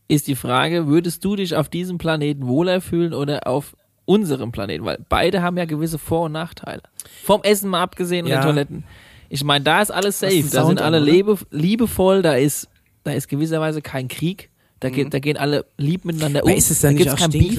ist 0.09 0.27
die 0.27 0.35
Frage, 0.37 0.87
würdest 0.89 1.25
du 1.25 1.37
dich 1.37 1.57
auf 1.57 1.69
diesem 1.69 1.99
Planeten 1.99 2.47
wohler 2.47 2.81
fühlen 2.81 3.15
oder 3.15 3.47
auf 3.47 3.75
unserem 4.05 4.53
Planeten? 4.53 4.85
Weil 4.85 4.99
beide 5.09 5.43
haben 5.43 5.57
ja 5.57 5.65
gewisse 5.65 5.99
Vor- 5.99 6.25
und 6.27 6.33
Nachteile. 6.33 6.83
Vom 7.25 7.43
Essen 7.43 7.71
mal 7.71 7.83
abgesehen 7.83 8.27
und 8.27 8.33
Ja. 8.33 8.41
den 8.41 8.45
Toiletten. 8.47 8.85
Ich 9.29 9.45
meine, 9.45 9.65
da 9.65 9.81
ist 9.81 9.91
alles 9.91 10.19
safe. 10.19 10.35
den 10.35 10.51
Da 10.51 10.67
sind 10.67 10.81
alle 10.81 10.99
lebe, 10.99 11.39
liebevoll, 11.51 12.21
da 12.21 12.35
ist, 12.35 12.69
da 13.05 13.13
ist 13.13 13.29
gewisserweise 13.29 13.81
kein 13.81 14.09
Krieg. 14.09 14.51
Da, 14.81 14.91
geht, 14.91 15.15
da 15.15 15.21
gehen 15.21 15.37
alle 15.37 15.65
lieb 15.79 16.05
miteinander 16.05 16.43
um. 16.43 16.49
Aber 16.51 16.59
ist 16.59 16.71
es 16.71 16.81
dann 16.81 16.97
da 16.97 17.05
nicht 17.05 17.11
auch 17.13 17.17
kein 17.17 17.31
Beef. 17.31 17.57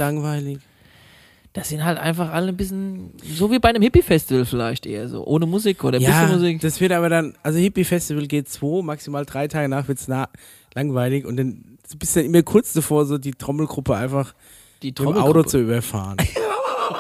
Das 1.54 1.70
sind 1.70 1.86
halt 1.86 2.00
einfach 2.00 2.32
alle 2.32 2.48
ein 2.50 2.58
bisschen, 2.58 3.12
so 3.36 3.52
wie 3.52 3.60
bei 3.60 3.70
einem 3.70 3.84
Hippie-Festival 3.84 4.44
vielleicht 4.46 4.88
eher 4.88 5.08
so. 5.08 5.24
Ohne 5.26 5.46
Musik 5.46 5.84
oder 5.84 5.98
ein 6.00 6.02
Ja, 6.02 6.22
bisschen 6.24 6.36
Musik. 6.40 6.62
das 6.62 6.82
wird 6.82 6.92
aber 6.92 7.10
dann, 7.10 7.36
also 7.44 7.60
Hippie 7.60 7.84
Festival 7.84 8.26
geht 8.26 8.50
zwei, 8.50 8.82
maximal 8.82 9.24
drei 9.26 9.48
Tage 9.48 9.70
nach 9.70 9.88
wird's 9.88 10.08
na 10.08 10.30
langweilig 10.74 11.26
und 11.26 11.38
dann 11.38 11.78
bist 12.00 12.16
du 12.16 12.20
dann 12.22 12.26
immer 12.30 12.42
kurz 12.42 12.74
davor, 12.74 13.06
so 13.06 13.20
die 13.20 13.34
Trommelgruppe 13.34 13.96
einfach 13.96 14.34
Die 14.82 14.88
mit 14.88 14.98
dem 15.00 15.06
Auto 15.08 15.14
Trommelgruppe. 15.20 15.46
zu 15.50 15.60
überfahren. 15.60 16.18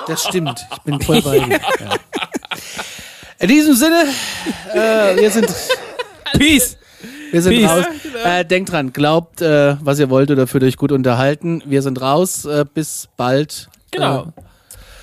Das 0.08 0.24
stimmt. 0.24 0.66
Ich 0.72 0.80
bin 0.84 1.00
voll 1.02 1.22
bei 1.22 1.40
dir. 1.40 1.60
Ja. 1.80 1.90
In 3.40 3.48
diesem 3.50 3.76
Sinne, 3.76 4.06
äh, 4.74 5.16
wir 5.20 5.30
sind, 5.30 5.48
Peace! 6.38 6.78
wir 7.32 7.42
sind 7.42 7.54
Peace. 7.56 7.70
raus. 7.70 7.86
Äh, 8.24 8.46
denkt 8.46 8.72
dran, 8.72 8.94
glaubt, 8.94 9.42
äh, 9.42 9.76
was 9.82 10.00
ihr 10.00 10.10
wollt 10.10 10.32
oder 10.32 10.48
fühlt 10.48 10.64
euch 10.64 10.78
gut 10.78 10.92
unterhalten. 10.94 11.62
Wir 11.66 11.82
sind 11.82 12.02
raus. 12.02 12.46
Äh, 12.46 12.66
bis 12.74 13.10
bald. 13.18 13.70
Genau. 13.94 14.34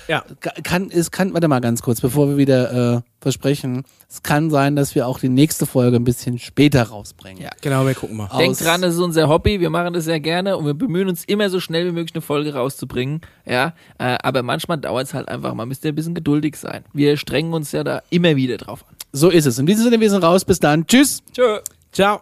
Ja. 0.07 0.25
Äh, 0.41 0.61
kann, 0.63 0.89
es 0.91 1.11
kann, 1.11 1.33
warte 1.33 1.47
mal 1.47 1.61
ganz 1.61 1.81
kurz, 1.81 2.01
bevor 2.01 2.27
wir 2.27 2.35
wieder 2.37 2.95
äh, 2.97 3.01
versprechen. 3.21 3.83
Es 4.09 4.21
kann 4.23 4.49
sein, 4.49 4.75
dass 4.75 4.93
wir 4.93 5.07
auch 5.07 5.19
die 5.19 5.29
nächste 5.29 5.65
Folge 5.65 5.95
ein 5.97 6.03
bisschen 6.03 6.37
später 6.39 6.83
rausbringen. 6.83 7.41
Ja. 7.41 7.49
Genau, 7.61 7.85
wir 7.85 7.93
gucken 7.93 8.17
mal. 8.17 8.27
Aus- 8.27 8.37
Denkt 8.39 8.59
dran, 8.65 8.81
das 8.81 8.95
ist 8.95 8.99
unser 8.99 9.29
Hobby. 9.29 9.61
Wir 9.61 9.69
machen 9.69 9.93
das 9.93 10.03
sehr 10.05 10.19
gerne 10.19 10.57
und 10.57 10.65
wir 10.65 10.73
bemühen 10.73 11.07
uns 11.07 11.23
immer 11.25 11.49
so 11.49 11.59
schnell 11.61 11.85
wie 11.87 11.91
möglich 11.91 12.13
eine 12.13 12.21
Folge 12.21 12.53
rauszubringen. 12.53 13.21
Ja, 13.45 13.73
äh, 13.99 14.17
aber 14.21 14.43
manchmal 14.43 14.79
dauert 14.79 15.07
es 15.07 15.13
halt 15.13 15.29
einfach. 15.29 15.53
Man 15.53 15.67
müsste 15.69 15.87
ein 15.89 15.95
bisschen 15.95 16.15
geduldig 16.15 16.57
sein. 16.57 16.83
Wir 16.93 17.15
strengen 17.15 17.53
uns 17.53 17.71
ja 17.71 17.83
da 17.85 18.01
immer 18.09 18.35
wieder 18.35 18.57
drauf 18.57 18.83
an. 18.89 18.95
So 19.13 19.29
ist 19.29 19.45
es. 19.45 19.59
In 19.59 19.65
diesem 19.65 19.83
Sinne, 19.85 19.99
wir 20.01 20.09
sind 20.09 20.23
raus. 20.23 20.43
Bis 20.43 20.59
dann. 20.59 20.85
Tschüss. 20.87 21.21
Tschö. 21.31 21.59
Ciao! 21.93 22.21